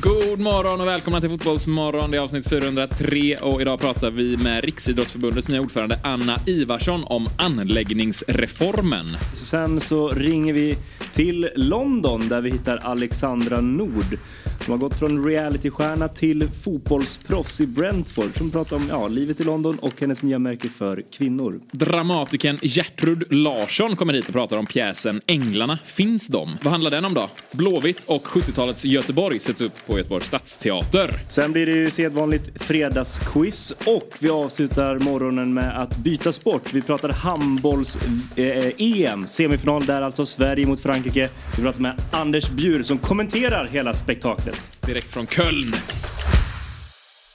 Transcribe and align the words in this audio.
God 0.00 0.40
morgon 0.40 0.80
och 0.80 0.86
välkomna 0.86 1.20
till 1.20 1.30
Fotbollsmorgon. 1.30 2.10
Det 2.10 2.16
är 2.16 2.20
avsnitt 2.20 2.48
403 2.48 3.36
och 3.36 3.60
idag 3.60 3.80
pratar 3.80 4.10
vi 4.10 4.36
med 4.36 4.64
Riksidrottsförbundets 4.64 5.48
nya 5.48 5.60
ordförande 5.60 6.00
Anna 6.04 6.40
Ivarsson 6.46 7.04
om 7.04 7.28
anläggningsreformen. 7.38 9.06
Sen 9.32 9.80
så 9.80 10.08
ringer 10.08 10.54
vi 10.54 10.76
till 11.12 11.48
London 11.54 12.28
där 12.28 12.40
vi 12.40 12.50
hittar 12.50 12.76
Alexandra 12.76 13.60
Nord 13.60 14.18
som 14.62 14.72
har 14.72 14.78
gått 14.78 14.98
från 14.98 15.24
realitystjärna 15.24 16.08
till 16.08 16.48
fotbollsproffs 16.64 17.60
i 17.60 17.66
Brentford 17.66 18.38
som 18.38 18.50
pratar 18.50 18.76
om 18.76 18.86
ja, 18.88 19.08
livet 19.08 19.40
i 19.40 19.44
London 19.44 19.78
och 19.78 20.00
hennes 20.00 20.22
nya 20.22 20.38
märke 20.38 20.68
för 20.68 21.02
kvinnor. 21.12 21.60
Dramatikern 21.70 22.58
Gertrud 22.62 23.32
Larsson 23.32 23.96
kommer 23.96 24.12
hit 24.12 24.28
och 24.28 24.34
pratar 24.34 24.56
om 24.56 24.66
pjäsen 24.66 25.20
Änglarna, 25.26 25.78
finns 25.84 26.28
de? 26.28 26.58
Vad 26.62 26.70
handlar 26.70 26.90
den 26.90 27.04
om 27.04 27.14
då? 27.14 27.30
Blåvitt 27.52 28.02
och 28.06 28.26
70-talets 28.26 28.84
Göteborg 28.84 29.38
sätts 29.38 29.60
upp 29.60 29.86
på 29.86 29.98
Göteborgs 29.98 30.26
stadsteater. 30.26 31.14
Sen 31.28 31.52
blir 31.52 31.66
det 31.66 31.72
ju 31.72 31.90
sedvanligt 31.90 32.62
fredagsquiz 32.62 33.74
och 33.86 34.08
vi 34.18 34.30
avslutar 34.30 34.98
morgonen 34.98 35.54
med 35.54 35.82
att 35.82 35.96
byta 35.96 36.32
sport. 36.32 36.74
Vi 36.74 36.82
pratar 36.82 37.08
handbolls-EM, 37.08 39.20
eh, 39.20 39.26
semifinal 39.26 39.86
där 39.86 40.02
alltså, 40.02 40.26
Sverige 40.26 40.66
mot 40.66 40.80
Frankrike. 40.80 41.28
Vi 41.56 41.62
pratar 41.62 41.80
med 41.80 41.94
Anders 42.10 42.50
Bjur 42.50 42.82
som 42.82 42.98
kommenterar 42.98 43.68
hela 43.72 43.94
spektaklet. 43.94 44.51
Direkt 44.80 45.08
från 45.08 45.26
Köln. 45.26 45.72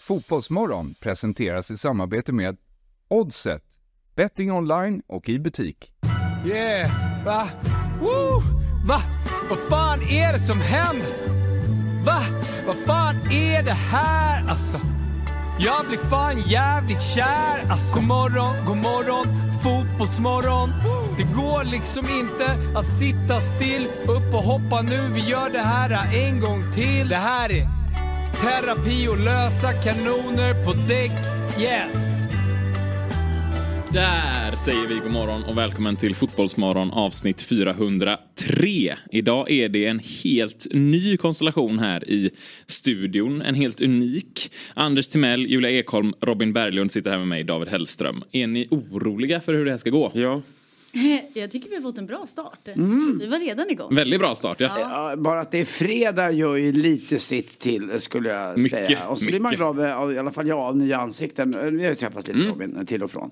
Fotbollsmorgon 0.08 0.96
presenteras 1.00 1.72
i 1.72 1.78
samarbete 1.78 2.34
med 2.34 2.58
Oddset, 3.08 3.64
betting 4.16 4.52
online 4.52 5.02
och 5.08 5.30
i 5.30 5.40
butik. 5.40 5.92
Yeah, 6.46 6.92
va? 7.26 7.50
Woo! 8.02 8.42
Va? 8.88 9.02
Vad 9.50 9.60
fan 9.60 10.02
är 10.02 10.34
det 10.34 10.40
som 10.40 10.62
händer? 10.62 11.38
Va? 12.06 12.20
Vad 12.68 12.76
fan 12.76 13.16
är 13.32 13.64
det 13.64 13.72
här 13.72 14.50
alltså? 14.50 14.80
Jag 15.60 15.86
blir 15.88 15.98
fan 15.98 16.42
jävligt 16.42 17.02
kär 17.02 17.72
alltså. 17.72 17.96
God 17.96 18.04
morgon, 18.04 18.66
god 18.66 18.78
morgon, 18.78 19.52
fotbollsmorgon. 19.64 20.74
Det 21.18 21.24
går 21.24 21.64
liksom 21.64 22.06
inte 22.20 22.78
att 22.80 22.88
sitta 22.88 23.42
still. 23.42 23.88
Upp 24.08 24.34
och 24.34 24.44
hoppa 24.44 24.82
nu, 24.82 25.10
vi 25.14 25.20
gör 25.20 25.50
det 25.50 25.60
här 25.60 26.16
en 26.16 26.40
gång 26.40 26.72
till. 26.74 27.10
Det 27.10 27.16
här 27.16 27.52
är 27.52 27.70
terapi 28.42 29.08
och 29.08 29.18
lösa 29.18 29.74
kanoner 29.74 30.66
på 30.66 30.74
däck. 30.74 31.12
Yes! 31.60 32.27
Där 33.94 34.56
säger 34.56 34.88
vi 34.88 34.96
god 34.96 35.12
morgon 35.12 35.44
och 35.44 35.58
välkommen 35.58 35.96
till 35.96 36.16
Fotbollsmorgon 36.16 36.92
avsnitt 36.92 37.42
403. 37.42 38.96
Idag 39.12 39.52
är 39.52 39.70
det 39.70 39.86
en 39.86 40.00
helt 40.24 40.68
ny 40.72 41.18
konstellation 41.18 41.80
här 41.80 42.10
i 42.10 42.32
studion. 42.66 43.42
En 43.42 43.56
helt 43.56 43.82
unik. 43.82 44.52
Anders 44.74 45.08
Timell, 45.08 45.46
Julia 45.46 45.72
Ekholm, 45.72 46.14
Robin 46.22 46.54
Berglund 46.54 46.92
sitter 46.92 47.12
här 47.12 47.18
med 47.18 47.28
mig, 47.28 47.44
David 47.44 47.68
Hellström. 47.68 48.24
Är 48.32 48.48
ni 48.48 48.68
oroliga 48.72 49.42
för 49.42 49.54
hur 49.54 49.66
det 49.66 49.72
här 49.72 49.78
ska 49.78 49.90
gå? 49.90 50.12
Ja. 50.14 50.42
Jag 51.34 51.52
tycker 51.52 51.70
vi 51.70 51.76
har 51.76 51.82
fått 51.82 51.98
en 51.98 52.06
bra 52.06 52.26
start. 52.28 52.68
Mm. 52.68 53.18
Vi 53.22 53.28
var 53.28 53.40
redan 53.40 53.70
igång. 53.70 53.96
Väldigt 53.96 54.20
bra 54.20 54.36
start, 54.36 54.60
ja. 54.60 54.80
Ja, 54.80 55.16
bara 55.16 55.40
att 55.40 55.52
det 55.52 55.62
är 55.62 55.66
fredag 55.66 56.32
gör 56.32 56.56
ju 56.56 56.72
lite 56.72 57.20
sitt 57.20 57.60
till 57.60 58.00
skulle 58.02 58.30
jag 58.30 58.58
Mycket, 58.58 58.88
säga. 58.88 59.08
Och 59.08 59.20
så 59.20 59.26
blir 59.26 59.40
man 59.40 59.50
mycket. 59.50 59.58
glad, 59.60 59.80
av, 59.80 60.14
i 60.14 60.18
alla 60.18 60.32
fall 60.32 60.48
jag, 60.48 60.60
av 60.60 60.78
nya 60.78 60.98
ansikten. 60.98 61.52
Vi 61.78 61.84
har 61.84 61.90
ju 61.90 61.96
träffats 61.96 62.30
Mm. 62.30 62.40
lite 62.42 62.52
Robin, 62.52 62.86
till 62.86 63.04
och 63.04 63.12
från. 63.12 63.32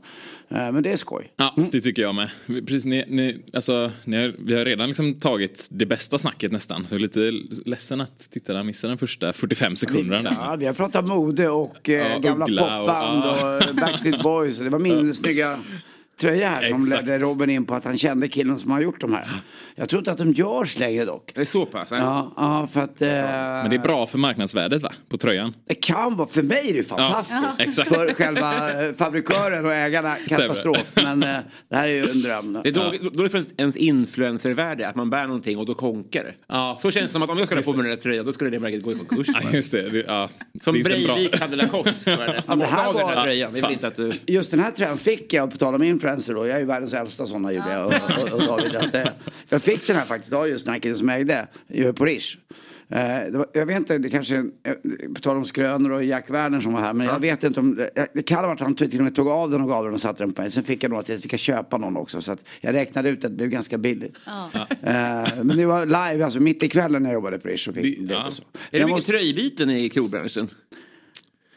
Eh, 0.49 0.71
Men 0.71 0.83
det 0.83 0.91
är 0.91 0.95
skoj. 0.95 1.31
Ja, 1.35 1.55
det 1.71 1.81
tycker 1.81 2.01
jag 2.01 2.15
med. 2.15 2.29
Precis, 2.47 2.85
ni, 2.85 3.05
ni, 3.07 3.37
alltså, 3.53 3.91
ni 4.03 4.17
har, 4.21 4.33
vi 4.39 4.55
har 4.57 4.65
redan 4.65 4.87
liksom 4.87 5.13
tagit 5.13 5.67
det 5.71 5.85
bästa 5.85 6.17
snacket 6.17 6.51
nästan. 6.51 6.87
Så 6.87 6.95
jag 6.95 6.99
är 6.99 7.01
lite 7.01 7.31
ledsen 7.69 8.01
att 8.01 8.31
tittarna 8.31 8.63
missar 8.63 8.87
den 8.89 8.97
första 8.97 9.33
45 9.33 9.75
sekunderna. 9.75 10.21
där. 10.29 10.37
Ja, 10.39 10.55
vi 10.59 10.65
har 10.65 10.73
pratat 10.73 11.05
mode 11.07 11.49
och 11.49 11.89
eh, 11.89 11.95
Ja, 12.11 12.19
gamla 12.19 12.45
Uggla 12.45 12.81
och- 12.81 12.87
popband 12.87 13.23
och, 13.25 13.37
ja. 13.69 13.73
Backstreet 13.81 14.23
Boys. 14.23 14.57
Och 14.57 14.63
det 14.63 14.69
var 14.69 14.79
min 14.79 15.13
snygga 15.13 15.59
tröja 16.19 16.49
här 16.49 16.69
som 16.69 16.83
Exakt. 16.83 17.05
ledde 17.07 17.17
Robin 17.25 17.49
in 17.49 17.65
på 17.65 17.75
att 17.75 17.85
han 17.85 17.97
kände 17.97 18.27
killen 18.27 18.57
som 18.57 18.71
har 18.71 18.81
gjort 18.81 19.01
de 19.01 19.13
här. 19.13 19.27
Jag 19.75 19.89
tror 19.89 19.99
inte 19.99 20.11
att 20.11 20.17
de 20.17 20.31
görs 20.31 20.79
längre 20.79 21.05
dock. 21.05 21.31
Det 21.35 21.41
är 21.41 21.45
så 21.45 21.65
pass? 21.65 21.87
Ja. 21.91 21.97
Ja, 21.97 22.31
ja 22.37 22.67
för 22.67 22.81
att... 22.81 23.01
Eh, 23.01 23.07
Men 23.09 23.69
det 23.69 23.75
är 23.75 23.79
bra 23.79 24.07
för 24.07 24.17
marknadsvärdet 24.17 24.81
va? 24.81 24.91
På 25.09 25.17
tröjan. 25.17 25.53
Det 25.67 25.75
kan 25.75 26.15
vara, 26.15 26.27
för 26.27 26.43
mig 26.43 26.59
är 26.59 26.71
det 26.71 26.77
ju 26.77 26.83
fantastiskt. 26.83 27.59
exakt. 27.59 27.89
För 27.89 28.13
själva 28.13 28.83
eh, 28.87 28.93
fabrikören 28.93 29.65
och 29.65 29.73
ägarna, 29.73 30.15
katastrof. 30.27 30.93
Men 30.95 31.23
eh, 31.23 31.37
det 31.69 31.75
här 31.75 31.87
är 31.87 31.91
ju 31.93 32.09
en 32.09 32.21
dröm. 32.21 32.59
Det 32.63 32.69
är 32.69 32.73
då, 32.73 32.93
då 33.13 33.19
är 33.19 33.23
det 33.23 33.29
för 33.29 33.43
ens 33.57 33.77
influencervärde 33.77 34.87
att 34.87 34.95
man 34.95 35.09
bär 35.09 35.27
någonting 35.27 35.57
och 35.57 35.65
då 35.65 35.73
konkar 35.73 36.23
det. 36.23 36.33
Ja. 36.47 36.77
Så 36.81 36.91
känns 36.91 37.05
det 37.05 37.11
som 37.11 37.21
att 37.23 37.29
om 37.29 37.37
jag 37.37 37.47
skulle 37.47 37.61
ha 37.61 37.71
på 37.71 37.77
mig 37.77 37.87
den 37.87 37.95
där 37.95 38.03
tröjan 38.03 38.25
då 38.25 38.33
skulle 38.33 38.49
det 38.49 38.59
märket 38.59 38.83
gå 38.83 38.91
i 38.91 38.95
konkurs. 38.95 39.27
Ja, 39.33 39.39
just 39.53 39.71
det. 39.71 39.89
det 39.89 40.03
ja, 40.07 40.29
Som 40.61 40.83
Breivik 40.83 41.39
hade 41.39 41.55
Lacoste. 41.55 42.15
var 42.15 42.25
det. 42.25 42.33
Ja, 42.35 42.41
men 42.47 42.59
det 42.59 42.65
här 42.65 42.77
Många 42.77 42.87
av 42.89 42.93
den 42.95 43.03
var- 43.07 43.13
här 43.15 43.23
tröjan. 43.23 43.49
Vi 43.51 43.55
vill 43.55 43.61
Fan. 43.63 43.71
inte 43.71 43.87
att 43.87 43.95
du... 43.95 44.13
Just 44.27 44.51
den 44.51 44.59
här 44.59 44.71
tröjan 44.71 44.97
fick 44.97 45.33
jag, 45.33 45.51
på 45.51 45.57
tal 45.57 45.75
om 45.75 45.83
influencer 45.83 46.04
då, 46.33 46.47
jag 46.47 46.55
är 46.55 46.59
ju 46.59 46.65
världens 46.65 46.93
äldsta 46.93 47.25
sådana 47.25 47.51
Julia 47.51 47.85
och, 47.85 47.93
och, 47.93 48.33
och 48.33 48.45
David. 48.47 48.75
Att, 48.75 48.95
eh, 48.95 49.07
jag 49.49 49.61
fick 49.61 49.87
den 49.87 49.95
här 49.95 50.05
faktiskt 50.05 50.33
av 50.33 50.49
just 50.49 50.65
den 50.65 50.73
här 50.73 50.79
killen 50.81 50.97
som 50.97 51.09
ägde 51.09 51.47
ju 51.67 51.93
på 51.93 52.05
Rish. 52.05 52.37
Eh, 52.89 53.31
var, 53.31 53.47
jag 53.53 53.65
vet 53.65 53.77
inte, 53.77 53.97
det 53.97 54.09
kanske, 54.09 54.35
eh, 54.35 54.73
på 55.15 55.21
tal 55.21 55.37
om 55.37 55.45
skrönor 55.45 55.91
och 55.91 56.03
Jack 56.03 56.29
Werner 56.29 56.59
som 56.59 56.73
var 56.73 56.81
här, 56.81 56.93
men 56.93 57.07
jag 57.07 57.19
vet 57.19 57.43
inte 57.43 57.59
om, 57.59 57.75
det- 57.75 58.07
det 58.13 58.23
kan 58.23 58.37
ha 58.37 58.47
varit 58.47 58.61
att 58.61 58.65
han 58.67 58.75
till 58.75 58.97
och 58.99 59.03
med 59.03 59.15
tog 59.15 59.27
av 59.27 59.51
den 59.51 59.61
och 59.61 59.67
gav 59.67 59.83
den 59.85 59.93
och 59.93 60.01
satte 60.01 60.23
den 60.23 60.33
på 60.33 60.41
mig. 60.41 60.51
Sen 60.51 60.63
fick 60.63 60.83
jag 60.83 60.89
nog 60.89 60.99
att 60.99 61.09
jag 61.09 61.19
fick 61.19 61.39
köpa 61.39 61.77
någon 61.77 61.97
också, 61.97 62.21
så 62.21 62.31
att 62.31 62.45
jag 62.61 62.73
räknade 62.73 63.09
ut 63.09 63.25
att 63.25 63.31
det 63.31 63.37
blev 63.37 63.49
ganska 63.49 63.77
billigt. 63.77 64.15
Eh, 64.25 64.63
men 65.43 65.57
det 65.57 65.65
var 65.65 65.85
live, 65.85 66.23
alltså 66.25 66.39
mitt 66.39 66.63
i 66.63 66.69
kvällen 66.69 67.03
när 67.03 67.09
jag 67.09 67.13
jobbade 67.13 67.39
på 67.39 67.47
Rish 67.47 67.71
fick 67.73 68.07
Det- 68.07 68.13
ja. 68.13 68.27
och 68.27 68.33
så. 68.33 68.41
Är 68.43 68.47
det 68.71 68.77
Jag 68.77 68.89
mycket 68.89 69.05
tröjbyten 69.05 69.69
i 69.69 69.89
krogbranschen? 69.89 70.47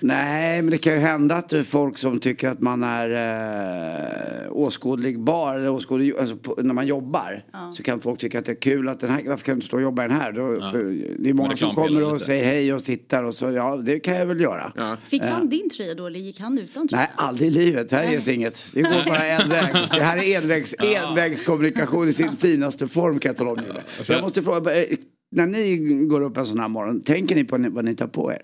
Nej, 0.01 0.63
men 0.63 0.71
det 0.71 0.79
kan 0.79 0.93
ju 0.93 0.99
hända 0.99 1.37
att 1.37 1.49
det 1.49 1.59
är 1.59 1.63
folk 1.63 1.99
som 1.99 2.21
tycker 2.21 2.49
att 2.49 2.61
man 2.61 2.83
är 2.83 3.11
eh, 3.11 4.53
åskådligbar. 4.53 5.55
Eller 5.55 5.71
åskådlig, 5.71 6.15
alltså 6.17 6.37
på, 6.37 6.55
när 6.63 6.75
man 6.75 6.87
jobbar 6.87 7.45
så 7.75 7.83
kan 7.83 8.01
folk 8.01 8.21
tycka 8.21 8.39
att 8.39 8.45
det 8.45 8.53
är 8.53 8.61
kul 8.61 8.89
att 8.89 9.01
den 9.01 9.11
här, 9.11 9.23
varför 9.27 9.45
kan 9.45 9.59
du 9.59 9.67
stå 9.67 9.77
och 9.77 9.83
jobba 9.83 10.05
i 10.05 10.09
den 10.09 10.17
här? 10.17 10.33
Då, 10.33 10.71
för, 10.71 10.85
det 11.19 11.31
är 11.31 11.35
många 11.35 11.57
som 11.57 11.75
kommer 11.75 12.03
och 12.03 12.13
lite. 12.13 12.25
säger 12.25 12.45
hej 12.45 12.75
och 12.75 12.85
tittar 12.85 13.25
och 13.25 13.35
så, 13.35 13.51
ja 13.51 13.77
det 13.77 14.01
kan 14.01 14.17
jag 14.17 14.27
väl 14.27 14.41
göra. 14.41 14.73
Ja. 14.77 14.97
Fick 15.05 15.23
han 15.23 15.49
din 15.49 15.71
tröja 15.71 15.95
då 15.95 16.07
eller 16.07 16.21
gick 16.21 16.41
han 16.41 16.59
utan 16.59 16.89
tröja? 16.89 17.03
Nej, 17.03 17.11
aldrig 17.17 17.49
i 17.49 17.53
livet. 17.53 17.93
Här 17.93 18.11
ges 18.11 18.29
inget. 18.29 18.65
Det 18.75 18.83
går 18.83 19.07
bara 19.07 19.27
en 19.27 19.49
väg. 19.51 19.75
Det 19.93 20.03
här 20.03 20.17
är 20.17 20.39
envägs, 20.39 20.75
envägskommunikation 20.79 22.09
i 22.09 22.13
sin 22.13 22.37
finaste 22.39 22.89
form 22.89 23.19
kan 23.19 23.29
jag 23.29 23.37
tala 23.37 23.51
om. 23.51 23.61
Jag 24.07 24.23
måste 24.23 24.43
fråga, 24.43 24.85
eh, 24.85 24.97
när 25.31 25.47
ni 25.47 25.77
går 26.07 26.21
upp 26.21 26.37
en 26.37 26.47
sån 26.47 26.61
här 26.61 26.69
morgon, 26.69 27.01
tänker 27.01 27.35
ni 27.35 27.45
på 27.45 27.67
vad 27.71 27.85
ni 27.85 27.95
tar 27.95 28.07
på 28.07 28.33
er? 28.33 28.43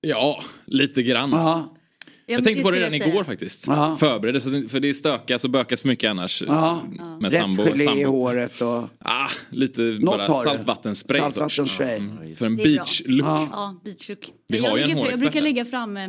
Ja, 0.00 0.42
lite 0.66 1.02
grann. 1.02 1.30
Ja, 1.30 1.74
Jag 2.26 2.44
tänkte 2.44 2.62
på 2.62 2.70
det 2.70 2.76
redan 2.78 2.94
igår 2.94 3.24
faktiskt. 3.24 3.64
Ja. 3.66 3.96
Förberedde, 4.00 4.68
för 4.68 4.80
det 4.80 4.94
stökas 4.94 5.44
och 5.44 5.50
bökas 5.50 5.80
för 5.80 5.88
mycket 5.88 6.10
annars. 6.10 6.42
Ja. 6.46 6.82
Med 7.20 7.32
Rätt 7.32 7.42
sambo. 7.42 7.62
gelé 7.62 7.82
i 7.82 7.86
sambo. 7.86 8.04
håret 8.10 8.60
och... 8.60 8.82
Ah, 8.98 9.28
lite 9.50 9.82
Något 9.82 10.02
bara 10.04 10.26
saltvattenspray. 10.40 11.20
Saltvattenspray. 11.20 11.96
Mm, 11.96 12.36
För 12.36 12.46
en 12.46 12.56
beach-look. 12.56 13.26
Ja, 13.52 13.80
beachlook. 13.84 14.32
Vi 14.48 14.58
jag, 14.58 14.70
har 14.70 14.76
ju 14.76 14.82
en 14.82 14.90
fram- 14.96 15.06
jag 15.10 15.18
brukar 15.18 15.40
lägga 15.40 15.64
fram 15.64 15.96
eh, 15.96 16.08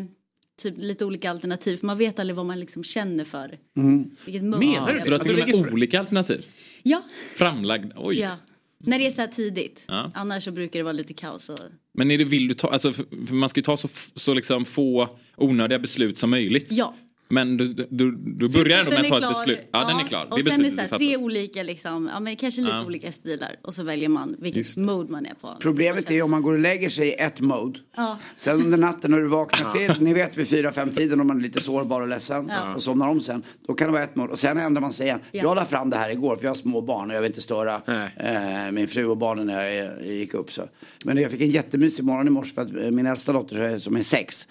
typ 0.61 0.75
lite 0.77 1.05
olika 1.05 1.29
alternativ 1.31 1.77
för 1.77 1.85
man 1.85 1.97
vet 1.97 2.19
aldrig 2.19 2.35
vad 2.35 2.45
man 2.45 2.59
liksom 2.59 2.83
känner 2.83 3.23
för. 3.23 3.57
Mm. 3.77 4.09
Vilket. 4.25 4.43
Menar 4.43 4.93
du 4.93 4.99
Så 4.99 5.05
du 5.05 5.11
har 5.11 5.15
Att 5.19 5.23
till 5.23 5.53
och 5.53 5.59
med 5.61 5.73
olika 5.73 5.99
alternativ? 5.99 6.45
Ja, 6.83 7.01
Framlagd? 7.35 7.91
Oj. 7.95 8.19
ja. 8.19 8.31
När 8.79 8.99
det 8.99 9.05
är 9.05 9.11
så 9.11 9.21
här 9.21 9.27
tidigt. 9.27 9.85
Ja. 9.87 10.11
Annars 10.13 10.43
så 10.43 10.51
brukar 10.51 10.79
det 10.79 10.83
vara 10.83 10.93
lite 10.93 11.13
kaos. 11.13 11.49
Och... 11.49 11.59
Men 11.93 12.11
är 12.11 12.17
det, 12.17 12.23
vill 12.23 12.47
du 12.47 12.53
ta, 12.53 12.67
alltså, 12.67 12.93
man 13.29 13.49
ska 13.49 13.59
ju 13.59 13.63
ta 13.63 13.77
så, 13.77 13.87
så 14.15 14.33
liksom 14.33 14.65
få 14.65 15.17
onödiga 15.35 15.79
beslut 15.79 16.17
som 16.17 16.29
möjligt. 16.29 16.71
Ja. 16.71 16.95
Men 17.29 17.57
du, 17.57 17.73
du, 17.89 18.11
du 18.11 18.49
börjar 18.49 18.77
ändå 18.79 18.91
med 18.91 18.99
att 19.01 19.07
ta 19.07 19.17
ett 19.17 19.29
beslut. 19.29 19.59
Ja, 19.71 19.83
den 19.87 19.99
är 19.99 20.03
klar. 20.03 20.27
Och 20.31 20.43
det 20.43 20.49
är 20.49 20.51
sen 20.51 20.65
är 20.65 20.69
det 20.71 20.89
så 20.89 20.97
tre 20.97 21.17
olika 21.17 21.63
liksom, 21.63 22.09
ja 22.13 22.19
men 22.19 22.35
kanske 22.35 22.61
lite 22.61 22.73
Ja. 22.75 22.85
olika 22.85 23.11
stilar. 23.11 23.55
Och 23.61 23.73
så 23.73 23.83
väljer 23.83 24.09
man 24.09 24.35
vilket 24.39 24.77
mode 24.77 25.11
man 25.11 25.25
är 25.25 25.33
på. 25.33 25.53
Problemet 25.59 26.11
är 26.11 26.21
om 26.21 26.31
man 26.31 26.41
går 26.41 26.53
och 26.53 26.59
lägger 26.59 26.89
sig 26.89 27.07
i 27.07 27.13
ett 27.13 27.41
mode. 27.41 27.79
Ja. 27.95 28.17
Sen 28.35 28.55
under 28.65 28.77
natten 28.77 29.11
när 29.11 29.19
du 29.19 29.27
vaknar 29.27 29.71
till, 29.71 30.03
ni 30.03 30.13
vet 30.13 30.37
vid 30.37 30.47
fyra 30.47 30.71
fem 30.71 30.89
tiden 30.89 31.21
om 31.21 31.27
man 31.27 31.37
är 31.37 31.41
lite 31.41 31.61
sårbar 31.61 32.01
och 32.01 32.07
ledsen 32.07 32.45
Ja. 32.49 32.75
och 32.75 32.81
somnar 32.83 33.07
om 33.07 33.21
sen. 33.21 33.43
Då 33.67 33.73
kan 33.73 33.87
det 33.87 33.93
vara 33.93 34.03
ett 34.03 34.15
mode 34.15 34.31
och 34.31 34.39
sen 34.39 34.57
ändrar 34.57 34.81
man 34.81 34.93
sig 34.93 35.05
igen. 35.05 35.19
Ja. 35.31 35.43
Jag 35.43 35.55
la 35.55 35.65
fram 35.65 35.89
det 35.89 35.97
här 35.97 36.09
igår 36.09 36.35
för 36.35 36.43
jag 36.43 36.49
har 36.49 36.55
små 36.55 36.81
barn 36.81 37.09
och 37.09 37.15
jag 37.15 37.21
vill 37.21 37.29
inte 37.29 37.41
störa 37.41 37.81
eh, 38.17 38.71
min 38.71 38.87
fru 38.87 39.05
och 39.05 39.17
barnen 39.17 39.47
när 39.47 39.67
jag, 39.69 39.85
eh, 40.05 40.11
gick 40.17 40.33
upp. 40.33 40.51
Så. 40.51 40.61
Men 41.05 41.17
jag 41.17 41.31
fick 41.31 41.41
en 41.41 41.49
jättemysig 41.49 42.03
morgon 42.03 42.27
i 42.27 42.29
morse 42.29 42.53
för 42.53 42.61
att 42.61 42.75
eh, 42.75 42.91
min 42.91 43.05
äldsta 43.05 43.33
dotter 43.33 43.79
som 43.79 43.95
är 43.95 44.01
sex 44.03 44.47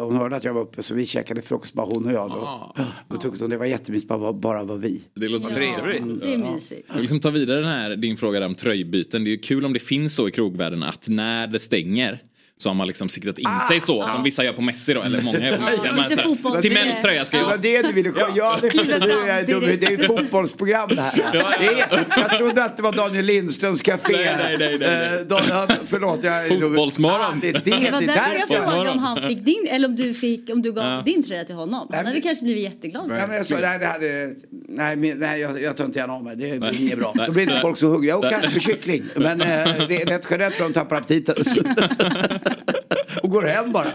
hon 0.00 0.16
hörde 0.16 0.36
att 0.36 0.44
jag 0.44 0.54
var 0.54 0.60
uppe 0.60 0.82
så 0.82 0.94
vi 0.94 1.06
käkade 1.06 1.42
frukost 1.42 1.74
bara 1.74 1.86
hon 1.86 2.06
och 2.06 2.12
jag. 2.12 2.30
Då, 2.30 2.36
Ah. 2.36 2.74
då 3.08 3.16
tyckte 3.16 3.38
hon 3.44 3.50
det 3.50 3.56
var 3.58 3.66
jättemysigt 3.66 4.08
bara, 4.08 4.32
bara 4.32 4.64
var 4.64 4.76
vi. 4.76 5.02
Det 5.14 5.28
låter 5.28 5.48
Ja, 5.50 5.54
trevligt. 5.56 6.20
det 6.20 6.34
är 6.34 6.38
mysigt. 6.38 6.84
Jag 6.86 6.94
vill 6.94 7.00
liksom 7.02 7.20
ta 7.20 7.30
vidare 7.30 7.60
den 7.60 7.68
här, 7.68 7.96
din 7.96 8.16
fråga 8.16 8.40
där 8.40 8.46
om 8.46 8.54
tröjbyten. 8.54 9.24
Det 9.24 9.30
är 9.30 9.32
ju 9.32 9.38
kul 9.38 9.64
om 9.64 9.72
det 9.72 9.78
finns 9.78 10.14
så 10.14 10.28
i 10.28 10.30
krogvärlden 10.30 10.82
att 10.82 11.08
när 11.08 11.46
det 11.46 11.58
stänger 11.60 12.22
så 12.58 12.68
har 12.68 12.74
man 12.74 12.86
liksom 12.86 13.08
siktat 13.08 13.38
in 13.38 13.48
sig 13.68 13.80
så 13.80 14.06
som 14.08 14.22
vissa 14.22 14.44
gör 14.44 14.52
på 14.52 14.62
Messi 14.62 14.94
då, 14.94 15.02
eller 15.02 15.20
många 15.22 15.38
gör 15.38 15.56
på 15.56 15.62
Ja, 15.62 15.92
Messi. 15.92 16.16
Man 16.16 16.24
så 16.24 16.34
fotboll. 16.34 16.62
Till 16.62 16.72
mäns 16.72 17.02
tröja 17.02 17.24
ska 17.24 17.36
Det 17.36 17.42
jag 17.42 17.48
var 17.50 17.56
det 17.56 17.82
du 17.82 17.92
ville 17.92 18.10
komma 18.10 18.26
Ja, 18.36 18.58
det, 18.62 18.68
det, 18.68 18.78
är 18.94 19.76
det 19.76 19.86
är 19.86 20.00
ett 20.00 20.06
fotbollsprogram 20.06 20.88
det 20.88 21.00
här. 21.00 21.32
Det 21.60 21.66
är, 21.66 22.06
jag 22.16 22.38
trodde 22.38 22.64
att 22.64 22.76
det 22.76 22.82
var 22.82 22.92
Daniel 22.92 23.24
Lindströms 23.24 23.82
café. 23.82 24.12
Nej, 24.12 24.36
nej, 24.38 24.56
nej, 24.58 24.78
nej, 24.78 24.78
nej. 24.78 25.18
Eh, 25.20 25.26
Dan, 25.26 25.42
ja, 25.48 25.68
förlåt, 25.86 26.18
jag 26.22 26.34
är 26.46 26.48
dum. 26.48 26.60
Fotbollsmorgon. 26.60 27.20
Ah, 27.20 27.38
det 27.42 27.48
är 27.48 27.52
det, 27.52 27.58
Det 27.58 27.70
det 27.70 27.90
var 27.90 28.02
är 28.02 28.06
därför 28.06 28.54
jag 28.54 28.62
frågade 28.62 28.90
om 28.90 28.98
han 28.98 29.28
fick 29.28 29.44
din, 29.44 29.66
eller 29.70 29.88
om 29.88 29.96
du 29.96 30.14
fick, 30.14 30.50
om 30.50 30.62
du 30.62 30.72
gav 30.72 30.84
Ja. 30.84 31.02
din 31.06 31.22
tröja 31.22 31.44
till 31.44 31.54
honom. 31.54 31.90
Han 31.94 32.06
hade 32.06 32.20
kanske 32.20 32.44
blivit 32.44 32.62
jätteglad. 32.62 33.08
Nej, 33.08 33.28
men 33.28 33.36
jag 33.36 33.46
sa, 33.46 33.54
nej, 33.60 33.78
det 33.78 33.86
hade, 33.86 34.34
nej, 34.68 34.96
nej 34.96 35.40
jag, 35.40 35.62
jag 35.62 35.76
tar 35.76 35.84
inte 35.84 35.98
gärna 35.98 36.12
av 36.12 36.24
mig. 36.24 36.36
Det 36.36 36.58
blir 36.58 36.80
inget 36.80 36.98
bra. 36.98 37.12
Då 37.26 37.32
blir 37.32 37.42
inte 37.42 37.60
folk 37.60 37.78
så 37.78 37.86
hungriga. 37.86 38.16
Och 38.16 38.30
kanske 38.30 38.50
på 38.50 38.60
kyckling. 38.60 39.02
Men 39.16 39.40
eh, 39.40 39.46
det 39.88 40.02
är 40.02 40.06
rätt 40.06 40.26
generellt 40.30 40.54
för 40.54 40.64
de 40.64 40.72
tappar 40.72 40.96
aptiten. 40.96 41.36
och 43.22 43.30
går 43.30 43.42
hem 43.42 43.72
bara. 43.72 43.86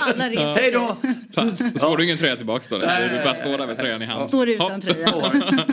Alla 0.00 0.28
reser 0.30 0.54
Hej 0.56 0.70
då! 0.72 0.96
Så 1.80 1.88
får 1.90 1.96
du 1.96 2.04
ingen 2.04 2.18
tröja 2.18 2.36
tillbaks 2.36 2.68
då. 2.68 2.78
Du 2.78 2.84
bara 3.24 3.34
står 3.34 3.58
där 3.58 3.66
med 3.66 3.78
tröjan 3.78 4.02
i 4.02 4.06
hand. 4.06 4.28
Står 4.28 4.48
utan 4.48 4.70
Hopp. 4.72 4.82
tröja. 4.82 5.66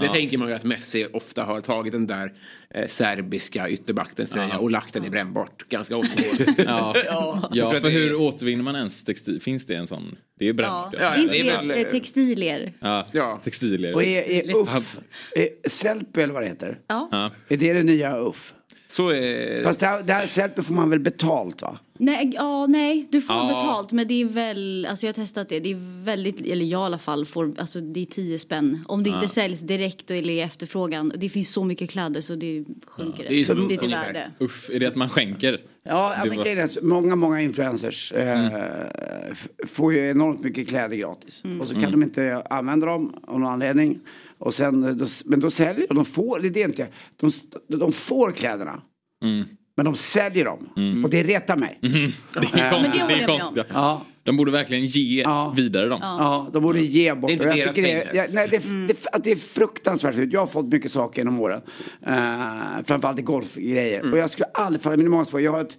Det 0.00 0.08
tänker 0.08 0.38
man 0.38 0.48
ju 0.48 0.54
att 0.54 0.64
Messi 0.64 1.06
ofta 1.12 1.42
har 1.44 1.60
tagit 1.60 1.92
den 1.92 2.06
där 2.06 2.32
eh, 2.74 2.86
serbiska 2.86 3.68
ytterbaktens 3.68 4.30
tröja 4.30 4.58
och 4.58 4.70
lagt 4.70 4.94
den 4.94 5.04
i 5.04 5.10
brännbart 5.10 5.68
ganska 5.68 5.96
ofta. 5.96 6.22
Ja, 6.58 6.94
ja. 7.06 7.48
Tror 7.52 7.64
att 7.64 7.72
för 7.72 7.80
det 7.80 7.88
är- 7.88 7.90
hur 7.90 8.14
återvinner 8.14 8.62
man 8.64 8.76
ens 8.76 9.04
textil? 9.04 9.40
Finns 9.42 9.66
det 9.66 9.74
en 9.74 9.86
sån? 9.86 10.16
Det 10.38 10.44
är 10.44 10.46
ju 10.46 10.50
Ja. 10.52 10.54
brännbart. 10.54 10.94
Ja, 11.00 11.16
Inte 11.16 11.32
det 11.32 11.48
är 11.48 11.56
väl- 11.58 11.68
det, 11.68 11.84
textilier. 11.84 12.72
Ja, 12.80 13.06
Ja. 13.12 13.40
textilier. 13.44 13.94
Och 13.94 14.04
är, 14.04 14.22
är 14.22 14.56
Uff, 14.56 14.98
är 15.36 15.68
Sellpy 15.68 16.20
eller 16.20 16.34
vad 16.34 16.42
det 16.42 16.46
heter. 16.48 16.78
Ja. 16.86 17.08
Ja. 17.12 17.30
Är 17.48 17.56
det 17.56 17.72
det 17.72 17.82
nya 17.82 18.16
Uff? 18.20 18.54
Så 18.90 19.08
är... 19.08 19.62
Fast 19.62 19.80
det 19.80 19.86
här, 19.86 20.02
det 20.02 20.12
här 20.12 20.26
Sellpy 20.26 20.62
får 20.62 20.74
man 20.74 20.90
väl 20.90 20.98
betalt 21.00 21.62
va? 21.62 21.78
Nej, 22.00 22.30
ja, 22.34 22.66
nej, 22.66 23.06
du 23.10 23.20
får 23.20 23.36
Ja. 23.36 23.46
betalt 23.46 23.92
men 23.92 24.08
det 24.08 24.20
är 24.20 24.24
väl, 24.24 24.86
alltså 24.90 25.06
jag 25.06 25.08
har 25.08 25.14
testat 25.14 25.48
det, 25.48 25.60
det 25.60 25.70
är 25.70 26.04
väldigt, 26.04 26.40
eller 26.40 26.66
jag 26.66 26.80
i 26.82 26.84
alla 26.84 26.98
fall 26.98 27.26
får, 27.26 27.54
alltså 27.58 27.80
det 27.80 28.00
är 28.00 28.06
10 28.06 28.38
spänn. 28.38 28.84
Om 28.88 29.02
det 29.02 29.10
inte 29.10 29.28
säljs 29.28 29.60
direkt 29.60 30.10
eller 30.10 30.32
i 30.32 30.40
efterfrågan, 30.40 31.12
det 31.16 31.28
finns 31.28 31.52
så 31.52 31.64
mycket 31.64 31.90
kläder 31.90 32.20
så 32.20 32.34
det 32.34 32.64
sjunker 32.86 33.26
Det 33.28 33.40
är 33.40 33.44
kraftigt 33.44 33.82
i 33.82 33.86
värde. 33.86 34.30
Uff, 34.38 34.70
är 34.72 34.80
det 34.80 34.86
att 34.86 34.94
man 34.96 35.08
skänker? 35.08 35.60
Ja, 35.82 36.14
ja 36.16 36.24
Det 36.24 36.28
men 36.30 36.38
grejen 36.42 36.58
är 36.58 36.82
många, 36.84 37.16
många 37.16 37.40
influencers 37.42 38.12
eh, 38.12 38.46
f- 39.32 39.48
får 39.68 39.92
ju 39.92 40.10
enormt 40.10 40.40
mycket 40.40 40.68
kläder 40.68 40.96
gratis. 40.96 41.42
Och 41.60 41.66
så 41.68 41.74
kan 41.74 41.90
de 41.90 42.02
inte 42.02 42.42
använda 42.50 42.86
dem 42.86 43.14
av 43.26 43.40
någon 43.40 43.48
anledning. 43.52 44.00
Och 44.38 44.54
sen, 44.54 44.84
eh, 44.84 44.90
då, 44.90 45.06
men 45.24 45.40
då 45.40 45.50
säljer 45.50 45.88
de, 45.88 45.94
de 45.94 46.04
får, 46.04 46.40
det 46.40 46.46
är 46.48 46.50
det 46.50 46.60
inte, 46.60 46.88
de, 47.20 47.30
de 47.78 47.92
får 47.92 48.32
kläderna. 48.32 48.82
Men 49.76 49.84
de 49.84 49.94
säljer 49.94 50.44
dem. 50.44 50.68
Och 51.04 51.10
det 51.10 51.22
retar 51.22 51.56
mig. 51.56 51.78
Det 51.82 51.88
är 51.88 52.70
konstigt. 52.70 53.08
det 53.08 53.14
Det 53.14 53.22
är 53.22 53.26
konstigt. 53.26 53.66
Ja. 53.72 54.02
De 54.22 54.36
borde 54.36 54.52
verkligen 54.52 54.86
ge 54.86 55.22
Ja. 55.22 55.52
vidare 55.56 55.88
dem. 55.88 55.98
Ja, 56.02 56.50
de 56.52 56.62
borde 56.62 56.80
ge 56.80 57.14
bort. 57.14 57.28
Det 57.28 57.32
är 57.32 57.34
inte 57.34 57.44
deras 57.44 57.74
tycker 57.76 57.82
det, 57.82 58.04
pengar. 58.04 58.14
jag, 58.14 58.34
nej, 58.34 58.48
det, 58.48 58.86
det, 58.88 59.06
att 59.12 59.24
det 59.24 59.30
är 59.32 59.36
fruktansvärt 59.36 60.14
fult. 60.14 60.32
Jag 60.32 60.40
har 60.40 60.46
fått 60.46 60.66
mycket 60.66 60.92
saker 60.92 61.20
genom 61.20 61.40
åren. 61.40 61.60
Uh, 62.08 62.84
framförallt 62.84 63.18
i 63.18 63.22
golfgrejer. 63.22 64.12
Och 64.12 64.18
jag 64.18 64.30
skulle 64.30 64.46
aldrig 64.54 64.82
falla, 64.82 64.96
det 64.96 65.02
är 65.02 65.10
som 65.10 65.26
får, 65.26 65.40
jag 65.40 65.52
har 65.52 65.60
ett 65.60 65.76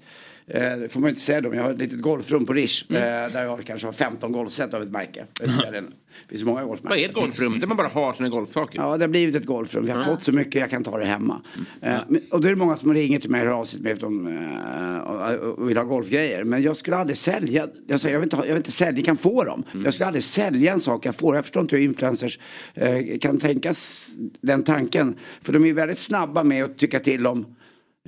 det 0.53 0.91
får 0.91 0.99
man 0.99 1.09
inte 1.09 1.21
säga 1.21 1.41
då, 1.41 1.49
men 1.49 1.57
jag 1.57 1.65
har 1.65 1.71
ett 1.71 1.77
litet 1.77 2.01
golfrum 2.01 2.45
på 2.45 2.53
Rish. 2.53 2.85
eh, 2.89 2.95
där 3.33 3.43
jag 3.43 3.65
kanske 3.65 3.87
har 3.87 3.91
15 3.93 4.31
golfset 4.31 4.73
av 4.73 4.81
ett 4.81 4.91
märke. 4.91 5.25
Jag 5.41 5.73
det. 5.73 5.83
Finns 6.29 6.43
många 6.43 6.55
Vad 6.55 6.63
är 6.63 6.67
golfmärken. 6.67 7.05
ett 7.09 7.13
golfrum? 7.15 7.59
Där 7.59 7.67
man 7.67 7.77
bara 7.77 7.87
har 7.87 8.13
sina 8.13 8.29
golfsaker. 8.29 8.79
Ja, 8.79 8.97
det 8.97 9.03
har 9.03 9.09
blivit 9.09 9.35
ett 9.35 9.45
golfrum. 9.45 9.85
Vi 9.85 9.91
har 9.91 10.03
fått 10.03 10.23
så 10.23 10.31
mycket 10.31 10.61
jag 10.61 10.69
kan 10.69 10.83
ta 10.83 10.97
det 10.97 11.05
hemma. 11.05 11.41
Eh, 11.81 11.97
men, 12.07 12.21
och 12.31 12.41
då 12.41 12.47
är 12.47 12.51
det 12.51 12.55
många 12.57 12.77
som 12.77 12.93
ringer 12.93 13.19
till 13.19 13.29
mig 13.29 13.41
och 13.41 13.47
hör 13.47 13.53
av 13.53 13.65
sig 13.65 13.81
eh, 13.91 14.97
och, 14.97 15.59
och 15.59 15.69
vill 15.69 15.77
ha 15.77 15.83
golfgrejer. 15.83 16.43
Men 16.43 16.63
jag 16.63 16.77
skulle 16.77 16.97
aldrig 16.97 17.17
sälja. 17.17 17.67
Jag 17.87 17.99
säger, 17.99 18.15
jag 18.15 18.19
vill 18.19 18.25
inte, 18.27 18.35
ha, 18.35 18.43
jag 18.45 18.53
vill 18.53 18.57
inte 18.59 18.71
sälja, 18.71 18.91
ni 18.91 19.01
kan 19.01 19.17
få 19.17 19.43
dem. 19.43 19.63
Jag 19.83 19.93
skulle 19.93 20.07
aldrig 20.07 20.23
sälja 20.23 20.73
en 20.73 20.79
sak 20.79 21.05
jag 21.05 21.15
får. 21.15 21.35
Jag 21.35 21.45
förstår 21.45 21.61
inte 21.61 21.75
hur 21.75 21.83
influencers 21.83 22.39
eh, 22.73 23.17
kan 23.21 23.39
tänkas 23.39 24.09
den 24.41 24.63
tanken. 24.63 25.15
För 25.41 25.53
de 25.53 25.65
är 25.65 25.73
väldigt 25.73 25.99
snabba 25.99 26.43
med 26.43 26.63
att 26.63 26.77
tycka 26.77 26.99
till 26.99 27.27
om 27.27 27.45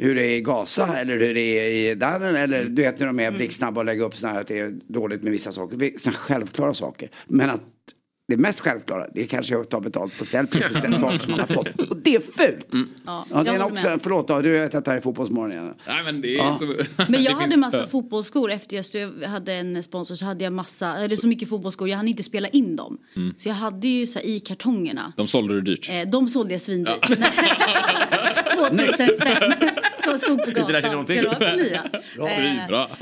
hur 0.01 0.15
det 0.15 0.25
är 0.25 0.37
i 0.37 0.41
Gaza 0.41 0.97
eller 0.97 1.17
hur 1.17 1.33
det 1.33 1.41
är 1.41 1.91
i 1.91 1.95
Danen 1.95 2.35
eller 2.35 2.65
du 2.65 2.81
vet 2.81 2.99
när 2.99 3.07
de 3.07 3.19
är 3.19 3.31
blixtsnabba 3.31 3.79
och 3.79 3.85
lägger 3.85 4.03
upp 4.03 4.15
sådana 4.15 4.33
här 4.33 4.41
att 4.41 4.47
det 4.47 4.59
är 4.59 4.79
dåligt 4.87 5.23
med 5.23 5.31
vissa 5.31 5.51
saker. 5.51 5.97
Sådana 5.97 6.17
självklara 6.17 6.73
saker. 6.73 7.09
Men 7.27 7.49
att 7.49 7.61
det 8.31 8.37
mest 8.37 8.59
självklara 8.59 9.07
det 9.13 9.21
är 9.21 9.25
kanske 9.25 9.57
att 9.59 9.69
ta 9.69 9.79
betalt 9.79 10.17
på 10.17 10.25
selfie 10.25 10.67
på 10.69 10.79
den 10.87 10.95
saker 10.95 11.17
som 11.19 11.31
man 11.31 11.39
har 11.39 11.47
fått. 11.47 11.67
Och 11.89 11.97
det 11.97 12.15
är 12.15 12.19
fult! 12.19 12.65
Ja, 12.71 12.85
Ja, 13.05 13.25
jag 13.35 13.45
det 13.45 13.51
är 13.51 13.63
också, 13.63 13.89
med. 13.89 13.99
förlåt 14.03 14.27
då, 14.27 14.41
du 14.41 14.51
vet 14.51 14.75
att 14.75 14.85
det 14.85 14.91
här 14.91 14.97
är 14.97 15.01
fotbollsmorgon 15.01 15.51
igen. 15.51 15.73
Nej 15.87 16.03
men 16.03 16.21
det 16.21 16.35
är 16.35 16.37
Ja. 16.37 16.53
så... 16.59 16.65
Men 16.97 17.11
det 17.11 17.17
jag 17.19 17.31
hade 17.31 17.43
finns- 17.45 17.57
massa 17.57 17.87
fotbollsskor 17.87 18.51
efter 18.51 18.77
jag 19.21 19.29
hade 19.29 19.53
en 19.53 19.83
sponsor 19.83 20.15
så 20.15 20.25
hade 20.25 20.43
jag 20.43 20.53
massa, 20.53 20.97
eller 20.97 21.15
så 21.15 21.27
mycket 21.27 21.49
fotbollsskor, 21.49 21.89
jag 21.89 21.97
hann 21.97 22.07
inte 22.07 22.23
spela 22.23 22.47
in 22.47 22.75
dem. 22.75 22.97
Mm. 23.15 23.33
Så 23.37 23.49
jag 23.49 23.55
hade 23.55 23.87
ju 23.87 24.07
så 24.07 24.19
här, 24.19 24.25
i 24.25 24.39
kartongerna. 24.39 25.13
De 25.17 25.27
sålde 25.27 25.53
du 25.53 25.61
dyrt. 25.61 25.89
Eh, 25.89 26.09
de 26.11 26.27
sålde 26.27 26.51
jag 26.53 26.61
svindyrt. 26.61 27.07
2000 28.57 29.07
spänn. 29.17 29.53
Som 30.03 30.17
stod 30.19 30.43
på 30.43 30.49
Inte 30.49 30.61
gatan. 30.81 31.05
nya? 31.57 31.83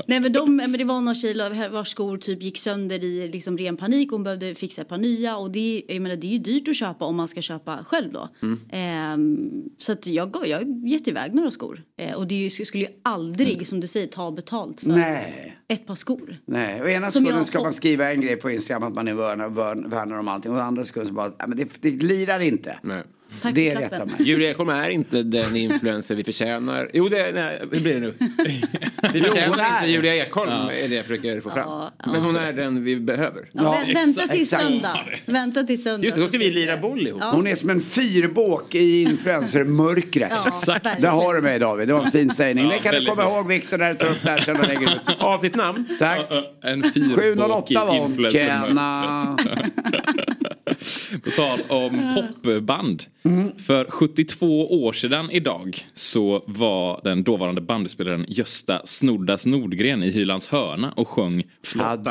Nej 0.06 0.20
men, 0.20 0.32
de, 0.32 0.56
men 0.56 0.72
det 0.72 0.84
var 0.84 1.00
någon 1.00 1.14
tjej 1.14 1.68
vars 1.70 1.88
skor 1.88 2.18
typ 2.18 2.42
gick 2.42 2.58
sönder 2.58 3.04
i 3.04 3.28
liksom 3.32 3.58
ren 3.58 3.76
panik. 3.76 4.10
Hon 4.10 4.22
behövde 4.22 4.54
fixa 4.54 4.82
ett 4.82 4.88
par 4.88 4.98
nya. 5.20 5.36
Och 5.36 5.50
det, 5.50 5.82
jag 5.88 6.02
menar, 6.02 6.16
det 6.16 6.26
är 6.26 6.32
ju 6.32 6.38
dyrt 6.38 6.68
att 6.68 6.76
köpa 6.76 7.04
om 7.04 7.16
man 7.16 7.28
ska 7.28 7.42
köpa 7.42 7.84
själv 7.84 8.12
då. 8.12 8.28
Ehm, 8.70 9.50
så 9.78 9.92
att 9.92 10.06
jag, 10.06 10.36
jag 10.46 10.88
gett 10.88 11.08
iväg 11.08 11.34
några 11.34 11.50
skor. 11.50 11.82
Eh, 11.96 12.14
och 12.14 12.26
det 12.26 12.34
ju, 12.34 12.50
skulle 12.50 12.84
ju 12.84 12.90
aldrig 13.02 13.66
som 13.66 13.80
du 13.80 13.86
säger 13.86 14.06
ta 14.06 14.30
betalt 14.30 14.80
för 14.80 14.88
Nej. 14.88 15.56
ett 15.68 15.86
par 15.86 15.94
skor. 15.94 16.38
Nej, 16.44 16.82
å 16.82 16.88
ena 16.88 17.06
har 17.06 17.10
ska 17.44 17.58
man 17.58 17.68
fått. 17.68 17.74
skriva 17.74 18.12
en 18.12 18.20
grej 18.20 18.36
på 18.36 18.50
Instagram 18.50 18.82
att 18.82 18.94
man 18.94 19.08
är 19.08 19.14
värnar, 19.14 19.48
värnar, 19.88 20.18
om 20.18 20.28
allting. 20.28 20.52
Och 20.52 20.62
andra 20.62 20.84
sekunden 20.84 21.08
så 21.08 21.14
bara, 21.14 21.28
nej, 21.28 21.48
men 21.48 21.56
det, 21.56 21.68
det 21.80 22.02
lirar 22.02 22.40
inte. 22.40 22.78
Nej. 22.82 23.02
Tack 23.42 23.54
det 23.54 23.70
för 23.72 23.78
klappen. 23.88 24.08
mig. 24.18 24.28
Julia 24.28 24.50
Ekholm 24.50 24.68
är 24.70 24.88
inte 24.90 25.22
den 25.22 25.56
influencer 25.56 26.14
vi 26.14 26.24
förtjänar. 26.24 26.90
Jo, 26.94 27.08
det 27.08 27.18
är, 27.20 27.32
nej, 27.32 27.58
hur 27.72 27.80
blir 27.80 27.94
det 27.94 28.00
nu? 28.00 28.14
Vi 29.12 29.20
förtjänar 29.22 29.76
inte 29.80 29.90
Julia 29.90 30.14
Ekholm, 30.16 30.50
är 30.52 30.88
det 30.88 30.94
jag 30.94 31.04
försöker 31.04 31.40
få 31.40 31.50
fram. 31.50 31.68
Ja, 31.68 31.90
ja. 32.04 32.12
Men 32.12 32.22
hon 32.22 32.36
är 32.36 32.52
den 32.52 32.84
vi 32.84 32.96
behöver. 32.96 33.48
Ja, 33.52 33.62
Ja, 33.62 33.78
vä- 33.86 33.94
vänta 33.94 34.26
till 34.28 34.48
söndag. 34.48 35.00
Vänta 35.26 35.62
till 35.62 35.82
söndag. 35.82 36.04
Just 36.04 36.14
det, 36.16 36.20
då 36.22 36.28
ska 36.28 36.38
vi 36.38 36.50
lira 36.50 36.76
boll 36.76 37.06
ihop. 37.06 37.20
Ja. 37.24 37.30
Hon 37.30 37.46
är 37.46 37.54
som 37.54 37.70
en 37.70 37.80
fyrbåk 37.80 38.74
i 38.74 39.02
influencermörkret. 39.02 40.30
Ja, 40.30 40.48
Exakt. 40.48 41.02
Där 41.02 41.08
har 41.08 41.34
du 41.34 41.40
mig 41.42 41.58
David, 41.58 41.88
det 41.88 41.94
var 41.94 42.04
en 42.04 42.10
fin 42.10 42.30
sägning. 42.30 42.64
Ja, 42.64 42.70
det 42.72 42.78
kan 42.78 42.94
du 42.94 43.00
komma 43.06 43.14
bra. 43.22 43.36
ihåg 43.36 43.48
Viktor 43.48 43.78
när 43.78 43.88
du 43.88 43.94
tar 43.98 44.06
upp 44.10 44.22
det 44.22 44.30
här 44.30 44.38
sen 44.38 44.56
och 44.60 44.66
lägger 44.68 44.92
ut. 44.92 45.00
Av 45.18 45.38
sitt 45.38 45.54
namn. 45.56 45.84
Tack. 45.98 46.20
En 46.62 46.82
fyrbåkig 46.92 47.16
708 47.22 47.84
var 47.84 47.98
hon. 47.98 48.30
Tjena. 48.30 49.36
På 51.24 51.30
tal 51.30 51.60
om 51.68 52.14
popband. 52.42 53.02
Mm. 53.22 53.58
För 53.58 53.84
72 53.90 54.84
år 54.84 54.92
sedan 54.92 55.30
idag 55.30 55.86
så 55.94 56.44
var 56.46 57.00
den 57.04 57.22
dåvarande 57.22 57.60
bandspelaren 57.60 58.24
Gösta 58.28 58.82
Snoddas 58.84 59.46
Nordgren 59.46 60.02
i 60.02 60.10
Hylands 60.10 60.48
hörna 60.48 60.92
och 60.92 61.08
sjöng 61.08 61.42
Flotta 61.64 62.10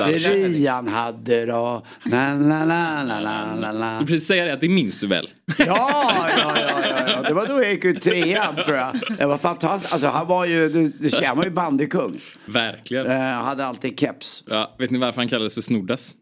Hade 0.90 1.46
då. 1.46 1.86
La, 2.04 2.34
la, 2.34 2.66
la, 2.66 3.04
la, 3.04 3.56
la, 3.56 3.72
la. 3.72 3.86
Jag 3.86 3.96
skulle 3.96 4.08
precis 4.08 4.28
säga 4.28 4.46
det, 4.46 4.54
att 4.54 4.62
det 4.62 4.70
minns 4.70 5.00
du 5.00 5.08
väl? 5.08 5.30
Ja, 5.58 5.66
ja, 5.68 6.30
ja, 6.38 6.84
ja, 6.90 7.10
ja. 7.10 7.22
Det 7.22 7.34
var 7.34 7.48
då 7.48 7.64
jag 7.64 7.72
gick 7.72 7.86
ut 7.86 8.02
trean 8.02 8.56
tror 8.56 8.78
jag. 8.78 9.00
Det 9.18 9.26
var 9.26 9.38
fantastiskt. 9.38 9.94
Alltså 9.94 10.08
han 10.08 10.28
var 10.28 10.46
ju, 10.46 10.70
du, 10.70 10.90
du 10.90 11.26
han 11.26 11.38
var 11.38 11.46
ju 11.46 11.52
bandykung. 11.52 12.20
Verkligen. 12.46 13.06
Uh, 13.06 13.14
hade 13.20 13.66
alltid 13.66 14.00
keps. 14.00 14.44
Ja, 14.48 14.76
vet 14.80 14.92
ni 14.92 14.98
varför 14.98 15.22
han 15.22 15.30
kallades 15.30 15.54
för 15.54 15.62
Snoddas? 15.62 16.16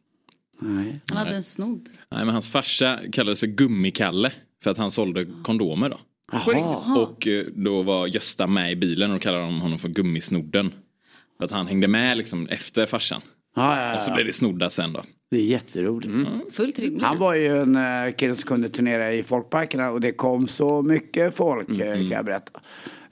Nej. 0.59 0.99
Han 1.09 1.17
hade 1.17 1.35
en 1.35 1.43
snodd. 1.43 1.89
Nej, 2.11 2.25
men 2.25 2.33
hans 2.33 2.49
farsa 2.49 2.99
kallades 3.11 3.39
för 3.39 3.47
Gummikalle. 3.47 4.31
För 4.63 4.71
att 4.71 4.77
han 4.77 4.91
sålde 4.91 5.25
kondomer 5.43 5.89
då. 5.89 5.99
Och 7.01 7.27
eh, 7.27 7.45
då 7.55 7.81
var 7.81 8.07
Gösta 8.07 8.47
med 8.47 8.71
i 8.71 8.75
bilen 8.75 9.11
och 9.11 9.21
kallade 9.21 9.43
de 9.43 9.61
honom 9.61 9.79
för 9.79 9.89
Gummisnodden. 9.89 10.73
För 11.37 11.45
att 11.45 11.51
han 11.51 11.67
hängde 11.67 11.87
med 11.87 12.17
liksom 12.17 12.47
efter 12.47 12.85
farsan. 12.85 13.21
Ja, 13.55 13.81
ja, 13.81 13.97
Och 13.97 14.03
så 14.03 14.11
ja. 14.11 14.15
blev 14.15 14.27
det 14.27 14.33
Snodda 14.33 14.69
sen 14.69 14.93
då. 14.93 15.01
Det 15.31 15.37
är 15.37 15.43
jätteroligt. 15.43 16.13
Fullt 16.51 16.79
rimligt. 16.79 17.03
Han 17.03 17.17
var 17.17 17.35
ju 17.35 17.57
en 17.57 17.75
uh, 17.75 18.13
kille 18.13 18.35
som 18.35 18.47
kunde 18.47 18.69
turnera 18.69 19.13
i 19.13 19.23
folkparkerna 19.23 19.91
och 19.91 20.01
det 20.01 20.11
kom 20.11 20.47
så 20.47 20.81
mycket 20.81 21.35
folk 21.35 21.69
eh, 21.69 21.93
kan 21.93 22.09
jag 22.09 22.25
berätta. 22.25 22.59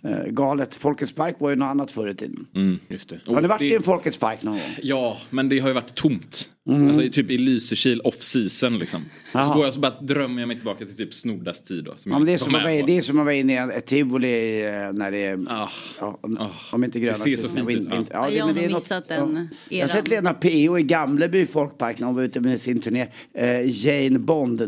Eh, 0.06 0.26
galet. 0.32 0.76
Folkets 0.76 1.14
park 1.14 1.36
var 1.40 1.50
ju 1.50 1.56
något 1.56 1.66
annat 1.66 1.92
förr 1.92 2.10
i 2.10 2.16
tiden. 2.16 2.48
Just 2.88 3.10
det. 3.10 3.20
Har 3.26 3.34
ni 3.42 3.46
Och 3.46 3.50
varit 3.50 3.60
det- 3.60 3.66
i 3.66 3.76
en 3.76 3.84
Folkets 3.84 4.18
park 4.18 4.44
någon 4.44 4.54
gång? 4.54 4.62
Ja, 4.82 5.18
men 5.30 5.50
det 5.50 5.60
har 5.60 5.68
ju 5.68 5.74
varit 5.74 5.96
tomt. 5.96 6.50
Mm. 6.70 6.88
Alltså 6.88 7.10
typ 7.12 7.32
i 7.32 7.38
Lysekil 7.38 8.02
off 8.02 8.22
season 8.24 8.80
liksom. 8.80 9.06
Så 9.32 9.54
går 9.54 9.66
jag 9.66 9.74
så 9.74 9.80
bara 9.80 10.02
drömmer 10.02 10.42
jag 10.42 10.48
mig 10.48 10.56
tillbaka 10.58 10.86
till 10.86 10.96
typ 10.98 11.14
Snoddas 11.14 11.62
tid 11.64 11.84
då. 11.84 11.94
Som 11.98 12.12
Ja, 12.12 12.18
men 12.20 12.26
det, 12.26 12.34
är 12.34 12.38
som 12.38 12.54
var 12.54 12.70
i- 12.70 12.82
på. 12.82 12.88
det 12.88 12.98
är 12.98 13.02
som 13.02 13.20
att 13.20 13.26
vara 13.26 13.36
inne 13.36 13.54
i 13.54 13.58
en- 13.58 13.72
ett 13.72 13.86
tivoli 13.86 14.62
eh, 14.66 14.72
när 14.94 15.12
det 15.12 15.18
är... 15.26 15.40
Ah, 15.50 15.70
Ja, 16.00 16.18
om, 16.22 16.38
Ah. 16.38 16.50
om 16.72 16.84
inte 16.84 17.00
gröna 17.00 17.12
Det 17.14 17.20
ser 17.20 17.36
så 17.36 17.50
fint 17.50 17.70
ut, 17.70 17.76
vin- 17.78 17.88
ja. 17.92 17.98
det- 18.30 18.36
Jag 18.36 18.46
har 18.46 18.54
nog 18.54 18.64
något- 18.64 18.74
missat 18.74 19.08
den 19.08 19.50
Jag 19.70 19.84
har 19.84 19.88
sett. 19.88 20.08
Lena 20.08 20.34
P.O. 20.34 20.78
i 20.78 20.84
Gamleby 20.84 21.46
folkpark 21.46 22.00
när 22.00 22.08
hon 22.08 22.16
var 22.16 22.24
ute 22.24 22.40
med 22.40 22.62
sin 22.62 22.80
turné 22.80 23.08
eh, 23.34 23.86
Jane 23.86 24.20
Bond 24.20 24.62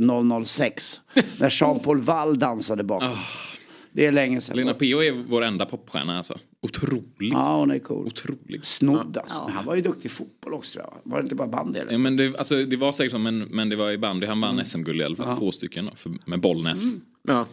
006. 0.46 1.00
När 1.40 1.50
Jean-Paul 1.62 2.02
Wall 2.02 2.40
dansade 2.40 2.84
bakom. 2.84 3.16
Det 3.98 4.06
är 4.06 4.12
länge 4.12 4.42
sedan. 4.42 4.58
Lena 4.58 4.74
P.O. 4.74 5.04
är 5.04 5.12
vår 5.12 5.44
enda 5.44 5.66
popstjärna 5.66 6.18
alltså. 6.18 6.38
Otrolig. 6.62 7.34
Ja, 7.34 7.60
hon 7.60 7.72
är 7.72 7.80
cool. 7.80 8.06
Otrolig. 8.06 8.66
Snodd 8.66 9.18
alltså. 9.18 9.42
Han 9.54 9.66
var 9.66 9.76
ju 9.76 9.82
duktig 9.82 10.06
i 10.06 10.10
fotboll 10.10 10.54
också 10.54 10.74
tror 10.74 10.86
jag. 10.86 11.12
Var 11.12 11.18
det 11.18 11.24
inte 11.24 11.36
bara 11.36 11.48
bandy 11.48 11.80
eller? 11.80 11.92
Ja, 11.92 11.98
men 11.98 12.16
det, 12.16 12.38
alltså, 12.38 12.66
det 12.66 12.76
var 12.76 12.92
säkert 12.92 13.12
så, 13.12 13.18
men, 13.18 13.40
men 13.40 13.70
det 13.70 13.76
var 13.76 13.92
i 13.92 13.98
bandy. 13.98 14.28
Han 14.28 14.42
vann 14.42 14.66
SM-guld 14.66 15.02
i 15.02 15.04
alla 15.04 15.16
fall. 15.16 15.38
Två 15.38 15.52
stycken 15.52 15.86
då, 15.86 15.92
för, 15.96 16.12
med 16.26 16.40
Bollnäs. 16.40 16.94
Ja. 17.28 17.46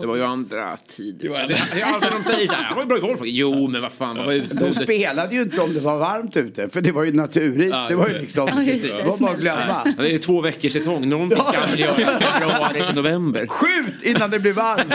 Det 0.00 0.06
var 0.06 0.16
ju 0.16 0.24
andra 0.24 0.76
tider. 0.76 1.26
Ja, 1.28 1.46
det. 1.46 1.60
ja, 1.80 2.00
de 2.18 2.24
säger 2.24 2.46
så 2.46 2.52
här, 2.54 2.62
han 2.62 2.76
var 2.76 2.82
ju 2.82 2.88
bra 2.88 2.98
i 2.98 3.00
golf. 3.00 3.20
Jo, 3.22 3.68
men 3.68 3.82
vad 3.82 3.92
fan, 3.92 4.16
de 4.16 4.26
var 4.26 4.32
ute. 4.32 4.54
De 4.54 4.72
spelade 4.72 5.34
ju 5.34 5.42
inte 5.42 5.60
om 5.60 5.74
det 5.74 5.80
var 5.80 5.98
varmt 5.98 6.36
ute. 6.36 6.68
För 6.68 6.80
det 6.80 6.92
var 6.92 7.04
ju 7.04 7.12
naturis. 7.12 7.68
Ja, 7.72 7.86
det 7.88 7.94
var 7.94 8.08
ju 8.08 8.18
liksom. 8.18 8.48
Ja, 8.48 8.54
det, 8.54 8.96
det 8.96 9.02
var 9.04 9.18
bara 9.18 9.30
att 9.30 9.40
glömma. 9.40 9.94
Det 9.98 10.14
är 10.14 10.18
två 10.18 10.40
veckors 10.40 10.72
säsong. 10.72 11.08
Någonting 11.08 11.38
Ja. 11.46 11.52
kan 11.52 11.70
väl 11.70 11.80
göra 11.80 11.92
i 12.00 12.04
februari 12.04 12.86
till 12.86 12.94
november. 12.94 13.46
Skjut 13.46 14.02
innan 14.02 14.30
det 14.30 14.38
blir 14.38 14.52
varmt. 14.52 14.94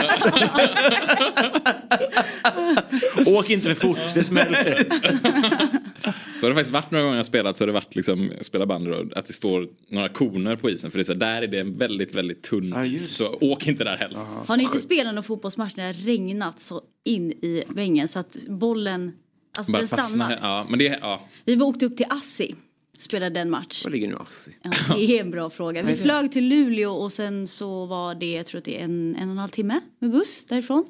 Åk 3.26 3.50
inte 3.50 3.74
för 3.74 3.86
fort, 3.86 3.98
det 4.14 4.24
smälter. 4.24 4.84
Så 6.02 6.46
har 6.46 6.48
det 6.48 6.54
faktiskt 6.54 6.72
varit 6.72 6.90
några 6.90 7.04
gånger 7.04 7.16
jag 7.16 7.26
spelat 7.26 7.56
så 7.56 7.62
har 7.62 7.66
det 7.66 7.72
varit 7.72 7.94
liksom, 7.96 8.28
jag 8.36 8.44
spelar 8.44 8.66
bandy 8.66 8.90
då, 8.90 9.04
att 9.16 9.26
det 9.26 9.32
står 9.32 9.68
några 9.88 10.08
koner 10.08 10.56
på 10.56 10.70
isen. 10.70 10.90
För 10.90 10.98
det 10.98 11.02
är 11.02 11.04
så, 11.04 11.12
här, 11.12 11.20
där 11.20 11.42
är 11.42 11.46
det 11.46 11.60
en 11.60 11.78
väldigt, 11.78 12.14
väldigt 12.14 12.42
tunn 12.42 12.72
Ja, 12.76 12.86
is. 12.86 13.16
Så 13.16 13.38
åk 13.40 13.66
inte 13.66 13.84
där 13.84 13.96
helst. 13.96 14.26
Har 14.46 14.56
ni 14.56 14.62
inte 14.62 14.78
spelat 14.78 15.14
någon 15.14 15.24
fotbollsmatch 15.24 15.76
när 15.76 15.92
det 15.92 15.98
har 15.98 16.06
regnat 16.06 16.60
så 16.60 16.82
in 17.04 17.30
i 17.32 17.64
vängen 17.68 18.08
så 18.08 18.18
att 18.18 18.36
bollen, 18.48 19.12
alltså 19.58 19.72
Bara 19.72 19.78
den 19.78 19.88
stannar? 19.88 20.38
Ja, 20.42 20.66
men 20.70 20.78
det, 20.78 20.98
ja. 21.00 21.28
Vi 21.44 21.56
var 21.56 21.66
åkte 21.66 21.86
upp 21.86 21.96
till 21.96 22.06
Assi, 22.08 22.54
spelade 22.98 23.40
en 23.40 23.50
match. 23.50 23.84
Var 23.84 23.90
ligger 23.90 24.08
nu 24.08 24.16
Assi? 24.16 24.50
Ja, 24.62 24.70
det 24.96 25.18
är 25.18 25.20
en 25.20 25.30
bra 25.30 25.50
fråga. 25.50 25.82
Vi 25.82 25.94
flög 25.94 26.32
till 26.32 26.48
Luleå 26.48 26.92
och 26.92 27.12
sen 27.12 27.46
så 27.46 27.86
var 27.86 28.14
det, 28.14 28.32
jag 28.32 28.46
tror 28.46 28.58
att 28.58 28.64
det 28.64 28.80
är 28.80 28.84
en, 28.84 29.16
en 29.16 29.28
och 29.28 29.32
en 29.32 29.38
halv 29.38 29.48
timme 29.50 29.80
med 29.98 30.10
buss 30.10 30.44
därifrån. 30.48 30.84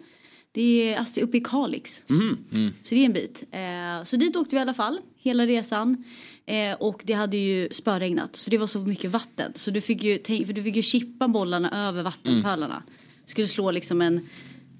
Det 0.52 0.92
är 0.94 1.00
Assi 1.00 1.22
uppe 1.22 1.36
i 1.36 1.40
Kalix. 1.40 2.04
Så 2.82 2.94
det 2.94 3.00
är 3.00 3.04
en 3.04 3.12
bit. 3.12 3.44
Eh, 3.52 4.04
så 4.04 4.16
dit 4.16 4.36
åkte 4.36 4.56
vi 4.56 4.58
i 4.58 4.62
alla 4.62 4.74
fall, 4.74 4.98
hela 5.16 5.46
resan. 5.46 6.04
Eh, 6.46 6.74
och 6.80 7.02
det 7.04 7.12
hade 7.12 7.36
ju 7.36 7.68
spöregnat 7.72 8.36
så 8.36 8.50
det 8.50 8.58
var 8.58 8.66
så 8.66 8.78
mycket 8.78 9.10
vatten. 9.10 9.52
Så 9.54 9.70
du 9.70 9.80
fick 9.80 10.02
ju, 10.04 10.18
tänk, 10.18 10.46
för 10.46 10.52
du 10.54 10.62
fick 10.62 10.76
ju 10.76 10.82
chippa 10.82 11.28
bollarna 11.28 11.88
över 11.88 12.02
vattenpölarna. 12.02 12.82
Skulle 13.26 13.46
slå 13.46 13.70
liksom 13.70 14.02
en, 14.02 14.28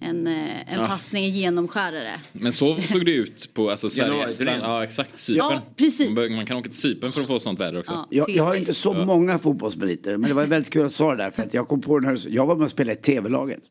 en, 0.00 0.26
eh, 0.26 0.74
en 0.74 0.86
passning, 0.88 1.24
en 1.24 1.30
genomskärare. 1.30 2.20
Men 2.32 2.52
så 2.52 2.76
såg 2.88 3.04
det 3.06 3.12
ut 3.12 3.50
på 3.54 3.70
alltså, 3.70 3.90
Sverige, 3.90 4.24
Estland, 4.24 4.62
ja 4.62 4.84
exakt, 4.84 5.18
Cypern. 5.18 5.52
Ja, 5.52 5.62
precis. 5.76 6.10
Man, 6.10 6.36
man 6.36 6.46
kan 6.46 6.56
åka 6.56 6.68
till 6.68 6.78
Cypern 6.78 7.12
för 7.12 7.20
att 7.20 7.26
få 7.26 7.38
sånt 7.38 7.60
väder 7.60 7.78
också. 7.78 7.92
Ja, 7.92 8.06
Jag, 8.10 8.30
jag 8.30 8.44
har 8.44 8.54
inte 8.54 8.74
så 8.74 8.92
många 8.94 9.38
fotbollsmeriter. 9.38 10.16
Men 10.16 10.28
det 10.28 10.34
var 10.34 10.46
väldigt 10.46 10.72
kul 10.72 10.86
att 10.86 10.92
svara 10.92 11.16
där. 11.16 11.30
För 11.30 11.42
att 11.42 11.54
jag 11.54 11.68
kom 11.68 11.80
på 11.80 11.98
den 11.98 12.08
här. 12.08 12.26
Jag 12.28 12.46
var 12.46 12.56
med 12.56 12.64
och 12.64 12.70
spelade 12.70 12.98
i 12.98 13.02
tv-laget. 13.02 13.62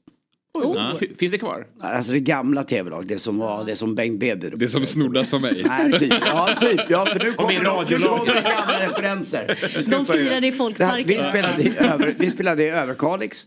Oj, 0.53 1.15
Finns 1.19 1.31
det 1.31 1.37
kvar? 1.37 1.67
Alltså 1.79 2.11
det 2.11 2.19
gamla 2.19 2.63
tv-laget. 2.63 3.07
Det 3.07 3.19
som 3.19 3.37
var 3.37 3.63
det 3.63 3.75
som 3.75 3.95
Bengt 3.95 4.19
Bedder. 4.19 4.53
Det 4.55 4.69
som 4.69 4.85
snoddas 4.85 5.29
för 5.29 5.39
mig. 5.39 5.63
Nej, 5.67 5.99
typ. 5.99 6.13
Ja, 6.25 6.55
typ. 6.59 6.81
Ja, 6.89 7.05
för 7.05 7.19
nu 7.19 7.33
kommer 7.33 7.59
radiolag. 7.59 8.25
gamla 8.27 8.89
referenser. 8.89 9.57
De 9.89 10.05
firade 10.05 10.47
i 10.47 10.51
folkparken. 10.51 11.07
Vi 11.07 11.13
spelade 11.13 11.63
i, 11.63 11.73
över, 11.77 12.15
vi 12.19 12.29
spelade 12.29 12.63
i 12.63 12.69
Överkalix. 12.69 13.45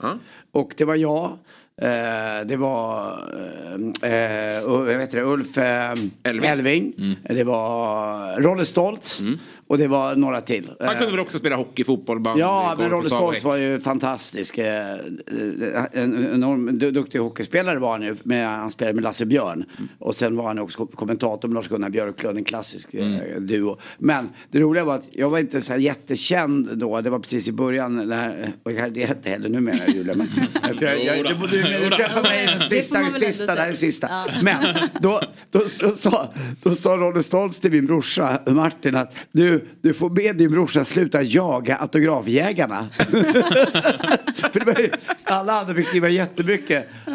Och 0.52 0.74
det 0.76 0.84
var 0.84 0.96
jag. 0.96 1.38
Eh, 1.82 2.46
det 2.46 2.56
var 2.56 3.18
eh, 4.02 4.10
uh, 4.10 4.90
jag 4.90 4.98
vet 4.98 5.10
det, 5.10 5.22
Ulf 5.22 5.58
eh, 5.58 5.94
Elving. 6.22 6.50
Elving. 6.50 7.16
Det 7.28 7.44
var 7.44 8.40
Rolle 8.40 8.64
Stoltz. 8.64 9.22
Och 9.72 9.78
det 9.78 9.88
var 9.88 10.16
några 10.16 10.40
till. 10.40 10.70
Han 10.80 10.94
kunde 10.96 11.10
väl 11.10 11.20
också 11.20 11.38
spela 11.38 11.56
hockey, 11.56 11.84
fotboll, 11.84 12.20
bandy, 12.20 12.40
Ja, 12.40 12.74
men 12.78 12.90
Rolle. 12.90 13.08
Stoltz 13.08 13.44
var 13.44 13.56
ju 13.56 13.80
fantastisk. 13.80 14.58
eh, 14.58 14.90
eh, 14.92 14.96
En 15.92 16.28
enorm 16.34 16.78
du- 16.78 16.90
duktig 16.90 17.18
hockeyspelare 17.18 17.78
var 17.78 17.90
han 17.92 18.02
ju. 18.02 18.16
Med, 18.22 18.48
han 18.48 18.70
spelade 18.70 18.94
med 18.94 19.04
Lasse 19.04 19.26
Björn. 19.26 19.64
Och 19.98 20.14
sen 20.14 20.36
var 20.36 20.44
han 20.46 20.58
också 20.58 20.86
kommentator 20.86 21.48
med 21.48 21.54
Lars-Gunnar 21.54 21.90
Björklund, 21.90 22.38
en 22.38 22.44
klassisk 22.44 22.94
eh, 22.94 23.40
duo. 23.40 23.76
Men 23.98 24.28
det 24.50 24.60
roliga 24.60 24.84
var 24.84 24.94
att 24.94 25.08
jag 25.12 25.30
var 25.30 25.38
inte 25.38 25.60
så 25.60 25.72
här 25.72 25.80
jättekänd 25.80 26.68
då. 26.78 27.00
Det 27.00 27.10
var 27.10 27.18
precis 27.18 27.48
i 27.48 27.52
början. 27.52 28.08
När, 28.08 28.52
och 28.62 28.72
jag 28.72 28.92
det 28.92 29.02
är 29.02 29.08
inte 29.16 29.30
heller 29.30 29.48
numera 29.48 29.86
Julia. 29.88 30.14
Men, 30.14 30.28
för 30.78 30.86
jag, 30.86 31.04
jag, 31.04 31.24
du, 31.26 31.46
du, 31.46 31.62
du, 31.62 31.90
träffade 31.90 32.28
mig 32.28 32.46
den 32.46 32.68
sista, 32.68 33.10
sista, 33.10 33.54
det 33.54 33.60
här 33.60 33.68
är 33.68 33.74
säga. 33.74 33.76
sista. 33.76 34.08
Ja. 34.10 34.26
Men 34.42 34.88
då, 35.00 35.20
då, 35.50 35.62
då, 35.80 35.90
sa, 35.96 36.32
då 36.62 36.74
sa 36.74 36.96
Rolle 36.96 37.22
Stoltz 37.22 37.60
till 37.60 37.70
min 37.72 37.86
brorsa 37.86 38.38
Martin 38.46 38.96
att 38.96 39.14
du, 39.32 39.61
du 39.80 39.92
får 39.92 40.10
be 40.10 40.32
din 40.32 40.50
brorsa 40.50 40.84
sluta 40.84 41.22
jaga 41.22 41.76
autografjägarna. 41.76 42.88
För 44.52 44.58
det 44.60 44.66
var 44.66 44.80
ju, 44.80 44.90
alla 45.24 45.52
andra 45.60 45.74
fick 45.74 45.86
skriva 45.86 46.08
jättemycket. 46.08 46.86
Eh, 47.06 47.14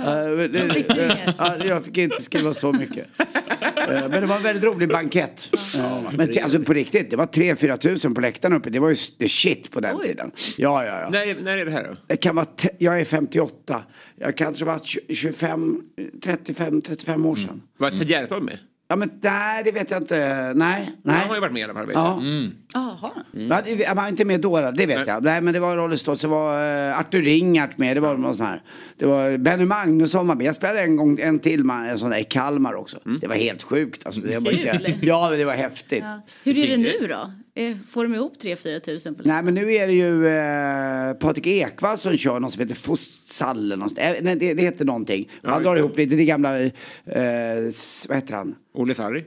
ja, 1.37 1.55
jag 1.65 1.85
fick 1.85 1.97
inte 1.97 2.21
skriva 2.21 2.53
så 2.53 2.71
mycket. 2.73 3.07
Eh, 3.19 4.09
Men 4.09 4.11
det 4.11 4.25
var 4.25 4.35
en 4.37 4.43
väldigt 4.43 4.63
rolig 4.63 4.89
bankett. 4.89 5.49
Ja, 5.77 6.03
Men 6.17 6.29
alltså 6.43 6.59
på 6.59 6.73
riktigt, 6.73 7.09
det 7.11 7.15
var 7.17 7.25
3-4 7.25 7.77
tusen 7.77 8.13
på 8.15 8.21
läktaren 8.21 8.55
uppe. 8.55 8.69
Det 8.69 8.79
var 8.79 8.89
ju 8.89 9.27
shit 9.27 9.71
på 9.71 9.79
den 9.79 9.95
Oj. 9.95 10.07
tiden. 10.07 10.31
Ja, 10.57 10.85
ja, 10.85 10.99
ja. 11.01 11.09
När, 11.09 11.41
när 11.43 11.57
är 11.57 11.65
det 11.65 11.71
här 11.71 11.83
då? 11.83 11.95
Det 12.07 12.17
kan 12.17 12.35
vara 12.35 12.45
jag 12.77 12.99
är 13.01 13.05
58. 13.05 13.83
Jag 14.19 14.37
kanske 14.37 14.65
var 14.65 14.81
25, 15.13 15.81
35, 16.23 16.81
35 16.81 17.25
år 17.25 17.35
sedan. 17.35 17.61
Var 17.77 17.89
Ted 17.89 18.09
Gärdestad 18.09 18.43
med? 18.43 18.57
Ja 18.87 18.95
men 18.95 19.19
nej 19.21 19.63
det 19.63 19.71
vet 19.71 19.91
jag 19.91 20.01
inte. 20.01 20.53
Nej. 20.55 20.91
nej. 21.01 21.15
Han 21.15 21.27
har 21.27 21.35
ju 21.35 21.41
varit 21.41 21.53
med 21.53 21.59
i 21.59 21.63
alla 21.63 21.73
fall. 21.73 21.91
Ja. 21.93 22.15
jag. 22.15 22.51
Jaha. 22.73 23.11
Ja, 23.31 23.61
det- 23.65 23.85
Han 23.87 23.97
var 23.97 24.07
inte 24.07 24.25
med 24.25 24.41
då, 24.41 24.57
det 24.71 24.85
vet 24.85 24.97
Nej. 24.97 25.03
jag. 25.07 25.23
Nej 25.23 25.41
men 25.41 25.53
det 25.53 25.59
var 25.59 25.75
Rolle 25.75 25.97
Stoltz, 25.97 26.21
det 26.21 26.27
var 26.27 26.87
uh, 26.89 26.99
Artur 26.99 27.21
Ringart 27.21 27.77
med, 27.77 27.97
det 27.97 28.01
var 28.01 28.17
någon 28.17 28.35
sån 28.35 28.45
här. 28.45 28.61
Det 28.97 29.05
var 29.05 29.37
Benny 29.37 29.65
Magnusson 29.65 30.27
var 30.27 30.35
med. 30.35 30.45
Jag 30.45 30.55
spelade 30.55 30.81
en 30.81 30.95
gång 30.95 31.19
en 31.19 31.39
till 31.39 31.63
man, 31.63 31.85
en 31.89 31.97
sån 31.97 32.09
där 32.09 32.17
i 32.17 32.23
Kalmar 32.23 32.73
också. 32.73 32.99
Det 33.21 33.27
var 33.27 33.35
helt 33.35 33.63
sjukt. 33.63 34.05
Alltså, 34.05 34.21
det 34.21 34.39
var 34.39 34.51
inte, 34.51 34.95
ja 35.01 35.29
det 35.29 35.45
var 35.45 35.53
häftigt. 35.53 36.03
Ja. 36.03 36.21
Hur 36.43 36.57
är 36.57 36.67
det 36.67 36.77
nu 36.77 37.07
då? 37.07 37.31
Eh, 37.61 37.77
Får 37.89 38.03
de 38.03 38.13
ihop 38.15 38.33
3-4 38.43 38.79
tusen 38.79 39.15
på 39.15 39.21
Nej 39.25 39.43
men 39.43 39.53
nu 39.53 39.73
är 39.75 39.87
det 39.87 39.93
ju 39.93 40.27
eh, 40.27 41.13
Patrik 41.13 41.47
Ekwall 41.47 41.97
som 41.97 42.17
kör 42.17 42.39
något 42.39 42.53
som 42.53 42.59
heter 42.61 42.75
något. 43.75 43.97
Eh, 43.97 44.09
nej, 44.21 44.35
det, 44.35 44.53
det 44.53 44.61
heter 44.63 44.85
någonting. 44.85 45.29
Han 45.43 45.63
drar 45.63 45.75
ihop 45.75 45.97
lite, 45.97 46.15
det 46.15 46.25
gamla, 46.25 46.59
eh, 46.59 46.71
vad 48.07 48.17
heter 48.17 48.33
han? 48.33 48.55
Olle 48.73 48.93
Sarri. 48.93 49.25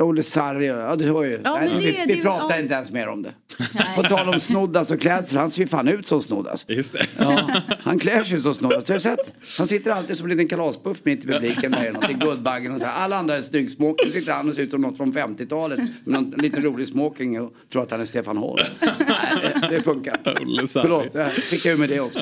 Olle 0.00 0.22
Sarri, 0.22 0.66
ja 0.66 0.96
du 0.96 1.04
hör 1.04 1.24
ju. 1.24 1.40
Ja, 1.44 1.54
Nej, 1.60 1.70
vi, 1.78 1.86
det- 1.92 2.04
vi 2.06 2.14
det- 2.14 2.22
pratar 2.22 2.54
ja. 2.56 2.58
inte 2.62 2.74
ens 2.74 2.90
mer 2.92 3.08
om 3.08 3.22
det. 3.22 3.32
Nej. 3.74 3.84
På 3.96 4.02
tal 4.02 4.28
om 4.28 4.40
snoddas 4.40 4.90
och 4.90 5.00
klädsel, 5.00 5.38
han 5.38 5.50
ser 5.50 5.60
ju 5.62 5.66
fan 5.68 5.88
ut 5.88 6.06
som 6.06 6.22
snoddas. 6.22 6.64
Just 6.68 6.92
det. 6.92 7.06
Ja, 7.18 7.50
han 7.80 7.98
klär 7.98 8.22
sig 8.22 8.40
som 8.40 8.54
snoddas. 8.54 8.88
Har 8.88 8.94
du 8.94 9.00
sett? 9.00 9.32
Han 9.58 9.66
sitter 9.66 9.90
alltid 9.90 10.16
som 10.16 10.26
en 10.26 10.30
liten 10.30 10.48
kalaspuff 10.48 10.98
mitt 11.02 11.24
i 11.24 11.26
publiken. 11.26 11.72
Där 11.72 11.92
något, 11.92 12.10
i 12.10 12.14
Guldbaggen 12.14 12.72
och 12.74 12.80
så 12.80 12.84
här. 12.86 13.04
Alla 13.04 13.16
andra 13.16 13.36
är 13.36 13.42
snygg 13.42 13.70
smoking. 13.70 14.06
Nu 14.06 14.12
sitter 14.12 14.32
han 14.32 14.48
och 14.48 14.54
ser 14.54 14.62
ut 14.62 14.70
som 14.70 14.80
något 14.80 14.96
från 14.96 15.12
50-talet. 15.12 15.78
Med 15.78 16.22
någon 16.22 16.30
liten 16.30 16.62
rolig 16.62 16.86
smoking 16.88 17.40
och 17.40 17.52
tror 17.72 17.82
att 17.82 17.90
han 17.90 18.00
är 18.00 18.04
Stefan 18.04 18.36
Holm. 18.36 18.62
Nej, 18.80 18.90
det, 19.60 19.68
det 19.70 19.82
funkar. 19.82 20.16
Olle 20.42 20.68
Sarri. 20.68 20.82
Förlåt, 20.82 21.14
jag 21.14 21.32
fick 21.32 21.66
ur 21.66 21.76
med 21.76 21.88
det 21.88 22.00
också. 22.00 22.20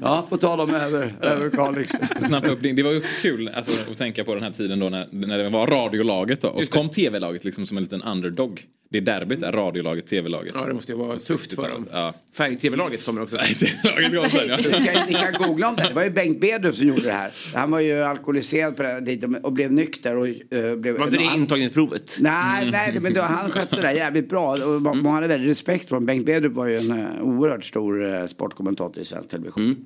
Ja, 0.00 0.26
på 0.28 0.36
tal 0.36 0.60
om 0.60 0.74
över, 0.74 1.14
över 1.20 1.50
Kalix. 1.50 1.92
Snappa 2.18 2.48
upp 2.48 2.62
din. 2.62 2.76
Det 2.76 2.82
var 2.82 2.90
ju 2.92 3.02
kul 3.22 3.48
alltså, 3.48 3.90
att 3.90 3.98
tänka 3.98 4.24
på 4.24 4.34
den 4.34 4.42
här 4.42 4.50
tiden 4.50 4.78
då 4.78 4.88
när, 4.88 5.08
när 5.10 5.38
det 5.38 5.48
var 5.50 5.66
radiolaget 5.66 6.40
då. 6.40 6.48
Kom 6.70 6.88
tv-laget 6.88 7.44
liksom 7.44 7.66
som 7.66 7.76
en 7.76 7.82
liten 7.82 8.02
underdog. 8.02 8.66
Det 8.92 8.98
är 8.98 9.02
derbyt 9.02 9.40
där, 9.40 9.52
radiolaget, 9.52 10.06
tv-laget. 10.06 10.52
Ja, 10.54 10.66
det 10.66 10.74
måste 10.74 10.92
ju 10.92 10.98
vara 10.98 11.18
tufft 11.18 11.54
för 11.54 11.68
dem. 11.70 11.88
Ja. 11.92 12.14
Färg-tv-laget 12.32 13.06
kommer 13.06 13.22
också. 13.22 13.36
TV-laget 13.36 14.14
kom 14.14 14.30
sen, 14.30 14.48
ja. 14.48 14.56
Ni 14.78 14.86
kan, 14.86 15.06
ni 15.06 15.12
kan 15.12 15.48
googla 15.48 15.68
om 15.68 15.76
det. 15.76 15.88
Det 15.88 15.94
var 15.94 16.04
ju 16.04 16.10
Bengt 16.10 16.40
Bedrup 16.40 16.74
som 16.74 16.86
gjorde 16.86 17.02
det 17.02 17.12
här. 17.12 17.32
Han 17.54 17.70
var 17.70 17.80
ju 17.80 18.02
alkoholiserad 18.02 18.76
på 18.76 19.00
tiden 19.06 19.34
och 19.36 19.52
blev 19.52 19.72
nykter. 19.72 20.16
Och, 20.16 20.26
eh, 20.28 20.76
blev, 20.76 20.98
Var 20.98 21.04
inte 21.04 21.16
det 21.16 21.24
han- 21.24 21.40
intagningsprovet? 21.40 22.16
Nej, 22.20 22.70
nej, 22.70 23.00
men 23.00 23.14
då, 23.14 23.20
han 23.20 23.50
skötte 23.50 23.76
det 23.76 23.82
där 23.82 23.92
jävligt 23.92 24.28
bra. 24.28 24.56
Och 24.56 24.82
man, 24.82 25.02
man 25.02 25.12
hade 25.14 25.26
väldigt 25.26 25.50
respekt 25.50 25.88
för 25.88 25.96
honom. 25.96 26.06
Bengt 26.06 26.26
Bedrup 26.26 26.52
var 26.52 26.66
ju 26.66 26.76
en 26.76 26.92
uh, 26.92 27.22
oerhört 27.22 27.64
stor 27.64 28.02
uh, 28.04 28.26
sportkommentator 28.26 29.02
i 29.02 29.04
svensk 29.04 29.28
television. 29.28 29.84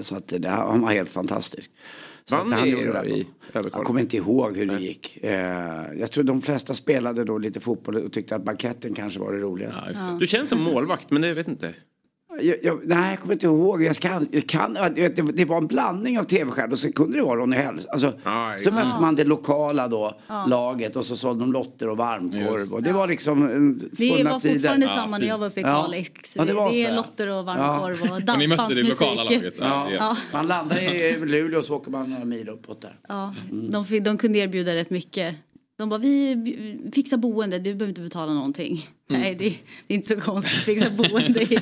Så 0.00 0.16
att 0.16 0.28
det, 0.28 0.48
han 0.48 0.80
var 0.80 0.92
helt 0.92 1.10
fantastisk. 1.10 1.70
Så 2.30 2.36
Vann 2.36 2.50
ni 2.50 2.68
i. 2.68 2.72
Överkalix? 2.72 3.28
Jag 3.52 3.72
kommer 3.72 4.00
inte 4.00 4.16
ihåg 4.16 4.56
hur 4.56 4.66
det 4.66 4.78
gick. 4.80 5.18
Eh, 5.22 5.32
jag 5.98 6.10
tror 6.10 6.24
de 6.24 6.42
flesta 6.42 6.74
spelade 6.74 7.24
då 7.24 7.38
lite 7.38 7.60
fotboll 7.60 7.96
och 7.96 8.12
tyckte 8.12 8.36
att 8.36 8.44
banketten 8.44 8.94
kanske 8.94 9.20
var 9.20 9.32
det 9.32 9.38
roligaste. 9.38 10.16
Du 10.20 10.26
känns 10.26 10.48
som 10.50 10.62
målvakt, 10.62 11.10
men 11.10 11.22
det 11.22 11.34
vet 11.34 11.48
inte. 11.48 11.74
Jag, 12.42 12.56
jag, 12.62 12.80
nej, 12.84 13.10
jag 13.10 13.20
kommer 13.20 13.34
inte 13.34 13.46
ihåg. 13.46 13.82
Jag 13.82 13.96
kan, 13.96 14.28
jag 14.32 14.46
kan, 14.46 14.74
det, 14.94 15.08
det 15.08 15.44
var 15.44 15.58
en 15.58 15.66
blandning 15.66 16.18
av 16.18 16.24
tv-stjärnor 16.24 16.72
och 16.72 16.78
så 16.78 16.92
kunde 16.92 17.16
det 17.18 17.22
vara 17.24 17.40
Ronny 17.40 17.56
Hell. 17.56 17.80
Alltså, 17.88 18.12
Aj. 18.22 18.60
så 18.60 18.72
mötte 18.72 19.00
man 19.00 19.14
det 19.16 19.24
lokala 19.24 19.88
då, 19.88 20.12
laget 20.48 20.96
och 20.96 21.04
så 21.06 21.16
sålde 21.16 21.40
de 21.42 21.52
lotter 21.52 21.88
och 21.88 21.96
varmkorv. 21.96 22.74
Och 22.74 22.82
det 22.82 22.92
var 22.92 23.06
liksom 23.08 23.42
en 23.50 23.78
Det 23.78 23.96
svunna 23.96 24.30
var 24.32 24.40
fortfarande 24.40 24.86
tider. 24.86 24.94
samma 25.00 25.18
när 25.18 25.26
jag 25.26 25.38
var 25.38 25.46
uppe 25.46 25.60
i 25.60 25.62
Ja. 25.62 25.82
Kalix. 25.82 26.36
Ja, 26.36 26.42
det 26.44 26.48
det, 26.48 26.54
var 26.54 26.70
det 26.70 26.84
är 26.84 26.88
ja. 26.90 26.96
lotter 26.96 27.26
och 27.28 27.44
varmkorv 27.44 28.02
och 28.12 28.30
Och 28.32 28.38
ni 28.38 28.46
mötte 28.46 28.74
det 28.74 28.82
lokala 28.82 29.14
dansbandsmusik. 29.16 29.54
Ja, 29.60 29.90
Ja. 29.90 30.16
Man 30.32 30.46
landar 30.46 30.78
i 30.94 31.16
Luleå 31.26 31.58
och 31.58 31.64
så 31.64 31.74
åker 31.76 31.90
man 31.90 32.10
några 32.10 32.24
mil 32.24 32.48
uppåt 32.48 32.80
där. 32.82 32.98
Ja, 33.08 33.34
Mm. 33.50 33.70
de, 33.70 33.84
fick- 33.84 34.04
de 34.04 34.18
kunde 34.18 34.38
erbjuda 34.38 34.74
rätt 34.74 34.90
mycket 34.90 35.34
De 35.78 35.88
bara, 35.88 35.98
vi 36.00 36.34
vi 36.34 36.90
fixar 36.94 37.16
boende, 37.16 37.58
du 37.58 37.74
behöver 37.74 37.88
inte 37.88 38.00
betala 38.00 38.32
någonting. 38.34 38.88
Mm. 39.10 39.22
Nej, 39.22 39.34
det, 39.34 39.48
det 39.86 39.94
är 39.94 39.96
inte 39.96 40.08
så 40.08 40.20
konstigt. 40.20 40.52
Fixa 40.60 40.90
boende 40.90 41.42
i 41.42 41.44
där. 41.46 41.60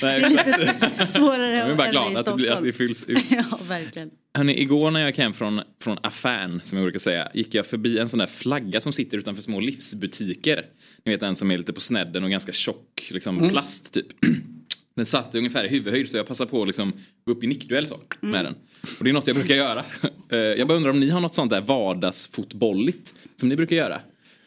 Det 0.00 0.06
är 0.06 0.30
lite 0.30 1.12
svårare 1.12 1.50
Jag 1.56 1.70
är 1.70 1.74
bara 1.74 1.86
än 1.86 1.92
glad 1.92 2.12
i 2.12 2.16
att 2.16 2.26
det, 2.26 2.34
blir, 2.34 2.50
att 2.50 2.62
det 2.62 2.72
Stockholm. 2.72 2.72
fylls 2.72 3.04
ut. 3.08 3.18
Ja, 3.30 3.58
verkligen. 3.68 4.10
Hörrni, 4.34 4.60
igår 4.60 4.90
när 4.90 5.00
jag 5.00 5.08
gick 5.08 5.18
hem 5.18 5.32
från, 5.32 5.60
från 5.82 5.98
affären, 6.02 6.60
som 6.64 6.78
jag 6.78 6.84
brukar 6.84 6.98
säga, 6.98 7.28
gick 7.34 7.54
jag 7.54 7.66
förbi 7.66 7.98
en 7.98 8.08
sån 8.08 8.18
där 8.18 8.26
flagga 8.26 8.80
som 8.80 8.92
sitter 8.92 9.18
utanför 9.18 9.42
små 9.42 9.60
livsbutiker. 9.60 10.66
Ni 11.04 11.12
vet 11.12 11.22
en 11.22 11.36
som 11.36 11.50
är 11.50 11.56
lite 11.56 11.72
på 11.72 11.80
snedden 11.80 12.24
och 12.24 12.30
ganska 12.30 12.52
tjock, 12.52 13.08
liksom 13.10 13.48
plast 13.48 13.94
typ. 13.94 14.06
Den 14.96 15.06
satt 15.06 15.34
ungefär 15.34 15.64
i 15.64 15.68
huvudhöjd 15.68 16.10
så 16.10 16.16
jag 16.16 16.26
passade 16.26 16.50
på 16.50 16.62
att 16.62 16.66
liksom 16.68 16.92
gå 17.24 17.32
upp 17.32 17.44
i 17.44 17.46
nickduell 17.46 17.86
så 17.86 18.00
med 18.20 18.44
den. 18.44 18.54
Och 18.98 19.04
det 19.04 19.10
är 19.10 19.14
något 19.14 19.26
jag 19.26 19.36
brukar 19.36 19.54
göra. 19.54 19.84
Eh, 20.28 20.38
jag 20.38 20.68
bara 20.68 20.76
undrar 20.76 20.90
om 20.90 21.00
ni 21.00 21.10
har 21.10 21.20
något 21.20 21.34
sånt 21.34 21.50
där 21.50 21.60
vardagsfotbolligt 21.60 23.14
som 23.36 23.48
ni 23.48 23.56
brukar 23.56 23.76
göra? 23.76 24.00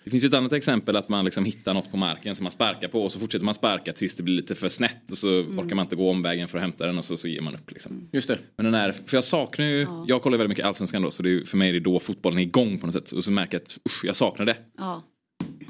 Det 0.08 0.12
finns 0.12 0.24
ju 0.24 0.28
ett 0.28 0.34
annat 0.34 0.54
exempel 0.54 0.96
att 0.96 1.10
man 1.10 1.26
liksom 1.26 1.46
hittar 1.46 1.74
något 1.74 1.92
på 1.92 1.98
marken 1.98 2.36
som 2.36 2.44
man 2.44 2.52
sparkar 2.52 2.88
på 2.88 3.04
och 3.04 3.12
så 3.12 3.20
fortsätter 3.20 3.46
man 3.46 3.54
sparka 3.54 3.94
tills 3.94 4.16
det 4.16 4.24
blir 4.24 4.36
lite 4.36 4.56
för 4.56 4.70
snett 4.70 5.12
och 5.12 5.18
så 5.18 5.28
orkar 5.30 5.76
man 5.76 5.86
inte 5.86 5.96
gå 5.96 6.10
omvägen 6.10 6.48
för 6.48 6.58
att 6.58 6.62
hämta 6.62 6.86
den 6.86 6.98
och 6.98 7.06
så, 7.06 7.18
så 7.18 7.28
ger 7.28 7.42
man 7.42 7.56
upp 7.56 7.72
liksom. 7.72 8.10
Just 8.12 8.28
det. 8.28 8.38
Men 8.56 8.66
den 8.66 8.74
är, 8.74 8.92
för 8.92 9.18
jag 9.18 9.24
saknar 9.24 9.66
ju, 9.66 9.88
jag 10.08 10.22
kollar 10.22 10.38
väldigt 10.38 10.50
mycket 10.50 10.66
allsvenskan 10.66 11.02
då 11.02 11.12
så 11.12 11.24
det 11.24 11.32
är, 11.32 11.46
för 11.46 11.58
mig 11.58 11.70
är 11.70 11.74
det 11.74 11.80
då 11.80 12.00
fotbollen 12.00 12.40
är 12.40 12.44
igång 12.44 12.80
på 12.80 12.86
något 12.86 12.96
sätt. 12.96 13.12
Och 13.12 13.24
så 13.24 13.32
märker 13.32 13.54
jag 13.54 13.62
att 13.62 13.80
usch, 13.90 14.06
jag 14.06 14.16
saknar 14.16 14.46
det. 14.46 14.58
Ja. 14.78 15.04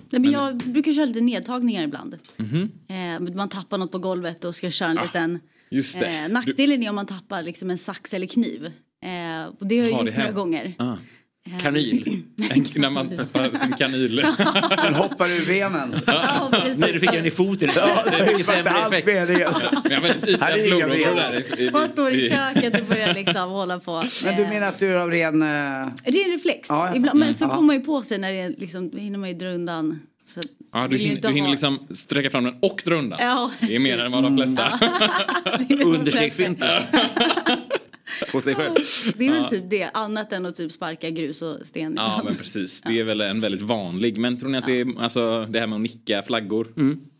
Nej, 0.09 0.21
men 0.21 0.31
jag 0.31 0.57
brukar 0.57 0.93
köra 0.93 1.05
lite 1.05 1.21
nedtagningar 1.21 1.83
ibland. 1.83 2.17
Mhm. 2.37 2.71
Eh, 2.87 3.35
man 3.35 3.49
tappar 3.49 3.77
något 3.77 3.91
på 3.91 3.99
golvet 3.99 4.45
och 4.45 4.55
ska 4.55 4.71
köra 4.71 4.89
en 4.89 4.95
liten... 4.95 5.35
Ah, 5.35 5.65
just 5.69 5.99
det. 5.99 6.07
Eh, 6.07 6.29
nackdelen 6.29 6.83
är 6.83 6.89
om 6.89 6.95
man 6.95 7.05
tappar 7.05 7.43
liksom 7.43 7.69
en 7.69 7.77
sax 7.77 8.13
eller 8.13 8.27
kniv. 8.27 8.65
Eh, 8.65 9.47
och 9.59 9.67
det 9.67 9.77
har 9.77 9.83
jag 9.83 9.91
gjort 9.91 9.99
några 9.99 10.11
hänt? 10.11 10.35
gånger. 10.35 10.73
Ah. 10.77 10.95
Kanyl. 11.61 12.21
En, 12.49 12.65
när 12.75 12.89
man 12.89 13.09
tappar 13.17 13.57
sin 13.59 13.73
kanyl. 13.73 14.15
Den 14.83 14.95
hoppar 14.95 15.25
ur 15.25 15.45
benen. 15.47 15.95
Ja. 16.07 16.49
Nej, 16.77 16.93
du 16.93 16.99
fick 16.99 17.11
den 17.11 17.25
i 17.25 17.31
foten. 17.31 17.69
Ja, 17.75 18.03
det 18.11 18.15
är 18.17 18.25
mycket 18.25 18.47
var 18.47 18.55
sämre 18.55 18.97
effekt. 18.97 19.07
jag 19.89 20.39
Här 20.41 20.51
är 20.51 20.57
ytliga 20.57 20.87
blodådror 20.87 21.71
Man 21.71 21.87
står 21.89 22.11
i 22.11 22.29
köket 22.29 22.81
och 22.81 22.87
börjar 22.87 23.13
liksom 23.13 23.49
hålla 23.49 23.79
på. 23.79 24.03
Men 24.23 24.35
du 24.35 24.43
Eh, 24.43 24.49
menar 24.49 24.67
att 24.67 24.79
du 24.79 24.87
är 24.93 24.95
av 24.95 25.11
ren... 25.11 25.41
eh, 25.41 25.47
Det 26.05 26.21
är 26.21 26.25
en 26.25 26.31
reflex. 26.31 26.69
Ja, 26.69 26.95
Ibland, 26.95 27.19
men 27.19 27.33
så 27.33 27.47
kommer 27.47 27.61
man 27.61 27.75
ju 27.75 27.81
på 27.81 28.01
sig 28.03 28.17
när 28.17 28.31
det 28.33 28.39
är 28.39 28.53
liksom, 28.57 28.91
hinner 28.97 29.19
man 29.19 29.29
ju 29.29 29.35
dra 29.35 29.47
undan. 29.47 29.99
Så 30.25 30.41
Ja, 30.73 30.87
du 30.87 30.97
inte 30.97 31.27
du 31.27 31.33
hinner 31.33 31.47
ha- 31.47 31.51
liksom 31.51 31.87
sträcka 31.91 32.29
fram 32.29 32.43
den 32.43 32.55
och 32.61 32.81
dra 32.85 32.95
undan. 32.95 33.19
Ja. 33.21 33.51
Det 33.59 33.75
är 33.75 33.79
mer 33.79 33.99
än 33.99 34.11
vad 34.11 34.23
de 34.23 34.37
flesta. 34.37 34.79
Väl 35.69 35.81
Understegsfinter. 35.81 36.83
På 38.31 38.41
sig 38.41 38.55
själv. 38.55 38.75
Det 39.17 39.27
är 39.27 39.31
väl 39.31 39.49
typ 39.49 39.63
det, 39.69 39.89
annat 39.93 40.33
än 40.33 40.45
att 40.45 40.55
typ 40.55 40.71
sparka 40.71 41.09
grus 41.09 41.41
och 41.41 41.67
sten. 41.67 41.93
Ja 41.97 42.21
men 42.25 42.35
precis, 42.37 42.81
det 42.81 42.99
är 42.99 43.03
väl 43.03 43.21
en 43.21 43.41
väldigt 43.41 43.61
vanlig. 43.61 44.17
Men 44.17 44.37
tror 44.37 44.49
ni 44.49 44.57
att 44.57 44.65
det 44.65 44.79
är, 44.81 45.01
alltså 45.01 45.45
det 45.49 45.59
här 45.59 45.67
med 45.67 45.75
att 45.75 45.81
nicka 45.81 46.23
flaggor, 46.23 46.67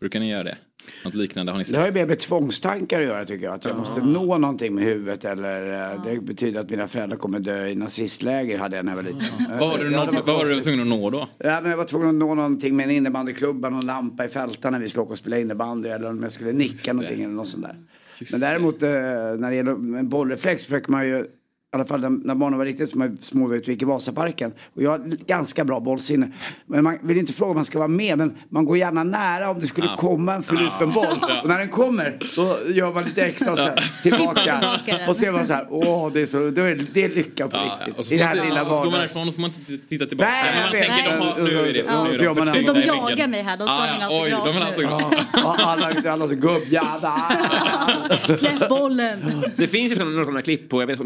brukar 0.00 0.20
ni 0.20 0.30
göra 0.30 0.44
det? 0.44 0.56
Något 1.04 1.14
liknande 1.14 1.52
har 1.52 1.58
ni 1.58 1.64
Det 1.64 1.68
sett? 1.70 1.78
har 1.78 1.86
ju 1.86 1.92
mer 1.92 2.06
med 2.06 2.18
tvångstankar 2.18 3.00
att 3.00 3.06
göra 3.06 3.24
tycker 3.24 3.44
jag. 3.44 3.54
Att 3.54 3.64
jag 3.64 3.76
måste 3.78 4.00
nå 4.00 4.38
någonting 4.38 4.74
med 4.74 4.84
huvudet 4.84 5.24
eller 5.24 5.92
eh, 5.92 6.04
det 6.04 6.20
betyder 6.20 6.60
att 6.60 6.70
mina 6.70 6.88
föräldrar 6.88 7.16
kommer 7.16 7.38
dö 7.40 7.66
i 7.66 7.74
nazistläger 7.74 8.58
hade 8.58 8.76
jag 8.76 8.84
när 8.84 8.92
jag 8.92 8.96
var 8.96 9.02
liten. 9.02 9.24
Vad 9.50 9.58
var, 9.58 9.78
du 9.78 9.90
Ja, 9.92 10.04
det 10.04 10.32
var 10.32 10.44
du 10.46 10.60
tvungen 10.60 10.80
att 10.80 10.86
nå 10.86 11.10
då? 11.10 11.28
Ja, 11.38 11.60
men 11.60 11.70
jag 11.70 11.76
var 11.78 11.84
tvungen 11.84 12.08
att 12.08 12.14
nå 12.14 12.34
någonting 12.34 12.76
med 12.76 12.84
en 12.84 12.90
innebandyklubba, 12.90 13.70
någon 13.70 13.86
lampa 13.86 14.24
i 14.24 14.28
fältan 14.28 14.72
när 14.72 14.80
vi 14.80 14.88
skulle 14.88 15.02
åka 15.02 15.12
och 15.12 15.18
spela 15.18 15.38
innebandy 15.38 15.88
eller 15.88 16.10
om 16.10 16.22
jag 16.22 16.32
skulle 16.32 16.52
nicka 16.52 16.92
någonting 16.92 17.22
eller 17.24 17.34
något 17.34 17.48
sånt 17.48 17.62
där. 17.64 17.76
Just 18.20 18.32
Men 18.32 18.40
däremot 18.40 18.82
eh, 18.82 18.90
när 18.90 19.50
det 19.50 19.56
gäller 19.56 19.72
en 19.72 20.08
bollreflex 20.08 20.64
försöker 20.64 20.92
man 20.92 21.06
ju 21.06 21.26
i 21.72 21.76
alla 21.76 21.84
fall 21.84 22.00
när 22.00 22.34
barnen 22.34 22.58
var 22.58 22.64
riktigt 22.66 22.90
små, 22.90 23.08
små 23.20 23.46
och 23.46 23.56
gick 23.56 23.82
i 23.82 23.84
Vasaparken. 23.84 24.52
Och 24.74 24.82
jag 24.82 24.90
har 24.90 24.98
ganska 25.26 25.64
bra 25.64 25.80
bollsinne. 25.80 26.28
Men 26.66 26.84
man 26.84 26.98
vill 27.02 27.16
inte 27.18 27.32
fråga 27.32 27.50
om 27.50 27.56
man 27.56 27.64
ska 27.64 27.78
vara 27.78 27.88
med. 27.88 28.18
Men 28.18 28.36
man 28.48 28.64
går 28.64 28.78
gärna 28.78 29.04
nära 29.04 29.50
om 29.50 29.60
det 29.60 29.66
skulle 29.66 29.86
Ja. 29.86 29.96
komma 29.96 30.34
en 30.34 30.42
förlupen 30.42 30.92
boll. 30.92 31.24
Och 31.42 31.48
när 31.48 31.58
den 31.58 31.68
kommer 31.68 32.18
då 32.36 32.58
gör 32.72 32.92
man 32.94 33.04
lite 33.04 33.22
extra 33.26 33.52
och 33.52 33.58
så 33.58 33.64
här, 33.64 33.92
tillbaka. 34.02 34.78
Och 35.08 35.16
så 35.16 35.26
är 35.26 35.32
man 35.32 35.46
så 35.46 35.52
här, 35.52 35.66
åh 35.70 36.12
det 36.12 36.20
är, 36.20 36.26
så, 36.26 36.38
då 36.38 36.62
är 36.62 36.74
det, 36.74 36.86
det 36.94 37.04
är 37.04 37.08
lycka 37.08 37.48
på 37.48 37.56
Ja, 37.56 37.76
ja. 37.80 37.86
riktigt. 37.86 38.12
I 38.12 38.16
det 38.16 38.24
här 38.24 38.34
lilla 38.44 38.62
och 38.62 38.68
så 38.68 38.74
går 38.74 38.84
man 38.84 38.92
vardags... 38.92 39.14
därifrån 39.14 39.28
och 39.28 39.34
så 39.34 39.36
får 39.36 39.40
man 39.42 39.50
inte 39.70 39.88
titta 39.88 40.06
tillbaka. 40.06 40.30
Nej, 40.30 40.44
Men 40.44 40.54
jag 40.54 40.62
man 40.64 40.72
vet. 40.72 40.88
tänker, 40.88 41.18
de 41.18 41.26
har, 41.26 41.38
nu 41.38 41.58
är 41.68 41.72
det, 41.72 41.78
Ja. 41.78 42.04
nu 42.04 42.10
är 42.26 42.34
man 42.34 42.46
förträngda 42.46 42.72
De 42.72 42.80
i 42.80 42.86
jagar 42.86 43.28
mig 43.28 43.42
här, 43.42 43.56
de 43.56 43.64
ska 43.64 43.72
Ah, 43.74 43.78
ha 43.78 43.86
ja, 43.86 43.92
min 44.08 44.22
Oj, 44.22 44.30
de 44.30 44.52
vill 44.52 44.62
ha 44.62 44.68
autograf 44.68 45.02
autograf. 45.04 45.26
Ja, 45.32 45.56
alla, 45.60 46.12
alla 46.12 46.28
så 46.28 46.34
gubbjävlar. 46.34 48.36
Släpp 48.36 48.68
bollen. 48.68 49.44
Det 49.56 49.66
finns 49.66 49.92
ju 49.92 50.04
några 50.04 50.24
sådana 50.24 50.42
klipp 50.42 50.68
på, 50.68 50.82
jag 50.82 50.86
vet, 50.86 51.00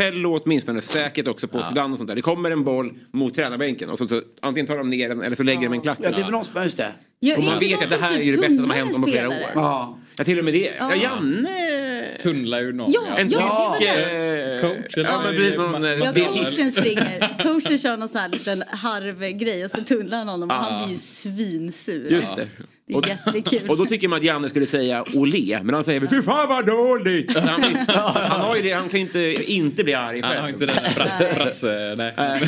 Capello 0.00 0.40
åtminstone, 0.44 0.80
säkert 0.80 1.28
också 1.28 1.48
på 1.48 1.62
Sudan 1.68 1.92
och 1.92 1.96
sånt 1.98 2.08
där. 2.08 2.16
Det 2.16 2.22
kommer 2.22 2.50
en 2.50 2.64
boll 2.64 2.92
mot 3.12 3.34
tränarbänken 3.34 3.90
och 3.90 3.98
så, 3.98 4.08
så 4.08 4.22
antingen 4.42 4.66
tar 4.66 4.76
de 4.78 4.90
ner 4.90 5.08
den 5.08 5.22
eller 5.22 5.36
så 5.36 5.42
lägger 5.42 5.62
de 5.62 5.72
en 5.72 5.80
klack. 5.80 5.98
Ja, 6.02 6.10
det 6.10 6.16
är 6.16 6.22
väl 6.22 6.30
någon 6.30 6.44
som, 6.44 6.62
just 6.62 6.76
det. 6.76 6.92
Jag 7.20 7.38
Och 7.38 7.44
man 7.44 7.58
vet 7.58 7.82
att 7.82 7.90
det 7.90 7.96
här 7.96 8.16
typ 8.16 8.26
är 8.28 8.32
det 8.32 8.38
bästa 8.48 8.62
som 8.62 8.70
har 8.70 8.76
hänt 8.76 8.96
på 9.00 9.06
flera 9.06 9.28
år. 9.28 9.34
Ja. 9.54 9.98
Ja, 10.18 10.24
till 10.24 10.38
och 10.38 10.44
med 10.44 10.54
det. 10.54 10.72
Ja, 10.78 10.94
Ja. 10.94 11.02
Janne! 11.02 12.06
Tunnlar 12.22 12.60
ju 12.60 12.72
någon. 12.72 12.92
Ja, 12.92 13.00
En 13.18 13.30
ja, 13.30 13.76
tysk 13.78 13.88
eh, 13.90 14.60
Coach 14.60 14.96
eller- 14.98 15.10
Ja, 15.10 15.22
men 15.24 15.34
precis. 15.34 15.56
Någon, 15.56 15.84
eh, 15.84 15.90
Ja, 15.90 16.12
coachen 16.12 16.72
springer. 16.72 17.38
Coachen 17.42 17.78
kör 17.78 17.96
någon 17.96 18.08
sån 18.08 18.20
här 18.20 18.28
liten 18.28 18.64
harvgrej 18.68 19.64
och 19.64 19.70
så 19.70 19.80
tunnlar 19.80 20.18
han 20.18 20.28
honom 20.28 20.50
och 20.50 20.56
han 20.56 20.82
blir 20.82 20.90
ju 20.90 20.96
svinsur. 20.98 22.10
Just 22.10 22.36
det. 22.36 22.48
Det 22.90 23.10
är 23.10 23.18
jättekul. 23.26 23.70
Och 23.70 23.76
då 23.76 23.86
tycker 23.86 24.08
man 24.08 24.18
att 24.18 24.24
Janne 24.24 24.48
skulle 24.48 24.66
säga 24.66 25.04
olé, 25.14 25.60
men 25.62 25.74
han 25.74 25.84
säger 25.84 26.06
fy 26.06 26.22
fan 26.22 26.48
vad 26.48 26.66
dåligt! 26.66 27.36
Han, 27.36 27.62
han, 27.86 28.40
har 28.40 28.56
ju 28.56 28.62
det, 28.62 28.72
han 28.72 28.88
kan 28.88 29.00
ju 29.00 29.06
inte, 29.06 29.52
inte 29.52 29.84
bli 29.84 29.94
arg 29.94 30.20
Han 30.20 30.30
har 30.30 30.36
själv. 30.36 30.48
inte 30.48 30.66
den 30.66 30.76
där 30.76 30.94
brasse, 30.94 31.32
brasse 31.34 31.94
nej. 31.96 32.42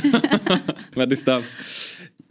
Med 0.95 1.09
distans. 1.09 1.57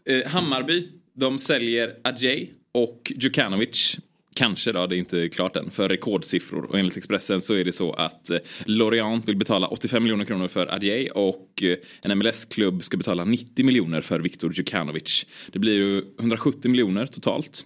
Eh, 0.05 0.31
Hammarby, 0.31 0.87
de 1.15 1.39
säljer 1.39 1.93
Ajay 2.03 2.49
och 2.73 3.11
Djukanovic. 3.15 3.97
Kanske 4.35 4.71
då, 4.71 4.87
det 4.87 4.95
är 4.95 4.97
inte 4.97 5.29
klart 5.29 5.55
än, 5.55 5.71
för 5.71 5.89
rekordsiffror. 5.89 6.65
Och 6.65 6.79
enligt 6.79 6.97
Expressen 6.97 7.41
så 7.41 7.53
är 7.53 7.63
det 7.63 7.71
så 7.71 7.93
att 7.93 8.29
eh, 8.29 8.37
Lorient 8.65 9.27
vill 9.27 9.35
betala 9.35 9.67
85 9.67 10.03
miljoner 10.03 10.25
kronor 10.25 10.47
för 10.47 10.67
Adjei 10.67 11.09
och 11.15 11.63
eh, 11.63 11.77
en 12.01 12.17
MLS-klubb 12.17 12.83
ska 12.83 12.97
betala 12.97 13.25
90 13.25 13.65
miljoner 13.65 14.01
för 14.01 14.19
Viktor 14.19 14.53
Djukanovic. 14.53 15.25
Det 15.51 15.59
blir 15.59 15.73
ju 15.73 16.03
170 16.19 16.71
miljoner 16.71 17.05
totalt. 17.05 17.65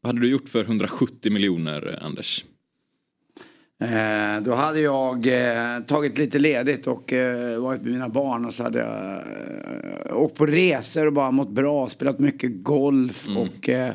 Vad 0.00 0.08
hade 0.14 0.20
du 0.20 0.30
gjort 0.30 0.48
för 0.48 0.64
170 0.64 1.32
miljoner, 1.32 1.98
eh, 1.98 2.06
Anders? 2.06 2.44
Eh, 3.82 4.42
då 4.42 4.54
hade 4.54 4.80
jag 4.80 5.26
eh, 5.26 5.80
tagit 5.86 6.18
lite 6.18 6.38
ledigt 6.38 6.86
och 6.86 7.12
eh, 7.12 7.60
varit 7.60 7.82
med 7.82 7.92
mina 7.92 8.08
barn 8.08 8.44
och 8.44 8.54
så 8.54 8.62
hade 8.62 8.78
jag 8.78 9.12
eh, 10.06 10.16
åkt 10.16 10.36
på 10.36 10.46
resor 10.46 11.06
och 11.06 11.12
bara 11.12 11.30
mått 11.30 11.50
bra, 11.50 11.88
spelat 11.88 12.18
mycket 12.18 12.62
golf 12.62 13.28
och 13.36 13.68
eh, 13.68 13.92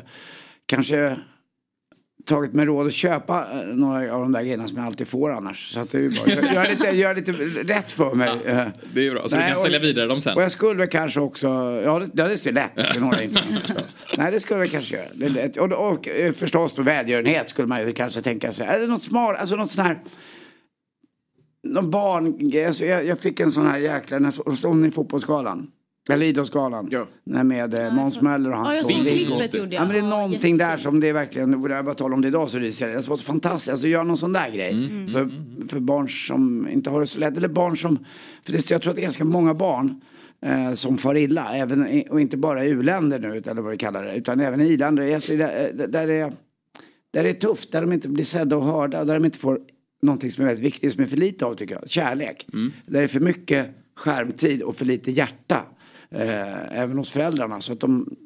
kanske 0.66 1.16
tagit 2.28 2.52
mig 2.52 2.66
råd 2.66 2.86
att 2.86 2.92
köpa 2.92 3.46
eh, 3.52 3.66
några 3.66 4.14
av 4.14 4.20
de 4.20 4.32
där 4.32 4.42
grejerna 4.42 4.68
som 4.68 4.76
jag 4.76 4.86
alltid 4.86 5.08
får 5.08 5.30
annars. 5.32 5.72
Så 5.72 5.80
att 5.80 5.90
det 5.92 5.98
är 5.98 6.02
ju 6.02 6.10
bara, 6.10 6.52
gör, 6.54 6.68
lite, 6.70 6.90
gör 6.96 7.14
lite 7.14 7.32
rätt 7.74 7.90
för 7.90 8.14
mig. 8.14 8.28
eh. 8.44 8.66
Det 8.94 9.06
är 9.06 9.10
bra, 9.10 9.28
så 9.28 9.36
Nej, 9.36 9.44
du 9.44 9.48
kan 9.48 9.52
och- 9.52 9.58
sälja 9.60 9.78
vidare 9.78 10.06
dem 10.06 10.20
sen. 10.20 10.36
Och 10.36 10.42
jag 10.42 10.52
skulle 10.52 10.78
väl 10.78 10.88
kanske 10.88 11.20
också, 11.20 11.46
ja 11.84 11.98
det, 11.98 12.10
ja, 12.14 12.28
det 12.28 12.46
är 12.46 12.52
lätt 12.52 12.92
för 12.94 13.00
några. 13.00 13.16
Nej 14.18 14.32
det 14.32 14.40
skulle 14.40 14.60
jag 14.60 14.70
kanske 14.70 14.96
göra. 14.96 15.06
Det 15.14 15.26
är 15.26 15.30
lätt. 15.30 15.56
Och, 15.56 15.72
och, 15.92 16.08
eh, 16.08 16.32
förstås 16.32 16.72
då 16.72 16.82
välgörenhet 16.82 17.48
skulle 17.48 17.68
man 17.68 17.80
ju 17.86 17.92
kanske 17.92 18.22
tänka 18.22 18.52
sig. 18.52 18.66
Är 18.66 18.80
det 18.80 18.86
något 18.86 19.02
smart, 19.02 19.36
alltså 19.40 19.56
något 19.56 19.70
sånt 19.70 19.86
här. 19.88 19.98
Någon 21.62 21.90
barn, 21.90 22.52
alltså 22.66 22.84
jag, 22.84 23.06
jag 23.06 23.18
fick 23.18 23.40
en 23.40 23.52
sån 23.52 23.66
här 23.66 23.78
jäkla, 23.78 24.18
när 24.18 24.30
så- 24.30 24.56
såg 24.56 24.76
ni 24.76 24.90
fotbollsgalan? 24.90 25.70
Eller 26.08 26.26
Idrottsgalan. 26.26 26.88
Ja. 26.90 27.06
Nej, 27.24 27.44
Med 27.44 27.74
eh, 27.74 27.94
Måns 27.94 28.20
Möller 28.20 28.50
och 28.50 28.56
hans 28.56 28.80
son 28.80 28.92
såg 28.92 29.04
Viggo. 29.04 29.40
Ja 29.70 29.84
men 29.84 29.88
det 29.88 29.98
är 29.98 30.02
Ja, 30.02 30.08
någonting 30.08 30.58
där 30.58 30.76
som 30.76 31.00
det 31.00 31.08
är 31.08 31.12
verkligen, 31.12 31.54
och 31.54 31.70
jag 31.70 31.84
bara 31.84 31.94
talar 31.94 32.14
om 32.14 32.20
det 32.20 32.28
idag 32.28 32.50
så 32.50 32.58
ryser 32.58 32.88
jag. 32.88 33.02
Det 33.02 33.08
var 33.08 33.16
så 33.16 33.24
fantastiskt, 33.24 33.70
alltså 33.70 33.86
gör 33.86 34.04
någon 34.04 34.16
sån 34.16 34.32
där 34.32 34.50
grej. 34.50 34.72
Mm. 34.72 35.08
För, 35.12 35.30
för 35.68 35.80
barn 35.80 36.08
som 36.08 36.68
inte 36.68 36.90
har 36.90 37.00
det 37.00 37.06
så 37.06 37.20
lätt, 37.20 37.36
eller 37.36 37.48
barn 37.48 37.76
som, 37.76 37.98
för 38.44 38.52
det, 38.52 38.70
jag 38.70 38.82
tror 38.82 38.90
att 38.90 38.96
det 38.96 39.00
är 39.00 39.04
ganska 39.04 39.24
många 39.24 39.54
barn 39.54 40.00
eh, 40.42 40.72
som 40.74 40.96
far 40.98 41.14
illa, 41.16 41.56
även, 41.56 42.02
och 42.10 42.20
inte 42.20 42.36
bara 42.36 42.64
i 42.64 42.68
u-länder 42.68 43.18
nu, 43.18 43.42
eller 43.46 43.62
vad 43.62 43.70
vi 43.70 43.76
kallar 43.76 44.04
det, 44.04 44.14
utan 44.14 44.40
även 44.40 44.60
i 44.60 44.66
i-länder. 44.66 45.14
Alltså, 45.14 45.36
där, 45.36 45.72
där, 45.88 46.06
det 46.06 46.14
är, 46.14 46.32
där 47.10 47.22
det 47.22 47.30
är 47.30 47.34
tufft, 47.34 47.72
där 47.72 47.80
de 47.80 47.92
inte 47.92 48.08
blir 48.08 48.24
sedda 48.24 48.56
och 48.56 48.64
hörda, 48.64 49.04
där 49.04 49.14
de 49.14 49.24
inte 49.24 49.38
får 49.38 49.60
någonting 50.02 50.30
som 50.30 50.44
är 50.44 50.48
väldigt 50.48 50.66
viktigt, 50.66 50.92
som 50.92 51.02
är 51.02 51.06
för 51.06 51.16
lite 51.16 51.46
av 51.46 51.54
tycker 51.54 51.74
jag, 51.74 51.90
kärlek. 51.90 52.46
Där 52.86 52.98
det 52.98 52.98
är 52.98 53.06
för 53.06 53.20
mycket 53.20 53.66
skärmtid 53.96 54.62
och 54.62 54.76
för 54.76 54.84
lite 54.84 55.10
hjärta. 55.10 55.64
Eh, 56.10 56.78
även 56.82 56.98
hos 56.98 57.10
föräldrarna. 57.12 57.60
Så 57.60 57.72
att 57.72 57.80
de, 57.80 58.16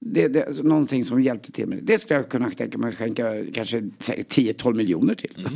det, 0.00 0.28
det 0.28 0.40
är 0.42 0.62
någonting 0.62 1.04
som 1.04 1.22
hjälpte 1.22 1.52
till 1.52 1.66
med 1.66 1.78
det. 1.78 1.84
Det 1.92 1.98
skulle 1.98 2.18
jag 2.20 2.28
kunna 2.28 2.50
tänka 2.50 2.78
mig 2.78 2.88
att 2.88 2.94
skänka 2.96 3.32
kanske 3.54 3.90
säkert 3.98 4.28
10-12 4.32 4.74
miljoner 4.74 5.14
till. 5.14 5.48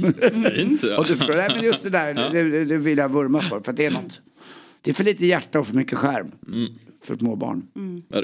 Fint. 0.55 0.83
Ja. 0.83 0.98
och 0.98 1.07
du, 1.07 1.16
nej, 1.37 1.48
men 1.55 1.64
just 1.64 1.83
det 1.83 1.90
där, 1.90 2.14
det, 2.14 2.42
det, 2.50 2.64
det 2.64 2.76
vill 2.76 2.98
jag 2.98 3.09
vurma 3.12 3.40
för. 3.40 3.61
För 3.61 3.70
att 3.70 3.76
det 3.76 3.87
är 3.87 3.90
något. 3.90 4.20
Det 4.83 4.90
är 4.90 4.94
för 4.94 5.05
lite 5.05 5.26
hjärta 5.26 5.61
och 5.61 5.66
för 5.66 5.74
mycket 5.76 5.98
skärm. 5.98 6.31
För 7.05 7.16
småbarn. 7.16 7.62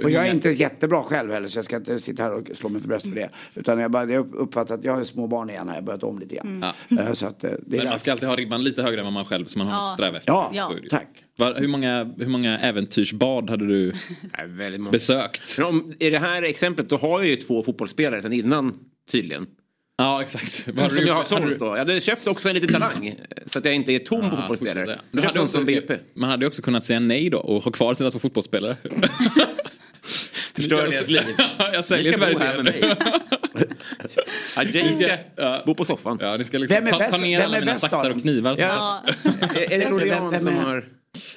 Och 0.03 0.11
jag 0.11 0.27
är 0.29 0.35
inte 0.35 0.49
jättebra 0.51 1.03
själv 1.03 1.33
heller 1.33 1.49
så 1.49 1.59
jag 1.59 1.65
ska 1.65 1.77
inte 1.77 2.01
sitta 2.01 2.23
här 2.23 2.33
och 2.33 2.49
slå 2.55 2.69
mig 2.69 2.81
för 2.81 2.89
bröstet 2.89 3.13
för 3.13 3.21
det. 3.21 3.29
Utan 3.55 3.79
jag, 3.79 3.91
bara, 3.91 4.05
jag 4.13 4.35
uppfattar 4.35 4.75
att 4.75 4.85
jag 4.85 4.97
har 4.97 5.05
små 5.05 5.27
barn 5.27 5.51
igen 5.51 5.69
här, 5.69 5.75
jag 5.75 5.83
har 5.83 5.87
börjat 5.87 6.03
om 6.03 6.19
lite 6.19 6.35
grann. 6.35 6.65
Eh, 6.99 7.13
Så 7.13 7.27
att, 7.27 7.45
eh, 7.45 7.51
det 7.67 7.77
är 7.77 7.81
Men 7.81 7.89
man 7.89 7.99
ska 7.99 8.13
alltid 8.13 8.29
ha 8.29 8.37
ribban 8.37 8.63
lite 8.65 8.83
högre 8.83 8.99
än 9.01 9.05
vad 9.05 9.13
man 9.13 9.25
själv 9.25 9.45
som 9.47 9.59
man 9.59 9.67
har 9.69 9.75
Ja. 9.75 9.81
något 9.81 9.89
att 9.89 9.95
sträva 9.95 10.17
efter. 10.17 10.33
Ja, 10.33 10.51
Ja. 10.55 10.73
Så 10.83 10.89
tack. 10.91 11.22
Var, 11.37 11.55
hur, 11.55 11.69
många, 11.69 12.15
hur 12.19 12.27
många 12.27 12.59
äventyrsbad 12.59 13.51
hade 13.51 13.67
du 13.67 13.93
besökt? 14.93 15.59
Om, 15.59 15.93
I 15.99 16.11
det 16.11 16.19
här 16.19 16.43
exemplet 16.43 16.89
då 16.89 16.97
har 16.97 17.21
jag 17.21 17.29
ju 17.29 17.37
två 17.37 17.63
fotbollsspelare 17.63 18.23
sedan 18.23 18.33
innan 18.33 18.75
tydligen. 19.11 19.47
Ja 19.99 20.23
exakt. 20.23 20.67
Hade 20.67 20.89
Som 20.89 20.97
du 20.97 21.03
jag 21.07 21.09
har? 21.15 21.15
Hade 21.15 21.29
sålt 21.29 21.45
du- 21.49 21.57
då. 21.59 21.67
Jag 21.67 21.77
hade 21.79 22.01
köpt 22.01 22.27
också 22.27 22.49
en 22.49 22.55
liten 22.55 22.69
talang. 22.73 23.15
Så 23.47 23.59
att 23.59 23.65
jag 23.65 23.75
inte 23.75 23.93
är 23.93 23.99
tom 23.99 24.21
på 24.21 24.27
Ja, 24.27 24.31
fotbollsspelare. 24.41 24.99
Du 25.13 25.23
köpte 25.23 25.41
också 25.41 25.61
BP. 25.65 25.99
man 26.15 26.31
hade 26.31 26.43
ju 26.45 26.47
också 26.47 26.63
kunnat 26.63 26.85
säga 26.85 27.01
nej 27.01 27.31
då 27.31 27.39
och 27.39 27.63
ha 27.65 27.71
kvar 27.73 27.95
sina 27.95 28.11
två 28.11 28.19
fotbollsspelare. 28.19 28.77
Förstör 30.55 30.77
deras 30.83 31.09
liv. 31.09 31.23
jag 31.59 31.77
Ni 31.77 31.83
säljer 31.83 32.13
ska 32.13 32.33
bo 32.33 32.39
här 32.39 32.57
med 32.57 32.65
mig. 32.65 32.97
Ja, 34.57 34.65
ska 34.97 35.19
Ja. 35.37 35.63
bo 35.67 35.75
på 35.75 35.85
soffan. 35.85 36.19
Ja, 36.21 36.37
ni 36.37 36.45
ska 36.45 36.59
liksom 36.59 36.75
Vem 36.75 36.87
är 36.87 36.91
ta, 36.91 36.99
ta 36.99 37.05
bäst- 37.05 37.21
ner 37.23 37.39
vem 37.39 37.47
alla 37.47 37.57
är 37.57 37.61
mina 37.61 37.77
saxar 37.79 38.11
och 38.11 38.21
knivar. 38.23 38.57
som 38.57 38.65
Ja. 38.65 39.05
jag- 39.23 39.73
Är 39.73 39.79
det 39.99 40.05
vem 40.05 40.41
som 40.41 40.57
har... 40.57 40.85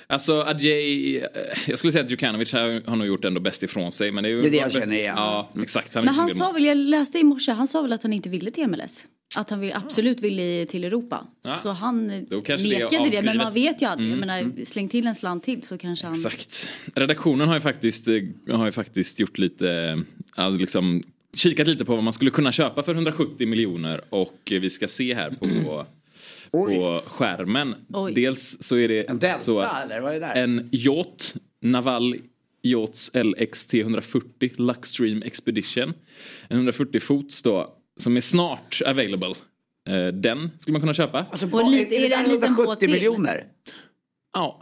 Alltså 0.07 0.41
Adjei, 0.41 1.17
eh, 1.17 1.23
jag 1.67 1.79
skulle 1.79 1.91
säga 1.91 2.03
att 2.03 2.11
Djukanovic 2.11 2.53
har, 2.53 2.89
har 2.89 2.95
nog 2.95 3.07
gjort 3.07 3.25
ändå 3.25 3.41
bäst 3.41 3.63
ifrån 3.63 3.91
sig. 3.91 4.11
Men 4.11 4.23
det 4.23 4.29
är, 4.29 4.31
ju, 4.31 4.41
Det 4.41 4.47
är 4.47 4.51
det 4.51 4.57
jag 4.57 4.71
känner 4.71 4.95
igen. 4.95 5.15
Ja, 5.17 5.49
exakt. 5.61 5.95
Han 5.95 6.05
Men 6.05 6.13
han 6.13 6.35
sa 6.35 6.51
väl, 6.51 6.65
jag 6.65 6.77
läste 6.77 7.19
i 7.19 7.23
morse, 7.23 7.51
han 7.51 7.67
sa 7.67 7.81
väl 7.81 7.93
att 7.93 8.03
han 8.03 8.13
inte 8.13 8.29
ville 8.29 8.51
till 8.51 8.67
MLS. 8.67 9.07
Att 9.37 9.49
han 9.49 9.59
vill, 9.59 9.73
absolut 9.73 10.21
ville 10.21 10.65
till 10.65 10.83
Europa. 10.83 11.27
Ja. 11.43 11.55
Så 11.63 11.69
han 11.69 12.25
kanske 12.45 12.67
det 12.67 13.09
det, 13.11 13.21
men 13.21 13.37
man 13.37 13.53
vet 13.53 13.81
ju 13.81 13.85
aldrig. 13.85 14.11
Jag 14.11 14.19
menar, 14.19 14.65
släng 14.65 14.89
till 14.89 15.07
en 15.07 15.15
slant 15.15 15.43
till 15.43 15.63
så 15.63 15.77
kanske 15.77 16.05
han... 16.05 16.15
Exakt. 16.15 16.69
Redaktionen 16.95 17.47
har 17.47 17.55
ju 17.55 17.61
faktiskt, 17.61 18.07
eh, 18.07 18.13
har 18.51 18.65
ju 18.65 18.71
faktiskt 18.71 19.19
gjort 19.19 19.37
lite, 19.37 19.71
eh, 19.71 19.97
alltså 20.35 20.59
liksom 20.59 21.03
kikat 21.35 21.67
lite 21.67 21.85
på 21.85 21.95
vad 21.95 22.03
man 22.03 22.13
skulle 22.13 22.31
kunna 22.31 22.51
köpa 22.51 22.83
för 22.83 22.93
170 22.93 23.47
miljoner 23.47 24.01
och 24.09 24.39
vi 24.45 24.69
ska 24.69 24.87
se 24.87 25.13
här 25.13 25.29
på, 25.29 25.85
på 26.63 27.01
skärmen. 27.07 27.75
Oj. 27.93 28.13
Dels 28.13 28.57
så 28.63 28.77
är 28.77 28.87
det 28.87 29.03
En 29.09 29.19
Delta 29.19 29.39
så 29.39 29.59
att 29.59 29.83
eller 29.85 29.99
vad 29.99 30.09
är 30.15 30.19
det 30.19 30.25
där? 30.25 30.35
en 30.43 30.69
yacht, 30.71 31.35
Naval 31.61 32.15
Yachts 32.63 33.11
LXT 33.13 33.73
140 33.73 34.51
Luxstream 34.55 35.21
Expedition. 35.23 35.93
En 36.47 36.57
140 36.57 36.99
fots 36.99 37.41
då 37.41 37.73
som 37.97 38.17
är 38.17 38.21
snart 38.21 38.81
available. 38.85 39.33
Eh, 39.89 40.07
Den 40.07 40.51
skulle 40.59 40.71
man 40.73 40.81
kunna 40.81 40.93
köpa. 40.93 41.25
Alltså, 41.31 41.45
vad- 41.47 41.71
lite- 41.71 41.95
är 41.95 42.01
det 42.01 42.07
där 42.09 42.23
en 42.23 42.29
liten 42.29 42.43
170 42.53 42.65
båt 42.65 42.79
till? 42.79 42.91
miljoner? 42.91 43.45
Ja, 44.33 44.61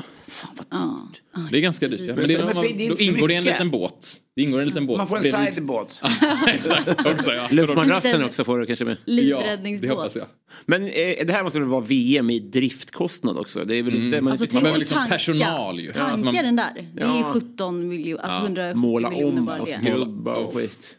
Ja. 0.70 1.08
det 1.52 1.58
är 1.58 1.62
ganska 1.62 1.88
dyrt. 1.88 2.00
Ja. 2.02 2.16
Men 2.16 2.28
det, 2.28 2.38
Men 2.38 2.58
är, 2.58 2.78
det 2.78 2.90
då 2.90 2.96
ingår 2.96 3.28
det 3.28 3.36
en 3.36 3.44
liten 3.44 3.70
båt. 3.72 4.20
Det 4.36 4.42
ingår 4.42 4.62
en 4.62 4.68
liten 4.68 4.88
båt. 4.88 4.98
Man 4.98 5.08
får 5.08 5.18
en 5.18 5.24
sidebåt. 5.54 6.02
Exakt, 6.48 6.90
också 7.06 7.32
ja. 7.34 7.48
Luftmadrassen 7.52 8.24
också 8.24 8.44
får 8.44 8.60
du 8.60 8.66
kanske 8.66 8.86
med. 8.86 8.98
Ja, 9.06 9.14
det 9.16 9.22
Livräddningsbåt. 9.22 9.90
hoppas 9.90 10.16
jag. 10.16 10.26
Men 10.66 10.84
eh, 10.84 10.90
det 11.26 11.32
här 11.34 11.44
måste 11.44 11.60
väl 11.60 11.68
vara 11.68 11.82
VM 11.82 12.30
i 12.30 12.40
driftkostnad 12.40 13.38
också? 13.38 13.66
Det 13.66 13.76
är 13.76 13.84
väl 13.84 13.96
inte... 13.96 14.22
Man, 14.22 14.32
Alltså 14.32 14.46
Man 14.54 14.64
behöver 14.64 14.80
liksom 14.80 14.96
tanka, 14.98 15.12
personal 15.14 15.80
ju. 15.80 15.92
tanka 15.94 16.12
Alltså 16.12 16.26
man- 16.26 16.36
den 16.36 16.56
där. 16.56 16.90
Det 16.96 17.02
är 17.02 17.06
Ja. 17.08 17.30
17 17.34 17.88
miljoner, 17.88 18.24
alltså 18.24 18.42
170 18.44 18.76
måla 18.78 19.10
miljoner 19.10 19.40
om 19.40 19.46
bara 19.46 19.62
och 19.62 19.70
skrubba 19.70 20.36
och 20.36 20.54
skit. 20.54 20.96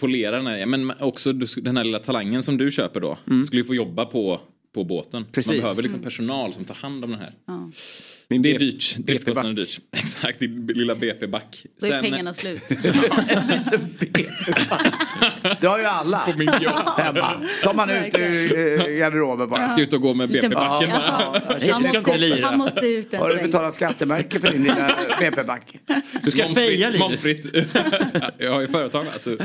Polera 0.00 0.36
den 0.36 0.46
här. 0.46 0.66
Men 0.66 0.92
också 1.00 1.32
den 1.32 1.76
här 1.76 1.84
lilla 1.84 1.98
talangen 1.98 2.42
som 2.42 2.56
du 2.58 2.70
köper 2.70 3.00
då. 3.00 3.18
Skulle 3.46 3.60
ju 3.60 3.64
få 3.64 3.74
jobba 3.74 4.04
på, 4.04 4.40
på 4.74 4.84
båten. 4.84 5.24
Precis. 5.32 5.52
Man 5.52 5.60
behöver 5.60 5.82
liksom 5.82 6.00
personal 6.00 6.52
som 6.52 6.64
tar 6.64 6.74
hand 6.74 7.04
om 7.04 7.10
den 7.10 7.20
här. 7.20 7.34
Ja. 7.46 7.70
Det 8.38 8.54
är 8.54 8.58
dyrt. 8.58 8.96
Driftskostnaden 8.96 9.52
är 9.52 9.56
dyrt. 9.56 9.80
Exakt, 9.96 10.38
din 10.38 10.66
lilla 10.66 10.94
BP-back. 10.94 11.66
Då 11.80 11.86
är 11.86 12.02
pengarna 12.02 12.34
slut. 12.34 12.62
Det 15.60 15.66
har 15.66 15.78
ju 15.78 15.84
alla 15.84 16.18
På 16.18 16.38
min 16.38 16.48
hemma. 16.98 17.32
Tar 17.62 17.74
man 17.74 17.90
ut 17.90 18.18
ur 18.18 18.98
garderoben 18.98 19.50
bara. 19.50 19.68
Ska 19.68 19.80
ut 19.80 19.92
och 19.92 20.00
gå 20.00 20.14
med 20.14 20.28
BP-backen. 20.28 20.90
Ja. 20.90 21.40
Han 21.48 21.60
ska 21.60 21.76
inte 21.76 22.00
måste, 22.00 22.44
han 22.44 22.58
måste 22.58 22.86
ut 22.86 23.14
en 23.14 23.20
Har 23.20 23.28
du 23.28 23.42
betalat 23.42 23.74
skattemärke 23.74 24.40
för 24.40 24.52
din 24.52 24.62
lilla 24.62 24.96
BP-back? 25.20 25.76
Du 26.22 26.30
ska 26.30 26.44
feja. 26.44 26.90
Momsfritt. 26.98 27.46
Ja, 28.12 28.30
jag 28.38 28.52
har 28.52 28.60
ju 28.60 28.68
företag 28.68 29.06
alltså. 29.12 29.36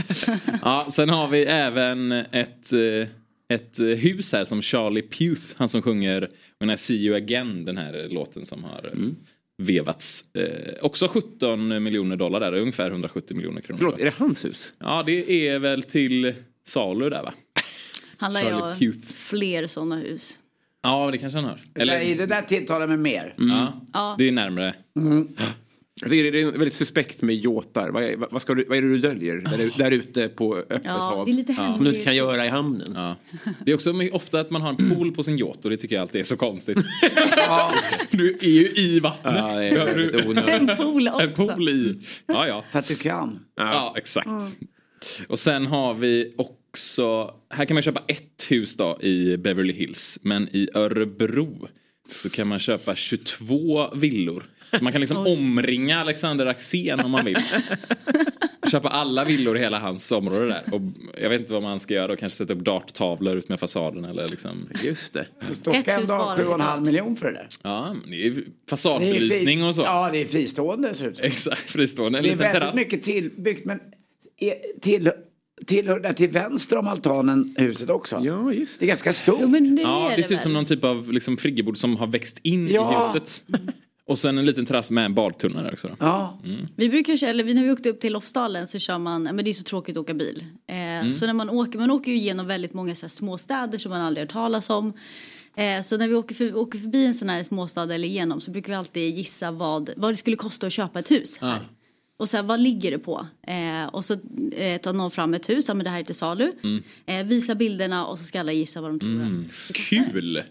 Ja, 0.62 0.88
sen 0.89 1.10
har 1.10 1.28
vi 1.28 1.45
även 1.45 2.12
ett, 2.12 2.73
eh, 2.73 3.08
ett 3.53 3.79
eh, 3.79 3.86
hus 3.86 4.31
här 4.33 4.45
som 4.45 4.62
Charlie 4.62 5.01
Puth, 5.07 5.43
han 5.57 5.69
som 5.69 5.81
sjunger 5.81 6.29
When 6.60 6.69
I 6.69 6.77
see 6.77 6.95
you 6.95 7.15
again, 7.15 7.65
den 7.65 7.77
här 7.77 8.07
låten 8.10 8.45
som 8.45 8.63
har 8.63 8.86
eh, 8.86 8.91
Mm. 8.91 9.15
vevats. 9.57 10.25
Eh, 10.36 10.73
också 10.81 11.07
17 11.07 11.83
miljoner 11.83 12.15
dollar 12.15 12.39
där, 12.39 12.53
ungefär 12.53 12.91
170 12.91 13.38
miljoner 13.38 13.62
kronor. 13.62 13.77
Förlåt, 13.79 13.99
är 13.99 14.05
det 14.05 14.13
hans 14.17 14.45
hus? 14.45 14.73
Ja, 14.79 15.03
det 15.05 15.47
är 15.47 15.60
väl 15.60 15.83
till 15.83 16.33
salu 16.65 17.10
där 17.10 17.23
va? 17.23 17.33
Han 18.17 18.33
lär 18.33 18.41
Charlie 18.41 18.55
ju 18.55 18.62
ha 18.62 18.75
Puth. 18.75 19.13
fler 19.13 19.67
sådana 19.67 19.95
hus. 19.95 20.39
Ja, 20.83 21.12
det 21.12 21.17
kanske 21.17 21.38
han 21.39 21.45
har. 21.49 21.60
Eller... 21.75 22.17
Det 22.17 22.25
där 22.25 22.41
tilltalar 22.41 22.88
mig 22.88 22.97
mer. 22.97 23.33
ja, 23.38 23.81
Ja. 23.93 24.15
det 24.17 24.27
är 24.27 24.31
närmare. 24.31 24.73
Jag 26.01 26.10
tycker 26.10 26.31
det 26.31 26.41
är 26.41 26.45
väldigt 26.45 26.73
suspekt 26.73 27.21
med 27.21 27.36
yachter. 27.36 27.89
Vad, 27.89 28.03
är- 28.03 28.15
vad, 28.31 28.41
ska 28.41 28.53
du, 28.53 28.63
vad 28.65 28.77
är 28.77 28.81
det 28.81 28.88
du 28.89 28.97
döljer 28.97 29.36
där, 29.38 29.77
där 29.77 29.91
ute 29.91 30.27
på 30.29 30.55
öppet 30.57 30.81
Ja, 30.86 30.91
hav? 30.91 31.25
det 31.25 31.31
är 31.31 31.33
lite 31.33 31.53
Som 31.53 31.83
du 31.83 31.89
inte 31.89 32.01
kan 32.03 32.15
göra 32.15 32.45
i 32.45 32.49
hamnen. 32.49 32.88
Ja. 32.95 33.15
Det 33.65 33.71
är 33.71 33.75
också 33.75 33.93
ofta 34.12 34.39
att 34.39 34.49
man 34.49 34.62
har 34.62 34.69
en 34.69 34.89
pool 34.89 35.12
på 35.12 35.23
sin 35.23 35.38
yacht 35.38 35.65
och 35.65 35.71
det 35.71 35.77
tycker 35.77 35.95
jag 35.95 36.01
alltid 36.01 36.21
är 36.21 36.25
så 36.25 36.38
konstigt. 36.38 36.77
du 38.12 38.29
är 38.41 38.49
ju 38.49 38.67
i 38.75 38.99
vattnet. 38.99 39.33
Ja, 39.38 39.55
det 39.60 39.65
är 39.67 39.86
väldigt 39.86 40.25
onödigt. 40.25 40.49
En 40.69 40.75
pool 40.77 41.07
också. 41.07 41.25
En 41.25 41.31
pool 41.33 41.69
i. 41.69 41.99
Ja, 42.25 42.47
ja. 42.47 42.63
För 42.71 42.79
att 42.79 42.88
du 42.88 42.95
kan. 42.95 43.39
Ja, 43.55 43.93
exakt. 43.97 44.29
Och 45.27 45.39
sen 45.39 45.65
har 45.65 45.93
vi 45.93 46.33
också, 46.38 47.33
här 47.49 47.65
kan 47.65 47.75
man 47.75 47.81
köpa 47.83 48.01
ett 48.07 48.45
hus 48.49 48.75
då 48.75 48.97
i 49.01 49.38
Beverly 49.38 49.73
Hills. 49.73 50.19
Men 50.21 50.47
i 50.55 50.69
Örebro 50.73 51.67
så 52.12 52.29
kan 52.29 52.47
man 52.47 52.60
köpa 52.60 52.95
22 52.95 53.89
villor. 53.95 54.43
Man 54.82 54.91
kan 54.91 55.01
liksom 55.01 55.17
omringa 55.27 56.01
Alexander 56.01 56.45
Axén 56.45 56.99
om 56.99 57.12
man 57.12 57.25
vill. 57.25 57.38
Köpa 58.71 58.89
alla 58.89 59.25
villor 59.25 59.58
i 59.58 59.60
hela 59.60 59.80
hans 59.80 60.12
område 60.12 60.47
där. 60.47 60.63
Och 60.73 60.82
jag 61.21 61.30
vet 61.30 61.39
inte 61.41 61.53
vad 61.53 61.63
man 61.63 61.80
ska 61.80 61.93
göra. 61.93 62.12
Och 62.13 62.19
kanske 62.19 62.38
sätta 62.38 62.53
upp 62.53 62.60
darttavlor 62.60 63.36
ut 63.38 63.49
med 63.49 63.60
fasaden 63.60 64.06
eller 64.06 64.27
liksom. 64.27 64.69
Just 64.84 65.13
det. 65.13 65.27
Då 65.63 65.71
Ett 65.71 65.82
ska 65.82 65.91
jag 65.91 65.99
ändå 66.01 66.13
ha 66.13 66.25
bara 66.25 66.38
7,5 66.58 66.75
till 66.75 66.86
miljoner 66.86 67.15
för 67.15 67.25
det 67.25 67.34
där. 67.34 67.47
Ja, 67.63 67.95
det 68.10 68.25
är 68.27 68.32
Det 68.32 68.43
fasadbelysning 68.69 69.63
och 69.63 69.75
så. 69.75 69.82
Ja, 69.82 70.10
det 70.12 70.21
är 70.21 70.25
fristående 70.25 70.88
dessutom. 70.88 71.25
Exakt, 71.25 71.69
fristående. 71.71 72.17
En 72.19 72.23
Det 72.23 72.30
är 72.30 72.32
liten 72.32 72.43
väldigt 72.43 72.62
terrass. 72.62 72.75
mycket 72.75 73.03
tillbyggt 73.03 73.65
men 73.65 73.80
till, 74.82 75.12
tillhör 75.65 75.99
där 75.99 76.13
till 76.13 76.30
vänster 76.30 76.77
om 76.77 76.88
altanen 76.88 77.56
huset 77.58 77.89
också. 77.89 78.21
Ja, 78.23 78.53
just 78.53 78.80
Det 78.80 78.86
är 78.86 78.88
ganska 78.88 79.13
stort. 79.13 79.38
Jo 79.41 79.47
men 79.47 79.75
det 79.75 79.82
Ja, 79.82 80.12
är 80.12 80.17
det 80.17 80.23
ser 80.23 80.36
ut 80.36 80.41
som 80.41 80.53
någon 80.53 80.65
typ 80.65 80.84
av 80.84 81.12
liksom, 81.13 81.38
friggebod 81.38 81.77
som 81.77 81.95
har 81.97 82.08
växt 82.08 82.39
in 82.43 82.67
Ja. 82.67 83.03
i 83.03 83.08
huset. 83.08 83.43
Och 84.08 84.20
sen 84.20 84.38
en 84.38 84.46
liten 84.46 84.65
terrass 84.65 84.91
med 84.91 85.06
en 85.06 85.13
badtunna 85.13 85.62
där 85.63 85.72
också. 85.74 85.88
Då. 85.88 85.96
Ja. 86.00 86.39
Vi 86.76 86.89
brukar 86.89 87.15
köra, 87.15 87.30
eller 87.30 87.43
när 87.54 87.63
vi 87.63 87.72
åkte 87.72 87.89
upp 87.89 88.00
till 88.00 88.13
Lofsdalen 88.13 88.67
så 88.67 88.80
kör 88.80 88.98
man, 88.98 89.24
men 89.24 89.38
det 89.38 89.50
är 89.52 89.54
så 89.54 89.63
tråkigt 89.63 89.98
att 89.98 90.02
åka 90.02 90.13
bil. 90.13 90.46
Eh, 90.67 91.10
Så 91.12 91.26
när 91.26 91.34
man 91.34 91.50
åker, 91.50 91.80
man 91.80 91.91
åker 91.91 92.12
ju 92.12 92.17
igenom 92.17 92.48
väldigt 92.48 92.74
många 92.74 92.96
så 92.96 93.06
här 93.06 93.10
småstäder 93.10 93.78
som 93.78 93.89
man 93.89 94.02
aldrig 94.02 94.24
hört 94.26 94.32
talas 94.34 94.70
om. 94.70 94.93
Eh, 95.56 95.82
så 95.82 95.98
när 95.98 96.08
vi 96.08 96.15
åker, 96.15 96.36
för, 96.36 96.56
åker 96.56 96.80
förbi 96.80 97.06
en 97.06 97.13
sån 97.13 97.30
här 97.30 97.43
småstad 97.43 97.84
eller 97.93 98.08
igenom 98.08 98.41
så 98.41 98.52
brukar 98.52 98.70
vi 98.74 98.76
alltid 98.76 99.15
gissa 99.17 99.52
vad, 99.52 99.89
vad 99.98 100.12
det 100.12 100.15
skulle 100.15 100.36
kosta 100.36 100.67
att 100.67 100.74
köpa 100.74 101.00
ett 101.00 101.12
hus 101.12 101.38
här. 101.38 101.60
Och 102.20 102.30
sen 102.30 102.48
vad 102.48 102.60
ligger 102.60 102.91
det 102.91 103.00
på? 103.00 103.26
Eh, 103.48 103.86
och 103.88 104.06
så 104.06 104.13
eh, 104.52 104.82
tar 104.82 104.93
någon 104.93 105.12
fram 105.12 105.34
ett 105.34 105.50
hus, 105.50 105.67
ja 105.67 105.74
men 105.74 105.84
det 105.84 105.89
här 105.89 106.00
är 106.00 106.04
till 106.04 106.15
salu. 106.15 106.52
Eh, 107.06 107.26
visa 107.26 107.56
bilderna 107.56 108.06
och 108.06 108.20
så 108.20 108.26
ska 108.26 108.39
alla 108.39 108.52
gissa 108.52 108.82
vad 108.82 108.89
de 108.91 109.00
tror. 109.00 109.22
att- 109.24 109.76
Kul! 109.76 110.43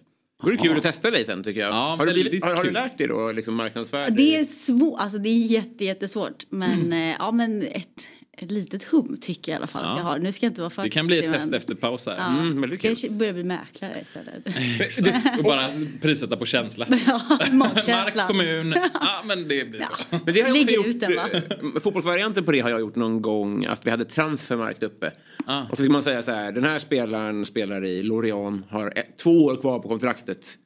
Det 0.42 0.46
vore 0.46 0.57
kul 0.57 0.77
att 0.77 0.83
testa 0.83 1.11
dig 1.11 1.25
sen 1.25 1.44
tycker 1.44 1.61
jag. 1.61 1.70
Ja, 1.70 1.96
har, 1.99 2.07
du 2.07 2.12
blivit, 2.12 2.44
har, 2.44 2.57
har 2.57 2.64
du 2.64 2.70
lärt 2.70 2.99
dig 2.99 3.07
då 3.09 3.33
liksom 3.33 3.55
marknadsföra 3.55 4.01
dig? 4.05 4.16
Det 4.16 4.37
är 4.37 4.44
svårt, 4.44 5.01
alltså 5.01 5.18
det 5.18 5.29
är 5.29 5.46
jätte, 5.46 5.85
jättesvårt. 5.85 6.44
Men 6.49 6.92
eh, 6.92 7.16
ja 7.18 7.31
men 7.33 7.62
ett, 7.62 8.09
ett 8.38 8.51
litet 8.51 8.83
hum 8.85 9.18
tycker 9.20 9.53
jag 9.53 9.57
i 9.57 9.59
alla 9.59 9.66
fall 9.66 9.85
att 9.85 9.96
jag 9.96 10.05
har. 10.05 10.18
Nu 10.18 10.33
ska 10.33 10.46
jag 10.46 10.51
inte 10.51 10.61
vara 10.61 10.70
för 10.70 10.83
Det 10.83 10.90
kan 10.90 11.07
bli 11.07 11.18
ett 11.25 11.33
test 11.33 11.51
men- 11.51 11.55
efter 11.57 11.75
paus 11.75 12.07
här. 12.07 12.16
Ja, 12.16 12.27
Mm, 12.40 12.61
väldigt 12.61 12.79
ska 12.79 12.88
kul. 12.88 12.96
jag 13.03 13.12
börja 13.12 13.33
bli 13.33 13.44
mäklare 13.44 13.92
istället? 14.03 15.38
Och 15.38 15.44
bara 15.44 15.70
prissätta 16.03 16.37
på 16.37 16.46
känsla. 16.46 16.87
ja, 17.07 17.20
Marks 17.53 18.27
kommun. 18.27 18.75
Ja, 18.94 19.22
men 19.27 19.49
det 19.49 19.64
blir 19.64 19.81
så. 19.81 20.05
Men 20.25 20.35
det 20.35 20.40
har 20.40 20.57
jag 20.57 20.70
gjort, 20.70 20.87
ut 20.87 21.01
den, 21.01 21.16
va? 21.16 21.29
eh, 21.33 21.81
fotbollsvarianten 21.81 22.44
på 22.44 22.53
det 22.53 22.61
har 22.61 22.70
jag 22.70 22.81
gjort 22.81 22.96
någon 22.96 23.22
gång. 23.22 23.64
Att 23.66 23.87
vi 23.87 23.90
hade 23.90 24.05
transfermarkt 24.05 24.83
uppe. 24.83 25.12
Ah. 25.46 25.62
Och 25.70 25.77
så 25.77 25.83
fick 25.83 25.92
man 25.92 26.03
säga 26.03 26.22
så 26.22 26.33
här. 26.33 26.53
Den 26.53 26.64
här 26.64 26.79
spelaren 26.79 27.46
spelar 27.46 27.85
i 27.85 28.03
Lorient. 28.03 28.66
Har 28.70 28.99
ett, 28.99 29.18
två 29.18 29.44
år 29.44 29.61
kvar 29.61 29.79
på 29.79 29.88
kontraktet. 29.88 30.59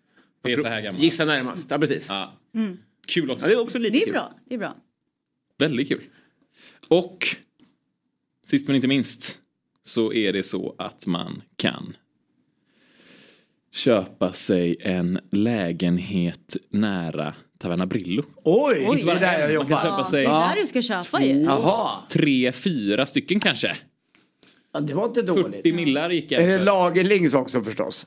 Det 0.42 0.52
är 0.52 0.56
så 0.56 0.68
här 0.68 0.80
gammal. 0.80 1.02
Gissa 1.02 1.24
närmast. 1.24 1.66
Ja 1.70 1.78
precis. 1.78 2.06
Ja. 2.08 2.32
Ja. 2.52 2.60
Kul 3.06 3.30
också. 3.30 3.46
det 3.46 3.52
är 3.52 3.60
också 3.60 3.78
lite 3.78 3.92
Det 3.92 4.02
är 4.02 4.04
kul. 4.04 4.12
bra, 4.12 4.32
det 4.48 4.54
är 4.54 4.58
bra. 4.58 4.76
Väldigt 5.58 5.88
kul. 5.88 6.02
Och 6.88 7.36
sist 8.50 8.66
men 8.66 8.76
inte 8.76 8.88
minst 8.88 9.38
så 9.84 10.12
är 10.12 10.32
det 10.32 10.42
så 10.42 10.74
att 10.78 11.06
man 11.06 11.42
kan 11.56 11.96
köpa 13.72 14.32
sig 14.32 14.76
en 14.80 15.18
lägenhet 15.32 16.56
nära 16.70 17.34
Taverna 17.58 17.86
Brillo. 17.86 18.22
Oj, 18.44 18.86
Oj. 18.88 19.02
det 19.04 19.10
är 19.12 19.20
där 19.20 19.48
jag 19.50 19.58
Man 19.58 19.66
kan 19.66 19.76
jobbar. 19.76 19.82
köpa 19.82 19.98
Ja, 19.98 20.04
sig 20.10 20.22
det 20.24 20.30
är 20.30 20.54
där 20.54 20.60
du 20.60 20.66
ska 20.66 20.82
köpa 20.82 21.22
ju. 21.24 21.40
Jaha, 21.42 21.90
tre, 22.10 22.52
fyra 22.52 23.06
stycken 23.06 23.40
kanske. 23.40 23.76
Ja, 24.72 24.80
det 24.80 24.94
var 24.94 25.06
inte 25.06 25.20
40 25.26 25.42
dåligt. 25.42 25.74
millar 25.74 26.10
gick 26.10 26.32
Är 26.32 26.46
det 26.46 26.52
jag. 26.52 26.64
Lagerlings 26.64 27.34
också 27.34 27.62
förstås? 27.62 28.06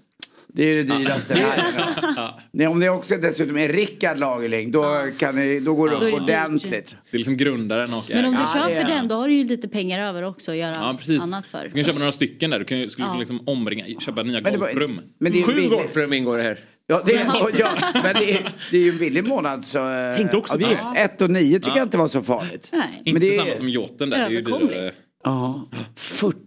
Det 0.56 0.64
är 0.64 0.76
det 0.76 0.84
dyraste 0.84 1.34
här. 1.34 2.34
Nej, 2.52 2.68
om 2.68 2.80
det 2.80 2.90
också 2.90 3.18
dessutom 3.18 3.58
är 3.58 3.70
Rickard 3.70 4.20
Lagerling 4.20 4.72
då, 4.72 5.02
kan 5.20 5.36
det, 5.36 5.60
då 5.60 5.74
går 5.76 5.90
det 5.90 5.96
upp 5.96 6.22
ordentligt. 6.22 6.96
Det 7.12 7.16
är 7.16 7.18
liksom 7.18 7.38
grundaren 7.38 7.94
och 7.94 8.04
Men 8.10 8.26
om 8.26 8.32
du. 8.32 8.38
Ja, 8.40 8.48
köper 8.54 8.88
den 8.88 9.08
då 9.08 9.16
har 9.16 9.28
du 9.28 9.34
ju 9.34 9.44
lite 9.44 9.68
pengar 9.68 10.00
över 10.10 10.24
också 10.24 10.52
att 10.52 10.58
göra 10.58 10.76
Ja 10.76 10.96
precis. 11.00 11.22
annat 11.22 11.48
för. 11.48 11.64
Du 11.64 11.70
kan 11.70 11.84
köpa 11.84 12.00
några 12.00 12.12
stycken 12.12 12.50
där. 12.50 12.60
Du 12.60 12.66
kan, 12.66 12.90
skulle 12.90 13.08
Ja. 13.08 13.16
liksom 13.20 13.44
omringa, 13.48 13.86
köpa 14.00 14.24
nya 14.24 14.42
Men 14.42 14.54
det 14.54 14.60
var- 14.60 14.68
golfrum. 14.68 15.00
Men 15.20 15.32
det 15.32 15.44
Sju 15.44 15.70
golfrum 15.70 16.14
ingår 16.14 16.38
det 16.38 16.44
här. 16.44 16.60
Ja, 16.88 17.02
det 17.06 17.14
är, 17.14 17.26
ja, 17.60 17.70
men 18.04 18.16
det 18.16 18.32
är, 18.34 18.54
det 18.72 18.78
är 18.78 18.82
ju 18.82 18.90
en 18.90 18.98
billig 18.98 19.24
månads 19.28 19.76
eh, 19.76 20.16
Tänkte 20.18 20.38
också 20.38 20.54
avgift. 20.54 20.84
det. 20.96 21.00
1 21.00 21.22
och 21.22 21.30
9 21.30 21.60
tycker 21.60 21.78
jag 21.78 21.86
inte 21.86 21.98
var 21.98 22.08
så 22.08 22.22
farligt. 22.24 22.70
Nej. 22.74 23.02
Inte 23.06 23.20
det 23.20 23.36
är- 23.36 23.40
samma 23.44 23.56
som 23.56 23.70
yachten 23.70 24.10
där. 24.10 24.18
Det 24.18 24.24
är 24.26 24.30
ju 24.30 24.42
dyrare. 24.42 24.92
Ja, 25.24 25.70
40. 25.96 26.38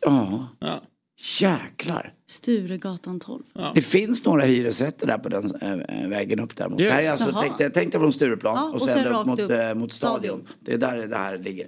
Ja, 0.00 0.48
Ja. 0.60 0.82
Jäklar. 1.18 2.12
Sturegatan 2.26 3.20
12. 3.20 3.42
Det 3.74 3.82
finns 3.82 4.24
några 4.24 4.42
hyresrätter 4.42 5.06
där 5.06 5.18
på 5.18 5.28
den 5.28 5.44
äh, 5.62 6.08
vägen 6.08 6.40
upp 6.40 6.56
där. 6.56 6.68
Mot. 6.68 6.80
Ja. 6.80 6.90
Här 6.90 7.02
är 7.02 7.10
alltså, 7.10 7.30
Jaha. 7.30 7.42
tänk, 7.42 7.60
jag 7.60 7.74
tänkte 7.74 7.98
från 7.98 8.12
Stureplan 8.12 8.56
Ja, 8.56 8.64
och, 8.68 8.74
och 8.74 8.80
sen, 8.80 9.04
sen 9.04 9.14
upp 9.14 9.26
mot, 9.26 9.40
upp. 9.40 9.50
eh, 9.50 9.74
mot 9.74 9.92
stadion. 9.92 10.20
Stadion. 10.20 10.46
Det 10.60 10.72
är 10.72 10.78
där 10.78 11.06
det 11.06 11.16
här 11.16 11.38
ligger. 11.38 11.66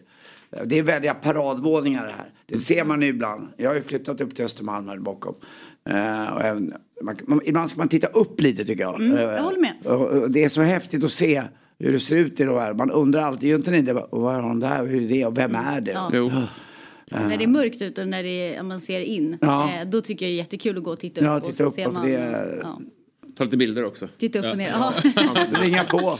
Det 0.64 0.78
är 0.78 0.82
väldiga 0.82 1.14
paradvåningar 1.14 2.06
det 2.06 2.12
här. 2.12 2.30
Det 2.46 2.58
ser 2.58 2.84
man 2.84 3.02
ju 3.02 3.08
ibland. 3.08 3.48
Jag 3.56 3.70
har 3.70 3.74
ju 3.74 3.82
flyttat 3.82 4.20
upp 4.20 4.34
till 4.34 4.44
Östermalm 4.44 4.88
här 4.88 4.98
bakom. 4.98 5.34
Eh, 5.84 6.26
och 6.26 6.42
även, 6.42 6.74
man, 7.02 7.16
man, 7.26 7.40
ibland 7.44 7.70
ska 7.70 7.78
man 7.78 7.88
titta 7.88 8.06
upp 8.06 8.40
lite 8.40 8.64
tycker 8.64 8.82
jag. 8.82 9.00
Mm, 9.00 9.18
jag 9.18 9.42
håller 9.42 9.60
med. 9.60 9.74
Och, 9.84 10.08
och 10.08 10.30
det 10.30 10.44
är 10.44 10.48
så 10.48 10.60
häftigt 10.62 11.04
att 11.04 11.10
se 11.10 11.42
hur 11.78 11.92
det 11.92 12.00
ser 12.00 12.16
ut 12.16 12.40
i 12.40 12.44
de 12.44 12.58
här. 12.58 12.74
Man 12.74 12.90
undrar 12.90 13.22
alltid, 13.22 13.50
gör 13.50 13.56
inte 13.56 13.70
ni 13.70 13.82
det? 13.82 13.94
Och 13.94 14.22
vad 14.22 14.34
har 14.34 14.42
de 14.42 14.60
där? 14.60 14.86
Hur 14.86 15.02
är 15.02 15.08
det? 15.08 15.26
Och 15.26 15.38
vem 15.38 15.54
är 15.54 15.80
det? 15.80 15.92
Ja. 15.92 16.30
Jo. 17.10 17.18
När 17.28 17.36
det 17.38 17.44
är 17.44 17.48
mörkt 17.48 17.82
ute 17.82 18.02
och 18.02 18.08
när 18.08 18.22
det 18.22 18.54
är, 18.56 18.62
man 18.62 18.80
ser 18.80 19.00
in. 19.00 19.38
Ja. 19.40 19.70
Eh, 19.80 19.88
då 19.88 20.00
tycker 20.00 20.26
jag 20.26 20.30
det 20.30 20.34
är 20.34 20.38
jättekul 20.38 20.78
att 20.78 20.84
gå 20.84 20.90
och 20.90 21.00
titta 21.00 21.20
upp. 21.20 21.24
Ja, 21.26 21.36
och 21.36 21.42
titta 21.42 21.52
så 21.56 21.64
upp, 21.64 21.74
ser 21.74 21.88
man, 21.90 22.06
det 22.06 22.14
är- 22.14 22.60
ja, 22.62 22.80
Ta 23.36 23.44
lite 23.44 23.56
bilder 23.56 23.84
också. 23.84 24.08
titta 24.18 24.38
upp 24.38 24.44
och 24.44 24.56
ner. 24.56 24.68
Ja. 24.70 24.94
Ringa 25.60 25.84
på. 25.84 25.98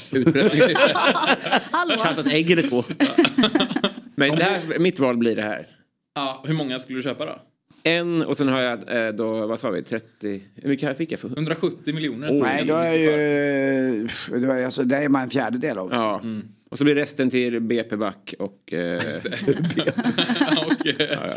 Hallå! 1.71 1.95
Ett 2.21 2.27
ägg 2.33 2.51
eller 2.51 2.63
två. 2.63 2.85
Men 4.15 4.37
det 4.37 4.45
här, 4.45 4.79
mitt 4.79 4.99
val 4.99 5.17
blir 5.17 5.37
det 5.37 5.43
här. 5.43 5.67
Ja, 6.15 6.45
hur 6.47 6.55
många 6.55 6.79
skulle 6.79 6.99
du 6.99 7.03
köpa 7.03 7.25
då? 7.27 7.41
En 7.83 8.23
och 8.23 8.37
sen 8.37 8.49
har 8.49 8.61
jag 8.61 9.07
eh, 9.07 9.13
då, 9.15 9.47
vad 9.47 9.61
sa 9.61 9.71
vi, 9.71 9.83
30, 9.83 10.43
hur 10.55 10.69
mycket 10.69 10.89
här 10.89 10.95
fick 10.95 11.13
jag 11.13 11.21
för? 11.21 11.29
170 11.29 11.95
miljoner. 11.95 12.33
Nej, 12.33 12.65
då 12.67 12.75
är 12.75 12.93
ju... 12.93 14.09
alltså, 14.65 14.83
det 14.85 14.97
är 14.97 15.09
man 15.09 15.23
en 15.23 15.31
fjärdedel 15.31 15.79
av. 15.79 15.91
Ja. 15.93 16.23
Och 16.71 16.79
så 16.79 16.85
blir 16.85 16.95
resten 16.95 17.31
till 17.31 17.61
BP 17.61 17.97
Back 17.97 18.35
och 18.39 18.73
eh, 18.73 19.03
och 20.67 20.87
eh, 20.87 21.35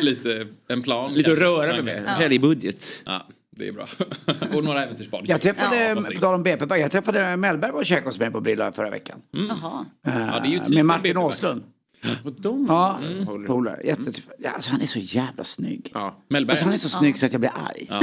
lite 0.00 0.46
en 0.68 0.82
plan. 0.82 1.14
lite 1.14 1.32
att 1.32 1.38
kanske. 1.38 1.44
röra 1.44 1.82
mig 1.82 1.82
med. 1.82 2.04
Helg 2.08 2.38
budget. 2.38 3.02
Ja, 3.06 3.26
det 3.50 3.68
är 3.68 3.72
bra. 3.72 3.86
och 4.54 4.64
några 4.64 4.84
äventyrsbad. 4.84 5.24
Jag 5.26 5.40
träffade, 5.40 5.88
Ja, 5.88 5.94
på 6.14 6.20
tal 6.20 6.34
om 6.34 6.42
BP, 6.42 6.78
jag 6.78 6.90
träffade 6.92 7.36
Mellberg 7.36 7.72
och 7.72 7.86
käkade 7.86 8.08
hos 8.08 8.18
mig 8.18 8.30
på 8.30 8.40
Brilla 8.40 8.72
förra 8.72 8.90
veckan. 8.90 9.18
Jaha. 9.30 9.84
Ja, 10.02 10.40
det 10.42 10.48
är 10.48 10.50
ju 10.50 10.56
Eh, 10.56 10.64
typ 10.64 10.74
med 10.74 10.86
Martin. 10.86 11.16
Åslund. 11.16 11.62
Och 12.24 12.32
de 12.38 12.66
Ja, 12.68 13.00
håller. 13.26 13.46
polare. 13.46 13.80
Ja, 13.84 13.94
alltså, 14.54 14.70
han 14.70 14.80
är 14.80 14.86
så 14.86 14.98
jävla 14.98 15.44
snygg. 15.44 15.90
Ja. 15.94 16.16
Mellberg. 16.28 16.52
Alltså, 16.52 16.64
han 16.64 16.74
är 16.74 16.78
så 16.78 16.88
snygg 16.88 17.18
så 17.18 17.26
att 17.26 17.32
jag 17.32 17.40
blir 17.40 17.50
arg. 17.70 17.86
Ja. 17.90 18.00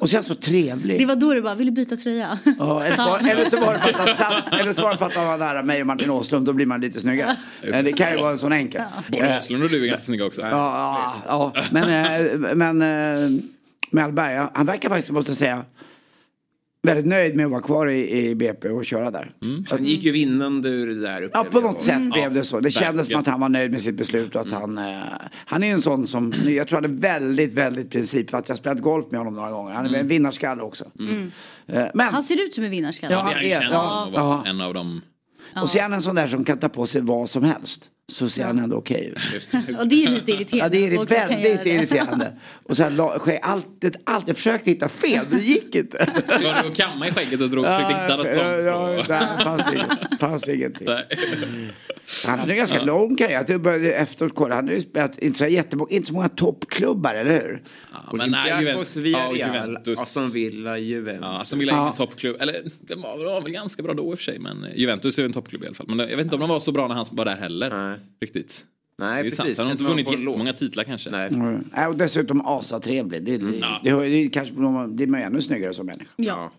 Och 0.00 0.08
så 0.10 0.14
är 0.14 0.18
han 0.18 0.24
så 0.24 0.34
trevlig. 0.34 0.98
Det 0.98 1.06
var 1.06 1.16
då 1.16 1.34
du 1.34 1.42
bara, 1.42 1.54
vill 1.54 1.66
du 1.66 1.72
byta 1.72 1.96
tröja? 1.96 2.38
Ja, 2.58 2.82
eller, 2.84 2.96
så 2.96 3.04
var, 3.04 3.18
eller 3.18 3.44
så 3.44 3.60
var 3.60 3.74
det 3.74 3.80
för 3.80 3.88
att 3.90 3.96
han 4.08 4.14
satt, 4.16 4.52
eller 4.52 4.72
så 4.72 4.82
var 4.82 4.92
det 4.92 4.98
för 4.98 5.06
att 5.06 5.14
han 5.16 5.26
var 5.26 5.38
nära 5.38 5.62
mig 5.62 5.80
och 5.80 5.86
Martin 5.86 6.10
Åslund, 6.10 6.46
då 6.46 6.52
blir 6.52 6.66
man 6.66 6.80
lite 6.80 7.00
snyggare. 7.00 7.36
Eh, 7.62 7.82
Det 7.82 7.92
kan 7.92 8.10
ju 8.12 8.16
vara 8.18 8.30
en 8.30 8.38
sån 8.38 8.52
enkel. 8.52 8.82
Både 9.08 9.28
Eh, 9.28 9.38
Åslund 9.38 9.62
och 9.64 9.70
du 9.70 9.82
är 9.82 9.86
ganska 9.86 10.04
snygga 10.04 10.24
också. 10.26 10.40
Ja, 10.40 10.48
ja, 11.26 11.52
ja. 11.54 11.62
men, 11.70 11.88
eh, 11.88 12.54
men 12.54 12.82
eh, 12.82 13.42
Mellberg, 13.90 14.34
ja, 14.34 14.50
han 14.54 14.66
verkar 14.66 14.88
faktiskt, 14.88 15.10
måste 15.10 15.34
säga, 15.34 15.64
väldigt 16.82 17.06
nöjd 17.06 17.36
med 17.36 17.44
att 17.46 17.50
vara 17.52 17.62
kvar 17.62 17.86
i, 17.86 18.18
i 18.28 18.34
BP 18.34 18.68
och 18.68 18.84
köra 18.84 19.10
där. 19.10 19.30
Han 19.70 19.84
gick 19.84 20.02
ju 20.02 20.12
vinnande 20.12 20.68
ur 20.68 20.86
det 20.86 21.00
där 21.00 21.30
Ja, 21.32 21.44
på 21.44 21.58
jag. 21.58 21.62
något 21.62 21.82
sätt 21.82 22.12
blev 22.12 22.32
det 22.32 22.44
så. 22.44 22.60
Det 22.60 22.70
kändes 22.70 23.06
som 23.06 23.20
att 23.20 23.26
han 23.26 23.40
var 23.40 23.48
nöjd 23.48 23.70
med 23.70 23.80
sitt 23.80 23.94
beslut 23.94 24.34
och 24.34 24.40
att 24.40 24.52
han... 24.52 24.78
Eh, 24.78 25.00
han 25.32 25.62
är 25.62 25.66
ju 25.66 25.72
en 25.72 25.82
sån 25.82 26.06
som, 26.06 26.32
jag 26.46 26.68
tror 26.68 26.80
han 26.80 26.90
är 26.90 27.00
väldigt, 27.00 27.52
väldigt 27.52 27.90
princip. 27.90 28.30
För 28.30 28.38
att 28.38 28.48
jag 28.48 28.54
har 28.54 28.58
spelat 28.58 28.80
golf 28.80 29.06
med 29.10 29.20
honom 29.20 29.34
några 29.34 29.50
gånger. 29.50 29.74
Han 29.74 29.86
är 29.94 29.98
en 29.98 30.08
vinnarskalle 30.08 30.62
också. 30.62 30.84
Eh, 31.66 31.84
men, 31.94 32.06
Han 32.14 32.22
ser 32.22 32.44
ut 32.44 32.54
som 32.54 32.64
en 32.64 32.70
vinnarskalle. 32.70 33.14
Ja, 33.14 33.28
Det 33.28 33.34
är 33.34 33.42
ju 33.42 33.48
Ja, 33.48 33.60
känns 33.60 33.72
ja, 33.72 33.84
som 33.84 34.08
att 34.08 34.12
vara 34.24 34.42
ja. 34.44 34.50
en 34.50 34.60
av 34.60 34.74
dem. 34.74 35.00
och 35.62 35.70
så 35.70 35.78
är 35.78 35.82
han 35.82 35.92
en 35.92 36.02
sån 36.02 36.14
där 36.14 36.26
som 36.26 36.44
kan 36.44 36.58
ta 36.58 36.68
på 36.68 36.86
sig 36.86 37.00
vad 37.00 37.30
som 37.30 37.44
helst. 37.44 37.84
Så 38.10 38.28
ser 38.28 38.44
han 38.44 38.58
ändå 38.58 38.76
okej 38.76 39.12
ut. 39.16 39.48
Och 39.78 39.88
det 39.88 40.04
är 40.04 40.10
lite 40.10 40.32
irriterande. 40.32 40.78
Ja, 40.78 41.04
det 41.08 41.14
är 41.16 41.28
väldigt 41.28 41.62
det. 41.64 41.70
irriterande. 41.70 42.32
Och 42.62 42.76
så 42.76 42.82
här, 42.82 42.90
la- 42.90 43.20
allt, 43.42 43.66
det- 43.80 43.96
allt, 44.04 44.28
jag 44.28 44.36
försökte 44.36 44.70
hitta 44.70 44.88
fel, 44.88 45.24
det 45.30 45.38
gick 45.38 45.74
inte. 45.74 46.22
Var 46.28 46.62
du 46.62 46.68
och 46.68 46.74
kamma 46.76 47.08
i 47.08 47.12
skägget 47.12 47.40
och 47.40 47.50
drog, 47.50 47.64
försökte 47.64 47.94
hitta 47.94 48.16
något 48.16 48.26
ja, 48.26 48.58
ja, 48.60 48.86
nej, 49.08 49.36
det 49.38 49.44
fanns, 49.44 49.72
inget, 49.72 50.20
fanns 50.20 50.48
ingenting. 50.48 50.86
Nej. 50.86 51.06
Han 52.26 52.38
hade 52.38 52.52
en 52.52 52.56
ganska 52.58 52.82
lång 52.82 53.16
karriär. 53.16 53.44
Jag 53.48 53.60
började 53.60 53.92
efteråt 53.94 54.34
kolla. 54.34 54.54
Han 54.54 54.64
hade 54.64 54.74
ju 54.74 54.80
spelat 54.80 55.18
inte 55.18 55.38
så, 55.38 55.46
jättemånga, 55.46 55.90
inte 55.90 56.08
så 56.08 56.14
många 56.14 56.28
toppklubbar, 56.28 57.14
eller 57.14 57.30
hur? 57.40 57.62
Ja, 57.92 58.16
men 58.16 58.30
nej, 58.30 58.60
Juventus. 58.60 58.96
Ja, 58.96 59.02
Villarreal, 59.02 59.36
Juventus. 59.36 59.98
Aston 60.00 60.30
Villa, 60.30 60.78
Juventus. 60.78 61.22
Ja, 61.22 61.40
Aston 61.40 61.58
Villa 61.58 61.72
är 61.72 61.80
ingen 61.82 61.92
toppklubb. 61.92 62.36
Eller 62.40 62.62
den 62.80 63.00
var, 63.02 63.24
var 63.24 63.40
väl 63.40 63.52
ganska 63.52 63.82
bra 63.82 63.94
då 63.94 64.10
i 64.10 64.14
och 64.14 64.18
för 64.18 64.24
sig. 64.24 64.38
Men 64.38 64.66
Juventus 64.74 65.18
är 65.18 65.24
en 65.24 65.32
toppklubb 65.32 65.62
i 65.62 65.66
alla 65.66 65.74
fall. 65.74 65.86
Men 65.88 65.98
jag 65.98 66.16
vet 66.16 66.24
inte 66.24 66.34
om 66.34 66.40
de 66.40 66.48
var 66.48 66.60
så 66.60 66.72
bra 66.72 66.88
när 66.88 66.94
han 66.94 67.06
var 67.10 67.24
där 67.24 67.36
heller. 67.36 67.88
Nej. 67.88 67.98
Riktigt. 68.20 68.66
Nej, 69.00 69.22
det 69.22 69.28
är 69.28 69.30
sant. 69.30 69.46
precis. 69.46 69.58
Han 69.58 69.66
har 69.66 69.72
inte 69.72 69.84
vunnit 69.84 70.10
jättemånga 70.10 70.52
titlar 70.52 70.84
kanske. 70.84 71.10
Nej. 71.10 71.28
Mm. 71.28 71.64
Ja, 71.74 71.88
och 71.88 71.96
dessutom 71.96 72.46
asatrevlig. 72.46 73.22
Det, 73.22 73.38
det, 73.38 73.56
Ja. 73.56 73.80
det, 73.84 74.08
det, 74.08 74.28
kanske 74.28 74.54
blir 74.54 75.06
man 75.06 75.20
ännu 75.20 75.42
snyggare 75.42 75.74
som 75.74 75.86
människa. 75.86 76.10
Ja. 76.16 76.52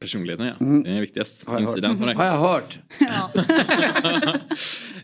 Personligheten 0.00 0.46
ja. 0.46 0.54
Det 0.84 0.90
är 0.90 1.00
viktigast. 1.00 1.48
Har 1.48 1.54
jag 1.54 1.62
Insidan 1.62 1.90
hört. 1.90 1.98
som 1.98 2.08
Har 2.08 2.24
jag 2.24 2.38
hört. 2.38 2.78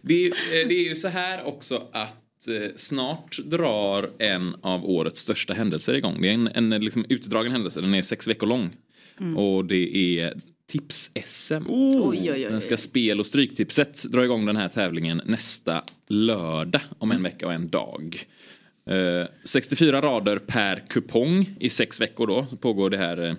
det, 0.02 0.26
är, 0.26 0.28
eh, 0.28 0.68
det 0.68 0.74
är 0.74 0.88
ju 0.88 0.94
så 0.94 1.08
här 1.08 1.44
också 1.44 1.82
att 1.92 2.48
eh, 2.48 2.70
snart 2.76 3.38
drar 3.44 4.10
en 4.18 4.56
av 4.62 4.84
årets 4.84 5.20
största 5.20 5.54
händelser 5.54 5.94
igång. 5.94 6.20
Det 6.20 6.28
är 6.28 6.34
en, 6.34 6.46
en 6.46 6.70
liksom 6.84 7.04
utdragen 7.08 7.52
händelse. 7.52 7.80
Den 7.80 7.94
är 7.94 8.02
sex 8.02 8.28
veckor 8.28 8.46
lång. 8.46 8.70
Och 9.36 9.64
det 9.64 9.96
är 10.20 10.34
Tips-SM. 10.70 11.64
Oj. 11.68 12.46
Svenska 12.48 12.76
Spel 12.76 13.20
och 13.20 13.26
Stryktipset 13.26 14.04
drar 14.04 14.22
igång 14.22 14.46
den 14.46 14.56
här 14.56 14.68
tävlingen 14.68 15.22
nästa 15.24 15.84
lördag 16.08 16.82
om 16.98 17.12
en 17.12 17.22
vecka 17.22 17.46
och 17.46 17.52
en 17.52 17.70
dag. 17.70 18.16
Eh, 18.90 19.28
64 19.44 20.02
rader 20.02 20.38
per 20.38 20.84
kupong 20.88 21.56
i 21.60 21.70
sex 21.70 22.00
veckor 22.00 22.26
då 22.26 22.46
pågår 22.60 22.90
det 22.90 22.96
här 22.96 23.28
eh, 23.28 23.34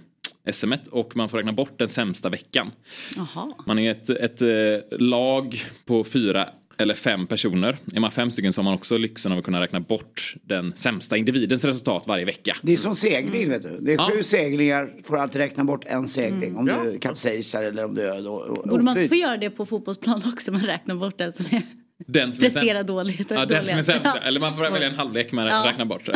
SMet 0.51 0.87
och 0.87 1.17
man 1.17 1.29
får 1.29 1.37
räkna 1.37 1.51
bort 1.51 1.79
den 1.79 1.89
sämsta 1.89 2.29
veckan. 2.29 2.71
Jaha. 3.15 3.53
Man 3.65 3.79
är 3.79 3.91
ett, 3.91 4.09
ett 4.09 4.41
eh, 4.41 4.99
lag 4.99 5.61
på 5.85 6.03
fyra 6.03 6.49
eller 6.81 6.93
fem 6.93 7.27
personer. 7.27 7.77
Är 7.93 7.99
man 7.99 8.11
fem 8.11 8.31
stycken 8.31 8.53
så 8.53 8.61
har 8.61 8.63
man 8.63 8.73
också 8.73 8.97
lyxen 8.97 9.31
av 9.31 9.37
att 9.37 9.45
kunna 9.45 9.61
räkna 9.61 9.79
bort 9.79 10.35
den 10.43 10.73
sämsta 10.75 11.17
individens 11.17 11.65
resultat 11.65 12.03
varje 12.07 12.25
vecka. 12.25 12.55
Det 12.61 12.73
är 12.73 12.77
som 12.77 12.95
segling 12.95 13.49
vet 13.49 13.61
du. 13.61 13.77
Det 13.81 13.91
är 13.93 13.95
Ja. 13.97 14.11
sju 14.15 14.23
seglingar, 14.23 14.93
får 15.03 15.17
alltid 15.17 15.41
räkna 15.41 15.63
bort 15.63 15.85
en 15.85 16.07
segling. 16.07 16.57
Om 16.57 16.65
du 16.65 16.99
kapsejsar 16.99 17.63
eller 17.63 17.85
om 17.85 17.93
du 17.95 18.01
är 18.01 18.21
Borde 18.69 18.83
man 18.83 19.07
få 19.09 19.15
göra 19.15 19.37
det 19.37 19.49
på 19.49 19.65
fotbollsplan 19.65 20.21
också? 20.33 20.51
Man 20.51 20.61
räknar 20.61 20.95
bort 20.95 21.17
den 21.17 21.33
som 21.33 21.45
är 21.51 21.61
Den 22.07 22.33
som 22.33 22.45
är 22.45 22.49
sämst. 22.49 22.87
dåligt. 22.87 23.31
Ja, 23.31 23.45
den 23.45 23.65
som 23.65 23.77
är 23.79 23.83
sämst. 23.83 24.01
Ja. 24.03 24.17
Eller 24.23 24.39
man 24.39 24.55
får 24.55 24.71
välja 24.71 24.87
en 24.87 24.95
halvlek 24.95 25.31
med 25.31 25.47
att 25.47 25.65
Ja. 25.65 25.71
räkna 25.71 25.85
bort. 25.85 26.05
Du 26.05 26.11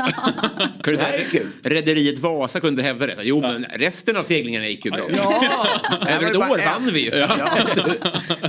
Det 0.95 1.02
här 1.02 1.13
är 1.13 1.24
kul. 1.32 1.48
Rederiet 1.63 2.19
Vasa 2.19 2.60
kunde 2.60 2.84
hävda 2.84 3.08
det. 3.08 3.15
Jo, 3.21 3.41
men 3.41 3.65
resten 3.76 4.17
av 4.17 4.24
seglingarna 4.24 4.67
gick 4.67 4.86
ju 4.86 4.91
bra. 4.91 5.08
Ja! 5.17 5.43
Över 6.10 6.26
ett 6.28 6.34
Det 6.34 6.39
var 6.39 6.50
år 6.52 6.58
vann 6.65 6.89
vi 6.93 7.00
ju. 7.06 7.12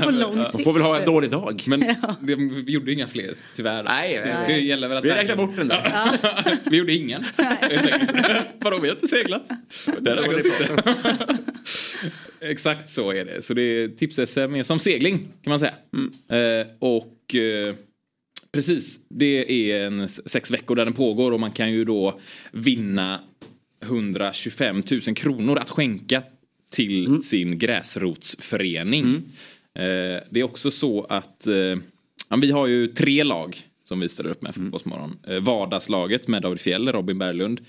På 0.04 0.10
lång 0.10 0.44
sikt. 0.44 0.64
får 0.64 0.72
väl 0.72 0.82
ha 0.82 0.98
en 0.98 1.04
dålig 1.04 1.30
dag. 1.30 1.62
Men 1.66 1.94
vi 2.20 2.62
gjorde 2.72 2.92
inga 2.92 3.06
fler, 3.06 3.34
tyvärr. 3.56 3.82
Nej, 3.82 4.20
nej, 4.24 4.34
Det 4.48 4.60
gäller 4.60 4.88
väl 4.88 4.98
att 4.98 5.04
Vi 5.04 5.10
räknar 5.10 5.36
bort 5.36 5.56
den 5.56 5.68
där. 5.68 6.10
vi 6.70 6.76
gjorde 6.76 6.92
ingen. 6.92 7.24
Vadå, 8.60 8.78
vi 8.78 8.88
har 8.88 8.94
inte 8.94 9.06
seglat. 9.08 9.48
Det 10.00 10.16
räknas 10.16 10.44
inte. 10.44 11.38
Exakt 12.40 12.90
så 12.90 13.10
är 13.12 13.24
det. 13.24 13.42
Så 13.42 13.54
det 13.54 13.62
är 13.62 13.88
tips-SM 13.88 14.56
är 14.58 14.62
som 14.62 14.78
segling 14.78 15.18
kan 15.42 15.50
man 15.50 15.58
säga. 15.58 15.72
Eh, 16.60 16.66
och 16.78 17.12
eh, 17.34 17.74
precis, 18.52 19.06
det 19.08 19.70
är 19.72 19.86
en 19.86 20.08
sex 20.08 20.50
veckor 20.50 20.74
där 20.74 20.84
den 20.84 20.94
pågår 20.94 21.32
och 21.32 21.40
man 21.40 21.52
kan 21.52 21.72
ju 21.72 21.84
då 21.84 22.20
vinna 22.52 23.20
125 23.82 24.82
000 24.90 25.00
kronor 25.00 25.58
att 25.58 25.70
skänka 25.70 26.22
till 26.70 27.22
sin 27.22 27.58
gräsrotsförening. 27.58 29.22
Eh, 29.74 30.22
det 30.30 30.40
är 30.40 30.42
också 30.42 30.70
så 30.70 31.04
att 31.04 31.46
eh, 31.46 31.76
vi 32.40 32.50
har 32.50 32.66
ju 32.66 32.88
tre 32.88 33.24
lag 33.24 33.56
som 33.84 34.00
vi 34.00 34.08
ställer 34.08 34.30
upp 34.30 34.42
med 34.42 34.54
Fotbollsmorgon. 34.54 35.18
Eh, 35.26 35.40
vardagslaget 35.40 36.28
med 36.28 36.42
David 36.42 36.60
Fjell, 36.60 36.92
Robin 36.92 37.18
Berglund, 37.18 37.60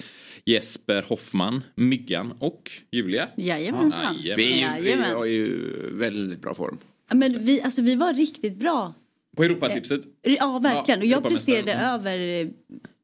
Jesper 0.45 1.01
Hoffman, 1.01 1.63
Myggan 1.75 2.33
och 2.39 2.71
Julia. 2.91 3.27
Jajamensan. 3.35 4.15
Ja, 4.23 4.35
Vi, 4.37 4.61
är 4.61 4.77
ju, 4.77 4.83
vi 4.83 4.93
har 4.93 5.25
ju 5.25 5.71
väldigt 5.91 6.41
bra 6.41 6.53
form. 6.53 6.77
Ja, 7.09 7.15
Men 7.15 7.45
vi, 7.45 7.61
alltså, 7.61 7.81
vi 7.81 7.95
var 7.95 8.13
riktigt 8.13 8.55
bra. 8.55 8.93
På 9.37 9.43
Europatipset. 9.43 10.01
Ja, 10.21 10.59
verkligen. 10.59 10.99
Ja, 10.99 11.05
och 11.05 11.23
jag 11.23 11.31
presterade 11.31 11.73
över 11.73 12.19
eh, 12.41 12.47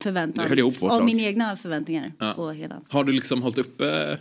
förväntan. 0.04 0.48
Höll 0.50 0.60
ihop 0.60 0.82
vårt 0.82 0.92
Av 0.92 1.06
mina 1.06 1.22
egna 1.22 1.56
förväntningar 1.56 2.12
Ja. 2.20 2.34
på 2.34 2.52
hela. 2.52 2.82
Har 2.90 3.04
du 3.04 3.12
liksom 3.12 3.42
hållit 3.42 3.58
uppe? 3.58 4.18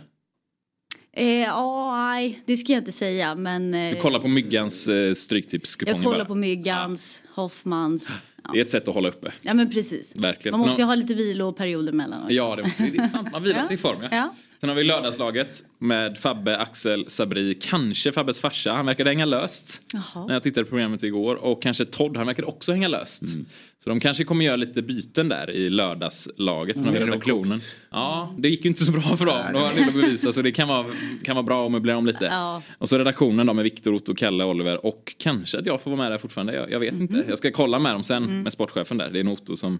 Eh, 1.15 1.25
Ja, 1.27 1.95
nej, 1.97 2.39
det 2.45 2.57
ska 2.57 2.73
jag 2.73 2.81
inte 2.81 2.91
säga. 2.91 3.35
Men 3.35 3.73
eh, 3.73 3.95
Du 3.95 4.01
kollar 4.01 4.19
på 4.19 4.27
Myggans 4.27 4.87
eh, 4.87 5.13
stryktipskuponger 5.13 5.97
jag 5.97 6.03
kollar 6.05 6.17
bara. 6.17 6.25
på 6.25 6.35
Myggans, 6.35 7.23
Hoffmans. 7.35 8.11
Det 8.53 8.59
är 8.59 8.61
ett 8.63 8.69
sätt 8.69 8.87
att 8.87 8.93
hålla 8.93 9.09
uppe. 9.09 9.33
Ja, 9.41 9.53
men 9.53 9.69
precis. 9.71 10.15
Verkligen. 10.15 10.51
Man 10.59 10.67
måste 10.67 10.81
ju 10.81 10.85
ha 10.85 10.95
lite 10.95 11.13
viloperioder 11.13 11.91
mellan. 11.91 12.21
också. 12.21 12.33
Ja, 12.33 12.55
det, 12.55 12.61
det 12.91 12.97
är 12.97 13.07
sant. 13.07 13.31
Man 13.31 13.43
vilar 13.43 13.57
Ja. 13.59 13.63
sig 13.67 13.73
i 13.73 13.77
form. 13.77 13.97
Ja. 14.11 14.35
Sen 14.63 14.69
har 14.69 14.75
vi 14.75 14.83
lördagslaget 14.83 15.65
med 15.79 16.17
Fabbe, 16.17 16.57
Axel, 16.57 17.05
Sabri, 17.07 17.53
kanske 17.61 18.11
Fabbes 18.11 18.39
farsa. 18.39 18.73
Han 18.73 18.85
verkade 18.85 19.09
hänga 19.09 19.25
löst. 19.25 19.81
Jaha. 19.93 20.25
När 20.27 20.33
jag 20.33 20.43
tittade 20.43 20.63
på 20.65 20.69
programmet 20.69 21.03
igår. 21.03 21.35
Och 21.35 21.61
kanske 21.61 21.85
Todd, 21.85 22.17
han 22.17 22.27
verkade 22.27 22.47
också 22.47 22.71
hänga 22.71 22.87
löst. 22.87 23.21
Mm. 23.21 23.45
Så 23.83 23.89
de 23.89 23.99
kanske 23.99 24.23
kommer 24.23 24.45
göra 24.45 24.55
lite 24.55 24.81
byten 24.81 25.29
där 25.29 25.49
i 25.51 25.69
lördagslaget. 25.69 26.75
Mm, 26.75 26.93
det 26.93 26.97
är 26.97 27.05
nog 27.05 27.09
redaktionen. 27.09 27.59
Ja, 27.91 28.35
det 28.37 28.49
gick 28.49 28.65
ju 28.65 28.69
inte 28.69 28.85
så 28.85 28.91
bra 28.91 29.01
för 29.17 29.25
dem. 29.25 29.37
Då 29.53 29.59
har 29.59 29.73
ni 29.75 29.83
att 29.87 29.93
bevisa. 29.93 30.31
Så 30.31 30.41
det 30.41 30.51
kan 30.51 30.67
vara, 30.67 30.85
kan 31.23 31.35
vara 31.35 31.43
bra 31.43 31.65
att 31.65 31.71
möblera 31.71 31.97
om 31.97 32.05
lite. 32.05 32.25
Ja. 32.25 32.61
Och 32.77 32.89
så 32.89 32.97
redaktionen 32.97 33.45
då 33.47 33.53
med 33.53 33.63
Viktor, 33.63 33.93
Otto, 33.93 34.15
Kalle, 34.15 34.43
Oliver. 34.43 34.85
Och 34.85 35.15
kanske 35.17 35.59
att 35.59 35.65
jag 35.65 35.81
får 35.81 35.91
vara 35.91 36.01
med 36.01 36.11
där 36.11 36.17
fortfarande. 36.17 36.53
Jag, 36.55 36.71
jag 36.71 36.79
vet 36.79 36.93
Mhm. 36.93 37.01
inte. 37.01 37.25
Jag 37.29 37.37
ska 37.37 37.51
kolla 37.51 37.79
med 37.79 37.93
dem 37.95 38.03
sen 38.03 38.23
Mm. 38.23 38.41
med 38.43 38.53
sportchefen 38.53 38.97
där. 38.97 39.09
Det 39.11 39.19
är 39.19 39.23
nog 39.23 39.33
Otto 39.33 39.55
som 39.55 39.79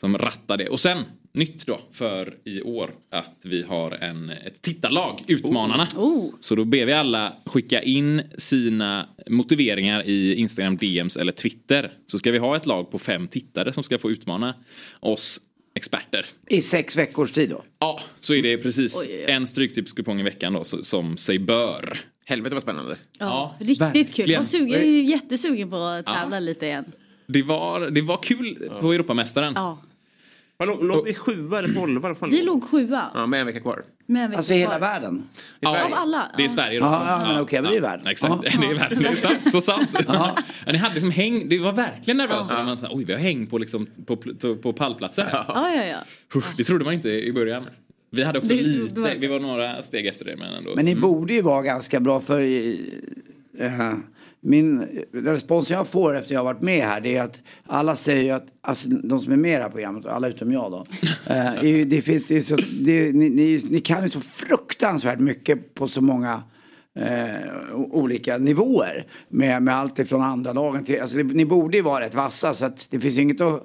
som 0.00 0.18
rattar 0.18 0.56
det. 0.56 0.68
Och 0.68 0.80
sen, 0.80 1.04
nytt 1.32 1.66
då 1.66 1.80
för 1.92 2.36
i 2.44 2.62
år, 2.62 2.94
att 3.10 3.40
vi 3.44 3.62
har 3.62 3.90
en, 3.90 4.30
ett 4.30 4.62
tittarlag, 4.62 5.24
Utmanarna. 5.26 5.88
Oh. 5.96 6.30
Så 6.40 6.54
då 6.54 6.64
ber 6.64 6.86
vi 6.86 6.92
alla 6.92 7.32
skicka 7.44 7.82
in 7.82 8.22
sina 8.38 9.08
motiveringar 9.30 10.02
i 10.06 10.34
Instagram 10.34 10.76
DMs 10.76 11.16
eller 11.16 11.32
Twitter. 11.32 11.92
Så 12.06 12.18
ska 12.18 12.30
vi 12.30 12.38
ha 12.38 12.56
ett 12.56 12.66
lag 12.66 12.90
på 12.90 12.98
fem 12.98 13.28
tittare 13.28 13.72
som 13.72 13.82
ska 13.82 13.98
få 13.98 14.10
utmana 14.10 14.54
oss 15.00 15.40
experter. 15.74 16.26
I 16.48 16.60
sex 16.60 16.96
veckors 16.96 17.32
tid 17.32 17.50
då? 17.50 17.64
Ja, 17.78 18.00
så 18.20 18.34
är 18.34 18.42
det 18.42 18.58
precis 18.58 18.96
Oj, 18.96 19.06
oj, 19.08 19.24
oj. 19.26 19.32
en 19.32 19.46
stryktipskupong 19.46 20.20
i 20.20 20.22
veckan 20.22 20.52
då 20.52 20.64
som 20.64 21.16
sig 21.16 21.38
bör. 21.38 21.98
Helvete 22.24 22.54
vad 22.54 22.62
spännande. 22.62 22.96
Ja, 23.18 23.56
Ja, 23.58 23.66
riktigt 23.66 24.14
kul. 24.14 24.30
Jag, 24.30 24.46
suger, 24.46 24.74
jag 24.74 24.82
är 24.82 24.90
ju 24.90 25.02
jättesugen 25.02 25.70
på 25.70 25.76
att 25.76 26.06
tävla 26.06 26.40
lite 26.40 26.66
igen. 26.66 26.84
Det 27.26 27.42
var, 27.42 27.90
det 27.90 28.00
var 28.00 28.22
kul 28.22 28.70
på 28.80 28.92
Europamästaren. 28.92 29.52
Ja. 29.56 29.78
Vad 30.60 30.68
Låg, 30.68 30.84
låg 30.84 31.04
vi 31.04 31.14
sjua 31.14 31.58
eller 31.58 31.74
tolva? 31.74 32.16
Vi 32.30 32.42
låg 32.42 32.64
sjua 32.64 33.10
Ja, 33.14 33.26
med 33.26 33.40
en 33.40 33.46
vecka 33.46 33.60
kvar. 33.60 33.84
med 34.06 34.24
en 34.24 34.30
vecka 34.30 34.38
Alltså 34.38 34.52
i 34.52 34.56
hela 34.58 34.78
världen? 34.78 35.22
I 35.60 35.66
Sverige. 35.66 35.84
Av 35.84 35.92
alla? 35.94 36.30
Det 36.36 36.42
är 36.42 36.46
Ja. 36.46 36.52
Sverige 36.52 36.80
då. 36.80 36.86
Ja, 36.86 37.20
ja, 37.26 37.32
men 37.32 37.40
okej, 37.42 37.62
men 37.62 37.70
det 37.70 37.76
är 37.76 37.82
världen. 37.82 38.06
Exakt, 38.06 38.34
Ja. 38.44 38.50
det 38.60 38.66
är 38.66 38.74
världen. 38.74 38.98
Det 39.02 39.08
är 39.08 39.14
sant, 39.14 39.52
så 39.52 39.60
sant. 39.60 39.96
Ja, 40.08 40.36
ni 40.66 40.78
hade 40.78 40.94
liksom 40.94 41.10
häng, 41.10 41.48
det 41.48 41.58
var 41.58 41.72
verkligen 41.72 42.16
nervöst. 42.16 42.50
Ja. 42.50 42.64
Man, 42.64 42.78
sa, 42.78 42.88
Oj, 42.90 43.04
vi 43.04 43.12
har 43.12 43.20
häng 43.20 43.46
på, 43.46 43.58
liksom, 43.58 43.86
på, 44.06 44.16
på, 44.16 44.56
på 44.56 44.72
pallplatser. 44.72 45.28
Ja, 45.32 45.44
ja, 45.76 45.84
ja. 45.84 45.96
Usch, 46.38 46.56
Det 46.56 46.64
trodde 46.64 46.84
man 46.84 46.94
inte 46.94 47.08
i 47.10 47.32
början. 47.32 47.62
Vi 48.10 48.22
hade 48.22 48.38
också 48.38 48.52
Det 48.54 48.62
lite, 48.62 49.00
man. 49.00 49.10
vi 49.18 49.26
var 49.26 49.40
några 49.40 49.82
steg 49.82 50.06
efter 50.06 50.24
det. 50.24 50.36
Men, 50.36 50.52
ändå. 50.54 50.72
Men 50.76 50.84
ni 50.84 50.90
Mm. 50.90 51.00
borde 51.02 51.34
ju 51.34 51.42
vara 51.42 51.62
ganska 51.62 52.00
bra 52.00 52.20
för 52.20 52.40
eh, 53.58 53.92
min 54.48 54.88
respons 55.12 55.70
jag 55.70 55.86
får 55.88 56.16
efter 56.16 56.34
jag 56.34 56.40
har 56.40 56.44
varit 56.44 56.62
med 56.62 56.86
här 56.86 57.00
det 57.00 57.16
är 57.16 57.22
att 57.22 57.40
alla 57.66 57.96
säger 57.96 58.34
att, 58.34 58.46
alltså 58.60 58.88
de 58.88 59.20
som 59.20 59.32
är 59.32 59.36
med 59.36 59.50
i 59.50 59.56
det 59.56 59.62
här 59.62 59.70
programmet, 59.70 60.06
alla 60.06 60.28
utom 60.28 60.52
jag 60.52 60.70
då. 60.70 60.86
eh, 61.34 61.86
det 61.86 62.02
finns, 62.02 62.26
det 62.26 62.36
är 62.36 62.40
så, 62.40 62.56
det, 62.56 63.12
ni, 63.12 63.30
ni, 63.30 63.64
ni 63.70 63.80
kan 63.80 64.02
ju 64.02 64.08
så 64.08 64.20
fruktansvärt 64.20 65.18
mycket 65.18 65.74
på 65.74 65.88
så 65.88 66.00
många 66.00 66.42
eh, 66.94 67.74
olika 67.74 68.38
nivåer. 68.38 69.06
Med, 69.28 69.62
med 69.62 69.74
allt 69.74 69.98
ifrån 69.98 70.22
andra 70.22 70.52
lagen 70.52 70.84
till, 70.84 71.00
alltså 71.00 71.16
det, 71.16 71.22
ni 71.22 71.44
borde 71.44 71.76
ju 71.76 71.82
vara 71.82 72.04
rätt 72.04 72.14
vassa 72.14 72.54
så 72.54 72.66
att 72.66 72.90
det 72.90 73.00
finns 73.00 73.18
inget 73.18 73.40
att, 73.40 73.64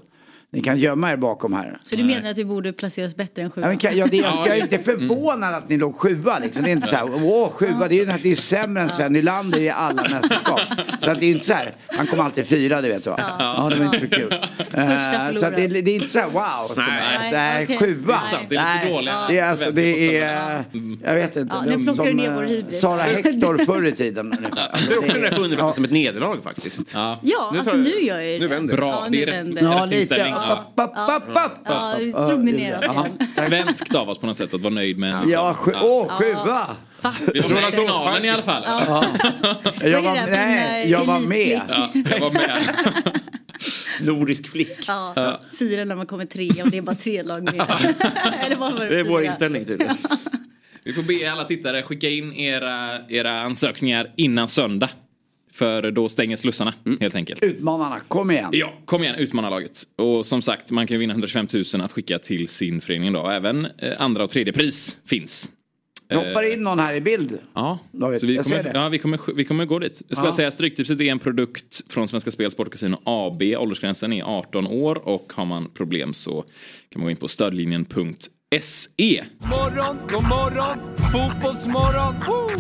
ni 0.54 0.62
kan 0.62 0.78
gömma 0.78 1.12
er 1.12 1.16
bakom 1.18 1.54
här. 1.54 1.78
Så 1.84 1.96
du 1.96 2.04
menar 2.04 2.30
att 2.30 2.38
vi 2.38 2.46
borde 2.46 2.74
placeras 2.74 3.16
bättre 3.16 3.42
än 3.42 3.48
Ja, 3.48 3.52
sjua? 3.56 3.68
men 3.68 3.78
kan, 3.78 3.98
ja, 3.98 4.08
det, 4.12 4.18
jag, 4.18 4.34
jag 4.48 4.58
är 4.58 4.62
inte 4.62 4.80
förvånad 4.80 5.54
att 5.56 5.70
ni 5.70 5.78
låg 5.78 5.96
sjua 5.96 6.40
liksom. 6.40 6.64
Det 6.64 6.70
är 6.70 6.72
inte 6.72 6.88
så 6.88 6.96
här, 6.96 7.26
åh 7.26 7.50
sjua, 7.50 7.88
det 7.88 7.96
är 7.96 8.06
ju 8.06 8.14
det 8.24 8.32
är 8.32 8.36
sämre 8.36 8.84
än 8.84 8.90
Sven 8.90 9.14
Nylander 9.14 9.60
i 9.62 9.70
alla 9.70 10.02
mästerskap. 10.10 10.60
Så 11.00 11.12
att 11.12 11.20
det 11.20 11.26
är 11.26 11.32
inte 11.32 11.46
så 11.46 11.54
här, 11.54 11.76
han 11.88 12.08
kommer 12.08 12.24
alltid 12.24 12.48
fyra, 12.48 12.82
det 12.82 12.90
vet 12.90 13.04
du 13.04 13.10
va? 13.10 13.20
Ja, 13.40 13.70
det 13.74 13.76
var 13.80 13.86
inte 13.86 14.00
så 14.00 14.08
kul. 14.10 14.32
Eh, 14.74 15.32
så 15.40 15.46
att 15.46 15.56
det, 15.56 15.68
det 15.68 15.92
är 15.92 15.96
inte 15.96 16.08
så 16.10 16.20
här, 16.20 16.30
wow. 16.30 16.72
Nej, 16.78 17.32
Nej, 17.32 17.64
okej. 17.64 17.78
sjua. 17.78 18.08
Det 18.08 18.14
är 18.14 18.18
sant, 18.30 18.50
det 18.50 18.56
är 18.56 18.76
lite 18.76 18.86
Nej, 18.86 18.94
dåliga 18.94 19.28
Det 19.30 19.38
är 19.40 19.50
alltså, 19.50 19.72
det 19.72 20.18
är, 20.18 20.64
jag 21.04 21.14
vet 21.16 21.36
inte. 21.36 21.56
Ja, 21.56 21.78
nu 21.78 21.84
plockar 21.86 22.04
du 22.04 22.10
som, 22.10 22.18
ner 22.18 22.30
eh, 22.30 22.36
vår 22.36 22.44
hybris. 22.44 22.80
Sara 22.82 23.02
Hector 23.02 23.58
förr 23.66 23.86
i 23.86 23.92
tiden. 23.92 24.30
där 24.30 24.40
Det 24.90 24.94
är- 25.28 25.36
sjunde 25.38 25.74
som 25.76 25.84
ett 25.84 25.92
nederlag 25.92 26.38
faktiskt. 26.44 26.92
Ja. 26.94 27.20
Ja, 27.24 27.50
Nu 27.54 27.60
alltså 27.60 27.74
nu 27.76 27.90
gör 27.90 28.20
jag 28.20 28.26
ju 28.34 28.40
nu 28.40 28.48
det. 28.48 28.56
vänder 28.56 28.74
det. 28.76 28.78
Bra, 28.82 28.90
Ja, 28.92 29.04
det 29.04 29.10
nu 29.18 29.22
är 29.22 29.26
rätt. 29.26 29.36
vänder 29.36 29.62
Ja, 29.64 29.86
lite. 29.86 30.16
Ja. 31.66 31.96
Slog 32.30 32.44
ni 32.44 32.52
ner 32.52 32.78
oss 32.78 32.84
igen. 32.86 33.18
Svenskt 33.36 33.96
av 33.96 34.10
oss 34.10 34.18
på 34.20 34.26
något 34.28 34.38
sätt 34.38 34.54
att 34.54 34.62
vara 34.62 34.74
nöjd 34.74 34.98
med 34.98 35.14
en 35.16 35.30
Ja, 35.30 35.54
sju, 35.54 35.72
åh, 35.82 36.08
sjua! 36.08 36.68
Vi 37.34 37.40
var 37.40 37.50
med 37.50 37.70
i 37.70 37.72
finalen 37.72 38.26
i 38.26 38.30
alla 38.30 38.44
fall. 38.44 38.64
Jag 39.82 40.02
var, 40.02 40.16
det? 40.16 40.26
nej, 40.26 40.84
Fin, 40.84 40.92
jag 40.92 41.06
var 41.06 41.20
med. 41.20 41.62
jag 42.12 42.20
var 42.20 42.32
med. 42.32 42.64
Nordisk 44.02 44.48
flick. 44.48 44.80
Ja, 44.88 45.40
fyra 45.60 45.86
när 45.86 45.96
man 45.96 46.06
kommer 46.06 46.26
tre 46.26 46.50
och 46.64 46.70
det 46.72 46.78
är 46.78 46.82
bara 46.82 46.96
tre 46.96 47.24
lag 47.24 47.44
med. 47.44 47.54
Eller 48.40 48.56
vad 48.56 48.74
var 48.74 48.80
det? 48.80 48.90
Det 48.90 49.00
är 49.00 49.04
vår 49.04 49.24
inställning 49.24 49.66
tydligen. 49.66 49.98
Vi 50.84 50.94
får 50.94 51.04
be 51.04 51.32
alla 51.32 51.44
tittare 51.44 51.84
skicka 51.84 52.10
in 52.10 52.34
era, 52.34 53.00
era 53.10 53.42
ansökningar 53.42 54.14
innan 54.16 54.48
söndag. 54.48 54.90
För 55.54 55.92
då 55.92 56.10
stänger 56.10 56.38
slussarna 56.38 56.74
helt 57.00 57.16
enkelt. 57.16 57.44
Utmanarna, 57.44 58.00
kom 58.08 58.32
igen. 58.32 58.50
Ja, 58.54 58.74
kom 58.86 59.04
igen, 59.04 59.16
utmana 59.16 59.50
laget. 59.50 59.84
Och 59.98 60.26
som 60.26 60.42
sagt, 60.42 60.72
man 60.72 60.88
kan 60.88 60.96
ju 60.96 61.00
vinna 61.00 61.14
125 61.14 61.48
000 61.74 61.82
att 61.82 61.92
skicka 61.92 62.20
till 62.20 62.48
sin 62.48 62.82
förening 62.82 63.14
då. 63.14 63.28
Även 63.30 63.66
eh, 63.66 64.02
andra 64.02 64.24
och 64.24 64.30
tredje 64.30 64.54
pris 64.54 64.98
finns. 65.06 65.50
Jag 66.08 66.18
hoppar 66.28 66.54
in 66.54 66.64
någon 66.64 66.80
här 66.80 66.94
i 66.94 67.02
bild. 67.02 67.38
Ja, 67.54 67.80
David, 67.92 68.20
så 68.22 68.28
vi 68.28 68.36
jag 68.36 68.46
kommer, 68.46 68.64
det. 68.64 68.72
ja, 68.74 68.90
vi, 68.90 69.00
kommer, 69.00 69.20
vi 69.36 69.46
kommer 69.46 69.66
gå 69.66 69.80
dit. 69.80 70.02
Jag 70.08 70.18
ska 70.18 70.26
Ja. 70.26 70.32
säga 70.32 70.52
Stryktipset 70.52 71.00
är 71.00 71.06
en 71.06 71.20
produkt 71.20 71.82
från 71.94 72.08
Svenska 72.08 72.32
Spel, 72.32 72.52
Sport 72.52 72.72
Casino 72.72 72.98
AB. 73.04 73.42
Åldersgränsen 73.58 74.14
är 74.14 74.24
18 74.24 74.68
år 74.68 75.08
och 75.08 75.34
har 75.36 75.46
man 75.46 75.70
problem 75.70 76.14
så 76.14 76.42
kan 76.90 77.00
man 77.02 77.04
gå 77.04 77.10
in 77.12 77.18
på 77.18 77.28
stödlinjen.se. 77.28 78.30
Morgon, 79.44 80.00
god 80.10 80.24
morgon, 80.24 80.78
fotbollsmorgon. 81.12 82.16
Woo! 82.28 82.52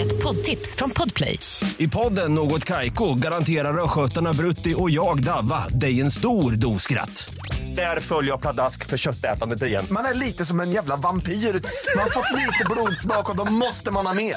Ett 0.00 0.22
poddtips 0.22 0.76
från 0.76 0.90
Podplay. 0.90 1.38
I 1.78 1.88
podden 1.88 2.34
Något 2.34 2.64
Kaiko 2.64 3.14
garanterar 3.14 3.84
östgötarna 3.84 4.32
Brutti 4.32 4.74
och 4.76 4.90
jag, 4.90 5.24
Davva, 5.24 5.68
dig 5.68 6.00
en 6.00 6.10
stor 6.10 6.52
dos 6.52 6.82
skratt. 6.82 7.34
Där 7.76 8.00
följer 8.00 8.30
jag 8.30 8.40
pladask 8.40 8.86
för 8.86 8.96
köttätandet 8.96 9.62
igen. 9.62 9.86
Man 9.90 10.04
är 10.04 10.14
lite 10.14 10.44
som 10.44 10.60
en 10.60 10.70
jävla 10.70 10.96
vampyr. 10.96 11.32
Man 11.32 12.02
har 12.02 12.10
fått 12.10 12.32
lite 12.32 12.64
blodsmak 12.70 13.30
och 13.30 13.36
då 13.36 13.44
måste 13.44 13.90
man 13.90 14.06
ha 14.06 14.14
mer. 14.14 14.36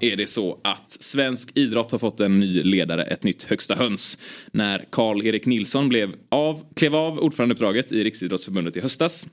är 0.00 0.16
det 0.16 0.26
så 0.26 0.60
att 0.64 0.96
svensk 1.00 1.50
idrott 1.54 1.90
har 1.92 1.98
fått 1.98 2.20
en 2.20 2.40
ny 2.40 2.62
ledare, 2.62 3.04
ett 3.04 3.22
nytt 3.22 3.42
högsta 3.42 3.74
höns. 3.74 4.18
När 4.52 4.88
Karl-Erik 4.90 5.46
Nilsson 5.46 5.88
blev 5.88 6.14
av, 6.28 6.64
klev 6.74 6.96
av 6.96 7.18
ordförandeuppdraget 7.18 7.92
i 7.92 8.04
Riksidrottsförbundet 8.04 8.76
i 8.76 8.80
höstas 8.80 9.26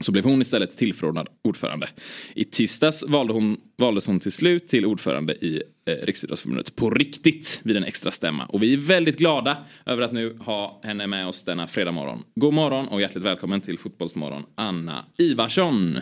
så 0.00 0.12
blev 0.12 0.24
hon 0.24 0.40
istället 0.40 0.76
tillförordnad 0.76 1.28
ordförande. 1.42 1.88
I 2.34 2.44
tisdags 2.44 3.04
valde 3.08 3.32
hon, 3.32 3.60
valdes 3.78 4.06
hon 4.06 4.20
till 4.20 4.32
slut 4.32 4.68
till 4.68 4.86
ordförande 4.86 5.32
i 5.32 5.62
eh, 5.84 5.94
Riksidrottsförbundet 5.94 6.76
på 6.76 6.90
riktigt 6.90 7.60
vid 7.64 7.76
en 7.76 7.84
extra 7.84 8.12
stämma. 8.12 8.46
Och 8.46 8.62
vi 8.62 8.72
är 8.72 8.76
väldigt 8.76 9.18
glada 9.18 9.56
över 9.86 10.02
att 10.02 10.12
nu 10.12 10.38
ha 10.38 10.80
henne 10.82 11.06
med 11.06 11.26
oss 11.26 11.42
denna 11.42 11.66
fredag 11.66 11.92
morgon. 11.92 12.24
God 12.34 12.54
morgon 12.54 12.88
och 12.88 13.00
hjärtligt 13.00 13.24
välkommen 13.24 13.60
till 13.60 13.78
Fotbollsmorgon, 13.78 14.46
Anna 14.54 15.04
Ivarsson. 15.18 16.00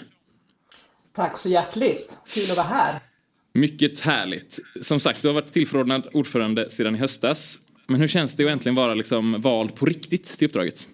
Tack 1.12 1.38
så 1.38 1.48
hjärtligt. 1.48 2.18
Kul 2.34 2.50
att 2.50 2.56
vara 2.56 2.66
här. 2.66 3.09
Mycket 3.52 4.00
härligt. 4.00 4.58
Som 4.80 5.00
sagt, 5.00 5.22
du 5.22 5.28
har 5.28 5.34
varit 5.34 5.52
tillförordnad 5.52 6.08
ordförande 6.12 6.70
sedan 6.70 6.94
i 6.94 6.98
höstas. 6.98 7.58
Men 7.86 8.00
hur 8.00 8.08
känns 8.08 8.36
det 8.36 8.44
att 8.44 8.50
äntligen 8.50 8.74
vara 8.74 8.94
liksom 8.94 9.40
vald 9.40 9.74
på 9.74 9.86
riktigt 9.86 10.38
till 10.38 10.46
uppdraget? 10.46 10.88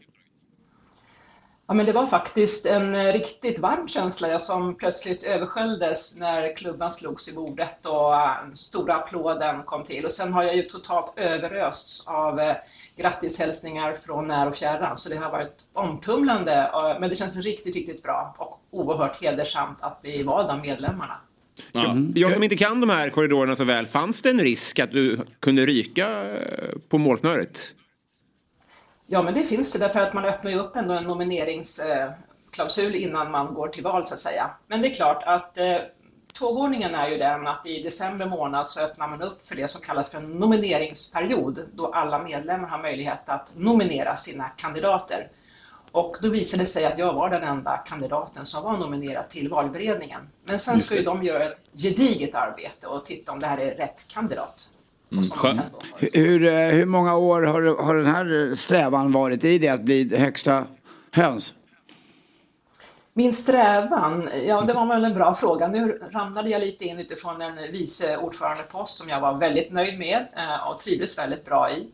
Ja, 1.69 1.75
men 1.75 1.87
det 1.87 1.93
var 1.93 2.07
faktiskt 2.07 2.67
en 2.67 2.95
eh, 2.95 3.13
riktigt 3.13 3.59
varm 3.59 3.89
känsla 3.89 4.39
som 4.39 4.75
plötsligt 4.75 5.25
översköljdes 5.25 6.17
när 6.17 6.57
klubban 6.57 6.91
slogs 6.91 7.29
i 7.29 7.35
bordet 7.35 7.87
och 7.87 8.15
eh, 8.15 8.53
stora 8.55 8.95
applåden 8.95 9.63
kom 9.63 9.85
till. 9.85 10.05
Och 10.05 10.13
sen 10.13 10.33
har 10.33 10.43
jag 10.43 10.57
ju 10.57 10.63
totalt 10.63 11.15
överösts 11.17 12.07
av 12.07 12.41
eh, 12.41 12.57
grattishälsningar 12.97 13.97
från 14.07 14.27
när 14.27 14.49
och 14.49 14.57
fjärran. 14.57 14.99
Så 14.99 15.09
det 15.09 15.17
har 15.17 15.31
varit 15.31 15.67
omtumlande, 15.73 16.71
men 17.01 17.11
det 17.11 17.17
känns 17.17 17.37
riktigt, 17.37 17.75
riktigt 17.75 18.03
bra 18.03 18.35
och 18.39 18.61
oerhört 18.71 19.23
hedersamt 19.23 19.83
att 19.83 20.03
bli 20.03 20.23
vald 20.23 20.51
av 20.51 20.61
medlemmarna. 20.61 21.21
Ja. 21.73 21.97
Jag 22.15 22.33
som 22.33 22.43
inte 22.43 22.57
kan 22.57 22.81
de 22.81 22.91
här 22.91 23.11
korridorerna 23.11 23.57
så 23.57 23.65
väl, 23.65 23.87
fanns 23.87 24.23
det 24.23 24.31
en 24.31 24.41
risk 24.41 24.79
att 24.79 24.91
du 24.91 25.19
kunde 25.41 25.67
ryka 25.67 26.37
på 26.89 26.99
målsnöret? 26.99 27.75
Ja, 29.07 29.23
men 29.23 29.35
det 29.35 29.43
finns 29.43 29.73
det 29.73 29.79
därför 29.79 30.01
att 30.01 30.15
man 30.15 30.25
öppnar 30.25 30.51
ju 30.51 30.59
upp 30.59 30.77
ändå 30.77 30.95
en 30.95 31.05
nomineringsklausul 31.05 32.95
innan 32.95 33.31
man 33.31 33.55
går 33.55 33.69
till 33.69 33.83
val 33.83 34.07
så 34.07 34.15
att 34.15 34.21
säga. 34.21 34.51
Men 34.67 34.83
det 34.83 34.89
är 34.89 34.95
klart 34.95 35.23
att 35.27 35.59
eh, 35.59 35.77
tågordningen 36.35 36.95
är 36.95 37.09
ju 37.09 37.19
den 37.19 37.47
att 37.47 37.67
i 37.67 37.83
december 37.83 38.27
månad 38.27 38.69
så 38.69 38.81
öppnar 38.81 39.09
man 39.09 39.23
upp 39.23 39.49
för 39.49 39.57
det 39.57 39.69
som 39.69 39.81
kallas 39.81 40.11
för 40.11 40.19
en 40.19 40.31
nomineringsperiod 40.31 41.61
då 41.75 41.87
alla 41.87 42.23
medlemmar 42.23 42.69
har 42.69 42.83
möjlighet 42.83 43.29
att 43.29 43.53
nominera 43.57 44.17
sina 44.17 44.45
kandidater. 44.45 45.29
Och 45.97 46.17
då 46.23 46.29
visade 46.29 46.63
det 46.63 46.67
sig 46.67 46.85
att 46.85 46.99
jag 46.99 47.13
var 47.13 47.31
den 47.31 47.43
enda 47.43 47.77
kandidaten 47.77 48.47
som 48.47 48.65
var 48.65 48.77
nominerad 48.77 49.29
till 49.29 49.49
valberedningen. 49.49 50.21
Men 50.45 50.59
sen 50.59 50.81
ska 50.81 50.97
ju 50.97 51.03
de 51.03 51.25
göra 51.25 51.45
ett 51.45 51.61
gediget 51.75 52.35
arbete 52.35 52.87
och 52.87 53.05
titta 53.05 53.33
om 53.33 53.41
det 53.41 53.47
här 53.47 53.59
är 53.59 53.75
rätt 53.75 54.09
kandidat. 54.09 54.71
Mm, 55.13 55.25
hur, 56.13 56.45
eh, 56.45 56.69
hur 56.69 56.87
många 56.87 57.17
år 57.17 57.43
har, 57.43 57.83
har 57.83 57.95
den 57.95 58.07
här 58.07 58.55
strävan 58.55 59.13
varit 59.13 59.45
i 59.45 59.59
det 59.59 59.69
att 59.69 59.83
bli 59.83 60.17
högsta 60.17 60.67
höns? 61.11 61.55
Min 63.13 63.33
strävan, 63.33 64.29
ja 64.47 64.61
det 64.61 64.73
var 64.73 64.87
väl 64.87 65.05
en 65.05 65.15
bra 65.15 65.35
fråga. 65.35 65.69
Nu 65.69 66.03
ramlade 66.13 66.51
jag 66.51 66.61
lite 66.61 66.85
in 66.85 66.99
utifrån 66.99 67.43
en 67.43 67.57
vice 67.73 68.17
ordförandepost 68.17 68.99
som 68.99 69.09
jag 69.09 69.21
var 69.21 69.39
väldigt 69.39 69.73
nöjd 69.73 69.99
med 69.99 70.27
eh, 70.37 70.69
och 70.69 70.79
trivdes 70.81 71.19
väldigt 71.19 71.45
bra 71.45 71.71
i. 71.71 71.89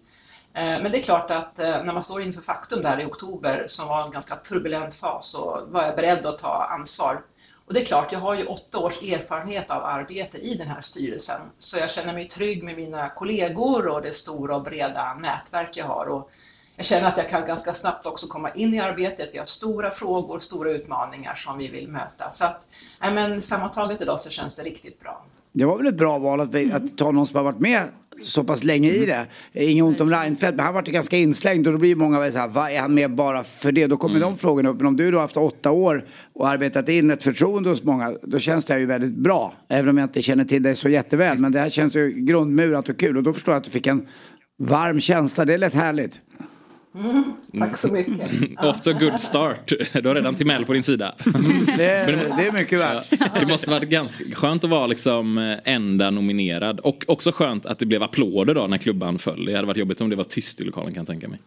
Eh, 0.55 0.83
men 0.83 0.93
det 0.93 0.99
är 0.99 1.03
klart 1.03 1.31
att 1.31 1.59
eh, 1.59 1.85
när 1.85 1.95
man 1.95 2.05
står 2.05 2.23
inför 2.23 2.43
faktum 2.43 2.83
där 2.83 3.01
i 3.01 3.05
oktober 3.05 3.65
som 3.69 3.89
var 3.89 4.05
en 4.05 4.11
ganska 4.11 4.37
turbulent 4.37 4.95
fas 4.95 5.27
så 5.27 5.65
var 5.67 5.85
jag 5.85 5.97
beredd 5.97 6.27
att 6.27 6.39
ta 6.39 6.65
ansvar. 6.65 7.23
Och 7.67 7.75
det 7.75 7.81
är 7.81 7.85
klart, 7.85 8.13
jag 8.13 8.21
har 8.21 8.35
ju 8.35 8.47
åtta 8.47 8.79
års 8.79 9.03
erfarenhet 9.03 9.71
av 9.71 9.85
arbete 9.85 10.39
i 10.39 10.55
den 10.55 10.69
här 10.69 10.81
styrelsen, 10.81 11.41
så 11.59 11.79
jag 11.79 11.91
känner 11.91 12.13
mig 12.13 12.29
trygg 12.29 12.63
med 12.63 12.77
mina 12.77 13.09
kollegor 13.09 13.89
och 13.89 14.03
det 14.03 14.13
stora 14.13 14.57
och 14.57 14.63
breda 14.63 15.15
nätverk 15.15 15.77
jag 15.77 15.87
har. 15.87 16.07
Och 16.07 16.31
jag 16.77 16.87
känner 16.87 17.09
att 17.09 17.17
jag 17.17 17.29
kan 17.29 17.45
ganska 17.45 17.75
snabbt 17.75 18.07
också 18.07 18.27
komma 18.27 18.51
in 18.51 18.75
i 18.75 18.81
arbetet. 18.81 19.31
Vi 19.33 19.39
har 19.39 19.47
stora 19.47 19.91
frågor, 19.91 20.41
stora 20.41 20.71
utmaningar 20.71 21.35
som 21.35 21.59
vi 21.59 21.69
vill 21.69 21.89
möta. 21.89 22.33
Så 22.33 22.45
att, 22.45 22.67
men 23.01 23.43
sammantaget 23.43 24.01
idag 24.01 24.21
så 24.21 24.31
känns 24.31 24.57
det 24.57 24.63
riktigt 24.63 25.01
bra. 25.01 25.25
Det 25.53 25.65
var 25.65 25.79
väl 25.79 25.87
ett 25.87 25.97
bra 25.97 26.19
val 26.19 26.41
att, 26.41 26.55
att 26.73 26.97
ta 26.97 27.11
någon 27.11 27.27
som 27.27 27.37
har 27.37 27.45
varit 27.45 27.61
med 27.61 27.83
så 28.25 28.45
pass 28.45 28.65
länge 28.65 28.91
i 28.91 29.07
det. 29.07 29.27
Inget 29.53 29.85
ont 29.85 30.01
om 30.01 30.11
Reinfeldt, 30.11 30.57
men 30.57 30.65
han 30.65 30.75
var 30.75 30.83
ganska 30.83 31.19
inslängd 31.19 31.67
och 31.67 31.73
då 31.73 31.79
blir 31.79 31.97
många 31.97 32.31
så 32.31 32.39
här, 32.39 32.49
vad 32.49 32.71
är 32.71 32.81
han 32.81 32.95
med 32.95 33.15
bara 33.15 33.45
för 33.45 33.73
det? 33.73 33.87
Då 33.87 33.97
kommer 33.97 34.17
mm. 34.17 34.29
de 34.29 34.39
frågorna 34.39 34.69
upp. 34.69 34.77
Men 34.77 34.87
om 34.87 34.97
du 34.97 35.11
då 35.11 35.19
haft 35.19 35.37
åtta 35.37 35.71
år 35.71 36.05
och 36.33 36.49
arbetat 36.49 36.89
in 36.89 37.11
ett 37.11 37.23
förtroende 37.23 37.69
hos 37.69 37.83
många, 37.83 38.15
då 38.23 38.39
känns 38.39 38.65
det 38.65 38.79
ju 38.79 38.87
väldigt 38.87 39.17
bra. 39.17 39.53
Även 39.69 39.89
om 39.89 39.99
jag 39.99 40.05
inte 40.05 40.23
känner 40.23 40.45
till 40.45 40.63
dig 40.63 40.75
så 40.75 40.89
jätteväl. 40.89 41.39
Men 41.39 41.53
det 41.53 41.59
här 41.59 41.71
känns 41.71 41.97
ju 41.97 42.11
grundmurat 42.11 42.89
och 42.89 42.99
kul 42.99 43.17
och 43.17 43.23
då 43.23 43.33
förstår 43.33 43.55
jag 43.55 43.59
att 43.59 43.65
du 43.65 43.71
fick 43.71 43.87
en 43.87 44.07
varm 44.59 45.01
känsla. 45.01 45.45
Det 45.45 45.55
är 45.55 45.59
lätt 45.59 45.75
härligt. 45.75 46.21
Mm, 46.95 47.25
tack 47.59 47.79
så 47.79 47.93
mycket. 47.93 48.31
Off 48.65 48.81
to 48.81 48.91
a 48.91 48.97
good 49.01 49.21
start. 49.21 49.73
Du 49.93 50.09
har 50.09 50.15
redan 50.15 50.35
Timell 50.35 50.65
på 50.65 50.73
din 50.73 50.83
sida. 50.83 51.15
det, 51.77 51.85
är, 51.85 52.07
det 52.37 52.47
är 52.47 52.53
mycket 52.53 52.79
värt. 52.79 53.11
Det 53.41 53.47
måste 53.47 53.71
varit 53.71 53.89
ganska 53.89 54.25
skönt 54.35 54.65
att 54.65 54.71
vara 54.71 54.87
liksom 54.87 55.39
eh, 55.39 55.59
enda 55.65 56.11
nominerad. 56.11 56.81
Och 56.81 57.05
också 57.09 57.33
skönt 57.33 57.67
att 57.67 57.79
det 57.79 57.87
blev 57.87 58.03
applåder 58.03 58.55
då 58.55 58.67
när 58.67 58.79
klubban 58.79 59.19
föll. 59.19 59.45
Det 59.45 59.55
hade 59.55 59.67
varit 59.67 59.77
jobbigt 59.77 60.01
om 60.01 60.11
det 60.11 60.17
var 60.17 60.25
tyst 60.25 60.61
i 60.61 60.65
lokalen 60.65 60.95
kan 60.95 61.01
jag 61.01 61.07
tänka 61.07 61.29
mig. 61.29 61.39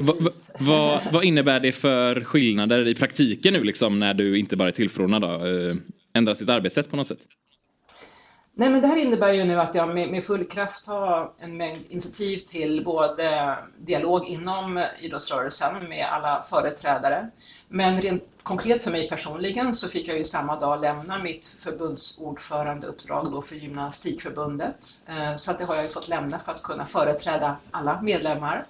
vad, 0.00 0.32
vad, 0.58 1.00
vad, 1.12 1.24
innebär 1.24 1.60
det 1.60 1.72
för 1.72 2.24
skillnader 2.24 2.88
i 2.88 2.94
praktiken 2.94 3.52
nu 3.52 3.64
liksom 3.64 3.98
när 3.98 4.14
du 4.14 4.38
inte 4.38 4.56
bara 4.56 4.68
är 4.68 4.72
tillförordnad 4.72 5.22
då? 5.22 5.28
Eh, 5.28 5.76
ändrar 6.14 6.34
sitt 6.34 6.48
arbetssätt 6.48 6.90
på 6.90 6.96
något 6.96 7.06
sätt? 7.06 7.20
Nej, 8.58 8.70
men 8.70 8.82
det 8.82 8.88
här 8.88 8.96
innebär 8.96 9.30
ju 9.30 9.44
nu 9.44 9.60
att 9.60 9.74
jag 9.74 9.94
med, 9.94 10.10
med, 10.10 10.24
full 10.24 10.44
kraft 10.44 10.86
har 10.86 11.32
en 11.38 11.56
mängd 11.56 11.84
initiativ 11.88 12.38
till 12.38 12.84
både 12.84 13.56
dialog 13.78 14.24
inom 14.24 14.84
idrottsrörelsen 15.00 15.88
med 15.88 16.06
alla 16.10 16.44
företrädare. 16.50 17.30
Men 17.68 18.00
rent 18.00 18.22
konkret 18.42 18.82
för 18.82 18.90
mig 18.90 19.08
personligen 19.08 19.74
så 19.74 19.88
fick 19.88 20.08
jag 20.08 20.18
ju 20.18 20.24
samma 20.24 20.60
dag 20.60 20.80
lämna 20.80 21.18
mitt 21.18 21.46
förbundsordförandeuppdrag 21.60 23.30
då 23.30 23.42
för 23.42 23.56
Gymnastikförbundet. 23.56 24.86
Eh, 25.08 25.36
så 25.36 25.50
att 25.50 25.58
det 25.58 25.64
har 25.64 25.74
jag 25.74 25.84
ju 25.84 25.90
fått 25.90 26.08
lämna 26.08 26.38
för 26.38 26.52
att 26.52 26.62
kunna 26.62 26.84
företräda 26.84 27.56
alla 27.70 28.02
medlemmar. 28.02 28.64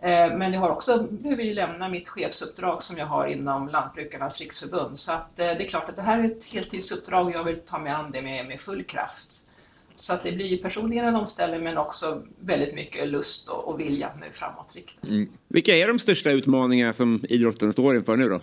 Eh, 0.00 0.36
men 0.36 0.52
jag 0.52 0.60
har 0.60 0.70
också, 0.70 1.08
behöver 1.10 1.42
ju 1.42 1.54
lämna 1.54 1.88
mitt 1.88 2.08
chefsuppdrag 2.08 2.82
som 2.82 2.96
jag 2.96 3.06
har 3.06 3.26
inom 3.26 3.68
Lantbrukarnas 3.68 4.40
riksförbund. 4.40 4.98
Så 4.98 5.12
att 5.12 5.38
eh, 5.38 5.46
det 5.46 5.64
är 5.64 5.68
klart 5.68 5.88
att 5.88 5.96
det 5.96 6.02
här 6.02 6.20
är 6.20 6.24
ett 6.24 6.44
heltidsuppdrag 6.44 7.26
och 7.26 7.32
jag 7.32 7.44
vill 7.44 7.58
ta 7.58 7.78
mig 7.78 7.92
an 7.92 8.10
det 8.12 8.22
med, 8.22 8.46
med 8.48 8.60
full 8.60 8.84
kraft. 8.84 9.50
Så 9.94 10.14
att 10.14 10.22
det 10.22 10.32
blir 10.32 10.62
personligen 10.62 11.04
en 11.04 11.16
omställning 11.16 11.62
men 11.62 11.78
också 11.78 12.22
väldigt 12.40 12.74
mycket 12.74 13.08
lust 13.08 13.48
och, 13.48 13.68
och 13.68 13.80
vilja 13.80 14.10
nu 14.20 14.26
framåtriktat. 14.32 15.06
Mm. 15.06 15.28
Vilka 15.48 15.76
är 15.76 15.88
de 15.88 15.98
största 15.98 16.30
utmaningarna 16.30 16.92
som 16.92 17.24
idrotten 17.28 17.72
står 17.72 17.96
inför 17.96 18.16
nu 18.16 18.28
då? 18.28 18.40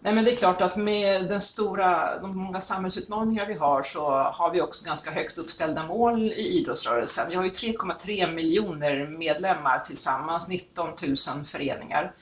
Nej, 0.00 0.14
men 0.14 0.24
det 0.24 0.32
är 0.32 0.36
klart 0.36 0.60
att 0.60 0.76
med 0.76 1.28
den 1.28 1.40
stora, 1.40 2.18
de 2.18 2.38
många 2.38 2.60
samhällsutmaningar 2.60 3.46
vi 3.46 3.54
har 3.54 3.82
så 3.82 4.10
har 4.10 4.50
vi 4.50 4.60
också 4.60 4.84
ganska 4.84 5.10
högt 5.10 5.38
uppställda 5.38 5.86
mål 5.86 6.32
i 6.32 6.58
idrottsrörelsen. 6.60 7.28
Vi 7.28 7.34
har 7.34 7.44
ju 7.44 7.50
3,3 7.50 8.32
miljoner 8.32 9.06
medlemmar 9.06 9.78
tillsammans, 9.78 10.48
19 10.48 10.90
000 11.02 11.44
föreningar. 11.44 12.12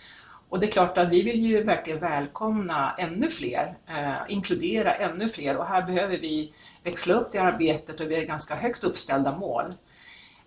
Och 0.48 0.60
det 0.60 0.66
är 0.66 0.70
klart 0.70 0.98
att 0.98 1.08
vi 1.08 1.22
vill 1.22 1.40
ju 1.40 1.62
verkligen 1.62 2.00
välkomna 2.00 2.94
ännu 2.98 3.30
fler, 3.30 3.78
eh, 3.86 4.14
inkludera 4.28 4.92
ännu 4.92 5.28
fler 5.28 5.56
och 5.56 5.66
här 5.66 5.82
behöver 5.82 6.16
vi 6.18 6.52
växla 6.82 7.14
upp 7.14 7.32
det 7.32 7.38
arbetet 7.38 8.00
och 8.00 8.10
vi 8.10 8.16
har 8.16 8.22
ganska 8.22 8.54
högt 8.54 8.84
uppställda 8.84 9.32
mål. 9.32 9.74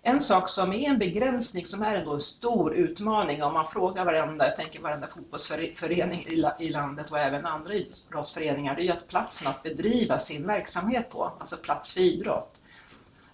En 0.02 0.20
sak 0.20 0.48
som 0.48 0.72
är 0.72 0.90
en 0.90 0.98
begränsning 0.98 1.66
som 1.66 1.82
är 1.82 1.96
ändå 1.96 2.14
en 2.14 2.20
stor 2.20 2.74
utmaning 2.74 3.42
om 3.42 3.54
man 3.54 3.66
frågar 3.66 4.04
varenda, 4.04 4.44
jag 4.44 4.56
tänker 4.56 4.80
varenda 4.80 5.06
fotbollsförening 5.06 6.26
i 6.58 6.68
landet 6.68 7.10
och 7.10 7.18
även 7.18 7.46
andra 7.46 7.74
idrottsföreningar, 7.74 8.76
det 8.76 8.82
är 8.82 8.84
ju 8.84 8.90
att 8.90 9.08
platsen 9.08 9.48
att 9.48 9.62
bedriva 9.62 10.18
sin 10.18 10.46
verksamhet 10.46 11.10
på, 11.10 11.32
alltså 11.38 11.56
plats 11.56 11.92
för 11.92 12.00
idrott. 12.00 12.60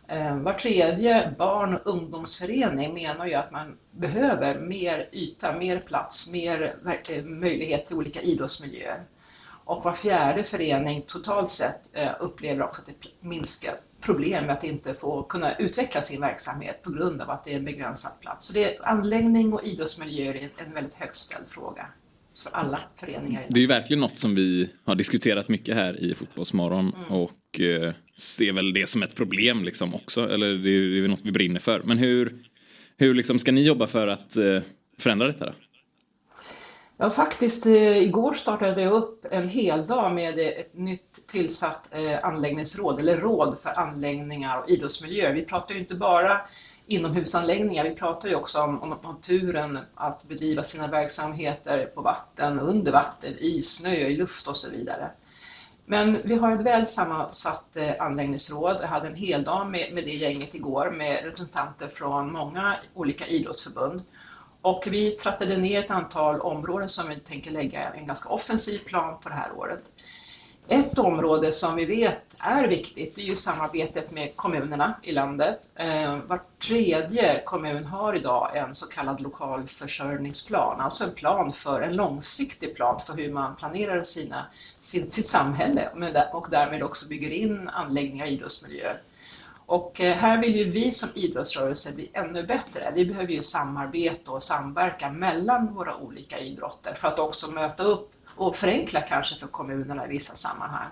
Eh, 0.09 0.37
var 0.37 0.53
tredje 0.53 1.35
barn 1.39 1.75
och 1.75 1.87
ungdomsförening 1.87 2.95
menar 2.95 3.27
ju 3.27 3.35
att 3.35 3.51
man 3.51 3.79
behöver 3.91 4.59
mer 4.59 5.09
yta, 5.13 5.59
mer 5.59 5.79
plats, 5.79 6.33
mer 6.33 6.77
möjlighet 7.25 7.87
till 7.87 7.97
olika 7.97 8.21
idrottsmiljöer. 8.21 9.05
Och 9.65 9.85
var 9.85 9.93
fjärde 9.93 10.45
förening 10.45 11.03
totalt 11.07 11.51
sett 11.51 11.81
eh, 11.93 12.11
upplever 12.21 12.63
också 12.63 12.81
att 12.81 12.87
det 12.87 13.09
minskar 13.21 13.75
problem 14.07 14.47
med 14.47 14.53
att 14.53 14.65
inte 14.65 14.95
få 14.95 15.23
kunna 15.23 15.57
utveckla 15.57 16.03
sin 16.03 16.21
verksamhet 16.21 16.83
på 16.83 16.91
grund 16.91 17.23
av 17.23 17.31
att 17.31 17.45
det 17.45 17.53
är 17.53 17.57
en 17.57 17.65
begränsad 17.65 18.21
plats. 18.21 18.47
Så 18.47 18.53
det 18.53 18.65
är 18.65 18.89
anläggning 18.89 19.53
och 19.53 19.65
idrottsmiljöer 19.65 20.35
är 20.35 20.49
en 20.67 20.75
väldigt 20.75 20.95
högt 20.95 21.17
ställd 21.17 21.47
fråga 21.49 21.87
för 22.43 22.51
alla 22.51 22.81
föreningar. 23.01 23.47
Det 23.49 23.59
är 23.59 23.61
ju 23.61 23.67
verkligen 23.67 24.01
något 24.01 24.19
som 24.19 24.35
vi 24.35 24.71
har 24.85 24.95
diskuterat 24.95 25.49
mycket 25.49 25.75
här 25.75 26.01
i 26.01 26.15
Fotbollsmorgon 26.15 26.95
mm. 26.95 27.11
och 27.11 27.61
eh, 27.61 27.95
ser 28.17 28.53
väl 28.53 28.73
det 28.73 28.89
som 28.89 29.03
ett 29.03 29.15
problem 29.15 29.65
liksom 29.65 29.95
också. 29.95 30.29
Eller 30.31 30.47
det 30.47 30.71
är, 30.71 30.81
det 30.81 31.05
är 31.05 31.09
något 31.09 31.25
vi 31.25 31.33
brinner 31.33 31.61
för. 31.61 31.83
Men 31.83 31.99
hur, 31.99 32.45
hur 32.97 33.15
liksom 33.15 33.39
ska 33.39 33.53
ni 33.53 33.63
jobba 33.63 33.87
för 33.87 34.07
att 34.07 34.37
eh, 34.37 34.61
förändra 34.99 35.27
detta? 35.27 35.47
Då? 35.47 35.53
Ja, 36.99 37.11
faktiskt 37.11 37.67
eh, 37.67 37.99
igår 37.99 38.35
startade 38.35 38.83
jag 38.83 38.93
upp 38.93 39.27
en 39.31 39.49
hel 39.49 39.87
dag 39.87 40.15
med 40.15 40.39
eh, 40.39 40.47
ett 40.47 40.75
nytt 40.75 41.29
tillsatt 41.29 41.89
eh, 41.91 42.25
anläggningsråd, 42.25 43.01
eller 43.01 43.17
råd 43.17 43.59
för 43.63 43.79
anläggningar 43.79 44.59
och 44.59 44.71
idrottsmiljöer. 44.71 45.33
Vi 45.33 45.45
pratar 45.45 45.75
ju 45.75 45.81
inte 45.81 45.95
bara 45.95 46.41
inomhusanläggningar, 46.87 47.85
vi 47.85 47.95
pratar 47.95 48.29
ju 48.29 48.35
också 48.35 48.61
om, 48.61 48.83
om 48.83 48.97
naturen, 49.03 49.79
att 49.95 50.25
bedriva 50.25 50.63
sina 50.63 50.87
verksamheter 50.87 51.87
på 51.87 52.01
vatten, 52.01 52.59
under 52.59 52.93
vatten, 52.93 53.35
i 53.39 53.63
snö, 53.63 53.95
i 53.95 54.17
luft 54.17 54.49
och 54.49 54.57
så 54.57 54.71
vidare. 54.71 55.11
Men 55.87 56.19
vi 56.25 56.35
har 56.39 56.53
ett 56.53 56.67
väl 56.67 56.87
sammansatt 56.87 57.77
anläggningsråd. 57.99 58.77
Jag 58.81 58.89
hade 58.89 59.09
en 59.09 59.15
hel 59.15 59.45
dag 59.45 59.71
med, 59.71 59.93
med 59.93 60.05
det 60.05 60.15
gänget 60.15 60.55
igår 60.55 60.91
med 60.91 61.25
representanter 61.25 61.89
från 61.89 62.33
många 62.33 62.77
olika 62.95 63.27
idrottsförbund. 63.27 64.03
Och 64.63 64.89
vi 64.91 65.11
trattade 65.11 65.57
ner 65.57 65.81
ett 65.81 65.91
antal 65.91 66.41
områden 66.41 66.89
som 66.89 67.09
vi 67.09 67.17
tänker 67.17 67.51
lägga 67.51 67.93
en 67.93 68.07
ganska 68.07 68.29
offensiv 68.29 68.79
plan 68.79 69.19
på 69.23 69.29
det 69.29 69.35
här 69.35 69.53
året. 69.57 69.83
Ett 70.69 70.99
område 70.99 71.53
som 71.53 71.77
vi 71.77 71.85
vet 71.85 72.37
är 72.39 72.69
viktigt 72.69 73.19
är 73.19 73.23
ju 73.23 73.37
samarbetet 73.37 74.11
med 74.11 74.37
kommunerna 74.37 74.95
i 75.03 75.13
landet. 75.13 75.69
Eh, 75.75 76.17
var 76.17 76.41
tredje 76.67 77.43
kommun 77.45 77.85
har 77.85 78.15
idag 78.15 78.57
en 78.57 78.75
så 78.75 78.87
kallad 78.87 79.21
lokal 79.21 79.67
försörjningsplan, 79.67 80.81
alltså 80.81 81.05
en 81.05 81.15
plan 81.15 81.53
för 81.53 81.81
en 81.81 81.97
långsiktig 81.97 82.77
plan 82.77 83.01
för 83.07 83.15
hur 83.15 83.33
man 83.33 83.57
planerar 83.57 84.03
sina, 84.03 84.47
sitt, 84.79 85.13
sitt 85.13 85.27
samhälle 85.27 85.89
och 86.33 86.47
därmed 86.51 86.83
också 86.83 87.09
bygger 87.09 87.31
in 87.31 87.69
anläggningar 87.69 88.27
i 88.27 88.31
idrottsmiljöer. 88.31 89.01
Och 89.67 90.01
eh, 90.01 90.17
här 90.17 90.39
vill 90.39 90.57
ju 90.57 90.71
vi 90.71 90.93
som 90.93 91.09
idrottsrörelse 91.15 91.93
bli 91.93 92.11
ännu 92.13 92.47
bättre. 92.47 92.93
Vi 92.95 93.05
behöver 93.05 93.33
ju 93.33 93.43
samarbeta 93.43 94.33
och 94.33 94.43
samverka 94.43 95.11
mellan 95.11 95.75
våra 95.75 95.97
olika 95.97 96.39
idrotter 96.39 96.95
för 96.95 97.09
att 97.09 97.19
också 97.19 97.51
möta 97.51 97.83
upp 97.83 98.13
och 98.37 98.57
förenkla 98.57 99.01
kanske 99.01 99.37
för 99.37 99.47
kommunerna 99.47 100.07
i 100.07 100.09
vissa 100.09 100.35
sammanhang. 100.35 100.91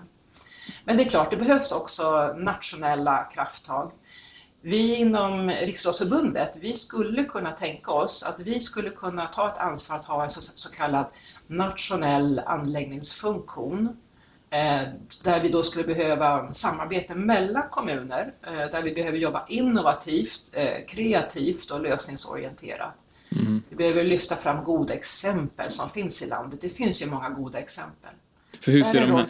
Men 0.83 0.97
det 0.97 1.03
är 1.03 1.09
klart, 1.09 1.31
det 1.31 1.37
behövs 1.37 1.71
också 1.71 2.33
nationella 2.37 3.23
krafttag. 3.23 3.91
Vi 4.61 4.95
inom 4.95 5.49
Riksidrottsförbundet, 5.49 6.57
vi 6.59 6.73
skulle 6.73 7.23
kunna 7.23 7.51
tänka 7.51 7.91
oss 7.91 8.23
att 8.23 8.39
vi 8.39 8.59
skulle 8.59 8.89
kunna 8.89 9.27
ta 9.27 9.47
ett 9.47 9.57
ansvar 9.57 9.97
att 9.97 10.05
ha 10.05 10.23
en 10.23 10.29
så, 10.29 10.41
så 10.41 10.69
kallad 10.69 11.05
nationell 11.47 12.39
anläggningsfunktion 12.39 13.97
där 15.23 15.43
vi 15.43 15.49
då 15.49 15.63
skulle 15.63 15.85
behöva 15.85 16.53
samarbete 16.53 17.15
mellan 17.15 17.63
kommuner, 17.71 18.33
eh, 18.47 18.53
där 18.53 18.81
vi 18.83 18.93
behöver 18.93 19.17
jobba 19.17 19.45
innovativt, 19.49 20.53
eh, 20.57 20.85
kreativt 20.87 21.71
och 21.71 21.81
lösningsorienterat. 21.81 22.97
Mm. 23.31 23.61
Vi 23.69 23.75
behöver 23.75 24.03
lyfta 24.03 24.35
fram 24.35 24.63
goda 24.63 24.93
exempel 24.93 25.71
som 25.71 25.89
finns 25.89 26.23
i 26.23 26.27
landet. 26.27 26.61
Det 26.61 26.69
finns 26.69 27.01
ju 27.01 27.05
många 27.05 27.29
goda 27.29 27.59
exempel. 27.59 28.11
För 28.61 28.71
hur 28.71 28.83
ser 28.83 29.01
de 29.01 29.11
här... 29.11 29.27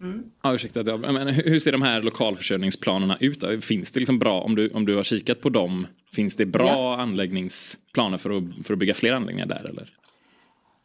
Mm. 0.00 0.22
Ja, 0.42 0.54
ursäkta, 0.54 0.96
men 0.96 1.28
hur 1.28 1.58
ser 1.58 1.72
de 1.72 1.82
här 1.82 2.02
lokalförsörjningsplanerna 2.02 3.16
ut? 3.20 3.64
Finns 3.64 3.92
det 3.92 4.00
liksom 4.00 4.18
bra, 4.18 4.40
om 4.40 4.54
du, 4.54 4.70
om 4.70 4.86
du 4.86 4.96
har 4.96 5.02
kikat 5.02 5.40
på 5.40 5.48
dem, 5.48 5.86
finns 6.14 6.36
det 6.36 6.46
bra 6.46 6.66
ja. 6.66 6.96
anläggningsplaner 6.96 8.18
för 8.18 8.30
att, 8.30 8.66
för 8.66 8.72
att 8.72 8.78
bygga 8.78 8.94
fler 8.94 9.12
anläggningar 9.12 9.46
där 9.46 9.64
eller? 9.70 9.90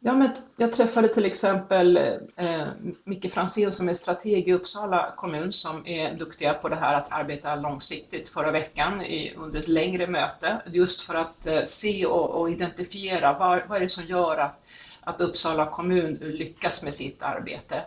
Ja, 0.00 0.14
men 0.14 0.30
jag 0.56 0.72
träffade 0.72 1.08
till 1.08 1.24
exempel 1.24 1.96
eh, 2.36 2.68
Micke 3.04 3.32
Franzén 3.32 3.72
som 3.72 3.88
är 3.88 3.94
strateg 3.94 4.48
i 4.48 4.52
Uppsala 4.52 5.12
kommun 5.16 5.52
som 5.52 5.86
är 5.86 6.14
duktiga 6.14 6.54
på 6.54 6.68
det 6.68 6.76
här 6.76 6.94
att 6.94 7.12
arbeta 7.12 7.56
långsiktigt 7.56 8.28
förra 8.28 8.50
veckan 8.50 9.02
i, 9.02 9.34
under 9.36 9.58
ett 9.58 9.68
längre 9.68 10.06
möte 10.06 10.62
just 10.66 11.00
för 11.00 11.14
att 11.14 11.46
eh, 11.46 11.62
se 11.62 12.06
och, 12.06 12.40
och 12.40 12.50
identifiera 12.50 13.38
vad, 13.38 13.60
vad 13.68 13.76
är 13.76 13.82
det 13.82 13.88
som 13.88 14.04
gör 14.04 14.36
att, 14.36 14.60
att 15.00 15.20
Uppsala 15.20 15.66
kommun 15.66 16.14
lyckas 16.14 16.84
med 16.84 16.94
sitt 16.94 17.22
arbete. 17.22 17.84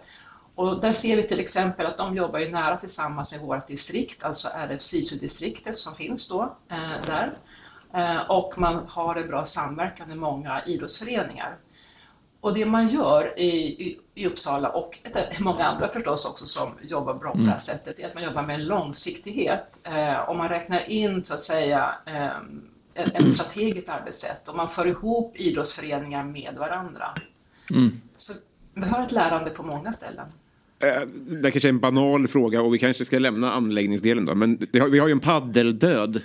Och 0.55 0.82
där 0.82 0.93
ser 0.93 1.16
vi 1.16 1.24
till 1.24 1.39
exempel 1.39 1.86
att 1.86 1.97
de 1.97 2.16
jobbar 2.16 2.39
ju 2.39 2.51
nära 2.51 2.78
tillsammans 2.78 3.32
med 3.32 3.41
vårt 3.41 3.68
distrikt, 3.68 4.24
alltså 4.24 4.47
RF 4.47 4.82
SISU-distriktet 4.82 5.76
som 5.76 5.95
finns 5.95 6.28
då 6.28 6.55
eh, 6.72 7.05
där. 7.05 7.34
Eh, 7.93 8.30
och 8.30 8.53
man 8.57 8.86
har 8.88 9.16
en 9.16 9.28
bra 9.28 9.45
samverkan 9.45 10.07
med 10.07 10.18
många 10.18 10.62
idrottsföreningar. 10.66 11.57
Och 12.42 12.54
det 12.54 12.66
man 12.66 12.88
gör 12.88 13.39
i, 13.39 13.48
i, 13.48 14.00
i 14.16 14.28
Uppsala 14.28 14.70
och 14.70 15.00
många 15.39 15.64
andra 15.64 15.88
förstås 15.88 16.26
också 16.26 16.46
som 16.46 16.70
jobbar 16.82 17.14
bra 17.14 17.32
på 17.32 17.38
det 17.38 17.44
här 17.44 17.50
mm. 17.50 17.60
sättet 17.60 18.00
är 18.00 18.06
att 18.06 18.16
man 18.16 18.24
jobbar 18.24 18.44
med 18.44 18.56
en 18.56 18.66
långsiktighet. 18.66 19.80
Eh, 19.84 20.20
och 20.30 20.36
man 20.36 20.50
räknar 20.50 20.89
in 20.89 21.26
så 21.26 21.34
att 21.34 21.42
säga 21.42 21.96
eh, 22.06 22.30
ett 22.94 23.34
strategiskt 23.34 23.89
arbetssätt 23.89 24.48
och 24.48 24.56
man 24.56 24.70
för 24.70 24.88
ihop 24.88 25.38
idrottsföreningar 25.38 26.24
med 26.24 26.56
varandra. 26.60 27.06
Mm. 27.70 27.92
Så 28.18 28.34
vi 28.74 28.86
har 28.86 29.04
ett 29.04 29.12
lärande 29.12 29.50
på 29.50 29.64
många 29.64 29.94
ställen. 29.94 30.28
Eh, 30.80 31.02
det 31.42 31.52
kanske 31.52 31.68
är 31.68 31.74
en 31.74 31.80
banal 31.80 32.28
fråga 32.28 32.62
och 32.62 32.74
vi 32.74 32.80
kanske 32.80 33.06
ska 33.06 33.20
lämna 33.20 33.54
anläggningsdelen 33.54 34.26
då. 34.26 34.36
Men 34.36 34.68
har, 34.74 34.88
vi 34.88 35.00
har 35.00 35.08
ju 35.08 35.12
en 35.12 35.20
paddeldöd 35.20 36.22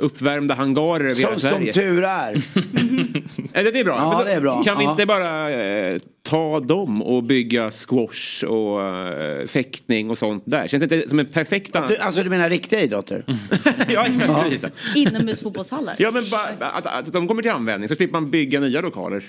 uppvärmda 0.00 0.54
hangarer 0.54 1.14
som, 1.14 1.40
Sverige. 1.40 1.72
Som 1.72 1.82
tur 1.82 2.04
är. 2.04 2.32
det 3.72 3.80
är 3.80 3.84
bra. 3.84 3.96
Ja, 3.96 4.24
det 4.24 4.32
är 4.32 4.40
bra. 4.40 4.62
Kan 4.62 4.78
vi 4.78 4.84
ja. 4.84 4.90
inte 4.90 5.06
bara 5.06 5.50
eh, 5.50 5.98
ta 6.22 6.60
dem 6.60 7.02
och 7.02 7.22
bygga 7.22 7.70
squash 7.70 8.44
och 8.44 8.82
eh, 8.82 9.46
fäktning 9.46 10.10
och 10.10 10.18
sånt 10.18 10.42
där? 10.46 10.68
Känns 10.68 10.88
det 10.88 10.96
inte 10.96 11.08
som 11.08 11.18
en 11.18 11.26
perfekt... 11.26 11.72
Du, 11.88 11.96
alltså 11.96 12.22
du 12.22 12.30
menar 12.30 12.50
riktiga 12.50 12.80
idrotter? 12.80 13.24
ja, 13.88 14.06
exakt. 14.50 14.76
Ja. 14.94 15.00
Inomhusfotbollshallar? 15.00 15.94
Ja, 15.98 16.10
men 16.10 16.30
bara, 16.30 16.68
att, 16.70 16.86
att 16.86 17.12
de 17.12 17.28
kommer 17.28 17.42
till 17.42 17.50
användning 17.50 17.88
så 17.88 17.94
slipper 17.94 18.12
man 18.12 18.30
bygga 18.30 18.60
nya 18.60 18.80
lokaler. 18.80 19.24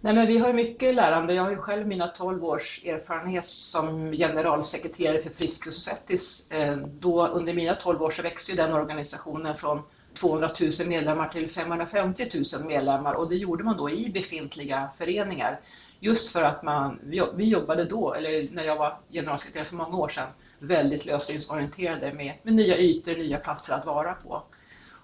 Nej, 0.00 0.14
men 0.14 0.26
vi 0.26 0.38
har 0.38 0.52
mycket 0.52 0.94
lärande. 0.94 1.34
Jag 1.34 1.42
har 1.42 1.50
ju 1.50 1.56
själv 1.56 1.86
mina 1.86 2.08
12 2.08 2.44
års 2.44 2.84
erfarenhet 2.84 3.44
som 3.44 4.12
generalsekreterare 4.12 5.22
för 5.22 5.30
Friskis 5.30 5.66
och 5.66 5.74
Svettis. 5.74 6.50
Eh, 6.50 6.76
då 6.76 7.26
under 7.26 7.54
mina 7.54 7.74
12 7.74 8.02
år 8.02 8.10
så 8.10 8.22
växte 8.22 8.52
ju 8.52 8.56
den 8.56 8.72
organisationen 8.72 9.56
från 9.56 9.82
200 10.14 10.50
000 10.60 10.70
medlemmar 10.88 11.28
till 11.28 11.50
550 11.50 12.30
000 12.56 12.66
medlemmar 12.66 13.14
och 13.14 13.28
det 13.28 13.36
gjorde 13.36 13.64
man 13.64 13.76
då 13.76 13.90
i 13.90 14.10
befintliga 14.10 14.88
föreningar. 14.98 15.60
Just 16.00 16.32
för 16.32 16.42
att 16.42 16.62
man, 16.62 16.98
vi 17.34 17.44
jobbade 17.44 17.84
då, 17.84 18.14
eller 18.14 18.48
när 18.52 18.64
jag 18.64 18.76
var 18.76 18.98
generalsekreterare 19.10 19.68
för 19.68 19.76
många 19.76 19.96
år 19.96 20.08
sedan, 20.08 20.28
väldigt 20.58 21.06
lösningsorienterade 21.06 22.12
med, 22.12 22.32
med 22.42 22.54
nya 22.54 22.76
ytor, 22.78 23.16
nya 23.16 23.38
platser 23.38 23.74
att 23.74 23.86
vara 23.86 24.14
på. 24.14 24.42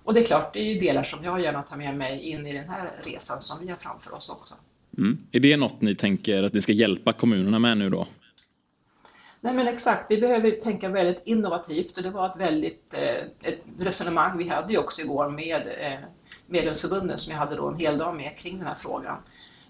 Och 0.05 0.14
det 0.14 0.20
är 0.20 0.24
klart, 0.24 0.53
det 0.53 0.61
är 0.61 0.74
ju 0.74 0.80
delar 0.80 1.03
som 1.03 1.24
jag 1.24 1.40
gärna 1.40 1.62
tar 1.62 1.76
med 1.76 1.97
mig 1.97 2.20
in 2.20 2.47
i 2.47 2.53
den 2.53 2.68
här 2.68 2.90
resan 3.05 3.40
som 3.40 3.61
vi 3.61 3.70
har 3.70 3.76
framför 3.76 4.14
oss 4.14 4.30
också. 4.30 4.55
Mm. 4.99 5.18
Är 5.32 5.40
det 5.40 5.57
något 5.57 5.80
ni 5.80 5.95
tänker 5.95 6.42
att 6.42 6.53
ni 6.53 6.61
ska 6.61 6.72
hjälpa 6.72 7.12
kommunerna 7.12 7.59
med 7.59 7.78
nu 7.78 7.90
då? 7.90 8.07
Nej 9.40 9.55
men 9.55 9.68
exakt, 9.68 10.07
vi 10.09 10.20
behöver 10.20 10.51
tänka 10.51 10.88
väldigt 10.88 11.22
innovativt 11.24 11.97
och 11.97 12.03
det 12.03 12.11
var 12.11 12.26
ett 12.26 12.36
väldigt 12.36 12.95
eh, 12.95 13.51
ett 13.51 13.62
resonemang 13.78 14.38
vi 14.38 14.49
hade 14.49 14.72
ju 14.72 14.78
också 14.78 15.03
igår 15.03 15.30
med 15.30 15.62
eh, 15.80 15.99
medlemsförbunden 16.47 17.18
som 17.18 17.32
jag 17.32 17.38
hade 17.38 17.57
då 17.57 17.68
en 17.68 17.76
hel 17.76 17.99
dag 17.99 18.16
med 18.16 18.38
kring 18.38 18.59
den 18.59 18.66
här 18.66 18.76
frågan. 18.80 19.16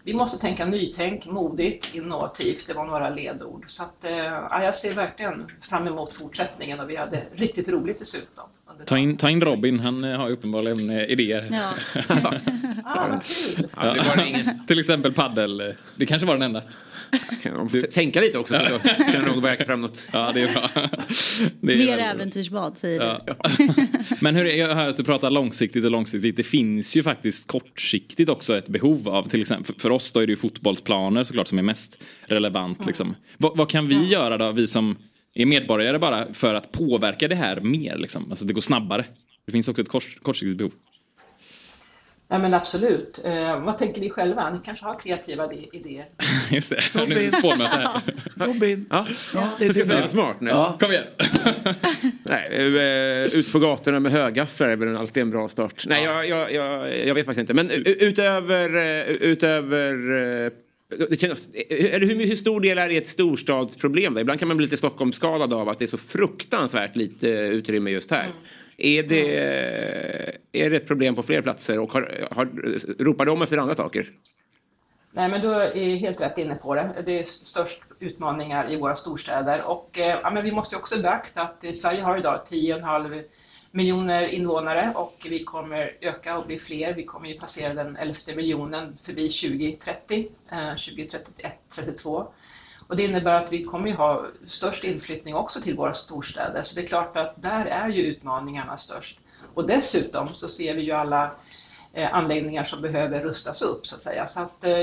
Vi 0.02 0.14
måste 0.14 0.38
tänka 0.38 0.66
nytänk, 0.66 1.26
modigt, 1.26 1.94
innovativt, 1.94 2.66
det 2.66 2.74
var 2.74 2.84
några 2.84 3.10
ledord. 3.10 3.64
Så 3.66 3.82
att, 3.82 4.04
eh, 4.04 4.16
ja, 4.16 4.64
jag 4.64 4.76
ser 4.76 4.94
verkligen 4.94 5.46
fram 5.60 5.86
emot 5.86 6.12
fortsättningen 6.12 6.80
och 6.80 6.90
vi 6.90 6.96
hade 6.96 7.22
riktigt 7.34 7.68
roligt 7.68 7.98
dessutom. 7.98 8.48
Ta 8.86 8.98
in, 8.98 9.16
ta 9.16 9.30
in 9.30 9.40
Robin, 9.40 9.80
han 9.80 10.04
eh, 10.04 10.18
har 10.18 10.30
uppenbarligen 10.30 10.90
eh, 10.90 11.04
idéer. 11.04 11.48
Ja. 11.52 11.74
ah. 12.84 13.20
Ja, 13.76 13.94
Till 14.66 14.78
exempel 14.78 15.12
paddel. 15.12 15.74
Det 15.96 16.06
kanske 16.06 16.26
var 16.26 16.34
den 16.34 16.42
enda. 16.42 16.62
Du, 17.72 17.82
tänka 17.82 18.20
lite 18.20 18.38
också 18.38 18.58
så 18.68 18.78
kan 18.78 19.12
det 19.12 19.26
nog 19.26 19.42
verka 19.42 19.64
fram 19.64 19.80
något. 19.80 20.08
Ja, 20.12 20.30
det 20.34 20.42
är 20.42 20.52
bra. 20.52 20.70
Det 21.60 21.72
är 21.72 21.76
Mer 21.76 21.98
äventyrsbad 21.98 22.78
säger 22.78 23.02
ja. 23.02 23.36
du. 23.58 23.68
Men 24.20 24.36
hur 24.36 24.46
är, 24.46 24.56
jag 24.56 24.74
hör 24.74 24.88
att 24.88 24.96
du 24.96 25.04
pratar 25.04 25.30
långsiktigt 25.30 25.84
och 25.84 25.90
långsiktigt. 25.90 26.36
Det 26.36 26.42
finns 26.42 26.96
ju 26.96 27.02
faktiskt 27.02 27.48
kortsiktigt 27.48 28.28
också 28.28 28.58
ett 28.58 28.68
behov 28.68 29.08
av 29.08 29.28
till 29.28 29.40
exempel 29.40 29.74
för 29.78 29.90
oss 29.90 30.12
då 30.12 30.20
är 30.20 30.26
det 30.26 30.32
ju 30.32 30.36
fotbollsplaner 30.36 31.24
såklart 31.24 31.48
som 31.48 31.58
är 31.58 31.62
mest 31.62 32.02
relevant. 32.26 32.78
Mm. 32.78 32.86
Liksom. 32.86 33.16
Vad, 33.36 33.56
vad, 33.56 33.70
kan 33.70 33.88
vi 33.88 34.04
göra 34.04 34.38
då, 34.38 34.52
vi 34.52 34.66
som 34.66 34.96
är 35.34 35.46
medborgare 35.46 35.98
bara 35.98 36.34
för 36.34 36.54
att 36.54 36.72
påverka 36.72 37.28
det 37.28 37.34
här 37.34 37.60
mer? 37.60 37.96
Liksom? 37.96 38.30
Alltså 38.30 38.44
det 38.44 38.52
går 38.52 38.60
snabbare. 38.60 39.04
Det 39.46 39.52
finns 39.52 39.68
också 39.68 39.82
ett 39.82 39.88
kort, 39.88 40.18
kortsiktigt 40.22 40.58
behov. 40.58 40.72
Ja 42.28 42.38
men 42.38 42.54
absolut. 42.54 43.20
Eh, 43.24 43.64
vad 43.64 43.78
tänker 43.78 44.00
ni 44.00 44.10
själva? 44.10 44.50
Ni 44.50 44.58
kanske 44.64 44.84
har 44.84 44.94
kreativa 44.94 45.52
idéer? 45.72 46.06
Just 46.50 46.70
det, 46.70 46.94
Robin. 46.94 47.32
spårmöte 47.38 47.76
här. 47.76 48.00
Robin. 48.46 48.86
Ja. 48.90 49.06
Ja, 49.34 49.48
det 49.58 49.74
ska 49.74 49.84
säga 49.84 50.00
det 50.00 50.08
smart 50.08 50.40
nu. 50.40 50.50
Ja. 50.50 50.76
Kom 50.80 50.92
igen. 50.92 51.04
Nej, 52.22 52.48
eh, 52.52 53.38
ut 53.38 53.52
på 53.52 53.58
gatorna 53.58 54.00
med 54.00 54.12
högafflar 54.12 54.68
är 54.68 54.76
väl 54.76 54.96
alltid 54.96 55.20
en 55.20 55.30
bra 55.30 55.48
start. 55.48 55.84
Nej, 55.86 56.04
jag, 56.04 56.28
jag, 56.28 56.52
jag, 56.52 56.98
jag 57.06 57.14
vet 57.14 57.26
faktiskt 57.26 57.50
inte. 57.50 57.54
Men 57.54 57.70
utöver, 57.84 58.76
eh, 58.76 59.10
utöver 59.10 59.92
eh, 60.44 60.50
det 60.50 60.63
eller 60.90 62.06
hur, 62.06 62.26
hur 62.26 62.36
stor 62.36 62.60
del 62.60 62.78
är 62.78 62.88
det 62.88 62.96
ett 62.96 63.08
storstadsproblem? 63.08 64.14
Då? 64.14 64.20
Ibland 64.20 64.38
kan 64.38 64.48
man 64.48 64.56
bli 64.56 64.66
lite 64.66 64.76
Stockholmsskadad 64.76 65.52
av 65.52 65.68
att 65.68 65.78
det 65.78 65.84
är 65.84 65.86
så 65.86 65.98
fruktansvärt 65.98 66.96
lite 66.96 67.28
utrymme 67.28 67.90
just 67.90 68.10
här. 68.10 68.24
Mm. 68.24 68.36
Är 68.76 69.02
det, 69.02 69.36
är 70.52 70.70
det 70.70 70.76
ett 70.76 70.86
problem 70.86 71.14
på 71.14 71.22
fler 71.22 71.42
platser 71.42 71.78
och 71.78 71.92
har, 71.92 72.28
har, 72.30 72.48
ropar 72.98 73.26
de 73.26 73.42
efter 73.42 73.58
andra 73.58 73.74
saker? 73.74 74.10
Nej, 75.16 75.28
men 75.28 75.40
du 75.40 75.48
är 75.54 75.96
helt 75.96 76.20
rätt 76.20 76.38
inne 76.38 76.54
på 76.54 76.74
det. 76.74 77.02
Det 77.06 77.18
är 77.18 77.24
störst 77.24 77.82
utmaningar 78.00 78.72
i 78.72 78.76
våra 78.76 78.96
storstäder 78.96 79.60
och 79.66 79.98
eh, 79.98 80.18
ja, 80.22 80.30
men 80.30 80.44
vi 80.44 80.52
måste 80.52 80.76
också 80.76 81.02
beakta 81.02 81.42
att 81.42 81.76
Sverige 81.76 82.02
har 82.02 82.18
idag 82.18 82.40
10,5 82.50 83.22
miljoner 83.74 84.26
invånare 84.26 84.92
och 84.94 85.26
vi 85.30 85.44
kommer 85.44 85.96
öka 86.00 86.38
och 86.38 86.46
bli 86.46 86.58
fler. 86.58 86.94
Vi 86.94 87.04
kommer 87.04 87.28
ju 87.28 87.38
passera 87.38 87.74
den 87.74 87.96
elfte 87.96 88.34
miljonen 88.34 88.98
förbi 89.02 89.28
2030, 89.30 90.28
2031, 90.76 91.52
32. 91.74 92.26
Och 92.88 92.96
det 92.96 93.04
innebär 93.04 93.42
att 93.42 93.52
vi 93.52 93.64
kommer 93.64 93.92
ha 93.92 94.26
störst 94.46 94.84
inflyttning 94.84 95.34
också 95.34 95.60
till 95.60 95.76
våra 95.76 95.94
storstäder. 95.94 96.62
Så 96.62 96.74
det 96.74 96.82
är 96.82 96.86
klart 96.86 97.16
att 97.16 97.42
där 97.42 97.66
är 97.66 97.88
ju 97.88 98.02
utmaningarna 98.02 98.78
störst. 98.78 99.20
Och 99.54 99.66
dessutom 99.66 100.28
så 100.28 100.48
ser 100.48 100.74
vi 100.74 100.82
ju 100.82 100.92
alla 100.92 101.30
eh, 101.92 102.14
anläggningar 102.14 102.64
som 102.64 102.82
behöver 102.82 103.22
rustas 103.22 103.62
upp 103.62 103.86
så 103.86 103.94
att 103.94 104.02
säga. 104.02 104.26
Så 104.26 104.40
att 104.40 104.64
eh, 104.64 104.78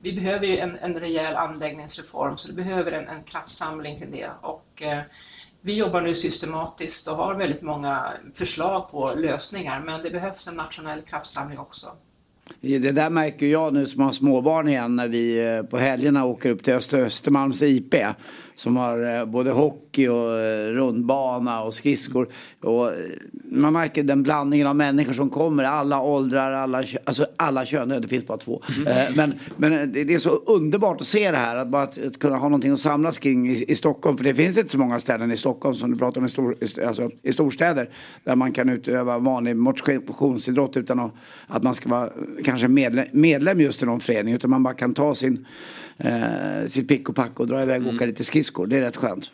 vi 0.00 0.12
behöver 0.12 0.46
ju 0.46 0.58
en, 0.58 0.78
en 0.78 1.00
rejäl 1.00 1.34
anläggningsreform 1.34 2.36
så 2.36 2.48
det 2.48 2.54
behöver 2.54 2.92
en, 2.92 3.08
en 3.08 3.22
kraftsamling 3.22 3.98
till 3.98 4.12
det. 4.12 4.30
Och, 4.40 4.82
eh, 4.82 5.00
vi 5.66 5.76
jobbar 5.76 6.00
nu 6.00 6.14
systematiskt 6.14 7.08
och 7.08 7.16
har 7.16 7.34
väldigt 7.34 7.62
många 7.62 8.12
förslag 8.34 8.90
på 8.90 9.12
lösningar 9.16 9.82
men 9.86 10.02
det 10.02 10.10
behövs 10.10 10.48
en 10.48 10.54
nationell 10.54 11.00
kraftsamling 11.02 11.58
också. 11.58 11.86
Det 12.60 12.78
där 12.78 13.10
märker 13.10 13.46
jag 13.46 13.74
nu 13.74 13.86
som 13.86 14.02
har 14.02 14.12
småbarn 14.12 14.68
igen 14.68 14.96
när 14.96 15.08
vi 15.08 15.54
eh, 15.56 15.62
på 15.62 15.78
helgerna 15.78 16.24
åker 16.24 16.50
upp 16.50 16.64
till 16.64 16.74
Öster 16.74 16.98
Östermalms 16.98 17.62
IP. 17.62 17.94
Som 18.56 18.76
har 18.76 19.18
eh, 19.18 19.24
både 19.24 19.50
hockey 19.50 20.08
och 20.08 20.38
eh, 20.38 20.72
rundbana 20.72 21.62
och 21.62 21.74
skridskor. 21.74 22.28
Och 22.60 22.90
man 23.44 23.72
märker 23.72 24.02
den 24.02 24.22
blandningen 24.22 24.66
av 24.66 24.76
människor 24.76 25.12
som 25.12 25.30
kommer. 25.30 25.64
Alla 25.64 26.00
åldrar, 26.02 26.52
alla, 26.52 26.84
alltså 27.04 27.26
alla 27.36 27.66
kön. 27.66 27.88
Det 27.88 28.08
finns 28.08 28.26
bara 28.26 28.38
två. 28.38 28.62
Mm. 28.86 29.14
Men, 29.16 29.34
men 29.56 29.92
det 29.92 30.14
är 30.14 30.18
så 30.18 30.30
underbart 30.30 31.00
att 31.00 31.06
se 31.06 31.30
det 31.30 31.36
här. 31.36 31.56
Att 31.56 31.68
bara 31.68 31.82
att 31.82 32.18
kunna 32.18 32.36
ha 32.36 32.48
någonting 32.48 32.72
att 32.72 32.80
samlas 32.80 33.18
kring 33.18 33.48
i, 33.48 33.64
i 33.68 33.74
Stockholm. 33.74 34.16
För 34.16 34.24
det 34.24 34.34
finns 34.34 34.58
inte 34.58 34.70
så 34.70 34.78
många 34.78 35.00
ställen 35.00 35.32
i 35.32 35.36
Stockholm 35.36 35.74
som 35.74 35.90
du 35.90 35.98
pratar 35.98 36.20
om 36.20 36.26
i, 36.26 36.30
stor, 36.30 36.56
alltså, 36.86 37.10
i 37.22 37.32
storstäder. 37.32 37.88
Där 38.24 38.36
man 38.36 38.52
kan 38.52 38.68
utöva 38.68 39.18
vanlig 39.18 39.56
motionsidrott 39.56 40.76
utan 40.76 41.00
att, 41.00 41.12
att 41.46 41.62
man 41.62 41.74
ska 41.74 41.88
vara 41.88 42.10
kanske 42.44 42.68
medlem, 42.68 43.06
medlem 43.12 43.60
just 43.60 43.82
i 43.82 43.86
någon 43.86 44.00
förening. 44.00 44.34
Utan 44.34 44.50
man 44.50 44.62
bara 44.62 44.74
kan 44.74 44.94
ta 44.94 45.14
sin 45.14 45.46
eh, 45.98 46.68
sitt 46.68 46.88
pick 46.88 47.08
och 47.08 47.16
pack 47.16 47.40
och 47.40 47.46
dra 47.46 47.62
iväg 47.62 47.86
och 47.86 47.94
åka 47.94 48.06
lite 48.06 48.24
skridskor. 48.24 48.66
Det 48.66 48.76
är 48.76 48.80
rätt 48.80 48.96
skönt. 48.96 49.32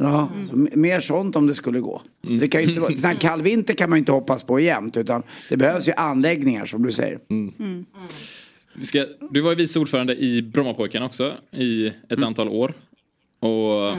Ja, 0.00 0.30
så 0.50 0.56
mer 0.56 1.00
sånt 1.00 1.36
om 1.36 1.46
det 1.46 1.54
skulle 1.54 1.80
gå. 1.80 2.02
Det 2.40 2.48
kan 2.48 2.62
ju 2.62 2.68
inte 2.68 2.80
vara, 2.80 2.96
sån 2.96 3.04
här 3.04 3.14
kall 3.14 3.42
vinter 3.42 3.74
kan 3.74 3.90
man 3.90 3.96
ju 3.96 4.00
inte 4.00 4.12
hoppas 4.12 4.42
på 4.42 4.60
jämt 4.60 4.96
utan 4.96 5.22
det 5.48 5.56
behövs 5.56 5.88
ju 5.88 5.92
anläggningar 5.92 6.66
som 6.66 6.82
du 6.82 6.92
säger. 6.92 7.20
Ska, 8.82 9.06
du 9.30 9.40
var 9.40 9.50
ju 9.50 9.56
vice 9.56 9.78
ordförande 9.78 10.16
i 10.16 10.42
Brommapojkarna 10.42 11.06
också 11.06 11.34
i 11.52 11.86
ett 11.86 12.22
antal 12.22 12.48
år. 12.48 12.74
Och 13.40 13.96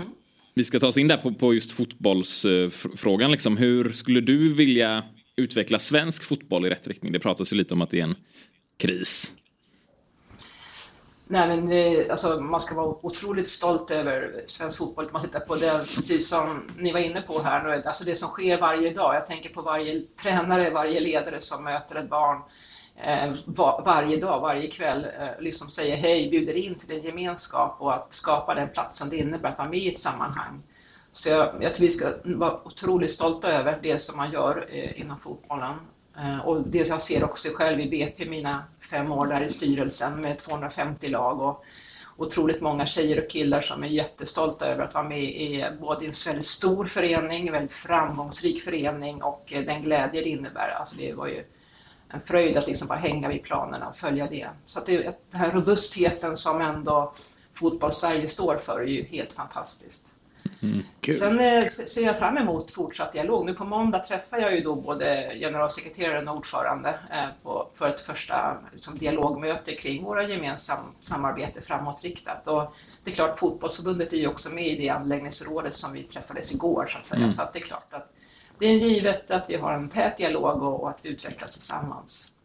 vi 0.54 0.64
ska 0.64 0.80
ta 0.80 0.88
oss 0.88 0.98
in 0.98 1.08
där 1.08 1.18
på, 1.18 1.34
på 1.34 1.54
just 1.54 1.72
fotbollsfrågan. 1.72 3.32
Liksom. 3.32 3.58
Hur 3.58 3.90
skulle 3.90 4.22
du 4.22 4.54
vilja 4.54 5.04
utveckla 5.36 5.80
svensk 5.80 6.24
fotboll 6.24 6.66
i 6.66 6.70
rätt 6.70 6.88
riktning? 6.88 7.12
Det 7.12 7.20
pratas 7.20 7.54
ju 7.54 7.58
lite 7.58 7.74
om 7.74 7.82
att 7.82 7.90
det 7.90 8.00
är 8.00 8.04
en 8.04 8.16
kris. 8.78 9.34
Nej, 11.30 11.48
men 11.48 11.66
det, 11.66 12.10
alltså, 12.10 12.40
man 12.40 12.62
ska 12.62 12.76
vara 12.76 12.96
otroligt 13.06 13.50
stolt 13.50 13.92
över 13.92 14.44
svensk 14.46 14.78
fotboll. 14.78 15.10
Man 15.12 15.22
tittar 15.22 15.40
på 15.40 15.56
det, 15.56 15.86
precis 15.96 16.30
som 16.30 16.62
ni 16.78 16.92
var 16.92 17.00
inne 17.00 17.22
på 17.22 17.42
här 17.42 17.64
nu, 17.64 17.84
alltså 17.86 18.06
det 18.06 18.16
som 18.16 18.30
sker 18.30 18.62
varje 18.62 18.94
dag. 18.94 19.16
Jag 19.16 19.28
tänker 19.28 19.50
på 19.50 19.62
varje 19.62 20.02
tränare, 20.22 20.70
varje 20.70 21.00
ledare 21.00 21.42
som 21.42 21.64
möter 21.64 21.96
ett 21.96 22.10
barn 22.10 22.42
eh, 22.96 23.34
var, 23.46 23.82
varje 23.86 24.18
dag, 24.18 24.42
varje 24.42 24.68
kväll, 24.68 25.06
eh, 25.20 25.40
liksom 25.40 25.70
säger 25.70 25.98
hej, 25.98 26.30
bjuder 26.30 26.54
in 26.54 26.76
till 26.76 26.92
en 26.92 27.04
gemenskap 27.04 27.76
och 27.80 27.94
att 27.94 28.14
skapa 28.14 28.56
den 28.56 28.70
platsen 28.70 29.10
det 29.10 29.18
innebär 29.18 29.50
att 29.50 29.58
vara 29.58 29.70
med 29.70 29.80
i 29.80 29.90
ett 29.90 30.00
sammanhang. 30.00 30.62
Så 31.12 31.30
jag, 31.30 31.64
jag 31.64 31.76
tror 31.76 31.86
vi 31.86 31.92
ska 31.92 32.14
vara 32.24 32.60
otroligt 32.64 33.12
stolta 33.12 33.52
över 33.52 33.80
det 33.84 34.00
som 34.00 34.18
man 34.18 34.32
gör 34.32 34.68
eh, 34.72 35.02
inom 35.02 35.20
fotbollen. 35.20 35.76
Eh, 36.18 36.40
och 36.40 36.68
det 36.68 36.88
jag 36.88 37.02
ser 37.02 37.24
också 37.24 37.50
själv 37.54 37.80
i 37.80 37.90
BP, 37.90 38.26
mina 38.26 38.64
fem 38.92 39.12
år 39.12 39.28
där 39.28 39.44
i 39.44 39.50
styrelsen 39.50 40.22
med 40.22 40.38
250 40.38 41.08
lag 41.08 41.42
och 41.42 41.64
otroligt 42.18 42.62
många 42.62 42.86
tjejer 42.86 43.24
och 43.24 43.30
killar 43.30 43.62
som 43.62 43.84
är 43.84 43.88
jättestolta 43.88 44.68
över 44.68 44.84
att 44.84 44.94
vara 44.94 45.10
med 45.10 45.24
i 45.24 45.66
både 45.80 46.06
en 46.06 46.14
väldigt 46.26 46.46
stor 46.46 46.86
förening, 46.86 47.48
en 47.48 47.54
väldigt 47.54 47.72
framgångsrik 47.72 48.64
förening 48.64 49.24
och 49.24 49.54
eh, 49.54 49.64
den 49.64 49.82
glädje 49.82 50.22
det 50.22 50.30
innebär. 50.30 50.70
Alltså 50.70 50.96
det 50.98 51.14
var 51.14 51.28
ju 51.28 51.44
en 52.10 52.22
fröjd 52.22 52.58
att 52.58 52.68
liksom 52.68 52.88
bara 52.88 53.00
hänga 53.00 53.30
vid 53.30 53.44
planerna 53.44 53.88
och 53.88 53.98
följa 53.98 54.28
det. 54.28 54.48
Så 54.66 54.80
att 54.80 54.86
det, 54.86 55.02
den 55.32 55.42
här 55.42 55.52
robustheten 55.52 56.38
som 56.38 56.62
ändå 56.62 57.14
fotboll-Sverige 57.54 58.28
står 58.28 58.58
för 58.58 58.82
är 58.82 58.88
ju 58.88 59.04
helt 59.04 59.34
fantastiskt. 59.34 60.14
Mm. 60.62 60.84
Sen 61.20 61.40
eh, 61.40 61.70
ser 61.70 62.02
jag 62.06 62.20
fram 62.20 62.38
emot 62.38 62.72
fortsatt 62.72 63.14
dialog. 63.14 63.46
Nu 63.46 63.54
på 63.54 63.66
måndag 63.66 64.00
träffar 64.00 64.38
jag 64.38 64.56
ju 64.56 64.62
då 64.62 64.76
både 64.76 65.36
generalsekreteraren 65.40 66.28
och 66.28 66.36
ordförande 66.38 66.90
eh, 66.90 67.44
på, 67.44 67.70
för 67.76 67.88
ett 67.88 68.00
första 68.00 68.58
liksom, 68.74 68.98
dialogmöte 68.98 69.76
kring 69.76 70.04
våra 70.04 70.24
gemensamma 70.24 70.84
samarbete 71.00 71.62
framåtriktat. 71.62 72.48
Och 72.48 72.76
det 73.04 73.12
är 73.12 73.16
klart, 73.16 73.40
fotbollsförbundet 73.40 74.14
är 74.14 74.18
ju 74.18 74.28
också 74.28 74.50
med 74.50 74.68
i 74.68 74.76
det 74.76 74.90
anläggningsrådet 74.90 75.74
som 75.74 75.94
vi 75.94 76.04
träffades 76.04 76.54
igår 76.54 76.88
så 76.92 76.98
att 76.98 77.06
säga. 77.06 77.20
Mm. 77.20 77.32
Så 77.32 77.42
att 77.42 77.54
det 77.54 77.60
är 77.60 77.64
klart 77.64 77.94
att 77.94 78.14
det 78.60 78.66
är 78.66 78.74
givet 78.74 79.32
att 79.32 79.50
vi 79.50 79.56
har 79.56 79.74
en 79.74 79.90
tät 79.90 80.18
dialog 80.18 80.64
och, 80.64 80.84
och 80.84 80.90
att 80.90 81.06
vi 81.06 81.10
utvecklas 81.10 81.54
tillsammans. 81.54 82.37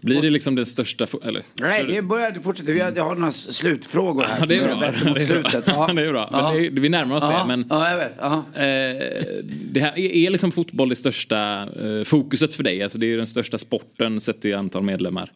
Blir 0.00 0.22
det 0.22 0.30
liksom 0.30 0.54
den 0.54 0.66
största... 0.66 1.06
Eller? 1.24 1.42
Nej, 1.54 1.84
det 1.88 2.02
börjar 2.02 2.32
fortsätta. 2.42 2.72
Vi 2.72 2.80
har, 2.80 2.92
jag 2.96 3.04
har 3.04 3.14
några 3.14 3.32
slutfrågor 3.32 4.24
här. 4.24 4.36
Ja, 4.40 4.46
det 4.46 4.56
är 4.56 4.64
bra. 4.64 4.80
Det 5.14 5.22
är 5.22 5.42
bra. 5.42 5.62
Ja. 5.66 5.92
det 5.92 6.02
är 6.02 6.12
bra. 6.12 6.28
Ja. 6.32 6.52
Det, 6.52 6.80
vi 6.80 6.88
närmar 6.88 7.16
oss 7.16 7.24
ja. 7.24 7.38
det. 7.38 7.56
Men, 7.56 7.66
ja, 7.70 7.90
jag 7.90 7.98
vet. 7.98 8.12
Ja. 8.18 8.44
Eh, 8.54 9.42
det 9.72 9.80
här 9.80 9.98
är 9.98 10.30
liksom 10.30 10.52
fotboll 10.52 10.88
det 10.88 10.96
största 10.96 11.68
eh, 11.82 12.04
fokuset 12.04 12.54
för 12.54 12.62
dig? 12.62 12.82
Alltså 12.82 12.98
det 12.98 13.12
är 13.12 13.16
den 13.16 13.26
största 13.26 13.58
sporten 13.58 14.20
sett 14.20 14.44
i 14.44 14.54
antal 14.54 14.82
medlemmar. 14.82 15.32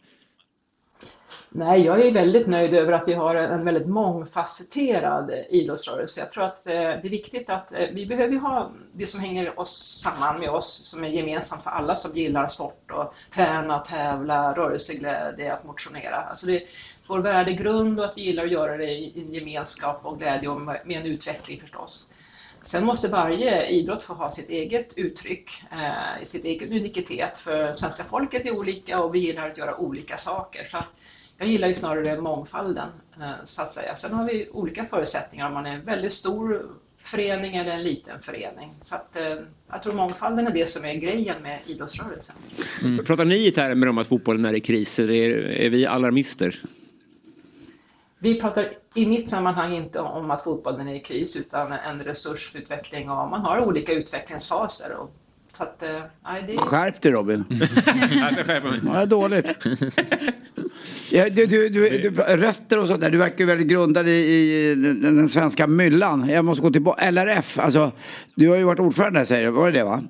Nej, 1.54 1.84
jag 1.84 2.06
är 2.06 2.12
väldigt 2.12 2.46
nöjd 2.46 2.74
över 2.74 2.92
att 2.92 3.08
vi 3.08 3.14
har 3.14 3.34
en 3.34 3.64
väldigt 3.64 3.86
mångfacetterad 3.86 5.30
idrottsrörelse. 5.50 6.20
Jag 6.20 6.32
tror 6.32 6.44
att 6.44 6.66
eh, 6.66 6.72
det 6.72 7.04
är 7.04 7.10
viktigt 7.10 7.50
att 7.50 7.72
eh, 7.72 7.88
vi 7.92 8.06
behöver 8.06 8.36
ha 8.36 8.70
det 8.92 9.06
som 9.06 9.20
hänger 9.20 9.60
oss 9.60 10.02
samman 10.02 10.40
med 10.40 10.50
oss 10.50 10.90
som 10.90 11.04
är 11.04 11.08
gemensamt 11.08 11.62
för 11.62 11.70
alla 11.70 11.96
som 11.96 12.16
gillar 12.16 12.48
sport 12.48 12.90
och 12.90 13.14
träna, 13.34 13.78
tävla, 13.78 14.52
rörelseglädje, 14.52 15.54
att 15.54 15.64
motionera. 15.64 16.16
Alltså 16.16 16.46
det 16.46 16.56
är 16.56 16.68
vår 17.08 17.18
värdegrund 17.18 17.98
och 17.98 18.04
att 18.04 18.16
vi 18.16 18.22
gillar 18.22 18.44
att 18.44 18.52
göra 18.52 18.76
det 18.76 18.92
i 18.92 19.22
en 19.26 19.34
gemenskap 19.34 20.00
och 20.02 20.18
glädje 20.18 20.48
och 20.48 20.60
med 20.60 20.82
en 20.86 21.06
utveckling 21.06 21.60
förstås. 21.60 22.12
Sen 22.62 22.84
måste 22.84 23.08
varje 23.08 23.66
idrott 23.66 24.04
få 24.04 24.14
ha 24.14 24.30
sitt 24.30 24.48
eget 24.48 24.98
uttryck, 24.98 25.64
eh, 25.72 26.24
sitt 26.24 26.44
egen 26.44 26.72
unikitet 26.72 27.38
för 27.38 27.72
svenska 27.72 28.04
folket 28.04 28.46
är 28.46 28.58
olika 28.58 29.00
och 29.00 29.14
vi 29.14 29.18
gillar 29.18 29.48
att 29.48 29.58
göra 29.58 29.76
olika 29.76 30.16
saker. 30.16 30.68
Så 30.70 30.78
jag 31.42 31.50
gillar 31.50 31.68
ju 31.68 31.74
snarare 31.74 32.20
mångfalden 32.20 32.88
eh, 33.20 33.30
så 33.44 33.62
att 33.62 33.72
säga. 33.72 33.96
Sen 33.96 34.12
har 34.12 34.24
vi 34.24 34.48
olika 34.52 34.84
förutsättningar 34.84 35.48
om 35.48 35.54
man 35.54 35.66
är 35.66 35.74
en 35.74 35.84
väldigt 35.84 36.12
stor 36.12 36.66
förening 37.04 37.56
eller 37.56 37.72
en 37.72 37.82
liten 37.82 38.22
förening. 38.22 38.74
Så 38.80 38.94
att, 38.94 39.16
eh, 39.16 39.36
jag 39.70 39.82
tror 39.82 39.92
mångfalden 39.92 40.46
är 40.46 40.50
det 40.50 40.68
som 40.68 40.84
är 40.84 40.94
grejen 40.94 41.36
med 41.42 41.58
idrottsrörelsen. 41.66 42.36
Mm. 42.82 43.04
Pratar 43.04 43.24
ni 43.24 43.46
i 43.46 43.50
termer 43.50 43.88
om 43.88 43.98
att 43.98 44.06
fotbollen 44.06 44.44
är 44.44 44.54
i 44.54 44.60
kris 44.60 44.98
eller 44.98 45.14
är, 45.14 45.36
är 45.36 45.70
vi 45.70 45.86
alarmister? 45.86 46.60
Vi 48.18 48.40
pratar 48.40 48.68
i 48.94 49.06
mitt 49.06 49.28
sammanhang 49.28 49.72
inte 49.72 50.00
om 50.00 50.30
att 50.30 50.44
fotbollen 50.44 50.88
är 50.88 50.94
i 50.94 51.00
kris 51.00 51.36
utan 51.36 51.72
en 51.72 52.02
resursutveckling 52.02 53.10
och 53.10 53.30
man 53.30 53.40
har 53.40 53.60
olika 53.60 53.92
utvecklingsfaser. 53.92 54.96
Och, 54.96 55.16
så 55.56 55.62
att, 55.62 55.84
nej, 56.24 56.44
det... 56.46 56.56
Skärp 56.56 57.02
dig 57.02 57.12
Robin! 57.12 57.44
ja, 57.50 58.30
det 58.46 58.52
är 59.02 59.06
dåligt. 59.06 59.46
Ja, 61.10 61.28
du, 61.28 61.46
du, 61.46 61.68
du, 61.68 61.98
du, 61.98 62.10
rötter 62.10 62.78
och 62.78 62.88
sånt 62.88 63.00
där, 63.00 63.10
du 63.10 63.18
verkar 63.18 63.38
ju 63.38 63.46
väldigt 63.46 63.66
grundad 63.66 64.08
i, 64.08 64.10
i 64.10 64.74
den, 64.74 65.16
den, 65.16 65.28
svenska 65.28 65.66
myllan. 65.66 66.28
Jag 66.28 66.44
måste 66.44 66.62
gå 66.62 66.70
tillbaka, 66.70 67.10
LRF, 67.10 67.58
alltså 67.58 67.92
du 68.34 68.48
har 68.48 68.56
ju 68.56 68.64
varit 68.64 68.80
ordförande 68.80 69.20
där 69.20 69.24
säger 69.24 69.44
du, 69.44 69.50
var 69.50 69.70
det 69.70 69.78
det 69.78 69.84
va? 69.84 70.02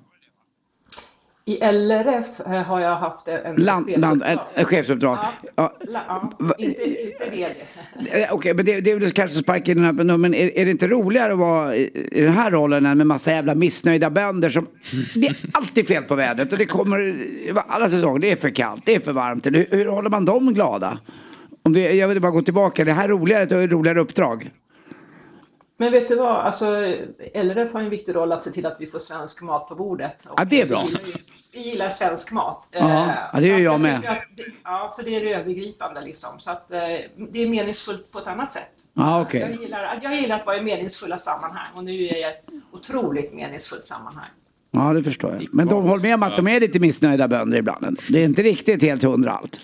I 1.45 1.59
LRF 1.61 2.41
eh, 2.41 2.63
har 2.63 2.81
jag 2.81 2.97
haft 2.97 3.29
en 3.29 3.57
land, 3.57 3.87
chefsuppdrag. 3.87 4.39
En, 4.55 4.65
chefsuppdrag. 4.65 5.19
Ja, 5.57 5.73
ja. 5.81 6.31
ja 6.41 6.55
inte, 6.59 6.85
inte 6.85 7.31
VD. 7.31 7.55
Okej, 8.01 8.29
okay, 8.31 8.55
men 8.55 8.65
det, 8.65 8.81
det 8.81 8.91
är 8.91 8.99
väl 8.99 9.11
kanske 9.11 9.39
spark 9.39 9.69
i 9.69 9.75
den 9.75 9.85
här, 9.85 9.93
men 9.93 10.35
är, 10.35 10.59
är, 10.59 10.65
det 10.65 10.71
inte 10.71 10.87
roligare 10.87 11.33
att 11.33 11.39
vara 11.39 11.77
i, 11.77 12.09
i 12.13 12.21
den 12.21 12.33
här 12.33 12.51
rollen 12.51 12.87
än 12.87 12.99
med 12.99 13.07
massa 13.07 13.31
jävla 13.31 13.55
missnöjda 13.55 14.11
bönder 14.11 14.51
som... 14.51 14.67
Det 15.15 15.27
är 15.27 15.37
alltid 15.53 15.89
fel 15.89 16.03
på 16.03 16.15
vädret 16.15 16.53
och 16.53 16.59
det 16.59 16.67
kommer 16.67 17.27
alla 17.69 17.91
säsonger. 17.91 18.19
Det 18.19 18.33
är 18.33 18.37
för 18.37 18.51
kallt, 18.51 18.83
det 18.87 18.95
är 18.95 19.01
för 19.01 19.13
varmt. 19.13 19.47
Hur, 19.47 19.67
hur 19.71 19.87
håller 19.87 20.11
man 20.11 20.25
dem 20.25 20.55
glada? 20.55 20.99
Om 21.65 21.73
det, 21.73 21.93
jag 21.93 22.09
vill 22.09 22.21
bara 22.21 22.33
gå 22.33 22.43
tillbaka, 22.43 22.85
det 22.85 22.93
här 22.93 23.05
är 23.05 23.09
roligare, 23.09 23.43
ett 23.43 23.73
roligare 23.73 24.01
uppdrag. 24.01 24.51
Men 25.77 25.93
vet 25.93 26.09
du 26.09 26.17
vad, 26.17 26.37
alltså, 26.37 26.67
LRF 27.35 27.73
har 27.73 27.81
en 27.81 27.91
viktig 27.91 28.15
roll 28.15 28.33
att 28.33 28.45
se 28.45 28.51
till 28.51 28.67
att 28.67 28.81
vi 28.81 28.87
får 28.87 28.99
svensk 28.99 29.43
mat 29.43 29.69
på 29.69 29.75
bordet. 29.75 30.27
ja, 30.37 30.45
det 30.45 30.61
är 30.61 30.67
bra. 30.67 30.83
Vi 30.83 30.89
gillar, 30.89 31.11
vi 31.53 31.61
gillar 31.61 31.91
svensk 31.91 32.33
mat. 32.33 32.69
Ja, 32.71 33.15
ja 33.33 33.41
det 33.41 33.47
gör 33.47 33.59
jag, 33.59 33.81
med. 33.81 34.17
Ja, 34.65 34.91
så 34.93 35.03
det 35.03 35.17
är 35.17 35.25
det 35.25 35.35
övergripande 35.35 36.01
liksom. 36.05 36.31
Så 36.39 36.51
att 36.51 36.69
det 37.33 37.43
är 37.43 37.49
meningsfullt 37.49 38.13
på 38.13 38.19
ett 38.19 38.29
annat 38.29 38.53
sätt. 38.53 38.73
Ja, 38.95 39.23
okay. 39.23 39.41
jag, 39.41 39.63
gillar, 39.63 39.99
jag 40.03 40.15
gillar 40.15 40.37
att 40.37 40.47
vara 40.47 40.57
i 40.57 40.63
meningsfulla 40.63 41.19
sammanhang 41.19 41.71
och 41.75 41.85
nu 41.85 41.93
är 41.93 42.17
jag 42.17 42.19
i 42.19 42.23
ett 42.23 42.45
otroligt 42.73 43.35
meningsfullt 43.35 43.85
sammanhang. 43.85 44.31
Ja, 44.71 44.93
det 44.93 45.03
förstår 45.03 45.33
jag. 45.33 45.47
Men 45.53 45.69
de 45.69 45.85
håller 45.85 46.03
med 46.03 46.15
om 46.15 46.23
att 46.23 46.37
de 46.37 46.49
är 46.49 46.61
lite 46.61 46.81
missnöjda 46.81 47.29
bönder 47.29 47.59
ibland. 47.59 48.01
Det 48.09 48.19
är 48.19 48.25
inte 48.25 48.43
riktigt 48.43 48.83
helt 48.83 49.03
hundra 49.03 49.33
allt. 49.33 49.61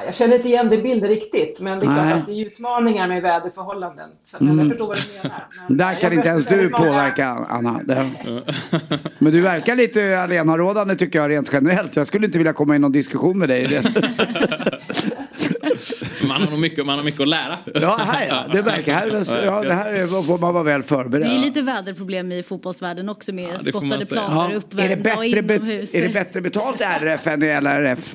Ja, 0.00 0.06
Jag 0.06 0.14
känner 0.14 0.36
inte 0.36 0.48
igen 0.48 0.68
det 0.70 0.76
bilden 0.78 1.08
riktigt, 1.08 1.60
men 1.60 1.80
det 1.80 1.86
är 1.86 1.90
Nej. 1.90 2.08
klart 2.10 2.20
att 2.20 2.26
det 2.26 2.32
är 2.32 2.46
utmaningar 2.46 3.08
med 3.08 3.22
väderförhållanden. 3.22 4.08
Så 4.24 4.44
men 4.44 4.58
jag 4.58 4.68
förstår 4.68 4.86
vad 4.86 4.96
du 4.96 5.02
menar. 5.22 5.44
Men, 5.68 5.76
Där 5.78 5.94
kan 5.94 6.12
inte 6.12 6.28
ens 6.28 6.46
du 6.46 6.56
många- 6.70 6.78
påverka 6.84 7.26
Anna. 7.28 7.80
Det. 7.84 8.10
Men 9.18 9.32
du 9.32 9.40
verkar 9.40 9.76
lite 9.76 10.20
allenarådande 10.20 10.96
tycker 10.96 11.18
jag 11.18 11.30
rent 11.30 11.50
generellt. 11.52 11.96
Jag 11.96 12.06
skulle 12.06 12.26
inte 12.26 12.38
vilja 12.38 12.52
komma 12.52 12.76
i 12.76 12.78
någon 12.78 12.92
diskussion 12.92 13.38
med 13.38 13.48
dig. 13.48 13.80
Man 16.28 16.42
har 16.42 16.50
nog 16.50 16.58
mycket, 16.60 16.86
man 16.86 16.96
har 16.98 17.04
mycket 17.04 17.20
att 17.20 17.28
lära. 17.28 17.58
Ja, 17.74 17.96
här 18.06 18.26
ja. 18.28 18.44
Det 18.52 18.62
verkar. 18.62 18.94
Här, 18.94 19.06
är- 19.06 19.44
ja, 19.44 19.62
det 19.62 19.74
här 19.74 19.92
är, 19.92 20.06
får 20.06 20.38
man 20.38 20.54
vara 20.54 20.64
väl 20.64 20.82
förberedd. 20.82 21.26
Det 21.26 21.34
är 21.34 21.38
lite 21.38 21.62
väderproblem 21.62 22.32
i 22.32 22.42
fotbollsvärlden 22.42 23.08
också 23.08 23.32
med 23.32 23.48
man 23.50 23.60
skottade 23.60 24.06
planer, 24.06 24.34
Ja. 24.34 24.44
Är, 24.46 24.48
det 24.50 24.56
uppvärmda 24.56 24.94
och 25.14 25.18
bättre, 25.20 25.26
inomhus. 25.56 25.94
är 25.94 26.02
det 26.02 26.08
bättre 26.08 26.40
betalt 26.40 26.80
i 26.80 26.84
RF 26.84 27.26
än 27.26 27.42
i 27.42 27.46
LRF? 27.60 28.14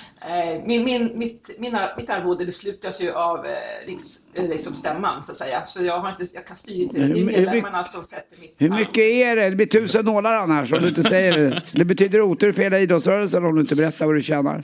Min, 0.65 0.83
min, 0.83 1.11
mitt, 1.15 1.49
mina, 1.57 1.89
mitt 1.97 2.09
arvode 2.09 2.45
beslutas 2.45 3.01
ju 3.01 3.11
av 3.11 3.45
eh, 3.45 3.51
riks, 3.87 4.03
eh, 4.33 4.43
liksom 4.49 4.75
stämman 4.75 5.23
så 5.23 5.31
att 5.31 5.37
säga. 5.37 5.65
Så 5.65 5.83
jag, 5.83 5.99
har 5.99 6.09
inte, 6.09 6.25
jag 6.33 6.45
kan 6.45 6.57
styra 6.57 6.83
inte. 6.83 6.99
Det 6.99 7.03
är 7.05 7.15
Hur- 7.15 7.25
medlemmarna 7.25 7.83
som 7.83 8.03
sätter 8.03 8.41
mitt 8.41 8.55
Hur 8.57 8.69
mycket 8.69 8.97
är 9.03 9.35
det? 9.35 9.49
Det 9.49 9.55
blir 9.55 9.65
tusen 9.65 10.05
nålar 10.05 10.33
annars 10.33 10.73
om 10.73 10.81
du 10.81 10.87
inte 10.87 11.03
säger 11.03 11.37
det. 11.37 11.61
Det 11.73 11.85
betyder 11.85 12.21
otur 12.21 12.51
för 12.51 12.61
hela 12.61 12.79
idrottsrörelsen 12.79 13.45
om 13.45 13.55
du 13.55 13.61
inte 13.61 13.75
berättar 13.75 14.05
vad 14.05 14.15
du 14.15 14.21
tjänar. 14.23 14.61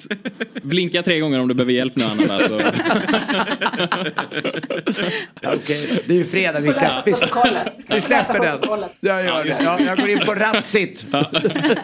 Blinka 0.64 1.04
tre 1.04 1.20
gånger 1.20 1.40
om 1.40 1.48
du 1.48 1.54
behöver 1.54 1.74
hjälp 1.74 1.96
nu 1.96 2.04
Anna. 2.06 2.34
Alltså. 2.34 2.56
Okej, 5.44 6.04
det 6.08 6.14
är 6.14 6.18
ju 6.18 6.26
fredag. 6.26 6.60
Vi, 6.60 6.74
släpper, 6.74 7.04
vi, 7.96 8.02
släpper 8.02 8.40
den. 8.40 8.60
Jag 9.00 9.26
gör 9.26 9.44
det. 9.44 9.58
Ja, 9.64 9.80
jag 9.80 9.98
går 9.98 10.10
in 10.10 10.20
på 10.20 10.36
Ratsit 10.36 11.06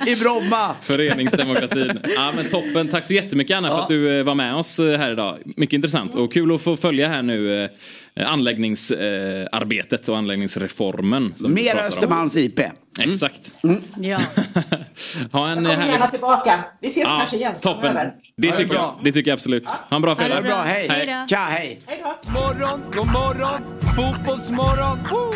i 0.07 0.15
Bromma. 0.15 0.75
Föreningsdemokratin. 0.81 1.99
Ja, 2.15 2.33
men 2.35 2.49
toppen. 2.49 2.87
Tack 2.87 3.05
så 3.05 3.13
jättemycket 3.13 3.57
Anna 3.57 3.62
för 3.69 3.77
Ja. 3.77 3.81
att 3.81 3.87
du 3.87 4.19
eh, 4.19 4.23
var 4.25 4.35
med 4.35 4.55
oss 4.55 4.79
eh, 4.79 4.97
här 4.99 5.11
idag. 5.11 5.37
Mycket 5.45 5.73
intressant 5.73 6.15
och 6.15 6.33
kul 6.33 6.55
att 6.55 6.61
få 6.61 6.77
följa 6.77 7.07
här 7.07 7.21
nu 7.21 7.63
eh, 7.63 8.31
anläggningsarbetet 8.31 10.09
och 10.09 10.17
anläggningsreformen. 10.17 11.33
Mer. 11.39 11.75
Östermalms 11.75 12.35
IP. 12.35 12.59
Exakt. 12.99 13.55
Ja. 14.01 14.19
ha 15.31 15.49
en 15.49 15.65
Jag 15.65 15.73
kommer 15.75 15.87
gärna 15.87 16.07
tillbaka. 16.07 16.63
Vi 16.81 16.87
ses 16.87 17.03
Ja, 17.03 17.15
kanske 17.19 17.35
igen 17.37 17.53
toppen. 17.61 17.95
Det 18.37 18.47
Ja, 18.47 18.55
tycker, 18.55 18.73
jag. 18.73 18.93
det 19.03 19.11
tycker 19.11 19.31
jag 19.31 19.35
absolut. 19.35 19.69
Ha 19.69 19.95
en 19.95 20.01
bra 20.01 20.11
Ha 20.13 20.23
det 20.23 20.25
fredag. 20.27 20.41
Bra, 20.41 20.61
hej. 20.61 20.87
Hej. 20.89 21.25
Tja, 21.29 21.37
hej. 21.49 21.79
Hej. 21.85 22.03
Morgon, 22.33 22.81
god 22.95 23.07
morgon, 23.07 23.79
fotbollsmorgon. 23.95 24.97
Woo! 25.11 25.33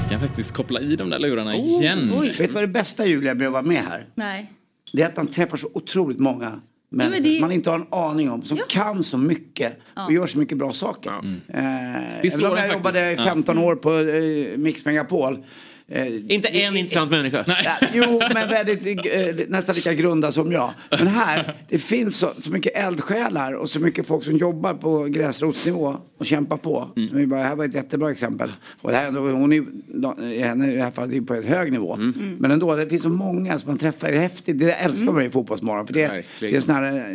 Jag 0.00 0.08
kan 0.10 0.20
faktiskt 0.28 0.52
koppla 0.54 0.80
i 0.80 0.96
de 0.96 1.10
där 1.10 1.18
lurarna 1.18 1.54
igen. 1.56 2.12
Oj. 2.20 2.28
Vet 2.28 2.38
du 2.38 2.46
vad 2.54 2.62
det 2.62 2.66
bästa 2.68 3.06
Julia 3.06 3.34
med 3.34 3.46
att 3.46 3.52
vara 3.52 3.62
med 3.62 3.82
här? 3.82 4.06
Nej. 4.14 4.52
Det 4.92 5.02
är 5.02 5.06
att 5.06 5.16
man 5.16 5.26
träffar 5.26 5.56
så 5.56 5.68
otroligt 5.74 6.18
många 6.18 6.60
människor 6.88 7.22
det- 7.22 7.30
som 7.30 7.40
man 7.40 7.52
inte 7.52 7.70
har 7.70 7.78
en 7.78 7.86
aning 7.90 8.30
om. 8.30 8.42
Som 8.42 8.56
Ja. 8.56 8.64
kan 8.68 9.02
så 9.02 9.18
mycket 9.18 9.72
och 10.06 10.12
gör 10.12 10.26
så 10.26 10.38
mycket 10.38 10.58
bra 10.58 10.72
saker. 10.72 11.10
Eh, 11.48 12.18
även 12.18 12.44
om 12.46 12.56
en 12.56 12.64
jag 12.64 12.72
jobbade 12.72 13.12
i 13.12 13.14
Ja. 13.18 13.24
15 13.24 13.58
år 13.58 13.76
på 13.76 13.94
eh, 13.98 14.58
Mix 14.58 14.84
Megapol. 14.84 15.44
Eh, 15.88 16.34
Inte 16.34 16.48
en 16.48 16.76
intressant 16.76 17.10
människa. 17.10 17.44
Ja, 17.64 17.88
jo, 17.94 18.20
men 18.34 18.48
väldigt, 18.48 19.06
eh, 19.06 19.46
nästan 19.48 19.74
lika 19.74 19.94
grunda 19.94 20.32
som 20.32 20.52
jag. 20.52 20.70
Men 20.90 21.06
här, 21.06 21.54
det 21.68 21.78
finns 21.78 22.16
så, 22.16 22.32
så 22.40 22.50
mycket 22.50 22.72
eldsjälar 22.76 23.52
och 23.52 23.70
så 23.70 23.80
mycket 23.80 24.06
folk 24.06 24.24
som 24.24 24.36
jobbar 24.36 24.74
på 24.74 25.04
gräsrotsnivå 25.04 25.96
och 26.18 26.26
kämpar 26.26 26.56
på. 26.56 26.88
Mm. 26.96 27.28
Bara, 27.28 27.40
det 27.40 27.46
här 27.46 27.56
var 27.56 27.64
ett 27.64 27.74
jättebra 27.74 28.10
exempel. 28.10 28.52
Och 28.80 28.90
det 28.90 28.96
här, 28.96 29.10
hon 29.12 29.52
är, 29.52 30.42
henne 30.44 30.72
i 30.72 30.76
det 30.76 30.82
här 30.82 30.90
fallet 30.90 31.14
är 31.14 31.20
på 31.20 31.34
ett 31.34 31.44
hög 31.44 31.72
nivå. 31.72 31.94
Mm. 31.94 32.36
Men 32.38 32.50
ändå, 32.50 32.76
det 32.76 32.88
finns 32.88 33.02
så 33.02 33.08
många 33.08 33.58
som 33.58 33.70
man 33.70 33.78
träffar. 33.78 34.08
Det 34.08 34.16
är 34.16 34.20
häftigt. 34.20 34.58
Det 34.58 34.72
älskar 34.72 35.12
man 35.12 35.22
i 35.22 35.30
Fotbollsmorgon. 35.30 35.86
För 35.86 35.94
det, 35.94 36.24
det 36.40 36.56
är 36.56 36.60
sån 36.60 36.74
här, 36.74 37.10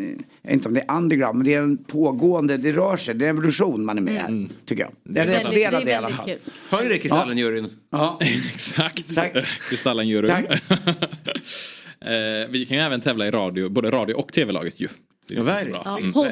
eh, 0.45 0.53
inte 0.53 0.67
om 0.67 0.73
det 0.73 0.83
är 0.87 0.97
underground, 0.97 1.37
men 1.37 1.45
det 1.47 1.53
är 1.53 1.61
en 1.61 1.77
pågående, 1.77 2.57
det 2.57 2.71
rör 2.71 2.97
sig. 2.97 3.15
Det 3.15 3.25
är 3.25 3.29
en 3.29 3.35
revolution 3.35 3.85
man 3.85 3.97
är 3.97 4.01
med 4.01 4.29
i, 4.31 4.49
tycker 4.65 4.83
jag. 4.83 4.91
Det 5.03 5.19
är 5.19 5.27
Väldigt, 5.27 5.51
det 5.53 5.63
är 5.63 5.85
det 5.85 5.91
i 5.91 5.93
alla 5.93 6.07
väldigt 6.07 6.25
kul. 6.25 6.53
Hör 6.69 6.83
ni 6.83 6.89
det 6.89 6.97
Kristallen-juryn? 6.97 7.69
Ja. 7.89 8.19
Exakt. 8.69 9.15
Tack. 9.15 9.33
Kristallen-juryn. 9.69 10.27
Tack. 10.29 10.45
eh, 12.01 12.49
vi 12.49 12.65
kan 12.69 12.77
ju 12.77 12.83
även 12.83 13.01
tävla 13.01 13.27
i 13.27 13.31
radio, 13.31 13.69
både 13.69 13.91
radio 13.91 14.13
och 14.13 14.33
tv-laget 14.33 14.79
ju. 14.79 14.87
Det 15.27 15.33
är 15.35 15.37
Ja, 15.37 15.43
så 15.43 15.51
verkligen. 15.51 15.71
bra. 15.73 15.81
Ja, 15.85 15.97
Mm. 15.97 16.13
podd, 16.13 16.31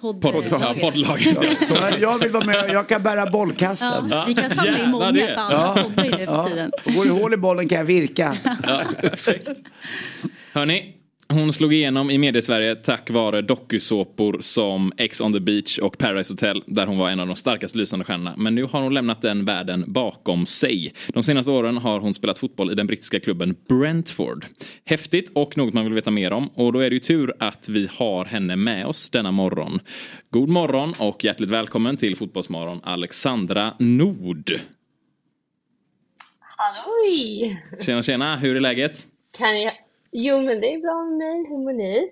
podd, 0.00 0.20
Podd, 0.32 0.44
ja, 0.50 0.74
poddlaget. 0.80 1.36
Ja. 1.60 1.66
Så 1.66 1.74
jag 2.00 2.18
vill 2.22 2.30
vara 2.32 2.44
med, 2.44 2.70
jag 2.70 2.88
kan 2.88 3.02
bära 3.02 3.30
bollkassen. 3.30 4.08
Ja, 4.10 4.24
vi 4.28 4.34
kan 4.34 4.50
samla 4.50 4.70
in 4.72 4.76
Gärna 4.78 4.90
många 4.90 5.12
det. 5.12 5.26
för 5.26 5.34
alla 5.34 5.82
poddar 5.82 6.04
ju 6.04 6.10
nu 6.10 6.26
för 6.26 6.48
tiden. 6.48 6.70
Och 6.84 6.92
går 6.92 7.04
det 7.04 7.10
hål 7.10 7.34
i 7.34 7.36
bollen 7.36 7.68
kan 7.68 7.78
jag 7.78 7.84
virka. 7.84 8.36
Ja, 8.62 8.82
perfekt. 9.00 9.48
Hörni, 10.52 10.94
hon 11.28 11.52
slog 11.52 11.74
igenom 11.74 12.10
i 12.10 12.18
mediesverige 12.18 12.74
tack 12.74 13.10
vare 13.10 13.42
dokusåpor 13.42 14.36
som 14.40 14.92
Ex 14.96 15.20
on 15.20 15.32
the 15.32 15.40
beach 15.40 15.78
och 15.78 15.98
Paradise 15.98 16.32
Hotel 16.32 16.62
där 16.66 16.86
hon 16.86 16.98
var 16.98 17.10
en 17.10 17.20
av 17.20 17.26
de 17.26 17.36
starkast 17.36 17.74
lysande 17.74 18.04
stjärnorna. 18.04 18.34
Men 18.36 18.54
nu 18.54 18.64
har 18.64 18.82
hon 18.82 18.94
lämnat 18.94 19.22
den 19.22 19.44
världen 19.44 19.84
bakom 19.86 20.46
sig. 20.46 20.94
De 21.08 21.22
senaste 21.22 21.50
åren 21.50 21.76
har 21.76 22.00
hon 22.00 22.14
spelat 22.14 22.38
fotboll 22.38 22.72
i 22.72 22.74
den 22.74 22.86
brittiska 22.86 23.20
klubben 23.20 23.56
Brentford. 23.68 24.46
Häftigt 24.84 25.30
och 25.34 25.56
något 25.56 25.74
man 25.74 25.84
vill 25.84 25.92
veta 25.94 26.10
mer 26.10 26.32
om 26.32 26.48
och 26.48 26.72
då 26.72 26.78
är 26.80 26.90
det 26.90 26.96
ju 26.96 27.00
tur 27.00 27.34
att 27.38 27.68
vi 27.68 27.88
har 27.98 28.24
henne 28.24 28.56
med 28.56 28.86
oss 28.86 29.10
denna 29.10 29.30
morgon. 29.30 29.80
God 30.30 30.48
morgon 30.48 30.94
och 30.98 31.24
hjärtligt 31.24 31.50
välkommen 31.50 31.96
till 31.96 32.16
Fotbollsmorgon 32.16 32.80
Alexandra 32.84 33.74
Nord. 33.78 34.60
Halloj! 36.40 37.62
Tjena 37.80 38.02
tjena, 38.02 38.36
hur 38.36 38.56
är 38.56 38.60
läget? 38.60 39.06
Kan 39.38 39.62
jag... 39.62 39.85
Jo 40.18 40.42
men 40.42 40.60
det 40.60 40.74
är 40.74 40.78
bra 40.80 41.04
med 41.04 41.18
mig, 41.18 41.46
hur 41.48 41.58
mår 41.58 41.72
ni? 41.72 42.08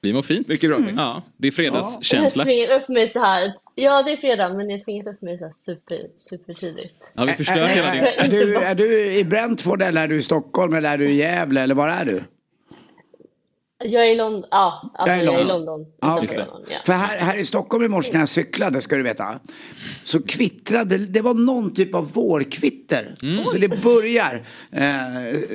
Vi 0.00 0.12
mår 0.12 0.22
fint. 0.22 0.48
Mycket 0.48 0.70
bra. 0.70 0.78
Ja, 0.96 1.22
det 1.36 1.46
är 1.46 1.50
Jag 1.50 1.54
fredagskänsla. 1.54 2.40
har 2.40 2.44
tvingat 2.44 2.82
upp 2.82 2.88
mig 2.88 3.08
så 3.08 3.20
här. 3.20 3.52
Ja 3.74 4.02
det 4.02 4.12
är 4.12 4.16
fredag 4.16 4.48
men 4.48 4.70
jag 4.70 4.78
har 4.78 4.84
tvingat 4.84 5.06
upp 5.06 5.22
mig 5.22 5.38
så 5.38 5.44
här 5.44 5.52
super, 5.52 5.98
super 6.16 6.54
tidigt. 6.54 7.12
Ja, 7.14 7.24
vi 7.24 7.32
förstör 7.32 7.56
är, 7.56 7.66
hela 7.66 7.92
din... 7.92 8.02
är, 8.02 8.24
är, 8.24 8.28
du, 8.28 8.56
är 8.56 8.74
du 8.74 9.14
i 9.14 9.24
Brentford 9.24 9.82
eller 9.82 10.02
är 10.02 10.08
du 10.08 10.16
i 10.16 10.22
Stockholm 10.22 10.74
eller 10.74 10.92
är 10.92 10.98
du 10.98 11.10
i 11.10 11.14
Gävle 11.14 11.60
eller 11.60 11.74
var 11.74 11.88
är 11.88 12.04
du? 12.04 12.22
Jag 13.84 14.06
är 14.06 14.10
i 14.12 14.14
London. 14.14 14.44
Ja, 14.50 14.90
alltså 14.94 15.16
Jag 15.16 15.24
är 15.24 15.38
är 15.38 15.40
i 15.40 15.44
London. 15.44 15.86
Ja, 16.00 16.20
okej. 16.22 16.38
London, 16.38 16.62
ja. 16.68 16.76
För 16.84 16.92
här, 16.92 17.18
här 17.18 17.36
i 17.36 17.44
Stockholm 17.44 17.84
i 17.84 17.88
morse 17.88 18.12
när 18.12 18.20
jag 18.20 18.28
cyklade 18.28 18.80
ska 18.80 18.96
du 18.96 19.02
veta. 19.02 19.40
Så 20.04 20.22
kvittrade, 20.22 20.98
det 20.98 21.20
var 21.20 21.34
någon 21.34 21.74
typ 21.74 21.94
av 21.94 22.12
vårkvitter. 22.12 23.14
Så 23.52 23.58
det 23.58 23.82
börjar. 23.82 24.34
Eh, 24.70 24.80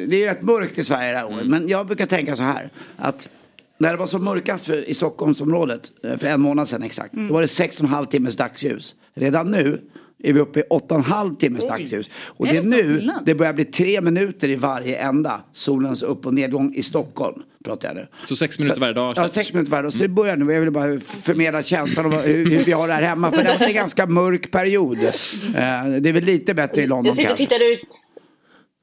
det 0.08 0.24
är 0.24 0.26
rätt 0.26 0.42
mörkt 0.42 0.78
i 0.78 0.84
Sverige 0.84 1.12
det 1.12 1.18
här 1.18 1.26
året. 1.26 1.46
Men 1.48 1.68
jag 1.68 1.88
brukar 1.88 2.06
tänka 2.06 2.36
så 2.36 2.44
här. 2.44 2.70
Att 2.98 3.30
när 3.78 3.92
det 3.92 3.98
var 3.98 4.08
som 4.08 4.24
mörkast 4.24 4.66
för, 4.66 4.90
i 4.90 4.94
Stockholmsområdet, 4.94 5.92
eh, 6.04 6.18
för 6.18 6.28
en 6.28 6.42
månad 6.42 6.70
sedan 6.70 6.84
exakt. 6.84 7.14
Då 7.14 7.34
var 7.34 7.42
det 7.42 7.48
6,5 7.48 8.06
timmes 8.06 8.38
dagsljus. 8.38 8.96
Redan 9.14 9.52
nu 9.52 9.82
är 10.24 10.34
vi 10.34 10.40
uppe 10.40 10.60
i 10.60 10.64
8,5 10.70 11.38
timmes 11.38 11.68
dagsljus. 11.68 12.10
Och 12.26 12.48
Är 12.48 12.52
det 12.52 12.58
är 12.58 12.64
det 12.64 12.70
så 12.70 12.76
nu 13.06 13.12
det 13.26 13.36
börjar 13.36 13.54
bli 13.54 13.66
tre 13.66 14.02
minuter 14.02 14.50
i 14.50 14.56
varje 14.56 14.98
ända. 14.98 15.42
Solens 15.52 16.02
upp 16.04 16.26
och 16.26 16.34
nedgång 16.34 16.74
i 16.76 16.82
Stockholm. 16.84 17.42
Pratar 17.66 17.88
jag 17.88 17.96
nu. 17.96 18.08
Så 18.26 18.36
sex 18.36 18.60
minuter 18.60 18.82
varje 18.82 18.94
dag? 18.94 19.14
Ja, 19.18 19.28
sex 19.28 19.54
minuter 19.54 19.72
varje 19.72 19.84
dag. 19.84 19.94
Så 19.94 20.00
det 20.00 20.08
börjar 20.08 20.36
nu. 20.38 20.54
Jag 20.54 20.62
vill 20.62 20.72
bara 20.72 21.00
förmedla 21.00 21.64
känslan 21.64 22.06
av 22.06 22.22
hur, 22.22 22.50
hur 22.50 22.64
vi 22.66 22.72
har 22.72 22.88
det 22.88 22.94
här 22.94 23.04
hemma. 23.04 23.32
För 23.32 23.44
det 23.44 23.50
varit 23.50 23.62
en 23.62 23.74
ganska 23.74 24.06
mörk 24.06 24.52
period. 24.52 24.98
Eh, 25.04 25.10
Det 25.54 26.10
är 26.10 26.14
väl 26.14 26.24
lite 26.24 26.54
bättre 26.54 26.82
i 26.82 26.88
London 26.88 27.12
och 27.12 27.18
kanske. 27.18 27.38
tittar 27.38 27.72
ut. 27.74 27.80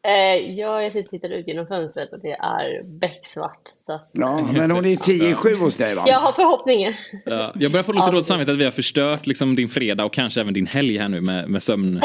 Eh, 0.06 0.50
ja, 0.50 0.82
jag 0.82 1.08
sitter 1.08 1.28
ut 1.28 1.46
genom 1.46 1.66
fönstret 1.66 2.12
och 2.12 2.20
det 2.20 2.32
är 2.32 2.82
becksvart. 2.82 3.68
Så 3.86 3.92
att 3.92 4.10
Ja, 4.12 4.48
men 4.52 4.70
hon 4.70 4.84
är 4.84 4.88
ju 4.88 4.96
10 4.96 5.30
i 5.30 5.34
7 5.34 5.54
hos 5.54 5.76
dig 5.76 5.94
va? 5.94 6.04
jag 6.06 6.20
har 6.20 6.32
förhoppningen. 6.32 6.94
Ja, 7.24 7.52
jag 7.60 7.72
börjar 7.72 7.84
få 7.84 7.92
lite 7.92 8.10
dåligt 8.10 8.26
samvete 8.26 8.52
att 8.52 8.58
vi 8.58 8.64
har 8.64 8.70
förstört 8.70 9.26
liksom, 9.26 9.56
din 9.56 9.68
fredag 9.68 10.04
och 10.04 10.12
kanske 10.12 10.40
även 10.40 10.54
din 10.54 10.66
helg 10.66 10.98
här 10.98 11.08
nu 11.08 11.20
med, 11.20 11.48
med 11.48 11.62
sömn. 11.62 12.00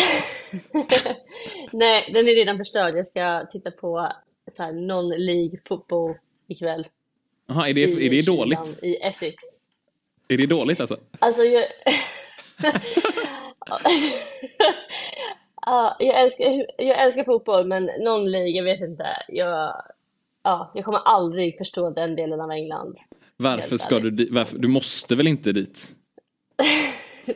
Nej, 1.71 2.09
den 2.13 2.27
är 2.27 2.35
redan 2.35 2.57
förstörd. 2.57 2.97
Jag 2.97 3.05
ska 3.05 3.45
titta 3.51 3.71
på 3.71 4.11
så 4.51 4.63
här 4.63 4.71
non-league 4.71 5.59
fotboll 5.67 6.13
ikväll. 6.47 6.87
Jaha, 7.47 7.69
är 7.69 7.73
det, 7.73 7.81
i 7.81 8.05
är 8.05 8.09
det 8.09 8.21
kylan 8.21 8.37
dåligt? 8.37 8.79
I 8.83 8.95
Essex. 8.95 9.35
Är 10.27 10.37
det 10.37 10.45
dåligt 10.45 10.79
alltså? 10.79 10.97
Alltså 11.19 11.43
jag... 11.43 11.65
ja, 15.65 15.95
jag, 15.99 16.21
älskar, 16.21 16.65
jag 16.77 17.03
älskar 17.03 17.23
fotboll 17.23 17.67
men 17.67 17.89
någon 17.99 18.31
lig, 18.31 18.55
jag 18.55 18.63
vet 18.63 18.81
inte. 18.81 19.05
Jag, 19.27 19.81
ja, 20.43 20.71
jag 20.75 20.85
kommer 20.85 20.99
aldrig 20.99 21.57
förstå 21.57 21.89
den 21.89 22.15
delen 22.15 22.41
av 22.41 22.51
England. 22.51 22.97
Varför 23.37 23.77
ska 23.77 23.95
du 23.95 24.07
ärligt. 24.07 24.17
dit? 24.17 24.31
Varför? 24.31 24.57
Du 24.57 24.67
måste 24.67 25.15
väl 25.15 25.27
inte 25.27 25.51
dit? 25.51 25.91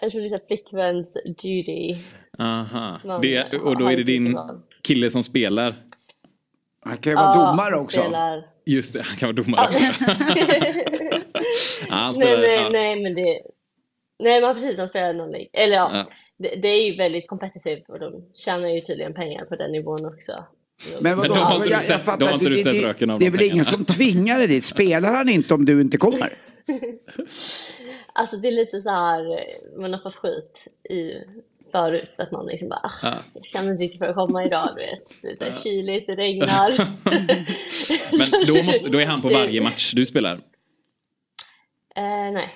Jag 0.00 0.10
tror 0.10 0.20
det 0.20 0.34
är 0.34 0.46
flickväns 0.46 1.12
duty. 1.12 1.96
Aha. 2.38 3.00
Man 3.04 3.20
Det, 3.20 3.52
och 3.54 3.78
då 3.78 3.90
är 3.90 3.96
det 3.96 4.02
din 4.02 4.38
kille 4.82 5.10
som 5.10 5.22
spelar? 5.22 5.76
Han 6.84 6.96
kan 6.96 7.12
ju 7.12 7.16
vara 7.16 7.36
Ja, 7.36 7.50
domare 7.50 7.76
också. 7.76 8.00
Spelar... 8.00 8.44
Just 8.66 8.94
det, 8.94 9.02
han 9.02 9.16
kan 9.16 9.26
vara 9.26 9.36
domare 9.36 9.68
också. 9.68 9.82
ja, 11.88 11.94
han 11.94 12.14
spelar, 12.14 12.36
nej, 12.36 12.46
nej, 12.46 12.62
ja. 12.62 12.68
nej, 12.68 13.02
men 13.02 13.14
det... 13.14 13.40
Nej, 14.18 14.40
men 14.40 14.54
precis, 14.54 14.78
han 14.78 14.88
spelar 14.88 15.14
någon 15.14 15.30
lig. 15.30 15.50
Eller 15.52 15.76
ja, 15.76 15.90
Ja. 15.92 16.06
Det, 16.38 16.48
det 16.62 16.68
är 16.68 16.90
ju 16.90 16.96
väldigt 16.96 17.28
competitive 17.28 17.82
och 17.88 17.98
de 18.00 18.24
tjänar 18.34 18.68
ju 18.68 18.80
tydligen 18.80 19.14
pengar 19.14 19.44
på 19.44 19.56
den 19.56 19.72
nivån 19.72 20.06
också. 20.06 20.44
Men 21.00 21.16
vadå? 21.16 21.28
Men 21.34 21.40
då 21.40 21.44
har 21.44 21.54
inte 21.56 21.64
du 21.68 21.70
Jag- 21.70 21.78
jag 21.78 21.84
sett- 21.84 22.04
fattar 22.04 22.32
inte, 22.34 22.44
du 22.44 22.50
det- 22.54 22.62
sett 22.62 22.72
det- 22.72 22.88
röken 22.88 23.10
av 23.10 23.18
Det 23.18 23.26
är 23.26 23.30
de 23.30 23.36
väl 23.38 23.46
ingen 23.52 23.64
som 23.64 23.84
tvingar 23.84 24.38
dig 24.38 24.46
dit? 24.48 24.64
Spelar 24.64 25.14
han 25.14 25.28
inte 25.28 25.54
om 25.54 25.64
du 25.64 25.80
inte 25.80 25.96
kommer? 25.96 26.32
Alltså 28.16 28.36
det 28.36 28.48
är 28.48 28.52
lite 28.52 28.82
så 28.82 28.90
här, 28.90 29.40
man 29.80 29.92
har 29.92 30.00
fått 30.00 30.14
skit 30.14 30.64
i 30.90 31.12
förut. 31.72 32.14
Att 32.18 32.30
man 32.32 32.46
liksom 32.46 32.68
bara, 32.68 32.80
ah, 32.82 32.90
Ja. 33.02 33.14
jag 33.34 33.44
känner 33.44 33.70
inte 33.72 33.84
riktigt 33.84 33.98
för 33.98 34.06
att 34.06 34.14
komma 34.14 34.44
idag. 34.44 34.68
Du 34.76 34.80
vet. 34.82 35.38
Det 35.38 35.46
är 35.46 35.52
kyligt, 35.52 36.06
det 36.06 36.14
regnar. 36.14 36.70
Men 38.18 38.46
då, 38.46 38.62
måste, 38.62 38.90
då 38.90 38.98
är 39.00 39.06
han 39.06 39.22
på 39.22 39.28
varje 39.34 39.60
match 39.62 39.92
du 39.96 40.06
spelar. 40.06 40.34
Eh, 41.96 42.32
nej. 42.32 42.48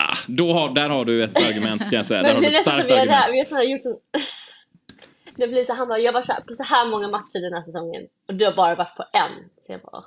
Ah, 0.00 0.16
då 0.26 0.52
har, 0.52 0.74
där 0.74 0.88
har 0.88 1.04
du 1.04 1.24
ett 1.24 1.48
argument 1.50 1.82
kan 1.82 1.96
jag 1.96 2.06
säga. 2.06 2.22
Där 2.22 2.34
har 2.34 2.40
du 2.40 2.46
ett 2.46 2.56
starkt 2.56 2.90
har, 2.90 2.98
argument. 2.98 3.26
där- 3.26 3.32
vi 3.32 3.54
har 3.56 3.62
gjort 3.62 3.84
en... 3.84 3.96
Det 5.36 5.48
blir 5.48 5.64
så 5.64 5.72
han 5.74 5.88
bara, 5.88 5.98
jag 5.98 6.12
var 6.12 6.22
så 6.22 6.32
här, 6.32 6.40
på 6.40 6.54
så 6.54 6.62
här 6.62 6.90
många 6.90 7.08
matcher 7.08 7.40
den 7.42 7.52
här 7.52 7.62
säsongen 7.62 8.02
och 8.28 8.34
du 8.34 8.44
har 8.44 8.52
bara 8.52 8.74
varit 8.74 8.96
på 8.96 9.02
en. 9.12 9.48
Så 9.56 9.72
jag 9.72 9.80
bara, 9.80 10.04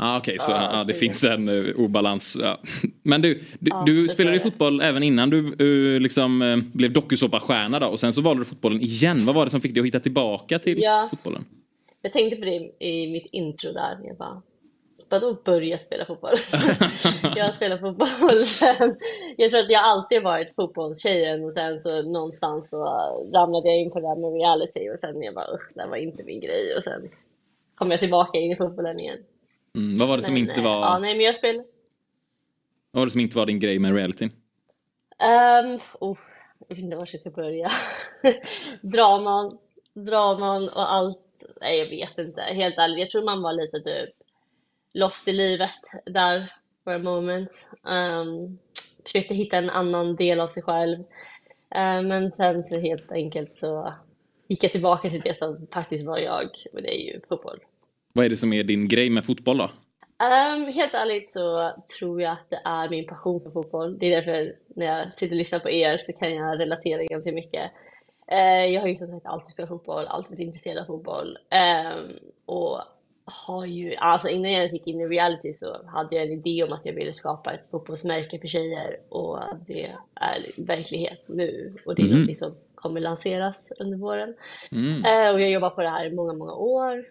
Ah, 0.00 0.18
Okej, 0.18 0.36
så 0.38 0.50
Ja, 0.50 0.70
ja, 0.78 0.84
det 0.84 0.94
finns 0.94 1.24
en 1.24 1.48
uh, 1.48 1.76
obalans. 1.76 2.36
Ja. 2.40 2.56
Men 3.02 3.22
du, 3.22 3.34
du, 3.58 3.70
Ja, 3.70 3.82
du 3.86 4.08
spelade 4.08 4.36
ju 4.36 4.40
fotboll 4.40 4.80
även 4.80 5.02
innan 5.02 5.30
du 5.30 5.54
uh, 5.64 6.00
liksom, 6.00 6.42
uh, 6.42 6.58
blev 6.72 6.92
dokusåpastjärna 6.92 7.78
då 7.78 7.86
och 7.86 8.00
sen 8.00 8.12
så 8.12 8.20
valde 8.20 8.40
du 8.40 8.44
fotbollen 8.44 8.80
igen. 8.80 9.26
Vad 9.26 9.34
var 9.34 9.44
det 9.44 9.50
som 9.50 9.60
fick 9.60 9.74
dig 9.74 9.80
att 9.80 9.86
hitta 9.86 10.00
tillbaka 10.00 10.58
till 10.58 10.78
Ja. 10.82 11.08
fotbollen? 11.10 11.44
jag 12.02 12.12
tänkte 12.12 12.36
på 12.36 12.44
det 12.44 12.84
i 12.86 13.12
mitt 13.12 13.26
intro 13.32 13.72
där. 13.72 13.98
Jag 14.04 14.16
bara, 14.16 14.42
vadå 15.10 15.36
börja 15.44 15.78
spela 15.78 16.04
fotboll? 16.04 16.34
jag 17.36 17.44
har 17.44 17.50
spelat 17.50 17.80
fotboll 17.80 18.44
sen. 18.44 18.94
Jag 19.36 19.50
tror 19.50 19.60
att 19.60 19.70
jag 19.70 19.84
alltid 19.84 20.22
varit 20.22 20.54
fotbollstjejen 20.54 21.44
och 21.44 21.52
sen 21.52 21.80
så 21.80 22.02
någonstans 22.02 22.70
så 22.70 22.84
ramlade 23.34 23.68
jag 23.68 23.78
in 23.78 23.90
på 23.90 24.00
det 24.00 24.08
här 24.08 24.16
med 24.16 24.32
reality 24.32 24.90
och 24.90 25.00
sen 25.00 25.22
jag 25.22 25.34
bara, 25.34 25.54
usch, 25.54 25.72
det 25.74 25.86
var 25.86 25.96
inte 25.96 26.22
min 26.24 26.40
grej 26.40 26.74
och 26.76 26.84
sen 26.84 27.02
kom 27.74 27.90
jag 27.90 28.00
tillbaka 28.00 28.38
in 28.38 28.52
i 28.52 28.56
fotbollen 28.56 29.00
igen. 29.00 29.18
Mm, 29.74 29.98
vad 29.98 30.08
var 30.08 30.16
det 30.16 30.22
som 30.22 30.34
Men, 30.34 30.42
inte 30.42 30.60
eh, 30.60 30.64
var, 30.64 30.80
Ja, 30.80 30.98
nej 30.98 31.14
men 31.14 31.26
jag 31.26 31.36
spelar 31.36 31.64
vad 32.90 33.00
var 33.00 33.06
det 33.06 33.10
som 33.10 33.20
inte 33.20 33.36
var 33.36 33.46
din 33.46 33.60
grej 33.60 33.78
med 33.78 33.94
realityn? 33.94 34.30
Um, 35.22 35.78
oh, 36.00 36.18
jag 36.68 36.76
vet 36.76 36.84
inte 36.84 36.96
var 36.96 37.08
jag 37.12 37.20
ska 37.20 37.30
börja. 37.30 37.70
draman, 38.80 39.58
draman 39.94 40.68
och 40.68 40.92
allt. 40.92 41.18
Nej, 41.60 41.78
jag 41.78 41.86
vet 41.86 42.18
inte. 42.18 42.40
Helt 42.40 42.78
ärligt, 42.78 42.98
jag 42.98 43.10
tror 43.10 43.24
man 43.24 43.42
var 43.42 43.52
lite 43.52 43.80
typ 43.80 44.08
lost 44.94 45.28
i 45.28 45.32
livet 45.32 45.70
där 46.06 46.52
for 46.84 46.92
a 46.92 46.98
moment. 46.98 47.66
Um, 47.82 48.58
försökte 49.04 49.34
hitta 49.34 49.58
en 49.58 49.70
annan 49.70 50.16
del 50.16 50.40
av 50.40 50.48
sig 50.48 50.62
själv. 50.62 50.98
Eh, 51.74 52.02
men 52.02 52.32
sen 52.32 52.64
så 52.64 52.80
helt 52.80 53.12
enkelt 53.12 53.56
så 53.56 53.94
gick 54.48 54.64
jag 54.64 54.72
tillbaka 54.72 55.10
till 55.10 55.20
det 55.20 55.36
som 55.36 55.66
faktiskt 55.72 56.06
var 56.06 56.18
jag 56.18 56.50
och 56.72 56.82
det 56.82 56.94
är 56.94 57.14
ju 57.14 57.20
fotboll. 57.28 57.58
Vad 58.12 58.24
är 58.24 58.28
det 58.28 58.36
som 58.36 58.52
är 58.52 58.64
din 58.64 58.88
grej 58.88 59.10
med 59.10 59.24
fotboll 59.24 59.58
då? 59.58 59.70
Ehm, 60.24 60.72
helt 60.72 60.94
ärligt 60.94 61.28
så 61.28 61.72
tror 61.98 62.22
jag 62.22 62.32
att 62.32 62.50
det 62.50 62.60
är 62.64 62.88
min 62.88 63.06
passion 63.06 63.40
för 63.40 63.50
fotboll. 63.50 63.98
Det 63.98 64.06
är 64.06 64.16
därför 64.16 64.54
när 64.68 64.86
jag 64.86 65.14
sitter 65.14 65.34
och 65.34 65.38
lyssnar 65.38 65.58
på 65.58 65.70
er 65.70 65.96
så 65.96 66.12
kan 66.12 66.34
jag 66.34 66.60
relatera 66.60 67.02
ganska 67.02 67.32
mycket. 67.32 67.70
Eh, 68.26 68.64
jag 68.64 68.80
har 68.80 68.88
ju 68.88 68.96
som 68.96 69.08
sagt 69.08 69.26
alltid 69.26 69.52
spelat 69.52 69.68
fotboll, 69.68 70.06
alltid 70.06 70.30
varit 70.30 70.46
intresserad 70.46 70.78
av 70.78 70.84
fotboll. 70.84 71.38
Ehm, 71.50 72.12
och 72.46 72.82
har 73.46 73.66
ju, 73.66 73.94
alltså 73.96 74.28
innan 74.28 74.52
jag 74.52 74.66
gick 74.66 74.86
in 74.86 75.00
i 75.00 75.04
reality 75.04 75.52
så 75.54 75.86
hade 75.86 76.16
jag 76.16 76.24
en 76.24 76.32
idé 76.32 76.64
om 76.64 76.72
att 76.72 76.86
jag 76.86 76.92
ville 76.92 77.12
skapa 77.12 77.52
ett 77.52 77.70
fotbollsmärke 77.70 78.38
för 78.38 78.48
tjejer 78.48 78.96
och 79.08 79.38
det 79.66 79.84
är 80.14 80.52
verkligen 80.56 81.16
nu 81.26 81.74
och 81.86 81.94
det 81.94 82.02
är 82.02 82.06
Mhm. 82.06 82.22
något 82.22 82.38
som 82.38 82.54
kommer 82.74 83.00
lanseras 83.00 83.72
under 83.80 83.98
våren. 83.98 84.34
Mm. 84.72 85.04
Eh, 85.04 85.34
och 85.34 85.40
jag 85.40 85.50
jobbar 85.50 85.70
på 85.70 85.82
det 85.82 85.88
här 85.88 86.06
i 86.06 86.10
många, 86.14 86.32
många 86.32 86.54
år. 86.54 87.04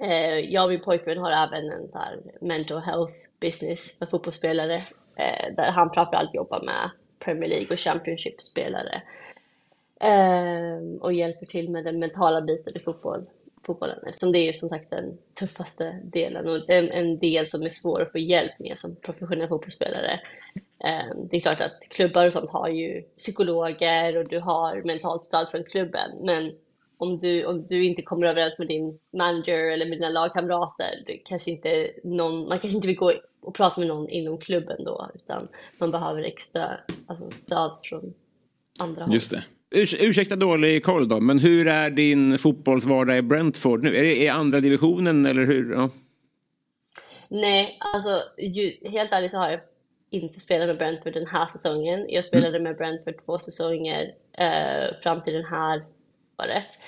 Eh, 0.00 0.38
jag 0.38 0.64
och 0.64 0.70
min 0.70 0.80
pojkvän 0.80 1.18
har 1.18 1.30
även 1.30 1.72
en 1.72 1.88
så 1.88 1.98
här 1.98 2.18
mental 2.40 2.80
health 2.80 3.14
business 3.40 3.94
för 3.98 4.06
fotbollsspelare 4.06 4.76
eh, 5.16 5.54
där 5.56 5.70
han 5.70 5.90
framförallt 5.94 6.34
jobbar 6.34 6.62
med 6.62 6.90
Premier 7.18 7.48
League 7.48 7.68
och 7.70 7.78
Championship-spelare 7.80 9.02
eh, 10.00 11.00
och 11.00 11.12
hjälper 11.12 11.46
till 11.46 11.70
med 11.70 11.84
den 11.84 11.98
mentala 11.98 12.40
biten 12.40 12.76
i 12.76 12.80
fotboll, 12.80 13.26
fotbollen 13.68 13.98
eftersom 14.06 14.32
det 14.32 14.38
är 14.38 14.52
som 14.52 14.68
sagt 14.68 14.90
den 14.90 15.18
tuffaste 15.38 16.00
delen 16.04 16.48
och 16.48 16.70
en, 16.70 16.90
en 16.90 17.18
del 17.18 17.46
som 17.46 17.62
är 17.62 17.68
svår 17.68 18.02
att 18.02 18.12
få 18.12 18.18
hjälp 18.18 18.58
med 18.58 18.78
som 18.78 18.96
professionell 18.96 19.48
fotbollsspelare. 19.48 20.20
Eh, 20.84 21.16
det 21.30 21.36
är 21.36 21.40
klart 21.40 21.60
att 21.60 21.88
klubbar 21.90 22.26
och 22.26 22.32
sånt 22.32 22.50
har 22.50 22.68
ju 22.68 23.02
psykologer 23.02 24.16
och 24.16 24.28
du 24.28 24.38
har 24.38 24.82
mentalt 24.82 25.24
stöd 25.24 25.48
från 25.48 25.64
klubben 25.64 26.10
men 26.24 26.52
om 26.98 27.18
du, 27.18 27.44
om 27.44 27.66
du 27.66 27.84
inte 27.84 28.02
kommer 28.02 28.26
överens 28.26 28.58
med 28.58 28.68
din 28.68 28.98
manager 29.16 29.72
eller 29.72 29.86
med 29.86 29.98
dina 29.98 30.08
lagkamrater, 30.08 31.02
det 31.06 31.16
kanske 31.16 31.50
inte 31.50 31.90
någon, 32.04 32.48
man 32.48 32.58
kanske 32.58 32.76
inte 32.76 32.88
vill 32.88 32.96
gå 32.96 33.12
och 33.40 33.54
prata 33.54 33.80
med 33.80 33.88
någon 33.88 34.08
inom 34.08 34.38
klubben 34.38 34.84
då, 34.84 35.10
utan 35.14 35.48
man 35.78 35.90
behöver 35.90 36.22
extra 36.22 36.80
alltså 37.06 37.30
stöd 37.30 37.78
från 37.82 38.14
andra 38.78 39.04
håll. 39.04 39.14
Just 39.14 39.30
det. 39.30 39.44
Urs 39.70 39.94
ursäkta 39.98 40.36
dålig 40.36 40.84
koll 40.84 41.08
då, 41.08 41.20
men 41.20 41.38
hur 41.38 41.68
är 41.68 41.90
din 41.90 42.38
fotbollsvardag 42.38 43.18
i 43.18 43.22
Brentford 43.22 43.82
nu? 43.82 43.96
Är 43.96 44.02
det 44.02 44.16
i 44.16 44.28
andra 44.28 44.60
divisionen 44.60 45.26
eller 45.26 45.46
hur? 45.46 45.72
Ja. 45.72 45.90
Nej, 47.28 47.78
alltså 47.94 48.22
ju, 48.38 48.88
helt 48.90 49.12
ärligt 49.12 49.30
så 49.30 49.36
har 49.36 49.50
jag 49.50 49.60
inte 50.10 50.40
spelat 50.40 50.66
med 50.66 50.78
Brentford 50.78 51.12
den 51.12 51.26
här 51.26 51.46
säsongen. 51.46 52.06
Jag 52.08 52.24
spelade 52.24 52.60
med 52.60 52.76
Brentford 52.76 53.14
två 53.26 53.38
säsonger 53.38 54.14
eh, 54.32 55.00
fram 55.02 55.20
till 55.20 55.34
den 55.34 55.44
här 55.44 55.82
året. 56.42 56.78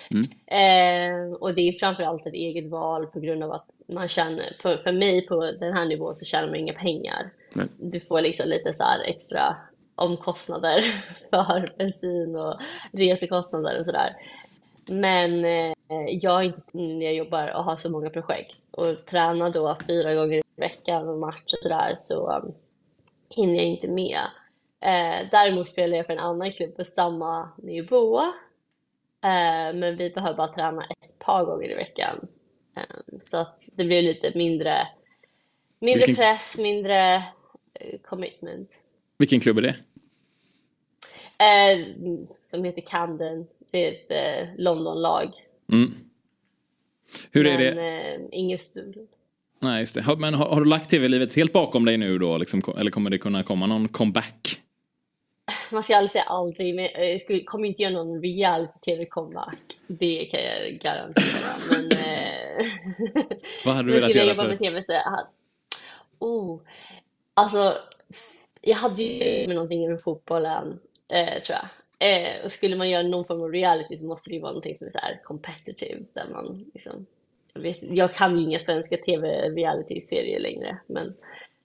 Eh, 0.47 1.33
och 1.41 1.55
det 1.55 1.61
är 1.61 1.78
framförallt 1.78 2.26
ett 2.26 2.35
eget 2.35 2.70
val 2.70 3.07
på 3.07 3.20
grund 3.20 3.43
av 3.43 3.53
att 3.53 3.66
man 3.89 4.09
känner, 4.09 4.57
för, 4.62 4.76
för 4.76 4.93
mig 4.93 5.26
på 5.26 5.53
den 5.61 5.72
här 5.72 5.85
nivån 5.85 6.14
så 6.14 6.24
tjänar 6.24 6.47
man 6.47 6.57
inga 6.57 6.72
pengar. 6.72 7.31
Nej. 7.55 7.66
Du 7.78 8.01
får 8.01 8.20
liksom 8.20 8.49
lite 8.49 8.72
så 8.72 8.83
här 8.83 9.01
extra 9.05 9.57
omkostnader 10.01 10.80
för 11.30 11.74
bensin 11.78 12.36
och 12.36 12.61
resekostnader 12.92 13.78
och 13.78 13.86
sådär. 13.86 14.16
Men 14.86 15.44
eh, 15.44 15.72
jag 16.11 16.40
är 16.40 16.44
inte 16.44 16.62
när 16.72 17.05
jag 17.07 17.14
jobbar 17.14 17.48
och 17.57 17.64
har 17.64 17.76
så 17.76 17.90
många 17.90 18.11
projekt 18.11 18.57
och 18.70 19.07
tränar 19.07 19.51
då 19.51 19.76
fyra 19.86 20.14
gånger 20.14 20.38
i 20.38 20.42
veckan 20.57 21.09
och 21.09 21.18
match 21.18 21.42
och 21.53 21.59
sådär 21.62 21.94
så 21.98 22.36
um, 22.36 22.55
hinner 23.36 23.55
jag 23.55 23.64
inte 23.64 23.92
med. 23.92 24.20
Eh, 24.80 25.28
däremot 25.30 25.68
spelar 25.68 25.96
jag 25.96 26.07
för 26.07 26.12
en 26.12 26.18
annan 26.18 26.53
klubb 26.53 26.76
på 26.76 26.84
samma 26.84 27.51
nivå. 27.57 28.20
Eh, 29.22 29.74
men 29.74 29.96
vi 29.96 30.11
behöver 30.11 30.36
bara 30.36 30.53
träna 30.53 30.82
ett 30.82 31.18
par 31.18 31.44
gånger 31.44 31.70
i 31.70 31.74
veckan. 31.74 32.28
Eh, 32.76 32.82
så 33.20 33.36
att 33.36 33.68
det 33.72 33.84
blir 33.84 34.03
lite 34.03 34.32
mindre, 34.34 34.88
mindre 35.80 36.07
Vilken- 36.07 36.16
press, 36.16 36.59
mindre 36.59 37.22
commitment. 38.05 38.70
Vilken 39.18 39.40
klubb 39.40 39.59
är 39.59 39.62
det? 39.62 39.76
Eh, 41.41 41.86
de 42.51 42.64
heter 42.64 42.82
Camden. 42.82 43.47
Det 43.70 43.86
är 43.86 43.93
ett 43.93 44.11
eh, 44.11 44.49
Londonlag. 44.59 45.32
Mm. 45.72 45.95
Hur 47.30 47.47
är 47.47 47.59
men, 47.59 47.76
det? 47.76 48.14
Eh, 48.14 48.20
ingen 48.32 48.59
studio. 48.59 49.07
Nej, 49.59 49.80
just 49.80 49.95
det. 49.95 50.03
Har- 50.03 50.16
Men 50.16 50.34
har, 50.34 50.49
har 50.49 50.61
du 50.61 50.66
lagt 50.66 50.91
tv-livet 50.91 51.36
helt 51.36 51.53
bakom 51.53 51.84
dig 51.84 51.97
nu 51.97 52.18
då? 52.18 52.38
Liksom, 52.38 52.62
eller 52.78 52.91
kommer 52.91 53.11
det 53.11 53.18
kunna 53.18 53.43
komma 53.43 53.66
någon 53.66 53.88
comeback? 53.88 54.61
Man 55.72 55.82
ska 55.82 55.97
aldrig 55.97 56.11
säga 56.11 56.24
aldrig, 56.24 56.74
men 56.74 56.84
eh, 56.84 57.05
jag 57.05 57.20
skulle, 57.20 57.43
kommer 57.45 57.68
inte 57.68 57.82
göra 57.82 57.93
någon 57.93 58.22
reality-tv 58.22 59.05
comeback. 59.07 59.59
Det 59.86 60.24
kan 60.24 60.41
jag 60.41 60.78
garantera. 60.78 61.51
Men, 61.70 61.84
eh, 61.93 62.66
Vad 63.64 63.74
hade 63.74 63.88
du 63.88 63.95
velat 63.95 64.14
göra 64.14 64.34
för? 64.34 64.49
med 64.49 64.59
tv 64.59 64.82
så 64.82 64.93
jag 64.93 65.03
hade... 65.03 65.26
Oh, 66.18 66.61
alltså, 67.34 67.74
jag 68.61 68.76
hade 68.76 69.03
ju 69.03 69.47
med 69.47 69.55
någonting 69.55 69.84
inom 69.84 69.99
fotbollen, 69.99 70.78
eh, 71.11 71.42
tror 71.42 71.58
jag. 71.58 71.68
Eh, 72.02 72.44
och 72.44 72.52
skulle 72.52 72.76
man 72.76 72.90
göra 72.90 73.02
någon 73.02 73.24
form 73.24 73.42
av 73.42 73.52
reality 73.52 73.98
så 73.98 74.04
måste 74.04 74.30
det 74.30 74.34
ju 74.34 74.40
vara 74.40 74.52
någonting 74.52 74.76
som 74.76 74.86
är 74.86 74.90
så 74.90 74.98
här 74.98 75.20
competitive, 75.24 76.04
där 76.12 76.26
man 76.32 76.70
liksom... 76.74 77.06
Jag, 77.52 77.61
vet, 77.61 77.78
jag 77.80 78.14
kan 78.14 78.38
ju 78.38 78.44
inga 78.44 78.58
svenska 78.58 78.96
tv-reality-serier 78.96 80.40
längre, 80.40 80.78
men 80.86 81.14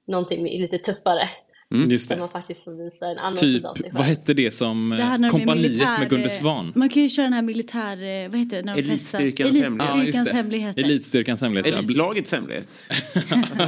någonting 0.06 0.44
lite 0.44 0.78
tuffare. 0.78 1.30
Mm, 1.74 1.90
just 1.90 2.10
Där 2.10 2.16
det. 2.16 2.20
man 2.20 2.30
faktiskt 2.30 2.64
får 2.64 2.84
visa 2.84 3.06
en 3.08 3.18
annan 3.18 3.36
Typ, 3.36 3.42
sida 3.42 3.70
av 3.70 3.74
sig 3.74 3.84
själv. 3.84 3.96
vad 3.96 4.06
hette 4.06 4.34
det 4.34 4.52
som 4.52 4.90
Det 4.90 5.30
kompaniet 5.30 5.72
militär, 5.72 6.00
med 6.00 6.10
Gunde 6.10 6.26
eh, 6.26 6.32
Svan? 6.32 6.74
Man 6.76 6.90
kan 6.90 7.04
ju 7.04 7.10
köra 7.10 7.24
den 7.24 7.34
här 7.34 7.42
militär, 7.42 8.04
eh, 8.04 8.30
vad 8.30 8.40
heter 8.40 8.58
det, 8.58 8.64
när 8.64 8.76
de? 8.76 8.82
Elitstyrkans 8.82 9.56
hemlighet. 9.62 9.94
Ja, 9.96 9.98
just 9.98 10.16
Elitstyrkans 10.16 10.30
det. 10.30 10.36
hemligheter. 10.36 10.84
Elitstyrkans 10.84 11.42
hemligheter. 11.42 11.80
Elitlagets 11.80 12.32
hemlighet. 12.32 12.68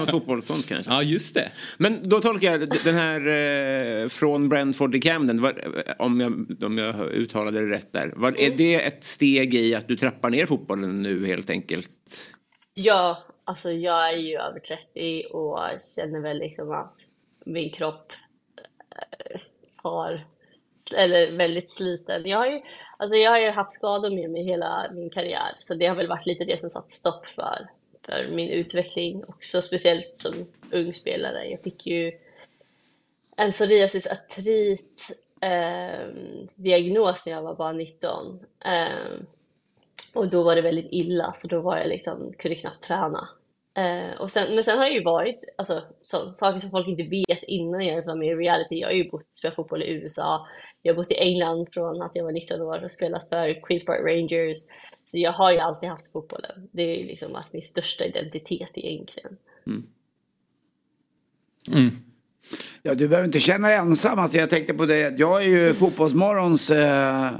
Fotbollssånt 0.12 0.68
kanske. 0.68 0.91
Ja, 0.91 1.04
just 1.04 1.34
det. 1.34 1.52
Men 1.78 2.10
då 2.10 2.20
tolkar 2.20 2.52
jag 2.52 2.70
den 2.84 2.95
här 2.95 3.28
eh, 4.04 4.08
från 4.10 4.50
Brentford 4.50 4.91
till 4.91 5.02
Camden, 5.02 5.41
var, 5.41 5.54
om, 6.00 6.20
jag, 6.20 6.64
om 6.64 6.78
jag 6.78 7.12
uttalade 7.12 7.60
det 7.60 7.76
rätt 7.76 7.93
där. 7.93 8.14
Var, 8.16 8.39
är 8.39 8.58
det 8.58 8.76
ett 8.86 9.04
steg 9.04 9.56
i 9.56 9.76
att 9.76 9.88
du 9.88 9.98
trappar 9.98 10.30
ner 10.30 10.45
fotbollen 10.45 11.02
nu 11.04 11.26
helt 11.28 11.50
enkelt? 11.50 11.89
Ja, 12.74 13.24
alltså 13.45 13.72
jag 13.72 14.14
är 14.14 14.18
ju 14.18 14.38
över 14.38 14.60
30 14.60 15.24
och 15.32 15.60
känner 15.95 16.22
väl 16.22 16.38
liksom 16.38 16.72
att 16.72 16.95
min 17.48 17.72
kropp 17.72 18.14
eh, 18.95 19.39
har 19.76 20.26
eller 20.95 21.32
väldigt 21.32 21.70
sliten. 21.72 22.26
Jag 22.26 22.38
har, 22.38 22.48
ju, 22.48 22.62
alltså 22.98 23.18
jag 23.18 23.32
har 23.32 23.39
ju 23.39 23.50
haft 23.50 23.72
skador 23.72 24.10
med 24.10 24.30
mig 24.30 24.43
hela 24.43 24.91
min 24.91 25.10
karriär, 25.10 25.56
så 25.60 25.74
det 25.74 25.88
har 25.88 25.95
väl 25.95 26.08
varit 26.08 26.26
lite 26.26 26.45
det 26.45 26.60
som 26.60 26.70
satt 26.70 26.89
stopp 26.89 27.26
för, 27.26 27.68
för 28.02 28.28
min 28.32 28.50
utveckling 28.50 29.24
också, 29.28 29.62
speciellt 29.62 30.16
som 30.16 30.34
ung 30.72 30.93
spelare. 30.93 31.45
Jag 31.45 31.62
fick 31.62 31.88
ju 31.88 32.12
en 33.38 33.52
psoriasis 33.52 34.08
artrit 34.08 35.20
eh, 35.41 36.08
diagnos 36.58 37.26
när 37.26 37.34
jag 37.34 37.41
var 37.41 37.56
bara 37.56 37.72
19. 37.72 38.39
Eh, 38.66 39.22
och 40.14 40.30
då 40.30 40.43
var 40.43 40.56
det 40.56 40.62
väldigt 40.62 40.91
illa, 40.91 41.34
så 41.36 41.48
då 41.48 41.62
var 41.62 41.78
jag 41.78 41.88
liksom, 41.88 42.34
kunde 42.38 42.56
knappt 42.56 42.84
träna. 42.84 43.30
Eh, 43.78 44.21
och 44.21 44.32
sen, 44.32 44.55
men 44.55 44.63
sen 44.63 44.78
har 44.78 44.86
jag 44.86 44.93
ju 44.93 45.03
varit, 45.03 45.39
alltså 45.57 45.84
så, 46.01 46.30
saker 46.30 46.59
som 46.59 46.69
folk 46.69 46.88
inte 46.88 47.03
vet 47.03 47.43
innan 47.43 47.82
jag 47.82 47.91
ens 47.91 48.07
var 48.07 48.15
med 48.15 48.28
i 48.28 48.36
reality. 48.36 48.75
Jag 48.75 48.88
har 48.88 48.93
ju 48.93 49.09
bott, 49.09 49.32
spelat 49.32 49.55
fotboll 49.55 49.84
i 49.84 49.89
USA, 49.89 50.47
jag 50.82 50.93
har 50.93 50.97
bott 50.97 51.11
i 51.11 51.15
England 51.15 51.67
från 51.73 52.01
att 52.01 52.11
jag 52.13 52.23
var 52.23 52.32
19 52.32 52.61
år 52.61 52.84
och 52.84 52.91
spelat 52.91 53.30
för 53.30 53.61
Queens 53.61 53.86
Park 53.86 54.01
Rangers. 54.05 54.57
Så 55.11 55.17
jag 55.17 55.32
har 55.32 55.51
ju 55.51 55.59
alltid 55.59 55.89
haft 55.89 56.11
fotbollen. 56.11 56.69
Det 56.71 56.82
är 56.82 57.01
ju 57.01 57.07
liksom 57.07 57.34
varit 57.34 57.53
min 57.53 57.61
största 57.61 58.05
identitet 58.05 58.71
egentligen. 58.73 59.38
Ja, 62.82 62.95
du 62.95 63.07
behöver 63.07 63.25
inte 63.25 63.39
känna 63.39 63.67
dig 63.67 63.78
ensam. 63.78 64.19
Alltså, 64.19 64.38
jag 64.38 64.49
tänkte 64.49 64.73
på 64.73 64.86
det. 64.86 65.19
Jag 65.19 65.43
är 65.43 65.47
ju 65.47 65.73
Fotbollsmorgons 65.73 66.71
eh, 66.71 67.32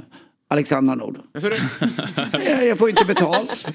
Alexandra 0.50 0.94
Nord. 0.94 1.18
jag, 2.46 2.66
jag 2.66 2.78
får 2.78 2.90
inte 2.90 3.04
betalt. 3.04 3.66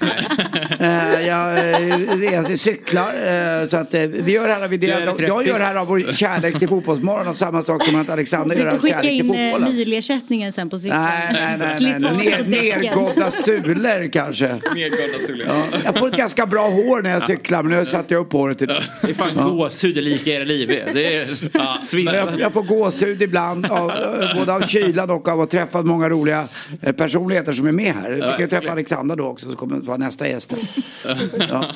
eh, 0.80 1.20
jag 1.26 1.58
eh, 1.58 1.98
reser, 2.16 2.56
cyklar. 2.56 3.60
Eh, 3.60 3.66
så 3.68 3.76
att 3.76 3.94
vi 3.94 4.32
gör 4.32 4.48
det 4.48 4.54
här, 4.54 4.68
vi 4.68 4.76
Du 4.76 4.86
är 4.90 5.00
delar, 5.00 5.12
30. 5.12 5.26
jag 5.26 5.46
gör 5.46 5.58
det 5.58 5.64
här 5.64 5.74
av 5.74 5.86
vår 5.86 6.12
kärlek 6.12 6.58
till 6.58 6.68
Fotbollsmorgon 6.68 7.28
och 7.28 7.36
samma 7.36 7.62
sak 7.62 7.84
som 7.84 8.00
att 8.00 8.10
Alexander 8.10 8.56
Du 8.56 8.62
gör 8.62 8.64
det 8.64 8.70
får 8.70 8.76
av 8.76 8.82
skicka 8.82 9.02
kärlek 9.02 9.22
till 9.22 9.30
in 9.30 9.34
eh, 9.34 9.52
fotbollen. 9.52 9.76
milersättningen 9.76 10.52
sen 10.52 10.70
på 10.70 10.78
cykeln. 10.78 11.02
Nej, 11.02 11.56
nej, 11.58 11.78
nej. 11.80 11.96
nej. 12.00 12.44
Ner, 12.46 12.76
nergådda 12.78 13.30
sulor 13.30 14.12
kanske. 14.12 14.48
Sulor. 15.26 15.46
Ja, 15.46 15.64
jag 15.84 15.98
får 15.98 16.08
ett 16.08 16.16
ganska 16.16 16.46
bra 16.46 16.68
hår 16.68 17.02
när 17.02 17.10
jag 17.10 17.22
cyklar 17.22 17.62
men 17.62 17.78
nu 17.78 17.84
satte 17.84 18.14
jag 18.14 18.20
upp 18.20 18.32
håret 18.32 18.62
idag. 18.62 18.82
Det 19.02 19.10
är 19.10 19.14
fan 19.14 19.34
gåshud 19.34 19.94
det 19.94 20.00
lika 20.00 20.30
era 20.30 20.44
liv 20.44 20.70
är. 20.70 20.94
Det 20.94 21.16
är 21.16 21.26
svindlande. 21.82 22.32
Jag, 22.32 22.40
jag 22.40 22.52
får 22.52 22.62
gåshud 22.62 23.22
ibland, 23.22 23.66
av, 23.66 23.92
både 24.34 24.54
av 24.54 24.66
kylan 24.66 25.10
och 25.10 25.28
av 25.28 25.40
att 25.40 25.50
träffa 25.50 25.82
många 25.82 26.08
roliga 26.08 26.48
personligheter 26.96 27.52
som 27.52 27.66
är 27.66 27.72
med 27.72 27.92
här. 27.94 28.10
Vi 28.10 28.20
kan 28.20 28.40
ju 28.40 28.46
träffa 28.46 28.70
Alexander 28.72 29.16
då 29.16 29.24
också, 29.24 29.46
som 29.46 29.56
kommer 29.56 29.76
att 29.76 29.84
vara 29.84 29.96
nästa 29.96 30.28
gäst. 30.28 30.52
Ja. 31.48 31.70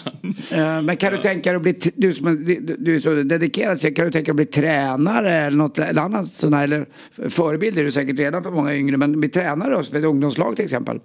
Eh, 0.53 0.83
Men 0.83 0.97
kan 0.97 1.13
du 1.13 1.19
tänka 1.19 1.51
dig 1.51 1.57
att 1.57 1.63
bli, 1.63 1.73
du 1.95 2.13
som 2.13 2.27
är, 2.27 2.35
du- 2.79 2.97
är 2.97 3.01
så 3.01 3.11
dedikerad, 3.15 3.81
så 3.81 3.91
kan 3.91 4.05
du 4.05 4.11
tänka 4.11 4.25
dig 4.25 4.31
att 4.33 4.37
bli 4.37 4.47
tränare 4.63 5.35
eller 5.35 5.57
något 5.57 5.79
eller 5.79 6.03
annat 6.03 6.33
sånt 6.33 6.55
här, 6.55 6.65
eller 6.65 6.87
förebild 7.31 7.79
är 7.79 7.85
du 7.85 7.91
säkert 7.93 8.19
redan 8.19 8.43
för 8.43 8.51
många 8.51 8.75
yngre, 8.75 8.97
men 8.97 9.21
bli 9.21 9.29
tränare 9.29 9.75
då, 9.75 9.83
för 9.83 9.99
ett 9.99 10.05
ungdomslag 10.05 10.57
till 10.57 10.65
exempel. 10.65 11.01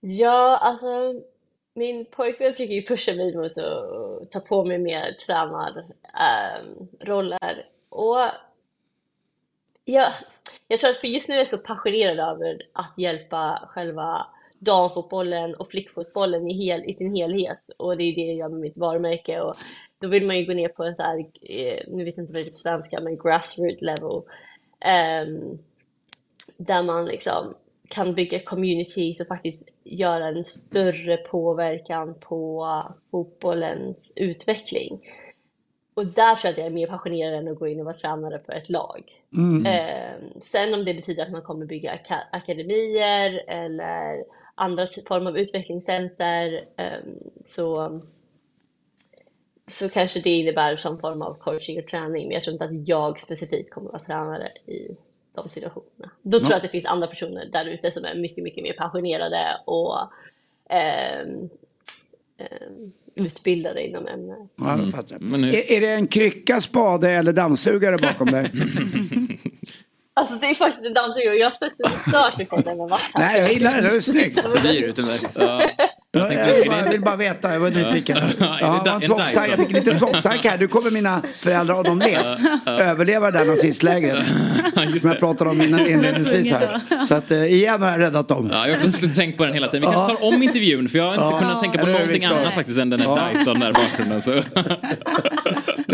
Ja, 0.00 0.56
alltså 0.56 1.14
min 1.74 2.04
pojkvän 2.04 2.52
försöker 2.52 2.74
ju 2.74 2.82
pusha 2.82 3.14
mig 3.14 3.36
mot 3.36 3.58
att 3.58 4.30
ta 4.30 4.40
på 4.40 4.64
mig 4.64 4.78
mer 4.78 5.16
tränarroller. 5.26 7.66
och 7.88 8.18
ja, 9.84 10.12
jag 10.68 10.78
tror 10.78 10.90
att 10.90 10.96
för 10.96 11.08
just 11.08 11.28
nu 11.28 11.34
är 11.34 11.38
jag 11.38 11.48
så 11.48 11.58
passionerad 11.58 12.18
över 12.18 12.62
att 12.72 12.98
hjälpa 12.98 13.68
själva 13.68 14.26
damfotbollen 14.58 15.54
och 15.54 15.68
flickfotbollen 15.68 16.48
i, 16.48 16.54
hel, 16.54 16.84
i 16.84 16.94
sin 16.94 17.16
helhet. 17.16 17.70
Och 17.76 17.96
det 17.96 18.04
är 18.04 18.14
det 18.14 18.20
jag 18.20 18.36
gör 18.36 18.48
med 18.48 18.60
mitt 18.60 18.76
varumärke. 18.76 19.40
Och 19.40 19.54
då 19.98 20.08
vill 20.08 20.26
man 20.26 20.38
ju 20.38 20.44
gå 20.44 20.52
ner 20.52 20.68
på 20.68 20.84
en 20.84 20.94
så 20.94 21.02
här, 21.02 21.18
eh, 21.42 21.82
nu 21.88 22.04
vet 22.04 22.16
jag 22.16 22.22
inte 22.22 22.32
vad 22.32 22.42
det 22.42 22.48
är 22.48 22.50
på 22.50 22.58
svenska, 22.58 23.00
men 23.00 23.16
grassroot 23.16 23.82
level. 23.82 24.22
Um, 25.26 25.58
där 26.56 26.82
man 26.82 27.04
liksom 27.06 27.54
kan 27.88 28.14
bygga 28.14 28.40
communities 28.40 29.20
och 29.20 29.26
faktiskt 29.26 29.68
göra 29.84 30.28
en 30.28 30.44
större 30.44 31.16
påverkan 31.16 32.14
på 32.20 32.66
fotbollens 33.10 34.12
utveckling. 34.16 35.00
Och 35.94 36.06
där 36.06 36.34
tror 36.34 36.44
jag 36.44 36.52
att 36.52 36.58
jag 36.58 36.66
är 36.66 36.70
mer 36.70 36.86
passionerad 36.86 37.34
än 37.34 37.48
att 37.48 37.58
gå 37.58 37.68
in 37.68 37.78
och 37.78 37.84
vara 37.84 37.96
tränare 37.96 38.40
för 38.46 38.52
ett 38.52 38.68
lag. 38.68 39.12
Mm. 39.36 39.66
Eh, 39.66 40.40
sen 40.40 40.74
om 40.74 40.84
det 40.84 40.94
betyder 40.94 41.22
att 41.22 41.32
man 41.32 41.42
kommer 41.42 41.66
bygga 41.66 41.92
aka- 41.92 42.28
akademier 42.32 43.44
eller 43.48 44.24
andra 44.54 44.86
former 45.08 45.30
av 45.30 45.38
utvecklingscenter 45.38 46.64
eh, 46.76 46.98
så, 47.44 48.00
så 49.66 49.88
kanske 49.88 50.20
det 50.20 50.30
innebär 50.30 50.76
som 50.76 50.98
form 50.98 51.22
av 51.22 51.34
coaching 51.34 51.78
och 51.78 51.88
träning. 51.88 52.26
Men 52.26 52.34
jag 52.34 52.42
tror 52.42 52.52
inte 52.52 52.64
att 52.64 52.88
jag 52.88 53.20
specifikt 53.20 53.70
kommer 53.70 53.90
vara 53.90 54.02
tränare 54.02 54.48
i 54.66 54.96
de 55.34 55.50
situationerna. 55.50 56.10
Då 56.22 56.38
tror 56.38 56.50
jag 56.50 56.56
att 56.56 56.62
det 56.62 56.68
finns 56.68 56.86
andra 56.86 57.06
personer 57.06 57.46
där 57.52 57.66
ute 57.66 57.92
som 57.92 58.04
är 58.04 58.14
mycket, 58.14 58.44
mycket 58.44 58.62
mer 58.62 58.72
passionerade 58.72 59.60
och 59.64 59.98
ehm, 60.68 61.48
utbildade 63.16 63.86
inom 63.86 64.06
ämnet. 64.08 64.38
Ja, 64.56 64.78
jag 64.78 64.90
fattar. 64.90 65.18
Men 65.20 65.44
hur- 65.44 65.54
Är, 65.54 65.72
är 65.72 65.80
det 65.80 65.92
en 65.92 66.06
krycka, 66.06 66.60
spade 66.60 67.10
eller 67.10 67.32
dammsugare 67.32 67.98
bakom 67.98 68.26
dig? 68.30 68.50
Alltså 70.16 70.34
det 70.34 70.46
är 70.46 70.54
faktiskt 70.54 70.86
en 70.86 70.94
dammsugare 70.94 71.36
jag 71.36 71.46
har 71.46 71.52
suttit 71.52 71.80
och 71.86 72.08
stört 72.08 72.36
mig 72.36 72.46
på 72.46 72.56
den 72.56 72.80
och 72.80 72.90
varit 72.90 73.02
här. 73.14 73.20
Nej, 73.20 73.40
jag 73.40 73.52
gillar 73.52 73.74
det. 73.74 73.80
Det 73.88 73.96
är 73.96 74.00
snyggt. 74.00 74.40
Förbi 74.52 74.84
ute 74.84 75.00
med. 75.02 75.70
Ja, 76.16 76.32
jag 76.32 76.54
vill 76.54 76.70
bara, 76.70 76.90
vill 76.90 77.00
bara 77.00 77.16
veta, 77.16 77.52
jag 77.52 77.60
var 77.60 77.70
nyfiken. 77.70 78.18
Ja, 78.38 78.82
det 78.84 79.06
jag 79.46 79.58
fick 79.58 79.68
en 79.68 79.72
liten 79.74 79.98
tvångstanke 79.98 80.50
här. 80.50 80.58
Nu 80.58 80.66
kommer 80.68 80.90
mina 80.90 81.22
föräldrar, 81.38 81.74
om 81.74 81.84
de 81.84 81.98
vet, 81.98 82.26
överleva 82.66 83.30
det 83.30 83.38
där 83.38 83.44
nazistlägret. 83.44 84.24
Som 85.00 85.10
jag 85.10 85.18
pratade 85.18 85.50
om 85.50 85.62
innan 85.62 85.86
inledningsvis 85.86 86.50
här. 86.52 86.80
Så 87.08 87.14
att 87.14 87.30
eh, 87.30 87.44
igen 87.44 87.82
har 87.82 87.90
jag 87.90 88.00
räddat 88.00 88.28
dem. 88.28 88.50
Ja, 88.52 88.58
jag 88.66 88.74
har 88.74 88.74
också 88.74 88.88
suttit 88.90 89.10
och 89.10 89.16
tänkt 89.16 89.38
på 89.38 89.44
den 89.44 89.54
hela 89.54 89.68
tiden. 89.68 89.90
Vi 89.90 89.94
kanske 89.96 90.16
tar 90.16 90.28
om 90.28 90.42
intervjun 90.42 90.88
för 90.88 90.98
jag 90.98 91.04
har 91.04 91.12
inte 91.14 91.24
Ja. 91.24 91.38
kunnat 91.38 91.62
tänka 91.62 91.78
på 91.78 91.86
det 91.86 91.92
någonting 91.92 92.24
annat 92.24 92.54
faktiskt 92.54 92.78
än 92.78 92.90
den 92.90 93.00
här 93.00 93.08
Ja. 93.08 93.38
Dyson 93.38 93.60
där 93.60 93.70
i 93.70 93.72
bakgrunden. 93.72 94.22
Så. 94.22 94.32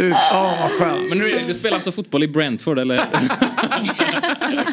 Du, 0.00 0.08
Ja, 0.08 0.56
vad 0.60 0.70
skönt. 0.70 1.08
Men 1.08 1.18
nu, 1.18 1.40
du 1.46 1.54
spelar 1.54 1.74
alltså 1.74 1.92
fotboll 1.92 2.22
i 2.22 2.28
Brentford 2.28 2.78
eller? 2.78 2.96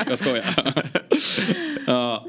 jag 0.09 0.17
skojar. 0.17 0.55
Ja. 1.87 2.25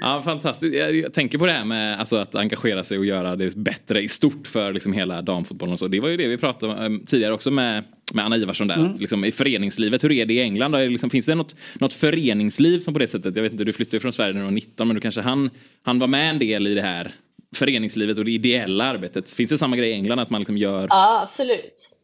ja, 0.00 0.22
fantastiskt. 0.22 0.76
Jag, 0.76 0.94
jag 0.94 1.12
tänker 1.12 1.38
på 1.38 1.46
det 1.46 1.52
här 1.52 1.64
med 1.64 1.98
alltså, 1.98 2.16
att 2.16 2.34
engagera 2.34 2.84
sig 2.84 2.98
och 2.98 3.06
göra 3.06 3.36
det 3.36 3.56
bättre 3.56 4.02
i 4.02 4.08
stort 4.08 4.46
för 4.46 4.72
liksom, 4.72 4.92
hela 4.92 5.22
damfotbollen 5.22 5.72
och 5.72 5.78
så. 5.78 5.88
Det 5.88 6.00
var 6.00 6.08
ju 6.08 6.16
det 6.16 6.28
vi 6.28 6.38
pratade 6.38 6.72
om 6.72 6.78
um, 6.78 7.04
tidigare 7.06 7.34
också 7.34 7.50
med, 7.50 7.84
med 8.14 8.24
Anna 8.24 8.36
Ivarsson 8.36 8.68
där. 8.68 8.76
Mm. 8.76 8.92
Liksom, 8.98 9.24
I 9.24 9.32
föreningslivet, 9.32 10.04
hur 10.04 10.12
är 10.12 10.26
det 10.26 10.34
i 10.34 10.40
England? 10.40 10.72
Det 10.72 10.88
Liksom, 10.88 11.10
finns 11.10 11.26
det 11.26 11.34
något, 11.34 11.56
något 11.74 11.92
föreningsliv 11.92 12.80
som 12.80 12.94
på 12.94 12.98
det 12.98 13.08
sättet? 13.08 13.36
Jag 13.36 13.42
vet 13.42 13.52
inte, 13.52 13.64
du 13.64 13.72
flyttade 13.72 14.00
från 14.00 14.12
Sverige 14.12 14.32
när 14.32 14.40
du 14.40 14.44
var 14.44 14.52
19 14.52 14.88
men 14.88 14.94
du 14.94 15.00
kanske 15.00 15.20
han, 15.20 15.50
han 15.82 15.98
var 15.98 16.06
med 16.06 16.30
en 16.30 16.38
del 16.38 16.66
i 16.66 16.74
det 16.74 16.82
här 16.82 17.12
föreningslivet 17.56 18.18
och 18.18 18.24
det 18.24 18.30
ideella 18.30 18.84
arbetet. 18.84 19.30
Finns 19.30 19.50
det 19.50 19.58
samma 19.58 19.76
grej 19.76 19.90
i 19.90 19.92
England 19.92 20.18
att 20.18 20.30
man 20.30 20.40
liksom 20.40 20.56
gör 20.56 20.86
Ja, 20.90 21.22
absolut. 21.22 21.98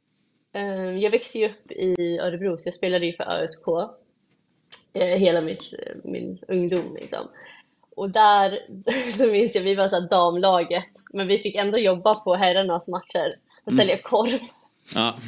Ehm, 0.52 0.98
Jag 0.98 1.10
växte 1.10 1.38
ju 1.38 1.46
upp 1.48 1.70
i 1.72 2.18
Örebro, 2.18 2.58
så 2.58 2.66
jag 2.68 2.74
spelade 2.74 3.06
ju 3.06 3.12
för 3.12 3.42
ÖSK 3.42 3.68
eh, 4.92 5.06
hela 5.18 5.40
mitt, 5.40 5.62
min 6.04 6.38
ungdom. 6.48 6.94
Liksom. 7.00 7.28
Och 7.96 8.10
där, 8.10 8.60
då 9.18 9.26
minns 9.32 9.54
jag, 9.54 9.62
vi 9.62 9.74
var 9.74 9.88
så 9.88 10.00
damlaget, 10.00 10.88
men 11.12 11.26
vi 11.28 11.38
fick 11.38 11.54
ändå 11.54 11.78
jobba 11.78 12.14
på 12.14 12.34
herrarnas 12.34 12.88
matcher 12.88 13.34
och 13.64 13.72
Mm. 13.72 13.78
sälja 13.78 13.98
korv. 14.02 14.38
Ja. 14.94 15.14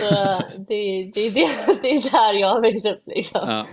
Så 0.00 0.42
det, 0.58 1.10
det, 1.14 1.30
det, 1.30 1.48
det 1.82 1.88
är 1.90 2.10
där 2.10 2.34
jag 2.40 2.48
har 2.48 2.62
växt 2.62 2.86
upp 2.86 3.02
liksom. 3.06 3.40
Ja. 3.48 3.66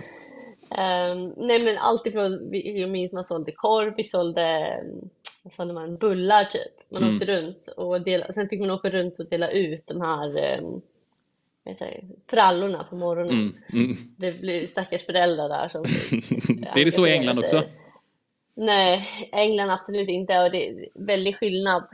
Ehm, 0.82 1.28
nej 1.36 1.58
men 1.62 1.78
alltifrån, 1.78 2.50
vi- 2.50 2.80
jag 2.80 2.90
minns 2.90 3.12
man 3.12 3.24
sålde 3.24 3.52
korv, 3.52 3.94
vi 3.96 4.04
sålde, 4.04 4.42
mm, 4.42 5.08
sålde 5.56 5.74
man, 5.74 5.96
bullar 5.96 6.44
typ. 6.44 6.72
Man 6.92 7.02
Mm. 7.02 7.14
åkte 7.14 7.26
runt 7.26 7.66
och 7.76 8.00
dela, 8.00 8.32
sen 8.32 8.48
fick 8.48 8.60
man 8.60 8.70
åka 8.70 8.90
runt 8.90 9.18
och 9.18 9.28
dela 9.28 9.50
ut 9.50 9.86
de 9.86 10.00
här 10.00 10.60
heter 11.64 11.86
det, 11.86 12.02
frallorna 12.30 12.84
på 12.84 12.96
morgonen. 12.96 13.34
Mm, 13.34 13.54
mm. 13.72 13.96
Det 14.18 14.32
blir 14.32 14.66
stackars 14.66 15.06
föräldrar 15.06 15.48
där 15.48 15.68
som 15.68 15.84
Är 16.80 16.84
det 16.84 16.92
så 16.92 17.06
i 17.06 17.12
England 17.12 17.38
också? 17.38 17.62
Nej, 18.54 19.06
England 19.32 19.70
absolut 19.70 20.08
inte 20.08 20.38
och 20.38 20.50
det 20.50 20.68
är 20.68 20.88
väldigt 20.94 21.36
skillnad 21.36 21.84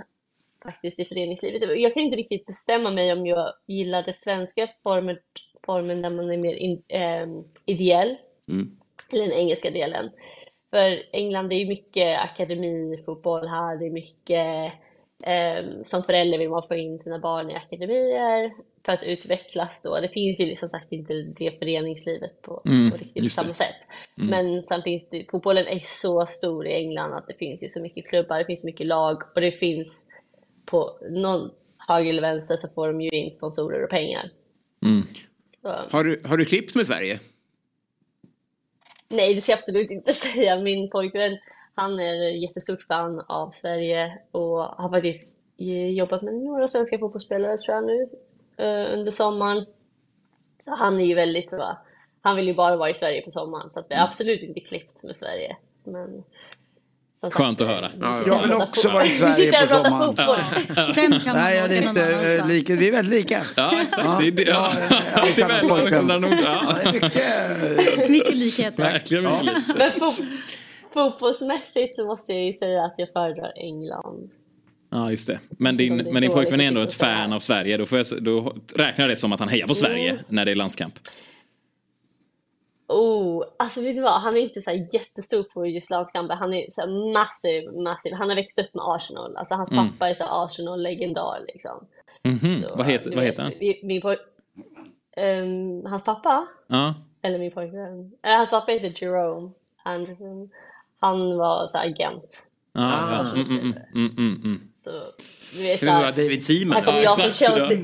faktiskt 0.62 1.00
i 1.00 1.04
föreningslivet. 1.04 1.80
Jag 1.80 1.94
kan 1.94 2.02
inte 2.02 2.16
riktigt 2.16 2.46
bestämma 2.46 2.90
mig 2.90 3.12
om 3.12 3.26
jag 3.26 3.52
gillar 3.66 4.02
det 4.02 4.12
svenska 4.12 4.68
formen, 4.82 5.18
formen 5.66 6.02
där 6.02 6.10
man 6.10 6.30
är 6.30 6.36
mer 6.36 6.54
in, 6.54 6.82
ehm, 6.88 7.44
ideell 7.66 8.16
eller 9.12 9.22
den 9.24 9.32
engelska 9.32 9.70
delen. 9.70 10.10
För 10.70 11.02
England 11.12 11.48
det 11.48 11.54
är 11.54 11.58
ju 11.58 11.66
mycket 11.68 12.20
akademifotboll 12.20 13.48
här, 13.48 13.76
det 13.76 13.86
är 13.86 13.90
mycket 13.90 14.30
ehm, 14.30 14.70
som 15.84 16.02
förälder 16.02 16.38
vill 16.38 16.50
man 16.50 16.62
få 16.62 16.74
in 16.74 16.98
sina 16.98 17.18
barn 17.18 17.50
i 17.50 17.54
akademier 17.54 18.52
för 18.84 18.92
att 18.92 19.02
utvecklas 19.02 19.82
då. 19.82 20.00
Det 20.00 20.08
finns 20.08 20.40
ju 20.40 20.56
som 20.56 20.68
sagt 20.68 20.92
inte 20.92 21.14
det 21.14 21.58
föreningslivet 21.58 22.42
på, 22.42 22.62
Mm, 22.64 22.90
på 22.90 22.96
riktigt 22.96 23.32
samma 23.32 23.54
sätt. 23.54 23.76
Mm. 24.18 24.30
Men 24.30 24.62
sen 24.62 24.82
finns 24.82 25.10
det, 25.10 25.30
fotbollen 25.30 25.66
är 25.66 25.78
så 25.78 26.26
stor 26.26 26.66
i 26.66 26.72
England 26.72 27.12
att 27.12 27.26
det 27.26 27.34
finns 27.34 27.62
ju 27.62 27.68
så 27.68 27.80
mycket 27.80 28.08
klubbar, 28.08 28.38
det 28.38 28.44
finns 28.44 28.60
så 28.60 28.66
mycket 28.66 28.86
lag 28.86 29.22
och 29.34 29.40
det 29.40 29.52
finns 29.52 30.06
på 30.64 30.98
någon 31.10 31.50
höger 31.88 32.10
eller 32.10 32.22
vänster 32.22 32.56
så 32.56 32.68
får 32.68 32.86
de 32.86 33.00
ju 33.00 33.08
in 33.08 33.32
sponsorer 33.32 33.84
och 33.84 33.90
pengar. 33.90 34.30
Mm. 34.84 35.06
Har, 35.90 36.04
du, 36.04 36.22
har 36.24 36.36
du 36.36 36.44
klippt 36.44 36.74
med 36.74 36.86
Sverige? 36.86 37.20
Nej, 39.08 39.34
det 39.34 39.40
ska 39.40 39.52
jag 39.52 39.58
absolut 39.58 39.90
inte 39.90 40.12
säga. 40.14 40.60
Min 40.60 40.90
pojkvän, 40.90 41.38
han 41.78 42.00
är 42.00 42.14
jättestort 42.42 42.82
fan 42.82 43.20
av 43.28 43.50
Sverige 43.50 44.18
och 44.30 44.58
har 44.58 44.90
faktiskt 44.90 45.36
eh, 45.58 45.90
jobbat 45.90 46.22
med 46.22 46.34
några 46.34 46.68
svenska 46.68 46.98
fotbollsspelare 46.98 47.58
tror 47.58 47.74
jag 47.74 47.84
nu 47.86 48.08
eh, 48.56 48.94
under 48.98 49.10
sommaren. 49.12 49.66
Så 50.64 50.74
han 50.74 51.00
är 51.00 51.04
ju 51.04 51.14
väldigt 51.14 51.50
så, 51.50 51.76
han 52.22 52.36
vill 52.36 52.46
ju 52.46 52.54
bara 52.54 52.76
vara 52.76 52.90
i 52.90 52.94
Sverige 52.94 53.22
på 53.22 53.30
sommaren 53.30 53.70
så 53.70 53.80
att 53.80 53.86
vi 53.90 53.94
är 53.94 54.04
absolut 54.04 54.42
inte 54.42 54.60
klippt 54.60 55.02
med 55.02 55.16
Sverige. 55.16 55.56
Men 55.84 56.22
sagt, 57.20 57.34
Skönt 57.34 57.60
att 57.60 57.66
höra. 57.66 57.90
vi 58.24 58.30
Jag 58.30 58.42
vill 58.42 58.52
också 58.52 58.88
vara 58.90 59.04
i 59.04 59.08
Sverige 59.08 59.34
sitter 59.34 59.66
på 59.66 59.74
och 59.74 60.16
pratar 60.16 60.24
sommaren. 60.24 60.42
fotboll. 60.42 60.94
Sen 60.94 61.20
kan 61.20 61.34
man 61.36 61.44
Nej, 61.44 61.56
jag 61.56 61.72
är 61.72 61.82
eh, 61.82 61.88
annanstans. 61.88 62.48
lika. 62.52 62.74
Vi 62.74 62.88
är 62.88 62.92
väldigt 62.92 63.20
lika. 63.20 63.42
Ja, 63.56 63.82
exakt. 63.82 64.20
Det 64.20 64.26
är 64.26 64.30
det. 64.30 64.42
Ja, 64.42 64.72
Ja, 64.80 64.90
ja, 65.16 65.24
det 65.34 65.42
är 66.14 66.20
Nord. 66.20 66.32
Ja. 66.44 66.76
Det 66.82 68.04
är 68.04 68.08
mycket. 68.08 68.34
Likheter. 68.34 68.82
Verkligen 68.82 69.24
mycket 69.24 69.44
likt. 69.44 70.08
Fotbollsmässigt 70.92 71.96
så 71.96 72.04
måste 72.06 72.32
jag 72.32 72.44
ju 72.44 72.52
säga 72.52 72.84
att 72.84 72.98
jag 72.98 73.12
föredrar 73.12 73.52
England. 73.56 74.30
Ja, 74.90 75.10
just 75.10 75.26
det. 75.26 75.40
Men 75.50 75.76
din, 75.76 75.96
Det 75.96 76.12
men 76.12 76.22
din 76.22 76.30
pojkvän 76.32 76.60
är 76.60 76.66
ändå 76.68 76.80
ett 76.80 76.92
fan 76.92 77.32
av 77.32 77.38
Sverige. 77.38 77.76
Då, 77.76 77.86
får 77.86 77.98
jag, 77.98 78.06
då 78.22 78.52
räknar 78.74 79.04
jag 79.04 79.10
det 79.10 79.16
som 79.16 79.32
att 79.32 79.40
han 79.40 79.48
hejar 79.48 79.66
på 79.66 79.74
Sverige 79.74 80.10
Mm. 80.10 80.22
när 80.28 80.44
det 80.44 80.50
är 80.50 80.56
landskamp. 80.56 80.94
Oh, 82.88 83.44
alltså 83.58 83.80
vet 83.80 83.96
du 83.96 84.02
vad? 84.02 84.20
Han 84.20 84.36
är 84.36 84.40
inte 84.40 84.62
så 84.62 84.70
jättestor 84.92 85.42
på 85.42 85.66
just 85.66 85.90
landskamper. 85.90 86.34
Han 86.34 86.54
är 86.54 86.66
så 86.70 86.86
massiv, 87.12 87.72
massiv. 87.72 88.12
Han 88.12 88.28
har 88.28 88.36
växt 88.36 88.58
upp 88.58 88.74
med 88.74 88.84
Arsenal. 88.86 89.36
Alltså 89.36 89.54
hans 89.54 89.72
Mm. 89.72 89.88
pappa 89.88 90.08
är 90.08 90.14
så 90.14 90.24
Arsenal-legendar 90.24 91.44
liksom. 91.54 91.86
Mhm. 92.24 92.62
Så, 92.62 92.76
Vad 92.76 92.86
heter, 92.86 93.14
vad 93.14 93.24
heter 93.24 93.42
han? 93.42 93.52
Min, 93.60 93.74
min 93.82 94.02
Ehm, 95.16 95.84
hans 95.86 96.04
pappa, 96.04 96.46
Ja. 96.66 96.94
eller 97.22 97.38
min 97.38 97.50
pojkvän. 97.50 98.12
Eh, 98.22 98.36
hans 98.36 98.50
pappa 98.50 98.72
heter 98.72 99.02
Jerome 99.04 99.50
Anderson. 99.82 100.50
Han 101.00 101.36
var 101.36 101.66
så 101.66 101.78
här 101.78 101.86
agent. 101.86 102.42
Ah. 102.74 103.20
Mm, 103.20 103.46
mm, 103.50 103.60
mm, 103.94 104.12
mm, 104.18 104.40
mm. 104.44 104.60
Så, 104.84 104.90
du 105.56 105.62
vet, 105.62 105.78
så 105.80 105.86
Det 105.86 105.92
var 105.92 105.98
här, 105.98 106.12
David 106.12 106.44
Seaman. 106.44 106.76
här 106.76 106.84
kommer 106.84 107.02
Ja, 107.02 107.04
jag 107.18 107.20
som 107.20 107.32
Chelsea. 107.32 107.78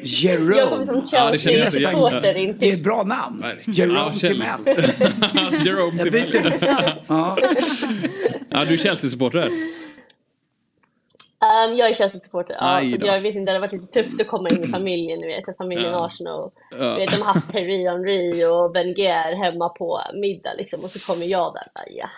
Jerome. 0.00 0.56
Jag 0.56 0.68
kommer 0.68 0.84
som 0.84 1.02
Ja, 1.12 1.36
Chelsea-supporter 1.38 2.34
in 2.34 2.46
Det 2.48 2.66
är 2.66 2.70
till 2.70 2.74
ett 2.74 2.84
bra 2.84 3.02
namn. 3.02 3.44
Jerome. 3.66 4.14
Timell. 4.14 4.60
Jerome. 5.64 6.02
Ja. 7.08 7.38
Ja, 8.50 8.64
du 8.64 8.72
är 8.74 8.76
Chelsea-supporter. 8.76 9.48
Um, 11.46 11.76
jag 11.76 11.90
är 11.90 11.94
Chelsea-supporter, 11.94 12.56
ja, 12.60 12.82
så 13.00 13.06
jag 13.06 13.20
vet 13.20 13.34
inte, 13.34 13.52
det 13.52 13.56
har 13.56 13.60
varit 13.60 13.72
lite 13.72 14.02
tufft 14.02 14.20
att 14.20 14.26
komma 14.26 14.48
in 14.48 14.62
i 14.64 14.66
familjen 14.78 15.18
nu. 15.18 15.40
Familjen 15.58 15.90
Ja. 15.92 16.06
Arsenal. 16.06 16.50
Ja. 16.78 16.94
Vet, 16.94 17.10
de 17.10 17.16
har 17.16 17.34
haft 17.34 17.52
Terry 17.52 17.84
Henry 17.88 18.44
och 18.44 18.74
Wenger 18.76 19.36
hemma 19.44 19.68
på 19.68 20.00
middag 20.14 20.54
liksom, 20.58 20.80
och 20.84 20.90
så 20.90 21.12
kommer 21.12 21.26
jag 21.26 21.54
där. 21.54 21.62
Bara, 21.74 21.84
ja, 21.90 22.08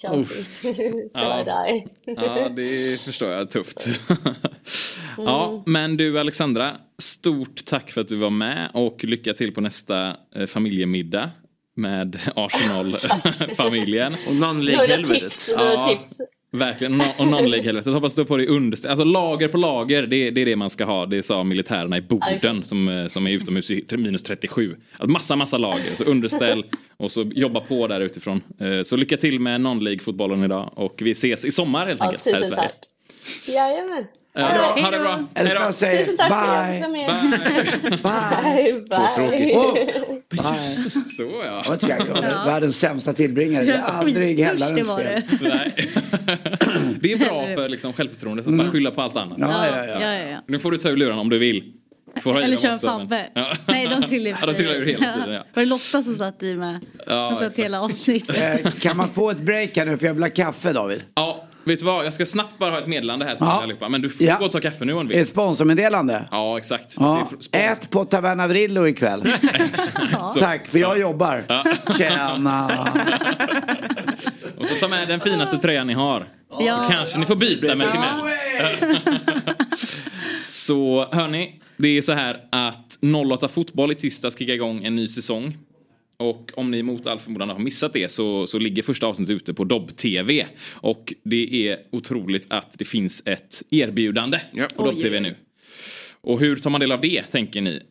Chelsea. 0.00 0.44
så 1.12 1.20
Ja. 1.20 1.82
Ja, 2.04 2.48
det 2.48 3.00
förstår 3.00 3.30
jag. 3.30 3.50
Tufft. 3.50 3.86
Ja, 5.18 5.62
men 5.66 5.96
du 5.96 6.18
Alexandra, 6.18 6.76
stort 6.98 7.64
tack 7.64 7.90
för 7.90 8.00
att 8.00 8.08
du 8.08 8.16
var 8.16 8.30
med 8.30 8.70
och 8.74 9.04
lycka 9.04 9.32
till 9.32 9.54
på 9.54 9.60
nästa 9.60 10.16
eh, 10.34 10.46
familjemiddag 10.46 11.30
med 11.76 12.18
Arsenal-familjen. 12.36 14.14
Och 14.26 14.32
non-league-helvetet. 14.34 15.20
tips, 15.30 15.54
några 15.58 15.72
Ja. 15.74 15.88
tips. 15.88 16.18
Verkligen, 16.58 17.00
No- 17.00 17.18
och 17.18 17.26
non-league-helvetet. 17.26 17.92
Hoppas 17.94 18.14
du 18.14 18.20
har 18.20 18.26
på 18.26 18.36
dig 18.36 18.46
underställ. 18.46 18.90
Alltså 18.90 19.04
lager 19.04 19.48
på 19.48 19.58
lager, 19.58 20.02
det, 20.06 20.30
det 20.30 20.40
är 20.40 20.46
det 20.46 20.56
man 20.56 20.70
ska 20.70 20.84
ha. 20.84 21.06
Det 21.06 21.22
sa 21.22 21.44
militärerna 21.44 21.98
i 21.98 22.00
Boden 22.00 22.62
som, 22.64 22.88
eh, 22.88 23.06
som 23.06 23.26
är 23.26 23.30
utomhus 23.30 23.70
i 23.70 23.84
minus 23.90 24.22
37. 24.22 24.76
Alltså 24.92 25.12
massa, 25.12 25.36
massa 25.36 25.58
lager. 25.58 25.96
Så 25.96 26.04
underställ 26.04 26.64
och 26.96 27.10
så 27.10 27.22
jobba 27.22 27.60
på 27.60 27.86
där 27.86 28.00
utifrån. 28.00 28.40
Eh, 28.60 28.82
Så 28.82 28.96
lycka 28.96 29.16
till 29.16 29.40
med 29.40 29.60
non-league-fotbollen 29.60 30.44
idag 30.44 30.70
och 30.74 30.98
vi 31.04 31.10
ses 31.10 31.44
i 31.44 31.50
sommar 31.50 31.86
helt 31.86 32.00
Ja, 32.00 32.06
enkelt 32.06 32.24
här 32.24 32.42
i 32.42 32.46
Sverige. 32.46 32.62
tack. 32.62 32.74
Jajamän. 33.48 34.04
Eh, 34.38 34.52
bra, 34.52 34.76
ha 34.80 34.90
det 34.90 34.98
bra. 34.98 35.24
Eller 35.34 35.50
då. 35.50 35.60
jag 35.60 35.68
att 35.68 35.80
bye. 35.80 36.84
Bye. 36.92 37.06
Bye, 38.02 38.84
bye. 38.90 39.00
Så 41.16 41.42
ja. 41.44 41.74
Är 41.74 42.44
världens 42.44 42.78
sämsta 42.78 43.12
tillbringare. 43.12 43.64
Jag 43.64 43.78
har 43.78 43.88
aldrig 43.88 44.84
var 44.86 44.98
fel. 44.98 45.22
Det 47.00 47.12
är 47.12 47.18
bra 47.18 47.46
för 47.56 47.68
liksom 47.68 47.92
självförtroendet 47.92 48.46
att 48.46 48.52
bara 48.58 48.70
skylla 48.70 48.90
på 48.90 49.02
allt 49.02 49.16
annat. 49.16 49.38
Ja, 49.38 49.66
Ja, 49.66 49.76
ja, 49.76 49.84
ja, 49.86 50.00
ja. 50.00 50.14
ja, 50.14 50.28
ja. 50.28 50.38
Nu 50.46 50.58
får 50.58 50.70
du 50.70 50.76
ta 50.76 50.88
ur 50.88 50.96
lurarna 50.96 51.20
om 51.20 51.28
du 51.28 51.38
vill. 51.38 51.72
Ha 52.24 52.42
Eller 52.42 52.56
köra 52.56 52.78
Fabbe. 52.78 53.26
Ja. 53.34 53.52
Nej, 53.66 53.86
de 53.86 54.02
trillar 54.06 54.32
för 54.32 54.46
Ja, 54.46 54.52
de 54.52 54.56
trillar 54.58 54.74
ur 54.74 54.86
hela 54.86 54.98
tiden. 55.12 55.32
Ja. 55.32 55.44
Var 55.54 55.62
det 55.62 55.68
Lotta 55.68 56.02
som 56.02 56.16
satt 56.16 56.42
i 56.42 56.54
med? 56.54 56.80
Ja, 57.06 57.36
satt 57.40 57.56
hela 57.56 57.80
avsnittet. 57.80 58.64
Eh, 58.64 58.70
Kan 58.72 58.96
man 58.96 59.08
få 59.08 59.30
ett 59.30 59.38
break 59.40 59.76
här 59.76 59.84
nu 59.84 59.96
för 59.96 60.06
jag 60.06 60.14
vill 60.14 60.22
ha 60.22 60.30
kaffe 60.30 60.72
David? 60.72 61.02
Ja, 61.14 61.44
vet 61.64 61.78
du 61.78 61.84
vad? 61.84 62.06
Jag 62.06 62.12
ska 62.12 62.26
snabbt 62.26 62.58
bara 62.58 62.70
ha 62.70 62.78
ett 62.78 62.86
meddelande 62.86 63.24
här 63.24 63.32
till 63.36 63.46
Ja. 63.46 63.62
allihopa. 63.62 63.88
Men 63.88 64.02
du 64.02 64.10
får 64.10 64.26
Ja. 64.26 64.36
gå 64.38 64.44
och 64.44 64.50
ta 64.50 64.60
kaffe 64.60 64.84
nu 64.84 64.92
om 64.92 65.08
du 65.08 65.14
Ett 65.14 65.20
vill. 65.20 65.26
sponsormeddelande? 65.26 66.24
Ja, 66.30 66.58
exakt. 66.58 66.96
Ja. 66.98 67.28
Ät 67.52 67.90
på 67.90 68.04
Taverna 68.04 68.48
ikväll. 68.88 69.22
Så. 70.34 70.40
Tack, 70.40 70.66
för 70.68 70.78
jag 70.78 70.98
jobbar. 71.00 71.44
Tjena. 71.98 72.88
Och 74.58 74.66
så 74.66 74.74
ta 74.74 74.88
med 74.88 75.08
den 75.08 75.20
finaste 75.20 75.58
tröjan 75.58 75.86
ni 75.86 75.92
har. 75.94 76.28
Ja. 76.60 76.84
Så 76.86 76.92
kanske 76.92 77.18
ni 77.18 77.26
får 77.26 77.36
byta 77.36 77.74
med 77.74 77.92
Timell. 77.92 79.08
Så 80.46 81.08
hörni, 81.12 81.60
det 81.76 81.88
är 81.98 82.02
så 82.02 82.12
här 82.12 82.36
att 82.52 82.98
08 83.32 83.48
Fotboll 83.48 83.92
i 83.92 83.94
tisdags 83.94 84.38
kickar 84.38 84.52
igång 84.54 84.84
en 84.84 84.96
ny 84.96 85.08
säsong. 85.08 85.56
Och 86.16 86.50
om 86.54 86.70
ni 86.70 86.82
mot 86.82 87.06
all 87.06 87.18
förmodan 87.18 87.48
har 87.48 87.58
missat 87.58 87.92
det 87.92 88.12
så, 88.12 88.46
så 88.46 88.58
ligger 88.58 88.82
första 88.82 89.06
avsnittet 89.06 89.36
ute 89.36 89.54
på 89.54 89.64
Dobb-TV. 89.64 90.46
Och 90.70 91.14
det 91.22 91.68
är 91.68 91.78
otroligt 91.90 92.46
att 92.48 92.78
det 92.78 92.84
finns 92.84 93.22
ett 93.26 93.62
erbjudande 93.70 94.40
på 94.76 94.84
Oj. 94.84 94.90
Dobb-TV 94.90 95.20
nu. 95.20 95.34
Och 96.20 96.40
hur 96.40 96.56
tar 96.56 96.70
man 96.70 96.80
del 96.80 96.92
av 96.92 97.00
det, 97.00 97.22
tänker 97.22 97.60
ni? 97.60 97.82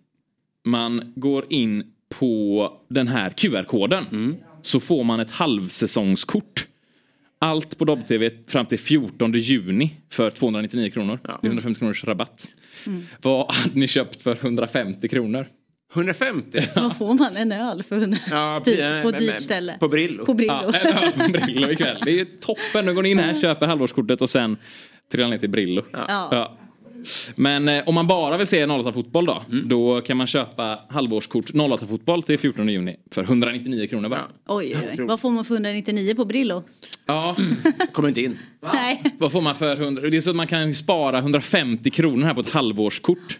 Man 0.65 1.13
går 1.15 1.45
in 1.49 1.93
på 2.09 2.71
den 2.89 3.07
här 3.07 3.29
QR-koden. 3.29 4.35
Så 4.61 4.79
får 4.79 5.03
man 5.03 5.19
ett 5.19 5.31
halvsäsongskort. 5.31 6.67
Allt 7.39 7.77
på 7.77 7.85
Dobb-TV 7.85 8.29
fram 8.47 8.65
till 8.65 8.79
14 8.79 9.33
juni 9.33 9.91
för 10.09 10.31
299 10.31 10.89
kronor. 10.89 11.19
Det 11.23 11.29
är 11.47 11.49
150 11.49 11.79
kronors 11.79 12.03
rabatt. 12.03 12.49
Vad 13.21 13.51
hade 13.51 13.79
ni 13.79 13.87
köpt 13.87 14.21
för 14.21 14.35
150 14.35 15.07
kronor? 15.07 15.47
150? 15.93 16.67
Vad 16.75 16.97
får 16.97 17.13
man? 17.13 17.37
En 17.37 17.51
öl 17.51 17.83
för 17.83 17.95
100? 17.95 18.17
Ja, 18.31 18.61
typ, 18.65 19.03
på 19.03 19.09
ett 19.09 19.19
dyrt 19.19 19.41
ställe. 19.41 19.77
På 19.79 19.87
Brillo. 19.87 20.25
På 20.25 20.33
Brillo. 20.33 20.53
Ja, 20.53 20.79
en 20.79 20.97
öl 20.97 21.11
på 21.11 21.31
Brillo 21.31 21.71
ikväll. 21.71 21.97
Det 22.05 22.19
är 22.19 22.25
toppen. 22.39 22.85
Nu 22.85 22.93
går 22.93 23.03
ni 23.03 23.09
in 23.09 23.19
här, 23.19 23.41
köper 23.41 23.67
halvårskortet 23.67 24.21
och 24.21 24.29
sen 24.29 24.57
trillar 25.11 25.29
ner 25.29 25.37
till 25.37 25.49
Brillo. 25.49 25.81
Ja. 25.91 26.57
Men 27.35 27.67
eh, 27.67 27.83
om 27.85 27.95
man 27.95 28.07
bara 28.07 28.37
vill 28.37 28.47
se 28.47 28.65
08 28.65 28.93
fotboll 28.93 29.25
då, 29.25 29.43
då 29.65 30.01
kan 30.01 30.17
man 30.17 30.27
köpa 30.27 30.79
halvårskort 30.89 31.51
08 31.55 31.87
fotboll 31.87 32.23
till 32.23 32.39
14 32.39 32.69
juni 32.69 32.95
för 33.11 33.23
199 33.23 33.87
kronor 33.87 34.09
bara. 34.09 34.27
Oj, 34.47 34.75
oj, 34.75 34.95
oj. 34.99 35.05
Vad 35.05 35.19
får 35.19 35.29
man 35.29 35.45
för 35.45 35.55
199 35.55 36.15
på 36.15 36.25
Brillo? 36.25 36.63
Ja, 37.05 37.35
Kommer 37.93 38.09
inte 38.09 38.21
in. 38.21 38.39
Nej. 38.73 39.03
vad 39.19 39.31
får 39.31 39.41
man 39.41 39.55
för 39.55 39.81
100? 39.81 40.09
Det 40.09 40.17
är 40.17 40.21
så 40.21 40.29
att 40.29 40.35
man 40.35 40.47
kan 40.47 40.73
spara 40.73 41.17
150 41.17 41.89
kronor 41.89 42.25
här 42.25 42.33
på 42.33 42.41
ett 42.41 42.53
halvårskort. 42.53 43.39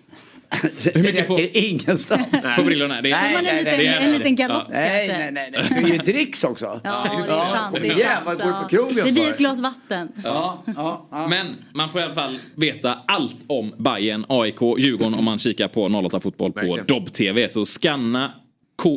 Hur 0.93 1.03
mycket 1.03 1.27
får... 1.27 1.37
Det 1.37 1.57
är 1.57 1.69
ingenstans. 1.69 2.55
På 2.55 2.63
Brillorna? 2.63 3.01
Det 3.01 3.11
är... 3.11 3.21
Nej, 3.21 3.43
liten, 3.43 3.65
det 3.65 3.85
är- 3.87 3.99
en 3.99 4.11
liten 4.11 4.35
galopp 4.35 4.67
Nej, 4.69 5.07
kanske? 5.07 5.31
nej, 5.31 5.31
nej. 5.31 5.49
nej. 5.53 5.65
Ska 5.65 5.75
vi 5.75 5.91
ge 5.91 5.97
dricks 5.97 6.43
också? 6.43 6.81
Ja, 6.83 7.07
det 7.09 7.15
är 7.15 7.17
det. 7.17 7.23
sant. 7.23 7.77
Det 7.81 7.87
är 7.87 7.95
sant. 7.95 8.25
går 8.25 8.31
det 8.31 8.43
på 8.43 8.49
ja. 8.49 8.67
krogen 8.69 9.05
Det 9.05 9.11
blir 9.11 9.29
ett 9.29 9.37
glas 9.37 9.59
vatten. 9.59 10.11
Ja, 10.23 10.63
ja, 10.75 11.07
ja. 11.11 11.27
Men 11.27 11.47
man 11.73 11.89
får 11.89 12.01
i 12.01 12.03
alla 12.03 12.13
fall 12.13 12.39
veta 12.55 12.99
allt 13.07 13.37
om 13.47 13.73
Bayern, 13.77 14.25
AIK, 14.29 14.61
Djurgården 14.77 15.13
om 15.13 15.25
man 15.25 15.39
kikar 15.39 15.67
på 15.67 15.85
08 15.85 16.19
Fotboll 16.19 16.51
på. 16.51 16.79
Dobb-TV. 16.87 17.49
Så 17.49 17.65
scanna 17.65 18.33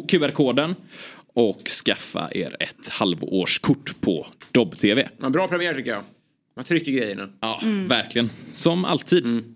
QR-koden 0.08 0.74
och 1.34 1.68
skaffa 1.68 2.28
er 2.32 2.56
ett 2.60 2.88
halvårskort 2.88 4.00
på 4.00 4.26
Dobb-TV. 4.52 5.08
Ja, 5.20 5.30
bra 5.30 5.48
premiär 5.48 5.74
tycker 5.74 5.90
jag. 5.90 6.02
Man 6.56 6.64
trycker 6.64 6.92
grejerna. 6.92 7.28
Ja, 7.40 7.60
verkligen. 7.88 8.30
Som 8.52 8.84
alltid. 8.84 9.55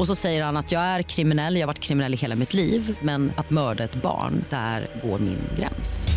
Och 0.00 0.06
så 0.06 0.14
säger 0.14 0.44
han 0.44 0.56
att 0.56 0.72
jag 0.72 0.82
är 0.82 1.02
kriminell, 1.02 1.54
jag 1.54 1.62
har 1.62 1.66
varit 1.66 1.78
kriminell 1.78 2.14
i 2.14 2.16
hela 2.16 2.36
mitt 2.36 2.54
liv 2.54 2.98
men 3.02 3.32
att 3.36 3.50
mörda 3.50 3.84
ett 3.84 4.02
barn, 4.02 4.44
där 4.50 4.86
går 5.02 5.18
min 5.18 5.38
gräns. 5.58 6.08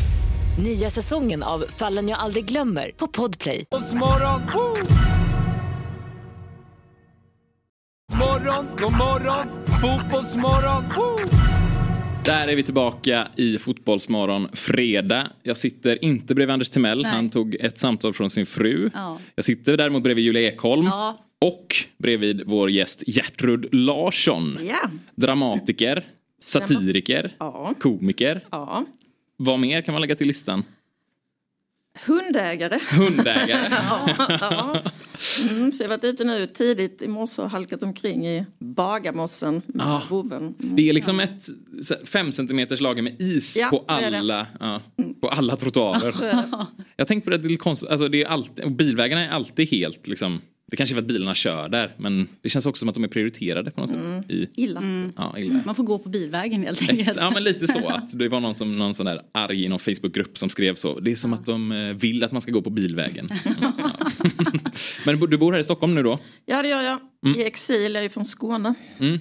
Nya 0.63 0.89
säsongen 0.89 1.43
av 1.43 1.65
Fallen 1.69 2.09
jag 2.09 2.19
aldrig 2.19 2.45
glömmer 2.45 2.91
på 2.97 3.07
Podplay. 3.07 3.65
Morgon, 3.71 4.41
woo! 4.53 4.77
morgon, 8.19 8.67
god 8.79 8.91
morgon, 8.91 9.65
fotbollsmorgon. 9.81 10.83
Woo! 10.83 11.39
Där 12.25 12.47
är 12.47 12.55
vi 12.55 12.63
tillbaka 12.63 13.27
i 13.35 13.57
Fotbollsmorgon 13.57 14.47
fredag. 14.53 15.31
Jag 15.43 15.57
sitter 15.57 16.05
inte 16.05 16.35
bredvid 16.35 16.53
Anders 16.53 16.69
Timell. 16.69 17.01
Nej. 17.01 17.11
Han 17.11 17.29
tog 17.29 17.55
ett 17.55 17.77
samtal 17.77 18.13
från 18.13 18.29
sin 18.29 18.45
fru. 18.45 18.89
Ja. 18.93 19.19
Jag 19.35 19.45
sitter 19.45 19.77
däremot 19.77 20.03
bredvid 20.03 20.25
Julia 20.25 20.53
Ekholm. 20.53 20.85
Ja. 20.85 21.17
Och 21.43 21.75
bredvid 21.97 22.43
vår 22.45 22.69
gäst 22.71 23.03
Gertrud 23.07 23.73
Larsson. 23.75 24.57
Ja. 24.63 24.89
Dramatiker, 25.15 26.05
satiriker, 26.41 27.35
Ja. 27.39 27.73
komiker. 27.79 28.41
Ja. 28.51 28.85
Vad 29.37 29.59
mer 29.59 29.81
kan 29.81 29.91
man 29.93 30.01
lägga 30.01 30.15
till 30.15 30.27
listan? 30.27 30.63
Hundägare. 32.05 32.79
Hundägare. 32.91 33.67
ja, 33.89 34.15
ja. 34.41 34.83
Mm, 35.49 35.71
så 35.71 35.83
jag 35.83 35.89
har 35.89 35.97
varit 35.97 36.03
ute 36.03 36.23
nu 36.23 36.47
tidigt 36.47 37.01
i 37.01 37.07
morse 37.07 37.41
och 37.41 37.49
halkat 37.49 37.83
omkring 37.83 38.27
i 38.27 38.45
Bagarmossen 38.59 39.61
med 39.67 39.85
Ah. 39.87 40.01
vovven. 40.09 40.55
Mm. 40.63 40.75
Det 40.75 40.89
är 40.89 40.93
liksom 40.93 41.19
ett 41.19 41.43
så 41.81 41.93
här, 41.93 42.05
fem 42.05 42.31
centimeters 42.31 42.81
lager 42.81 43.01
med 43.03 43.21
is 43.21 43.57
Ja, 43.57 43.67
på, 43.69 43.83
alla, 43.87 44.47
ja, 44.59 44.81
på 45.21 45.29
alla 45.29 45.55
trottoarer. 45.55 46.13
Jag 46.95 47.07
tänkte 47.07 47.25
på 47.31 47.37
det, 47.37 47.47
det 47.47 47.53
är 47.53 47.57
konstigt, 47.57 47.89
alltså 47.89 48.07
det 48.09 48.23
är 48.23 48.27
alltid, 48.27 48.75
bilvägarna 48.75 49.25
är 49.25 49.29
alltid 49.29 49.69
helt 49.69 50.07
liksom, 50.07 50.41
det 50.73 50.77
kanske 50.77 50.93
är 50.93 50.95
för 50.95 51.01
att 51.01 51.07
bilarna 51.07 51.35
kör 51.35 51.69
där 51.69 51.95
men 51.97 52.27
det 52.41 52.49
känns 52.49 52.65
också 52.65 52.79
som 52.79 52.89
att 52.89 52.95
de 52.95 53.03
är 53.03 53.07
prioriterade 53.07 53.71
på 53.71 53.81
något 53.81 53.89
sätt. 53.89 53.99
I, 54.29 54.47
Illa. 54.55 54.81
ja, 55.17 55.39
illa. 55.39 55.59
Man 55.65 55.75
får 55.75 55.83
gå 55.83 55.99
på 55.99 56.09
bilvägen 56.09 56.63
helt 56.63 56.89
enkelt. 56.89 57.17
Ja 57.17 57.31
men 57.31 57.43
lite 57.43 57.67
så 57.67 57.87
att 57.87 58.19
det 58.19 58.29
var 58.29 58.39
någon, 58.39 58.55
som, 58.55 58.77
någon 58.77 58.93
sån 58.93 59.05
där 59.05 59.21
arg 59.31 59.63
i 59.63 59.67
någon 59.67 59.79
Facebookgrupp 59.79 60.37
som 60.37 60.49
skrev 60.49 60.75
så. 60.75 60.99
Det 60.99 61.11
är 61.11 61.15
som 61.15 61.33
att 61.33 61.45
de 61.45 61.71
eh, 61.71 61.93
vill 61.93 62.23
att 62.23 62.31
man 62.31 62.41
ska 62.41 62.51
gå 62.51 62.61
på 62.61 62.69
bilvägen. 62.69 63.29
Ja. 63.61 63.73
men 65.05 65.19
du 65.19 65.37
bor 65.37 65.51
här 65.51 65.59
i 65.59 65.63
Stockholm 65.63 65.95
nu 65.95 66.03
då? 66.03 66.19
Ja 66.45 66.61
det 66.61 66.67
gör 66.67 66.81
jag. 66.81 66.99
Mm. 67.25 67.39
I 67.39 67.43
exil, 67.43 67.95
jag 67.95 68.05
är 68.05 68.09
från 68.09 68.25
Skåne. 68.25 68.73
Mm. 68.99 69.19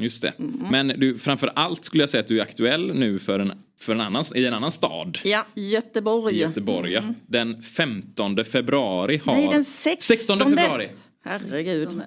Just 0.00 0.22
det. 0.22 0.32
Men 0.70 0.88
du, 0.88 1.18
framför 1.18 1.50
allt 1.54 1.84
skulle 1.84 2.02
jag 2.02 2.10
säga 2.10 2.20
att 2.20 2.28
du 2.28 2.38
är 2.38 2.42
aktuell 2.42 2.94
nu 2.94 3.18
för 3.18 3.38
en, 3.38 3.52
för 3.78 3.92
en 3.92 4.00
annan, 4.00 4.24
i 4.34 4.44
en 4.44 4.54
annan 4.54 4.72
stad. 4.72 5.18
Ja, 5.24 5.46
Göteborg. 5.54 6.38
Göteborg, 6.38 6.92
ja. 6.92 7.02
Den 7.26 7.62
15 7.62 8.44
februari 8.44 9.20
har... 9.24 9.34
Nej, 9.34 9.48
den 9.48 9.64
16. 9.64 10.16
16 10.16 10.38
februari. 10.38 10.88
Herregud. 11.24 12.02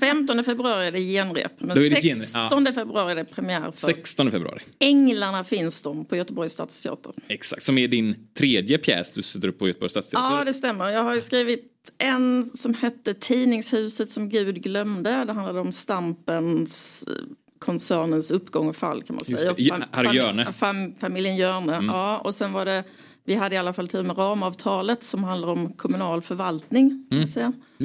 15 0.00 0.44
februari 0.44 0.86
är 0.86 0.92
det 0.92 1.00
genrep. 1.00 1.52
Men 1.58 1.76
det 1.76 1.90
16 1.90 2.10
genrep, 2.10 2.66
ja. 2.66 2.72
februari 2.72 3.12
är 3.12 3.16
det 3.16 3.24
premiär 3.24 3.70
för 3.70 3.78
16 3.78 4.30
februari. 4.30 4.62
Änglarna 4.78 5.44
finns 5.44 5.82
de 5.82 6.04
på 6.04 6.16
Göteborgs 6.16 6.52
stadsteater. 6.52 7.12
Exakt, 7.28 7.62
som 7.62 7.78
är 7.78 7.88
din 7.88 8.28
tredje 8.34 8.78
pjäs 8.78 9.12
du 9.12 9.22
sätter 9.22 9.48
upp 9.48 9.58
på 9.58 9.66
Göteborgs 9.66 9.92
stadsteater. 9.92 10.38
Ja, 10.38 10.44
det 10.44 10.54
stämmer. 10.54 10.90
Jag 10.90 11.02
har 11.02 11.14
ju 11.14 11.20
skrivit 11.20 11.92
en 11.98 12.44
som 12.44 12.74
hette 12.74 13.14
Tidningshuset 13.14 14.10
som 14.10 14.28
Gud 14.28 14.62
glömde. 14.62 15.24
Det 15.24 15.32
handlade 15.32 15.60
om 15.60 15.72
Stampens 15.72 17.04
eh, 17.08 17.14
koncernens 17.64 18.30
uppgång 18.30 18.68
och 18.68 18.76
fall 18.76 19.02
kan 19.02 19.16
man 19.16 19.24
säga. 19.38 19.52
det. 19.52 19.62
Ja, 19.62 19.76
Fam- 19.76 19.84
Harry 19.90 20.18
fam- 20.52 20.94
familjen 21.00 21.36
Hjörne, 21.36 21.74
Mm. 21.74 21.86
ja. 21.86 22.18
Och 22.18 22.34
sen 22.34 22.52
var 22.52 22.64
det, 22.64 22.84
vi 23.24 23.34
hade 23.34 23.54
i 23.54 23.58
alla 23.58 23.72
fall 23.72 23.88
tur 23.88 24.02
med 24.02 24.18
ramavtalet 24.18 25.02
som 25.02 25.24
handlar 25.24 25.48
om 25.48 25.72
kommunal 25.72 26.22
förvaltning. 26.22 27.06
Mm. 27.10 27.24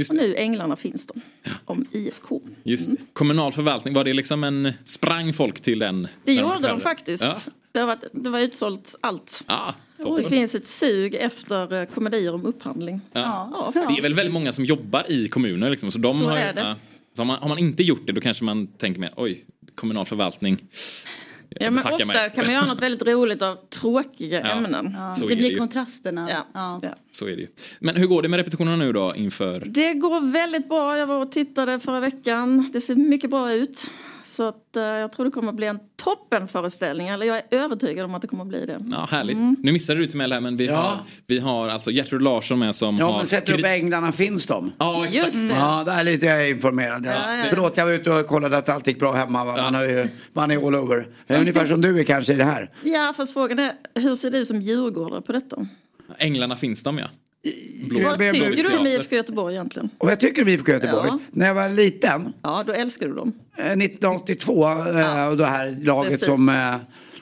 Och 0.10 0.16
nu 0.16 0.36
Änglarna 0.36 0.76
finns 0.76 1.08
de. 1.08 1.22
Om 1.66 1.86
IFK. 1.92 2.42
Just 2.64 2.90
det. 2.92 2.98
Kommunal 3.14 3.52
förvaltning, 3.52 3.94
var 3.94 4.04
det 4.04 4.14
liksom 4.14 4.44
en... 4.44 4.74
Sprang 4.86 5.34
folk 5.34 5.62
till 5.62 5.80
den? 5.80 6.08
Det 6.24 6.34
gjorde 6.34 6.68
de 6.68 6.80
faktiskt. 6.80 7.24
Ja. 7.24 7.36
Det, 7.72 7.80
har 7.80 7.88
varit, 7.88 8.04
det 8.12 8.30
var 8.30 8.40
utsålt 8.40 8.96
allt. 9.02 9.44
Ah, 9.48 9.72
det 9.98 10.04
toppen. 10.04 10.26
finns 10.30 10.56
ett 10.56 10.68
sug 10.68 11.16
efter 11.16 11.74
eh, 11.82 11.86
komedier 11.86 12.34
om 12.34 12.46
upphandling. 12.46 13.02
Ja. 13.14 13.72
Ja, 13.76 13.82
Det 13.88 13.98
är 13.98 14.02
väl 14.02 14.14
väldigt 14.14 14.34
många 14.34 14.52
som 14.52 14.66
jobbar 14.66 15.12
i 15.12 15.28
kommuner 15.28 15.70
liksom, 15.70 15.92
så 15.92 16.00
de 16.00 16.14
Så 16.14 16.26
har 16.30 16.38
är 16.38 16.54
det. 16.54 16.62
ja. 16.62 16.76
Så 17.14 17.22
har 17.22 17.26
man, 17.26 17.40
har 17.40 17.50
man 17.50 17.58
inte 17.60 17.84
gjort 17.84 18.02
det 18.06 18.12
då 18.12 18.22
kanske 18.22 18.44
man 18.44 18.68
tänker 18.68 19.00
mer, 19.00 19.12
oj, 19.16 19.46
kommunal 19.76 20.06
förvaltning. 20.06 20.58
Ja, 21.50 21.72
men 21.72 21.84
Tacka 21.84 21.96
ofta 21.96 22.06
mig. 22.08 22.32
kan 22.36 22.46
man 22.46 22.54
göra 22.54 22.66
något 22.66 22.82
väldigt 22.84 23.08
roligt 23.08 23.42
av 23.42 23.56
tråkiga 23.70 24.40
Ja. 24.44 24.46
ämnen. 24.52 24.92
Ja. 24.98 25.14
Det 25.20 25.28
det 25.30 25.36
blir 25.36 25.52
ju. 25.52 25.58
kontrasterna. 25.58 26.28
Ja. 26.32 26.46
Ja. 26.84 26.94
Så 27.12 27.26
är 27.28 27.36
det 27.36 27.42
ju. 27.42 27.48
Men 27.80 27.96
hur 27.96 28.08
går 28.08 28.22
det 28.22 28.28
med 28.30 28.38
repetitionerna 28.38 28.78
nu 28.78 28.94
då 28.94 29.12
inför? 29.16 29.64
Det 29.66 29.94
går 29.94 30.32
väldigt 30.32 30.70
bra. 30.70 30.98
Jag 30.98 31.08
var 31.08 31.22
och 31.22 31.32
tittade 31.32 31.80
förra 31.80 32.00
veckan. 32.00 32.70
Det 32.74 32.82
ser 32.82 32.96
mycket 32.96 33.30
bra 33.30 33.54
ut. 33.54 33.92
Så 34.26 34.44
att, 34.48 34.76
eh, 34.76 34.84
jag 34.84 35.12
tror 35.12 35.26
det 35.26 35.32
kommer 35.32 35.50
att 35.50 35.56
bli 35.56 35.68
en 35.68 35.80
toppenföreställning. 35.96 37.08
Eller 37.08 37.26
jag 37.26 37.38
är 37.38 37.44
övertygad 37.52 38.06
om 38.06 38.16
att 38.16 38.22
det 38.22 38.28
kommer 38.28 38.44
att 38.44 38.48
bli 38.50 38.66
det. 38.66 38.80
Ja, 38.92 39.08
härligt. 39.12 39.36
Mm. 39.36 39.56
Nu 39.64 39.72
missade 39.72 40.00
du 40.00 40.06
till 40.06 40.18
mig 40.18 40.30
här 40.32 40.42
men 40.42 40.58
vi, 40.58 40.66
Ja. 40.66 40.76
har, 40.76 40.98
vi 41.28 41.40
har 41.40 41.68
alltså 41.70 41.92
Gertrud 41.92 42.22
Larsson 42.22 42.60
med 42.60 42.76
som 42.76 42.98
Ja, 42.98 43.06
har 43.06 43.18
men 43.18 43.26
sätter 43.26 43.54
upp 43.54 43.60
skri- 43.60 43.70
Änglarna 43.80 44.12
finns 44.12 44.48
de. 44.48 44.72
Ja, 44.78 45.06
exakt. 45.06 45.26
Just 45.26 45.50
det. 45.54 45.56
Ja, 45.60 45.84
där 45.86 46.00
är 46.00 46.04
lite 46.04 46.26
jag 46.26 46.50
informerad. 46.50 47.06
Ja. 47.06 47.12
Ja, 47.12 47.36
ja. 47.38 47.46
Förlåt, 47.50 47.78
jag 47.78 47.86
var 47.86 47.94
ute 47.94 48.12
och 48.12 48.28
kollade 48.28 48.58
att 48.58 48.70
allt 48.70 48.88
gick 48.88 49.00
bra 49.00 49.14
hemma. 49.14 49.46
Va? 49.46 49.56
Man, 49.58 49.76
har 49.76 49.84
ju, 49.84 50.08
man 50.34 50.52
är 50.52 50.68
all 50.68 50.76
over. 50.76 51.08
Ungefär 51.28 51.66
som 51.66 51.82
du 51.82 52.00
är 52.00 52.04
kanske 52.04 52.34
i 52.34 52.36
det 52.36 52.44
här. 52.46 52.70
Ja, 52.84 53.14
fast 53.18 53.34
frågan 53.34 53.60
är 53.60 53.72
hur 53.96 54.16
ser 54.16 54.32
du 54.32 54.46
som 54.46 54.62
djurgårdare 54.62 55.22
på 55.22 55.32
detta? 55.32 55.68
Änglarna 56.18 56.56
finns 56.56 56.84
de 56.84 56.98
ja. 56.98 57.06
Blå- 57.90 58.04
Vad 58.04 58.18
tycker 58.18 58.64
du 58.70 58.78
om. 58.78 58.88
IFK 58.88 59.16
Göteborg 59.16 59.54
egentligen? 59.56 59.90
Och 59.98 60.12
jag 60.12 60.20
tycker 60.20 60.42
om 60.42 60.48
IFK 60.48 60.72
Göteborg. 60.72 61.08
Ja. 61.08 61.20
När 61.32 61.46
jag 61.48 61.56
var 61.56 61.70
liten, 61.70 62.34
Ja, 62.42 62.64
då 62.68 62.74
älskar 62.74 63.08
du 63.08 63.14
dem. 63.14 63.34
Eh, 63.58 63.66
1982, 63.66 64.68
eh, 64.68 65.28
och 65.28 65.38
det 65.38 65.46
här 65.46 65.78
laget 65.82 66.12
Precis. 66.12 66.28
som 66.28 66.50
eh, 66.50 66.76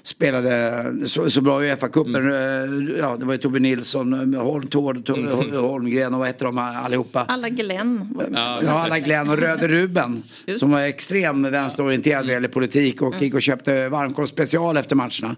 spelade 0.06 0.84
så, 1.08 1.30
så 1.30 1.42
bra 1.42 1.66
i 1.66 1.68
Uefa-cupen. 1.72 2.16
Mm. 2.16 2.90
Eh, 2.90 2.98
ja, 3.00 3.18
det 3.20 3.26
var 3.26 3.34
ju 3.34 3.38
Tobbe 3.38 3.60
Nilsson, 3.60 4.34
eh, 4.34 4.42
Holm, 4.44 4.68
Tord, 4.68 5.06
Tord, 5.06 5.18
Mm. 5.18 5.56
Holmgren 5.56 6.14
och 6.14 6.20
vad 6.20 6.28
heter 6.28 6.46
de 6.46 6.58
allihopa? 6.58 7.26
Alla 7.28 7.50
Glenn. 7.50 8.08
Ja, 8.34 8.60
Ja, 8.64 8.72
alla 8.72 9.00
Glenn 9.00 9.30
och 9.30 9.38
Röde 9.38 9.68
Ruben 9.68 10.24
Just. 10.48 10.60
som 10.60 10.72
var 10.72 10.82
extrem 10.82 11.52
vänsterorienterad 11.52 12.22
när 12.22 12.28
det 12.28 12.34
gäller 12.34 12.48
politik 12.48 13.02
och 13.02 13.22
gick 13.22 13.34
och 13.34 13.42
köpte 13.42 13.90
varmkorv 13.90 14.26
special 14.26 14.78
efter 14.78 14.96
matcherna. 14.96 15.36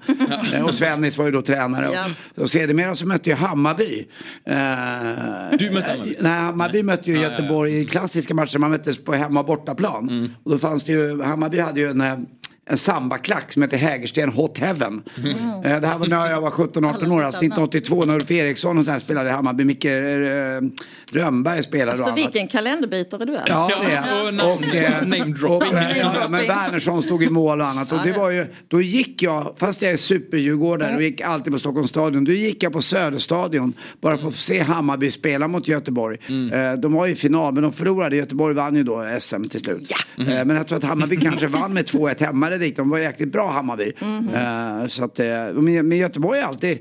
Eh, 0.54 0.66
Och 0.66 0.74
Svennis 0.76 1.18
var 1.18 1.26
ju 1.26 1.32
då 1.32 1.42
tränare. 1.42 1.90
Ja. 1.94 2.06
Och, 2.36 2.42
och 2.42 2.50
sedermera 2.50 2.96
så 2.96 3.08
mötte 3.08 3.30
ju 3.30 3.36
Hammarby. 3.36 4.08
Eh, 4.46 4.56
Du 5.60 5.72
mötte 5.72 5.90
Hammarby? 5.92 6.16
Nej, 6.20 6.32
Hammarby 6.32 6.84
mötte 6.84 7.10
ju 7.12 7.16
Ja, 7.16 7.22
ja, 7.22 7.28
ja. 7.28 7.32
Göteborg 7.32 7.80
i 7.82 7.86
klassiska 7.86 8.34
matcher. 8.34 8.60
Man 8.60 8.72
möttes 8.72 8.98
på 9.04 9.14
hemma 9.14 9.40
och 9.40 9.46
bortaplan. 9.46 10.10
Mm. 10.10 10.30
Och 10.44 10.52
då 10.52 10.58
fanns 10.58 10.84
det 10.84 10.92
ju, 10.92 11.22
Hammarby 11.22 11.60
hade 11.60 11.80
ju 11.80 11.90
en 11.90 12.02
eh, 12.02 12.18
en 12.68 12.78
sambaklack 12.78 13.52
som 13.52 13.62
heter 13.62 13.78
Hägersten 13.78 14.30
Hot 14.30 14.58
Heaven. 14.58 15.04
Eh, 15.64 15.80
Det 15.82 15.88
här 15.88 15.98
var 15.98 16.08
när 16.08 16.30
jag 16.32 16.42
var 16.42 16.50
17-18 16.52 17.12
år, 17.12 17.24
alltså 17.24 17.40
1982 17.40 18.06
när 18.06 18.16
Ulf 18.16 18.32
Eriksson 18.32 18.78
och 18.78 18.86
så 18.86 18.92
här 18.92 19.00
spelade 19.00 19.30
i 19.30 19.32
Hammarby. 19.32 19.64
Micke 19.64 19.86
eh, 19.86 19.92
Rönnberg 21.12 21.64
spelade 21.64 21.92
och 21.92 22.08
Alltså 22.08 22.10
annat. 22.10 22.18
vilken 22.34 22.48
kalenderbitare 22.48 23.26
du 23.26 23.36
är. 23.36 23.44
Ja, 23.48 23.72
det 23.86 23.92
är 23.96 24.22
och 24.22 24.26
jag. 24.28 24.34
namn- 24.34 24.42
Och, 24.42 24.76
eh, 24.76 25.52
och, 25.52 25.74
eh, 25.74 25.98
ja, 25.98 26.28
Men 26.30 26.48
Wernersson 26.48 27.02
stod 27.02 27.24
i 27.24 27.30
mål 27.30 27.62
och 27.62 27.68
annat. 27.68 27.92
Och 27.92 27.98
det 28.04 28.12
var 28.14 28.30
ju, 28.32 28.46
då 28.68 28.82
gick 28.82 29.22
jag, 29.22 29.56
fast 29.58 29.82
jag 29.82 29.92
är 29.92 29.98
superdjurgårdare 29.98 30.96
och 30.96 31.02
gick 31.04 31.22
alltid 31.22 31.54
på 31.54 31.60
Stockholms 31.60 31.90
stadion. 31.90 32.24
Då 32.26 32.32
gick 32.32 32.64
jag 32.64 32.74
på 32.74 32.82
Söderstadion 32.82 33.74
bara 34.02 34.18
för 34.18 34.28
att 34.28 34.34
få 34.34 34.40
se 34.40 34.62
Hammarby 34.62 35.12
spela 35.12 35.48
mot 35.48 35.68
Göteborg. 35.68 36.18
Eh, 36.54 36.74
De 36.74 36.94
var 36.94 37.08
i 37.08 37.16
final 37.16 37.54
men 37.54 37.64
de 37.64 37.74
förlorade. 37.74 38.16
Göteborg 38.16 38.56
vann 38.56 38.76
ju 38.76 38.84
då 38.84 39.06
SM 39.20 39.44
till 39.44 39.60
slut. 39.60 39.92
Eh, 40.18 40.26
Men 40.26 40.50
jag 40.50 40.68
tror 40.68 40.78
att 40.78 40.84
Hammarby 40.84 41.16
kanske 41.22 41.48
vann 41.48 41.74
med 41.74 41.86
2-1 41.86 42.20
hemma 42.26 42.50
eller 42.56 42.65
dit. 42.65 42.76
De 42.76 42.90
var 42.90 42.99
jäkligt 42.99 43.32
bra 43.32 43.52
Hammarby. 43.52 43.91
Eh, 44.34 44.88
Så 44.88 45.03
att, 45.03 45.19
eh, 45.19 45.53
men 45.53 45.91
Göteborg 45.91 46.40
är 46.40 46.44
alltid 46.44 46.77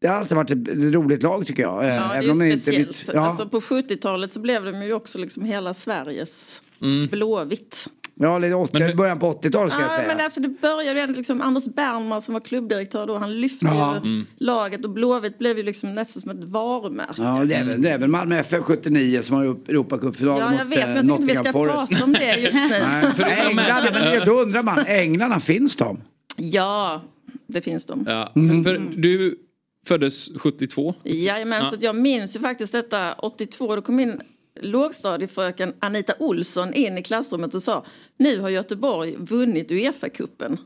det 0.00 0.08
har 0.08 0.16
alltid 0.16 0.36
varit 0.36 0.50
ett 0.50 0.68
roligt 0.94 1.22
lag 1.22 1.46
tycker 1.46 1.62
jag. 1.62 1.84
Eh, 1.84 1.88
Ja, 1.88 1.94
det 1.94 2.14
är 2.18 2.22
även 2.22 2.38
ju 2.46 2.50
inte 2.50 2.62
speciellt. 2.62 2.88
mitt- 2.88 3.10
ja. 3.14 3.20
Alltså 3.26 3.48
på 3.48 3.60
70-talet 3.60 4.32
så 4.32 4.40
blev 4.40 4.64
de 4.64 4.82
ju 4.82 4.92
också 4.92 5.18
liksom 5.18 5.44
hela 5.44 5.74
Sveriges 5.74 6.62
Mm. 6.82 7.06
blåvitt. 7.06 7.86
Ja, 8.16 8.38
lite 8.38 8.54
80, 8.54 8.94
början 8.94 9.18
på 9.18 9.32
80-talet 9.32 9.72
ska 9.72 9.80
jag 9.80 9.90
Ja, 9.90 9.96
säga. 9.96 10.08
men 10.08 10.20
alltså 10.24 10.40
det 10.40 10.48
började 10.48 11.00
ju 11.00 11.06
liksom 11.06 11.40
Anders 11.40 11.64
Bernman 11.64 12.22
som 12.22 12.32
var 12.34 12.40
klubbdirektör 12.40 13.06
då, 13.06 13.18
han 13.18 13.40
lyfte 13.40 13.66
Ja. 13.66 13.92
ju 13.94 13.98
Mm. 13.98 14.26
laget 14.36 14.84
och 14.84 14.90
Blåvitt 14.90 15.38
blev 15.38 15.56
ju 15.56 15.62
liksom 15.62 15.92
nästan 15.94 16.22
som 16.22 16.30
ett 16.30 16.44
varumärke. 16.44 17.12
Ja, 17.22 17.44
det 17.44 17.54
är, 17.54 17.64
väl, 17.64 17.82
det 17.82 17.90
är 17.90 17.98
väl 17.98 18.08
Malmö 18.08 18.36
FF 18.38 18.62
79 18.62 19.22
som 19.22 19.36
har 19.36 19.44
upp 19.46 19.68
Europacupfinalen 19.68 20.40
Ja, 20.52 20.58
jag 20.58 20.66
mot 20.68 20.76
vet, 20.76 20.84
eh, 20.88 20.94
men 20.94 20.96
jag 21.08 21.16
tänkte 21.16 21.26
vi 21.26 21.36
ska 21.36 21.52
Forest. 21.52 21.88
prata 21.88 22.04
om 22.04 22.12
det 22.12 22.36
just 22.36 22.54
nu. 22.54 22.68
Nej, 23.18 23.46
Änglarna, 23.50 23.90
men 23.92 24.26
då 24.26 24.32
undrar 24.32 24.62
man, 24.62 24.78
Änglarna, 24.86 25.40
finns 25.40 25.76
de? 25.76 26.00
Ja, 26.36 27.02
det 27.46 27.60
finns 27.62 27.84
de. 27.84 28.04
Ja. 28.08 28.32
Mm. 28.36 28.64
För 28.64 28.80
du 28.96 29.38
föddes 29.86 30.28
72? 30.38 30.94
Jajamän, 31.04 31.58
Ja. 31.62 31.68
så 31.70 31.74
att 31.74 31.82
jag 31.82 31.96
minns 31.96 32.36
ju 32.36 32.40
faktiskt 32.40 32.72
detta 32.72 33.12
82, 33.12 33.76
då 33.76 33.82
kom 33.82 33.96
min 33.96 34.20
lågstadiefröken 34.60 35.74
Anita 35.78 36.14
Olsson 36.18 36.74
in 36.74 36.98
i 36.98 37.02
klassrummet 37.02 37.54
och 37.54 37.62
sa 37.62 37.84
nu 38.16 38.40
har 38.40 38.50
Göteborg 38.50 39.16
vunnit 39.18 39.70
Uefa-cupen. 39.70 40.58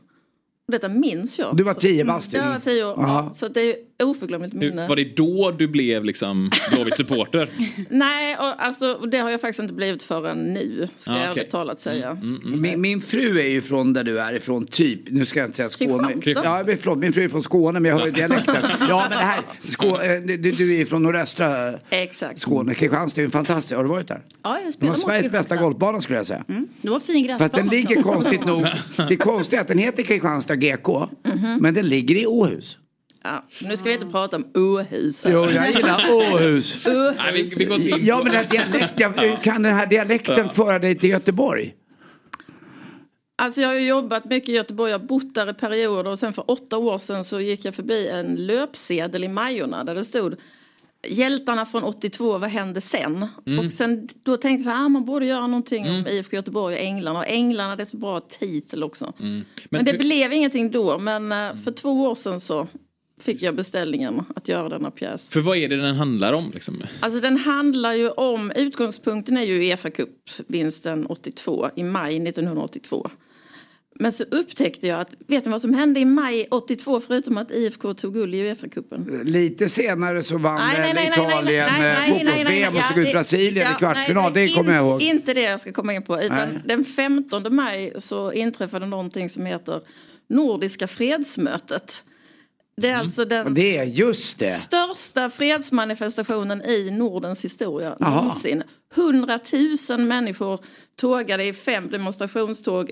Detta 0.71 0.89
minns 0.89 1.39
jag. 1.39 1.57
Du 1.57 1.63
var 1.63 1.73
tio 1.73 2.05
bast. 2.05 2.33
Jag 2.33 2.49
var 2.49 2.59
tio 2.59 2.83
år. 2.85 2.95
Ja. 2.97 3.31
Så 3.33 3.47
det 3.47 3.61
är 3.61 3.75
oförglömligt 4.03 4.53
minne. 4.53 4.87
var 4.87 4.95
det 4.95 5.15
då 5.17 5.51
du 5.51 5.67
blev 5.67 6.03
liksom 6.05 6.51
Blåvitt-supporter? 6.71 7.49
Nej, 7.89 8.37
och, 8.37 8.63
alltså, 8.63 8.93
det 8.93 9.17
har 9.17 9.29
jag 9.29 9.41
faktiskt 9.41 9.59
inte 9.59 9.73
blivit 9.73 10.03
förrän 10.03 10.53
nu. 10.53 10.87
Ska 10.95 11.11
Ah, 11.11 11.17
jag 11.19 11.31
ärligt 11.31 11.49
talat 11.49 11.79
säga. 11.79 12.17
Min, 12.45 12.81
min 12.81 13.01
fru 13.01 13.39
är 13.39 13.47
ju 13.47 13.61
från 13.61 13.93
där 13.93 14.03
du 14.03 14.19
är 14.19 14.33
ifrån, 14.33 14.65
typ. 14.65 14.99
Nu 15.09 15.25
ska 15.25 15.39
jag 15.39 15.47
inte 15.47 15.57
säga 15.57 15.69
Skåne. 15.69 16.13
Ja, 16.25 16.63
men 16.65 16.77
förlåt, 16.77 16.97
min 16.97 17.13
fru 17.13 17.23
är 17.23 17.29
från 17.29 17.43
Skåne 17.43 17.79
men 17.79 17.91
jag 17.91 17.99
hör 17.99 18.05
ju 18.05 18.11
dialekten. 18.11 18.55
Ja, 18.89 19.07
men 19.09 19.17
det 19.17 19.23
här, 19.25 19.41
Skå, 19.67 19.87
eh, 19.87 20.21
du, 20.21 20.37
du 20.37 20.73
är 20.75 20.79
ju 20.79 20.85
från 20.85 21.03
nordöstra 21.03 21.73
Exakt. 21.89 22.39
Skåne. 22.39 22.73
Kristianstad 22.75 23.21
är 23.21 23.25
ju 23.25 23.29
fantastiskt. 23.31 23.75
Har 23.75 23.83
du 23.83 23.89
varit 23.89 24.07
där? 24.07 24.21
Ja, 24.43 24.59
jag 24.63 24.73
Det 24.73 24.85
var 24.85 24.87
mot 24.89 24.99
Sveriges 24.99 25.31
bästa 25.31 25.55
golfbana 25.57 26.01
skulle 26.01 26.17
jag 26.19 26.25
säga. 26.25 26.43
Det 26.81 26.89
var 26.89 26.99
fin 26.99 27.23
gräsbana 27.23 27.39
Fast 27.39 27.53
den 27.53 27.67
ligger 27.67 28.03
konstigt 28.03 28.45
nog. 28.45 28.61
Det 28.97 29.13
är 29.13 29.15
konstigt 29.15 29.59
att 29.59 29.67
den 29.67 29.77
heter 29.77 30.03
Kristianstad 30.03 30.55
GK. 30.59 31.09
Men 31.59 31.73
den 31.73 31.87
ligger 31.87 32.15
i 32.15 32.25
Åhus. 32.25 32.77
Ja, 33.23 33.45
nu 33.61 33.77
ska 33.77 33.87
vi 33.89 33.93
inte 33.93 34.05
prata 34.05 34.35
om 34.35 34.45
Åhus. 34.55 35.25
Jo, 35.29 35.49
jag 35.49 35.71
gillar 35.71 36.11
Åhus. 36.13 36.87
Nej, 37.17 37.33
vi, 37.33 37.53
vi 37.57 37.65
går 37.65 37.77
inte 37.77 37.89
in 37.89 38.05
Ja, 38.05 38.17
men 38.23 38.25
den 38.25 38.35
här 38.35 38.49
dialekten, 38.49 39.37
kan 39.43 39.63
den 39.63 39.73
här 39.75 39.85
dialekten 39.85 40.49
föra 40.49 40.79
dig 40.79 40.95
till 40.95 41.09
Göteborg? 41.09 41.75
Alltså 43.37 43.61
jag 43.61 43.67
har 43.67 43.75
ju 43.75 43.87
jobbat 43.87 44.25
mycket 44.25 44.49
i 44.49 44.53
Göteborg, 44.53 44.91
jag 44.91 44.99
har 44.99 45.05
bott 45.05 45.33
där 45.33 45.49
i 45.49 45.53
perioder 45.53 46.11
och 46.11 46.19
sen 46.19 46.33
för 46.33 46.51
åtta 46.51 46.77
år 46.77 46.97
sedan 46.97 47.23
så 47.23 47.39
gick 47.39 47.65
jag 47.65 47.75
förbi 47.75 48.07
en 48.07 48.35
löpsedel 48.35 49.23
i 49.23 49.27
Majorna 49.27 49.83
där 49.83 49.95
det 49.95 50.05
stod 50.05 50.35
Hjältarna 51.07 51.65
från 51.65 51.83
82, 51.83 52.37
vad 52.37 52.49
hände 52.49 52.81
sen? 52.81 53.27
Mm. 53.45 53.65
Och 53.65 53.71
sen 53.71 54.09
då 54.23 54.37
tänkte 54.37 54.59
jag 54.69 54.73
så 54.73 54.77
här, 54.77 54.85
ah, 54.85 54.89
man 54.89 55.05
borde 55.05 55.25
göra 55.25 55.47
någonting 55.47 55.89
om 55.89 56.07
IFK 56.07 56.35
Göteborg 56.35 56.75
och 56.75 56.81
Änglarna. 56.81 57.19
Och 57.19 57.27
Änglarna 57.27 57.75
det 57.75 57.83
är 57.83 57.85
så 57.85 57.97
bra 57.97 58.19
titel 58.19 58.83
också. 58.83 59.13
Mm. 59.19 59.45
Men, 59.69 59.85
det 59.85 59.91
hur- 59.91 59.99
blev 59.99 60.33
ingenting 60.33 60.71
då, 60.71 60.99
men 60.99 61.31
eh, 61.31 61.55
för 61.63 61.71
två 61.71 61.89
år 61.89 62.15
sedan 62.15 62.39
så 62.39 62.67
fick 63.21 63.41
jag 63.41 63.55
beställningen 63.55 64.23
att 64.35 64.47
göra 64.47 64.69
denna 64.69 64.91
pjäs. 64.91 65.29
För 65.29 65.39
vad 65.39 65.57
är 65.57 65.69
det 65.69 65.75
den 65.81 65.95
handlar 65.95 66.33
om? 66.33 66.51
Liksom? 66.53 66.83
Alltså 66.99 67.19
den 67.19 67.37
handlar 67.37 67.93
ju 67.93 68.09
om, 68.09 68.51
utgångspunkten 68.55 69.37
är 69.37 69.43
ju 69.43 69.59
Uefa 69.59 69.89
Cup-vinsten 69.89 71.05
82 71.05 71.69
i 71.75 71.83
maj 71.83 72.15
1982. 72.29 73.09
Men 74.01 74.13
så 74.13 74.23
upptäckte 74.23 74.87
jag 74.87 75.01
att, 75.01 75.09
vet 75.27 75.45
ni 75.45 75.51
vad 75.51 75.61
som 75.61 75.73
hände 75.73 75.99
i 75.99 76.05
maj 76.05 76.47
82 76.51 77.01
förutom 77.01 77.37
att 77.37 77.51
IFK 77.51 77.93
tog 77.93 78.13
guld 78.13 78.35
i 78.35 78.37
Uefa-cupen? 78.37 79.23
Lite 79.23 79.69
senare 79.69 80.23
så 80.23 80.37
vann 80.37 80.55
Nej, 80.55 80.93
nej, 80.93 81.09
Italien 81.09 81.69
fotbolls-VM 82.07 82.75
och 82.75 82.83
slog 82.83 83.05
ut 83.05 83.11
Brasilien 83.13 83.67
ja, 83.69 83.75
i 83.75 83.79
kvartsfinal. 83.79 84.33
det 84.33 84.49
kommer 84.49 84.75
jag 84.75 84.85
ihåg. 84.85 85.01
Inte 85.01 85.33
det 85.33 85.41
jag 85.41 85.59
ska 85.59 85.71
komma 85.71 85.93
in 85.93 86.03
på. 86.03 86.21
Utan 86.21 86.49
Nej. 86.49 86.61
den 86.65 86.85
15 86.85 87.55
maj 87.55 87.93
så 87.97 88.31
inträffade 88.31 88.85
någonting 88.85 89.29
som 89.29 89.45
heter 89.45 89.81
Nordiska 90.29 90.87
fredsmötet. 90.87 92.03
Det 92.81 92.89
är 92.89 92.97
alltså 92.97 93.25
den 93.25 93.41
Mm. 93.41 93.53
Det 93.53 93.77
är 93.77 94.13
största 94.53 95.29
fredsmanifestationen 95.29 96.61
i 96.61 96.91
Nordens 96.91 97.45
historia 97.45 97.95
Jaha. 97.99 98.15
någonsin. 98.15 98.63
100 98.95 99.39
000 99.89 99.99
människor 99.99 100.59
tågade 100.95 101.43
i 101.43 101.53
fem 101.53 101.89
demonstrationståg 101.89 102.91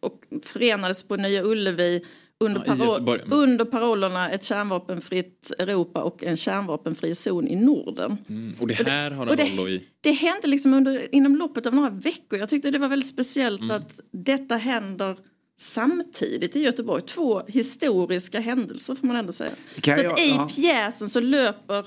och 0.00 0.22
förenades 0.42 1.02
på 1.04 1.16
Nya 1.16 1.42
Ullevi 1.44 2.04
under, 2.40 2.62
Ja, 2.66 2.74
parol- 2.76 3.20
under 3.30 3.64
parollerna 3.64 4.30
ett 4.30 4.44
kärnvapenfritt 4.44 5.52
Europa 5.58 6.02
och 6.02 6.24
en 6.24 6.36
kärnvapenfri 6.36 7.14
zon 7.14 7.48
i 7.48 7.56
Norden. 7.56 8.16
Mm. 8.28 8.54
Och 8.60 8.68
det 8.68 8.74
här 8.88 9.10
har 9.10 9.26
och 9.26 9.40
en 9.40 9.56
det- 9.56 9.62
roll 9.62 9.68
i... 9.70 9.88
Det 10.00 10.12
hände 10.12 10.46
liksom 10.46 10.74
under, 10.74 11.14
inom 11.14 11.36
loppet 11.36 11.66
av 11.66 11.74
några 11.74 11.90
veckor. 11.90 12.38
Jag 12.38 12.48
tyckte 12.48 12.70
det 12.70 12.78
var 12.78 12.88
väldigt 12.88 13.08
speciellt 13.08 13.60
Mm. 13.60 13.76
att 13.76 14.00
detta 14.10 14.56
händer 14.56 15.16
samtidigt 15.58 16.56
i 16.56 16.60
Göteborg. 16.60 17.02
Två 17.02 17.42
historiska 17.48 18.40
händelser 18.40 18.94
får 18.94 19.06
man 19.06 19.16
ändå 19.16 19.32
säga. 19.32 19.50
Kan 19.80 19.96
så 19.98 20.02
jag- 20.04 20.12
att 20.12 20.20
i 20.20 20.30
ja. 20.30 20.48
pjäsen 20.56 21.08
så 21.08 21.20
löper 21.20 21.86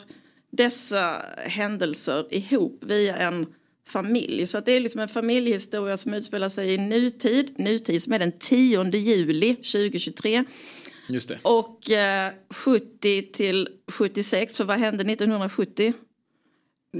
dessa 0.51 1.21
händelser 1.37 2.25
ihop 2.33 2.83
via 2.83 3.15
en 3.17 3.45
familj. 3.87 4.47
Så 4.47 4.57
att 4.57 4.65
det 4.65 4.71
är 4.71 4.79
liksom 4.79 5.01
en 5.01 5.07
familjehistoria 5.07 5.97
som 5.97 6.13
utspelar 6.13 6.49
sig 6.49 6.73
i 6.73 6.77
nutid. 6.77 7.59
Nutid 7.59 8.03
som 8.03 8.13
är 8.13 8.19
den 8.19 8.31
10 8.31 8.83
juli 8.83 9.55
2023. 9.55 10.43
Just 11.09 11.29
det. 11.29 11.39
Och 11.41 11.91
eh, 11.91 12.31
70 12.49 13.31
till 13.31 13.69
76, 13.87 14.57
för 14.57 14.63
vad 14.63 14.77
hände 14.77 15.03
1970? 15.13 15.93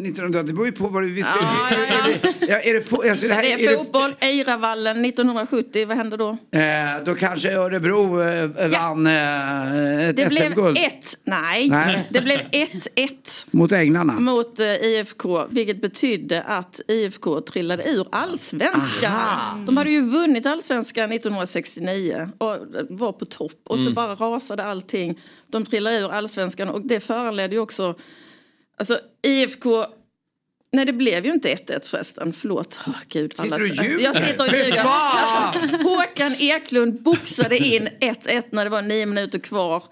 1900, 0.06 0.44
det 0.44 0.54
beror 0.54 0.66
ju 0.66 0.72
på 0.72 0.88
vad 0.88 1.04
du 1.04 1.14
vill 1.14 1.26
Ja, 1.42 1.70
ja, 1.72 1.78
ja. 2.24 2.30
Ja, 2.48 2.60
är 2.60 2.74
det, 2.74 2.80
fo- 2.90 3.10
alltså 3.10 3.28
det 3.28 3.34
här, 3.34 3.42
det 3.42 3.54
är, 3.66 3.74
är 3.74 3.78
fotboll, 3.78 4.16
Eiravallen 4.20 5.06
1970, 5.06 5.86
vad 5.88 5.98
hände 5.98 6.18
då? 6.18 6.30
eh, 6.52 6.62
då 7.06 7.16
kanske 7.16 7.54
Örebro 7.54 8.22
eh, 8.22 8.68
vann 8.70 9.08
eh, 9.08 10.10
ett 10.10 10.16
Det 10.16 10.26
blev 10.30 10.52
SM-guld 10.52 10.78
1, 10.78 11.18
nej, 11.24 11.70
Nej. 11.70 12.08
det 12.10 12.22
blev 12.22 12.40
1-1 12.40 13.48
mot 13.52 13.72
Änglarna. 13.72 14.14
mot 14.20 14.60
eh, 14.60 14.68
IFK, 14.68 15.46
vilket 15.50 15.82
betydde 15.82 16.42
att 16.42 16.82
IFK 16.88 17.42
trillade 17.42 17.84
ur 17.90 18.08
allsvenskan. 18.12 19.66
De 19.66 19.78
hade 19.78 19.92
ju 19.92 20.02
vunnit 20.02 20.46
allsvenskan 20.46 21.12
1969 21.12 22.30
och 22.38 22.58
var 22.90 23.12
på 23.12 23.26
topp 23.26 23.60
och 23.64 23.78
så 23.78 23.82
Mm. 23.86 23.94
bara 23.94 24.16
rasade 24.16 24.64
allting. 24.66 25.20
De 25.48 25.66
trillade 25.66 25.98
ur 26.00 26.12
allsvenskan 26.14 26.70
och 26.70 26.82
det 26.82 27.00
föranledde 27.00 27.56
ju 27.56 27.62
också, 27.62 27.96
alltså 28.78 29.00
IFK 29.22 29.86
Nej 30.76 30.86
det 30.86 30.94
blev 30.94 31.26
ju 31.26 31.32
inte 31.32 31.56
1-1 31.56 31.90
förresten, 31.90 32.34
förlåt. 32.34 32.80
Oh, 32.88 32.96
Gud, 33.08 33.38
Sitter 33.38 33.60
du 33.60 33.70
och 33.70 33.76
ljuger? 33.86 34.04
Jag 34.04 34.16
sitter 34.28 34.44
och 34.44 34.54
ljuger. 34.54 34.84
Håkan 35.84 36.36
Eklund 36.40 37.02
boxade 37.02 37.58
in 37.58 37.90
1-1 38.00 38.44
när 38.50 38.64
det 38.64 38.70
var 38.70 38.82
nio 38.82 39.06
minuter 39.06 39.40
kvar. 39.40 39.84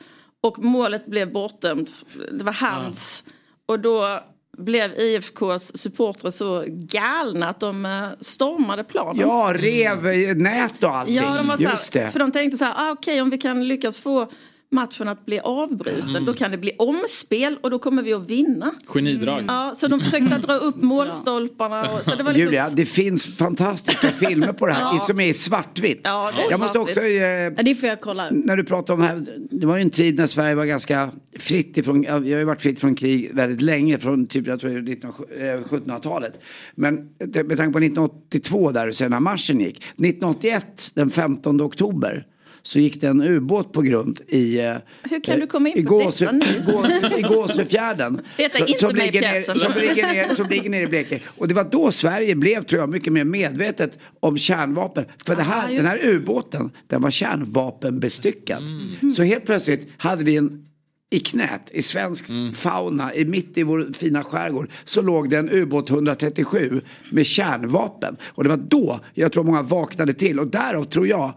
Och 0.42 0.60
målet 0.60 1.06
blev 1.06 1.32
bortdömt. 1.32 1.90
Det 2.32 2.44
var 2.44 2.54
hans. 2.54 3.24
Och 3.66 3.80
då 3.80 4.20
blev 4.58 5.00
IFKs 5.00 5.78
supportrar 5.78 6.32
så 6.32 6.66
galna 6.68 7.50
att 7.50 7.60
de 7.60 7.86
eh, 7.86 8.08
stormade 8.20 8.84
planen. 8.84 9.22
Ja, 9.22 9.54
rev 9.56 10.38
nät 10.38 10.84
och 10.84 10.96
allting. 10.96 11.16
Ja, 11.16 11.36
de 11.36 11.48
var 11.48 11.58
så 11.58 12.00
här, 12.00 12.10
för 12.10 12.20
de 12.20 12.32
tänkte 12.32 12.58
så 12.58 12.66
här, 12.66 12.74
ah, 12.78 12.92
okej 12.92 13.22
om 13.22 13.30
vi 13.30 13.38
kan 13.38 13.68
lyckas 13.68 14.00
få 14.00 14.32
matchen 14.74 15.08
att 15.08 15.26
bli 15.26 15.40
avbruten, 15.40 16.10
Mm. 16.10 16.26
då 16.26 16.34
kan 16.34 16.52
det 16.52 16.58
bli 16.58 16.72
omspel 16.78 17.58
och 17.62 17.70
då 17.70 17.80
kommer 17.80 18.04
vi 18.04 18.14
att 18.14 18.30
vinna. 18.30 18.72
Genidrag. 18.88 19.44
Ja, 19.48 19.74
så 19.76 19.88
de 19.88 20.00
försökte 20.00 20.38
dra 20.38 20.54
upp 20.54 20.76
målstolparna. 20.82 21.92
Och, 21.92 22.06
så 22.06 22.16
det 22.16 22.24
var 22.24 22.32
liksom 22.34 22.46
Julia, 22.46 22.70
det 22.70 22.86
finns 22.86 23.26
fantastiska 23.36 24.08
filmer 24.28 24.54
på 24.54 24.66
det 24.68 24.74
här 24.74 24.82
Ja. 24.82 25.00
som 25.00 25.20
är 25.20 25.28
i 25.28 25.34
svartvitt. 25.34 26.02
Ja, 26.04 26.32
det 26.36 26.42
är 26.42 26.52
jag 26.52 26.60
måste 26.60 26.74
svartvitt. 26.74 26.98
också, 26.98 27.08
eh, 27.08 27.24
Ja, 27.58 27.64
det 27.64 27.76
får 27.76 27.90
jag 27.90 28.02
kolla. 28.02 28.30
när 28.32 28.58
du 28.58 28.64
pratar 28.64 28.94
om 28.94 29.00
det 29.00 29.06
här, 29.06 29.26
det 29.52 29.66
var 29.66 29.76
ju 29.76 29.82
en 29.82 29.90
tid 29.90 30.18
när 30.18 30.28
Sverige 30.28 30.56
var 30.56 30.66
ganska 30.66 31.10
fritt 31.40 31.78
ifrån, 31.78 32.04
jag 32.04 32.14
har 32.14 32.20
ju 32.22 32.44
varit 32.44 32.62
fritt 32.62 32.80
från 32.80 32.96
krig 32.96 33.30
väldigt 33.34 33.62
länge, 33.62 33.98
från 34.00 34.28
typ 34.28 34.48
jag 34.48 34.60
tror 34.60 34.70
det 34.70 34.78
är 34.78 34.82
19, 34.82 35.10
eh, 35.40 35.44
1700-talet. 35.70 36.40
Men 36.76 36.96
med 37.20 37.58
tanke 37.58 37.74
på 37.74 37.80
1982 37.80 38.72
där, 38.72 38.92
sen 38.92 39.12
när 39.12 39.20
marschen 39.20 39.60
gick. 39.60 39.78
1981, 39.78 40.92
den 40.94 41.10
15 41.10 41.62
oktober, 41.62 42.26
så 42.66 42.80
gick 42.80 43.02
det 43.02 43.08
en 43.08 43.22
ubåt 43.22 43.74
på 43.74 43.82
grund 43.82 44.22
i, 44.28 44.60
eh, 44.60 44.76
Hur 45.04 45.20
kan 45.24 45.40
du 45.40 45.48
komma 45.48 45.70
in 45.70 45.78
i, 45.78 45.84
på 45.84 45.98
Gåsö, 45.98 46.26
detta 46.26 46.38
nu? 46.38 47.16
i, 47.16 47.20
i 47.20 47.22
Gåsöfjärden. 47.22 48.22
Som 48.78 48.96
ligger 48.96 49.22
ner- 49.22 49.32
pjäsen. 49.32 49.56
Som 49.56 49.72
ligger, 49.80 50.14
ner, 50.14 50.36
som 50.36 50.50
ligger 50.50 50.70
ner 50.70 50.82
i 50.82 50.88
Blekinge. 50.88 51.22
Och 51.38 51.48
det 51.48 51.54
var 51.54 51.64
då 51.72 51.92
Sverige 51.92 52.36
blev, 52.36 52.64
tror 52.64 52.80
jag, 52.82 52.90
mycket 52.90 53.14
mer 53.14 53.24
medvetet 53.24 53.98
om 54.20 54.38
kärnvapen. 54.38 55.06
För 55.26 55.36
det 55.36 55.44
här, 55.44 55.60
Aha, 55.60 55.70
just 55.70 55.78
den 55.90 56.00
här 56.00 56.00
ubåten, 56.10 56.72
den 56.88 57.02
var 57.02 57.12
kärnvapenbestyckad. 57.12 58.64
Så 59.16 59.24
helt 59.24 59.46
plötsligt 59.46 59.88
hade 59.98 60.24
vi 60.24 60.38
en 60.38 60.66
i 61.10 61.20
knät, 61.20 61.70
i 61.72 61.82
svensk 61.82 62.26
fauna, 62.54 63.14
i 63.16 63.26
mitt 63.26 63.58
i 63.58 63.64
vår 63.64 63.94
fina 63.94 64.24
skärgård, 64.24 64.70
så 64.84 65.02
låg 65.02 65.30
det 65.30 65.38
en 65.38 65.50
ubåt 65.50 65.90
137 65.90 66.82
med 67.12 67.26
kärnvapen. 67.26 68.18
Och 68.30 68.44
det 68.44 68.50
var 68.50 68.58
då 68.58 69.00
jag 69.14 69.32
tror 69.32 69.44
många 69.44 69.62
vaknade 69.62 70.14
till 70.14 70.40
och 70.40 70.48
därav 70.48 70.84
tror 70.84 71.08
jag 71.08 71.34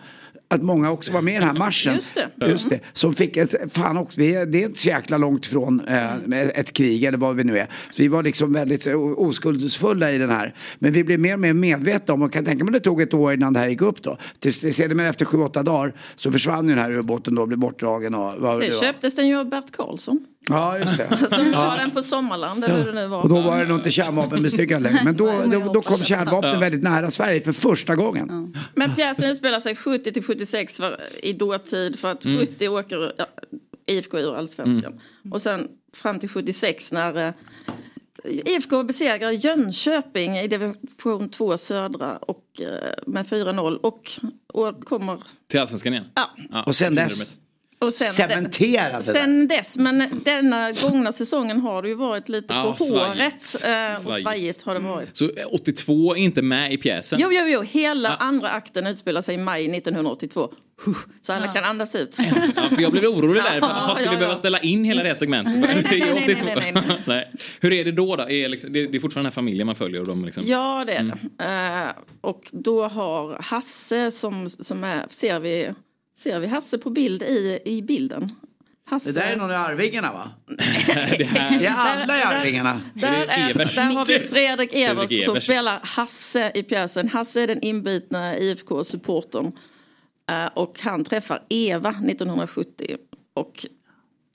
att 0.48 0.62
många 0.62 0.90
också 0.90 1.12
var 1.12 1.22
med 1.22 1.34
i 1.34 1.38
den 1.38 1.48
här 1.48 1.58
marschen. 1.58 1.94
Just 1.94 2.14
det. 2.14 2.46
Just 2.46 2.70
det. 2.70 2.80
Som 2.92 3.14
fick 3.14 3.36
ett, 3.36 3.54
fan 3.72 3.96
också, 3.96 4.20
vi 4.20 4.34
är, 4.34 4.46
det 4.46 4.62
är 4.62 4.66
inte 4.66 4.78
så 4.78 4.88
jäkla 4.88 5.18
långt 5.18 5.46
från 5.46 5.80
eh, 5.88 6.14
ett 6.32 6.72
krig 6.72 7.04
eller 7.04 7.18
vad 7.18 7.36
vi 7.36 7.44
nu 7.44 7.58
är. 7.58 7.66
Så 7.90 8.02
vi 8.02 8.08
var 8.08 8.22
liksom 8.22 8.52
väldigt 8.52 8.86
oskuldsfulla 9.16 10.12
i 10.12 10.18
den 10.18 10.30
här. 10.30 10.54
Men 10.78 10.92
vi 10.92 11.04
blev 11.04 11.20
mer 11.20 11.34
och 11.34 11.40
mer 11.40 11.52
medvetna 11.52 12.14
om, 12.14 12.22
och 12.22 12.32
kan 12.32 12.44
tänka 12.44 12.64
mig 12.64 12.72
det 12.72 12.80
tog 12.80 13.00
ett 13.00 13.14
år 13.14 13.34
innan 13.34 13.52
det 13.52 13.60
här 13.60 13.68
gick 13.68 13.82
upp 13.82 14.02
då. 14.02 14.18
Tills 14.38 14.60
det 14.60 14.72
sedermera 14.72 15.08
efter 15.08 15.24
sju, 15.24 15.38
åtta 15.38 15.62
dagar 15.62 15.94
så 16.16 16.32
försvann 16.32 16.68
ju 16.68 16.74
den 16.74 16.84
här 16.84 16.92
ubåten 16.92 17.34
då, 17.34 17.46
blev 17.46 17.58
bortdragen 17.58 18.14
och 18.14 18.34
vad 18.38 18.60
det 18.60 18.80
köptes 18.80 19.14
den 19.14 19.28
ju 19.28 19.38
av 19.38 19.48
Bert 19.48 19.72
Karlsson. 19.72 20.26
Ja, 20.50 20.78
just 20.78 20.96
det. 20.96 21.28
Som 21.30 21.52
Ja. 21.52 21.66
var 21.66 21.76
den 21.76 21.90
på 21.90 22.02
Sommarland 22.02 22.64
eller 22.64 22.76
hur 22.78 22.86
det 22.86 22.92
nu 22.92 23.06
var. 23.06 23.22
Och 23.22 23.28
då 23.28 23.40
var 23.40 23.58
det 23.58 23.64
nog 23.66 23.78
inte 23.78 23.90
kärnvapenbestyckad 23.90 24.82
längre. 24.82 25.00
Men 25.04 25.16
då, 25.16 25.26
då, 25.46 25.72
då 25.72 25.82
kom 25.82 25.98
kärnvapnen 25.98 26.60
väldigt 26.60 26.82
nära 26.82 27.10
Sverige 27.10 27.40
för 27.40 27.52
första 27.52 27.94
gången. 27.94 28.56
Men 28.74 28.94
pjäsen 28.94 29.30
utspelar 29.30 29.60
sig 29.60 29.76
70 29.76 30.12
till 30.12 30.22
76 30.24 30.76
för, 30.76 31.00
i 31.22 31.32
dåtid 31.32 31.98
för 31.98 32.12
att 32.12 32.24
Mm. 32.24 32.38
70 32.46 32.68
åker 32.68 33.12
ja, 33.18 33.26
IFK 33.86 34.18
ur 34.18 34.34
allsvenskan. 34.36 35.00
Och 35.30 35.42
sen 35.42 35.68
fram 35.92 36.18
till 36.20 36.28
76 36.28 36.92
när 36.92 37.28
eh, 37.28 37.32
IFK 38.24 38.82
besegrar 38.84 39.30
Jönköping 39.30 40.36
i 40.38 40.48
division 40.48 41.28
2 41.28 41.56
södra 41.58 42.16
och, 42.16 42.44
eh, 42.60 42.90
med 43.06 43.26
4-0 43.26 43.76
och 43.76 44.10
och 44.46 44.84
kommer... 44.84 45.18
Till 45.48 45.60
Allsvenskan 45.60 45.92
igen? 45.92 46.06
Ja. 46.50 46.62
Och 46.66 46.74
sen 46.74 46.94
dess? 46.94 47.36
Och 47.78 47.92
sen, 47.94 48.06
Cementerade 48.06 49.02
Sen 49.02 49.48
dess, 49.48 49.76
men 49.78 50.20
denna 50.24 50.72
gångna 50.72 51.12
säsongen 51.12 51.60
har 51.60 51.82
det 51.82 51.88
ju 51.88 51.94
varit 51.94 52.28
lite 52.28 52.54
Ja, 52.54 52.74
på 52.78 52.84
svajigt. 52.84 53.16
håret. 53.62 53.64
eh, 53.92 53.96
Och 53.96 54.02
Svajigt. 54.02 54.22
svajigt 54.22 54.62
har 54.62 54.74
det 54.74 54.80
varit. 54.80 55.16
Så 55.16 55.24
eh, 55.24 55.46
82 55.52 56.12
är 56.14 56.16
inte 56.18 56.42
med 56.42 56.72
i 56.72 56.76
pjäsen? 56.76 57.18
Jo, 57.22 57.28
jo, 57.32 57.44
jo. 57.46 57.62
Hela 57.62 58.16
andra 58.16 58.48
akten 58.50 58.86
utspelar 58.86 59.22
sig 59.22 59.34
i 59.34 59.38
maj 59.38 59.76
1982. 59.76 60.52
Huh, 60.84 60.94
Så 61.20 61.32
alla 61.32 61.46
kan 61.46 61.64
andas 61.64 61.94
ut. 61.94 62.16
Ja, 62.56 62.68
för 62.68 62.82
jag 62.82 62.92
blev 62.92 63.04
orolig 63.04 63.42
där. 63.42 63.58
Ja, 63.60 63.92
ska 63.94 64.04
ja, 64.04 64.10
vi 64.10 64.14
ja. 64.14 64.18
behöva 64.20 64.34
ställa 64.34 64.58
in 64.60 64.84
hela 64.84 65.02
det 65.02 65.08
här 65.08 65.14
segmentet? 65.14 65.58
Nej, 65.60 65.86
nej, 65.90 66.00
nej, 66.14 66.22
82. 66.36 66.44
nej, 66.46 66.72
nej, 66.74 66.84
nej. 66.88 67.02
Nej. 67.06 67.32
Hur 67.60 67.72
är 67.72 67.84
det 67.84 67.92
då? 67.92 68.16
då? 68.16 68.30
Är 68.30 68.48
liksom, 68.48 68.72
det, 68.72 68.86
det 68.86 68.96
är 68.96 69.00
fortfarande 69.00 69.26
den 69.28 69.32
här 69.32 69.34
familjen 69.34 69.66
man 69.66 69.76
följer? 69.76 70.00
Och 70.00 70.06
de 70.06 70.24
liksom... 70.24 70.42
Ja, 70.46 70.84
det 70.86 70.92
är 70.92 71.00
Mm. 71.00 71.18
det. 71.38 71.44
Eh, 71.44 72.02
och 72.20 72.42
då 72.52 72.88
har 72.88 73.42
Hasse 73.42 74.10
som, 74.10 74.48
som 74.48 74.84
är, 74.84 75.04
ser 75.08 75.40
vi, 75.40 75.70
ser 76.18 76.40
vi 76.40 76.46
Hasse 76.46 76.78
på 76.78 76.90
bild 76.90 77.22
i, 77.22 77.60
i 77.64 77.82
bilden? 77.82 78.30
Hasse. 78.88 79.12
Det 79.12 79.20
där 79.20 79.32
är 79.32 79.36
någon 79.36 79.50
i 79.50 79.54
Arvingarna 79.54 80.12
va? 80.12 80.30
det 81.18 81.24
här... 81.24 81.58
Det 81.58 81.66
är 81.66 81.74
alla 81.74 82.02
i 82.04 82.06
Där- 82.06 82.40
Arvingarna. 82.40 82.80
Där, 82.94 83.26
är, 83.26 83.50
Evers? 83.50 83.74
där 83.74 83.82
har 83.84 84.04
vi 84.04 84.18
Fredrik 84.18 84.74
Evers 84.74 85.24
som 85.24 85.34
spelar 85.34 85.80
Hasse 85.84 86.52
i 86.54 86.62
pjäsen. 86.62 87.08
Hasse 87.08 87.40
är 87.40 87.46
den 87.46 87.62
inbitna 87.62 88.38
IFK-supportern. 88.38 89.52
Eh, 90.30 90.46
och 90.54 90.80
han 90.80 91.04
träffar 91.04 91.42
Eva 91.48 91.90
1970. 91.90 92.96
Och 93.34 93.66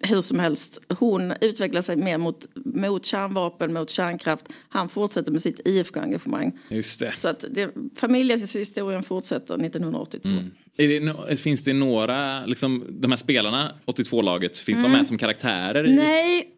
hur 0.03 0.21
som 0.21 0.39
helst, 0.39 0.79
hon 0.89 1.33
utvecklar 1.41 1.81
sig 1.81 1.95
mer 1.95 2.17
mot, 2.17 2.45
mot 2.55 3.05
kärnvapen, 3.05 3.73
mot 3.73 3.89
kärnkraft. 3.89 4.45
Han 4.69 4.89
fortsätter 4.89 5.31
med 5.31 5.41
sitt 5.41 5.59
IFK-engagemang. 5.65 6.51
Just 6.69 6.99
det. 6.99 7.11
Så 7.15 7.27
att 7.27 7.45
det, 7.49 7.71
familjehistorien 7.95 9.03
fortsätter 9.03 9.53
1982. 9.65 10.29
Mm. 10.29 10.51
Är 10.77 10.87
det 11.29 11.35
finns 11.35 11.63
det 11.63 11.73
några, 11.73 12.45
liksom, 12.45 12.85
de 12.89 13.11
här 13.11 13.15
spelarna, 13.17 13.75
82-laget, 13.85 14.57
finns 14.57 14.77
de 14.79 14.85
Mm. 14.85 14.91
med 14.97 15.07
som 15.07 15.17
karaktärer? 15.17 15.87
I... 15.87 15.93
Nej, 15.95 16.55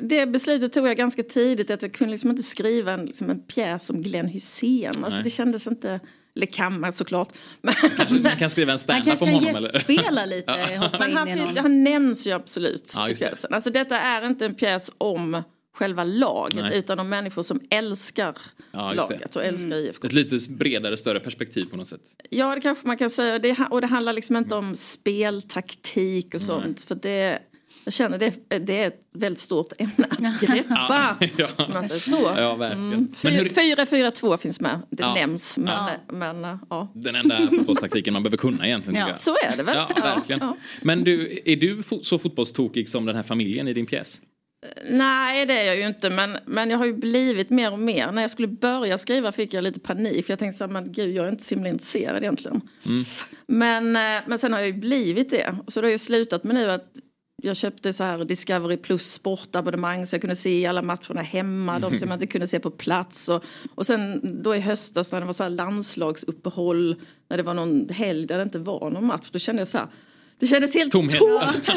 det 0.00 0.26
beslutet 0.26 0.72
tog 0.72 0.88
jag 0.88 0.96
ganska 0.96 1.22
tidigt 1.22 1.70
att 1.70 1.82
jag 1.82 1.92
kunde 1.92 2.10
liksom 2.10 2.30
inte 2.30 2.42
skriva 2.42 2.92
en, 2.92 3.04
liksom 3.06 3.30
en 3.30 3.40
pjäs 3.42 3.90
om 3.90 4.02
Glenn 4.02 4.26
Hysén. 4.26 5.04
Alltså 5.04 5.22
det 5.22 5.30
kändes 5.30 5.66
inte, 5.66 6.00
eller 6.36 6.46
kan 6.46 6.80
man 6.80 6.92
såklart. 6.92 7.28
Kanske 7.96 8.14
man 8.16 8.36
kan 8.36 8.50
skriva 8.50 8.72
en 8.72 8.78
stand-up 8.78 9.04
kanske 9.06 9.24
om 9.24 9.30
kan 9.30 9.38
honom? 9.40 9.56
Eller? 9.56 9.72
gästspela 9.72 10.26
lite, 10.26 10.52
hoppa 10.80 10.98
Men 10.98 11.16
han, 11.16 11.26
finns, 11.28 11.58
han 11.58 11.84
nämns 11.84 12.26
ju 12.26 12.32
absolut 12.32 12.92
Ja, 12.96 13.06
i 13.06 13.10
just 13.10 13.22
det. 13.22 13.28
pjäsen. 13.28 13.54
Alltså 13.54 13.70
detta 13.70 14.00
är 14.00 14.26
inte 14.26 14.44
en 14.46 14.54
pjäs 14.54 14.92
om 14.98 15.42
själva 15.74 16.04
laget 16.04 16.54
Nej. 16.64 16.78
utan 16.78 16.98
om 16.98 17.08
människor 17.08 17.42
som 17.42 17.60
älskar 17.70 18.34
Ja, 18.72 18.92
laget 18.92 19.36
och 19.36 19.44
älskar 19.44 19.66
Mm. 19.66 19.78
IFK. 19.78 20.06
Ett 20.06 20.12
lite 20.12 20.38
bredare, 20.52 20.96
större 20.96 21.20
perspektiv 21.20 21.62
på 21.70 21.76
något 21.76 21.88
sätt. 21.88 22.00
Ja, 22.30 22.54
det 22.54 22.60
kanske 22.60 22.86
man 22.86 22.96
kan 22.98 23.10
säga. 23.10 23.38
Det, 23.38 23.56
och 23.70 23.80
det 23.80 23.86
handlar 23.86 24.12
liksom 24.12 24.36
inte 24.36 24.54
om 24.54 24.76
speltaktik 24.76 26.34
och 26.34 26.40
sånt. 26.42 26.80
För 26.84 26.94
det, 26.94 27.38
jag 27.84 27.92
känner 27.94 28.18
det, 28.18 28.58
det 28.58 28.82
är 28.82 28.88
ett 28.88 29.00
väldigt 29.14 29.40
stort 29.40 29.72
ämne 29.78 30.06
att 30.10 30.40
greppa. 30.40 31.16
Ja. 31.36 31.48
om 31.58 31.72
man 31.72 31.88
säger 31.88 32.00
så. 32.00 32.34
Ja, 32.36 32.54
verkligen. 32.56 32.92
Mm. 32.92 33.08
Men 33.22 33.32
hur- 33.32 33.48
4-4-2 33.48 34.36
finns 34.36 34.60
med. 34.60 34.80
Det 34.90 35.02
Ja. 35.02 35.14
nämns. 35.14 35.58
Men, 35.58 35.68
Ja. 35.68 35.90
men 36.08 36.58
ja. 36.70 36.88
Den 36.94 37.14
enda 37.14 37.48
fotbollstaktiken 37.50 38.12
man 38.12 38.22
behöver 38.22 38.36
kunna 38.36 38.66
egentligen. 38.66 39.08
Ja, 39.08 39.14
så 39.14 39.30
är 39.30 39.56
det 39.56 39.62
väl. 39.62 39.76
Ja, 39.76 39.90
Ja, 39.96 40.02
verkligen. 40.02 40.40
ja. 40.40 40.56
Men 40.82 41.04
du, 41.04 41.40
är 41.44 41.56
du 41.56 41.76
fo- 41.82 42.02
så 42.02 42.18
fotbollstokig 42.18 42.88
som 42.88 43.06
den 43.06 43.16
här 43.16 43.22
familjen 43.22 43.68
i 43.68 43.72
din 43.72 43.86
pjäs? 43.86 44.20
Nej, 44.90 45.46
det 45.46 45.60
är 45.60 45.64
jag 45.64 45.76
ju 45.76 45.86
inte. 45.86 46.10
Men, 46.10 46.38
men 46.46 46.70
jag 46.70 46.78
har 46.78 46.86
ju 46.86 46.92
blivit 46.92 47.50
mer 47.50 47.72
och 47.72 47.78
mer. 47.78 48.12
När 48.12 48.22
jag 48.22 48.30
skulle 48.30 48.48
börja 48.48 48.98
skriva 48.98 49.32
fick 49.32 49.54
jag 49.54 49.64
lite 49.64 49.80
panik. 49.80 50.26
För 50.26 50.32
jag 50.32 50.38
tänkte 50.38 50.58
så 50.58 50.64
här, 50.64 50.72
men 50.72 50.92
gud, 50.92 51.14
jag 51.14 51.26
är 51.26 51.30
inte 51.30 51.44
så 51.44 51.54
himla 51.54 51.68
intresserad 51.68 52.22
egentligen. 52.22 52.60
Mm. 52.86 53.04
Men, 53.46 53.96
eh, 53.96 54.22
men 54.26 54.38
sen 54.38 54.52
har 54.52 54.60
jag 54.60 54.68
ju 54.68 54.74
blivit 54.74 55.30
det. 55.30 55.54
Så 55.68 55.80
det 55.80 55.86
har 55.86 55.92
ju 55.92 55.98
slutat 55.98 56.44
med 56.44 56.54
nu 56.54 56.70
att 56.70 56.92
jag 57.42 57.56
köpte 57.56 57.92
så 57.92 58.04
här 58.04 58.24
Discovery 58.24 58.76
Plus 58.76 59.12
sportabonnemang 59.12 60.06
så 60.06 60.14
jag 60.14 60.20
kunde 60.20 60.36
se 60.36 60.66
alla 60.66 60.82
matcherna 60.82 61.22
hemma, 61.22 61.78
de 61.78 61.98
som 61.98 62.08
jag 62.08 62.16
inte 62.16 62.26
kunde 62.26 62.46
se 62.46 62.60
på 62.60 62.70
plats. 62.70 63.28
Och, 63.28 63.44
och 63.74 63.86
sen 63.86 64.20
då 64.42 64.56
i 64.56 64.60
höstas 64.60 65.12
när 65.12 65.20
det 65.20 65.26
var 65.26 65.32
så 65.32 65.42
här 65.42 65.50
landslagsuppehåll, 65.50 66.96
när 67.28 67.36
det 67.36 67.42
var 67.42 67.54
någon 67.54 67.88
helg 67.88 68.26
där 68.26 68.36
det 68.36 68.42
inte 68.42 68.58
var 68.58 68.90
någon 68.90 69.06
match, 69.06 69.28
då 69.30 69.38
kände 69.38 69.60
jag 69.60 69.68
så 69.68 69.78
här, 69.78 69.88
det 70.40 70.46
kändes 70.46 70.74
helt 70.74 70.92
Tomhet. 70.92 71.18
tomt. 71.18 71.72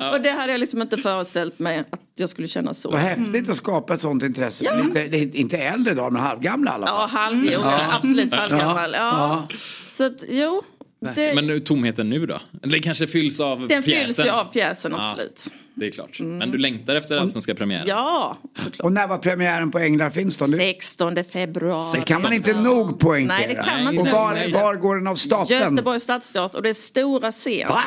och 0.12 0.20
det 0.20 0.30
hade 0.30 0.52
jag 0.52 0.58
liksom 0.58 0.82
inte 0.82 0.96
föreställt 0.96 1.58
mig 1.58 1.78
att 1.90 2.00
jag 2.16 2.28
skulle 2.28 2.48
känna 2.48 2.74
så. 2.74 2.90
Vad 2.90 3.00
häftigt 3.00 3.48
att 3.48 3.56
skapa 3.56 3.94
ett 3.94 4.00
sånt 4.00 4.22
intresse. 4.22 4.64
Ja. 4.64 4.74
Lite, 4.74 5.06
det 5.08 5.16
är 5.18 5.36
inte 5.36 5.58
äldre 5.58 5.94
då, 5.94 6.10
men 6.10 6.22
halvgamla 6.22 6.70
i 6.70 6.74
alla 6.74 6.86
fall. 6.86 6.96
Ja, 7.12 7.18
halv, 7.18 7.44
jo, 7.44 7.60
Ja. 7.62 7.80
absolut 7.92 8.34
halvgammal. 8.34 8.92
Ja. 8.92 8.98
Ja. 8.98 9.56
Så 9.88 10.04
att, 10.06 10.12
jo. 10.28 10.62
Det, 11.00 11.34
Men 11.34 11.46
nu, 11.46 11.60
tomheten 11.60 12.10
nu 12.10 12.26
då? 12.26 12.40
Den 12.50 12.80
kanske 12.80 13.06
fylls 13.06 13.40
av 13.40 13.58
den 13.68 13.68
pjäsen? 13.82 14.04
fylls 14.06 14.18
ju 14.26 14.28
av 14.30 14.44
pjäsen, 14.52 14.92
Ja, 14.96 15.10
absolut. 15.10 15.44
det 15.74 15.86
är 15.86 15.90
klart. 15.90 16.20
Men 16.20 16.50
du 16.50 16.58
längtar 16.58 16.94
efter 16.94 17.16
allsvenska 17.16 17.54
premiären? 17.54 17.84
Ja, 17.86 18.36
Och 18.82 18.92
när 18.92 19.08
var 19.08 19.18
premiären 19.18 19.70
på 19.70 19.78
Änglar 19.78 20.10
Finnston? 20.10 20.48
16 20.48 21.24
februari. 21.24 21.98
Det 21.98 22.04
kan 22.06 22.22
man 22.22 22.32
inte 22.32 22.60
nog 22.60 22.98
poängtera. 23.00 23.38
Nej, 23.38 23.48
det 23.48 23.54
kan 23.54 23.84
man 23.84 23.98
Och 23.98 24.06
inte. 24.06 24.12
var, 24.12 24.52
var 24.52 24.74
går 24.74 24.96
den 24.96 25.06
av 25.06 25.16
stapeln? 25.16 25.60
Göteborgs 25.60 26.02
stadsteater 26.02 26.56
och 26.58 26.62
det 26.62 26.68
är 26.68 26.72
stora 26.74 27.30
scen. 27.32 27.68
Va? 27.68 27.80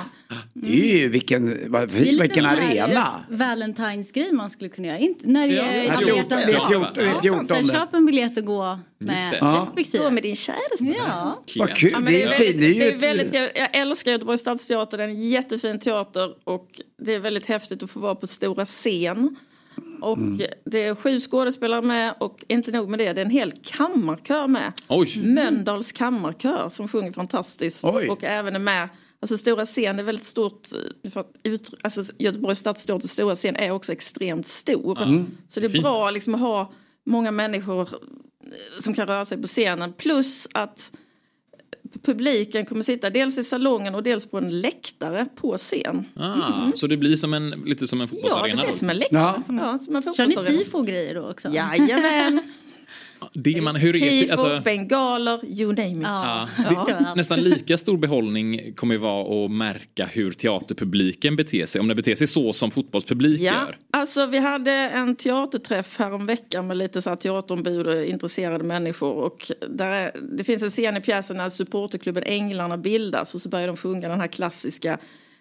Det 0.54 0.92
är 0.94 0.98
ju 0.98 1.08
vilken, 1.10 1.72
vad- 1.72 1.90
Det 1.90 1.98
är 2.00 2.06
lite 2.12 2.22
vilken 2.24 2.46
arena. 2.46 3.24
eh, 3.30 3.36
Valentine's-grej 3.36 4.32
man 4.32 4.50
skulle 4.50 4.70
kunna 4.70 4.88
göra. 4.88 4.98
Inte, 4.98 5.28
när 5.28 5.48
det 5.48 5.54
Ja, 5.54 5.64
är 5.64 5.84
ja, 5.84 5.92
alla 5.94 6.06
det 6.06 6.12
är 6.12 6.16
hjärtans 6.16 6.46
Det 6.46 6.52
är 6.52 6.58
dag. 6.58 6.68
14, 6.68 6.88
det 6.96 7.02
är 7.02 7.06
Ja, 7.06 7.22
14. 7.22 7.46
så 7.46 7.54
här, 7.56 7.64
köp 7.64 7.94
en 7.94 8.06
biljett 8.06 8.38
och 8.38 8.46
gå 8.46 8.80
med. 8.98 9.38
Ja. 9.42 9.62
respektive. 9.68 10.04
Gå 10.04 10.10
med 10.10 10.24
din 10.24 10.36
käresta. 10.36 10.86
Ja. 10.98 11.44
Vad 11.58 11.76
kul, 11.76 11.90
Ja, 11.94 12.00
det 12.00 12.24
är. 12.24 12.30
Det 12.30 12.46
är 12.48 12.54
ju 12.54 12.80
det 12.80 12.86
är 12.88 12.96
ett- 12.96 13.02
väldigt, 13.08 13.34
jag, 13.34 13.52
jag 13.56 13.76
älskar 13.76 14.12
Göteborgs 14.12 14.42
stadsteater, 14.42 14.98
det 14.98 15.04
är 15.04 15.08
en 15.08 15.30
jättefin 15.30 15.80
teater 15.80 16.36
och 16.44 16.82
det 16.98 17.14
är 17.14 17.20
väldigt 17.20 17.46
häftigt 17.46 17.84
att 17.84 17.92
få 17.92 18.00
vara 18.00 18.16
på 18.16 18.28
stora 18.28 18.66
scen. 18.66 19.36
Och 20.02 20.18
Mm. 20.18 20.48
det 20.66 20.84
är 20.84 20.96
sju 20.96 21.20
skådespelare 21.20 21.82
med 21.82 22.16
och 22.20 22.46
inte 22.48 22.72
nog 22.72 22.90
med 22.90 23.00
det, 23.00 23.14
det 23.14 23.22
är 23.22 23.26
en 23.26 23.32
hel 23.32 23.52
kammarkör 23.64 24.48
med. 24.48 24.72
Oj. 24.88 25.22
Mölndals 25.24 25.92
kammarkör 25.92 26.70
som 26.70 26.88
sjunger 26.88 27.12
fantastiskt. 27.12 27.84
Oj. 27.86 28.10
Och 28.10 28.24
även 28.24 28.56
är 28.56 28.60
med, 28.60 28.90
alltså 29.20 29.38
stora 29.38 29.66
scen 29.66 30.00
är 30.00 30.04
väldigt 30.04 30.26
stort, 30.26 30.68
för 31.14 31.20
att 31.20 31.32
ut, 31.44 31.74
alltså 31.82 32.04
Göteborgs 32.20 32.60
stadsteaters 32.60 33.10
stora 33.10 33.36
scen 33.36 33.56
är 33.56 33.72
också 33.72 33.92
extremt 33.92 34.48
stor. 34.48 35.26
Så 35.48 35.60
det 35.60 35.66
är 35.66 35.82
bra 35.82 36.12
liksom 36.12 36.36
att 36.36 36.42
ha 36.42 36.72
många 37.06 37.32
människor 37.32 37.82
eh, 37.82 38.82
som 38.82 38.94
kan 38.94 39.08
röra 39.08 39.26
sig 39.26 39.42
på 39.42 39.48
scenen. 39.48 39.94
Plus 39.94 40.48
att 40.54 40.92
publiken 42.02 42.66
kommer 42.66 42.82
sitta 42.82 43.10
dels 43.10 43.38
i 43.38 43.44
salongen 43.44 43.96
och 43.96 44.04
dels 44.04 44.26
på 44.26 44.38
en 44.38 44.62
läktare 44.62 45.26
på 45.36 45.58
scen. 45.58 46.06
Ah, 46.16 46.72
Så 46.76 46.88
det 46.88 46.98
blir 46.98 47.16
som 47.16 47.34
en, 47.34 47.50
lite 47.50 47.88
som 47.88 48.02
en 48.02 48.08
Ja, 48.12 48.16
det 48.16 48.22
fotbollsarena 48.22 48.62
blir 48.62 48.72
då? 48.72 48.78
som 48.78 48.90
en 48.90 48.98
läktare. 48.98 49.44
Ja. 49.48 49.56
Ja, 49.62 49.78
som 49.78 49.96
en 49.96 50.02
Kör 50.02 50.10
ni 50.28 50.34
fotbollsarena. 50.36 50.64
tifo 50.64 50.82
grejer 50.84 51.16
då 51.16 51.30
också? 51.30 51.50
Jajamän. 51.50 52.42
Det 53.34 53.62
man, 53.62 53.76
hur 53.76 53.96
är 53.96 54.32
Alltså, 54.32 54.62
bengaler, 54.66 55.40
you 55.46 55.68
name 55.74 55.90
it. 55.92 55.98
Ja. 56.04 56.48
Ja, 56.58 56.86
det, 56.88 57.14
nästan 57.16 57.42
lika 57.42 57.78
stor 57.78 57.98
behållning 57.98 58.74
kommer 58.74 58.96
ju 58.96 59.00
vara 59.02 59.46
att 59.46 59.52
märka 59.52 60.06
hur 60.06 60.32
teaterpubliken 60.32 61.36
beter 61.36 61.66
sig. 61.66 61.82
Om 61.82 61.88
den 61.88 61.98
beter 61.98 62.16
sig 62.16 62.28
så 62.28 62.54
som 62.54 62.72
fotbollspublik 62.72 63.42
Ja, 63.42 63.54
gör. 63.54 63.78
alltså 63.92 64.26
vi 64.26 64.38
hade 64.38 64.72
en 64.72 65.16
teaterträff 65.16 66.00
här 66.00 66.14
om 66.14 66.26
veckan 66.26 66.68
med 66.68 66.78
lite 66.78 67.02
så 67.02 67.10
här 67.10 67.18
teaterombud 67.18 67.88
och 67.88 68.04
intresserade 68.06 68.64
människor. 68.64 69.14
Och 69.14 69.52
där 69.70 69.88
är, 69.92 70.12
det 70.38 70.44
finns 70.44 70.64
en 70.64 70.70
scen 70.70 70.98
i 70.98 71.02
pjäsen 71.02 71.38
när 71.38 71.50
supporterklubben 71.50 72.24
Änglarna 72.24 72.78
bildas 72.78 73.36
och 73.36 73.42
så 73.42 73.50
börjar 73.50 73.68
de 73.68 73.78
sjunga 73.78 74.10
den 74.10 74.20
här 74.20 74.28
klassiska 74.28 74.98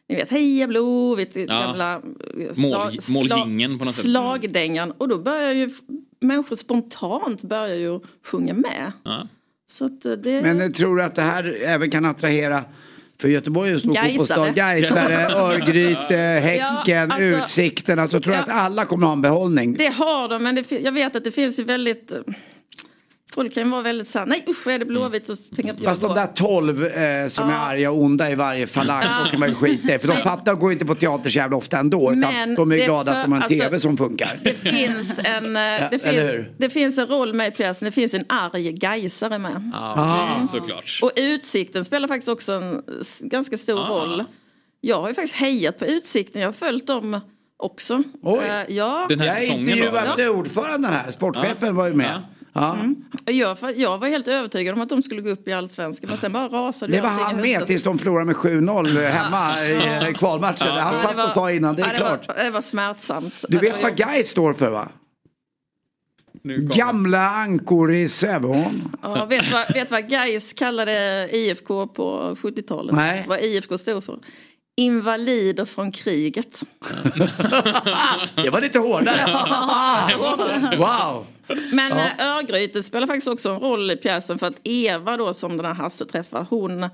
ni 0.08 0.14
vet, 0.16 0.30
heja 0.30 0.66
Blåvitt, 0.66 1.30
ja. 1.36 1.44
gamla 1.44 1.94
eh, 1.94 2.00
Mål- 2.56 2.98
målgingen 3.10 3.78
på 3.78 3.84
något 3.84 3.94
sätt. 3.94 4.04
slagdängan. 4.04 4.90
Och 4.90 5.08
då 5.08 5.18
börjar 5.18 5.52
ju 5.52 5.70
människor 6.22 6.56
spontant 6.56 7.42
börjar 7.42 7.76
ju 7.76 8.00
sjunga 8.24 8.54
med. 8.54 8.92
Ja. 9.04 9.28
Så 9.70 9.84
att 9.84 10.04
eh, 10.04 10.12
det... 10.12 10.42
Men 10.42 10.60
eh, 10.60 10.68
tror 10.68 10.96
du 10.96 11.02
att 11.02 11.14
det 11.14 11.22
här 11.22 11.56
även 11.66 11.90
kan 11.90 12.04
attrahera 12.04 12.64
för 13.20 13.28
Göteborg 13.28 13.70
är 13.70 13.74
en 13.74 13.80
stor 13.80 13.92
fotbollsstad. 13.94 14.54
Gaisare, 14.54 15.26
Örgryte, 15.34 16.16
Häcken, 16.16 16.84
Ja, 16.86 17.02
alltså- 17.02 17.22
Utsikten. 17.22 17.98
Alltså 17.98 18.20
tror 18.20 18.32
du 18.32 18.36
Ja. 18.38 18.42
att 18.42 18.48
alla 18.48 18.84
kommer 18.84 19.06
ha 19.06 19.12
en 19.12 19.22
behållning? 19.22 19.74
Det 19.74 19.86
har 19.86 20.28
de, 20.28 20.42
men 20.42 20.54
det, 20.54 20.70
jag 20.72 20.92
vet 20.92 21.16
att 21.16 21.24
det 21.24 21.30
finns 21.30 21.58
ju 21.58 21.64
väldigt... 21.64 22.12
eh, 23.32 23.34
Folk 23.34 23.54
kan 23.54 23.70
vara 23.70 23.82
väldigt 23.82 24.08
såhär, 24.08 24.26
nej 24.26 24.44
usch 24.48 24.66
är 24.66 24.78
det 24.78 24.84
Blåvitt? 24.84 25.28
Och 25.28 25.38
så 25.38 25.54
tänker 25.54 25.68
jag 25.68 25.74
att 25.76 25.82
jag 25.82 25.90
Fast 25.90 26.02
de 26.02 26.14
där 26.14 26.26
tolv 26.26 26.84
eh, 26.86 27.26
som 27.28 27.48
är 27.48 27.54
arga 27.54 27.90
och 27.90 28.02
onda 28.02 28.30
i 28.30 28.34
varje 28.34 28.66
falang, 28.66 29.04
då 29.24 29.30
kan 29.30 29.40
man 29.40 29.48
ju 29.48 29.54
skita 29.54 29.94
i. 29.94 29.98
För 29.98 30.08
de 30.08 30.16
fattar 30.16 30.54
går 30.54 30.72
inte 30.72 30.84
på 30.84 30.94
teater 30.94 31.30
så 31.30 31.36
jävla 31.38 31.56
ofta 31.56 31.78
ändå. 31.78 32.10
Utan 32.12 32.18
Men 32.20 32.54
de 32.54 32.70
är 32.72 32.74
ju 32.76 32.80
det 32.80 32.86
glada 32.86 33.12
för- 33.12 33.18
att 33.18 33.24
de 33.24 33.32
har 33.32 33.36
en 33.38 33.42
alltså- 33.42 33.58
tv 33.58 33.78
som 33.78 33.96
funkar. 33.96 34.38
Det 34.42 34.54
finns 34.54 35.18
en, 35.24 35.44
eh, 35.46 35.62
det, 35.62 36.04
eller 36.04 36.32
finns, 36.32 36.46
det 36.58 36.70
finns 36.70 36.98
en 36.98 37.06
roll 37.06 37.32
med 37.32 37.48
i 37.48 37.50
pjäsen, 37.50 37.86
det 37.86 37.92
finns 37.92 38.14
en 38.14 38.24
arg 38.28 38.72
gaisare 38.72 39.38
med. 39.38 39.70
Ja, 39.72 40.46
såklart. 40.48 40.98
Och 41.02 41.10
Utsikten 41.16 41.84
spelar 41.84 42.08
faktiskt 42.08 42.28
också 42.28 42.52
en 42.52 42.82
ganska 43.20 43.56
stor 43.56 43.80
Ah. 43.80 43.88
roll. 43.88 44.24
Jag 44.80 45.00
har 45.00 45.08
ju 45.08 45.14
faktiskt 45.14 45.34
hejat 45.36 45.78
på 45.78 45.86
Utsikten, 45.86 46.40
jag 46.42 46.48
har 46.48 46.52
följt 46.52 46.86
dem 46.86 47.20
också. 47.56 48.02
Oj. 48.22 48.40
Eh, 48.48 48.74
ja. 48.76 49.06
Den 49.08 49.20
här 49.20 49.26
Jag 49.26 49.36
säsongen 49.36 49.64
då? 49.64 49.70
intervjuade 49.70 50.28
ordföranden 50.28 50.92
här, 50.92 51.10
sportchefen 51.10 51.74
var 51.76 51.86
ju 51.88 51.94
med. 51.94 52.20
Ja. 52.54 52.76
Jag, 53.24 53.56
jag 53.76 53.98
var 53.98 54.08
helt 54.08 54.28
övertygad 54.28 54.74
om 54.74 54.80
att 54.80 54.88
de 54.88 55.02
skulle 55.02 55.20
gå 55.20 55.30
upp 55.30 55.48
i 55.48 55.52
allsvenskan 55.52 56.08
men 56.08 56.18
sen 56.18 56.32
bara 56.32 56.48
rasade 56.48 56.92
Det 56.92 57.00
var 57.00 57.08
han 57.08 57.36
med 57.40 57.66
tills 57.66 57.82
de 57.82 57.98
förlorade 57.98 58.24
med 58.26 58.36
7-0 58.36 58.88
hemma 59.10 59.64
i 59.64 60.06
eh, 60.08 60.14
kvalmatchen. 60.14 60.66
Ja, 60.68 60.80
Han 60.80 60.94
det 60.94 61.00
satt 61.00 61.16
var- 61.16 61.24
och 61.24 61.30
sa 61.30 61.50
innan, 61.52 61.76
det 61.76 61.82
är 61.82 61.92
ja, 61.92 61.98
klart. 61.98 62.28
Var, 62.28 62.44
det 62.44 62.50
var 62.50 62.60
smärtsamt. 62.60 63.44
Du 63.48 63.58
Det 63.58 63.70
vet 63.70 63.82
vad. 63.82 63.96
Gais 63.96 64.28
står 64.28 64.52
för 64.52 64.70
va? 64.70 64.88
Gamla 66.58 67.30
ankor 67.30 67.92
i 67.92 68.08
Sävehof. 68.08 68.72
Ja, 69.02 69.24
vet 69.24 69.52
vad, 69.52 69.74
vet 69.74 69.90
vad 69.90 70.08
Gais 70.08 70.52
kallade 70.52 71.28
IFK 71.32 71.86
på 71.86 72.36
70-talet? 72.42 72.94
Nej. 72.94 73.24
Vad 73.28 73.40
IFK 73.40 73.78
stod 73.78 74.04
för? 74.04 74.18
Invalider 74.76 75.64
från 75.64 75.92
kriget. 75.92 76.62
Det 78.34 78.50
var 78.50 78.60
lite 78.60 78.78
hårdare. 78.78 79.26
Wow. 80.76 81.26
Men 81.72 81.90
Ja. 81.98 82.08
ja. 82.18 82.24
Örgryte 82.38 82.82
spelar 82.82 83.06
faktiskt 83.06 83.28
också 83.28 83.50
en 83.50 83.60
roll 83.60 83.90
i 83.90 83.96
pjäsen 83.96 84.38
för 84.38 84.46
att 84.46 84.60
Eva 84.64 85.16
då 85.16 85.34
som 85.34 85.56
den 85.56 85.66
här 85.66 85.74
Hasse 85.74 86.04
träffar 86.06 86.46
hon 86.50 86.88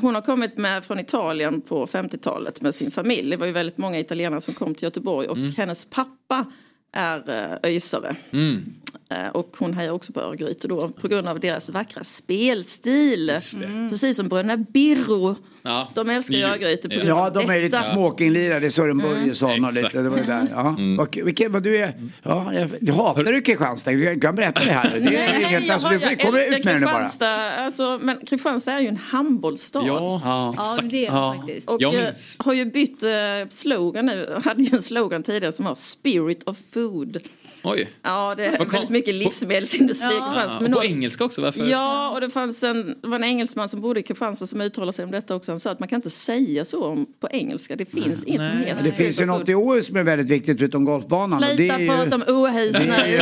hon 0.00 0.14
har 0.14 0.22
kommit 0.22 0.56
med 0.58 0.84
från 0.84 1.00
Italien 1.00 1.60
på 1.60 1.86
50-talet 1.86 2.60
med 2.60 2.74
sin 2.74 2.90
familj. 2.90 3.30
Det 3.30 3.36
var 3.36 3.46
ju 3.46 3.52
väldigt 3.52 3.78
många 3.78 3.98
italienare 3.98 4.40
som 4.40 4.54
kom 4.54 4.74
till 4.74 4.82
Göteborg 4.84 5.28
och 5.28 5.36
Mm. 5.36 5.52
hennes 5.56 5.84
pappa 5.84 6.46
är 6.92 7.30
eh, 7.30 7.70
öisare. 7.70 8.16
Mm. 8.30 8.74
Eh, 9.10 9.28
Och 9.28 9.56
hon 9.58 9.74
hejar 9.74 9.92
också 9.92 10.12
på 10.12 10.20
Örgryte 10.20 10.68
då 10.68 10.88
på 10.88 11.08
grund 11.08 11.28
av 11.28 11.40
deras 11.40 11.70
vackra 11.70 12.04
spelstil. 12.04 13.30
Mm. 13.62 13.90
Precis 13.90 14.16
som 14.16 14.28
Bröderna 14.28 14.56
Birro. 14.56 15.36
Ja. 15.64 15.88
De 15.94 16.10
älskar 16.10 16.34
ju 16.34 16.42
Örgryte 16.44 16.88
på 16.88 16.94
grund 16.94 17.08
Ja, 17.08 17.26
av 17.26 17.32
de 17.32 17.50
är 17.50 17.62
lite 17.62 17.76
detta. 17.76 17.92
småkinglirare, 17.92 18.70
Sören 18.70 18.98
Börjesson 18.98 19.64
och 19.64 19.72
lite. 19.72 20.02
Det 20.02 20.08
var 20.08 20.18
där. 20.26 20.48
Ja. 20.54 20.76
Och, 21.02 21.18
vilken, 21.22 21.52
vad 21.52 21.62
du 21.62 21.78
är, 21.78 21.94
ja, 22.22 22.54
jag, 22.54 22.70
du 22.80 22.92
hatar 22.92 23.22
du 23.24 23.40
Kristianstad? 23.40 23.90
Du 23.92 24.20
kan 24.20 24.34
berätta 24.34 24.64
det 24.64 24.70
här. 24.72 24.90
Det 24.90 24.96
är 24.98 25.00
Nej, 25.32 25.42
inget, 25.48 25.62
jag, 25.66 25.70
alltså, 25.70 25.88
har, 25.88 25.94
du 25.94 26.00
får 26.00 26.08
jag 26.08 26.20
komma 26.20 26.40
ut 26.42 26.64
med 26.64 26.80
det 26.80 26.86
bara. 27.20 27.50
Alltså, 27.64 27.98
men 28.02 28.18
Kristianstad 28.26 28.72
är 28.72 28.80
ju 28.80 28.88
en 28.88 28.96
handbollsstad. 28.96 29.82
Ja, 29.86 30.20
Ja, 30.24 30.52
exakt. 30.52 30.90
det 30.90 30.96
är 31.06 31.10
det 31.10 31.16
Ja. 31.16 31.34
faktiskt. 31.38 31.70
Och 31.70 31.82
Jag 31.82 31.94
eh, 31.94 32.08
har 32.38 32.52
ju 32.52 32.64
bytt 32.64 33.02
eh, 33.02 33.10
slogan 33.50 34.06
nu. 34.06 34.40
Hade 34.44 34.62
ju 34.62 34.70
en 34.72 34.82
slogan 34.82 35.22
tidigare 35.22 35.52
som 35.52 35.64
var 35.64 35.74
Spirit 35.74 36.42
of 36.48 36.58
Food. 36.74 37.18
Oj. 37.64 37.88
Ja, 38.02 38.34
det 38.36 38.44
är 38.46 38.56
kom- 38.56 38.68
väldigt 38.68 38.90
mycket 38.90 39.14
livsmedelsindustri 39.14 40.08
i 40.08 40.16
Ja. 40.16 40.24
Kristianstad. 40.24 40.54
Ja, 40.54 40.60
Men 40.60 40.74
och 40.74 40.80
på 40.80 40.84
engelska 40.86 41.24
också, 41.24 41.42
varför? 41.42 41.64
Ja, 41.70 42.10
och 42.10 42.20
det 42.20 42.30
fanns 42.30 42.62
en, 42.62 42.86
det 43.02 43.08
var 43.08 43.16
en 43.16 43.24
engelsman 43.24 43.68
som 43.68 43.80
bodde 43.80 44.00
i 44.00 44.02
Kristianstad 44.02 44.46
som 44.46 44.60
uttalade 44.60 44.92
sig 44.92 45.04
om 45.04 45.10
detta 45.10 45.34
också. 45.34 45.52
Han 45.52 45.60
sa 45.60 45.70
att 45.70 45.78
man 45.80 45.88
kan 45.88 45.96
inte 45.96 46.10
säga 46.10 46.64
så 46.64 46.84
om, 46.84 47.06
på 47.20 47.28
engelska. 47.30 47.76
Det 47.76 47.84
finns 47.84 48.24
inget 48.24 48.50
som 48.52 48.58
heter 48.60 48.82
det 48.84 48.92
finns 48.92 49.20
ju 49.20 49.26
något 49.26 49.48
i 49.48 49.54
OS 49.54 49.86
som 49.86 49.96
är 49.96 50.02
väldigt 50.02 50.28
viktigt 50.28 50.58
förutom 50.58 50.84
golfbanan. 50.84 51.42
Sluta 51.42 51.76
prata 51.78 52.16
om 52.16 52.24
Åhus 52.36 52.72
det 52.76 52.78
är 52.84 53.04
nu. 53.06 53.10
ju, 53.12 53.18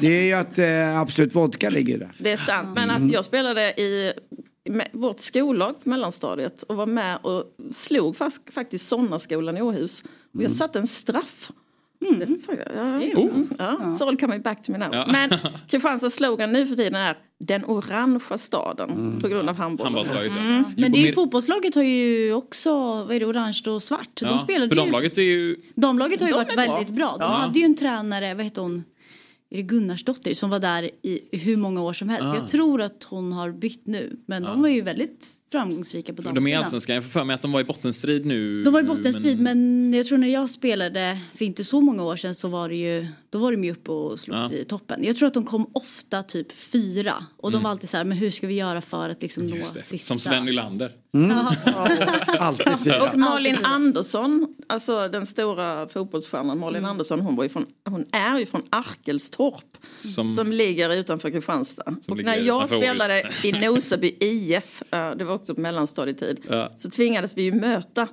det 0.00 0.18
är 0.18 0.22
ju 0.24 0.32
att 0.32 0.58
eh, 0.58 1.00
Absolut 1.00 1.34
Vodka 1.34 1.70
ligger 1.70 1.98
där. 1.98 2.10
Det 2.18 2.30
är 2.32 2.36
sant. 2.36 2.68
Men 2.74 2.82
Mm. 2.84 2.94
alltså, 2.94 3.08
jag 3.14 3.24
spelade 3.24 3.62
i 3.80 4.12
med 4.70 4.88
vårt 4.92 5.20
skollag 5.20 5.74
på 5.84 5.88
mellanstadiet 5.88 6.62
och 6.62 6.76
var 6.76 6.86
med 6.86 7.18
och 7.22 7.44
slog 7.70 8.16
fast, 8.16 8.42
faktiskt 8.54 8.88
Sonnaskolan 8.88 9.56
i 9.56 9.62
Åhus. 9.62 10.02
Och 10.02 10.34
Mm. 10.34 10.42
jag 10.44 10.52
satte 10.52 10.78
en 10.78 10.86
straff. 10.86 11.50
Det, 12.10 12.28
ja, 12.74 13.02
ja, 13.02 13.18
Oh. 13.18 13.40
ja, 13.58 13.76
it's 13.80 14.08
all 14.08 14.16
coming 14.16 14.42
back 14.42 14.62
to 14.62 14.72
me 14.72 14.78
now. 14.78 14.88
Ja. 14.94 15.06
Men 15.12 15.30
Kristianstads 15.68 16.14
slogan 16.14 16.52
nu 16.52 16.66
för 16.66 16.76
tiden 16.76 16.94
är 16.94 17.18
den 17.38 17.64
orangea 17.64 18.38
staden 18.38 18.90
Mm. 18.90 19.18
på 19.20 19.28
grund 19.28 19.48
av 19.48 19.56
handbollen. 19.56 19.94
Handbollslaget, 19.94 20.32
ja. 20.36 20.40
Mm. 20.42 20.64
Men 20.76 20.92
det 20.92 20.98
är 20.98 21.06
ju 21.06 21.12
fotbollslaget 21.12 21.74
har 21.74 21.82
ju 21.82 22.32
också, 22.32 22.70
vad 23.04 23.10
är 23.12 23.20
det, 23.20 23.26
orange 23.26 23.60
och 23.68 23.82
svart. 23.82 24.18
Ja, 24.22 24.28
De 24.28 24.38
spelade 24.38 24.68
för 24.68 24.76
ju, 24.76 24.82
damlaget 24.82 25.18
är 25.18 25.22
ju... 25.22 25.56
damlaget 25.74 26.20
har 26.20 26.28
ju 26.28 26.32
De 26.34 26.36
varit 26.44 26.54
bra. 26.56 26.74
väldigt 26.76 26.94
bra. 26.94 27.10
De 27.18 27.22
Ja. 27.22 27.26
hade 27.28 27.58
ju 27.58 27.64
en 27.64 27.74
tränare, 27.76 28.34
vad 28.34 28.44
heter 28.44 28.62
hon? 28.62 28.84
Är 29.50 29.56
det 29.56 29.62
Gunnarsdotter 29.62 30.34
som 30.34 30.50
var 30.50 30.58
där 30.58 30.90
i 31.02 31.20
hur 31.38 31.56
många 31.56 31.82
år 31.82 31.92
som 31.92 32.08
helst. 32.08 32.24
Ah. 32.24 32.34
Jag 32.34 32.48
tror 32.48 32.80
att 32.80 33.04
hon 33.10 33.32
har 33.32 33.50
bytt 33.50 33.86
nu. 33.86 34.16
Men 34.26 34.42
de 34.42 34.62
var 34.62 34.68
ju 34.68 34.80
väldigt 34.82 35.28
framgångsrika 35.52 36.14
på 36.14 36.22
De 36.22 36.28
är 36.28 36.34
damsidan. 36.34 36.62
allsvenskan. 36.62 36.94
Jag 36.94 37.04
får 37.04 37.10
för 37.10 37.24
mig 37.24 37.34
att 37.34 37.42
de 37.42 37.52
var 37.52 37.60
i 37.60 37.64
bottenstrid 37.64 38.26
nu. 38.26 38.62
De 38.62 38.72
var 38.72 38.80
i 38.80 38.84
bottenstrid 38.84 39.40
men... 39.40 39.92
jag 39.94 40.06
tror 40.06 40.18
när 40.18 40.28
jag 40.28 40.50
spelade 40.50 41.18
för 41.34 41.44
inte 41.44 41.64
så 41.64 41.80
många 41.80 42.02
år 42.04 42.16
sedan 42.16 42.34
så 42.34 42.48
var 42.48 42.68
det 42.68 42.76
ju 42.76 43.06
då 43.30 43.38
var 43.38 43.52
de 43.52 43.64
ju 43.64 43.72
uppe 43.72 43.90
och 43.90 44.20
slog 44.20 44.36
Ja. 44.38 44.52
i 44.52 44.64
toppen. 44.64 45.04
Jag 45.04 45.16
tror 45.16 45.26
att 45.26 45.34
de 45.34 45.44
kom 45.44 45.66
ofta 45.72 46.22
typ 46.22 46.52
fyra 46.52 47.14
och 47.36 47.50
de 47.50 47.54
Mm. 47.56 47.62
var 47.64 47.70
alltid 47.70 47.88
så 47.90 47.96
här 47.96 48.04
men 48.04 48.18
hur 48.18 48.30
ska 48.30 48.46
vi 48.46 48.54
göra 48.54 48.80
för 48.80 49.08
att 49.08 49.22
liksom 49.22 49.46
nå 49.46 49.56
det. 49.56 49.82
sista. 49.82 49.98
Som 50.06 50.18
Sven 50.20 50.44
Nylander. 50.44 50.92
Alltid 52.38 52.78
fyra. 52.84 53.02
Och 53.12 53.18
Malin 53.18 53.64
Andersson, 53.64 54.46
alltså 54.66 55.08
den 55.08 55.26
stora 55.26 55.88
fotbollsstjärnan 55.88 56.58
Malin 56.58 56.78
Mm. 56.78 56.90
Andersson, 56.90 57.20
hon, 57.20 57.36
var 57.36 57.42
ju 57.44 57.48
från, 57.48 57.66
hon 57.88 58.06
är 58.12 58.38
ju 58.38 58.46
från 58.46 58.62
Arkelstorp. 58.70 59.76
Som- 60.00 60.28
Som, 60.30 60.52
ligger 60.52 60.94
utanför 60.94 61.30
Kristianstad. 61.30 61.94
och 62.08 62.24
när 62.24 62.36
jag 62.36 62.68
spelade 62.68 63.30
i 63.44 63.52
Nosaby 63.66 64.16
IF, 64.20 64.82
det 64.90 65.24
var 65.24 65.34
också 65.34 65.54
på 65.54 65.60
mellanstadietid, 65.60 66.40
Ja. 66.48 66.72
så 66.78 66.90
tvingades 66.90 67.36
vi 67.36 67.42
ju 67.42 67.52
möta 67.52 68.08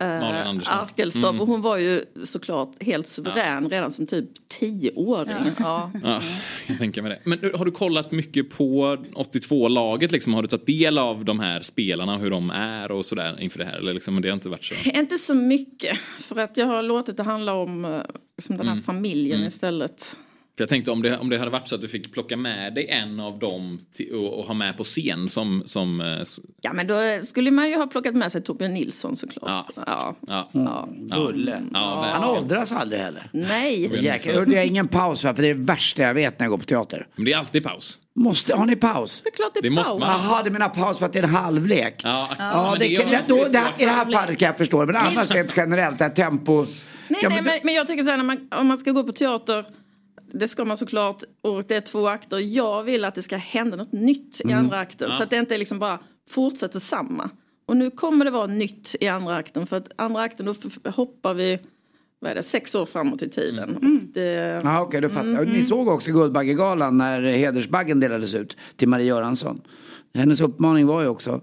eh. 0.00 0.48
Arkelstorp. 0.66 1.24
Mm. 1.30 1.40
Och 1.40 1.46
hon 1.48 1.60
var 1.62 1.76
ju 1.76 2.00
såklart 2.24 2.82
helt 2.82 3.06
suverän 3.06 3.70
redan 3.70 3.90
som 3.92 4.06
typ 4.06 4.48
tioåring. 4.48 5.34
Ja. 5.58 5.90
Ja, 6.02 6.10
jag 6.58 6.66
kan 6.66 6.78
tänka 6.78 7.02
mig 7.02 7.10
det. 7.10 7.20
Men 7.30 7.50
har 7.54 7.64
du 7.64 7.70
kollat 7.70 8.12
mycket 8.12 8.50
på 8.50 8.96
82-laget? 9.14 10.12
Liksom? 10.12 10.34
Har 10.34 10.42
du 10.42 10.48
tagit 10.48 10.66
del 10.66 10.98
av 10.98 11.24
de 11.24 11.40
här 11.40 11.62
spelarna, 11.62 12.16
hur 12.18 12.30
de 12.30 12.50
är 12.50 12.90
och 12.92 13.06
sådär 13.06 13.40
inför 13.40 13.58
det 13.58 13.64
här? 13.64 13.78
Eller 13.78 13.94
liksom, 13.94 14.22
det 14.22 14.28
har 14.28 14.34
inte 14.34 14.48
varit 14.48 14.64
så? 14.64 14.74
Inte 14.94 15.18
så 15.18 15.34
mycket, 15.34 15.98
för 15.98 16.36
att 16.40 16.56
jag 16.56 16.66
har 16.66 16.82
låtit 16.82 17.16
det 17.16 17.22
handla 17.22 17.54
om 17.54 17.84
eh, 17.84 18.00
liksom 18.36 18.56
den 18.56 18.66
här 18.66 18.72
Mm. 18.74 18.84
familjen 18.84 19.36
Mm. 19.36 19.48
istället. 19.48 20.16
För 20.56 20.62
jag 20.62 20.68
tänkte 20.68 20.90
om 20.90 21.02
det, 21.02 21.18
om 21.18 21.30
det 21.30 21.38
hade 21.38 21.50
varit 21.50 21.68
så 21.68 21.74
att 21.74 21.80
du 21.80 21.88
fick 21.88 22.12
plocka 22.12 22.36
med 22.36 22.74
dig 22.74 22.88
en 22.88 23.20
av 23.20 23.38
dem 23.38 23.78
till, 23.92 24.14
och, 24.14 24.38
och 24.38 24.44
ha 24.46 24.54
med 24.54 24.76
på 24.76 24.84
scen 24.84 25.28
som... 25.28 25.62
som 25.66 26.00
eh, 26.00 26.22
Ja 26.60 26.72
men 26.72 26.86
då 26.86 26.94
skulle 27.22 27.50
man 27.50 27.68
ju 27.68 27.76
ha 27.76 27.86
plockat 27.86 28.14
med 28.14 28.32
sig 28.32 28.42
Torbjörn 28.42 28.74
Nilsson 28.74 29.16
såklart. 29.16 29.66
Ja. 29.76 29.82
Ja. 29.86 30.16
ja. 30.52 30.88
Ja. 31.10 31.16
Bulle. 31.16 31.62
Ja, 31.72 32.10
Han 32.14 32.24
åldras 32.36 32.72
aldrig 32.72 33.00
heller. 33.00 33.22
Nej. 33.32 34.04
Jäklar, 34.04 34.44
det 34.44 34.58
är 34.58 34.64
ingen 34.66 34.88
paus 34.88 35.24
va? 35.24 35.34
För 35.34 35.42
det 35.42 35.48
är 35.48 35.54
det 35.54 35.60
värsta 35.64 36.02
jag 36.02 36.14
vet 36.14 36.38
när 36.38 36.44
jag 36.46 36.50
går 36.50 36.58
på 36.58 36.64
teater. 36.64 37.06
Men 37.16 37.24
det 37.24 37.32
är 37.32 37.38
alltid 37.38 37.64
paus. 37.64 37.98
Måste, 38.16 38.54
har 38.56 38.66
ni 38.66 38.76
paus? 38.76 39.20
Det 39.24 39.28
är 39.28 39.32
klart 39.36 39.50
det 39.54 39.58
är 39.66 39.70
Det 39.70 39.76
paus. 39.76 39.98
man. 39.98 40.08
Jaha, 40.08 40.42
det 40.42 40.50
menar 40.50 40.68
paus 40.68 40.98
för 40.98 41.06
att 41.06 41.12
det 41.12 41.18
är 41.18 41.22
en 41.22 41.30
halvlek. 41.30 42.00
Ja, 42.04 42.28
Ja, 42.38 42.70
men 42.70 42.80
det, 42.80 42.86
gör 42.86 43.04
det, 43.04 43.10
man. 43.12 43.22
då, 43.28 43.44
det, 43.44 43.64
I 43.78 43.84
det 43.84 43.90
här 43.90 44.10
fallet 44.12 44.38
kan 44.38 44.46
jag 44.46 44.58
förstå 44.58 44.86
men 44.86 44.96
annars 44.96 45.30
rent 45.30 45.56
generellt, 45.56 45.98
det 45.98 46.04
här 46.04 46.10
tempo. 46.10 46.66
Nej, 47.08 47.20
Ja, 47.22 47.28
nej 47.28 47.36
men 47.42 47.44
men, 47.44 47.60
men 47.64 47.74
jag 47.74 47.86
tycker 47.86 48.02
så 48.02 48.10
här, 48.10 48.16
när 48.16 48.24
man, 48.24 48.48
om 48.50 48.66
man 48.66 48.78
ska 48.78 48.90
gå 48.90 49.04
på 49.04 49.12
teater, 49.12 49.64
det 50.34 50.48
ska 50.48 50.64
man 50.64 50.76
såklart, 50.76 51.22
och 51.42 51.64
det 51.68 51.74
är 51.76 51.80
två 51.80 52.08
akter. 52.08 52.38
Jag 52.38 52.82
vill 52.82 53.04
att 53.04 53.14
det 53.14 53.22
ska 53.22 53.36
hända 53.36 53.76
något 53.76 53.92
nytt 53.92 54.40
i 54.40 54.44
Mm. 54.44 54.58
andra 54.58 54.78
akten. 54.78 55.08
Ja. 55.10 55.16
Så 55.16 55.22
att 55.22 55.30
det 55.30 55.36
inte 55.36 55.58
liksom 55.58 55.78
bara 55.78 55.98
fortsätter 56.30 56.80
samma. 56.80 57.30
Och 57.66 57.76
nu 57.76 57.90
kommer 57.90 58.24
det 58.24 58.30
vara 58.30 58.46
nytt 58.46 58.96
i 59.00 59.08
andra 59.08 59.36
akten. 59.36 59.66
För 59.66 59.76
att 59.76 59.88
andra 59.96 60.20
akten, 60.22 60.46
då 60.46 60.54
hoppar 60.90 61.34
vi, 61.34 61.58
vad 62.20 62.30
är 62.30 62.34
det, 62.34 62.42
sex 62.42 62.74
år 62.74 62.86
framåt 62.86 63.22
i 63.22 63.28
tiden. 63.28 63.76
Och 63.76 63.82
det, 64.14 64.60
Ja, 64.64 64.80
okej, 64.80 65.00
då 65.00 65.08
fattar 65.08 65.28
jag. 65.28 65.48
Ni 65.48 65.64
såg 65.64 65.88
också 65.88 66.10
Guldbaggegalan 66.12 66.98
när 66.98 67.22
hedersbaggen 67.22 68.00
delades 68.00 68.34
ut 68.34 68.56
till 68.76 68.88
Marie 68.88 69.06
Göransson. 69.06 69.60
Hennes 70.14 70.40
uppmaning 70.40 70.86
var 70.86 71.02
ju 71.02 71.08
också 71.08 71.40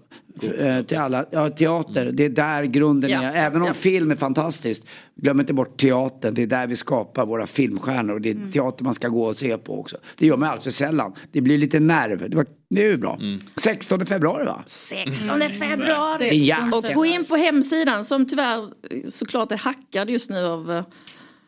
eh, 0.58 0.84
till 0.86 0.98
alla, 0.98 1.26
ja 1.32 1.50
teater, 1.50 2.12
det 2.12 2.26
är 2.26 2.30
där 2.30 2.64
grunden 2.64 3.10
Ja, 3.10 3.22
är. 3.22 3.46
Även 3.46 3.62
om 3.62 3.68
ja. 3.68 3.74
film 3.74 4.12
är 4.12 4.16
fantastiskt, 4.16 4.84
glöm 5.16 5.40
inte 5.40 5.54
bort 5.54 5.80
teatern. 5.80 6.34
Det 6.34 6.42
är 6.44 6.48
där 6.48 6.68
vi 6.68 6.76
skapar 6.76 7.26
våra 7.26 7.48
filmstjärnor 7.48 8.14
och 8.14 8.22
det 8.22 8.30
är 8.30 8.52
teater 8.52 8.84
man 8.84 8.94
ska 8.94 9.08
gå 9.08 9.24
och 9.24 9.38
se 9.38 9.58
på 9.58 9.80
också. 9.80 9.98
Det 10.18 10.28
gör 10.28 10.38
man 10.38 10.50
allt 10.50 10.64
för 10.64 10.72
sällan. 10.72 11.14
Det 11.32 11.42
blir 11.42 11.58
lite 11.58 11.80
nerv. 11.80 12.30
Det, 12.30 12.38
var, 12.38 12.46
det 12.70 12.84
är 12.84 12.88
ju 12.88 12.98
bra. 12.98 13.20
16 13.56 14.06
februari 14.06 14.46
va? 14.46 14.64
16 14.66 15.40
februari. 15.60 16.46
Ja. 16.46 16.58
Och 16.74 16.84
gå 16.94 17.06
in 17.06 17.26
på 17.26 17.36
hemsidan 17.36 18.06
som 18.06 18.26
tyvärr 18.26 18.70
såklart 19.10 19.52
är 19.52 19.58
hackad 19.58 20.10
just 20.10 20.30
nu 20.30 20.46
av, 20.46 20.72
eh, 20.72 20.84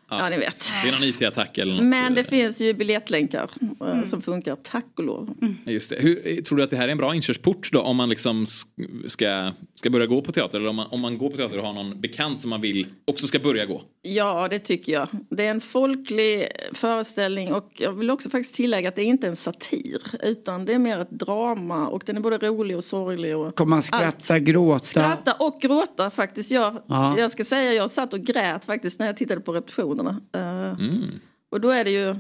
ja, 0.10 0.30
ni 0.30 0.38
vet. 0.38 0.72
Det 0.84 0.90
är 0.90 0.92
någon 0.94 1.04
IT-attack 1.04 1.58
eller 1.58 1.74
något. 1.74 1.84
Men 1.84 2.14
det 2.14 2.22
eh, 2.22 2.28
finns 2.28 2.62
ju 2.62 2.74
biljettlänkar 2.74 3.50
eh, 3.88 4.04
som 4.04 4.22
funkar, 4.22 4.56
tack 4.64 4.86
och 4.98 5.04
lov. 5.04 5.34
Just 5.66 5.90
det. 5.90 5.96
Hur, 6.00 6.42
tror 6.42 6.58
du 6.58 6.64
att 6.64 6.70
det 6.70 6.78
här 6.78 6.88
är 6.88 6.92
en 6.92 6.98
bra 6.98 7.16
inkörsport 7.16 7.70
då 7.72 7.82
om 7.82 7.96
man 7.96 8.10
liksom 8.10 8.46
sk- 8.46 9.08
ska, 9.08 9.52
ska 9.76 9.90
börja 9.90 10.06
gå 10.06 10.22
på 10.22 10.32
teater? 10.32 10.58
Eller 10.60 10.70
om 10.70 10.76
man, 10.76 10.88
om 10.92 11.02
man 11.02 11.18
går 11.18 11.30
på 11.30 11.38
teater 11.38 11.58
och 11.58 11.66
har 11.66 11.74
någon 11.74 12.02
bekant 12.02 12.42
som 12.42 12.50
man 12.50 12.62
vill 12.62 12.88
också 13.06 13.28
ska 13.28 13.40
börja 13.40 13.66
gå? 13.66 13.82
Ja, 14.02 14.48
det 14.50 14.60
tycker 14.60 14.92
jag. 14.94 15.08
Det 15.30 15.46
är 15.46 15.52
en 15.52 15.62
folklig 15.62 16.48
föreställning 16.74 17.54
och 17.54 17.72
jag 17.78 17.92
vill 17.94 18.10
också 18.10 18.30
faktiskt 18.30 18.56
tillägga 18.56 18.90
att 18.90 18.96
det 18.96 19.02
är 19.02 19.06
inte 19.06 19.28
en 19.28 19.36
satir 19.36 20.02
utan 20.24 20.66
det 20.66 20.74
är 20.74 20.80
mer 20.80 21.00
ett 21.00 21.10
drama 21.12 21.88
och 21.88 22.04
den 22.06 22.18
är 22.18 22.22
både 22.22 22.38
rolig 22.38 22.78
och 22.78 22.84
sorglig. 22.84 23.38
Och 23.38 23.56
Kommer 23.56 23.70
man 23.70 23.78
allt. 23.78 23.86
skratta, 23.86 24.40
gråta? 24.40 24.80
Skratta 24.80 25.34
och 25.34 25.62
gråta 25.62 26.10
faktiskt. 26.10 26.52
Jag, 26.52 26.78
Ja. 26.88 27.16
jag 27.20 27.32
ska 27.32 27.44
säga 27.46 27.74
jag 27.74 27.92
satt 27.92 28.14
och 28.14 28.20
grät 28.22 28.66
faktiskt 28.66 29.00
när 29.00 29.06
jag 29.06 29.18
tittade 29.18 29.42
på 29.42 29.54
repetitionerna. 29.54 29.93
Eh, 30.00 30.80
Mm. 30.80 31.20
Och 31.52 31.62
då 31.62 31.70
är 31.70 31.84
det 31.84 31.92
ju 31.92 32.16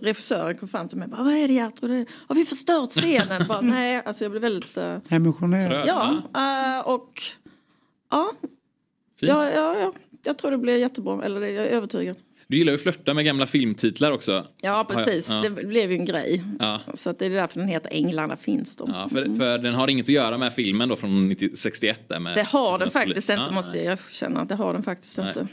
regissören 0.00 0.56
kom 0.56 0.68
fram 0.68 0.88
till 0.88 0.98
mig 0.98 1.08
bara, 1.08 1.22
vad 1.22 1.34
är 1.34 1.48
det 1.48 1.54
Gertrud? 1.54 2.08
Har 2.28 2.34
vi 2.34 2.44
förstört 2.44 2.90
scenen? 2.90 3.46
bara, 3.48 3.60
Nej, 3.60 4.02
alltså 4.04 4.24
jag 4.24 4.30
blev 4.30 4.42
väldigt... 4.42 4.76
eh, 4.76 4.96
Emotionell. 5.08 5.84
ja, 5.86 6.22
eh, 6.34 6.86
och 6.88 7.22
ja, 8.10 8.32
Fint. 9.20 9.30
ja, 9.30 9.50
ja, 9.50 9.78
ja, 9.80 9.92
jag 10.24 10.38
tror 10.38 10.50
det 10.50 10.58
blir 10.58 10.76
jättebra. 10.78 11.22
Eller 11.24 11.40
jag 11.40 11.66
är 11.66 11.70
övertygad. 11.70 12.16
Du 12.46 12.56
gillar 12.58 12.72
ju 12.72 12.76
att 12.76 12.82
flörta 12.82 13.14
med 13.14 13.24
gamla 13.24 13.46
filmtitlar 13.46 14.10
också. 14.12 14.46
Ja 14.60 14.86
precis, 14.90 15.30
Ja. 15.30 15.36
det 15.36 15.50
blev 15.50 15.92
ju 15.92 15.98
en 15.98 16.04
grej. 16.04 16.44
Ja. 16.58 16.80
Så 16.94 17.10
att 17.10 17.18
det 17.18 17.26
är 17.26 17.30
därför 17.30 17.58
den 17.60 17.68
heter 17.68 17.90
Änglarna 17.92 18.36
finns 18.36 18.76
de. 18.76 18.90
Ja, 18.90 19.08
för, 19.08 19.36
för 19.36 19.58
den 19.58 19.74
har 19.74 19.88
inget 19.88 20.04
att 20.04 20.08
göra 20.08 20.38
med 20.38 20.52
filmen 20.52 20.88
då 20.88 20.96
från 20.96 21.28
90 21.28 21.50
61 21.54 22.08
där 22.08 22.20
med 22.20 22.36
Det 22.36 22.42
har 22.48 22.78
den 22.78 22.90
faktiskt 22.90 23.30
inte 23.30 23.50
måste 23.50 23.78
jag 23.78 23.92
erkänna. 23.92 24.44
Det 24.44 24.54
har 24.54 24.72
den 24.72 24.82
faktiskt 24.82 25.18
Nej. 25.18 25.28
inte. 25.28 25.46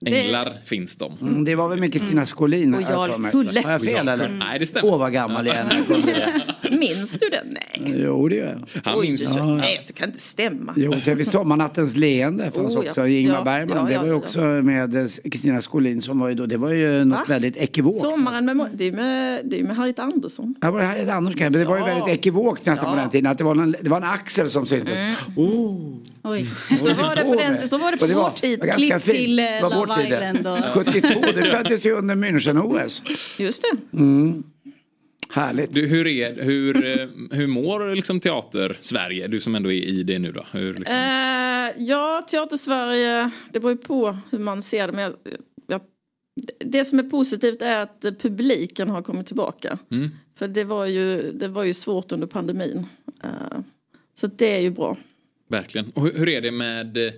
Det- 0.00 0.20
Änglar 0.20 0.58
finns 0.64 0.96
de. 0.96 1.12
Mm, 1.20 1.44
det 1.44 1.54
var 1.54 1.68
väl 1.68 1.78
med 1.80 1.92
Kristina 1.92 2.26
Skolin? 2.26 2.74
Och 2.74 2.82
har 2.82 3.08
jag 3.08 3.10
Jarl. 3.10 3.30
Kulle. 3.30 3.60
Har 3.64 3.72
jag 3.72 3.80
fel 3.82 4.06
Och 4.06 4.12
eller? 4.12 4.26
Kulle. 4.26 4.38
Nej, 4.38 4.58
det 4.58 4.66
stämmer. 4.66 4.88
Åh 4.92 4.98
vad 4.98 5.12
gammal 5.12 5.46
jag 5.46 5.56
är 5.56 5.64
när 5.64 5.74
jag 5.76 5.86
kunde 5.86 6.12
det. 6.12 6.70
Minns 6.76 7.12
du 7.12 7.28
den? 7.28 7.46
Nej. 7.52 7.94
Jo 8.04 8.28
det 8.28 8.36
gör 8.36 8.58
jag. 8.74 8.82
Han 8.84 9.00
minns 9.00 9.34
Ja. 9.36 9.44
Nej, 9.44 9.80
så 9.86 9.92
kan 9.92 10.08
det 10.08 10.12
inte 10.12 10.22
stämma. 10.22 10.72
Jo, 10.76 11.00
så 11.00 11.14
vi 11.14 11.24
Sommarnattens 11.24 11.96
leende 11.96 12.50
fanns 12.50 12.76
Oh, 12.76 12.84
ja. 12.84 12.90
också. 12.90 13.06
Ingmar 13.06 13.34
Ja, 13.34 13.44
Bergman. 13.44 13.76
ja, 13.76 13.82
det 13.84 13.92
ja, 13.92 13.98
var 14.00 14.06
ju 14.06 14.12
ja. 14.12 14.16
också 14.18 14.40
med 14.40 14.94
eh, 14.96 15.06
Kristina 15.30 15.60
Skolin 15.60 16.02
som 16.02 16.20
var 16.20 16.28
ju 16.28 16.34
då. 16.34 16.46
Det 16.46 16.56
var 16.56 16.70
ju 16.70 17.04
något 17.04 17.18
Va? 17.18 17.24
väldigt 17.28 17.56
ekivokt. 17.56 18.00
Sommaren 18.00 18.44
med, 18.44 18.68
det 18.74 18.84
är 18.84 18.92
med, 18.92 19.40
det 19.44 19.60
är 19.60 19.64
med 19.64 19.76
Harriet 19.76 19.98
Andersson. 19.98 20.54
Ja, 20.60 20.70
var 20.70 20.80
det 20.80 20.86
här 20.86 20.96
ett 20.96 21.08
Anders 21.08 21.34
kanske? 21.34 21.50
Men 21.50 21.60
det 21.60 21.66
var 21.66 21.76
ju 21.76 21.82
Ja. 21.82 21.86
väldigt 21.94 22.08
ekivokt 22.18 22.66
nästan 22.66 22.90
på 22.90 22.96
den 23.00 23.10
tiden. 23.10 23.26
Att 23.32 23.38
det 23.38 23.44
var, 23.44 23.54
en, 23.62 23.76
det 23.80 23.90
var 23.90 23.96
en 23.96 24.04
axel 24.04 24.50
som 24.50 24.66
syntes. 24.66 24.98
Oh. 25.36 25.96
Oj. 26.22 26.44
Så 26.80 26.94
var 26.94 27.16
det 27.16 27.22
på, 27.22 27.34
den, 27.34 27.68
så 27.68 27.78
var 27.78 27.92
det 27.92 27.96
på 27.98 28.02
Och 28.04 28.08
det 28.08 28.14
vår 28.14 28.30
tid. 28.30 28.72
Klipp 28.76 29.02
till, 29.02 29.40
Det 29.88 29.94
var 29.94 29.96
vår 29.96 30.04
Love 30.04 30.10
tid 30.10 30.34
det. 30.34 30.38
Island 30.38 30.46
och- 30.46 30.74
72, 31.12 31.20
det 31.34 31.44
föddes 31.50 31.86
ju 31.86 31.92
under 31.92 32.14
München-OS. 32.16 33.02
Just 33.38 33.62
det. 33.62 33.96
Mm. 33.98 34.42
Härligt. 35.30 35.74
Du, 35.74 35.86
hur, 35.86 36.06
är, 36.06 36.42
hur, 36.42 36.86
eh, 37.00 37.08
hur 37.30 37.46
mår 37.46 37.94
liksom 37.94 38.20
teater 38.20 38.78
Sverige? 38.80 39.28
Du 39.28 39.40
som 39.40 39.54
ändå 39.54 39.72
är 39.72 39.84
i 39.84 40.02
det 40.02 40.18
nu 40.18 40.32
då. 40.32 40.44
Hur, 40.52 40.74
liksom? 40.74 40.96
Eh, 40.96 41.84
ja, 41.84 42.26
Teatersverige, 42.30 43.30
det 43.52 43.60
beror 43.60 43.72
ju 43.72 43.78
på 43.78 44.16
hur 44.30 44.38
man 44.38 44.62
ser 44.62 44.86
det. 44.86 44.92
Men 44.92 45.02
jag, 45.04 45.14
jag, 45.66 45.80
det 46.58 46.84
som 46.84 46.98
är 46.98 47.02
positivt 47.02 47.62
är 47.62 47.82
att 47.82 48.00
publiken 48.22 48.88
har 48.90 49.02
kommit 49.02 49.26
tillbaka. 49.26 49.78
Mm. 49.90 50.10
För 50.38 50.48
det 50.48 50.64
var 50.64 50.86
ju, 50.86 51.32
det 51.32 51.48
var 51.48 51.64
ju 51.64 51.74
svårt 51.74 52.12
under 52.12 52.26
pandemin. 52.26 52.86
Eh, 53.24 53.58
så 54.14 54.26
det 54.26 54.56
är 54.56 54.60
ju 54.60 54.70
bra. 54.70 54.96
Verkligen. 55.50 55.90
Och 55.94 56.02
hur, 56.04 56.28
är 56.28 56.40
det 56.40 56.50
med... 56.50 56.96
eh, 57.06 57.12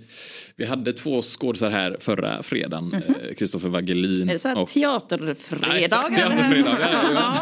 Vi 0.57 0.65
hade 0.65 0.93
två 0.93 1.23
skådisar 1.23 1.71
här 1.71 1.97
förra 2.01 2.43
fredagen. 2.43 2.95
eh, 2.95 3.35
Kristoffer 3.35 3.69
Wagelin 3.69 4.21
Mhm. 4.21 4.29
Är 4.29 4.33
det 4.33 4.39
så 4.39 4.49
här 4.49 4.59
och... 4.59 4.69
teaterfredagar? 4.69 5.75
Ja, 5.77 5.81
exakt, 5.81 6.17
teaterfredagar. 6.17 7.41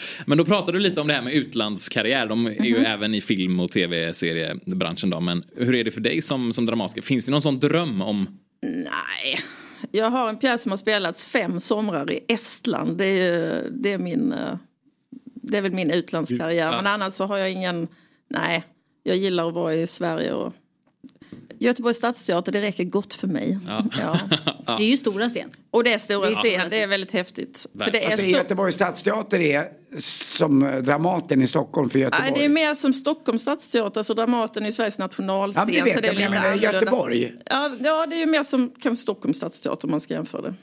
Men 0.26 0.38
då 0.38 0.44
pratade 0.44 0.78
du 0.78 0.82
lite 0.82 1.00
om 1.00 1.06
det 1.06 1.14
här 1.14 1.22
med 1.22 1.32
utlandskarriär. 1.34 2.26
De 2.26 2.46
är 2.46 2.64
ju 2.64 2.74
Mhm. 2.76 2.84
även 2.86 3.14
i 3.14 3.20
film 3.20 3.60
och 3.60 3.70
tv-seriebranschen 3.70 5.10
då. 5.10 5.20
Men 5.20 5.44
hur 5.56 5.74
är 5.74 5.84
det 5.84 5.90
för 5.90 6.00
dig 6.00 6.22
som, 6.22 6.52
som 6.52 6.66
dramatiker? 6.66 7.02
Finns 7.02 7.24
det 7.26 7.32
någon 7.32 7.42
sån 7.42 7.58
dröm 7.58 8.02
om... 8.02 8.38
Nej. 8.62 9.38
Jag 9.92 10.10
har 10.10 10.28
en 10.28 10.36
pjäs 10.38 10.62
som 10.62 10.72
har 10.72 10.76
spelats 10.76 11.24
fem 11.24 11.60
somrar 11.60 12.10
i 12.12 12.20
Estland. 12.28 12.98
Det 12.98 13.06
är, 13.06 13.62
det 13.70 13.92
är 13.92 13.98
min... 13.98 14.32
eh, 14.32 14.54
Det 15.34 15.58
är 15.58 15.62
väl 15.62 15.72
min 15.72 15.90
utlandskarriär. 15.90 16.66
Ja. 16.72 16.76
Men 16.76 16.86
annars 16.86 17.12
så 17.12 17.24
har 17.26 17.38
jag 17.38 17.50
ingen... 17.52 17.88
Nej. 18.28 18.64
Jag 19.02 19.16
gillar 19.16 19.48
att 19.48 19.54
vara 19.54 19.74
i 19.74 19.86
Sverige 19.86 20.32
och... 20.32 20.52
Göteborgs 21.58 21.96
stadsteater, 21.96 22.52
det 22.52 22.60
räcker 22.60 22.84
gott 22.84 23.14
för 23.14 23.26
mig. 23.26 23.58
Ja. 23.66 23.84
Ja. 23.98 24.20
Det 24.76 24.84
är 24.84 24.88
ju 24.88 24.96
stora 24.96 25.28
scen. 25.28 25.50
Och 25.70 25.84
det 25.84 25.92
är 25.92 25.98
stora 25.98 26.26
Det 26.26 26.32
är 26.32 26.36
scen, 26.36 26.66
det 26.70 26.82
är 26.82 26.86
väldigt 26.86 27.12
häftigt. 27.12 27.66
För 27.78 27.90
det 27.90 28.00
är 28.00 28.04
Alltså, 28.04 28.22
så... 28.22 28.30
Göteborgs 28.30 28.74
stadsteater 28.74 29.40
är 29.40 29.68
som 29.98 30.80
Dramaten 30.84 31.42
i 31.42 31.46
Stockholm 31.46 31.90
för 31.90 31.98
Göteborg. 31.98 32.30
Nej, 32.30 32.38
det 32.40 32.44
är 32.44 32.48
mer 32.48 32.74
som 32.74 32.92
Stockholms 32.92 33.42
stadsteater, 33.42 34.02
så 34.02 34.14
Dramaten 34.14 34.66
är 34.66 34.70
Sveriges 34.70 34.98
nationalscen. 34.98 35.60
Ja, 35.60 35.64
men 35.66 35.74
det 35.74 35.82
vet 35.82 35.94
så 35.94 36.00
det 36.00 36.06
jag, 36.06 36.16
är 36.16 36.30
men 36.30 36.32
lite 36.52 36.64
jag 36.66 36.72
menar. 36.72 36.74
Göteborg. 36.82 37.32
Ja, 37.46 37.70
ja, 37.80 38.06
det 38.06 38.16
är 38.16 38.20
ju 38.20 38.26
mer 38.26 38.42
som 38.42 38.72
kanske 38.80 39.02
Stockholms 39.02 39.36
stadsteater 39.36 39.86
om 39.86 39.90
man 39.90 40.00
ska 40.00 40.14
jämföra 40.14 40.42
det. 40.42 40.54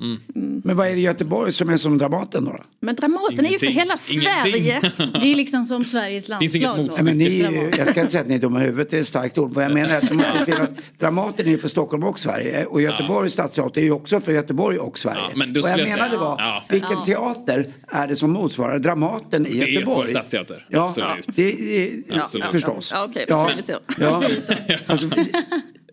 Men 0.64 0.78
vad 0.78 0.88
är 0.88 0.92
det 0.92 0.98
i 1.00 1.02
Göteborg 1.02 1.52
som 1.52 1.70
är 1.70 1.78
som 1.78 1.98
Dramaten 1.98 2.46
då? 2.46 2.56
Men 2.80 2.96
Dramaten 2.96 3.46
är 3.46 3.50
ju 3.50 3.60
för 3.60 3.66
Ingenting. 3.66 3.80
hela 3.80 3.98
Sverige. 3.98 4.82
Det 5.22 5.32
är 5.32 5.36
liksom 5.36 5.66
som 5.66 5.86
Sveriges 5.86 6.30
landslag. 6.30 6.78
Nej, 6.78 7.04
men 7.04 7.18
ni, 7.18 7.70
jag 7.78 7.88
ska 7.88 8.00
inte 8.00 8.12
säga 8.12 8.22
att 8.22 8.28
ni 8.28 8.36
är 8.36 8.40
dumma 8.40 8.62
i 8.62 8.66
huvudet, 8.66 8.90
det 8.90 8.98
är 8.98 9.02
ett 9.02 9.08
starkt 9.08 9.38
ord. 9.38 9.52
Vad 9.52 9.64
jag 9.64 9.74
menar 9.74 9.90
är 9.90 9.98
att 9.98 10.12
måste 10.12 10.46
finnas, 10.46 10.70
Dramaten 10.98 11.46
är 11.48 11.52
ju 11.52 11.58
för 11.58 11.68
Stockholm 11.68 12.04
och 12.04 12.20
Sverige. 12.20 12.66
Och 12.66 12.82
Göteborgs 12.82 13.34
stadsteater 13.34 13.82
är 13.82 13.86
ju 13.86 13.92
också 13.92 14.20
för 14.20 14.32
Göteborg 14.32 14.78
och 14.78 15.00
Sverige. 15.00 15.20
Ja, 15.30 15.38
men 15.38 15.54
Vad 15.54 15.72
jag 15.72 15.80
jag 15.80 15.90
menade 15.90 16.10
säga- 16.10 16.20
var, 16.22 16.36
Ja. 16.40 16.64
vilken 16.70 16.92
Ja. 16.92 17.06
teater 17.06 17.68
är 17.88 18.08
det 18.08 18.16
som 18.16 18.32
motsvarar 18.32 18.80
Dramaten 18.80 19.17
i 19.18 19.24
Det 19.30 19.36
är 19.36 19.40
Göteborgs 19.40 19.74
Göteborg? 19.76 20.10
stadsteater. 20.10 20.66
Ja, 20.70 20.86
Absolut. 20.88 21.36
det 21.36 21.84
är, 21.86 22.22
Absolut. 22.24 22.48
förstås. 22.52 22.92
Ja, 22.96 23.06
okej, 23.10 23.26
Ja. 23.28 23.50
precis 23.56 23.66
så. 23.76 23.80
Ja. 24.04 24.22
Så. 24.22 24.54
Alltså, 24.88 25.10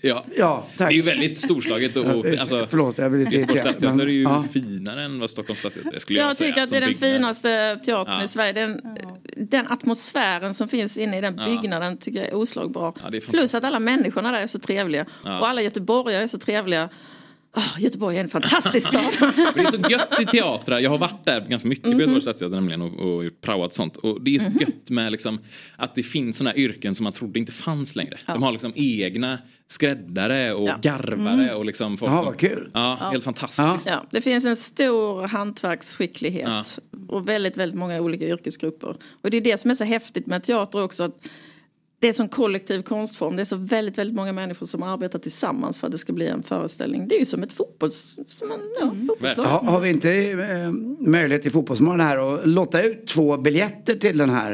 Ja. 0.06 0.24
ja, 0.36 0.66
Det 0.78 0.84
är 0.84 0.90
ju 0.90 1.02
väldigt 1.02 1.38
storslaget 1.38 1.96
och... 1.96 2.04
och 2.06 2.26
Ja, 2.26 2.40
alltså, 2.40 2.66
Förlåt, 2.70 2.98
jag 2.98 3.10
blir 3.10 3.24
lite 3.24 3.36
Göteborgs 3.36 3.60
stadsteater 3.60 4.02
är 4.02 4.06
ju 4.08 4.22
ja. 4.22 4.44
finare 4.52 5.04
än 5.04 5.20
vad 5.20 5.30
Stockholms 5.30 5.58
stadsteater 5.60 5.94
är 5.94 5.98
skulle 5.98 6.18
jag, 6.18 6.28
Jag 6.28 6.36
säga. 6.36 6.50
tycker 6.50 6.62
att 6.62 6.70
det 6.70 6.76
är 6.76 6.80
den 6.80 6.88
byggnad. 6.92 7.12
finaste 7.12 7.76
teatern 7.84 8.14
Ja. 8.18 8.24
i 8.24 8.28
Sverige. 8.28 8.52
Den, 8.52 8.80
den 9.36 9.66
atmosfären 9.68 10.54
som 10.54 10.68
finns 10.68 10.98
inne 10.98 11.18
i 11.18 11.20
den 11.20 11.36
Ja. 11.38 11.46
byggnaden 11.46 11.96
tycker 11.96 12.18
jag 12.18 12.28
är 12.28 12.34
oslagbar. 12.34 12.94
Ja, 13.04 13.10
det 13.10 13.16
är 13.16 13.20
Plus 13.20 13.54
att 13.54 13.64
alla 13.64 13.78
människorna 13.78 14.32
där 14.32 14.40
är 14.40 14.46
så 14.46 14.58
trevliga. 14.58 15.06
Ja. 15.24 15.40
Och 15.40 15.48
alla 15.48 15.62
göteborgare 15.62 16.22
är 16.22 16.26
så 16.26 16.38
trevliga. 16.38 16.88
Oh, 17.56 17.74
Göteborg 17.82 18.16
är 18.16 18.20
en 18.20 18.28
fantastisk 18.28 18.88
stad. 18.88 19.04
Det 19.54 19.60
är 19.60 19.70
så 19.70 19.90
gött 19.90 20.20
i 20.20 20.26
teatrar. 20.26 20.78
Jag 20.78 20.90
har 20.90 20.98
varit 20.98 21.24
där 21.24 21.40
ganska 21.40 21.68
mycket 21.68 21.84
på 21.84 21.90
Mhm. 21.90 22.00
Göteborgs 22.00 22.24
stadsteater 22.24 22.54
nämligen 22.56 22.82
och, 22.82 23.14
och 23.14 23.24
gjort 23.24 23.40
praoat 23.40 23.70
och 23.70 23.74
sånt. 23.76 23.96
Och 23.96 24.22
det 24.24 24.34
är 24.34 24.38
så 24.38 24.50
Mhm. 24.50 24.58
gött 24.60 24.90
med 24.90 25.12
liksom 25.12 25.38
att 25.76 25.94
det 25.94 26.02
finns 26.02 26.36
sådana 26.38 26.56
yrken 26.56 26.94
som 26.94 27.04
man 27.04 27.12
trodde 27.12 27.38
inte 27.38 27.52
fanns 27.52 27.96
längre. 27.96 28.18
De 28.26 28.42
har 28.42 28.52
liksom 28.52 28.72
egna 28.76 29.38
skräddare 29.66 30.52
och 30.54 30.68
Ja. 30.68 30.76
garvare 30.82 31.42
Mm. 31.44 31.56
och 31.56 31.64
liksom 31.64 31.96
folk 31.96 32.12
Jaha, 32.12 32.24
som... 32.24 32.34
kul. 32.36 32.70
Ja, 32.74 32.96
Ja. 33.00 33.10
helt 33.10 33.24
fantastiskt. 33.24 33.86
Ja, 33.86 34.04
det 34.10 34.20
finns 34.20 34.44
en 34.44 34.56
stor 34.56 35.26
hantverksskicklighet 35.26 36.48
Ja. 36.48 36.64
och 37.08 37.28
väldigt, 37.28 37.56
väldigt 37.56 37.78
många 37.78 38.00
olika 38.00 38.24
yrkesgrupper. 38.24 38.96
Och 39.22 39.30
det 39.30 39.36
är 39.36 39.40
det 39.40 39.58
som 39.60 39.70
är 39.70 39.74
så 39.74 39.84
häftigt 39.84 40.26
med 40.26 40.44
teater 40.44 40.82
också. 40.82 41.04
Att 41.04 41.26
det 42.04 42.08
är 42.08 42.12
som 42.12 42.28
kollektiv 42.28 42.82
konstform. 42.82 43.36
Det 43.36 43.42
är 43.42 43.44
så 43.44 43.56
väldigt, 43.56 43.98
väldigt 43.98 44.16
många 44.16 44.32
människor 44.32 44.66
som 44.66 44.82
arbetar 44.82 45.18
tillsammans 45.18 45.78
för 45.78 45.86
att 45.86 45.92
det 45.92 45.98
ska 45.98 46.12
bli 46.12 46.26
en 46.26 46.42
föreställning. 46.42 47.08
Det 47.08 47.14
är 47.14 47.18
ju 47.18 47.24
som 47.24 47.42
ett 47.42 47.52
fotbolls... 47.52 48.18
Som 48.28 48.52
en, 48.52 48.60
ja, 48.80 48.94
fotbollslag. 49.08 49.44
Ha, 49.44 49.70
har 49.70 49.80
vi 49.80 49.88
inte 49.88 50.10
eh, 50.12 50.70
möjlighet 51.08 51.46
i 51.46 51.50
Fotbollsmorgon 51.50 52.00
här 52.00 52.34
att 52.34 52.46
lotta 52.48 52.82
ut 52.82 53.06
två 53.06 53.36
biljetter 53.36 53.94
till 53.94 54.18
den 54.18 54.30
här? 54.30 54.52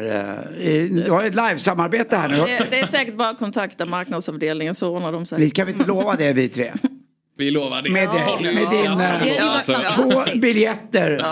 Eh, 0.58 0.72
vi 0.90 1.08
har 1.08 1.22
ett 1.22 1.34
livesamarbete 1.34 2.16
här 2.16 2.28
nu. 2.28 2.36
Det, 2.36 2.66
det 2.70 2.80
är 2.80 2.86
säkert 2.86 3.16
bara 3.16 3.28
att 3.28 3.38
kontakta 3.38 3.86
marknadsavdelningen 3.86 4.74
så 4.74 4.88
ordnar 4.88 5.12
de 5.12 5.26
sig. 5.26 5.38
Vi 5.40 5.50
kan 5.50 5.66
vi 5.66 5.72
inte 5.72 5.84
lova 5.84 6.16
det 6.16 6.32
vi 6.32 6.48
tre? 6.48 6.72
Vi 7.40 7.50
lovar 7.50 7.82
det. 7.82 7.90
Med, 7.90 8.04
Ja. 8.04 8.38
med 8.42 8.54
din 8.70 8.84
Ja. 8.84 9.02
eh, 9.02 9.34
Ja, 9.36 9.60
så- 9.64 10.02
två 10.02 10.38
biljetter 10.40 11.24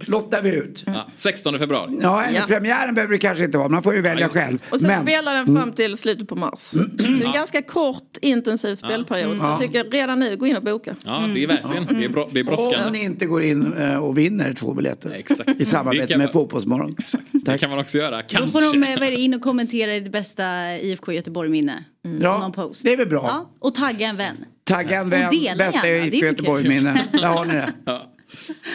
lottar 0.00 0.42
vi 0.42 0.54
ut. 0.56 0.84
Ja, 0.86 1.06
16 1.16 1.58
februari. 1.58 1.98
Ja, 2.02 2.24
Ja. 2.30 2.44
premiären 2.48 2.94
behöver 2.94 3.12
det 3.12 3.18
kanske 3.18 3.44
inte 3.44 3.58
vara. 3.58 3.68
Man 3.68 3.82
får 3.82 3.94
ju 3.94 4.02
välja 4.02 4.26
det. 4.26 4.32
själv. 4.32 4.58
Och 4.70 4.80
sen 4.80 4.88
Men- 4.90 5.02
spelar 5.02 5.34
den 5.34 5.46
fram 5.56 5.72
till 5.72 5.96
slutet 5.96 6.28
på 6.28 6.36
mars. 6.36 6.58
Så 6.58 6.78
det 6.78 7.04
är 7.04 7.24
en 7.26 7.32
ganska 7.32 7.62
kort 7.62 8.16
intensiv 8.22 8.74
spelperiod. 8.74 9.38
Så 9.38 9.44
Ja. 9.44 9.50
jag 9.50 9.60
tycker 9.60 9.84
redan 9.90 10.18
nu, 10.20 10.36
gå 10.36 10.46
in 10.46 10.56
och 10.56 10.62
boka. 10.62 10.94
Ja, 11.04 11.24
det 11.34 11.42
är 11.42 11.46
verkligen. 11.46 11.86
Det 12.00 12.04
är, 12.04 12.08
bra, 12.08 12.28
det 12.32 12.40
är 12.40 12.42
Om 12.42 12.46
brådskande. 12.46 12.98
ni 12.98 13.04
inte 13.04 13.26
går 13.26 13.42
in 13.42 13.72
eh, 13.72 13.96
och 13.96 14.18
vinner 14.18 14.54
två 14.54 14.74
biljetter 14.74 15.10
Exakt. 15.10 15.50
i 15.50 15.54
Det 15.58 15.64
samarbete 15.64 16.18
med 16.18 16.32
Fotbollsmorgon. 16.32 16.96
Det 17.32 17.58
kan 17.58 17.70
man 17.70 17.78
också 17.78 17.98
göra. 17.98 18.16
Då 18.16 18.22
Kanske. 18.28 18.50
får 18.50 18.72
de 18.72 18.82
eh, 18.84 18.98
vad 18.98 19.06
är 19.06 19.10
det, 19.10 19.20
in 19.20 19.34
och 19.34 19.40
kommentera 19.40 19.92
det 20.00 20.10
bästa 20.10 20.76
IFK 20.78 21.12
Göteborg-minne. 21.12 21.84
Ja, 22.20 22.38
Någon 22.38 22.52
post. 22.52 22.82
det 22.84 22.92
är 22.92 22.96
väl 22.96 23.08
bra. 23.08 23.22
Ja, 23.26 23.50
och 23.60 23.74
tagga 23.74 24.06
en 24.08 24.16
vän. 24.16 24.36
Tagga 24.70 24.98
en 25.00 25.10
vän, 25.10 25.30
bästa 25.58 25.88
IFK 25.88 26.18
för 26.18 26.26
Göteborg-minnen. 26.26 26.98
Där 27.12 27.28
har 27.28 27.44
ni 27.44 27.54
det. 27.54 27.72
Ja. 27.86 28.09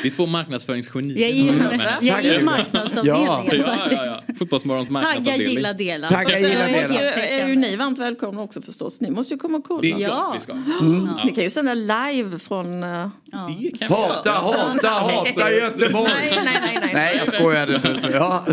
Det 0.01 0.07
är 0.07 0.11
två 0.11 0.25
marknadsföringsgenier. 0.25 1.45
Jag 1.47 1.55
Men- 1.55 1.79
jag 2.01 2.23
Tack. 2.23 2.41
marknadsavdelningen 2.43 3.25
Ja. 3.25 3.45
Ja, 3.51 3.87
ja, 3.91 4.05
ja. 4.27 4.33
Fotbollsmorgons 4.39 4.87
Tagga, 4.87 4.93
marknadsavdelning. 5.01 5.55
gilla, 5.55 5.73
dela. 5.73 6.09
Tagga, 6.09 6.39
gilla, 6.39 6.65
dela. 6.67 6.77
måste 6.87 6.93
ju- 6.93 6.99
är 7.39 7.47
ju 7.47 7.55
ni 7.55 7.75
varmt 7.75 7.99
välkomna 7.99 8.41
också 8.41 8.61
förstås. 8.61 9.01
Ni 9.01 9.11
måste 9.11 9.33
ju 9.33 9.37
komma 9.39 9.57
och 9.57 9.63
kolla. 9.63 9.81
Det 9.81 9.91
är 9.91 9.97
klart 9.97 10.09
Ja. 10.09 10.31
vi 10.33 10.39
ska. 10.39 10.53
Mm. 10.53 11.09
Ni 11.25 11.31
kan 11.35 11.43
ju 11.43 11.49
sända 11.49 11.73
live 11.73 12.39
från... 12.39 12.83
eh, 12.83 12.89
Ja. 12.89 13.51
Det 13.61 13.77
kan 13.77 13.87
vi 13.87 13.93
Hata, 13.95 14.31
hata, 14.31 14.87
hata 14.89 15.51
Göteborg! 15.51 16.03
Nej, 16.15 16.41
nej, 16.45 16.57
nej, 16.61 16.77
nej. 16.81 16.91
Nej, 16.93 17.15
jag 17.17 17.27
skojade. 17.27 17.99
Ja. 18.13 18.45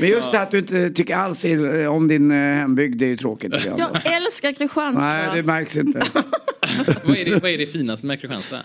Men 0.00 0.08
just 0.08 0.32
det 0.32 0.40
att 0.40 0.50
du 0.50 0.58
inte 0.58 0.90
tycker 0.90 1.16
alls 1.16 1.44
om 1.90 2.08
din 2.08 2.30
eh, 2.30 2.36
hembygd, 2.36 2.98
det 2.98 3.04
är 3.04 3.08
ju 3.08 3.16
tråkigt. 3.16 3.52
Jag 3.78 4.06
älskar 4.16 4.52
Kristianstad. 4.52 5.00
Nej, 5.04 5.26
det 5.34 5.42
märks 5.42 5.76
inte. 5.76 6.02
vad, 7.04 7.16
är 7.16 7.24
det, 7.24 7.38
vad 7.42 7.50
är 7.50 7.58
det 7.58 7.66
finaste 7.66 8.06
med 8.06 8.20
Kristianstad? 8.20 8.58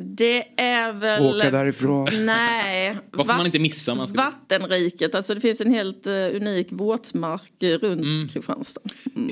Det 0.00 0.44
är 0.56 0.92
väl... 0.92 1.22
Åka 1.22 1.50
därifrån. 1.50 2.08
Nej. 2.26 2.96
Vad 3.12 3.26
får 3.26 3.34
man 3.34 3.46
inte 3.46 3.58
missa 3.58 3.92
om 3.92 3.98
man 3.98 4.08
ska... 4.08 4.16
Vattenriket, 4.16 5.14
alltså 5.14 5.34
det 5.34 5.40
finns 5.40 5.60
en 5.60 5.70
helt 5.74 6.06
eh, 6.06 6.12
unik 6.12 6.66
våtmark 6.70 7.52
runt 7.60 8.00
Mm. 8.00 8.28
Kristianstad. 8.28 8.80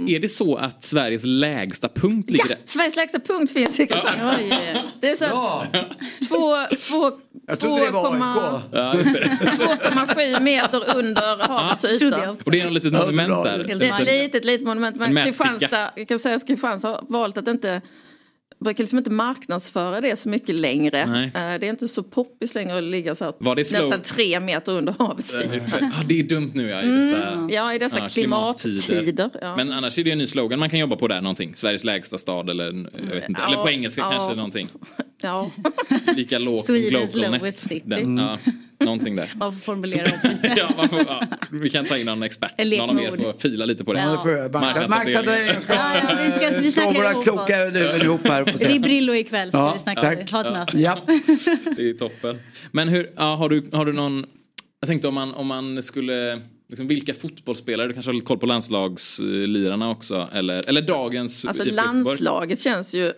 Är 0.08 0.18
det 0.18 0.28
så 0.28 0.56
att 0.56 0.82
Sveriges 0.82 1.24
lägsta 1.24 1.88
punkt 1.88 2.30
ligger 2.30 2.44
Ja, 2.44 2.48
där? 2.48 2.58
Sveriges 2.64 2.96
lägsta 2.96 3.18
punkt 3.20 3.52
finns 3.52 3.80
i 3.80 3.86
Kristianstad. 3.86 4.34
Oj. 4.38 4.82
Det 5.00 5.10
är 5.10 5.16
så 5.16 5.24
att 5.24 5.72
två, 6.28 6.76
två, 6.88 7.18
Jag 7.46 7.58
trodde 7.58 7.84
det 7.84 7.90
var 7.90 8.12
AIK. 8.14 8.62
Ja, 8.72 8.94
just 8.98 9.12
det. 9.14 9.20
2,7 9.20 10.40
meter 10.42 10.96
under 10.96 11.48
havets 11.48 11.84
jag 11.84 11.92
yta. 11.92 12.30
Och 12.44 12.50
det 12.50 12.60
är 12.60 12.64
något 12.64 12.72
litet 12.72 12.92
Ja, 12.92 12.98
monument 12.98 13.44
där. 13.44 13.58
Det 13.58 13.72
är 13.72 13.92
ett 13.92 14.00
Lite- 14.00 14.22
litet, 14.22 14.44
litet 14.44 14.66
monument. 14.66 15.02
En 15.02 15.14
Men. 15.14 15.24
Kristianstad, 15.24 15.90
jag 15.96 16.08
kan 16.08 16.18
säga 16.18 16.34
att 16.34 16.46
Kristianstad 16.46 16.88
har 16.88 17.04
valt 17.08 17.38
att 17.38 17.48
inte 17.48 17.80
brukar 18.58 18.82
liksom 18.84 18.98
inte 18.98 19.10
marknadsföra 19.10 20.00
det 20.00 20.16
så 20.16 20.28
mycket 20.28 20.60
längre. 20.60 21.06
Nej. 21.06 21.24
Eh, 21.24 21.30
Det 21.60 21.66
är 21.66 21.70
inte 21.70 21.88
så 21.88 22.02
poppis 22.02 22.54
längre 22.54 22.78
att 22.78 22.84
ligga 22.84 23.14
så 23.14 23.24
här, 23.24 23.34
Var 23.38 23.54
det 23.54 23.62
slow- 23.62 23.80
nästan 23.82 24.00
tre 24.16 24.40
meter 24.40 24.72
under 24.72 24.92
yta. 24.92 25.38
det. 25.38 25.90
Ah, 25.94 26.02
det 26.08 26.20
är 26.20 26.24
dumt 26.24 26.50
nu 26.54 26.68
ja, 26.68 26.82
i 26.82 26.84
Mm, 26.86 27.00
dessa, 27.10 27.46
ja, 27.50 27.74
i 27.74 27.78
dessa 27.78 28.08
klimattider, 28.08 29.30
ja. 29.40 29.56
Men 29.56 29.72
annars 29.72 29.98
är 29.98 30.04
det 30.04 30.10
en 30.10 30.18
ny 30.18 30.26
slogan 30.26 30.58
man 30.58 30.70
kan 30.70 30.78
jobba 30.78 30.96
på 30.96 31.08
där 31.08 31.20
någonting. 31.20 31.52
Sveriges 31.56 31.84
lägsta 31.84 32.18
stad 32.18 32.50
eller, 32.50 32.64
jag 33.08 33.14
vet 33.14 33.28
inte. 33.28 33.40
Ja, 33.40 33.46
eller 33.52 33.62
på 33.62 33.70
engelska 33.70 34.00
ja. 34.00 34.10
kanske 34.10 34.34
någonting. 34.34 34.68
Ja. 35.22 35.50
Lika 36.16 36.38
lågt 36.38 36.66
som 36.66 36.74
lowest 37.14 37.58
city. 37.68 37.82
Den, 37.84 38.18
ja, 38.18 38.38
någonting 38.80 39.16
där. 39.16 39.32
Man 39.36 39.52
får 39.52 39.60
formulera 39.60 40.06
om 40.24 40.30
ja, 40.56 40.70
man 40.76 40.88
får, 40.88 40.98
ja, 41.06 41.22
vi 41.50 41.70
kan 41.70 41.84
ta 41.86 41.98
in 41.98 42.06
någon 42.06 42.22
expert. 42.22 42.50
Någon 42.58 42.88
av 42.90 42.94
med 42.94 43.04
er 43.04 43.16
får 43.16 43.38
fila 43.40 43.64
lite 43.64 43.84
på 43.84 43.92
det. 43.92 44.00
Ja. 44.00 44.48
Marknadsavdelningen 44.60 45.60
ska 45.60 45.74
Ja, 45.74 45.96
ja, 46.08 46.16
vi 46.24 46.30
ska- 46.30 46.58
vi 46.60 46.70
stå 46.70 46.80
snackar 46.82 46.94
våra 47.14 47.22
kloka 47.24 47.56
huvuden 47.64 48.02
ihop 48.02 48.28
här. 48.28 48.44
Det 48.44 48.64
är 48.76 48.80
Brillo 48.80 49.14
ikväll 49.14 49.48
ska 49.48 49.58
Ja, 49.58 49.72
vi 49.74 49.80
snacka. 49.80 50.02
tack. 50.02 50.30
Ha 50.30 50.40
ett 50.46 50.52
möte. 50.52 50.78
Ja. 50.78 50.98
Det 51.76 51.88
är 51.90 51.98
toppen. 51.98 52.38
Men 52.72 52.88
hur, 52.88 53.10
ja, 53.16 53.34
har, 53.34 53.48
du, 53.48 53.68
har 53.72 53.84
du 53.84 53.92
någon, 53.92 54.26
jag 54.80 54.88
tänkte 54.88 55.08
om 55.08 55.14
man, 55.14 55.34
om 55.34 55.46
man 55.46 55.82
skulle, 55.82 56.40
liksom, 56.68 56.86
vilka 56.86 57.14
fotbollsspelare, 57.14 57.86
du 57.88 57.92
kanske 57.94 58.08
har 58.08 58.14
lite 58.14 58.26
koll 58.26 58.38
på 58.38 58.46
landslagslirarna 58.46 59.90
också, 59.90 60.28
eller, 60.32 60.68
eller 60.68 60.82
dagens 60.82 61.44
Alltså 61.44 61.64
landslaget 61.64 62.60
känns 62.60 62.94
ju, 62.94 63.12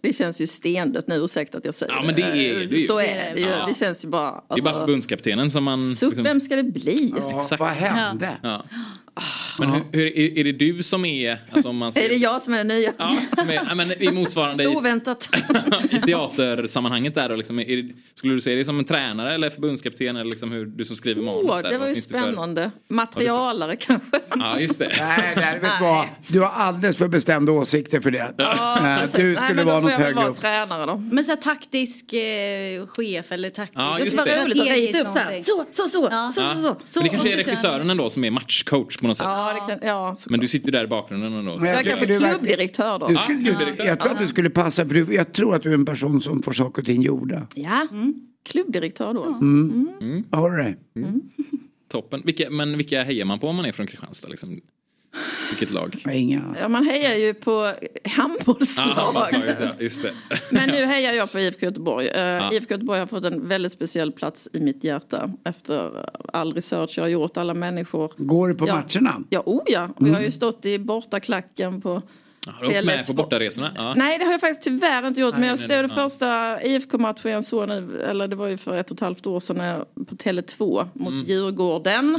det 0.00 0.12
känns 0.12 0.40
ju 0.40 0.46
stendött 0.46 1.08
nu, 1.08 1.14
ursäkta 1.14 1.58
att 1.58 1.64
jag 1.64 1.74
säger 1.74 1.92
Ja, 1.92 2.02
men 2.06 2.14
det 2.14 2.22
är- 2.22 2.66
det 2.66 2.76
är 2.82 2.86
Så 2.86 2.98
är 2.98 3.34
det 3.34 3.40
ju, 3.40 3.46
Ja. 3.46 3.66
det 3.68 3.74
känns 3.74 4.04
ju 4.04 4.08
bara... 4.08 4.44
Det 4.54 4.60
är 4.60 4.62
bara 4.62 4.74
förbundskaptenen 4.80 5.50
som 5.50 5.64
man... 5.64 5.94
Så, 5.94 6.10
vem 6.10 6.40
ska 6.40 6.56
det 6.56 6.62
bli? 6.62 7.14
Exakt. 7.36 7.60
Vad 7.60 7.68
hände? 7.68 8.30
Ja. 8.42 8.64
Men 9.58 9.70
hur, 9.70 9.82
hur, 9.92 10.06
är, 10.18 10.38
är 10.38 10.44
det 10.44 10.52
du 10.52 10.82
som 10.82 11.04
är, 11.04 11.38
alltså 11.50 11.68
om 11.68 11.76
man 11.76 11.92
ser... 11.92 12.04
Är 12.04 12.08
det 12.08 12.14
jag 12.14 12.42
som 12.42 12.52
är 12.54 12.58
den 12.58 12.68
nya? 12.68 12.92
Ja, 12.98 13.16
men, 13.46 13.76
men 13.76 14.02
i 14.02 14.10
motsvarande 14.12 14.66
Oväntat. 14.76 15.30
i 15.90 15.98
teatersammanhanget 15.98 17.14
där 17.14 17.28
då, 17.28 17.36
liksom, 17.36 17.58
är 17.58 17.64
det, 17.76 17.94
skulle 18.14 18.34
du 18.34 18.40
se 18.40 18.54
dig 18.54 18.64
som 18.64 18.78
en 18.78 18.84
tränare 18.84 19.34
eller 19.34 19.50
förbundskapten 19.50 20.16
eller 20.16 20.30
liksom 20.30 20.52
hur 20.52 20.66
du 20.66 20.84
som 20.84 20.96
skriver 20.96 21.22
manus 21.22 21.44
Åh, 21.50 21.62
där? 21.62 21.70
det 21.70 21.78
var 21.78 21.86
ju 21.86 21.94
finns 21.94 22.06
för- 22.06 22.18
spännande. 22.18 22.70
Materialare 22.88 23.76
kanske. 23.76 24.08
Ja, 24.36 24.60
just 24.60 24.78
det. 24.78 24.92
Nej, 24.98 25.32
nej, 25.36 25.58
vet 25.60 25.70
du 25.78 25.84
vad? 25.84 26.06
Du 26.28 26.40
har 26.40 26.48
alldeles 26.50 26.96
för 26.96 27.08
bestämda 27.08 27.52
åsikter 27.52 28.00
för 28.00 28.10
det. 28.10 28.32
Ja, 28.38 28.76
du 28.78 28.82
Nej, 28.82 29.08
skulle 29.36 29.54
då 29.54 29.64
vara 29.64 29.80
något 29.80 29.90
högre 29.92 30.14
vara 30.14 30.26
upp. 30.26 30.40
tränare 30.40 30.86
då. 30.86 30.96
Men 30.96 31.24
så 31.24 31.30
här 31.32 31.36
taktisk 31.36 32.12
eh, 32.12 32.86
chef 32.86 33.32
eller 33.32 33.50
taktisk... 33.50 33.78
Ja, 33.80 33.94
Det 33.98 34.04
just 34.04 34.18
skulle 34.18 34.30
vara 34.36 34.44
det. 34.44 34.44
roligt 34.44 34.62
att 34.62 34.68
rita 34.78 35.00
upp 35.00 35.08
så 35.08 35.18
här. 35.18 35.38
Så, 35.42 35.64
så, 35.72 35.82
så, 35.82 35.88
så, 35.88 36.08
Ja. 36.10 36.32
så, 36.34 36.42
så. 36.62 36.76
Så, 36.84 37.00
Men 37.00 37.04
det 37.04 37.08
kanske 37.10 37.28
är 37.32 37.42
så 37.42 37.50
regissören 37.50 37.90
ändå 37.90 38.10
som 38.10 38.24
är 38.24 38.30
matchcoach 38.30 39.02
på 39.04 39.08
något 39.08 39.16
sätt. 39.16 39.26
Ja, 39.26 39.52
det 39.66 39.72
kan, 39.74 39.88
ja. 39.88 40.16
Men 40.28 40.40
du 40.40 40.48
sitter 40.48 40.72
där 40.72 40.84
i 40.84 40.86
bakgrunden 40.86 41.32
ändå. 41.32 41.56
Men 41.60 41.68
Jag 41.68 41.78
tycker 41.78 41.96
kan 41.96 42.08
du 42.08 42.18
klubbdirektör 42.18 42.98
då. 42.98 43.06
Du 43.08 43.16
skulle, 43.16 43.38
Ja, 43.38 43.44
klubbdirektör. 43.44 43.84
jag 43.84 44.00
tror 44.00 44.12
att 44.12 44.18
du 44.18 44.26
skulle 44.26 44.50
passa 44.50 44.86
för 44.86 44.94
du, 44.94 45.14
jag 45.14 45.32
tror 45.32 45.54
att 45.54 45.62
du 45.62 45.70
är 45.70 45.74
en 45.74 45.84
person 45.84 46.20
som 46.20 46.42
får 46.42 46.52
saker 46.52 46.82
och 46.82 46.86
ting 46.86 47.02
gjorda. 47.02 47.46
Ja, 47.54 47.86
klubbdirektör 48.44 49.14
då. 49.14 49.24
Alltså. 49.24 49.42
Mm. 49.42 50.24
Har 50.30 50.50
du 50.50 50.62
det? 50.62 50.76
Toppen. 51.88 52.22
Vilka, 52.24 52.50
men 52.50 52.76
vilka 52.76 53.02
hejar 53.02 53.24
man 53.24 53.38
på 53.38 53.48
om 53.48 53.56
man 53.56 53.64
är 53.64 53.72
från 53.72 53.86
Kristianstad? 53.86 54.28
Liksom? 54.28 54.60
Vilket 55.50 55.70
lag? 55.70 56.04
Inga. 56.12 56.54
Ja, 56.60 56.68
man 56.68 56.86
hejar 56.86 57.14
ju 57.14 57.34
på 57.34 57.72
handbollslag. 58.04 58.86
Ja, 58.96 59.02
handbollslaget, 59.02 59.56
ja, 59.60 59.68
just 59.78 60.02
det. 60.02 60.12
Men 60.50 60.68
nu 60.68 60.84
hejar 60.84 61.12
jag 61.12 61.32
på 61.32 61.38
IFK 61.40 61.66
Göteborg. 61.66 62.06
Uh, 62.08 62.18
Ja. 62.20 62.52
IFK 62.52 62.70
Göteborg 62.74 63.00
har 63.00 63.06
fått 63.06 63.24
en 63.24 63.48
väldigt 63.48 63.72
speciell 63.72 64.12
plats 64.12 64.48
i 64.52 64.60
mitt 64.60 64.84
hjärta. 64.84 65.30
Efter 65.44 66.06
all 66.32 66.52
research 66.52 66.92
jag 66.96 67.04
har 67.04 67.08
gjort, 67.08 67.36
alla 67.36 67.54
människor. 67.54 68.12
Går 68.16 68.48
du 68.48 68.54
på 68.54 68.66
Ja. 68.68 68.74
matcherna? 68.74 69.22
Ja, 69.30 69.42
oh 69.46 69.62
ja. 69.66 69.84
Och 69.94 70.00
Mm. 70.00 70.12
jag 70.12 70.18
har 70.18 70.24
ju 70.24 70.30
stått 70.30 70.64
i 70.66 70.78
bortaklacken 70.78 71.80
på 71.80 72.02
Har 72.46 72.62
du 72.62 72.68
åkt 72.78 72.84
med 72.86 72.98
Tele2. 72.98 73.06
på 73.06 73.12
bortaresorna? 73.12 73.72
Ja. 73.76 73.94
Nej 73.96 74.18
det 74.18 74.24
har 74.24 74.32
jag 74.32 74.40
faktiskt 74.40 74.62
tyvärr 74.62 75.06
inte 75.06 75.20
gjort. 75.20 75.32
Nej, 75.32 75.40
men 75.40 75.48
jag 75.48 75.58
stod 75.58 75.70
det 75.70 75.76
ja. 75.76 75.88
första 75.88 76.62
IFK-matchen 76.62 77.30
jag 77.32 77.44
såg 77.44 77.68
nu, 77.68 78.02
eller 78.02 78.28
det 78.28 78.36
var 78.36 78.46
ju 78.48 78.56
för 78.56 78.76
ett 78.76 78.90
och 78.90 78.96
ett 78.96 79.00
halvt 79.00 79.26
år 79.26 79.40
sedan 79.40 79.56
när 79.56 79.78
på 80.04 80.14
Tele2 80.16 80.86
mot 80.92 81.12
Mm. 81.12 81.24
Djurgården. 81.24 82.14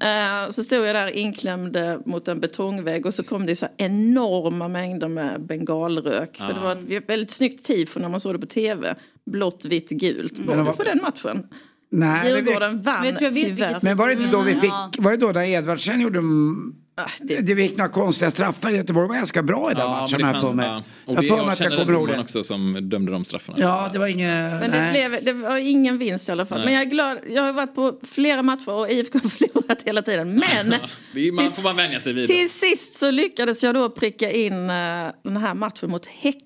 Eh, 0.00 0.50
så 0.50 0.62
stod 0.62 0.86
jag 0.86 0.94
där 0.96 1.16
inklämd 1.16 1.76
eh, 1.76 1.96
mot 2.06 2.28
en 2.28 2.40
betongvägg 2.40 3.06
och 3.06 3.14
så 3.14 3.22
kom 3.22 3.46
det 3.46 3.56
så 3.56 3.66
enorma 3.76 4.68
mängder 4.68 5.08
med 5.08 5.40
bengalrök. 5.46 6.36
För 6.36 6.52
det 6.54 6.60
var 6.60 6.72
ett 6.96 7.08
väldigt 7.10 7.30
snyggt 7.30 7.66
tifo 7.66 8.00
när 8.00 8.08
man 8.08 8.20
såg 8.20 8.34
det 8.34 8.38
på 8.38 8.46
tv. 8.46 8.94
Blått, 9.26 9.64
vitt, 9.64 9.88
gult. 9.90 10.38
Var 10.38 10.56
var- 10.56 10.72
på 10.72 10.82
den 10.84 11.02
matchen? 11.02 11.46
Nej, 11.92 12.30
Djurgården 12.30 12.82
vann 12.82 13.02
Men 13.02 13.34
tyvärr. 13.34 13.78
Men 13.82 13.96
var 13.96 14.06
det 14.06 14.12
inte 14.12 14.26
då 14.26 14.40
vi 14.40 14.50
Mm, 14.50 14.60
fick, 14.60 14.70
ja. 14.70 14.90
var 14.98 15.10
det 15.10 15.16
då 15.16 15.32
där 15.32 15.42
Edvardsen 15.42 16.00
gjorde 16.00 16.18
mm, 16.18 16.74
det, 17.20 17.40
det 17.40 17.62
gick 17.62 17.76
några 17.76 17.88
konstiga 17.90 18.30
straffar. 18.30 18.70
Göteborg 18.70 19.08
var 19.08 19.14
ganska 19.14 19.42
bra 19.42 19.70
i 19.70 19.74
den 19.74 19.82
Ja, 19.82 20.00
matchen 20.00 20.18
det 20.18 20.24
här 20.26 20.32
för 20.34 20.40
fanns, 20.40 20.54
mig. 20.54 20.66
ja. 20.66 20.82
Jag 21.06 21.16
Och 21.16 21.22
det, 21.22 21.28
för 21.28 21.36
mig 21.36 21.46
att 21.52 21.60
jag 21.60 21.70
kommer 21.70 21.84
den 21.86 21.94
ihåg 21.94 22.08
det. 22.08 22.18
också 22.20 22.44
som 22.44 22.88
dömde 22.88 23.12
de 23.12 23.24
straffarna. 23.24 23.58
Ja, 23.60 23.90
det 23.92 23.98
var 23.98 24.06
inget... 24.06 24.28
Men 24.60 24.70
det, 24.70 24.78
nej. 24.78 25.08
blev, 25.08 25.24
det 25.24 25.32
var 25.32 25.56
ingen 25.56 25.98
vinst 25.98 26.28
i 26.28 26.32
alla 26.32 26.46
fall. 26.46 26.58
Nej. 26.58 26.64
Men 26.64 26.74
jag 26.74 26.82
är 26.82 26.86
glad. 26.90 27.18
Jag 27.30 27.42
har 27.42 27.52
varit 27.52 27.74
på 27.74 28.00
flera 28.02 28.42
matcher 28.42 28.70
och 28.70 28.90
IFK 28.90 29.18
har 29.22 29.28
förlorat 29.28 29.82
hela 29.84 30.02
tiden. 30.02 30.28
Men 30.30 30.70
Det 31.14 31.20
är- 31.28 31.32
man 31.32 31.44
till- 31.44 31.54
får 31.54 31.62
bara 31.62 31.74
vänja 31.74 32.00
sig 32.00 32.12
vid 32.12 32.24
det. 32.24 32.34
till 32.34 32.50
sist 32.50 32.98
så 32.98 33.10
lyckades 33.10 33.62
jag 33.62 33.74
då 33.74 33.90
pricka 33.90 34.30
in 34.32 34.52
eh, 34.70 35.08
den 35.24 35.36
här 35.36 35.54
matchen 35.54 35.90
mot 35.90 36.06
Häcken 36.06 36.40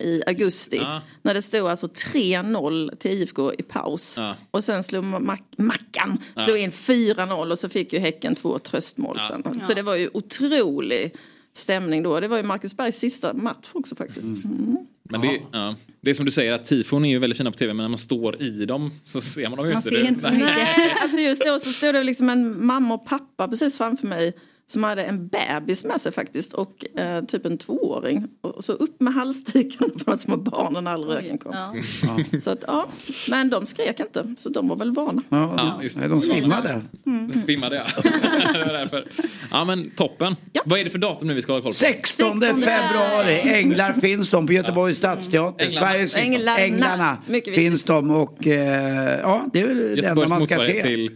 i 0.00 0.22
augusti. 0.26 0.76
Ja. 0.76 1.02
När 1.22 1.34
det 1.34 1.42
stod 1.42 1.68
alltså 1.68 1.86
3-0 1.86 2.96
till 2.96 3.10
IFK 3.10 3.52
i 3.54 3.62
paus. 3.62 4.14
Ja. 4.18 4.34
Och 4.50 4.64
sen 4.64 4.82
slog 4.82 5.04
Mac- 5.04 5.38
Mackan 5.58 6.18
Ja. 6.34 6.44
slog 6.44 6.58
in 6.58 6.70
4-0 6.72 7.50
och 7.50 7.58
så 7.58 7.68
fick 7.68 7.92
ju 7.92 7.98
Häcken 7.98 8.34
två 8.34 8.58
tröstmål 8.58 9.16
Ja. 9.20 9.40
sen. 9.44 9.60
Så 9.64 9.74
det 9.74 9.82
var 9.82 9.94
ju 9.96 10.10
otrolig 10.12 11.14
stämning 11.52 12.02
då. 12.02 12.20
Det 12.20 12.28
var 12.28 12.36
ju 12.36 12.42
Marcus 12.42 12.76
Bergs 12.76 12.96
sista 12.98 13.32
match 13.34 13.68
också 13.72 13.94
faktiskt. 13.96 14.44
Mm. 14.44 14.76
Men 15.02 15.20
det, 15.20 15.40
ja. 15.52 15.74
det 16.00 16.10
är 16.10 16.14
som 16.14 16.24
du 16.26 16.30
säger 16.32 16.52
att 16.52 16.66
tifon 16.66 17.04
är 17.04 17.10
ju 17.10 17.18
väldigt 17.18 17.36
fina 17.36 17.50
på 17.50 17.58
tv 17.58 17.72
men 17.74 17.84
när 17.84 17.88
man 17.88 17.98
står 17.98 18.42
i 18.42 18.64
dem 18.66 18.90
så 19.04 19.20
ser 19.20 19.48
man 19.48 19.56
dem 19.58 19.66
ju 19.68 19.72
Man 19.74 19.78
inte. 19.78 19.88
ser 19.88 20.02
Det- 20.02 20.08
inte 20.08 20.20
så 20.20 20.30
Nej. 20.30 20.38
mycket. 20.38 20.56
Nej, 20.76 20.94
alltså 21.02 21.18
just 21.18 21.44
då 21.46 21.58
så 21.58 21.70
stod 21.72 21.94
det 21.94 22.02
liksom 22.04 22.28
en 22.28 22.66
mamma 22.66 22.94
och 22.94 23.04
pappa 23.06 23.48
precis 23.48 23.76
framför 23.78 24.06
mig 24.06 24.32
som 24.70 24.84
hade 24.84 25.04
en 25.04 25.28
bebis 25.28 25.84
med 25.84 26.00
sig 26.00 26.12
faktiskt 26.12 26.52
och 26.52 26.98
eh, 26.98 27.24
typ 27.24 27.46
en 27.46 27.58
tvååring. 27.58 28.28
Och 28.40 28.64
så 28.64 28.72
upp 28.72 29.00
med 29.00 29.14
halsduken 29.14 29.90
på 29.90 29.98
de 30.10 30.18
små 30.18 30.36
barnen 30.36 30.84
när 30.84 30.92
all 30.92 31.04
röken 31.04 31.38
kom. 31.38 31.52
Ja. 31.54 32.38
Så 32.40 32.50
att 32.50 32.64
ja, 32.66 32.88
men 33.30 33.50
de 33.50 33.66
skrek 33.66 34.00
inte 34.00 34.34
så 34.38 34.48
de 34.48 34.68
var 34.68 34.76
väl 34.76 34.94
vana. 34.94 35.22
Ja, 35.28 35.54
Ja, 35.56 35.82
just 35.82 36.00
det. 36.00 36.08
de 36.08 36.20
svimmade. 36.20 36.80
Mm. 37.06 37.32
Svimmade 37.32 37.76
ja. 37.76 38.02
det 38.52 38.58
var 38.58 38.72
därför. 38.72 39.08
Ja 39.50 39.64
men 39.64 39.90
toppen. 39.90 40.36
Vad 40.64 40.80
är 40.80 40.84
det 40.84 40.90
för 40.90 40.98
datum 40.98 41.28
nu 41.28 41.34
vi 41.34 41.42
ska 41.42 41.52
hålla 41.52 41.62
koll 41.62 41.72
på? 41.72 41.76
16 41.76 42.40
februari, 42.40 43.40
Änglar 43.40 43.92
finns 43.92 44.30
de 44.30 44.46
på 44.46 44.52
Göteborgs 44.52 44.98
stadsteater. 44.98 45.64
Änglarna. 45.64 45.86
Sveriges 45.86 46.16
Änglarna. 46.18 46.58
Änglarna 46.58 47.18
finns 47.54 47.84
de 47.84 48.10
och 48.10 48.46
eh, 48.46 49.20
ja, 49.20 49.46
det 49.52 49.60
är 49.60 49.66
väl 49.66 49.96
det 49.96 50.08
enda 50.08 50.28
man 50.28 50.40
ska 50.40 50.58
se. 50.58 50.82
till... 50.82 51.10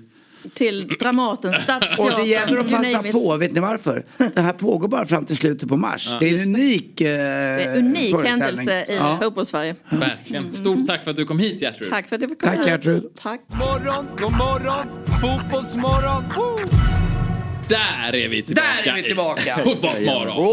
Till 0.55 0.89
Dramaten, 1.01 1.55
Och 1.55 1.61
Stadsteatern, 1.61 2.17
det 2.21 2.27
gäller 2.27 2.59
att 2.59 2.71
passa 2.71 3.13
på, 3.13 3.37
vet 3.37 3.53
ni 3.53 3.61
varför? 3.61 4.05
Det 4.35 4.41
här 4.41 4.53
pågår 4.53 4.89
bara 4.89 5.07
fram 5.07 5.25
till 5.27 5.37
slutet 5.37 5.69
på 5.69 5.77
mars. 5.77 6.17
Det 6.21 6.29
är 6.31 6.35
en 6.43 6.49
unik 6.55 7.01
eh, 7.01 7.07
Det 7.07 7.11
är 7.15 7.77
en 7.77 7.87
unik 7.87 8.15
händelse 8.25 8.85
i 8.89 8.97
Ja. 8.97 9.19
fotbollssverige. 9.23 9.75
Verkligen. 9.91 10.55
Stort 10.55 10.87
tack 10.87 11.05
för 11.05 11.11
att 11.11 11.17
du 11.17 11.25
kom 11.27 11.39
hit 11.39 11.61
Gertrud. 11.63 11.91
Tack 11.91 12.09
för 12.09 12.17
att 12.17 12.23
jag 12.23 12.31
fick 12.31 12.41
komma 12.41 12.53
Tack, 12.53 12.61
hit. 12.61 12.69
Gertrud. 12.69 13.05
Tack. 13.23 13.41
Morgon, 13.47 14.07
god 14.21 14.33
morgon, 14.33 15.05
fotbollsmorgon. 15.21 16.25
Woo! 16.37 17.04
Där 17.69 18.15
är 18.15 18.29
vi 18.29 18.43
tillbaka. 18.43 18.67
Där 18.85 18.91
är 18.93 18.97
vi 18.97 19.03
tillbaka. 19.03 19.59
Fotbollsmorgon. 19.65 20.47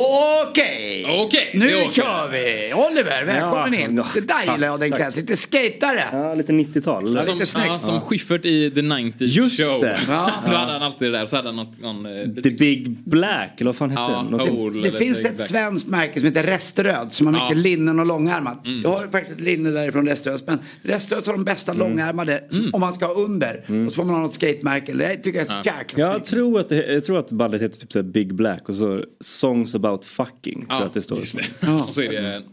Okej, 0.50 1.06
Okej, 1.10 1.50
vi 1.54 1.60
nu 1.60 1.68
kör 1.92 2.30
vi. 2.32 2.74
Oliver, 2.74 3.26
välkommen 3.26 3.74
Ja, 3.74 3.80
in. 3.80 3.98
ja, 3.98 4.06
Det 4.14 4.22
där 4.22 4.54
gillar 4.54 4.68
jag, 4.68 4.80
den 4.80 4.92
klädseln. 4.92 5.16
Lite 5.26 5.36
skatare. 5.38 6.04
Ja, 6.12 6.34
lite 6.36 6.52
90-tal. 6.52 7.24
Som, 7.24 7.34
lite 7.36 7.46
snyggt. 7.46 7.68
ja, 7.68 7.80
som 7.80 8.02
Schyffert 8.02 8.46
i 8.46 8.72
The 8.72 8.82
90s 8.82 9.14
Just 9.26 9.64
Show. 9.64 9.82
det. 9.82 10.00
Ja. 10.08 10.32
Då 10.46 10.52
hade 10.56 10.72
han 10.72 10.82
alltid 10.84 11.12
det 11.12 11.18
där 11.18 11.26
så 11.26 11.36
hade 11.36 11.48
han 11.48 11.56
någon... 11.56 11.76
någon 11.80 12.06
eh, 12.38 12.42
The 12.44 12.50
Big 12.52 12.90
Black, 13.04 13.52
eller 13.62 13.66
vad 13.70 13.76
fan 13.76 13.90
hette 13.90 14.02
Ja, 14.02 14.08
den? 14.18 14.26
Något- 14.26 14.50
Hole 14.50 14.82
Det 14.82 14.88
eller 14.88 15.00
finns 15.00 15.26
ett 15.26 15.50
svenskt 15.50 15.88
märke 15.88 16.20
som 16.20 16.28
heter 16.28 16.44
Reströd 16.44 17.08
som 17.12 17.26
har 17.28 17.34
mycket 17.34 17.46
Ja. 17.46 17.52
Mm. 17.52 17.64
linnen 17.64 18.00
och 18.00 18.06
långärmat. 18.06 18.62
Jag 18.84 18.90
har 18.90 19.08
faktiskt 19.08 19.36
ett 19.38 19.42
linne 19.46 19.70
därifrån 19.70 20.08
Reströd. 20.08 20.42
Men 20.48 20.60
Reströd 20.84 21.26
har 21.26 21.34
de 21.34 21.44
bästa 21.44 21.72
Mm. 21.72 21.88
långärmade 21.90 22.44
som- 22.50 22.70
om 22.74 22.80
man 22.82 22.94
ska 22.94 23.06
ha 23.06 23.14
under. 23.14 23.86
Och 23.86 23.92
så 23.92 23.96
får 23.96 24.04
man 24.04 24.16
ha 24.16 24.22
något 24.22 24.34
skatemärke. 24.34 24.94
Det 24.94 25.16
tycker 25.16 25.40
jag 25.40 25.48
är 25.48 25.64
så 25.64 25.70
jäkla 25.70 26.00
Jag 26.00 26.12
snyggt. 26.14 26.26
tror 26.30 26.60
att, 26.60 26.70
det, 26.70 27.01
jag 27.02 27.06
tror 27.06 27.18
att 27.18 27.32
bandet 27.32 27.61
heter 27.61 27.78
typ 27.78 27.91
så 27.91 27.99
här 27.99 28.03
Big 28.03 28.34
Black 28.36 28.69
och 28.69 28.76
så 28.76 29.03
Songs 29.19 29.76
about 29.76 30.06
fucking. 30.06 30.53
tror 30.53 30.65
jag 30.69 30.82
Ja, 30.82 30.86
att 30.86 30.94
det 30.94 31.02
står. 31.02 31.19
just 31.19 31.38
det. 31.61 31.68
Och 31.72 31.80
så 31.80 32.02
är 32.02 32.10
det 32.10 32.18
en... 32.36 32.44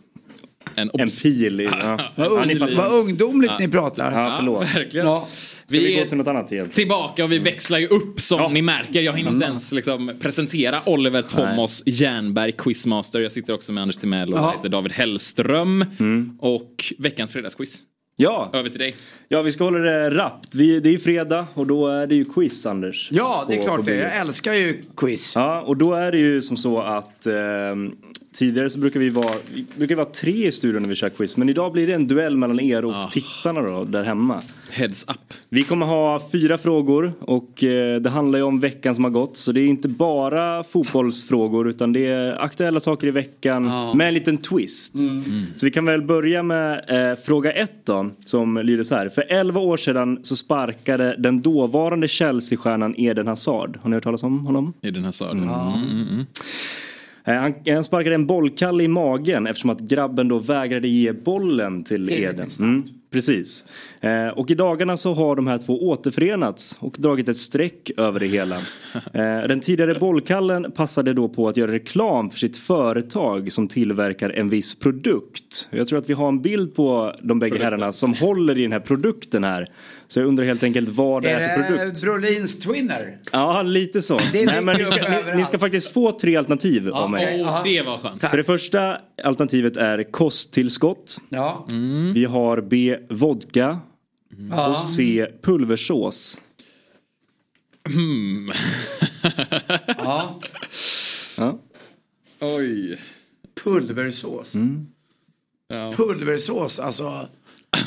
En, 0.75 1.09
pil 1.23 1.61
i. 1.61 1.65
Ja. 1.73 2.01
Vad, 2.17 2.51
Ja, 2.51 2.69
vad 2.77 2.93
ungdomligt 2.93 3.53
ni 3.61 3.69
pratar. 3.69 4.13
Ja, 4.23 4.37
förlåt. 4.39 4.65
verkligen. 4.75 5.07
Ja. 5.07 5.29
Ska 5.67 5.79
vi, 5.79 5.87
Vi 5.87 5.95
gå 6.03 6.05
till 6.09 6.17
något 6.19 6.27
annat 6.29 6.53
igen? 6.53 6.69
tillbaka 6.69 7.25
och 7.25 7.33
vi 7.33 7.39
växlar 7.39 7.79
ju 7.79 7.87
upp 7.87 8.21
som 8.21 8.53
ni 8.55 8.63
märker. 8.63 9.03
Jag 9.03 9.13
hinner 9.17 9.31
inte 9.31 9.47
ens 9.47 9.73
liksom 9.73 10.13
presentera 10.21 10.81
Oliver 10.87 11.23
Thomas 11.23 11.83
Jernberg, 11.87 12.53
quizmaster. 12.53 13.21
Jag 13.21 13.33
sitter 13.33 13.53
också 13.55 13.73
med 13.73 13.83
Anders 13.83 13.97
Timell 13.97 14.33
och 14.35 14.39
Ja. 14.41 14.53
heter 14.57 14.69
David 14.69 14.93
Hellström. 14.93 15.85
Och 16.41 16.93
veckans 16.99 17.33
fredagsquiz. 17.33 17.81
Ja. 18.21 18.51
Över 18.53 18.69
till 18.69 18.79
dig. 18.79 18.97
ja, 19.29 19.43
vi 19.43 19.53
ska 19.53 19.65
hålla 19.65 19.79
det 19.79 20.11
rappt. 20.11 20.55
Vi, 20.55 20.81
det 20.81 20.89
är 20.89 20.91
ju 20.91 20.99
fredag 20.99 21.47
och 21.55 21.67
då 21.67 21.89
är 21.89 22.07
det 22.07 22.15
ju 22.15 22.25
quiz, 22.25 22.67
Anders. 22.67 23.09
Ja, 23.13 23.45
det 23.49 23.55
är 23.55 23.59
På- 23.59 23.63
klart 23.65 23.77
på 23.77 23.83
det. 23.83 23.95
Jag 23.97 24.17
älskar 24.17 24.53
ju 24.53 24.83
quiz. 24.97 25.33
Ja, 25.37 25.61
och 25.61 25.77
då 25.77 25.95
är 25.95 26.13
det 26.13 26.19
ju 26.19 26.43
som 26.43 26.57
så 26.57 26.81
att 26.81 27.27
eh, 27.27 27.35
tidigare 28.39 28.71
så 28.71 28.79
brukar 28.79 29.01
vi 29.01 29.11
vara, 29.11 29.35
vi 29.55 29.67
brukar 29.77 29.95
vara 29.95 30.07
tre 30.07 30.47
i 30.47 30.53
studion 30.53 30.83
när 30.83 30.89
vi 30.89 30.95
kör 30.95 31.09
quiz. 31.09 31.37
Men 31.37 31.49
idag 31.49 31.73
blir 31.73 31.87
det 31.87 31.93
en 31.93 32.07
duell 32.07 32.37
mellan 32.37 32.61
er 32.61 32.85
och 32.85 33.11
tittarna 33.11 33.63
då, 33.63 33.85
där 33.85 34.05
hemma. 34.05 34.43
Heads 34.71 35.05
up. 35.09 35.35
Vi 35.49 35.63
kommer 35.63 35.87
ha 35.87 36.21
fyra 36.33 36.59
frågor 36.59 37.13
och 37.21 37.65
eh, 37.65 38.01
det 38.01 38.11
handlar 38.11 38.39
ju 38.39 38.45
om 38.45 38.61
veckan 38.61 38.95
som 38.95 39.05
har 39.05 39.11
gått. 39.11 39.37
Så 39.37 39.53
det 39.53 39.61
är 39.61 39.67
inte 39.67 39.89
bara 39.89 40.65
fotbollsfrågor 40.65 41.69
utan 41.69 41.93
det 41.93 42.07
är 42.07 42.43
aktuella 42.43 42.81
saker 42.81 43.07
i 43.07 43.11
veckan 43.11 43.63
med 43.97 44.09
en 44.09 44.15
liten 44.15 44.39
twist. 44.39 44.95
Så 45.57 45.67
vi 45.67 45.71
kan 45.71 45.85
väl 45.85 46.03
börja 46.03 46.43
med 46.43 46.85
eh, 46.89 47.19
fråga 47.19 47.53
ett 47.53 47.87
då, 47.87 48.11
som 48.25 48.57
lyder 48.57 48.83
så 48.83 48.95
här. 48.95 49.09
För 49.09 49.25
11 49.29 49.61
år 49.61 49.77
sedan 49.77 50.19
så 50.23 50.37
sparkade 50.37 51.17
den 51.19 51.41
dåvarande 51.41 52.09
Chelsea-stjärnan 52.09 52.95
Eden 52.99 53.27
Hazard. 53.27 53.79
Har 53.83 53.91
ni 53.91 53.97
hört 53.97 54.05
talas 54.05 54.23
om 54.23 54.47
honom? 54.47 54.73
Eden 54.83 55.05
Hazard. 55.05 55.37
Mm. 55.37 56.27
Eh, 57.29 57.35
Han, 57.35 57.55
han 57.67 57.85
sparkade 57.85 58.15
en 58.15 58.27
bollkalle 58.27 58.85
i 58.85 58.89
magen 58.89 59.47
eftersom 59.47 59.71
att 59.71 59.81
grabben 59.81 60.29
då 60.29 60.39
vägrade 60.39 60.89
ge 60.89 61.13
bollen 61.13 61.85
till 61.85 62.11
Eden. 62.11 62.49
Mm, 62.59 62.85
precis. 63.11 63.65
Eh, 64.01 64.29
och 64.29 64.51
i 64.51 64.55
dagarna 64.55 64.97
så 64.97 65.15
har 65.15 65.37
de 65.37 65.47
här 65.47 65.59
två 65.59 65.89
återförenats 65.89 66.79
och 66.81 66.97
dragit 66.99 67.29
ett 67.29 67.37
streck 67.37 67.91
över 67.97 68.21
det 68.21 68.27
hela. 68.27 68.57
Eh, 69.13 69.49
den 69.49 69.61
tidigare 69.61 69.95
bollkallen 69.95 70.73
passade 70.73 71.13
då 71.15 71.29
på 71.29 71.49
att 71.49 71.57
göra 71.57 71.73
reklam 71.73 72.31
för 72.31 72.39
sitt 72.39 72.57
företag 72.57 73.53
som 73.53 73.69
tillverkar 73.69 74.31
en 74.31 74.49
viss 74.49 74.79
produkt. 74.79 75.69
Jag 75.71 75.89
tror 75.89 75.99
att 75.99 76.11
vi 76.11 76.15
har 76.15 76.29
en 76.29 76.43
bild 76.43 76.75
på 76.75 77.15
de 77.23 77.39
bägge 77.39 77.59
herrarna 77.59 77.93
som 77.93 78.15
håller 78.15 78.59
i 78.59 78.63
den 78.63 78.73
här 78.73 78.81
produkten 78.81 79.45
här. 79.45 79.67
Så 80.07 80.21
jag 80.21 80.27
undrar 80.27 80.45
helt 80.45 80.63
enkelt 80.63 80.89
vad 80.89 81.23
det 81.23 81.31
är, 81.31 81.57
för 81.57 81.63
Är 81.63 81.69
produkt. 81.69 82.01
det 82.01 82.07
Brolins 82.07 82.59
Twinner? 82.59 83.19
Ja, 83.33 83.63
lite 83.63 84.03
så. 84.03 84.17
Är 84.17 84.47
Nej, 84.47 84.63
men 84.63 84.77
ni, 84.77 84.85
ska, 84.85 84.97
ni, 84.97 85.37
ni 85.37 85.45
ska 85.45 85.59
faktiskt 85.59 85.93
få 85.93 86.13
tre 86.13 86.37
alternativ 86.37 86.89
av 86.89 87.11
mig. 87.11 87.43
Åh, 87.43 87.61
det 87.65 87.83
var 87.83 87.99
skönt. 87.99 88.31
Så 88.31 88.37
det 88.37 88.45
första 88.45 88.99
alternativet 89.25 89.77
är 89.77 90.13
kosttillskott. 90.13 91.19
Ja. 91.29 91.67
Vi 92.15 92.25
har 92.25 92.61
B. 92.61 92.97
Vodka. 93.11 93.79
Ja. 94.51 94.71
Och 94.71 94.77
C. 94.79 95.27
Pulversås. 95.43 96.41
Hmm. 97.95 98.53
Ja. 99.99 100.41
Ja. 101.39 101.59
Oj. 102.41 103.01
Pulversås. 103.65 104.55
Mm. 104.55 104.87
Ja. 105.69 105.93
Pulversås, 105.97 106.81
alltså. 106.81 107.29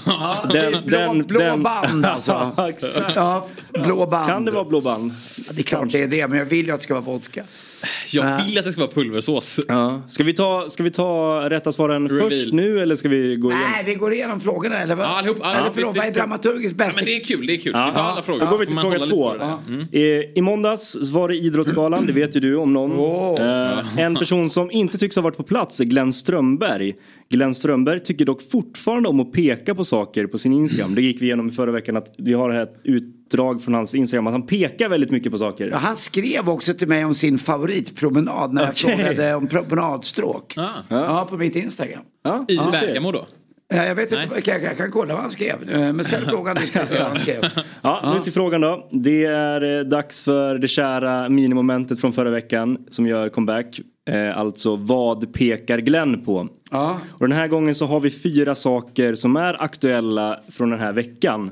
Ja, 0.05 0.45
det 0.53 0.61
Den- 0.61 0.73
är 0.73 0.81
blå, 0.81 0.97
den- 0.97 1.27
blå 1.27 1.39
den- 1.39 1.63
band 1.63 2.05
alltså. 2.05 2.51
Ja, 3.15 3.47
blå 3.73 4.07
band. 4.07 4.27
Kan 4.29 4.45
det 4.45 4.51
vara 4.51 4.65
blå 4.65 4.81
band? 4.81 5.11
Ja, 5.47 5.53
det 5.53 5.61
är 5.61 5.63
klart 5.63 5.91
det 5.91 6.01
är 6.03 6.07
det, 6.07 6.27
men 6.27 6.37
jag 6.37 6.45
vill 6.45 6.65
ju 6.65 6.71
att 6.71 6.79
det 6.79 6.83
ska 6.83 6.93
vara 6.93 7.03
vodka. 7.03 7.43
Jag 8.11 8.45
vill 8.45 8.57
att 8.57 8.65
det 8.65 8.71
ska 8.71 8.81
vara 8.81 8.91
pulversås. 8.91 9.59
Ja. 9.67 10.01
Ska, 10.07 10.23
vi 10.23 10.33
ta, 10.33 10.65
ska 10.69 10.83
vi 10.83 10.91
ta 10.91 11.41
rätta 11.49 11.71
svaren 11.71 12.09
Reveal. 12.09 12.29
först 12.29 12.53
nu 12.53 12.79
eller 12.79 12.95
ska 12.95 13.09
vi 13.09 13.35
gå 13.35 13.51
igenom? 13.51 13.71
Nej, 13.71 13.83
vi 13.85 13.95
går 13.95 14.13
igenom 14.13 14.39
frågorna 14.41 14.77
eller 14.77 14.95
vad? 14.95 15.05
Ja, 15.05 15.09
allihop. 15.09 15.37
Ja, 15.41 15.53
eller 15.55 15.69
förlåt, 15.69 15.97
vad 15.97 16.05
är 16.05 16.11
dramaturgiskt 16.11 16.75
Ja, 16.79 16.85
bäst? 16.85 16.95
men 16.95 17.05
det 17.05 17.15
är 17.15 17.23
kul, 17.23 17.47
det 17.47 17.53
är 17.53 17.57
kul. 17.57 17.71
Ja. 17.75 17.85
Vi 17.87 17.93
tar 17.93 18.01
alla 18.03 18.21
frågor. 18.21 18.39
Då 18.39 18.45
går 18.45 18.57
vi 18.59 18.65
till 18.65 18.79
fråga 18.79 19.05
två. 19.05 19.33
det. 19.33 19.57
Mm. 19.67 19.87
Eh, 19.91 20.01
I 20.35 20.41
måndags 20.41 21.09
var 21.11 21.29
det 21.29 21.35
Idrottsgalan, 21.37 22.05
det 22.05 22.11
vet 22.13 22.35
ju 22.35 22.39
du 22.39 22.55
om 22.55 22.73
någon. 22.73 22.91
Eh, 23.39 23.97
en 23.97 24.15
person 24.15 24.49
som 24.49 24.71
inte 24.71 24.97
tycks 24.97 25.15
ha 25.15 25.23
varit 25.23 25.37
på 25.37 25.43
plats 25.43 25.79
är 25.79 25.85
Glenn 25.85 26.13
Strömberg. 26.13 26.93
Glenn 27.29 27.53
Strömberg 27.55 27.99
tycker 27.99 28.25
dock 28.25 28.41
fortfarande 28.51 29.09
om 29.09 29.19
att 29.19 29.31
peka 29.31 29.75
på 29.75 29.83
saker 29.83 30.27
på 30.27 30.37
sin 30.37 30.53
Instagram. 30.53 30.95
Det 30.95 31.01
gick 31.01 31.21
vi 31.21 31.25
igenom 31.25 31.47
i 31.47 31.51
förra 31.51 31.71
veckan 31.71 31.97
att 31.97 32.15
vi 32.17 32.33
har 32.33 32.49
här 32.51 32.63
ett 32.63 32.83
utdrag 33.31 33.61
från 33.61 33.73
hans 33.73 33.95
Instagram 33.95 34.27
att 34.27 34.33
han 34.33 34.47
pekar 34.47 34.89
väldigt 34.89 35.11
mycket 35.11 35.31
på 35.31 35.37
saker. 35.37 35.67
Ja, 35.67 35.77
han 35.77 35.95
skrev 35.95 36.49
också 36.49 36.73
till 36.73 36.87
mig 36.87 37.05
om 37.05 37.13
sin 37.13 37.37
favoritpromenad 37.37 38.53
när 38.53 38.61
jag 38.61 38.69
Okej. 38.71 38.97
frågade 38.97 39.35
om 39.35 39.47
promenadstråk. 39.47 40.53
Ah. 40.57 40.69
Ja, 40.89 41.27
på 41.29 41.37
mitt 41.37 41.55
Instagram. 41.55 42.01
Ja, 42.23 42.45
I 42.47 42.57
ser. 42.57 42.71
Bergamo 42.71 43.11
då? 43.11 43.25
Ja, 43.73 43.85
jag 43.85 43.95
vet 43.95 44.11
inte, 44.11 44.27
jag 44.35 44.43
kan, 44.43 44.63
jag 44.63 44.77
kan 44.77 44.91
kolla 44.91 45.13
vad 45.13 45.21
han 45.21 45.31
skrev. 45.31 45.69
Eh, 45.71 45.93
Men 45.93 46.03
ställ 46.05 46.25
frågan 46.29 46.55
du 46.55 46.67
ska 46.67 46.85
se 46.85 46.99
vad 46.99 47.07
han 47.07 47.19
skrev. 47.19 47.43
Ja, 47.81 48.13
nu 48.15 48.23
till 48.23 48.33
frågan 48.33 48.61
då. 48.61 48.87
Det 48.91 49.25
är 49.25 49.79
eh, 49.79 49.83
dags 49.83 50.23
för 50.23 50.55
det 50.57 50.67
kära 50.67 51.29
minimomentet 51.29 52.01
från 52.01 52.13
förra 52.13 52.29
veckan 52.29 52.77
som 52.89 53.07
gör 53.07 53.29
comeback. 53.29 53.79
Eh, 54.09 54.37
alltså 54.37 54.75
vad 54.75 55.33
pekar 55.33 55.77
Glenn 55.77 56.25
på? 56.25 56.47
Ja. 56.71 56.99
Och 57.11 57.29
den 57.29 57.37
här 57.37 57.47
gången 57.47 57.75
så 57.75 57.85
har 57.85 57.99
vi 57.99 58.09
fyra 58.09 58.55
saker 58.55 59.15
som 59.15 59.35
är 59.35 59.63
aktuella 59.63 60.39
från 60.49 60.69
den 60.69 60.79
här 60.79 60.93
veckan. 60.93 61.51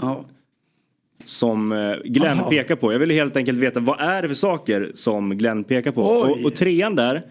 Ja. 0.00 0.24
Som 1.24 1.72
eh, 1.72 1.94
Glenn 2.04 2.38
Aha. 2.38 2.50
pekar 2.50 2.76
på. 2.76 2.92
Jag 2.92 2.98
vill 2.98 3.10
helt 3.10 3.36
enkelt 3.36 3.58
veta 3.58 3.80
vad 3.80 4.00
är 4.00 4.22
det 4.22 4.28
för 4.28 4.34
saker 4.34 4.90
som 4.94 5.38
Glenn 5.38 5.64
pekar 5.64 5.90
på. 5.92 6.02
Och, 6.02 6.44
och 6.44 6.54
trean 6.54 6.94
där. 6.96 7.22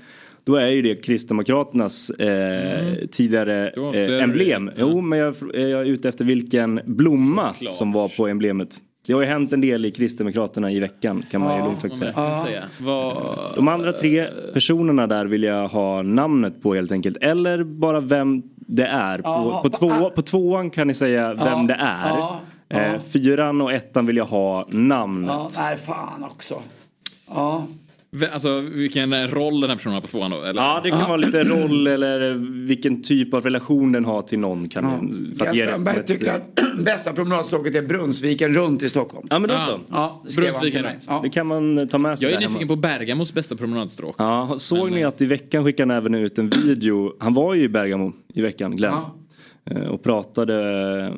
Då 0.43 0.55
är 0.55 0.68
ju 0.68 0.81
det 0.81 0.95
Kristdemokraternas 1.05 2.09
eh, 2.09 2.95
tidigare 3.11 3.72
Du 3.76 3.81
avslöjar 3.81 4.18
eh, 4.18 4.23
emblem. 4.23 4.65
det. 4.65 4.73
Jo, 4.77 5.01
men 5.01 5.19
jag, 5.19 5.35
jag 5.53 5.61
är 5.72 5.85
ute 5.85 6.09
efter 6.09 6.26
vilken 6.26 6.80
blomma 6.85 7.53
Såklart. 7.53 7.73
som 7.73 7.91
var 7.91 8.07
på 8.07 8.27
emblemet. 8.27 8.77
Det 9.07 9.13
har 9.13 9.22
ju 9.22 9.27
hänt 9.27 9.53
en 9.53 9.61
del 9.61 9.85
i 9.85 9.91
Kristdemokraterna 9.91 10.72
i 10.72 10.80
veckan 10.80 11.26
kan 11.31 11.41
man 11.41 11.53
ju 11.53 11.59
Ja, 11.59 11.65
lugnt 11.65 11.81
sagt 11.81 11.95
säga. 11.95 12.35
Säga. 12.45 12.63
Vad... 12.80 13.15
De 13.55 13.68
andra 13.68 13.93
tre 13.93 14.27
personerna 14.53 15.07
där 15.07 15.26
vill 15.26 15.43
jag 15.43 15.68
ha 15.68 16.01
namnet 16.01 16.61
på 16.63 16.73
helt 16.76 16.91
enkelt. 16.91 17.18
Eller 17.22 17.63
bara 17.63 17.99
vem 17.99 18.41
det 18.55 18.85
är. 18.85 19.18
På, 19.18 19.23
Ja, 19.30 19.59
på, 19.63 19.69
två, 19.69 20.09
på 20.09 20.22
tvåan 20.22 20.69
kan 20.69 20.88
ni 20.88 20.93
säga 20.93 21.34
vem 21.34 21.47
Ja, 21.47 21.65
det 21.68 21.77
är. 21.80 22.35
Eh, 22.72 22.99
fyran 23.11 23.61
och 23.61 23.72
ettan 23.73 24.06
vill 24.06 24.18
jag 24.18 24.26
ha 24.26 24.65
namnet. 24.69 25.30
Ja, 25.30 25.49
nej, 25.60 25.77
fan 25.77 26.23
också. 26.23 26.61
Ja. 27.27 27.68
Alltså 28.34 28.60
vilken 28.60 29.27
roll 29.27 29.61
den 29.61 29.69
här 29.69 29.77
personen 29.77 29.93
har 29.93 30.02
på 30.02 30.07
tvåan 30.07 30.31
då? 30.31 30.41
Eller? 30.41 30.61
Ja, 30.61 30.80
det 30.84 30.89
kan 30.89 30.99
vara 31.02 31.18
lite 31.18 31.43
roll 31.43 31.88
eller 31.88 32.34
vilken 32.68 33.02
typ 33.02 33.34
av 33.34 33.43
relation 33.43 33.91
den 33.91 34.06
har 34.06 34.22
till 34.22 34.39
någon. 34.39 34.69
Kan 34.69 34.84
den, 34.84 35.35
för 35.39 35.45
att 35.45 35.56
ge 35.56 35.64
Strömberg 35.68 35.98
ett- 35.98 36.07
tycker 36.07 36.34
att 36.34 36.60
bästa 36.85 37.14
promenadstråket 37.14 37.76
är 37.76 37.81
Brunnsviken 37.81 38.53
runt 38.53 38.84
i 38.84 38.89
Stockholm. 38.89 39.27
Ja, 39.30 39.39
men 39.39 39.48
då 39.49 39.53
Ja. 39.56 39.61
så. 39.61 39.80
Ja, 39.89 40.23
Brunnsviken 40.35 40.84
runt. 40.84 41.06
Ja. 41.07 41.19
Det 41.23 41.30
kan 41.30 41.48
man 41.48 41.88
ta 41.88 41.98
med 41.98 42.19
sig 42.19 42.26
Jag 42.27 42.35
är 42.38 42.39
hemma. 42.41 42.49
nyfiken 42.49 42.68
på 42.68 42.76
Bergamos 42.76 43.34
bästa 43.34 43.56
promenadstråk. 43.56 44.15
Ja, 44.18 44.53
såg 44.57 44.84
Men, 44.85 44.93
ni 44.93 45.02
eh, 45.02 45.07
att 45.07 45.22
i 45.22 45.26
veckan 45.26 45.64
skickade 45.64 45.93
han 45.93 45.98
även 46.02 46.15
ut 46.15 46.38
en 46.38 46.49
video. 46.49 47.14
Han 47.19 47.34
var 47.34 47.53
ju 47.53 47.64
i 47.64 47.69
Bergamo 47.69 48.11
i 48.34 48.41
veckan, 48.41 48.76
Glenn. 48.76 48.93
Ja. 48.93 49.15
Eh, 49.65 49.81
Och 49.83 50.03
pratade 50.03 50.53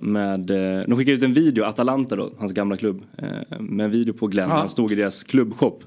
med, 0.01 0.49
eh, 0.51 0.83
de 0.87 0.97
skickade 0.97 1.17
ut 1.17 1.23
en 1.23 1.33
video, 1.33 1.63
Atalanta 1.63 2.15
då, 2.15 2.31
hans 2.37 2.51
gamla 2.53 2.77
klubb. 2.77 3.01
eh, 3.17 3.59
Med 3.59 3.83
en 3.83 3.91
video 3.91 4.13
på 4.13 4.27
Glenn, 4.27 4.49
Ja. 4.49 4.55
han 4.55 4.69
stod 4.69 4.91
i 4.91 4.95
deras 4.95 5.23
klubbshop. 5.23 5.83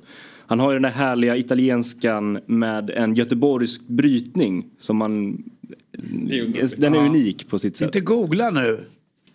Han 0.49 0.61
har 0.61 0.71
ju 0.71 0.75
den 0.75 0.83
där 0.83 0.91
härliga 0.91 1.37
italienskan 1.37 2.39
med 2.47 2.91
en 2.91 3.15
göteborgsk 3.15 3.89
brytning 3.89 4.67
som 4.79 4.97
man... 4.97 5.43
är. 6.31 6.81
Den 6.81 6.95
är 6.95 6.99
Ja. 6.99 7.07
unik 7.07 7.49
på 7.49 7.59
sitt 7.59 7.77
sätt. 7.77 7.85
Inte 7.87 8.01
googla 8.01 8.51
nu. 8.51 8.85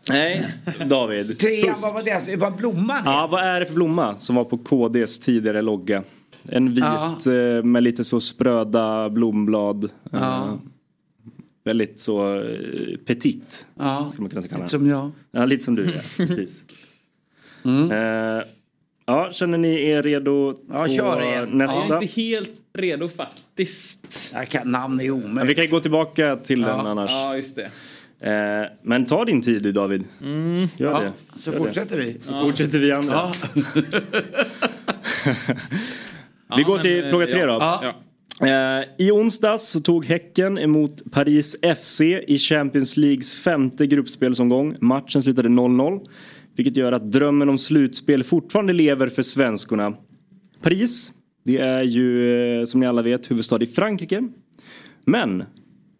Nej, 0.09 0.45
David. 0.89 1.39
Trean, 1.39 1.75
vad 1.81 1.93
var 1.93 2.03
det? 2.03 2.35
Vad 2.35 2.55
blomman? 2.55 3.01
Ja, 3.05 3.27
vad 3.31 3.43
är 3.43 3.59
det 3.59 3.65
för 3.65 3.73
blomma 3.75 4.15
som 4.15 4.35
var 4.35 4.43
på 4.43 4.57
KDs 4.57 5.19
tidigare 5.19 5.61
logga? 5.61 6.03
En 6.49 6.73
vit 6.73 6.83
eh, 7.27 7.63
med 7.63 7.83
lite 7.83 8.03
så 8.03 8.19
spröda 8.19 9.09
blomblad. 9.09 9.91
Ja. 10.11 10.59
Väldigt 11.63 11.99
så 11.99 12.35
eh, 12.43 12.97
petit. 13.05 13.67
Ja. 13.79 14.07
Skulle 14.09 14.21
man 14.21 14.29
kunna 14.29 14.41
kalla 14.41 14.57
Lite 14.57 14.69
som 14.69 14.87
jag. 14.87 15.11
Ja, 15.31 15.45
lite 15.45 15.63
som 15.63 15.75
du 15.75 15.85
ja. 15.95 16.01
Precis. 16.17 16.63
Eh, 17.91 18.43
ja, 19.05 19.29
känner 19.31 19.57
ni 19.57 19.85
er 19.85 20.03
redo 20.03 20.55
Ja, 20.73 20.83
på 20.83 20.93
kör 20.93 21.21
igen. 21.21 21.33
Jag 21.39 21.53
nästa? 21.53 21.83
är 21.97 22.01
inte 22.03 22.21
helt 22.21 22.51
redo 22.73 23.07
faktiskt. 23.09 24.31
Jag 24.33 24.49
kan, 24.49 24.71
namn 24.71 24.99
är 24.99 25.03
Ja, 25.03 25.15
vi 25.15 25.23
omöjligt. 25.23 25.57
kan 25.57 25.67
gå 25.69 25.79
tillbaka 25.79 26.35
till 26.35 26.61
Ja. 26.61 26.67
den 26.67 26.87
annars. 26.87 27.11
Ja, 27.11 27.35
just 27.35 27.55
det. 27.55 27.71
Eh, 28.31 28.65
men 28.83 29.05
ta 29.05 29.25
din 29.25 29.41
tid 29.41 29.63
du 29.63 29.71
David. 29.71 30.03
Gör 30.19 30.67
Ja, 30.77 30.99
det. 30.99 31.11
så 31.39 31.51
Gör 31.51 31.57
fortsätter 31.57 31.97
vi. 31.97 32.11
det. 32.13 32.19
Så 32.19 32.41
fortsätter 32.41 32.79
vi 32.79 32.91
andra. 32.91 33.13
Ja. 33.13 33.33
Vi 36.57 36.63
går 36.63 36.73
men, 36.73 36.81
till 36.81 37.03
eh, 37.03 37.09
fråga 37.09 37.25
tre 37.25 37.39
ja. 37.39 37.79
då. 37.83 37.93
Eh, 38.43 38.85
I 38.97 39.11
onsdags 39.11 39.63
så 39.63 39.79
tog 39.79 40.05
Häcken 40.05 40.57
emot 40.57 41.11
Paris 41.11 41.55
FC 41.81 42.01
i 42.27 42.37
Champions 42.37 42.97
Leagues 42.97 43.33
femte 43.33 43.87
gruppspelsomgång. 43.87 44.75
Matchen 44.81 45.21
slutade 45.21 45.49
0-0. 45.49 46.07
Vilket 46.55 46.77
gör 46.77 46.91
att 46.91 47.11
drömmen 47.11 47.49
om 47.49 47.57
slutspel 47.57 48.23
fortfarande 48.23 48.73
lever 48.73 49.09
för 49.09 49.21
svenskorna. 49.21 49.93
Paris, 50.61 51.11
det 51.45 51.57
är 51.57 51.83
ju 51.83 52.59
eh, 52.59 52.65
som 52.65 52.79
ni 52.79 52.85
alla 52.85 53.01
vet 53.01 53.31
huvudstad 53.31 53.63
i 53.63 53.65
Frankrike. 53.65 54.29
Men 55.05 55.43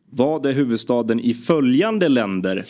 vad 0.10 0.46
är 0.46 0.54
huvudstaden 0.54 1.20
i 1.20 1.34
följande 1.34 2.10
länder? 2.10 2.66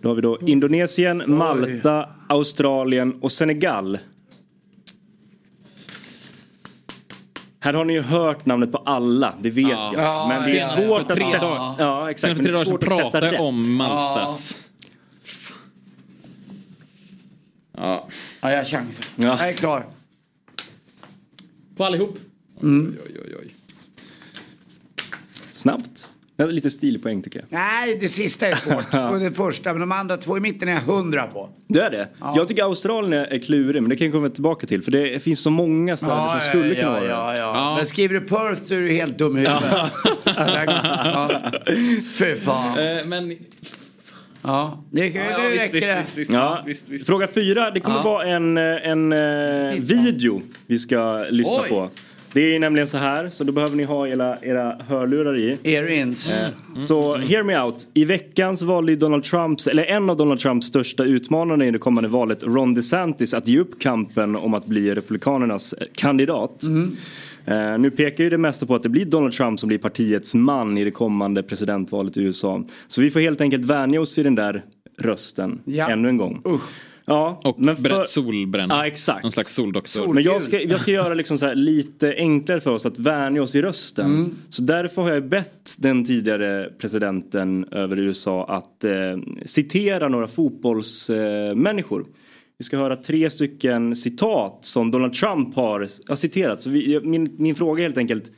Då 0.00 0.08
har 0.08 0.14
vi 0.14 0.22
då 0.22 0.38
Indonesien, 0.46 1.22
Malta, 1.26 2.08
Australien 2.28 3.12
och 3.20 3.32
Senegal. 3.32 3.98
Här 7.64 7.72
har 7.74 7.84
ni 7.84 7.92
ju 7.92 8.00
hört 8.00 8.46
namnet 8.46 8.72
på 8.72 8.78
alla, 8.78 9.34
det 9.40 9.50
vet 9.50 9.68
Ja. 9.68 9.92
jag. 9.96 10.28
Men 10.28 10.42
det 10.42 10.58
är 10.58 10.64
svårt 10.64 11.10
att 11.10 11.26
sätta... 11.26 11.74
Ja, 11.78 12.10
exakt. 12.10 12.28
Men 12.28 12.36
tre 12.36 12.44
det 12.46 12.50
är 12.50 12.52
dagar 12.52 12.64
sedan 12.64 12.72
svårt 12.72 12.82
att 12.82 12.88
sätta 12.88 13.02
pratade 13.02 13.26
jag 13.26 13.32
rätt. 13.34 13.40
om 13.40 13.76
Maltas. 13.76 14.58
Ja. 17.76 18.08
Ja, 18.40 18.50
jag 18.52 18.66
chansar. 18.66 19.06
Ja. 19.16 19.26
Jag 19.28 19.48
är 19.48 19.52
klar. 19.52 19.86
På 21.76 21.84
allihop? 21.84 22.18
Mm. 22.62 22.96
Oj, 23.06 23.20
oj, 23.24 23.36
oj. 23.40 23.54
Snabbt. 25.52 26.10
Det 26.36 26.42
är 26.42 26.46
Lite 26.48 26.70
stilpoäng 26.70 27.22
tycker 27.22 27.38
jag. 27.38 27.46
Nej, 27.58 27.98
det 28.00 28.08
sista 28.08 28.46
är 28.46 28.54
svårt. 28.54 28.94
Och 29.12 29.20
det 29.20 29.32
första, 29.32 29.70
men 29.72 29.80
de 29.80 29.92
andra 29.92 30.16
två 30.16 30.36
i 30.36 30.40
mitten 30.40 30.68
är 30.68 30.72
jag 30.72 30.80
hundra 30.80 31.26
på. 31.26 31.48
Det 31.68 31.80
är 31.80 31.90
det? 31.90 32.08
Jag 32.20 32.48
tycker 32.48 32.62
Australien 32.62 33.12
är 33.30 33.38
klurig 33.38 33.82
men 33.82 33.90
det 33.90 33.96
kan 33.96 34.04
jag 34.06 34.14
komma 34.14 34.28
tillbaka 34.28 34.66
till. 34.66 34.82
För 34.82 34.90
det 34.90 35.22
finns 35.22 35.40
så 35.40 35.50
många 35.50 35.96
städer 35.96 36.28
som 36.30 36.40
skulle 36.40 36.74
kunna 36.74 36.86
ja, 36.88 36.90
vara 36.92 37.04
ja, 37.08 37.30
det. 37.32 37.38
ja. 37.38 37.74
Men 37.76 37.86
skriver 37.86 38.14
du 38.14 38.20
Perth 38.20 38.62
så 38.62 38.74
är 38.74 38.78
du 38.80 38.88
helt 38.92 39.18
dum 39.18 39.36
i 39.36 39.40
huvudet. 39.40 39.62
Ja. 40.24 41.30
Fy 42.18 42.36
fan. 42.36 42.78
Eh, 42.78 43.04
Men 43.06 43.36
Ja, 44.44 44.82
det, 44.90 45.00
det 45.00 45.18
Ja, 45.18 45.38
visst, 45.52 45.64
räcker 45.64 45.96
visst, 45.98 46.14
det. 46.14 46.20
visst, 46.20 46.30
Ja. 46.32 46.62
visst, 46.66 46.88
visst. 46.88 47.06
Fråga 47.06 47.26
fyra, 47.34 47.70
det 47.70 47.80
kommer 47.80 47.96
Ja. 47.98 48.02
vara 48.02 48.26
en, 48.26 48.58
eh, 48.58 48.64
en 48.88 49.12
eh, 49.12 49.74
video 49.80 50.42
vi 50.66 50.78
ska 50.78 51.24
lyssna 51.30 51.60
Oj. 51.62 51.68
på. 51.68 51.90
Det 52.34 52.54
är 52.54 52.58
nämligen 52.58 52.86
så 52.86 52.98
här, 52.98 53.28
så 53.30 53.44
då 53.44 53.52
behöver 53.52 53.76
ni 53.76 53.82
ha 53.84 54.08
era, 54.08 54.38
era 54.42 54.76
hörlurar 54.88 55.38
i. 55.38 55.58
Earins. 55.64 56.30
Eh, 56.32 56.48
Så 56.78 57.16
hear 57.16 57.42
me 57.42 57.60
out. 57.60 57.86
I 57.94 58.04
veckan 58.04 58.56
så 58.56 58.66
valde 58.66 58.96
Donald 58.96 59.24
Trumps, 59.24 59.66
eller 59.66 59.84
en 59.84 60.10
av 60.10 60.16
Donald 60.16 60.40
Trumps 60.40 60.66
största 60.66 61.04
utmanare 61.04 61.66
i 61.66 61.70
det 61.70 61.78
kommande 61.78 62.08
valet, 62.08 62.42
Ron 62.44 62.74
DeSantis, 62.74 63.34
att 63.34 63.48
ge 63.48 63.58
upp 63.58 63.80
kampen 63.80 64.36
om 64.36 64.54
att 64.54 64.66
bli 64.66 64.94
Republikanernas 64.94 65.72
eh, 65.72 65.86
kandidat. 65.94 66.62
Eh, 67.44 67.78
nu 67.78 67.90
pekar 67.90 68.24
ju 68.24 68.30
det 68.30 68.38
mesta 68.38 68.66
på 68.66 68.74
att 68.74 68.82
det 68.82 68.88
blir 68.88 69.04
Donald 69.04 69.32
Trump 69.32 69.60
som 69.60 69.66
blir 69.68 69.78
partiets 69.78 70.34
man 70.34 70.78
i 70.78 70.84
det 70.84 70.90
kommande 70.90 71.42
presidentvalet 71.42 72.16
i 72.16 72.20
USA. 72.22 72.64
Så 72.88 73.00
vi 73.00 73.10
får 73.10 73.20
helt 73.20 73.40
enkelt 73.40 73.64
vänja 73.64 74.00
oss 74.00 74.18
vid 74.18 74.26
den 74.26 74.34
där 74.34 74.62
rösten 74.98 75.60
Ja. 75.64 75.88
ännu 75.90 76.08
en 76.08 76.16
gång. 76.16 76.42
Ja, 77.12 77.40
Och 77.44 77.60
men 77.60 77.76
brä- 77.76 78.04
solbränna. 78.04 78.74
Ja, 78.74 78.86
exakt. 78.86 79.22
Någon 79.22 79.32
slags 79.32 79.54
soldoktor. 79.54 80.14
Men 80.14 80.22
jag 80.22 80.42
ska, 80.42 80.60
jag 80.62 80.80
ska 80.80 80.90
göra 80.90 81.14
liksom 81.14 81.38
så 81.38 81.46
här 81.46 81.54
lite 81.54 82.14
enklare 82.16 82.60
för 82.60 82.70
oss 82.70 82.86
att 82.86 82.98
vänja 82.98 83.42
oss 83.42 83.54
vid 83.54 83.64
rösten. 83.64 84.06
Mm. 84.06 84.34
Så 84.48 84.62
därför 84.62 85.02
har 85.02 85.10
jag 85.10 85.28
bett 85.28 85.74
den 85.78 86.04
tidigare 86.04 86.70
presidenten 86.78 87.64
över 87.70 87.98
USA 87.98 88.44
att 88.48 88.84
eh, 88.84 88.92
citera 89.44 90.08
några 90.08 90.28
fotbollsmänniskor. 90.28 92.00
Eh, 92.00 92.06
vi 92.58 92.64
ska 92.64 92.76
höra 92.76 92.96
tre 92.96 93.30
stycken 93.30 93.96
citat 93.96 94.58
som 94.60 94.90
Donald 94.90 95.12
Trump 95.14 95.54
har, 95.54 95.88
har 96.08 96.16
citerat. 96.16 96.62
Så 96.62 96.70
vi, 96.70 97.00
min, 97.02 97.34
min 97.38 97.54
fråga 97.54 97.80
är 97.80 97.82
helt 97.82 97.98
enkelt 97.98 98.32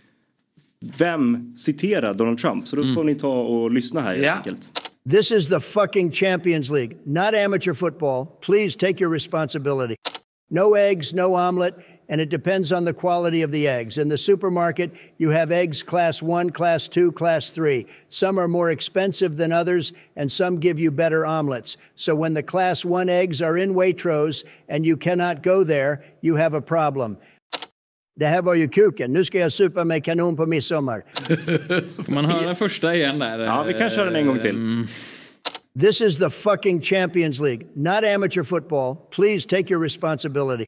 vem 0.99 1.57
citerar 1.57 2.15
Donald 2.15 2.39
Trump? 2.39 2.69
Så 2.69 2.77
då 2.77 2.83
får 2.95 3.05
ni 3.05 3.15
ta 3.15 3.33
och 3.43 3.71
lyssna 3.71 4.01
här 4.01 4.11
helt 4.15 4.25
Ja. 4.25 4.33
enkelt. 4.37 4.84
This 5.07 5.31
is 5.31 5.49
the 5.49 5.61
fucking 5.61 6.13
Champions 6.13 6.71
League, 6.71 7.07
not 7.07 7.35
amateur 7.35 7.75
football. 7.75 8.25
Please 8.41 8.75
take 8.75 9.01
your 9.01 9.11
responsibility. 9.11 9.97
No 10.49 10.73
eggs, 10.73 11.13
no 11.13 11.35
omelet, 11.35 11.75
and 12.09 12.23
it 12.23 12.31
depends 12.31 12.73
on 12.73 12.87
the 12.87 12.95
quality 12.95 13.43
of 13.43 13.51
the 13.51 13.69
eggs. 13.69 13.99
In 13.99 14.09
the 14.09 14.17
supermarket, 14.17 14.93
you 15.19 15.29
have 15.29 15.53
eggs 15.53 15.83
class 15.83 16.23
one, 16.23 16.49
class 16.49 16.89
two, 16.89 17.13
class 17.13 17.51
three. 17.51 17.87
Some 18.09 18.41
are 18.41 18.49
more 18.49 18.71
expensive 18.71 19.37
than 19.37 19.53
others, 19.53 19.93
and 20.17 20.33
some 20.33 20.59
give 20.59 20.81
you 20.81 20.91
better 20.91 21.27
omelets. 21.27 21.77
So 21.95 22.15
when 22.15 22.33
the 22.33 22.43
class 22.43 22.83
one 22.83 23.11
eggs 23.11 23.43
are 23.43 23.59
in 23.59 23.75
Waitrose 23.75 24.45
and 24.69 24.87
you 24.87 24.97
cannot 24.97 25.43
go 25.43 25.65
there, 25.65 26.03
you 26.23 26.37
have 26.37 26.55
a 26.55 26.63
problem. 26.63 27.19
Det 28.17 28.27
här 28.27 28.43
var 28.43 28.55
ju 28.55 28.69
kuken. 28.69 29.13
Nu 29.13 29.25
ska 29.25 29.39
jag 29.39 29.53
supa 29.53 29.85
med 29.85 30.05
kanon 30.05 30.37
på 30.37 30.47
midsommar. 30.47 31.05
Får 32.05 32.13
man 32.13 32.25
höra 32.25 32.55
första 32.55 32.95
igen 32.95 33.19
där? 33.19 33.39
Ja, 33.39 33.63
vi 33.63 33.75
kan 33.75 33.91
köra 33.91 34.05
den 34.05 34.17
en 34.17 34.27
gång 34.27 34.39
till. 34.39 34.51
Mm. 34.51 34.87
This 35.81 36.01
is 36.01 36.19
the 36.19 36.31
fucking 36.31 36.81
Champions 36.81 37.41
League, 37.41 37.67
not 37.75 38.05
amateur 38.05 38.45
football. 38.45 38.97
Please 39.11 39.49
take 39.49 39.71
your 39.71 39.83
responsibility. 39.83 40.67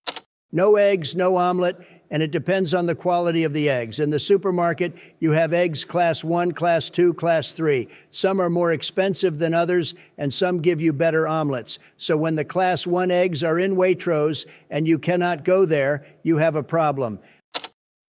No 0.52 0.76
eggs, 0.76 1.14
no 1.14 1.36
omelet, 1.36 1.76
and 2.10 2.22
it 2.22 2.32
depends 2.32 2.74
on 2.74 2.86
the 2.86 2.94
quality 2.94 3.44
of 3.44 3.52
the 3.52 3.68
eggs. 3.70 4.00
In 4.00 4.10
the 4.10 4.18
supermarket, 4.18 4.92
you 5.20 5.32
have 5.32 5.52
eggs 5.52 5.84
class 5.84 6.24
one, 6.24 6.52
class 6.52 6.90
two, 6.90 7.14
class 7.14 7.52
three. 7.52 7.88
Some 8.10 8.40
are 8.40 8.50
more 8.50 8.72
expensive 8.72 9.38
than 9.38 9.54
others, 9.54 9.94
and 10.18 10.32
some 10.32 10.62
give 10.62 10.80
you 10.80 10.92
better 10.92 11.28
omelets. 11.28 11.78
So 11.96 12.16
when 12.16 12.36
the 12.36 12.44
class 12.44 12.86
one 12.86 13.10
eggs 13.10 13.44
are 13.44 13.60
in 13.60 13.76
Waitrose 13.76 14.46
and 14.70 14.88
you 14.88 14.98
cannot 14.98 15.44
go 15.44 15.64
there, 15.64 16.06
you 16.22 16.38
have 16.38 16.56
a 16.56 16.62
problem. 16.62 17.18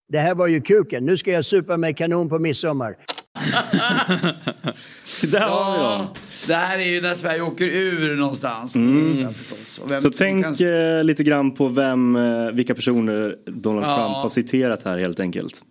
Det 0.09 0.17
här 0.19 0.35
var 0.35 0.47
ju 0.47 0.61
kuken. 0.61 1.05
Nu 1.05 1.17
ska 1.17 1.31
jag 1.31 1.45
supa 1.45 1.77
med 1.77 1.97
kanon 1.97 2.29
på 2.29 2.39
midsommar. 2.39 2.95
Där 5.31 5.39
har 5.39 5.73
vi 5.77 5.83
dem. 5.83 6.07
Det 6.47 6.53
här 6.53 6.79
är 6.79 6.83
ju 6.85 7.01
när 7.01 7.15
Sverige 7.15 7.41
åker 7.41 7.65
ur 7.65 8.15
någonstans. 8.15 8.75
Mm. 8.75 9.05
sista 9.07 9.33
förstås. 9.33 10.01
Så 10.03 10.09
tänk 10.09 10.57
kan- 10.57 10.67
eh, 10.97 11.03
lite 11.03 11.23
grann 11.23 11.51
på 11.51 11.67
vem, 11.67 12.15
eh, 12.15 12.51
vilka 12.51 12.75
personer 12.75 13.35
Donald 13.45 13.85
Ja. 13.85 13.95
Trump 13.97 14.15
har 14.15 14.29
citerat 14.29 14.83
här 14.83 14.97
helt 14.97 15.19
enkelt. 15.19 15.61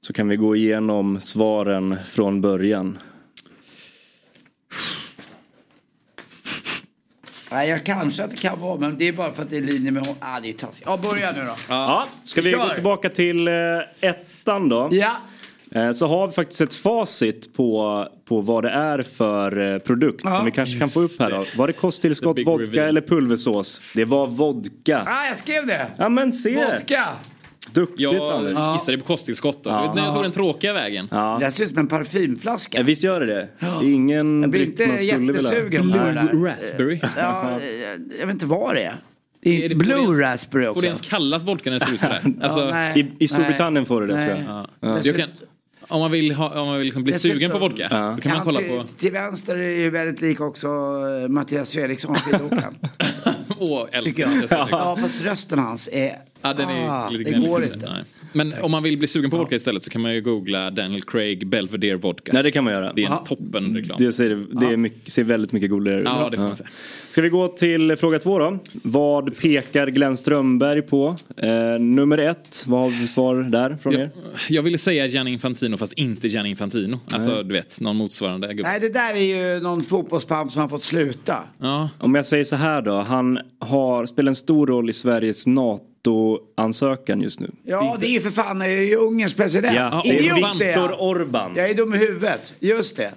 Så 0.00 0.12
kan 0.12 0.28
vi 0.28 0.36
gå 0.36 0.56
igenom 0.56 1.20
svaren 1.20 1.96
från 2.10 2.40
början. 2.40 2.98
Nej, 7.56 7.68
jag 7.68 7.84
kanske 7.86 8.24
att 8.24 8.30
det 8.30 8.36
kan 8.36 8.60
vara, 8.60 8.78
men 8.78 8.98
det 8.98 9.08
är 9.08 9.12
bara 9.12 9.32
för 9.32 9.42
att 9.42 9.50
det 9.50 9.56
är 9.56 9.60
i 9.60 9.62
linje 9.62 9.90
med 9.90 10.02
honom. 10.02 10.16
Ah, 10.20 10.40
det 10.40 10.48
är 10.48 10.52
taskigt. 10.52 10.82
Ja, 10.86 10.96
börja 10.96 11.32
nu 11.32 11.42
då. 11.42 11.54
Ja, 11.68 12.06
ska 12.22 12.40
vi 12.40 12.50
Kör. 12.52 12.58
gå 12.68 12.74
tillbaka 12.74 13.08
till 13.08 13.48
eh, 13.48 13.54
ettan 14.00 14.68
då? 14.68 14.88
Ja. 14.92 15.12
Eh, 15.70 15.92
Så 15.92 16.06
har 16.06 16.26
vi 16.26 16.32
faktiskt 16.32 16.60
ett 16.60 16.74
facit 16.74 17.54
på, 17.56 18.08
på 18.24 18.40
vad 18.40 18.64
det 18.64 18.70
är 18.70 19.02
för 19.02 19.72
eh, 19.74 19.78
produkt 19.78 20.20
Ja. 20.24 20.36
som 20.36 20.44
vi 20.44 20.50
kanske 20.50 20.78
kan 20.78 20.88
få 20.88 21.00
upp 21.00 21.10
här 21.20 21.30
då. 21.30 21.44
Var 21.56 21.66
det 21.66 21.72
kosttillskott, 21.72 22.38
vodka 22.46 22.62
reveal. 22.72 22.88
eller 22.88 23.00
pulversås? 23.00 23.80
Det 23.94 24.04
var 24.04 24.26
vodka. 24.26 25.04
Ah, 25.06 25.26
jag 25.28 25.36
skrev 25.36 25.66
det. 25.66 25.86
Ja 25.98 26.08
men 26.08 26.32
se! 26.32 26.54
Vodka. 26.72 27.08
Duktigt 27.80 28.00
Jag 28.00 28.32
Anders. 28.34 28.74
gissade 28.80 28.98
på 28.98 29.04
kosttillskott 29.04 29.64
då. 29.64 29.70
Ja. 29.70 29.92
När 29.94 30.04
jag 30.04 30.14
tog 30.14 30.22
den 30.22 30.32
tråkiga 30.32 30.72
vägen. 30.72 31.08
Ja. 31.10 31.38
Det 31.40 31.50
ser 31.50 31.62
ut 31.64 31.68
som 31.70 31.78
en 31.78 31.86
parfymflaska. 31.86 32.78
Ja, 32.78 32.84
Visst 32.84 33.04
gör 33.04 33.20
det 33.20 33.26
det? 33.26 33.48
Det 33.60 33.66
är 33.66 33.82
ingen 33.82 34.40
Jag 34.42 34.50
blir 34.50 34.60
dryck 34.60 34.80
inte 34.80 34.86
man 34.88 34.98
skulle 34.98 35.18
vilja 35.32 35.42
jättesugen 35.42 35.92
på 35.92 35.98
det 35.98 36.12
där. 36.12 36.28
Blue 36.32 36.50
raspberry. 36.50 37.00
Ja, 37.16 37.50
jag, 37.82 38.00
jag 38.20 38.26
vet 38.26 38.34
inte 38.34 38.46
vad 38.46 38.74
det 38.74 38.82
är. 38.82 38.94
Det 39.42 39.50
är, 39.60 39.64
Är 39.64 39.68
det 39.68 39.74
Blue 39.74 40.16
det- 40.16 40.22
raspberry 40.32 40.64
Får 40.64 40.70
också. 40.70 40.80
det 40.80 40.86
ens 40.86 41.00
kallas 41.00 41.44
vodka 41.44 41.70
när 41.70 41.78
det 41.78 41.86
ser 41.86 41.94
ut 41.94 42.00
sådär? 42.00 42.22
Alltså, 42.42 42.64
nej. 42.70 43.00
I, 43.18 43.24
I 43.24 43.28
Storbritannien 43.28 43.86
får 43.86 44.00
du 44.00 44.06
det 44.06 44.14
Nej. 44.14 44.28
tror 44.28 44.38
jag. 44.48 44.66
ja. 44.80 44.98
Jag 45.02 45.16
kan, 45.16 45.28
om 45.88 46.00
man 46.00 46.10
vill, 46.10 46.32
ha, 46.34 46.60
om 46.60 46.66
man 46.66 46.76
vill 46.76 46.84
liksom 46.84 47.04
bli 47.04 47.12
Dessutom- 47.12 47.32
sugen 47.34 47.50
på 47.50 47.58
vodka, 47.58 47.88
då 48.16 48.22
kan 48.22 48.32
man 48.36 48.44
kolla 48.44 48.58
till, 48.60 48.68
på... 48.68 48.84
Till 48.98 49.12
vänster 49.12 49.56
är 49.56 49.70
ju 49.70 49.90
väldigt 49.90 50.20
lik 50.20 50.40
också 50.40 50.66
eh, 50.66 51.28
Mattias 51.28 51.70
Fredriksson, 51.72 52.14
skidåkaren. 52.14 52.74
Åh, 53.58 53.86
Tycker 53.86 53.96
älskar 53.98 54.22
jag. 54.22 54.28
Mattias 54.30 54.50
Fredriksson. 54.50 54.68
Ja, 54.70 54.98
fast 55.00 55.24
rösten 55.24 55.58
hans 55.58 55.88
är... 55.92 56.12
Ja, 56.42 56.52
den 56.52 56.68
är 56.68 56.88
ah, 56.88 57.08
lite 57.10 57.30
det 57.30 57.48
går 57.48 57.64
inte. 57.64 57.90
Nej. 57.92 58.04
Men 58.32 58.54
om 58.62 58.70
man 58.70 58.82
vill 58.82 58.98
bli 58.98 59.06
sugen 59.06 59.30
på 59.30 59.36
vodka 59.36 59.54
istället 59.54 59.82
så 59.82 59.90
kan 59.90 60.00
man 60.00 60.14
ju 60.14 60.20
googla 60.20 60.70
Daniel 60.70 61.02
Craig 61.02 61.46
Belvedere 61.46 61.96
Vodka. 61.96 62.32
Nej 62.34 62.42
det 62.42 62.50
kan 62.50 62.64
man 62.64 62.72
göra. 62.72 62.92
Det 62.92 63.04
är 63.04 63.10
en 63.10 63.24
toppen 63.24 63.76
reklam. 63.76 63.96
Det 64.00 64.12
ser, 64.12 64.46
det 64.60 64.66
är 64.66 64.76
mycket, 64.76 65.12
ser 65.12 65.24
väldigt 65.24 65.52
mycket 65.52 65.70
godare 65.70 66.00
ut. 66.00 66.04
Ja, 66.04 66.28
det 66.30 66.36
får 66.36 66.44
man 66.44 66.56
säga. 66.56 66.68
Ska 67.10 67.22
vi 67.22 67.28
gå 67.28 67.48
till 67.48 67.96
fråga 67.96 68.18
två 68.18 68.38
då? 68.38 68.58
Vad 68.72 69.40
pekar 69.40 69.86
Glenn 69.86 70.16
Strömberg 70.16 70.82
på? 70.82 71.16
Eh, 71.36 71.48
nummer 71.80 72.18
ett, 72.18 72.64
vad 72.66 72.80
har 72.80 73.00
vi 73.00 73.06
svar 73.06 73.34
där 73.36 73.76
från 73.82 73.94
er? 73.94 73.98
Jag, 73.98 74.10
jag 74.48 74.62
ville 74.62 74.78
säga 74.78 75.06
Gianni 75.06 75.32
Infantino 75.32 75.76
fast 75.76 75.92
inte 75.92 76.28
Gianni 76.28 76.50
Infantino. 76.50 77.00
Alltså 77.12 77.30
Nej. 77.30 77.44
du 77.44 77.52
vet, 77.52 77.80
någon 77.80 77.96
motsvarande 77.96 78.54
gubbe. 78.54 78.68
Nej, 78.68 78.80
det 78.80 78.88
där 78.88 79.14
är 79.14 79.54
ju 79.54 79.60
någon 79.60 79.82
fotbollspamp 79.82 80.52
som 80.52 80.62
har 80.62 80.68
fått 80.68 80.82
sluta. 80.82 81.42
Ja. 81.58 81.88
Om 81.98 82.14
jag 82.14 82.26
säger 82.26 82.44
så 82.44 82.56
här 82.56 82.82
då, 82.82 83.00
han 83.00 83.38
har 83.58 84.06
spelat 84.06 84.28
en 84.28 84.34
stor 84.34 84.66
roll 84.66 84.90
i 84.90 84.92
Sveriges 84.92 85.46
NATO-ansökan 86.06 87.20
just 87.20 87.40
nu. 87.40 87.50
Ja, 87.64 87.96
det 88.00 88.16
är 88.16 88.20
för 88.20 88.30
fan 88.30 88.58
det 88.58 88.66
är 88.66 88.82
ju 88.82 88.96
Ungerns 88.96 89.34
president. 89.34 89.76
Ja, 89.76 90.00
det 90.04 90.28
är 90.28 90.34
Viktor. 90.66 91.00
Orban. 91.02 91.52
Jag 91.56 91.70
är 91.70 91.74
dum 91.74 91.94
i 91.94 91.98
huvudet. 91.98 92.54
Just 92.60 92.96
det. 92.96 93.12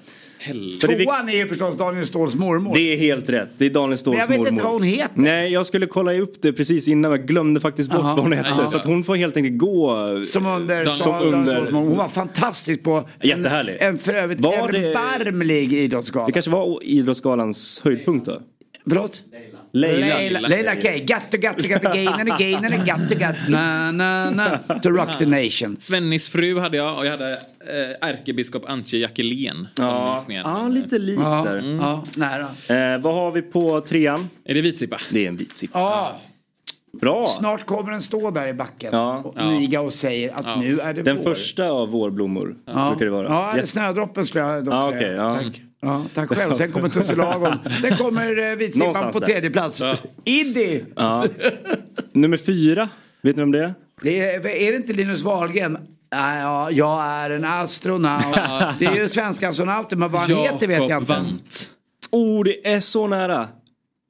Så 0.78 0.88
det 0.88 0.94
är 0.94 0.98
vik- 0.98 1.08
Tvåan 1.08 1.30
är 1.30 1.34
ju 1.34 1.48
förstås 1.48 1.78
Daniel 1.78 2.06
Ståhls 2.08 2.36
mormor. 2.36 2.74
Det 2.74 2.94
är 2.94 2.98
helt 2.98 3.30
rätt, 3.30 3.50
det 3.58 3.66
är 3.66 3.70
Daniel 3.70 3.98
Ståhls 3.98 4.18
Men 4.18 4.22
jag 4.22 4.28
vet 4.28 4.38
mormor. 4.38 4.52
inte 4.54 4.64
vad 4.64 4.74
hon 4.74 4.84
heter. 4.84 5.12
Nej, 5.16 5.52
jag 5.54 5.66
skulle 5.66 5.86
kolla 5.86 6.14
upp 6.14 6.42
det 6.42 6.54
precis 6.54 6.88
innan, 6.88 7.12
jag 7.12 7.26
glömde 7.28 7.60
faktiskt 7.60 7.90
bort 7.90 8.00
Jaha. 8.02 8.16
vad 8.16 8.24
hon 8.24 8.34
hette. 8.34 8.50
Ja. 8.58 8.68
Så 8.68 8.78
att 8.78 8.86
hon 8.86 9.04
får 9.04 9.16
helt 9.16 9.38
enkelt 9.38 9.58
gå 9.58 9.96
Som 10.26 10.46
under, 10.46 10.86
som 10.86 11.22
under 11.22 11.62
mormor. 11.64 11.80
Hon 11.88 11.98
var 11.98 12.08
fantastisk 12.08 12.84
på 12.84 13.10
Jättehärlig. 13.24 13.78
en, 13.80 13.88
en 13.88 13.98
för 13.98 14.14
övrigt 14.18 14.40
Var 14.42 14.72
det- 14.72 14.78
erbarmlig 14.88 15.74
idrottsgala. 15.74 16.26
Det 16.26 16.32
kanske 16.32 16.52
var 16.52 16.84
Idrottsgalans 16.84 17.82
höjdpunkt 17.84 18.26
då? 18.26 18.42
Förlåt? 18.90 19.24
Leila. 19.32 19.59
Leila, 19.72 20.40
Leila 20.48 20.76
K. 20.76 20.88
Gatt 21.04 21.34
och 21.34 21.40
gatt 21.40 21.58
och 21.58 21.64
gatt 21.66 21.86
och 21.86 21.92
gainen 21.94 22.32
och 22.32 22.40
gainen 22.40 22.80
och 22.80 22.86
gatt 22.86 23.12
och 23.12 23.18
gatt. 23.18 23.36
Na, 23.50 23.92
na, 23.92 24.30
na. 24.32 24.60
To 24.84 24.90
rock 24.90 25.18
the 25.18 25.26
nation. 25.26 25.76
Svennis 25.80 26.30
fru 26.30 26.60
hade 26.60 26.78
jag 26.78 26.98
och 26.98 27.06
jag 27.06 27.12
hade 27.12 27.32
eh, 27.32 28.08
ärkebiskop 28.10 28.70
Antje 28.70 29.00
Jackelén. 29.00 29.68
Ja, 29.78 30.24
ja 30.28 30.68
lite 30.68 30.98
likt 31.00 31.22
Ja, 31.24 31.44
där. 31.48 31.78
ja, 31.82 32.04
nära. 32.18 32.94
Eh, 32.94 33.02
vad 33.02 33.14
har 33.16 33.32
vi 33.32 33.42
på 33.42 33.82
trean? 33.82 34.30
Är 34.46 34.54
det 34.54 34.62
vitsippa? 34.62 34.98
Det 35.10 35.26
är 35.26 35.28
en 35.30 35.38
vitsippa. 35.38 35.80
Ja, 35.80 36.12
Bra! 37.02 37.24
snart 37.24 37.66
kommer 37.66 37.92
den 37.92 38.02
stå 38.02 38.32
där 38.32 38.48
i 38.48 38.54
backen 38.54 38.90
Ja. 38.94 39.18
och 39.18 39.38
niga 39.52 39.82
och 39.82 39.94
säger 39.94 40.34
att 40.34 40.42
Ja. 40.46 40.56
nu 40.62 40.80
är 40.80 40.94
det 40.94 41.02
Den 41.04 41.18
vår. 41.18 41.24
första 41.24 41.66
av 41.70 41.90
vårblommor 41.90 42.56
Ja, 42.66 42.90
brukar 42.90 43.06
det 43.06 43.12
vara. 43.12 43.28
ja 43.28 43.56
Jätte- 43.56 43.68
snödroppen 43.68 44.26
skulle 44.26 44.44
jag 44.44 44.66
dock 44.66 44.74
Ja, 44.74 44.84
säga. 44.84 44.98
okej, 44.98 45.12
ja. 45.12 45.36
Tack. 45.36 45.62
Ja, 45.82 46.06
tack 46.14 46.30
själv. 46.30 46.54
Sen 46.54 46.72
kommer 46.72 46.90
tussilagon. 46.90 47.58
Sen 47.82 47.98
kommer 47.98 48.52
eh, 48.52 48.56
vitsippan 48.56 49.12
på 49.12 49.20
där. 49.20 49.28
tredje 49.28 49.50
plats. 49.50 49.82
Iddi! 50.26 50.86
Ja. 50.96 51.26
Nummer 52.12 52.38
fyra, 52.38 52.90
vet 53.22 53.36
ni 53.36 53.42
vem 53.42 53.52
det 53.52 53.64
är? 53.64 53.74
Det 54.02 54.20
är, 54.20 54.48
är 54.48 54.72
det 54.72 54.78
inte 54.78 54.94
Linus 54.94 55.22
Wahlgren? 55.22 55.78
Ja, 56.10 56.72
jag 56.72 57.02
är 57.04 57.30
en 57.30 57.46
astronaut. 57.46 58.24
Det 58.80 58.86
är 58.86 58.96
ju 58.96 59.10
svenska 59.10 59.50
astronauten, 59.50 60.00
men 60.00 60.12
vad 60.12 60.22
han 60.22 60.36
heter 60.36 60.68
vet 60.68 60.90
jag 60.90 61.02
inte. 61.02 61.24
Oh, 62.12 62.44
det 62.44 62.68
är 62.68 62.80
så 62.80 63.08
nära. 63.08 63.48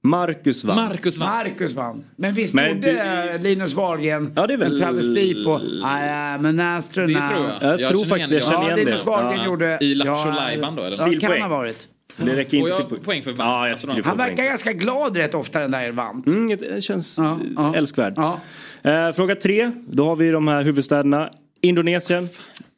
Marcus 0.01 0.63
vann. 0.63 0.75
Marcus 1.19 1.73
vann. 1.73 2.03
Men 2.15 2.33
visst 2.33 2.53
Men 2.53 2.75
gjorde 2.75 3.31
eh, 3.35 3.41
Linus 3.41 3.73
Wahlgren 3.73 4.33
Ja, 4.35 4.47
det 4.47 4.53
är 4.53 4.57
väl- 4.57 4.73
en 4.73 4.79
travesti 4.79 5.43
på 5.43 5.61
I 5.61 5.83
am 6.09 6.45
an 6.45 6.59
astronaut? 6.59 7.13
Det 7.23 7.29
tror 7.35 7.45
jag. 7.61 7.79
Jag 7.81 7.89
tror 7.89 8.05
faktiskt 8.05 8.31
jag 8.31 8.43
känner 8.43 8.55
ja, 8.57 8.65
igen 8.75 8.79
Linus 8.85 9.03
det. 9.03 9.09
Wahlgren 9.09 9.37
Ja. 9.39 9.45
gjorde... 9.45 9.77
I 9.81 9.93
Lattjo 9.95 10.11
ja, 10.13 10.35
Lajban 10.35 10.75
då, 10.75 10.83
eller? 10.83 11.13
Ja, 11.13 11.19
kan 11.19 11.41
ha 11.41 11.49
varit. 11.49 11.87
Det 12.17 12.35
räcker 12.35 12.59
Får 12.59 12.69
inte 12.69 12.81
jag 12.81 12.89
till 12.89 12.99
poäng 12.99 13.23
för 13.23 13.31
vann? 13.31 13.47
Ja, 13.47 13.67
jag 13.69 13.77
du 13.77 14.03
får 14.03 14.09
Han 14.09 14.17
verkar 14.17 14.35
poäng. 14.35 14.47
ganska 14.47 14.73
glad 14.73 15.17
rätt 15.17 15.33
ofta 15.35 15.59
den 15.59 15.71
där 15.71 15.91
vant. 15.91 16.27
Mm, 16.27 16.57
det 16.57 16.83
känns 16.83 17.17
Ja, 17.17 17.39
ja. 17.55 17.75
älskvärd. 17.75 18.13
Ja. 18.15 18.39
Eh, 18.83 19.13
fråga 19.13 19.35
tre. 19.35 19.71
Då 19.87 20.05
har 20.05 20.15
vi 20.15 20.31
de 20.31 20.47
här 20.47 20.63
huvudstäderna. 20.63 21.29
Indonesien. 21.61 22.29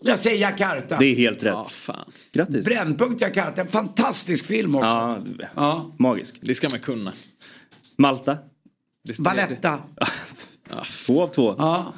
Jag 0.03 0.19
säger 0.19 0.41
Jakarta. 0.41 0.97
Det 0.97 1.05
är 1.05 1.15
helt 1.15 1.43
rätt. 1.43 1.53
Ja, 1.53 1.65
fan. 1.65 2.11
Grattis. 2.33 2.65
Brännpunkt 2.65 3.21
Jakarta, 3.21 3.61
en 3.61 3.67
fantastisk 3.67 4.45
film 4.45 4.75
också. 4.75 4.87
Ja, 4.89 5.19
Ja. 5.55 5.91
magisk. 5.99 6.35
Det 6.41 6.55
ska 6.55 6.69
man 6.69 6.79
kunna. 6.79 7.13
Malta. 7.97 8.37
Valletta. 9.19 9.79
Två 11.05 11.21
av 11.23 11.27
två. 11.27 11.55
Ja. 11.57 11.93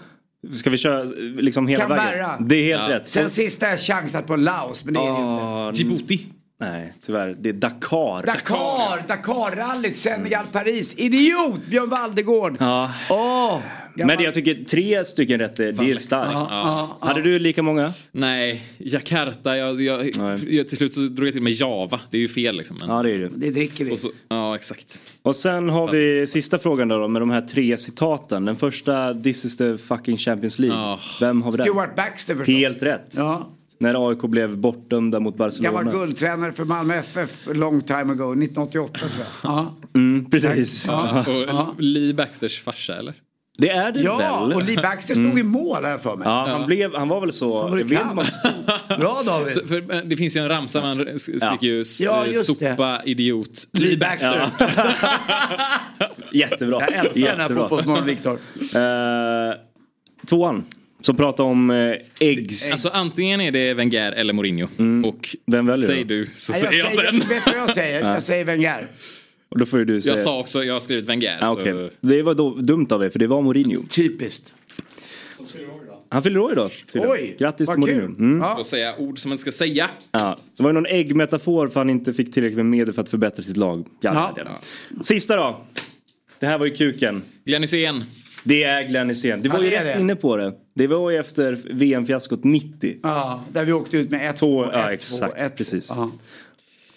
Ska 0.51 0.69
vi 0.69 0.77
köra 0.77 1.03
liksom 1.37 1.67
hela 1.67 1.81
Canberra. 1.87 2.03
vägen? 2.11 2.47
Det 2.47 2.55
är 2.55 2.77
helt 2.77 2.89
Ja. 2.91 2.95
rätt. 2.99 3.09
Sen 3.09 3.29
sista 3.29 3.67
är 3.67 3.77
chansat 3.77 4.27
på 4.27 4.35
Laos, 4.35 4.85
men 4.85 4.93
det 4.93 4.99
är 4.99 5.03
det 5.03 5.19
ju 5.19 5.67
inte. 5.69 5.81
Djibouti. 5.83 6.27
Nej, 6.59 6.93
tyvärr. 7.01 7.35
Det 7.39 7.49
är 7.49 7.53
Dakar. 7.53 8.25
Dakar, 8.25 9.07
Dakar-rallyt, 9.07 9.97
Senegal, 9.97 10.45
Paris. 10.51 10.95
Idiot! 10.97 11.65
Björn 11.69 11.89
Valdegård. 11.89 12.57
Ja. 12.59 12.91
Åh! 13.09 13.59
Men 13.95 14.23
jag 14.23 14.33
tycker 14.33 14.63
tre 14.63 15.05
stycken 15.05 15.39
rätt, 15.39 15.59
är- 15.59 15.71
det 15.71 15.91
är 15.91 15.95
starkt. 15.95 16.29
Ja, 16.33 16.47
ja, 16.51 16.97
ja. 17.01 17.07
Hade 17.07 17.21
du 17.21 17.39
lika 17.39 17.63
många? 17.63 17.93
Nej, 18.11 18.63
Jakarta. 18.77 19.57
Jag, 19.57 19.81
jag, 19.81 20.17
Nej. 20.17 20.55
jag, 20.55 20.67
till 20.67 20.77
slut 20.77 20.93
så 20.93 20.99
drog 20.99 21.27
jag 21.27 21.33
till 21.33 21.41
med 21.41 21.53
Java. 21.53 21.99
Det 22.11 22.17
är 22.17 22.21
ju 22.21 22.27
fel 22.27 22.55
liksom. 22.57 22.77
Men, 22.81 22.89
Ja, 22.89 23.03
det 23.03 23.11
är 23.11 23.17
det. 23.17 23.29
Det 23.35 23.49
dricker 23.49 23.85
vi. 23.85 23.91
och 23.91 23.99
så, 23.99 24.11
ja, 24.29 24.55
exakt. 24.55 25.03
Och 25.21 25.35
sen 25.35 25.69
har 25.69 25.91
vi 25.91 26.27
sista 26.27 26.59
frågan 26.59 26.87
då, 26.87 26.97
då 26.97 27.07
med 27.07 27.21
de 27.21 27.29
här 27.31 27.41
tre 27.41 27.77
citaten. 27.77 28.45
Den 28.45 28.55
första, 28.55 29.13
this 29.13 29.45
is 29.45 29.57
the 29.57 29.77
fucking 29.77 30.17
Champions 30.17 30.59
League. 30.59 30.97
Vem 31.19 31.41
har 31.41 31.51
vi 31.51 31.57
där? 31.57 31.63
Stuart 31.65 31.95
Baxter 31.95 32.35
förstås. 32.35 32.55
Helt 32.55 32.83
rätt. 32.83 33.13
Ja. 33.17 33.49
När 33.77 34.09
AIK 34.09 34.21
blev 34.21 34.57
bortdömda 34.57 35.19
mot 35.19 35.37
Barcelona. 35.37 35.77
Gammal 35.81 35.93
guldtränare 35.93 36.51
för 36.51 36.65
Malmö 36.65 36.93
FF 36.95 37.47
long 37.53 37.81
time 37.81 38.01
ago, 38.13 38.31
1988 38.33 38.99
tror 38.99 39.11
jag. 39.17 39.51
Ja, 39.51 39.75
Mm, 39.95 40.29
precis. 40.31 40.85
Ja. 40.87 41.25
Och 41.69 41.81
Lee 41.81 42.13
Baxters 42.13 42.63
farsa 42.63 42.95
eller? 42.95 43.13
Det 43.57 43.69
är 43.69 43.91
det 43.91 44.01
ja 44.01 44.17
väl? 44.17 44.53
och 44.53 44.63
Lee 44.63 44.81
Baxter 44.81 45.13
stod 45.13 45.39
i 45.39 45.43
mål 45.43 45.83
här 45.85 45.97
för 45.97 46.15
mig. 46.15 46.27
Ja, 46.27 46.45
han, 46.47 46.65
blev, 46.65 46.95
han 46.95 47.07
var 47.09 47.21
väl 47.21 47.31
så... 47.31 47.53
var 47.53 47.71
det 47.71 47.77
Jag 47.79 47.85
vet 47.85 47.91
inte 47.99 48.11
om 48.11 48.17
han 48.17 48.25
stod... 48.27 48.51
Bra 48.99 49.21
David. 49.25 49.51
Så, 49.53 49.67
för, 49.67 50.03
det 50.09 50.17
finns 50.17 50.35
ju 50.37 50.41
en 50.41 50.47
ramsa 50.49 50.81
man 50.81 51.19
skriker 51.19 51.47
Ja. 52.03 52.25
ju 52.27 52.33
Ja, 52.33 52.43
sopa, 52.43 53.01
idiot. 53.05 53.67
Lee 53.71 53.97
Baxter. 53.97 54.49
Jättebra. 56.33 56.77
Jag 56.81 56.93
älskar 56.93 57.21
den 57.21 57.23
här 57.31 57.37
Jättebra. 57.41 57.61
fotbollsmorgon 57.63 58.05
Viktor. 58.05 58.33
Eh, 58.59 59.55
tvåan. 60.27 60.63
Som 61.05 61.15
pratar 61.15 61.43
om 61.43 61.69
eh, 61.71 61.95
eggs. 62.19 62.71
Alltså 62.71 62.89
antingen 62.89 63.41
är 63.41 63.51
det 63.51 63.73
Wenger 63.73 64.11
eller 64.11 64.33
Mourinho. 64.33 64.67
Och 65.07 65.35
Vem 65.45 65.65
väljer 65.65 65.87
säg 65.87 66.03
du? 66.03 66.25
du 66.25 66.29
så 66.35 66.51
Nej, 66.51 66.61
säger 66.61 66.79
jag 66.79 66.93
sen. 66.93 67.19
Vet 67.29 67.45
du 67.45 67.51
vad 67.51 67.61
jag 67.69 67.75
säger? 67.75 68.13
Jag 68.13 68.23
säger 68.23 68.43
Wenger. 68.45 68.87
Och 69.49 69.59
då 69.59 69.65
får 69.65 69.79
ju 69.79 69.85
du 69.85 70.01
säga... 70.01 70.13
Jag 70.15 70.19
sa 70.23 70.39
också, 70.39 70.63
jag 70.63 70.73
har 70.73 70.79
skrivit 70.79 71.05
Wenger. 71.05 71.37
Ah, 71.41 71.55
så- 71.55 71.61
okej. 71.61 71.89
Det 72.01 72.21
var 72.21 72.33
då, 72.33 72.55
dumt 72.55 72.87
av 72.89 73.03
er 73.03 73.09
för 73.09 73.19
det 73.19 73.27
var 73.27 73.41
Mourinho. 73.41 73.83
Typiskt. 73.89 74.53
Han 76.09 76.23
fyller 76.23 76.39
år 76.39 76.51
idag. 76.51 76.71
tydligen. 76.93 77.11
Oj, 77.11 77.35
Grattis 77.39 77.69
till 77.69 77.79
Mourinho. 77.79 78.05
Mm. 78.05 78.39
Ja. 78.41 78.55
Får 78.55 78.63
säga 78.63 78.95
ord 78.97 79.19
som 79.19 79.29
man 79.29 79.37
ska 79.37 79.51
säga. 79.51 79.89
Ja. 80.11 80.37
Det 80.57 80.63
var 80.63 80.69
ju 80.69 80.73
någon 80.73 80.85
äggmetafor 80.85 81.67
för 81.67 81.79
han 81.79 81.89
inte 81.89 82.13
fick 82.13 82.33
tillräckligt 82.33 82.57
med 82.57 82.65
medel 82.65 82.93
för 82.93 83.01
att 83.01 83.09
förbättra 83.09 83.43
sitt 83.43 83.57
lag. 83.57 83.85
Ja. 84.01 84.35
Sista 85.01 85.35
då. 85.35 85.61
Det 86.39 86.45
här 86.45 86.57
var 86.57 86.65
ju 86.65 86.75
kuken. 86.75 87.21
Glenn 87.45 87.61
Hysén. 87.61 88.03
Det 88.43 88.63
är 88.63 88.83
Glenn 88.87 89.09
Hysén. 89.09 89.41
Du 89.41 89.49
var 89.49 89.57
Ja, 89.59 89.63
ju 89.65 89.69
rätt 89.71 89.83
det. 89.95 89.99
inne 89.99 90.15
på 90.15 90.37
det. 90.37 90.53
Det 90.73 90.87
var 90.87 91.09
ju 91.11 91.17
efter 91.17 91.57
VM-fiaskot 91.73 92.43
90. 92.43 92.95
Ja, 93.03 93.43
där 93.51 93.65
vi 93.65 93.73
åkte 93.73 93.97
ut 93.97 94.11
med 94.11 94.29
1 94.29 94.35
Två, 94.37 94.63
2 94.65 94.69
ja 94.73 94.87
1 94.91 94.93
exakt, 94.93 95.33
2 95.35 95.41
1 95.43 95.55
precis. 95.57 95.89
Ja. 95.95 96.11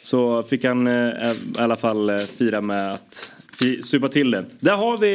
Så 0.02 0.42
fick 0.42 0.64
han 0.64 0.86
eh, 0.86 0.92
i 0.92 1.34
alla 1.58 1.76
fall 1.76 2.10
eh, 2.10 2.16
fira 2.18 2.60
med 2.60 2.92
att 2.94 3.32
fi- 3.58 3.82
supa 3.82 4.08
till 4.08 4.30
det. 4.30 4.44
Där 4.60 4.76
har 4.76 4.98
vi 4.98 5.12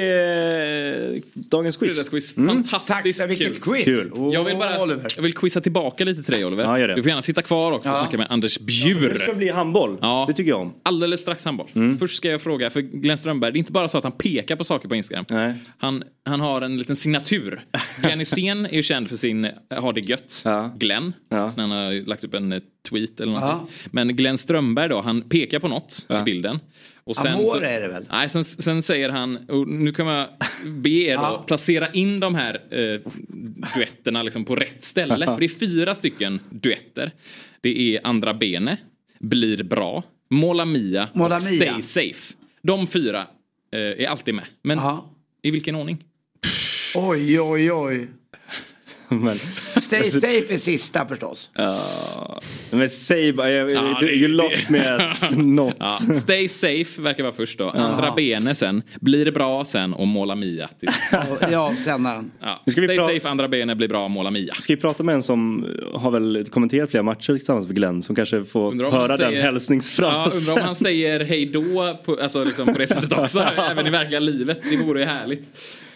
eh, 1.15 1.21
dagens 1.33 1.77
quiz. 1.77 1.93
Fredagsquiz. 1.95 2.37
Mm. 2.37 2.63
Fantastiskt 2.63 3.19
Tack, 3.19 3.29
vilket 3.29 3.47
kul. 3.53 3.61
quiz. 3.61 3.85
Kul. 3.85 4.11
Jag 4.33 4.43
vill 4.43 4.57
bara 4.57 4.77
jag 5.15 5.23
vill 5.23 5.33
quizza 5.33 5.61
tillbaka 5.61 6.03
lite 6.05 6.23
till 6.23 6.33
dig 6.33 6.45
Oliver. 6.45 6.63
Ja, 6.63 6.79
gör 6.79 6.87
det. 6.87 6.95
Du 6.95 7.03
får 7.03 7.09
gärna 7.09 7.21
sitta 7.21 7.41
kvar 7.41 7.71
också 7.71 7.89
och 7.89 7.95
Ja. 7.95 7.99
snacka 8.01 8.17
med 8.17 8.27
Anders 8.29 8.57
Det 8.57 8.63
Bjur. 8.63 9.17
ska 9.23 9.33
bli 9.33 9.49
handboll. 9.49 9.97
Ja. 10.01 10.25
Det 10.27 10.33
tycker 10.33 10.49
jag 10.49 10.61
om. 10.61 10.73
Alldeles 10.83 11.21
strax 11.21 11.45
handboll. 11.45 11.67
Först 11.99 12.15
ska 12.17 12.29
jag 12.29 12.41
fråga, 12.41 12.69
för 12.69 12.81
Glenn 12.81 13.17
Strömberg, 13.17 13.51
det 13.51 13.57
är 13.57 13.59
inte 13.59 13.71
bara 13.71 13.87
så 13.87 13.97
att 13.97 14.03
han 14.03 14.13
pekar 14.13 14.55
på 14.55 14.63
saker 14.63 14.89
på 14.89 14.95
Instagram. 14.95 15.25
Nej. 15.29 15.53
Han, 15.77 16.03
han 16.25 16.39
har 16.39 16.61
en 16.61 16.77
liten 16.77 16.95
signatur. 16.95 17.65
Glenn 18.01 18.19
Hysén 18.19 18.65
är 18.65 18.73
ju 18.73 18.83
känd 18.83 19.09
för 19.09 19.15
sin 19.15 19.45
eh, 19.45 19.51
ha 19.81 19.91
det 19.91 20.01
gött, 20.01 20.41
Ja. 20.45 20.73
Glenn. 20.77 21.13
Ja. 21.29 21.51
När 21.57 21.61
han 21.63 21.71
har 21.71 22.07
lagt 22.07 22.23
upp 22.23 22.33
en 22.33 22.51
eh, 22.51 22.59
tweet 22.89 23.19
eller 23.19 23.33
någonting. 23.33 23.67
Men 23.91 24.15
Glenn 24.15 24.37
Strömberg 24.37 24.89
då, 24.89 25.01
han 25.01 25.21
pekar 25.21 25.59
på 25.59 25.67
något 25.67 26.07
i 26.09 26.23
bilden. 26.25 26.59
Och 27.03 27.15
sen, 27.15 27.27
Amore 27.33 27.45
så, 27.47 27.57
är 27.59 27.81
det 27.81 27.87
väl? 27.87 28.05
Nej, 28.11 28.29
sen, 28.29 28.43
sen 28.43 28.81
säger 28.81 29.09
han, 29.09 29.37
och 29.49 29.67
nu 29.67 29.91
kan 29.93 30.07
jag 30.07 30.27
be 30.65 30.89
er 30.89 31.15
då 31.17 31.21
Ja. 31.23 31.43
placera 31.47 31.91
in 31.91 32.19
de 32.19 32.35
här 32.35 32.53
eh, 32.71 32.99
duetterna 33.75 34.23
liksom 34.23 34.45
på 34.45 34.55
rätt 34.55 34.83
ställe. 34.83 35.25
För 35.25 35.39
det 35.39 35.45
är 35.45 35.59
fyra 35.59 35.95
stycken 35.95 36.39
duetter. 36.49 37.11
Det 37.61 37.95
är 37.95 38.07
Andra 38.07 38.33
Bene, 38.33 38.77
Blir 39.19 39.63
bra, 39.63 40.03
Måla 40.29 40.65
Mia 40.65 41.09
Måla 41.13 41.37
och 41.37 41.43
Mia. 41.43 41.81
Stay 41.81 41.81
Safe. 41.81 42.33
De 42.61 42.87
fyra 42.87 43.27
eh, 43.71 43.79
är 43.79 44.07
alltid 44.07 44.33
med. 44.35 44.45
Men 44.61 44.77
Ja. 44.77 45.09
i 45.41 45.51
vilken 45.51 45.75
ordning? 45.75 45.97
Oj, 46.95 47.41
oj, 47.41 47.71
oj. 47.71 48.07
Men, 49.21 49.37
Stay 49.81 50.03
safe 50.03 50.53
är 50.53 50.57
sista 50.57 51.07
förstås. 51.07 51.49
ja. 51.53 52.41
men 52.71 52.89
säg 52.89 53.33
bara, 53.33 53.51
jag, 53.51 53.71
Ja, 53.71 53.97
du, 53.99 54.05
det- 54.05 54.13
you 54.13 54.27
lost 54.27 54.69
me 54.69 54.89
at 54.95 55.31
något. 55.37 55.75
Ja, 55.79 55.99
stay 56.15 56.47
safe 56.49 57.01
verkar 57.01 57.23
vara 57.23 57.33
först 57.33 57.57
då. 57.57 57.69
Andra 57.69 58.11
Bene 58.15 58.55
sen. 58.55 58.83
Blir 59.01 59.25
det 59.25 59.31
bra 59.31 59.65
sen 59.65 59.93
och 59.93 60.07
Måla 60.07 60.35
Mia. 60.35 60.69
Till. 60.79 60.89
Ja, 61.51 61.73
sändaren. 61.85 62.31
Ja. 62.39 62.63
Ska 62.67 62.81
vi 62.81 62.87
Stay 62.87 62.97
safe, 62.97 63.29
Andra 63.29 63.47
Bene, 63.47 63.75
blir 63.75 63.87
bra, 63.87 64.07
Måla 64.07 64.31
Mia. 64.31 64.53
Ska 64.53 64.75
vi 64.75 64.81
prata 64.81 65.03
med 65.03 65.15
en 65.15 65.23
som 65.23 65.65
har 65.93 66.11
väl 66.11 66.45
kommenterat 66.51 66.89
flera 66.91 67.03
matcher 67.03 67.33
tillsammans 67.37 67.67
med 67.67 67.75
Glenn 67.75 68.01
som 68.01 68.15
kanske 68.15 68.43
får 68.43 68.91
höra 68.91 69.07
den 69.07 69.17
säger- 69.17 69.31
Ja, 69.39 69.43
hälsningsfrasen. 69.43 70.39
undrar 70.39 70.53
om 70.61 70.67
han 70.67 70.75
säger 70.75 71.19
hej 71.19 71.45
då 71.45 71.97
på, 72.05 72.17
alltså 72.21 72.43
liksom 72.43 72.65
på 72.73 72.79
det 72.79 72.87
sättet 72.87 73.13
också, 73.13 73.39
även 73.39 73.87
i 73.87 73.89
verkliga 73.89 74.19
livet. 74.19 74.59
Det 74.69 74.75
vore 74.85 74.99
ju 74.99 75.05
härligt. 75.05 75.43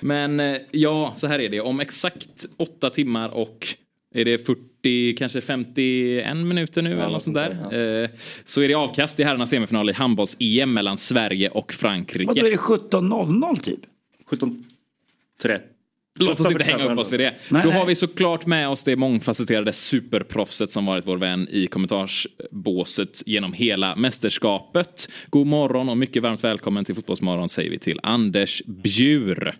Men 0.06 0.40
eh, 0.40 0.58
ja, 0.72 1.14
så 1.16 1.28
här 1.28 1.40
är 1.40 1.50
det. 1.50 1.62
Om 1.62 1.80
exakt 1.80 2.46
åtta 2.58 2.90
timmar 2.90 3.30
och 3.30 3.68
är 4.16 4.26
det 4.26 4.38
40, 4.46 5.16
kanske 5.18 5.42
51 5.42 6.38
minuter 6.38 6.82
nu 6.82 6.94
eller 6.94 7.10
något 7.10 7.22
sånt 7.22 7.36
där. 7.36 7.52
Eh, 8.04 8.10
så 8.44 8.62
är 8.62 8.68
det 8.68 8.74
avkast 8.74 9.20
i 9.20 9.24
herrarnas 9.24 9.50
semifinal 9.50 9.90
i 9.90 9.94
handbolls-EM 9.94 10.74
mellan 10.74 10.98
Sverige 10.98 11.50
och 11.50 11.74
Frankrike. 11.74 12.30
Och 12.30 12.36
då 12.36 12.46
är 12.46 12.52
det 12.52 12.58
17.00 12.58 13.62
typ. 13.62 13.80
17.30. 14.30 15.60
Låt 16.20 16.40
oss 16.40 16.52
inte 16.52 16.64
hänga 16.64 16.92
upp 16.92 17.00
oss 17.00 17.14
vid 17.14 17.20
det. 17.20 17.34
Nej, 17.50 17.64
Då 17.64 17.70
nej. 17.70 17.80
har 17.80 17.86
vi 17.86 17.96
såklart 17.96 18.46
med 18.46 18.70
oss 18.70 18.84
det 18.84 18.96
mångfacetterade 18.96 19.74
superproffset 19.74 20.72
som 20.72 20.86
varit 20.86 21.08
vår 21.08 21.18
vän 21.18 21.48
i 21.52 21.68
kommentarsbåset 21.68 23.24
genom 23.26 23.54
hela 23.54 23.96
mästerskapet. 23.96 25.10
God 25.30 25.48
morgon 25.48 25.90
och 25.90 25.98
mycket 25.98 26.24
varmt 26.24 26.44
välkommen 26.44 26.86
till 26.86 26.96
Fotbollsmorgon 26.96 27.50
säger 27.50 27.70
vi 27.70 27.80
till 27.80 28.00
Anders 28.04 28.64
Bjur. 28.66 29.56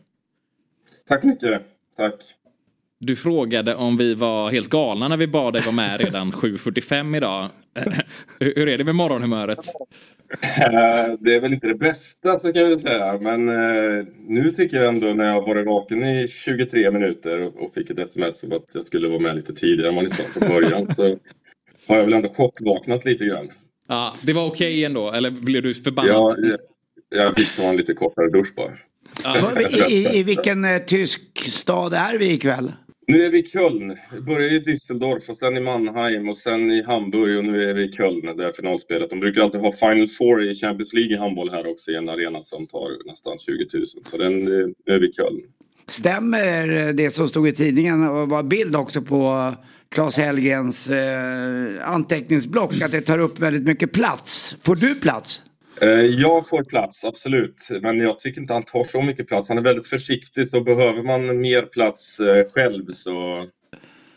Tack 1.10 1.24
mycket. 1.24 1.62
Tack. 1.98 2.16
Du 3.00 3.16
frågade 3.16 3.76
om 3.76 3.98
vi 3.98 4.14
var 4.14 4.52
helt 4.52 4.70
galna 4.70 5.08
när 5.08 5.18
vi 5.18 5.28
bad 5.28 5.54
dig 5.54 5.62
vara 5.62 5.76
med 5.76 6.00
redan 6.02 6.32
7.45 6.32 7.18
idag. 7.18 7.50
Hur 8.40 8.68
är 8.70 8.78
det 8.78 8.84
med 8.84 8.96
morgonhumöret? 8.96 9.60
Eh, 10.58 11.14
Det 11.20 11.36
är 11.36 11.40
väl 11.40 11.54
inte 11.54 11.68
det 11.68 11.76
bästa 11.76 12.40
så 12.40 12.54
kan 12.54 12.68
vi 12.70 12.80
säga, 12.80 13.18
men 13.22 13.50
eh, 13.50 14.06
nu 14.28 14.52
tycker 14.52 14.78
jag 14.78 14.88
ändå 14.88 15.08
när 15.08 15.26
jag 15.26 15.42
varit 15.42 15.66
vaken 15.66 16.04
i 16.04 16.28
23 16.28 16.92
minuter 16.92 17.64
och 17.64 17.74
fick 17.74 17.90
ett 17.90 18.00
sms 18.00 18.44
om 18.44 18.52
att 18.54 18.66
jag 18.74 18.84
skulle 18.84 19.08
vara 19.08 19.20
med 19.20 19.36
lite 19.36 19.54
tidigare 19.54 19.90
än 19.90 19.96
vad 19.96 20.04
ni 20.04 20.10
sa 20.10 20.24
från 20.24 20.50
början 20.50 20.96
så 20.96 21.04
har 21.88 21.96
jag 21.96 22.04
väl 22.04 22.14
ändå 22.14 22.30
chockvaknat 22.30 23.06
lite 23.06 23.26
grann. 23.26 23.50
Ja, 23.88 24.14
det 24.22 24.34
var 24.34 24.46
okej 24.48 24.86
ändå, 24.86 25.12
eller 25.12 25.32
blev 25.32 25.64
du 25.64 25.74
förbannad? 25.74 26.12
Jag, 26.14 26.36
jag, 26.40 26.60
jag 27.26 27.36
fick 27.36 27.56
ta 27.56 27.64
en 27.64 27.78
lite 27.78 27.94
kortare 27.94 28.30
dusch 28.30 28.54
bara. 28.56 28.72
I, 29.90 29.94
i, 29.94 30.20
I 30.20 30.24
vilken 30.24 30.66
eh, 30.66 30.78
tysk 30.78 31.22
stad 31.52 31.94
är 31.94 32.18
vi 32.18 32.34
ikväll? 32.34 32.72
Nu 33.08 33.26
är 33.26 33.30
vi 33.30 33.40
i 33.40 33.46
Köln. 33.46 33.98
Vi 34.14 34.22
började 34.22 34.56
i 34.56 34.60
Düsseldorf 34.60 35.30
och 35.30 35.38
sen 35.38 35.58
i 35.58 35.60
Mannheim 35.60 36.30
och 36.30 36.38
sen 36.38 36.72
i 36.72 36.84
Hamburg 36.84 37.38
och 37.38 37.46
nu 37.46 37.70
är 37.70 37.74
vi 37.74 37.84
i 37.84 37.92
Köln, 37.92 38.38
det 38.38 38.46
är 38.46 38.52
finalspelet. 38.52 39.10
De 39.10 39.20
brukar 39.20 39.42
alltid 39.42 39.62
ha 39.62 39.72
Final 39.72 40.08
Four 40.08 40.44
i 40.44 40.54
Champions 40.54 40.94
League 40.94 41.16
i 41.16 41.20
handboll 41.20 41.50
här 41.50 41.68
också 41.72 41.92
i 41.92 41.96
en 41.96 42.10
arena 42.10 42.42
som 42.42 42.68
tar 42.68 43.08
nästan 43.08 43.38
20 43.38 43.66
000. 43.74 43.86
Så 43.86 44.18
den, 44.18 44.40
nu 44.40 44.74
är 44.86 45.00
vi 45.00 45.08
i 45.08 45.12
Köln. 45.12 45.42
Stämmer 45.88 46.94
det 46.94 47.10
som 47.10 47.28
stod 47.28 47.48
i 47.48 47.52
tidningen 47.52 48.10
och 48.10 48.30
var 48.30 48.44
bild 48.44 48.76
också 48.76 49.02
på 49.02 49.54
Claes 49.90 50.18
Hellgrens 50.18 50.90
eh, 50.90 51.90
anteckningsblock 51.90 52.82
att 52.82 52.92
det 52.92 53.02
tar 53.02 53.20
upp 53.20 53.40
väldigt 53.40 53.64
mycket 53.64 53.92
plats. 53.92 54.56
Får 54.64 54.76
du 54.76 54.96
plats? 54.96 55.42
Eh, 55.82 55.90
Jag 55.90 56.48
får 56.48 56.64
plats, 56.64 57.06
absolut. 57.06 57.70
Men 57.82 58.00
jag 58.00 58.20
tycker 58.20 58.42
inte 58.42 58.54
han 58.54 58.64
tar 58.64 58.84
så 58.84 59.02
mycket 59.02 59.28
plats. 59.28 59.50
Han 59.50 59.58
är 59.58 59.62
väldigt 59.62 59.88
försiktig, 59.88 60.50
så 60.50 60.62
behöver 60.62 61.04
man 61.04 61.42
mer 61.42 61.62
plats 61.62 62.20
eh, 62.20 62.46
själv 62.56 62.86
så, 62.90 63.46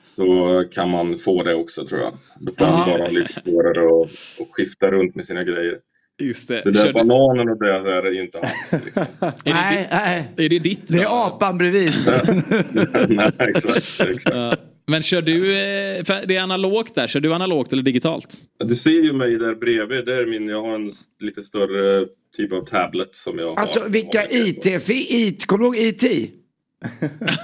så 0.01 0.64
kan 0.72 0.90
man 0.90 1.16
få 1.16 1.43
det 1.43 1.55
också 1.55 1.86
tror 1.86 2.01
jag. 2.01 2.12
Då 2.40 2.52
får 2.59 2.64
man 2.66 2.89
bara 2.90 3.06
lite 3.09 3.32
svårare 3.35 4.02
att, 4.05 4.10
att 4.40 4.48
skifta 4.52 4.90
runt 4.90 5.14
med 5.14 5.24
sina 5.24 5.44
grejer. 5.44 5.78
Just 6.20 6.48
det. 6.48 6.62
Det 6.64 6.70
där 6.70 6.80
Kör 6.80 6.86
du- 6.86 6.93
bananen 6.93 7.48
och 7.48 7.59
det 7.59 7.72
där 7.82 8.02
är 8.06 8.22
inte 8.24 8.39
hans. 8.39 8.82
Liksom. 8.85 9.06
Nej, 9.44 9.89
nej. 9.93 10.28
Är 10.36 10.48
det 10.48 10.59
ditt? 10.59 10.89
Det 10.89 11.02
är 11.02 11.26
apan 11.26 11.59
bredvid. 11.59 11.93
Nej, 13.09 13.30
exakt. 13.39 13.76
exakt. 13.76 14.30
Ja. 14.30 14.55
Men 14.90 15.02
kör 15.02 15.23
du, 15.23 15.52
eh, 15.52 16.05
det 16.27 16.36
är 16.36 16.40
analogt 16.40 16.94
där, 16.94 17.06
kör 17.06 17.20
du 17.20 17.35
analogt 17.35 17.73
eller 17.73 17.82
digitalt? 17.82 18.43
Du 18.65 18.74
ser 18.77 18.90
ju 19.05 19.12
mig 19.12 19.39
där 19.39 19.55
bredvid. 19.55 20.05
Det 20.05 20.15
är 20.15 20.27
min, 20.27 20.48
jag 20.48 20.62
har 20.62 20.74
en 20.74 20.90
lite 21.20 21.43
större 21.43 22.06
typ 22.36 22.52
av 22.52 22.65
tablet 22.65 23.15
som 23.16 23.39
jag 23.39 23.59
Alltså 23.59 23.81
har. 23.81 23.89
vilka 23.89 24.27
IT, 24.31 24.66
IT, 24.89 25.47
kommer 25.47 25.65
du 25.65 25.66
ihåg 25.66 25.77
IT? 25.77 26.31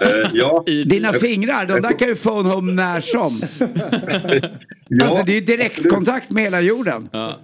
Eh, 0.01 0.31
ja. 0.33 0.65
Dina 0.87 1.13
fingrar, 1.13 1.67
de 1.67 1.81
där 1.81 1.99
kan 1.99 2.09
ju 2.09 2.15
phone 2.15 2.49
home 2.49 2.73
när 2.73 3.01
som. 3.01 3.43
Ja, 4.89 5.07
alltså 5.07 5.23
det 5.25 5.33
är 5.33 5.35
ju 5.35 5.41
direktkontakt 5.41 6.31
med 6.31 6.43
hela 6.43 6.61
jorden. 6.61 7.09
Ja, 7.13 7.41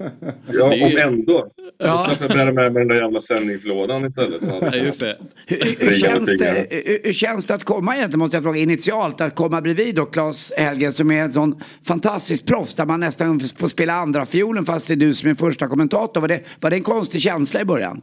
Ja, 0.53 0.75
ju- 0.75 0.85
om 0.85 0.97
ändå. 0.97 1.47
Ja. 1.79 2.11
Jag 2.21 2.29
bära 2.31 2.53
med 2.53 2.73
mig 2.73 2.81
den 2.83 2.89
där 2.89 3.03
jävla 3.03 3.21
sändningslådan 3.21 4.05
istället. 4.07 4.43
Så 4.43 4.59
Ja, 4.61 4.75
just 4.75 5.01
det. 5.01 5.17
Hur, 5.47 5.87
hur, 5.87 5.93
känns 5.93 6.39
det, 6.39 6.67
hur, 6.71 7.01
hur 7.05 7.13
känns 7.13 7.47
det 7.47 7.55
att 7.55 7.65
komma 7.65 7.97
egentligen, 7.97 8.19
måste 8.19 8.37
jag 8.37 8.45
fråga, 8.45 8.61
initialt, 8.61 9.21
att 9.21 9.35
komma 9.35 9.61
bredvid 9.61 9.95
då 9.95 10.05
Claes 10.05 10.53
Helgen 10.57 10.93
som 10.93 11.11
är 11.11 11.23
en 11.23 11.33
sån 11.33 11.61
fantastisk 11.85 12.47
proffs 12.47 12.75
där 12.75 12.87
man 12.87 13.01
nästan 13.01 13.41
får 13.41 13.67
spela 13.67 13.93
andra 13.95 14.27
fiolen 14.27 14.65
fast 14.65 14.87
det 14.87 14.95
är 14.95 14.97
du 14.97 15.15
som 15.15 15.31
är 15.31 15.35
första 15.35 15.69
kommentator. 15.69 16.21
Var 16.21 16.29
det, 16.29 16.41
var 16.61 16.71
det 16.71 16.77
en 16.77 16.83
konstig 16.83 17.21
känsla 17.21 17.61
i 17.61 17.65
början? 17.65 18.03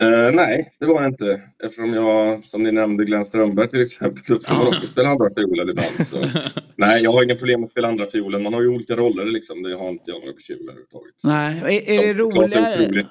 Eh, 0.00 0.32
nej, 0.34 0.72
det 0.80 0.86
var 0.86 1.02
det 1.02 1.08
inte. 1.08 1.40
Eftersom 1.64 1.92
jag, 1.94 2.44
som 2.44 2.62
ni 2.62 2.72
nämnde, 2.72 3.04
Glenn 3.04 3.24
Strömberg 3.24 3.68
till 3.68 3.82
exempel, 3.82 4.22
så 4.24 4.40
får 4.40 4.54
man 4.58 4.66
också 4.66 4.86
spela 4.86 5.08
andra 5.08 5.28
fiolen 5.36 5.68
ibland. 5.68 6.06
Så. 6.08 6.24
Nej, 6.76 7.02
jag 7.02 7.12
har 7.12 7.24
inga 7.24 7.34
problem 7.34 7.64
att 7.64 7.70
spela 7.70 7.88
andra 7.88 8.06
fiolen. 8.12 8.42
Man 8.42 8.54
har 8.54 8.62
ju 8.62 8.68
olika 8.68 8.96
roller 8.96 9.24
liksom. 9.24 9.62
Det 9.62 9.76
har 9.76 9.88
inte 9.90 10.10
jag 10.10 10.20
några 10.20 10.32
bekymmer 10.32 10.62
överhuvudtaget. 10.62 11.14
Nej, 11.24 11.84
är, 11.86 11.92
är 11.92 12.06
det 12.06 12.12
roligare? 12.22 12.82
otrolig. 12.84 13.06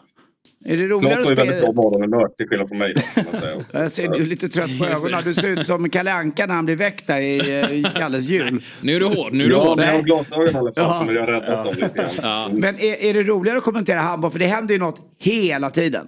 Är 0.66 0.78
det 0.78 0.88
roligare 0.88 1.20
att 1.22 1.26
har 1.28 1.32
ju 1.32 1.36
väldigt 1.36 1.62
bra 1.62 1.72
morgonhumör 1.72 2.28
till 2.28 2.48
skillnad 2.48 2.68
från 2.70 2.78
mig. 2.78 2.94
Jag 3.72 3.92
ser 3.92 4.10
du 4.10 4.24
är 4.24 4.28
lite 4.28 4.50
trött 4.50 4.80
på 4.80 4.86
ögonen. 4.86 5.22
Du 5.24 5.34
ser 5.34 5.48
ut 5.48 5.68
som 5.68 5.90
Kalle 5.90 6.14
Anka 6.14 6.46
när 6.46 6.54
han 6.56 6.66
blir 6.66 6.76
väckt 6.76 7.08
där 7.08 7.22
i, 7.22 7.38
eh, 7.62 7.72
i 7.72 7.84
Kalles 7.96 8.30
jul. 8.30 8.64
Nu 8.82 8.96
är 8.96 9.00
du 9.00 9.06
hård, 9.06 9.34
nu 9.34 9.44
är 9.44 9.48
du 9.50 9.56
Ja, 9.56 9.64
hård. 9.64 9.80
jag 9.80 9.94
har 9.94 10.02
glasögon 10.02 10.46
i 10.48 10.58
alla 10.58 10.74
fall 10.74 10.84
Ja. 10.84 11.04
som 11.06 11.16
jag 11.16 11.30
räddas 11.30 11.62
av 11.62 11.74
lite 11.76 11.90
grann. 11.96 12.10
Ja. 12.22 12.50
Men 12.54 12.76
är, 12.80 13.04
är 13.04 13.14
det 13.14 13.24
roligare 13.24 13.58
att 13.58 13.64
kommentera 13.64 14.00
handboll? 14.00 14.32
För 14.32 14.40
det 14.40 14.46
händer 14.46 14.74
ju 14.74 14.80
något 14.80 15.02
hela 15.20 15.70
tiden. 15.70 16.08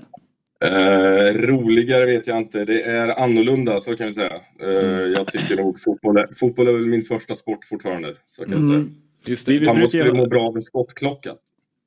Eh, 0.66 1.34
roligare 1.34 2.06
vet 2.06 2.28
jag 2.28 2.38
inte. 2.38 2.66
Det 2.66 2.82
är 2.84 3.08
annorlunda, 3.24 3.80
så 3.80 3.96
kan 3.96 4.08
vi 4.08 4.14
säga. 4.14 4.42
Eh, 4.62 4.70
Jag 5.16 5.28
tycker 5.28 5.56
nog 5.56 5.80
fotboll 5.82 6.18
är, 6.18 6.28
fotboll 6.40 6.68
är 6.68 6.72
väl 6.74 6.86
min 6.86 7.02
första 7.02 7.36
sport 7.36 7.66
fortfarande. 7.66 8.14
Så 8.26 8.44
kan 8.46 8.54
Mm. 8.54 8.70
säga. 8.72 8.86
Just 9.26 9.48
Vi, 9.48 9.58
vi 9.58 9.66
Man 9.66 9.80
måste 9.80 9.98
brukar 9.98 10.14
ju 10.14 10.18
må 10.22 10.28
bra 10.28 10.48
av 10.48 10.56
en 10.56 10.62
skottklocka. 10.62 11.36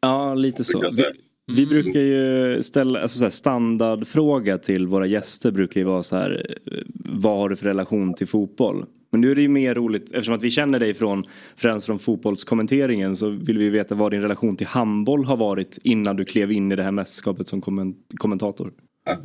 ja, 0.00 0.34
lite 0.34 0.64
så. 0.64 0.80
Vi. 0.80 1.02
Vi 1.46 1.66
brukar 1.66 2.00
ju 2.00 2.62
ställa, 2.62 3.00
alltså 3.00 3.18
så 3.18 3.24
här, 3.24 3.30
standardfråga 3.30 4.58
till 4.58 4.86
våra 4.86 5.06
gäster 5.06 5.50
brukar 5.50 5.80
ju 5.80 5.86
vara 5.86 6.02
så 6.02 6.16
här, 6.16 6.56
vad 7.04 7.38
har 7.38 7.48
du 7.48 7.56
för 7.56 7.66
relation 7.66 8.14
till 8.14 8.26
fotboll? 8.26 8.84
Men 9.12 9.20
nu 9.20 9.30
är 9.30 9.34
det 9.34 9.42
ju 9.42 9.48
mer 9.48 9.74
roligt, 9.74 10.04
eftersom 10.04 10.34
att 10.34 10.42
vi 10.42 10.50
känner 10.50 10.78
dig 10.78 10.94
från, 10.94 11.24
främst 11.56 11.86
från 11.86 11.98
fotbollskommenteringen 11.98 13.16
så 13.16 13.28
vill 13.28 13.58
vi 13.58 13.70
veta 13.70 13.94
vad 13.94 14.12
din 14.12 14.22
relation 14.22 14.56
till 14.56 14.66
handboll 14.66 15.24
har 15.24 15.36
varit 15.36 15.78
innan 15.84 16.16
du 16.16 16.24
klev 16.24 16.52
in 16.52 16.72
i 16.72 16.76
det 16.76 16.82
här 16.82 16.90
mästerskapet 16.90 17.48
som 17.48 17.60
komment- 17.62 18.16
kommentator. 18.16 18.72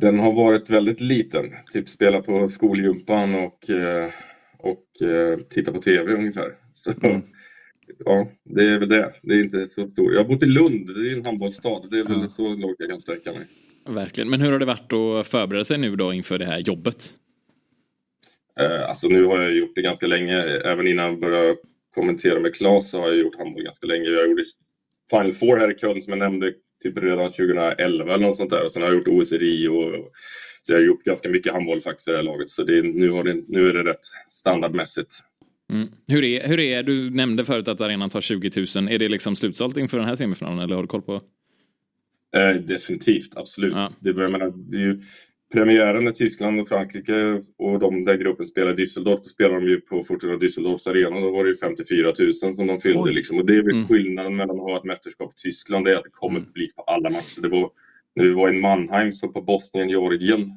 Den 0.00 0.18
har 0.18 0.32
varit 0.32 0.70
väldigt 0.70 1.00
liten. 1.00 1.44
Typ 1.72 1.88
spela 1.88 2.20
på 2.20 2.48
skolgympan 2.48 3.34
och, 3.34 3.70
eh, 3.70 4.10
och 4.58 5.08
eh, 5.08 5.38
titta 5.38 5.72
på 5.72 5.80
tv 5.80 6.12
ungefär. 6.14 6.48
Så, 6.72 6.92
Ja, 8.04 8.28
det 8.44 8.62
är 8.64 8.78
väl 8.78 8.88
det. 8.88 9.12
Det 9.22 9.34
är 9.34 9.40
inte 9.44 9.66
så 9.66 9.86
stort. 9.88 10.12
Jag 10.12 10.18
har 10.20 10.28
bott 10.28 10.42
i 10.42 10.46
Lund, 10.46 10.86
det 10.86 11.10
är 11.12 11.16
en 11.16 11.24
handbollsstad. 11.24 11.82
Det 11.90 11.98
är 11.98 12.04
väl 12.04 12.28
så 12.28 12.48
långt 12.48 12.76
jag 12.78 12.90
kan 12.90 13.00
sträcka 13.00 13.32
mig. 13.32 13.46
Verkligen. 13.88 14.30
Men 14.30 14.40
hur 14.40 14.52
har 14.52 14.58
det 14.58 14.64
varit 14.64 14.92
att 14.92 15.28
förbereda 15.28 15.64
sig 15.64 15.78
nu 15.78 15.96
då 15.96 16.12
inför 16.12 16.38
det 16.38 16.44
här 16.44 16.58
jobbet? 16.58 17.14
Eh, 18.60 18.88
Alltså 18.88 19.08
nu 19.08 19.24
har 19.24 19.40
jag 19.40 19.52
gjort 19.52 19.72
det 19.74 19.82
ganska 19.82 20.06
länge. 20.06 20.36
Även 20.42 20.86
innan 20.86 21.06
jag 21.06 21.20
började 21.20 21.56
kommentera 21.94 22.40
med 22.40 22.54
Claes 22.54 22.90
så 22.90 23.00
har 23.00 23.08
jag 23.08 23.16
gjort 23.16 23.38
handboll 23.38 23.62
ganska 23.62 23.86
länge. 23.86 24.04
Jag 24.08 24.28
gjorde 24.28 24.44
Final 25.10 25.32
Four 25.32 25.56
här 25.56 25.70
i 25.70 25.78
Köln 25.78 26.02
som 26.02 26.10
jag 26.10 26.18
nämnde 26.18 26.52
typ 26.82 26.98
redan 26.98 27.30
2011 27.32 28.14
eller 28.14 28.26
något 28.26 28.36
sånt 28.36 28.50
där. 28.50 28.64
Och 28.64 28.72
sen 28.72 28.82
har 28.82 28.88
jag 28.88 28.98
gjort 28.98 29.08
OS 29.08 29.32
i 29.32 29.38
Rio. 29.38 29.68
Och, 29.68 30.10
så 30.62 30.72
jag 30.72 30.78
har 30.78 30.84
gjort 30.84 31.04
ganska 31.04 31.28
mycket 31.28 31.52
handboll 31.52 31.80
faktiskt 31.80 32.04
för 32.04 32.12
det 32.12 32.18
här 32.18 32.24
laget. 32.24 32.48
Så 32.48 32.62
det, 32.62 32.82
nu, 32.82 33.22
det, 33.22 33.34
nu 33.48 33.68
är 33.68 33.72
det 33.74 33.90
rätt 33.90 34.04
standardmässigt. 34.28 35.10
Mm. 35.72 35.88
Hur, 36.06 36.24
är, 36.24 36.48
hur 36.48 36.60
är, 36.60 36.82
du 36.82 37.10
nämnde 37.10 37.44
förut 37.44 37.68
att 37.68 37.80
arenan 37.80 38.10
tar 38.10 38.20
20 38.20 38.50
000. 38.76 38.88
Är 38.88 38.98
det 38.98 39.08
liksom 39.08 39.36
slutsålt 39.36 39.76
inför 39.76 39.98
den 39.98 40.06
här 40.06 40.16
semifinalen 40.16 40.58
eller 40.58 40.74
har 40.74 40.82
du 40.82 40.88
koll 40.88 41.02
på? 41.02 41.20
Eh, 42.36 42.54
definitivt, 42.54 43.36
absolut. 43.36 43.74
Det, 44.00 44.10
jag 44.10 44.32
menar, 44.32 44.52
det 44.56 44.76
är 44.76 44.80
ju, 44.80 45.02
premiären 45.52 46.08
i 46.08 46.12
Tyskland 46.12 46.60
och 46.60 46.68
Frankrike 46.68 47.42
och 47.58 47.78
de 47.78 48.04
där 48.04 48.14
gruppen 48.14 48.46
spelar 48.46 48.80
i 48.80 48.84
Düsseldorf, 48.84 49.20
då 49.22 49.28
spelar 49.28 49.54
de 49.54 49.68
ju 49.68 49.80
på 49.80 50.02
Fortuna 50.02 50.36
Düsseldorfs 50.36 50.90
arena. 50.90 51.20
Då 51.20 51.30
var 51.30 51.44
det 51.44 51.50
ju 51.50 51.56
54 51.56 52.12
000 52.18 52.34
som 52.34 52.66
de 52.66 52.80
fyllde. 52.80 53.12
Liksom. 53.12 53.38
Och 53.38 53.46
det 53.46 53.56
är 53.56 53.62
väl 53.62 53.84
skillnaden 53.84 54.36
mellan 54.36 54.56
att 54.56 54.62
ha 54.62 54.76
ett 54.76 54.84
mästerskap 54.84 55.32
i 55.32 55.42
Tyskland, 55.42 55.84
det 55.84 55.92
är 55.92 55.96
att 55.96 56.04
det 56.04 56.10
kommer 56.10 56.40
publik 56.40 56.76
på 56.76 56.82
alla 56.82 57.10
matcher. 57.10 57.40
Det 57.42 57.48
var, 57.48 57.70
när 58.14 58.24
vi 58.24 58.32
var 58.32 58.54
i 58.54 58.60
Mannheim, 58.60 59.12
så 59.12 59.28
på 59.28 59.40
Bosnien-Georgien, 59.40 60.52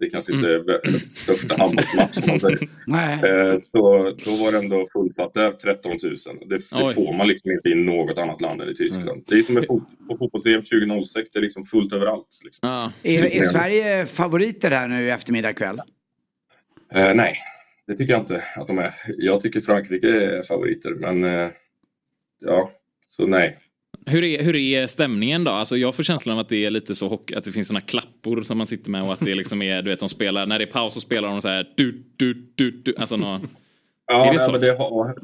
det 0.00 0.10
kanske 0.10 0.32
inte 0.32 0.48
är 0.48 0.58
världens 0.58 1.16
största 1.16 1.56
handbollsmatch 1.58 2.18
om 2.18 2.24
man 2.26 2.40
säger. 2.40 2.68
Eh, 3.52 3.58
Så 3.60 3.80
då 4.24 4.44
var 4.44 4.52
det 4.52 4.58
ändå 4.58 4.86
fullsatt 4.92 5.34
där, 5.34 5.52
13 5.52 5.90
000. 5.90 5.98
Det, 6.48 6.54
det 6.54 6.60
får 6.94 7.16
man 7.16 7.28
liksom 7.28 7.50
inte 7.50 7.68
i 7.68 7.74
något 7.74 8.18
annat 8.18 8.40
land 8.40 8.60
än 8.60 8.68
i 8.68 8.74
Tyskland. 8.74 9.24
Det 9.26 9.34
är 9.34 9.42
som 9.42 9.54
med 9.54 9.66
fot, 9.66 9.82
på 10.08 10.16
fotbolls-VM 10.16 10.62
2006, 10.62 11.30
det 11.30 11.38
är 11.38 11.42
liksom 11.42 11.64
fullt 11.64 11.92
överallt. 11.92 12.40
Liksom. 12.44 12.90
Är, 13.02 13.24
är 13.24 13.42
Sverige 13.42 14.06
favoriter 14.06 14.70
här 14.70 14.88
nu 14.88 15.02
i 15.02 15.10
eftermiddag 15.10 15.52
kväll? 15.52 15.80
Eh, 16.94 17.14
nej, 17.14 17.36
det 17.86 17.96
tycker 17.96 18.12
jag 18.12 18.22
inte 18.22 18.44
att 18.56 18.66
de 18.66 18.78
är. 18.78 18.94
Jag 19.06 19.40
tycker 19.40 19.60
Frankrike 19.60 20.06
är 20.08 20.42
favoriter, 20.42 20.94
men 20.94 21.24
eh, 21.24 21.50
ja, 22.40 22.70
så 23.06 23.26
nej. 23.26 23.58
Hur 24.06 24.24
är, 24.24 24.44
hur 24.44 24.56
är 24.56 24.86
stämningen 24.86 25.44
då? 25.44 25.50
Alltså 25.50 25.76
jag 25.76 25.94
får 25.94 26.02
känslan 26.02 26.32
av 26.32 26.38
att 26.40 26.48
det 26.48 26.64
är 26.64 26.70
lite 26.70 26.94
så 26.94 27.08
hockey, 27.08 27.34
att 27.34 27.44
det 27.44 27.52
finns 27.52 27.68
såna 27.68 27.80
klappor 27.80 28.42
som 28.42 28.58
man 28.58 28.66
sitter 28.66 28.90
med 28.90 29.02
och 29.02 29.12
att 29.12 29.20
det 29.20 29.34
liksom 29.34 29.62
är, 29.62 29.82
du 29.82 29.90
vet 29.90 30.00
de 30.00 30.08
spelar, 30.08 30.46
när 30.46 30.58
det 30.58 30.64
är 30.64 30.70
paus 30.70 30.94
så 30.94 31.00
spelar 31.00 31.28
de 31.28 31.42
så 31.42 31.48
här 31.48 31.72
du, 31.76 32.04
du, 32.16 32.34
du, 32.54 32.70
du. 32.70 32.94
Alltså 32.98 33.16
nå, 33.16 33.40
Ja, 34.06 34.22
är 34.22 34.26
det 34.26 34.30
nej, 34.30 34.40
så? 34.40 34.52
men 34.52 34.60
det 34.60 34.72
har, 34.72 35.14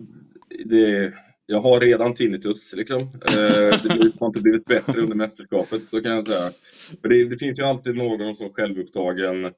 det, 0.65 1.13
jag 1.47 1.61
har 1.61 1.81
redan 1.81 2.15
tinnitus. 2.15 2.75
Liksom. 2.77 2.99
Eh, 2.99 3.83
det 3.83 4.13
har 4.21 4.27
inte 4.27 4.41
blivit 4.41 4.65
bättre 4.65 5.01
under 5.01 5.17
mästerskapet, 5.17 5.87
så 5.87 6.03
kan 6.03 6.13
jag 6.13 6.29
säga. 6.29 6.51
För 7.03 7.09
det, 7.09 7.29
det 7.29 7.39
finns 7.39 7.61
ju 7.61 7.65
alltid 7.65 7.97
någon 7.97 8.35
som 8.35 8.53
självupptagen 8.53 9.53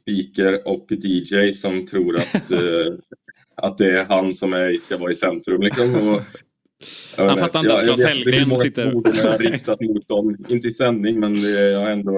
speaker 0.00 0.68
och 0.68 0.86
DJ 0.90 1.52
som 1.52 1.86
tror 1.86 2.14
att, 2.14 2.50
eh, 2.50 2.94
att 3.54 3.78
det 3.78 3.98
är 3.98 4.04
han 4.04 4.32
som 4.32 4.52
är, 4.52 4.72
ska 4.72 4.96
vara 4.96 5.12
i 5.12 5.14
centrum. 5.14 5.62
Liksom. 5.62 6.08
Och, 6.10 6.22
jag 7.16 7.28
Han 7.28 7.38
fattar 7.38 7.60
inte 7.60 7.74
att 7.74 7.82
Claes 7.84 8.04
Hellgren 8.04 8.32
Det 8.32 8.38
är 8.38 8.46
många 8.46 8.60
sitter- 8.60 9.02
jag 9.16 9.30
har 9.30 9.38
riktat 9.38 9.80
mot 9.80 10.08
dem, 10.08 10.36
inte 10.48 10.68
i 10.68 10.70
sändning, 10.70 11.20
men 11.20 11.40
det, 11.42 11.70
jag 11.70 11.80
har 11.80 11.86
ändå... 11.86 12.12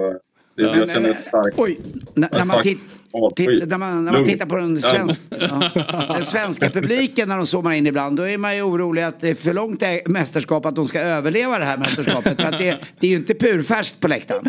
Det, 0.54 0.62
Ja. 0.64 0.76
jag 0.76 0.90
känner 0.90 1.10
ett 1.10 1.20
starkt... 1.20 1.58
Oj, 1.60 1.78
när, 2.14 2.28
när, 2.32 2.44
man, 2.44 2.62
titt, 2.62 2.78
titt, 3.36 3.68
när, 3.68 3.78
man, 3.78 4.04
när 4.04 4.12
man 4.12 4.24
tittar 4.24 4.46
på 4.46 4.56
den, 4.56 4.78
svensk, 4.82 5.20
ja, 5.30 5.72
den 6.14 6.24
svenska 6.24 6.70
publiken 6.70 7.28
när 7.28 7.36
de 7.36 7.46
zoomar 7.46 7.72
in 7.72 7.86
ibland, 7.86 8.16
då 8.16 8.22
är 8.22 8.38
man 8.38 8.56
ju 8.56 8.62
orolig 8.62 9.02
att 9.02 9.20
det 9.20 9.28
är 9.28 9.34
för 9.34 9.54
långt 9.54 9.82
mästerskap 10.06 10.66
att 10.66 10.76
de 10.76 10.86
ska 10.86 11.00
överleva 11.00 11.58
det 11.58 11.64
här 11.64 11.78
mästerskapet. 11.78 12.36
För 12.36 12.44
att 12.44 12.58
det, 12.58 12.78
det 13.00 13.06
är 13.06 13.10
ju 13.10 13.16
inte 13.16 13.34
purfärskt 13.34 14.00
på 14.00 14.08
läktaren. 14.08 14.44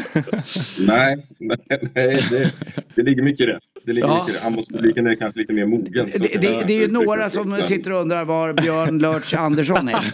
Nej, 0.79 1.27
nej, 1.37 1.57
nej 1.95 2.23
det, 2.31 2.51
det 2.95 3.01
ligger 3.03 3.21
mycket 3.23 3.41
i 3.41 3.45
det. 3.45 3.59
Det 3.85 3.93
ligger 3.93 4.07
Ja. 4.07 4.27
det. 4.33 4.39
Handbollspubliken 4.43 5.07
är 5.07 5.15
kanske 5.15 5.39
lite 5.39 5.53
mer 5.53 5.65
mogen. 5.65 6.11
så 6.11 6.17
Det, 6.19 6.41
det, 6.41 6.47
jag 6.47 6.67
det 6.67 6.73
är 6.73 6.81
ju 6.81 6.91
några 6.91 7.23
det. 7.23 7.29
som 7.29 7.49
Men- 7.49 7.63
sitter 7.63 7.91
och 7.91 8.01
undrar 8.01 8.25
var 8.25 8.53
Björn 8.53 8.99
Lörtz 8.99 9.33
Andersson 9.33 9.87
är. 9.87 10.05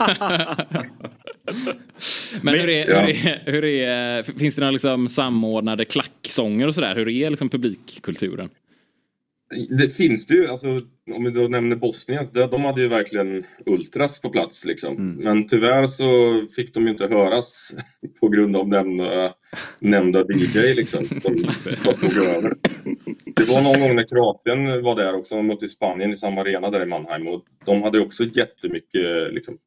Men 2.42 2.54
hur 2.56 2.70
är, 2.70 2.90
Ja. 2.90 3.00
hur 3.02 3.10
är, 3.10 3.42
hur 3.52 3.64
är, 3.66 4.24
finns 4.40 4.56
det 4.56 4.62
några 4.62 4.72
liksom 4.72 5.08
samordnade 5.10 5.86
klacksånger 5.86 6.68
och 6.68 6.76
sådär? 6.76 6.96
Hur 6.96 7.10
är 7.10 7.30
liksom 7.30 7.50
publikkulturen? 7.50 8.50
Det 9.70 9.90
finns 9.90 10.26
det 10.26 10.34
ju, 10.34 10.48
alltså, 10.48 10.68
om 11.12 11.24
vi 11.24 11.32
då 11.32 11.48
nämner 11.48 11.76
Bosnien, 11.76 12.28
de, 12.34 12.50
de 12.50 12.64
hade 12.66 12.82
ju 12.82 12.88
verkligen 12.88 13.44
ultras 13.66 14.22
på 14.22 14.30
plats 14.30 14.66
liksom. 14.66 15.16
Men 15.20 15.48
tyvärr 15.48 15.88
så 15.88 16.42
fick 16.56 16.74
de 16.74 16.84
ju 16.84 16.90
inte 16.90 17.08
höras 17.08 17.74
på 18.20 18.28
grund 18.28 18.56
av 18.56 18.68
nämnda, 18.68 19.34
nämnda 19.80 20.20
DJ 20.20 20.74
liksom, 20.74 21.06
som 21.16 21.36
tog 22.02 22.18
över. 22.18 22.54
Det 23.36 23.50
var 23.50 23.62
någon 23.62 23.82
gång 23.82 23.96
när 23.96 24.08
Kroatien 24.08 24.84
var 24.84 24.96
där 24.96 25.16
också, 25.16 25.36
de 25.36 25.48
mötte 25.48 25.68
Spanien 25.68 26.12
i 26.12 26.18
samma 26.18 26.42
arena 26.42 26.70
där 26.70 26.84
i 26.84 26.86
Mannheim 26.86 27.28
och 27.28 27.44
de 27.66 27.84
hade 27.84 28.00
också 28.00 28.24
jättemycket, 28.24 29.34
liksom, 29.34 29.58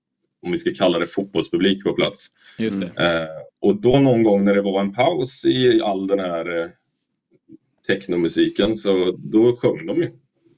om 0.43 0.53
vi 0.53 0.59
ska 0.59 0.71
kalla 0.75 0.99
det 0.99 1.07
fotbollspublik 1.07 1.85
på 1.85 1.93
plats. 1.93 2.27
Just 2.59 2.81
det. 2.81 3.05
Eh, 3.05 3.29
och 3.61 3.81
då 3.81 3.99
någon 3.99 4.23
gång 4.23 4.45
när 4.45 4.55
det 4.55 4.63
var 4.63 4.81
en 4.81 4.93
paus 4.93 5.45
i 5.45 5.81
all 5.83 6.07
den 6.07 6.19
här 6.19 6.61
eh, 6.61 6.69
technomusiken 7.89 8.75
så 8.75 9.17
då 9.19 9.57
sjöng 9.57 9.87
de 9.87 9.97
ju. 10.03 10.11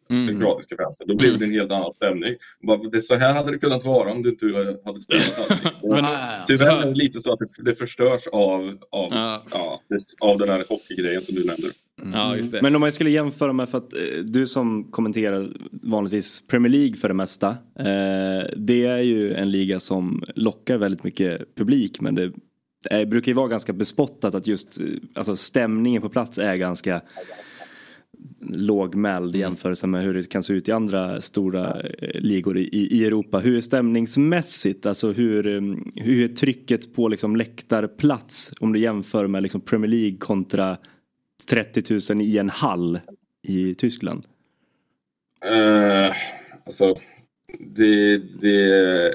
Den 0.09 0.41
kroatiska 0.41 0.77
fansen. 0.77 1.09
Då 1.09 1.17
blev 1.17 1.39
det 1.39 1.45
en 1.45 1.53
helt 1.53 1.71
annan 1.71 1.93
stämning. 1.93 2.35
Bara, 2.63 2.89
det, 2.89 3.01
så 3.01 3.15
här 3.15 3.35
hade 3.35 3.53
det 3.53 3.59
kunnat 3.59 3.85
vara 3.85 4.13
om 4.13 4.23
du 4.23 4.29
inte 4.31 4.47
hade 4.85 5.01
spelat 5.01 5.39
allting. 5.51 5.71
Så, 5.73 5.89
Men- 5.89 6.05
tyvärr 6.47 6.83
är 6.83 6.87
det 6.87 6.95
lite 6.95 7.21
så 7.21 7.33
att 7.33 7.39
det, 7.39 7.71
det 7.71 7.75
förstörs 7.75 8.27
av, 8.27 8.79
av, 8.91 9.09
ja. 9.13 9.81
det, 9.89 9.99
av 10.21 10.39
den 10.39 10.49
här 10.49 10.65
hockeygrejen 10.69 11.23
som 11.23 11.35
du 11.35 11.45
nämnde. 11.45 11.69
Ja, 12.13 12.37
just 12.37 12.53
det. 12.53 12.63
Men 12.63 12.75
om 12.75 12.81
man 12.81 12.93
skulle 12.93 13.11
jämföra 13.11 13.53
med, 13.53 13.69
för 13.69 13.79
att 13.79 13.93
eh, 13.93 14.01
du 14.25 14.47
som 14.47 14.85
kommenterar 14.91 15.51
vanligtvis 15.83 16.47
Premier 16.47 16.73
League 16.73 16.97
för 16.97 17.09
det 17.09 17.15
mesta. 17.15 17.49
Eh, 17.79 18.49
det 18.57 18.85
är 18.85 19.03
ju 19.03 19.35
en 19.35 19.51
liga 19.51 19.81
som 19.81 20.23
lockar 20.35 20.77
väldigt 20.77 21.05
mycket 21.05 21.55
publik 21.55 22.01
men 22.01 22.15
det 22.15 22.33
eh, 22.91 23.05
brukar 23.05 23.33
ju 23.33 23.37
vara 23.37 23.49
ganska 23.49 23.73
bespottat 23.73 24.35
att 24.35 24.47
just 24.47 24.81
eh, 24.81 24.87
alltså 25.15 25.37
stämningen 25.37 26.03
på 26.03 26.09
plats 26.09 26.39
är 26.39 26.55
ganska 26.55 27.01
lågmäld 28.41 29.37
i 29.37 29.39
jämförelse 29.39 29.87
med 29.87 30.05
hur 30.05 30.15
det 30.15 30.29
kan 30.29 30.43
se 30.43 30.55
ut 30.55 30.69
i 30.69 30.73
andra 30.73 31.21
stora 31.21 31.81
eh, 31.81 32.21
ligor 32.21 32.59
i, 32.59 32.69
i 32.69 33.05
Europa. 33.05 33.39
Hur 33.39 33.57
är 33.57 33.61
stämningsmässigt? 33.61 34.87
Alltså 34.87 35.13
hur, 35.13 35.43
hur 36.01 36.25
är 36.25 36.29
trycket 36.29 36.95
på 36.95 37.09
liksom 37.09 37.37
läktarplats 37.37 38.53
om 38.61 38.73
du 38.73 38.79
jämför 38.79 39.27
med 39.27 39.43
liksom 39.43 39.61
Premier 39.61 39.91
League 39.91 40.17
kontra 40.19 40.77
30 41.49 42.15
000 42.15 42.23
i 42.23 42.39
en 42.39 42.51
hall 42.51 43.01
i 43.43 43.75
Tyskland? 43.75 44.27
Eh, 45.45 46.13
alltså, 46.65 46.99
det, 47.59 48.19
det 48.19 48.65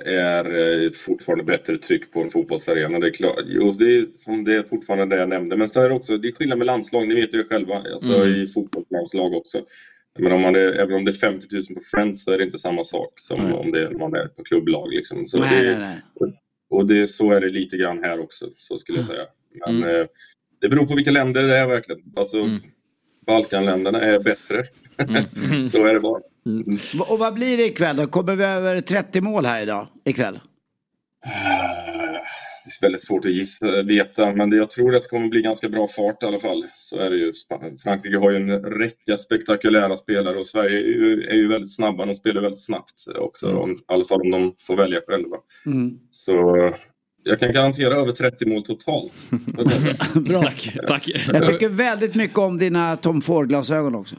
är 0.06 0.46
eh, 0.86 0.90
fortfarande 0.92 1.44
bättre 1.44 1.78
tryck 1.78 2.12
på 2.12 2.22
en 2.22 2.30
fotbollsarena. 2.30 3.00
Det 3.00 3.08
är 3.08 3.12
klart. 3.12 3.40
Jo, 3.46 3.72
det 3.72 3.86
är, 3.98 4.06
som 4.16 4.44
det 4.44 4.56
är 4.56 4.64
fortfarande 4.64 5.16
det 5.16 5.20
jag 5.20 5.30
nämnde. 5.30 5.58
Men 5.58 5.68
sen 5.68 5.84
är 5.84 5.90
det 5.90 5.96
också 5.96 6.18
det 6.18 6.28
är 6.28 6.32
skillnad 6.32 6.58
med 6.58 6.68
landslag, 6.68 7.08
ni 7.08 7.16
vet 7.16 7.34
ju 7.34 7.44
själva. 7.44 7.76
Alltså, 7.76 8.14
Mm. 8.24 8.42
I 8.42 8.48
fotbollslandslag 8.48 9.34
också. 9.34 9.62
Men 10.20 10.32
om 10.32 10.42
man 10.42 10.56
är, 10.56 10.60
även 10.62 10.96
om 10.96 11.06
det 11.06 11.12
är 11.12 11.14
50 11.14 11.48
000 11.52 11.62
på 11.76 11.82
Friends 11.92 12.24
så 12.24 12.32
är 12.32 12.38
det 12.38 12.44
inte 12.44 12.58
samma 12.60 12.84
sak 12.84 13.10
som 13.16 13.44
Nej. 13.44 13.54
om 13.54 13.72
det, 13.72 13.90
man 14.00 14.14
är 14.14 14.28
på 14.28 14.44
klubblag. 14.44 14.94
Liksom. 14.94 15.28
Så 15.28 15.40
Nej, 15.40 15.64
det, 15.64 15.78
nej. 15.80 16.02
Och, 16.70 16.86
det, 16.88 17.08
så 17.08 17.32
är 17.32 17.42
det 17.42 17.50
lite 17.50 17.78
grann 17.78 18.04
här 18.04 18.20
också, 18.20 18.46
så 18.58 18.78
skulle 18.78 18.98
jag 18.98 19.06
säga. 19.06 19.26
Men 19.66 19.84
Mm. 19.84 19.96
eh, 20.02 20.08
det 20.62 20.70
beror 20.70 20.86
på 20.86 20.96
vilka 20.96 21.12
länder 21.12 21.44
det 21.44 21.58
är 21.58 21.68
verkligen. 21.68 22.02
Alltså, 22.16 22.50
Balkanländerna 23.26 24.02
är 24.02 24.20
bättre. 24.20 24.64
så 25.64 25.86
är 25.88 25.94
det 25.94 26.00
bara. 26.00 26.22
Va- 27.00 27.06
Och 27.10 27.20
vad 27.20 27.34
blir 27.34 27.58
det 27.58 27.64
ikväll 27.66 27.96
då? 27.98 28.08
Kommer 28.08 28.36
vi 28.36 28.44
över 28.44 28.82
30 28.82 29.22
mål 29.22 29.46
här 29.46 29.62
idag? 29.62 29.88
Ikväll? 30.06 30.40
Det 32.66 32.78
är 32.80 32.82
väldigt 32.82 33.04
svårt 33.04 33.26
att 33.26 33.32
gissa, 33.32 33.82
veta, 33.84 34.32
men 34.32 34.52
jag 34.52 34.70
tror 34.70 34.96
att 34.96 35.04
det 35.04 35.10
kommer 35.10 35.28
bli 35.28 35.42
ganska 35.42 35.70
bra 35.70 35.88
fart 35.88 36.24
i 36.24 36.26
alla 36.26 36.40
fall. 36.40 36.66
Så 36.76 36.98
är 37.00 37.10
det 37.10 37.16
ju. 37.18 37.34
Frankrike 37.84 38.18
har 38.18 38.32
ju 38.32 38.38
en 38.38 38.64
räcka 38.64 39.18
spektakulära 39.18 39.96
spelare 39.96 40.38
och 40.38 40.48
Sverige 40.48 40.78
är 40.78 40.82
ju, 40.84 41.24
är 41.28 41.34
ju 41.36 41.48
väldigt 41.48 41.76
snabba. 41.76 42.06
De 42.06 42.14
spelar 42.16 42.42
väldigt 42.42 42.66
snabbt 42.66 42.94
också, 43.20 43.52
om, 43.52 43.72
i 43.72 43.76
alla 43.88 44.04
fall 44.04 44.22
om 44.22 44.32
de 44.32 44.54
får 44.68 44.78
välja 44.78 45.02
själva. 45.08 45.38
Mm. 45.66 46.00
Så 46.10 46.42
jag 47.28 47.40
kan 47.40 47.52
garantera 47.52 47.96
över 47.96 48.12
30 48.12 48.46
mål 48.46 48.64
totalt. 48.64 49.14
Bra. 50.14 50.42
Tack. 50.42 50.78
Tack. 50.88 51.10
Jag 51.34 51.46
tycker 51.46 51.70
väldigt 51.70 52.16
mycket 52.16 52.38
om 52.38 52.58
dina 52.58 52.98
Tom 52.98 53.22
Ford-glasögon 53.22 53.96
också. 53.96 54.16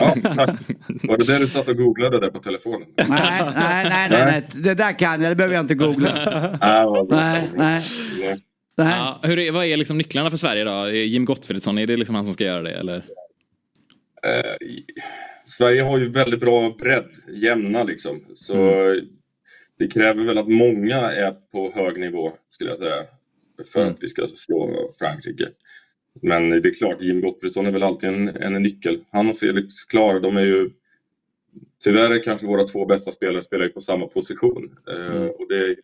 Ja, 0.00 0.16
tack. 0.24 0.60
Var 1.02 1.18
det 1.18 1.24
det 1.24 1.38
du 1.38 1.46
satt 1.46 1.68
och 1.68 1.76
googlade 1.76 2.20
där 2.20 2.30
på 2.30 2.38
telefonen? 2.38 2.88
Nej, 2.96 3.08
nej, 3.54 3.84
nej, 3.88 4.08
nej, 4.10 4.24
nej. 4.24 4.48
Det 4.62 4.74
där 4.74 4.98
kan 4.98 5.22
jag, 5.22 5.30
det 5.30 5.36
behöver 5.36 5.54
jag 5.54 5.62
inte 5.62 5.74
googla. 5.74 6.12
Ah, 6.60 7.04
bra. 7.04 7.06
Nej, 7.10 7.48
nej. 7.56 7.82
Ja, 8.76 9.20
hur 9.22 9.38
är, 9.38 9.52
vad 9.52 9.66
är 9.66 9.76
liksom 9.76 9.98
nycklarna 9.98 10.30
för 10.30 10.36
Sverige 10.36 10.64
då? 10.64 10.90
Jim 10.90 11.24
Gottfridsson, 11.24 11.78
är 11.78 11.86
det 11.86 11.96
liksom 11.96 12.14
han 12.14 12.24
som 12.24 12.34
ska 12.34 12.44
göra 12.44 12.62
det 12.62 12.70
eller? 12.72 12.96
Eh, 14.26 14.56
Sverige 15.44 15.82
har 15.82 15.98
ju 15.98 16.08
väldigt 16.08 16.40
bra 16.40 16.76
bredd, 16.78 17.10
jämna 17.34 17.82
liksom. 17.82 18.20
Så 18.34 18.54
det 19.78 19.88
kräver 19.88 20.24
väl 20.24 20.38
att 20.38 20.48
många 20.48 20.96
är 20.96 21.32
på 21.52 21.72
hög 21.74 22.00
nivå, 22.00 22.32
skulle 22.50 22.70
jag 22.70 22.78
säga, 22.78 23.04
för 23.72 23.86
att 23.86 24.02
vi 24.02 24.08
ska 24.08 24.26
slå 24.26 24.92
Frankrike. 24.98 25.48
Men 26.22 26.50
det 26.50 26.68
är 26.68 26.74
klart, 26.74 27.00
Jim 27.00 27.20
Gottfridsson 27.20 27.66
är 27.66 27.70
väl 27.70 27.82
alltid 27.82 28.10
en, 28.10 28.28
en 28.28 28.62
nyckel. 28.62 29.04
Han 29.10 29.30
och 29.30 29.38
Felix 29.38 29.74
Klar, 29.74 30.20
de 30.20 30.36
är 30.36 30.44
ju 30.44 30.70
tyvärr 31.84 32.22
kanske 32.22 32.46
våra 32.46 32.64
två 32.64 32.86
bästa 32.86 33.10
spelare 33.10 33.42
spelar 33.42 33.68
på 33.68 33.80
samma 33.80 34.06
position. 34.06 34.76
Eh, 34.88 35.26
och 35.26 35.48
det 35.48 35.76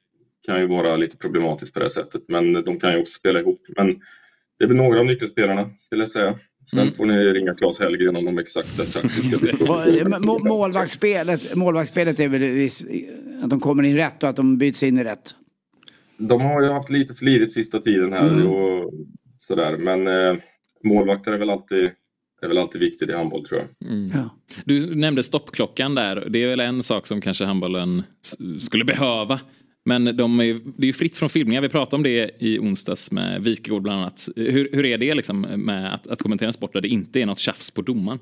kan 0.47 0.61
ju 0.61 0.67
vara 0.67 0.97
lite 0.97 1.17
problematiskt 1.17 1.75
på 1.75 1.81
det 1.81 1.91
sättet, 1.91 2.23
men 2.29 2.53
de 2.53 2.81
kan 2.81 2.93
ju 2.93 3.01
också 3.01 3.13
spela 3.13 3.41
ihop. 3.41 3.61
Men 3.77 4.01
det 4.59 4.65
är 4.65 4.69
väl 4.69 4.77
några 4.77 5.01
av 5.01 5.07
nyckelspelarna, 5.07 5.71
skulle 5.79 6.03
jag 6.03 6.11
säga. 6.11 6.39
Sen 6.71 6.81
Mm. 6.81 6.93
får 6.95 7.07
ni 7.07 7.15
ringa 7.15 7.55
Claes 7.55 7.81
Hellgren 7.81 8.17
om 8.17 8.25
de 8.25 8.39
exakta 8.39 8.85
taktiska 8.85 9.31
diskussionerna. 9.47 10.19
må- 10.23 10.39
Målvaktsspelet, 10.39 11.55
målvaktsspelet 11.57 12.21
är 12.21 12.29
väl 12.29 12.69
att 13.45 13.51
de 13.51 13.61
kommer 13.61 13.83
in 13.83 13.97
rätt 13.97 14.23
och 14.23 14.29
att 14.29 14.37
de 14.37 14.59
byts 14.59 14.83
in 14.83 14.99
i 14.99 15.05
rätt. 15.05 15.35
De 16.19 16.41
har 16.41 16.63
ju 16.63 16.69
haft 16.71 16.91
lite 16.91 17.15
slirigt 17.15 17.53
sista 17.53 17.81
tiden 17.81 18.13
här 18.13 18.29
Mm. 18.29 18.47
och 18.47 18.93
sådär, 19.39 19.77
men 19.77 20.07
eh, 20.07 20.43
målvakter 20.85 21.33
är 21.33 21.39
väl 21.39 21.51
alltid 21.51 21.91
är 22.43 22.49
väl 22.49 22.59
alltid 22.59 22.81
viktigt 22.81 23.09
i 23.09 23.13
handboll 23.13 23.45
tror 23.45 23.61
jag. 23.61 23.91
Mm. 23.93 24.11
Du 24.65 24.95
nämnde 24.95 25.23
stoppklockan 25.23 25.95
där. 25.95 26.27
Det 26.31 26.43
är 26.43 26.49
väl 26.49 26.61
en 26.61 26.83
sak 26.83 27.07
som 27.07 27.21
kanske 27.21 27.45
handbollen 27.45 28.03
skulle 28.59 28.85
behöva. 28.85 29.41
Men 29.89 30.17
de 30.17 30.41
är, 30.41 30.61
det 30.77 30.83
är 30.83 30.87
ju 30.87 30.93
fritt 30.93 31.17
från 31.17 31.29
filmningar. 31.29 31.63
Vi 31.63 31.69
pratade 31.69 31.97
om 31.97 32.03
det 32.03 32.31
i 32.39 32.59
onsdags 32.59 33.13
med 33.13 33.45
Wikegård 33.45 33.83
bland 33.83 34.01
annat. 34.01 34.29
Hur, 34.37 34.69
hur 34.73 34.87
är 34.87 34.99
det 34.99 35.15
liksom 35.15 35.41
med 35.41 35.95
att, 35.95 36.07
att 36.07 36.23
kommentera 36.23 36.47
en 36.47 36.53
sport 36.53 36.73
där 36.73 36.81
det 36.81 36.89
inte 36.89 37.21
är 37.21 37.27
något 37.27 37.39
tjafs 37.39 37.71
på 37.71 37.83
domaren? 37.83 38.19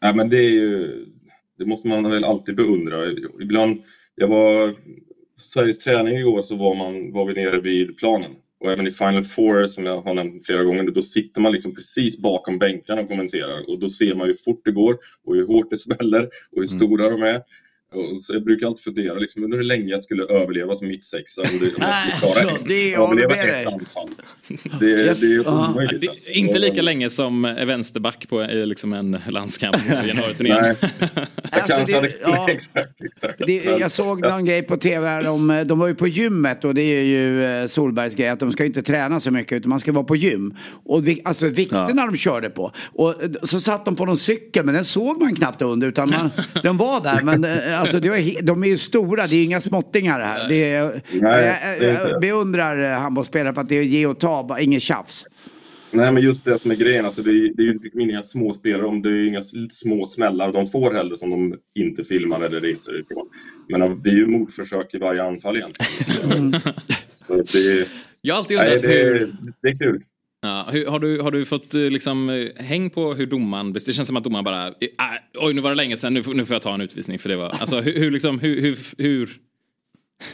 Ja, 0.00 0.12
men 0.14 0.28
det 0.28 0.36
är 0.36 0.50
ju, 0.50 1.04
det 1.58 1.66
måste 1.66 1.88
man 1.88 2.10
väl 2.10 2.24
alltid 2.24 2.56
beundra. 2.56 3.12
Ibland, 3.42 3.82
jag 4.14 4.28
var, 4.28 4.74
Sveriges 5.38 5.78
träning 5.78 6.16
igår 6.16 6.42
så 6.42 6.56
var, 6.56 6.74
man, 6.74 7.12
var 7.12 7.26
vi 7.26 7.34
nere 7.34 7.60
vid 7.60 7.96
planen. 7.96 8.30
Och 8.60 8.72
även 8.72 8.86
i 8.86 8.90
Final 8.90 9.22
Four 9.22 9.66
som 9.66 9.86
jag 9.86 10.00
har 10.00 10.14
nämnt 10.14 10.46
flera 10.46 10.64
gånger, 10.64 10.90
då 10.90 11.02
sitter 11.02 11.40
man 11.40 11.52
liksom 11.52 11.74
precis 11.74 12.18
bakom 12.18 12.58
bänkarna 12.58 13.00
och 13.00 13.08
kommenterar. 13.08 13.70
Och 13.70 13.78
då 13.78 13.88
ser 13.88 14.14
man 14.14 14.26
hur 14.26 14.36
fort 14.44 14.60
det 14.64 14.72
går 14.72 14.98
och 15.24 15.34
hur 15.34 15.46
hårt 15.46 15.70
det 15.70 15.76
smäller 15.76 16.22
och 16.24 16.58
hur 16.60 16.66
stora 16.66 17.10
de 17.10 17.22
är. 17.22 17.42
Så 18.22 18.34
jag 18.34 18.44
brukar 18.44 18.66
alltid 18.66 18.84
fundera 18.84 19.14
liksom, 19.14 19.42
hur 19.52 19.62
länge 19.62 19.84
jag 19.90 20.02
skulle 20.02 20.22
överleva 20.24 20.74
som 20.76 20.88
mittsexa 20.88 21.42
om, 21.42 21.48
det, 21.60 21.66
om 21.66 21.72
jag 21.78 21.94
skulle 21.94 22.16
klara 22.32 22.50
Alltså, 22.50 22.64
det- 22.68 22.94
överleva 22.94 23.34
ett 23.34 23.46
dig. 23.46 23.64
anfall. 23.66 24.08
Det, 24.80 24.96
det 25.20 25.26
är 25.26 25.30
ju 25.30 25.44
omöjligt. 25.44 26.00
Det, 26.00 26.08
alltså. 26.08 26.30
inte 26.30 26.58
lika 26.58 26.82
länge 26.82 27.10
som 27.10 27.42
vänsterback 27.42 28.28
på 28.28 28.42
i 28.42 28.66
liksom 28.66 28.92
en 28.92 29.18
landskamp 29.28 29.76
i 29.76 30.08
januariturnén. 30.08 30.58
Nej. 30.62 30.76
Jag 31.52 31.62
Alltså, 31.62 31.76
kanske 31.76 31.92
det- 31.92 32.24
hade 32.24 32.36
ja. 32.38 32.48
exakt, 32.52 33.00
exakt. 33.04 33.38
Det, 33.46 33.64
Men- 33.70 33.78
jag 33.80 33.90
såg 33.90 34.20
någon 34.20 34.44
grej 34.44 34.62
på 34.62 34.76
tv 34.76 35.08
här 35.08 35.28
om, 35.28 35.50
eh, 35.50 35.60
de 35.60 35.78
var 35.78 35.86
ju 35.88 35.94
på 35.94 36.08
gymmet 36.08 36.64
och 36.64 36.74
det 36.74 36.82
är 36.82 37.02
ju 37.04 37.44
eh, 37.44 37.66
Solbergs 37.66 38.14
grej 38.14 38.28
att 38.28 38.40
de 38.40 38.52
ska 38.52 38.62
ju 38.62 38.66
inte 38.66 38.82
träna 38.82 39.20
så 39.20 39.30
mycket 39.30 39.52
utan 39.52 39.68
man 39.70 39.80
ska 39.80 39.92
vara 39.92 40.04
på 40.04 40.16
gym. 40.16 40.54
Och 40.84 41.08
vi, 41.08 41.20
alltså 41.24 41.46
vikterna 41.48 42.06
de 42.06 42.16
körde 42.16 42.50
på. 42.50 42.72
Och 42.92 43.22
eh, 43.22 43.30
så 43.42 43.60
satt 43.60 43.84
de 43.84 43.96
på 43.96 44.04
någon 44.06 44.16
cykel 44.16 44.64
men 44.64 44.74
den 44.74 44.84
såg 44.84 45.20
man 45.22 45.34
knappt 45.34 45.62
under 45.62 45.88
utan 45.88 46.10
man, 46.10 46.30
den 46.62 46.76
var 46.76 47.00
där. 47.02 47.22
Men 47.22 47.44
eh, 47.44 47.80
alltså 47.84 48.00
det 48.00 48.10
var, 48.10 48.42
de 48.42 48.62
är 48.62 48.68
ju 48.68 48.76
stora, 48.76 49.26
det 49.26 49.36
är 49.36 49.44
inga 49.44 49.60
småttingar 49.60 50.20
här. 50.20 50.48
Det 50.48 50.70
är, 50.70 50.84
Nej, 50.92 51.00
jag, 51.12 51.80
det 51.80 51.90
är 51.90 52.08
jag, 52.10 52.20
beundrar 52.20 52.92
eh, 52.92 52.98
handbollsspelare 52.98 53.54
för 53.54 53.60
att 53.60 53.68
det 53.68 53.74
är 53.74 53.82
ge 53.82 54.06
och 54.06 54.20
ta, 54.20 54.58
inget 54.60 54.82
tjafs. 54.82 55.26
Nej, 55.90 56.12
men 56.12 56.22
just 56.22 56.44
det 56.44 56.58
som 56.58 56.70
är 56.70 56.74
grejen. 56.74 57.04
Alltså 57.04 57.22
det, 57.22 57.30
är, 57.30 57.54
det 57.54 57.62
är 57.62 57.66
ju 57.66 58.10
inga 58.10 58.22
små 58.22 58.52
spelare, 58.52 58.86
om 58.86 59.02
det 59.02 59.08
är 59.08 59.28
inga 59.28 59.42
små 59.70 60.06
smällar 60.06 60.52
de 60.52 60.66
får 60.66 60.94
heller 60.94 61.14
som 61.14 61.30
de 61.30 61.56
inte 61.74 62.04
filmar 62.04 62.40
eller 62.40 62.60
reser 62.60 63.00
ifrån. 63.00 63.28
Men 63.68 64.02
det 64.02 64.10
är 64.10 64.14
ju 64.14 64.26
mordförsök 64.26 64.94
i 64.94 64.98
varje 64.98 65.22
anfall 65.22 65.56
egentligen. 65.56 66.60
Så, 67.14 67.42
så 67.46 67.58
det, 67.58 67.88
Jag 68.20 68.34
har 68.34 68.38
alltid 68.38 68.56
nej, 68.56 68.66
undrat 68.66 68.82
det, 68.82 68.88
hur... 68.88 69.36
det 69.62 69.68
är 69.68 69.74
kul. 69.74 70.02
Ja, 70.44 70.68
hur, 70.72 70.86
har, 70.86 70.98
du, 70.98 71.20
har 71.20 71.30
du 71.30 71.44
fått 71.44 71.74
eh, 71.74 71.80
liksom, 71.80 72.28
eh, 72.30 72.62
häng 72.64 72.90
på 72.90 73.14
hur 73.14 73.26
domaren, 73.26 73.72
det 73.72 73.92
känns 73.92 74.06
som 74.08 74.16
att 74.16 74.24
domaren 74.24 74.44
bara, 74.44 74.66
eh, 74.66 74.72
oj 75.40 75.54
nu 75.54 75.60
var 75.60 75.70
det 75.70 75.76
länge 75.76 75.96
sedan, 75.96 76.14
nu, 76.14 76.22
nu 76.34 76.44
får 76.44 76.54
jag 76.54 76.62
ta 76.62 76.74
en 76.74 76.80
utvisning 76.80 77.18
för 77.18 77.28
det 77.28 77.36
var, 77.36 77.48
alltså 77.48 77.80
hur, 77.80 77.98
hur 77.98 78.10
liksom, 78.10 78.38
hur, 78.38 78.60
hur, 78.60 78.78
hur, 78.98 79.30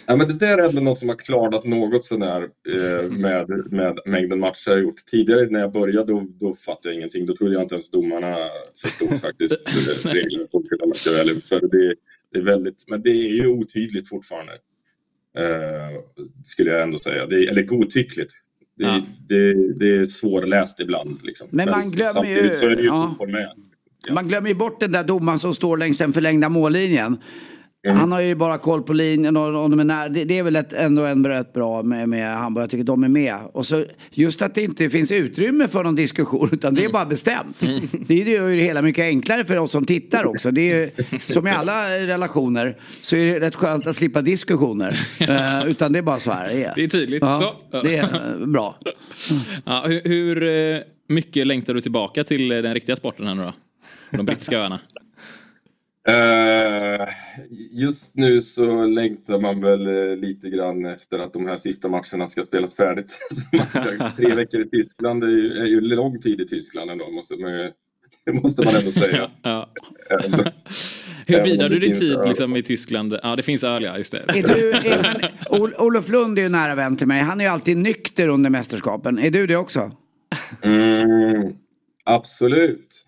Ja, 0.07 0.17
men 0.17 0.29
det 0.29 0.35
där 0.35 0.59
är 0.59 0.69
ändå 0.69 0.81
något 0.81 0.99
som 0.99 1.09
har 1.09 1.17
klarnat 1.17 1.65
något 1.65 2.05
sånär 2.05 2.43
eh, 2.43 3.11
med, 3.11 3.73
med 3.73 3.99
mängden 4.07 4.41
matcher 4.41 4.63
jag 4.71 4.75
har 4.75 4.83
gjort. 4.83 5.05
Tidigare 5.11 5.47
när 5.51 5.61
jag 5.61 5.73
började 5.73 6.13
då, 6.13 6.27
då 6.41 6.55
fattade 6.55 6.89
jag 6.89 6.95
ingenting. 6.95 7.27
Då 7.27 7.37
trodde 7.37 7.55
jag 7.55 7.63
inte 7.63 7.75
ens 7.75 7.91
domarna 7.91 8.37
förstod 8.83 9.21
faktiskt 9.27 9.53
eh, 9.53 10.11
reglerna 10.11 10.47
på 10.53 10.59
enskilda 10.59 10.87
matcher. 10.87 11.21
Eller, 11.21 11.41
för 11.41 11.61
det, 11.61 11.95
det 12.33 12.39
är 12.39 12.43
väldigt, 12.43 12.85
men 12.89 13.03
det 13.03 13.11
är 13.11 13.33
ju 13.35 13.47
otydligt 13.47 14.09
fortfarande. 14.09 14.53
Eh, 15.39 16.01
skulle 16.45 16.71
jag 16.71 16.83
ändå 16.83 16.99
säga. 16.99 17.27
Det, 17.27 17.37
är- 17.37 17.49
eller 17.51 17.63
godtyckligt. 17.63 18.33
Det, 18.81 18.87
Ja. 18.87 19.01
det, 19.29 19.55
det 19.79 19.97
är 19.97 20.05
svårläst 20.05 20.81
ibland. 20.81 21.19
Liksom. 21.23 21.47
Men 21.51 21.71
man 21.71 21.91
glömmer 21.91 22.25
ju- 22.43 22.51
så 22.53 22.65
är 22.67 22.77
det 22.77 22.83
ju 22.83 22.87
ja. 22.89 23.17
Man 24.13 24.29
glömmer 24.29 24.49
ju 24.49 24.55
bort 24.55 24.81
den 24.81 24.93
där 24.93 25.05
domaren 25.05 25.39
som 25.39 25.55
står 25.55 25.77
längs 25.77 25.99
den 25.99 26.13
förlängda 26.13 26.49
mållinjen. 26.49 27.19
Han 27.89 28.13
har 28.13 28.23
ju 28.23 28.35
bara 28.35 28.59
koll 28.59 28.83
på 28.83 28.93
linjen 28.93 29.37
och, 29.37 29.63
och 29.63 29.71
de 29.71 29.81
är 29.81 29.85
nära. 29.85 30.09
Det, 30.09 30.25
det 30.25 30.39
är 30.39 30.43
väl 30.43 30.57
ett, 30.57 30.73
ändå 30.73 31.05
en 31.05 31.27
rätt 31.27 31.53
bra 31.53 31.83
med, 31.83 32.09
med 32.09 32.37
Hamburg. 32.37 32.63
Jag 32.63 32.71
tycker 32.71 32.85
de 32.85 33.05
är 33.05 33.09
med. 33.09 33.39
Och 33.53 33.67
så 33.67 33.85
just 34.11 34.43
att 34.43 34.55
det 34.55 34.63
inte 34.63 34.91
finns 34.91 35.13
utrymme 35.13 35.69
för 35.69 35.85
någon 35.85 35.95
diskussion 35.95 36.49
utan 36.53 36.75
det 36.75 36.85
är 36.85 36.89
bara 36.89 37.07
bestämt. 37.07 37.61
Det 38.07 38.15
gör 38.15 38.49
ju 38.49 38.57
det 38.57 38.63
hela 38.63 38.83
mycket 38.83 39.05
enklare 39.05 39.45
för 39.45 39.57
oss 39.57 39.71
som 39.71 39.85
tittar 39.85 40.27
också. 40.27 40.51
Det 40.51 40.73
är 40.73 40.77
ju, 40.77 40.91
som 41.27 41.47
i 41.47 41.51
alla 41.51 41.99
relationer 41.99 42.77
så 43.03 43.17
är 43.17 43.25
det 43.25 43.41
rätt 43.47 43.55
skönt 43.55 43.87
att 43.87 43.97
slippa 43.97 44.23
diskussioner. 44.23 45.01
Eh, 45.31 45.67
utan 45.67 45.93
det 45.93 45.99
är 45.99 46.03
bara 46.03 46.19
så 46.19 46.31
här 46.31 46.49
det 46.49 46.65
är. 46.65 46.73
Det 46.75 46.85
är 46.85 46.89
tydligt. 46.89 47.23
Ja, 47.23 47.57
Så. 47.71 47.83
det 47.83 47.97
är 47.97 48.41
eh, 48.41 48.47
bra. 48.47 48.77
Ja, 49.65 49.85
hur, 49.87 50.03
hur 50.05 50.43
eh, 50.43 50.83
mycket 51.09 51.47
längtar 51.47 51.75
du 51.75 51.81
tillbaka 51.81 52.25
till 52.25 52.49
den 52.49 52.75
riktiga 52.75 52.97
sporten 52.97 53.27
här 53.27 53.35
nu 53.35 53.43
då? 53.43 53.53
De 54.11 54.27
brittiska 54.27 54.59
öarna. 54.59 54.81
Eh, 56.09 57.09
just 57.71 58.15
nu 58.17 58.43
så 58.43 58.87
längtar 58.87 59.41
man 59.41 59.61
väl 59.61 59.87
eh, 59.87 60.17
lite 60.17 60.51
grann 60.51 60.87
efter 60.87 61.19
att 61.19 61.33
de 61.33 61.47
här 61.47 61.57
sista 61.57 61.89
matcherna 61.89 62.27
ska 62.27 62.43
spelas 62.45 62.77
färdigt. 62.77 63.19
Man- 63.99 64.13
Tre 64.17 64.35
veckor 64.35 64.61
i 64.61 64.69
Tyskland 64.69 65.25
är 65.25 65.29
ju, 65.29 65.53
är 65.59 65.65
ju 65.67 65.81
lång 65.81 66.21
tid 66.21 66.41
i 66.41 66.47
Tyskland 66.47 66.91
ändå, 66.91 67.11
måste 67.11 67.37
man, 67.37 67.53
ju- 67.53 67.73
det 68.25 68.33
måste 68.33 68.65
man 68.65 68.75
ändå 68.77 68.93
säga. 68.93 69.31
Ja. 69.43 69.69
Hur 71.27 71.45
bidrar 71.45 71.69
du 71.69 71.79
din 71.79 71.95
tid 71.95 72.19
liksom, 72.27 72.57
i 72.57 72.63
Tyskland? 72.63 73.17
Ja, 73.23 73.37
det 73.37 73.43
finns 73.43 73.65
öl 73.65 73.83
ja, 73.83 73.99
just 73.99 74.13
det. 74.13 74.19
Är 74.19 74.43
du, 74.55 74.71
är, 74.71 75.03
men, 75.03 75.31
Ol- 75.61 75.75
Olof 75.79 76.09
Lund 76.09 76.39
är 76.39 76.43
ju 76.43 76.49
nära 76.49 76.75
vän 76.75 76.97
till 76.97 77.07
mig. 77.07 77.21
Han 77.23 77.41
är 77.41 77.45
ju 77.45 77.51
alltid 77.51 77.77
nykter 77.77 78.29
under 78.29 78.51
mästerskapen. 78.51 79.19
Är 79.19 79.31
du 79.31 79.47
det 79.47 79.57
också? 79.57 79.91
Mm, 80.63 81.53
absolut. 82.05 83.07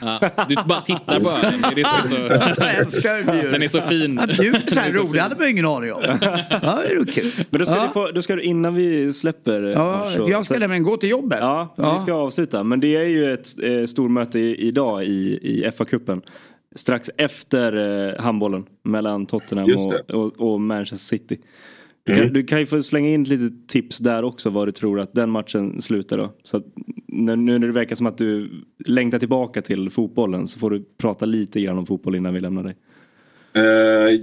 Ja, 0.00 0.20
du 0.48 0.54
bara 0.68 0.80
tittar 0.80 1.20
på 1.20 1.30
ölen. 1.30 1.62
Det 1.74 1.80
är 1.80 2.08
så. 2.08 2.16
Jag 2.64 2.74
älskar. 2.74 3.52
Den 3.52 3.62
är 3.62 3.68
så 3.68 3.80
fin. 3.80 4.18
Att 4.18 4.28
du 4.36 4.48
är 4.48 4.62
så 4.66 4.78
här 4.80 4.90
rolig 4.92 5.20
hade 5.20 5.34
man 5.36 5.48
ingen 5.48 5.66
aning 5.66 5.92
om. 5.92 6.02
Ja, 6.02 6.16
det 6.60 6.94
är 6.94 7.04
kul. 7.12 7.32
Men 7.50 7.58
då 7.58 7.64
ska, 7.66 7.74
Ja. 7.74 7.82
du 7.82 7.88
få, 7.88 8.10
då 8.10 8.22
ska 8.22 8.36
du 8.36 8.42
innan 8.42 8.74
vi 8.74 9.12
släpper. 9.12 9.60
Ja, 9.62 10.10
så- 10.10 10.30
jag 10.30 10.44
ska 10.44 10.54
så- 10.54 10.60
nämligen 10.60 10.82
gå 10.82 10.96
till 10.96 11.08
jobbet. 11.10 11.38
Ja, 11.40 11.74
Ja. 11.76 11.92
vi 11.94 11.98
ska 11.98 12.12
avsluta. 12.14 12.64
Men 12.64 12.80
det 12.80 12.96
är 12.96 13.04
ju 13.04 13.32
ett 13.34 13.46
eh, 13.62 13.84
stormöte 13.86 14.38
idag 14.40 15.04
i, 15.04 15.38
i 15.42 15.70
FA-cupen. 15.78 16.20
Strax 16.74 17.10
efter 17.16 17.72
eh, 18.16 18.22
handbollen 18.24 18.64
mellan 18.84 19.26
Tottenham 19.26 19.70
och, 19.70 20.14
och, 20.14 20.52
och 20.52 20.60
Manchester 20.60 20.96
City. 21.16 21.38
Du 22.06 22.12
kan, 22.12 22.22
Mm. 22.22 22.32
du 22.32 22.42
kan 22.44 22.58
ju 22.60 22.66
få 22.66 22.82
slänga 22.82 23.08
in 23.08 23.24
lite 23.24 23.66
tips 23.66 23.98
där 23.98 24.22
också 24.22 24.50
vad 24.50 24.68
du 24.68 24.72
tror 24.72 25.00
att 25.00 25.12
den 25.14 25.30
matchen 25.30 25.80
slutar 25.80 26.18
då. 26.18 26.32
Så 26.42 26.56
att 26.56 26.64
nu 27.06 27.36
när 27.36 27.58
det 27.58 27.72
verkar 27.72 27.96
som 27.96 28.06
att 28.06 28.18
du 28.18 28.50
längtar 28.88 29.18
tillbaka 29.18 29.62
till 29.62 29.90
fotbollen 29.90 30.46
så 30.46 30.58
får 30.58 30.70
du 30.70 30.84
prata 30.98 31.26
lite 31.26 31.60
grann 31.60 31.78
om 31.78 31.86
fotboll 31.86 32.14
innan 32.14 32.34
vi 32.34 32.40
lämnar 32.40 32.62
dig. 32.62 32.74
Eh, 33.52 33.62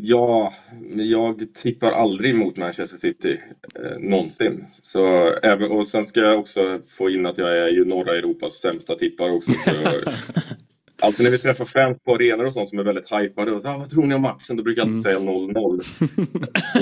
ja, 0.02 0.54
jag 0.96 1.54
tippar 1.54 1.92
aldrig 1.92 2.36
mot 2.36 2.58
Manchester 2.58 2.98
City. 2.98 3.40
Eh, 3.76 4.00
någonsin. 4.10 4.66
Så, 4.82 5.30
även, 5.44 5.72
och 5.72 5.88
sen 5.88 6.06
ska 6.06 6.20
jag 6.20 6.40
också 6.40 6.80
få 6.88 7.10
in 7.10 7.26
att 7.26 7.38
jag 7.38 7.58
är 7.58 7.68
ju 7.68 7.86
norra 7.86 8.18
Europas 8.18 8.54
sämsta 8.54 8.96
tippare 8.96 9.32
också. 9.32 9.52
Så, 9.52 9.72
alltid 11.02 11.24
när 11.24 11.32
vi 11.32 11.38
träffar 11.38 11.66
fans 11.66 11.98
på 12.06 12.16
arenor 12.16 12.46
och 12.46 12.54
sånt 12.54 12.70
som 12.70 12.80
är 12.80 12.84
väldigt 12.84 13.12
hypade. 13.12 13.52
Och 13.52 13.62
så, 13.62 13.68
ah, 13.68 13.78
vad 13.78 13.90
tror 13.90 14.06
ni 14.06 14.16
om 14.16 14.22
matchen? 14.22 14.58
Då 14.58 14.64
brukar 14.64 14.82
jag 14.82 14.88
alltid 14.88 15.02
säga 15.02 15.20
0-0. 15.20 15.56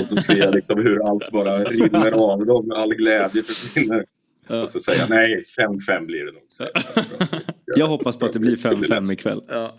och 0.00 0.06
då 0.10 0.16
ser 0.16 0.36
jag 0.36 0.54
liksom 0.54 0.78
hur 0.78 1.08
allt 1.10 1.30
bara 1.32 1.64
rinner 1.64 2.10
av 2.10 2.46
dem. 2.46 2.72
All 2.72 2.94
glädje 2.94 3.42
försvinner. 3.42 4.04
Och 4.48 4.68
så 4.68 4.80
säger 4.80 5.00
jag 5.00 5.10
nej, 5.10 5.42
5-5 5.58 6.06
blir 6.06 6.24
det 6.24 6.32
nog. 6.32 6.42
Så, 6.48 6.64
Jag 7.76 7.86
hoppas 7.88 8.18
på 8.18 8.26
att 8.26 8.32
det 8.32 8.38
blir 8.38 8.56
5-5 8.56 9.12
ikväll. 9.12 9.42
ja. 9.48 9.76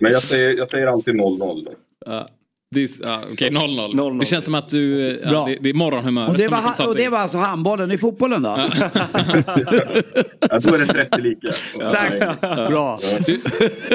Men 0.00 0.12
jag 0.12 0.22
säger, 0.22 0.56
jag 0.58 0.68
säger 0.68 0.86
alltid 0.86 1.14
0-0. 1.14 1.64
då. 1.64 1.72
Ja. 2.06 2.28
Okej, 3.32 3.50
0-0. 3.50 3.92
0-0. 3.94 4.20
Det 4.20 4.26
känns 4.26 4.44
som 4.44 4.54
att 4.54 4.68
du... 4.68 5.00
Ja, 5.24 5.30
Bra. 5.30 5.46
det, 5.46 5.58
det 5.60 5.68
är 5.70 5.74
morgonhumöret 5.74 6.30
Och 6.30 6.36
det, 6.36 6.44
som 6.44 6.52
var, 6.52 6.58
ha- 6.62 6.88
och 6.90 6.96
det 6.96 7.08
var 7.08 7.18
alltså 7.18 7.38
handbollen 7.38 7.90
i 7.90 7.98
fotbollen 7.98 8.42
då? 8.42 8.48
Ja, 8.58 8.68
då 10.62 10.74
är 10.74 10.78
det 10.78 10.86
30 10.86 11.20
lika. 11.20 11.48
Tack, 11.92 12.40
bra. 12.68 12.98
Du, 13.26 13.36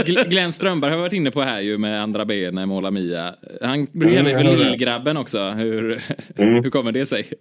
Gl- 0.03 0.29
Glenn 0.29 0.53
Strömberg 0.53 0.91
har 0.91 0.97
varit 0.97 1.13
inne 1.13 1.31
på 1.31 1.41
här 1.41 1.61
ju 1.61 1.77
med 1.77 2.03
andra 2.03 2.25
ben 2.25 2.55
med 2.55 2.67
Måla 2.67 2.91
Mia. 2.91 3.35
Han 3.61 3.87
brukar 3.91 4.19
Mm, 4.25 4.45
det. 4.45 4.63
lillgrabben 4.63 5.17
också. 5.17 5.49
Hur, 5.49 6.01
Mm. 6.37 6.63
hur 6.63 6.69
kommer 6.69 6.91
det 6.91 7.05
sig? 7.05 7.33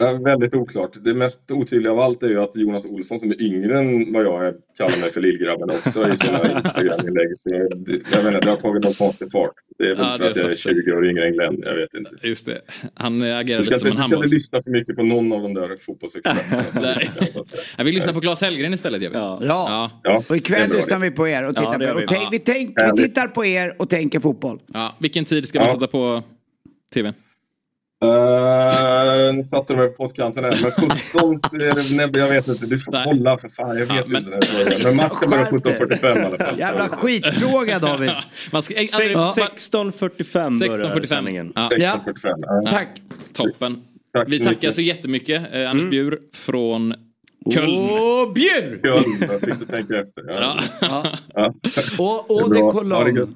Ja, 0.00 0.12
väldigt 0.12 0.54
oklart. 0.54 0.90
Det 1.04 1.14
mest 1.14 1.50
otydliga 1.50 1.92
av 1.92 2.00
allt 2.00 2.22
är 2.22 2.28
ju 2.28 2.40
att 2.42 2.56
Jonas 2.56 2.84
Olsson 2.86 3.18
som 3.20 3.30
är 3.30 3.42
yngre 3.42 3.78
än 3.78 4.12
vad 4.12 4.24
jag 4.24 4.46
är 4.46 4.54
kallar 4.76 5.00
mig 5.00 5.10
för 5.10 5.20
lillgrabben 5.20 5.70
också 5.70 6.12
i 6.12 6.16
sina 6.16 6.38
Instagram-inlägg. 6.58 7.36
Så 7.36 7.48
jag 7.54 7.60
vet 7.68 7.72
inte, 7.78 8.40
det 8.40 8.50
har 8.50 8.56
tagit 8.56 8.84
någon 8.84 8.92
konstig 8.94 9.30
fart. 9.32 9.52
Det 9.78 9.84
är 9.84 9.88
väl 9.94 9.98
Ja, 9.98 10.12
för 10.16 10.24
det 10.24 10.30
att 10.30 10.36
jag 10.36 10.46
är 10.46 10.50
är 10.50 10.54
så. 10.54 10.68
20 10.70 10.92
år 10.92 11.06
yngre 11.08 11.26
än 11.26 11.32
Glenn. 11.32 11.58
Jag 11.62 11.74
vet 11.76 11.94
inte. 11.94 12.10
Just 12.22 12.46
det. 12.46 12.60
Han 12.94 13.22
agerar 13.22 13.58
lite 13.62 13.78
som 13.78 13.90
en 13.90 13.96
du 13.96 14.02
ska 14.02 14.14
inte 14.16 14.34
lyssna 14.34 14.58
för 14.64 14.70
mycket 14.70 14.96
på 14.96 15.02
någon 15.02 15.32
av 15.32 15.42
de 15.42 15.54
där 15.54 15.76
fotbollsexperterna. 15.76 16.62
som 16.62 16.82
Nej. 16.82 17.10
jag 17.20 17.32
kan 17.32 17.44
säga. 17.44 17.62
Jag 17.78 17.84
vill 17.84 17.94
lyssna 17.94 18.12
på 18.12 18.20
Claes 18.20 18.40
Hellgren 18.40 18.74
istället. 18.74 19.02
Jag 19.02 19.10
vill. 19.10 19.18
Ja. 19.18 19.38
Ja. 19.42 19.90
Ja, 20.02 20.22
Och 20.30 20.36
ikväll 20.36 20.70
lyssnar 20.70 20.98
vi 20.98 21.10
på 21.10 21.28
er 21.28 21.42
och 21.48 21.52
Ja, 21.56 21.60
tittar 21.60 21.78
det 21.78 21.86
på 21.86 21.92
er. 21.92 21.94
vi. 22.00 22.04
Och 22.04 22.08
tänk, 22.08 22.32
vi, 22.32 22.38
tänk, 22.38 22.76
vi 22.96 23.02
tittar 23.02 23.26
på 23.28 23.44
er 23.44 23.74
och 23.78 23.88
tänker 23.90 24.20
fotboll. 24.20 24.60
Ja, 24.66 24.96
vilken 24.98 25.24
tid 25.24 25.48
ska 25.48 25.58
vi 25.58 25.64
Ja. 25.64 25.72
sätta 25.74 25.86
på 25.86 26.22
tvn? 26.94 27.14
Uh, 28.04 29.34
nu 29.34 29.44
satte 29.44 29.72
du 29.72 29.76
mig 29.76 29.88
på 29.88 29.94
pottkanten 29.94 30.44
här. 30.44 30.58
Men 30.62 30.70
17, 30.72 31.34
är 31.52 31.58
det- 31.58 31.96
nej, 31.96 32.22
jag 32.22 32.28
vet 32.28 32.48
inte. 32.48 32.66
Du 32.66 32.78
får 32.78 32.92
Nej. 32.92 33.02
kolla 33.04 33.38
för 33.38 33.48
fan. 33.48 33.68
Jag 33.78 33.86
vet 33.86 33.88
Ja, 33.96 34.02
men- 34.06 34.32
inte. 34.34 34.80
Men 34.84 34.96
matchen 34.96 35.30
börjar 35.30 35.44
Skärp 35.44 35.62
dig. 35.62 35.74
17.45 35.74 36.18
i 36.18 36.24
alla 36.24 36.38
fall. 36.38 36.58
Jävla 36.58 36.88
Så- 36.88 36.94
skitfråga 36.96 37.78
David. 37.78 38.10
Man 38.52 38.62
ska, 38.62 38.74
Se- 38.74 39.04
ja. 39.04 39.18
bara- 39.18 39.30
16.45 39.32 40.58
börjar 40.58 40.74
16.45. 40.74 41.06
sändningen. 41.06 41.52
Ja. 41.54 41.68
16.45. 41.70 42.38
Ja. 42.64 42.70
Tack. 42.70 42.88
Toppen. 43.32 43.82
Tack 44.12 44.28
Vi 44.28 44.38
tackar 44.38 44.50
mycket. 44.50 44.74
så 44.74 44.80
jättemycket. 44.82 45.42
Eh, 45.54 45.70
Anders 45.70 45.90
Bjur 45.90 46.18
från 46.34 46.94
Köln. 47.54 47.70
Åh, 47.70 48.32
bjur! 48.32 48.80
Kul, 48.82 49.28
jag 49.30 49.40
fick 49.40 49.58
du 49.60 49.66
tänka 49.66 49.98
efter. 50.00 50.22
Ja. 50.28 50.56
Ja. 50.80 51.12
Ja. 51.34 51.52
Och, 51.98 52.50
Det 52.50 52.58
är 52.58 52.64
och 52.64 52.74
bra. 52.84 53.04
det 53.04 53.10
det 53.14 53.20
kolonn. 53.20 53.34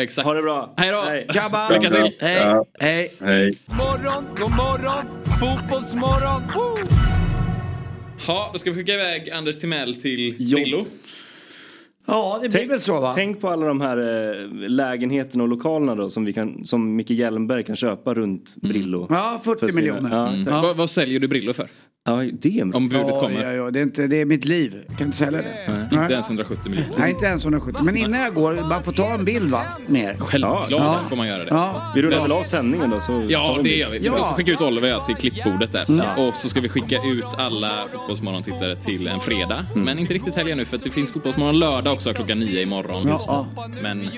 Exakt. 0.00 0.26
Ha 0.26 0.34
det 0.34 0.42
bra. 0.42 0.74
Hej 0.76 0.90
då. 0.92 1.00
Hej. 1.02 1.26
Grabbar, 1.32 1.72
Lycka 1.72 1.90
till. 1.94 2.16
hej, 2.20 2.36
Ja. 2.36 2.64
hej. 2.80 3.12
Hej. 3.20 3.58
Morgon, 3.66 4.24
god 4.38 4.50
morgon, 4.50 5.24
fotbollsmorgon. 5.40 6.42
Woo! 6.54 6.88
Ja, 8.26 8.50
då 8.52 8.58
ska 8.58 8.70
vi 8.70 8.76
skicka 8.76 8.92
iväg 8.94 9.30
Anders 9.30 9.58
Timell 9.60 9.94
till 9.94 10.36
Jo. 10.38 10.58
Lillo. 10.58 10.86
Ja, 12.06 12.38
det 12.42 12.48
blir 12.48 12.68
väl 12.68 12.80
så 12.80 13.00
va? 13.00 13.12
Tänk 13.12 13.40
på 13.40 13.48
alla 13.48 13.66
de 13.66 13.80
här 13.80 13.96
eh, 13.98 14.48
lägenheterna 14.68 15.42
och 15.42 15.48
lokalerna 15.48 15.94
då 15.94 16.10
som, 16.10 16.24
vi 16.24 16.32
kan, 16.32 16.64
som 16.64 16.96
Micke 16.96 17.10
Hjelmberg 17.10 17.64
kan 17.64 17.76
köpa 17.76 18.14
runt 18.14 18.56
Brillo. 18.62 19.06
Ja, 19.10 19.40
40 19.44 19.60
För 19.60 19.68
sina- 19.68 19.80
miljoner. 19.80 20.10
Ja, 20.16 20.28
Mm. 20.28 20.44
Vad, 20.62 20.76
vad 20.76 20.90
säljer 20.90 21.20
du 21.20 21.28
brillor 21.28 21.52
för? 21.52 21.68
Ja, 22.06 22.22
det 22.32 22.58
är 22.60 22.76
Om 22.76 22.88
budet 22.88 23.06
Ja, 23.08 23.20
kommer? 23.20 23.44
ja, 23.44 23.52
ja, 23.52 23.70
det, 23.70 23.78
är 23.78 23.82
inte, 23.82 24.06
det 24.06 24.20
är 24.20 24.24
mitt 24.24 24.44
liv. 24.44 24.84
Jag 24.88 24.98
kan 24.98 25.06
inte 25.06 25.16
sälja 25.18 25.38
det. 25.42 25.48
Nej, 25.68 25.86
Nej. 25.90 26.00
Inte 26.02 26.12
ens 26.14 26.26
170 26.28 26.70
miljoner. 26.70 26.94
Nej, 26.98 27.10
inte 27.10 27.26
ens 27.26 27.44
170. 27.44 27.82
Men 27.84 27.96
innan 27.96 28.20
jag 28.20 28.34
går, 28.34 28.68
bara 28.68 28.80
få 28.82 28.92
ta 28.92 29.14
en 29.14 29.24
bild 29.24 29.50
va? 29.50 29.62
Mer. 29.86 30.16
Självklart 30.18 30.66
Ja. 30.70 31.00
får 31.08 31.16
man 31.16 31.26
göra 31.26 31.44
det. 31.44 31.50
Ja. 31.50 31.92
Vi 31.94 32.02
rullar 32.02 32.22
väl 32.22 32.32
av 32.32 32.42
sändningen 32.42 32.90
då? 32.90 33.00
Så 33.00 33.26
Ja, 33.28 33.58
det 33.62 33.76
gör 33.76 33.90
vi. 33.90 33.98
Vi 33.98 34.08
ska 34.08 34.16
Ja. 34.18 34.22
också 34.22 34.34
skicka 34.34 34.52
ut 34.52 34.60
Oliver 34.60 34.82
och 34.82 34.88
jag 34.98 35.04
till 35.04 35.14
klippbordet 35.14 35.72
där. 35.72 35.84
Och 36.28 36.34
så 36.34 36.48
ska 36.48 36.60
vi 36.60 36.68
skicka 36.68 36.96
ut 36.96 37.24
alla 37.38 37.70
Fotbollsmorgon-tittare 37.92 38.76
till 38.76 39.06
en 39.08 39.20
fredag. 39.20 39.66
Men 39.74 39.98
inte 39.98 40.14
riktigt 40.14 40.34
helgen 40.34 40.58
nu 40.58 40.64
för 40.64 40.76
att 40.76 40.84
det 40.84 40.90
finns 40.90 41.12
Fotbollsmorgon 41.12 41.58
lördag 41.58 41.92
också 41.92 42.14
klockan 42.14 42.38
nio 42.38 42.62
imorgon. 42.62 43.02
Ja, 43.06 43.12
Just 43.12 43.26
ja. 43.26 43.46
Men 43.82 44.08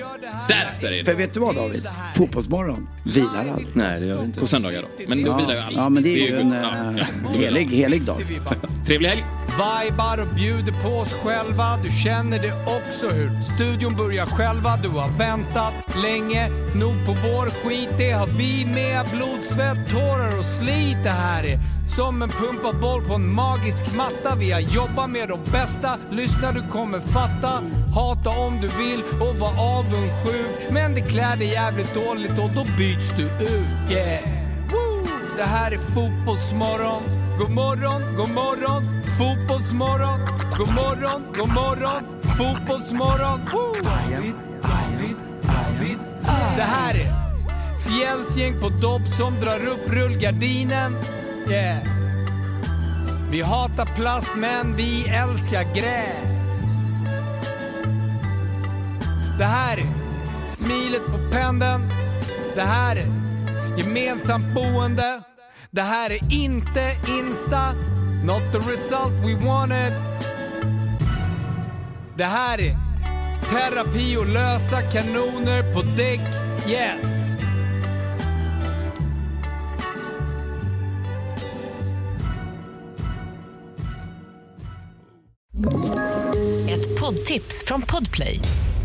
därefter 0.47 0.91
är 0.93 1.03
För 1.03 1.11
det 1.11 1.17
vet 1.17 1.33
du 1.33 1.39
vad 1.39 1.55
David? 1.55 1.87
Fotbollsmorgon 2.15 2.87
vilar 3.05 3.39
aldrig. 3.49 3.67
Nej, 3.73 4.01
det 4.01 4.07
gör 4.07 4.17
vi 4.19 4.25
inte. 4.25 4.39
på 4.39 4.47
söndagar 4.47 4.81
då. 4.81 4.87
Men 5.07 5.23
då 5.23 5.35
vilar 5.37 5.53
ju 5.53 5.59
alla. 5.59 5.71
Ja, 5.81 5.89
men 5.89 6.03
det 6.03 6.09
är 6.09 6.27
ju 6.27 6.39
en 6.39 6.51
ja, 6.51 6.91
eh, 6.91 6.97
ja, 7.23 7.29
helig, 7.39 7.76
helig 7.77 8.01
dag. 8.01 8.21
Trevlig 8.85 9.09
helg! 9.09 9.25
vibar 9.57 10.21
och 10.21 10.35
bjuder 10.35 10.71
på 10.71 10.89
oss 10.89 11.13
själva. 11.13 11.79
Du 11.83 11.91
känner 11.91 12.39
det 12.39 12.53
också 12.65 13.09
hur 13.09 13.41
studion 13.41 13.95
börjar 13.95 14.25
själva. 14.25 14.77
Du 14.77 14.89
har 14.89 15.09
väntat 15.09 15.73
länge 16.03 16.49
nog 16.75 17.05
på 17.05 17.11
vår 17.11 17.45
skit. 17.45 17.89
Det 17.97 18.11
har 18.11 18.27
vi 18.27 18.65
med. 18.65 19.05
Blod, 19.11 19.43
svett, 19.43 19.89
tårar 19.89 20.39
och 20.39 20.45
slit. 20.45 20.97
Det 21.03 21.09
här 21.09 21.43
är 21.43 21.59
som 21.87 22.21
en 22.21 22.29
pumpad 22.29 22.79
boll 22.79 23.03
på 23.05 23.13
en 23.13 23.33
magisk 23.33 23.95
matta. 23.95 24.35
Vi 24.35 24.51
har 24.51 24.59
jobbat 24.59 25.09
med 25.09 25.29
de 25.29 25.39
bästa. 25.51 25.97
Lyssna, 26.11 26.51
du 26.51 26.61
kommer 26.61 26.99
fatta. 26.99 27.63
Hata 27.95 28.29
om 28.29 28.61
du 28.61 28.67
vill 28.67 29.03
och 29.21 29.35
var 29.35 29.53
avundsjuk. 29.77 30.69
Men 30.69 30.93
det 30.93 31.01
klär 31.01 31.35
dig 31.35 31.47
jävligt 31.47 31.93
dåligt 31.93 32.39
och 32.39 32.49
då 32.55 32.65
byts 32.77 33.09
du 33.17 33.23
ut. 33.23 33.91
Yeah! 33.91 34.23
Woo! 34.71 35.07
Det 35.37 35.43
här 35.43 35.71
är 35.71 35.77
Fotbollsmorgon. 35.77 37.26
God 37.37 37.49
morgon, 37.49 38.15
god 38.15 38.29
morgon, 38.29 39.03
fotbollsmorgon. 39.17 40.19
God 40.57 40.73
morgon, 40.73 41.33
god 41.37 41.53
morgon, 41.53 42.21
fotbollsmorgon. 42.37 43.39
David, 43.83 44.33
David, 44.61 45.15
David. 45.41 45.97
Det 46.55 46.63
här 46.63 46.95
är 46.95 47.13
Fjällsgäng 47.79 48.61
på 48.61 48.69
dopp 48.69 49.07
som 49.07 49.39
drar 49.39 49.67
upp 49.67 49.89
rullgardinen. 49.89 50.97
Yeah. 51.49 51.77
Vi 53.31 53.41
hatar 53.41 53.85
plast 53.95 54.31
men 54.35 54.75
vi 54.75 55.07
älskar 55.07 55.63
gräs. 55.73 56.45
Det 59.37 59.45
här 59.45 59.77
är 59.77 59.87
smilet 60.47 61.05
på 61.05 61.31
pendeln. 61.31 61.89
Det 62.55 62.61
här 62.61 62.95
är 62.95 63.07
gemensamt 63.77 64.53
boende. 64.53 65.26
Det 65.77 65.83
här 65.83 66.09
är 66.09 66.33
inte 66.33 66.95
Insta, 67.07 67.73
not 68.23 68.41
the 68.51 68.57
result 68.57 69.13
we 69.13 69.45
wanted. 69.45 69.93
Det 72.15 72.23
här 72.23 72.61
är 72.61 72.77
terapi 73.49 74.17
och 74.17 74.27
lösa 74.27 74.81
kanoner 74.81 75.73
på 75.73 75.81
däck, 75.81 76.19
yes. 76.69 77.35
Ett 86.69 86.99
poddtips 86.99 87.63
från 87.67 87.81
Podplay. 87.81 88.41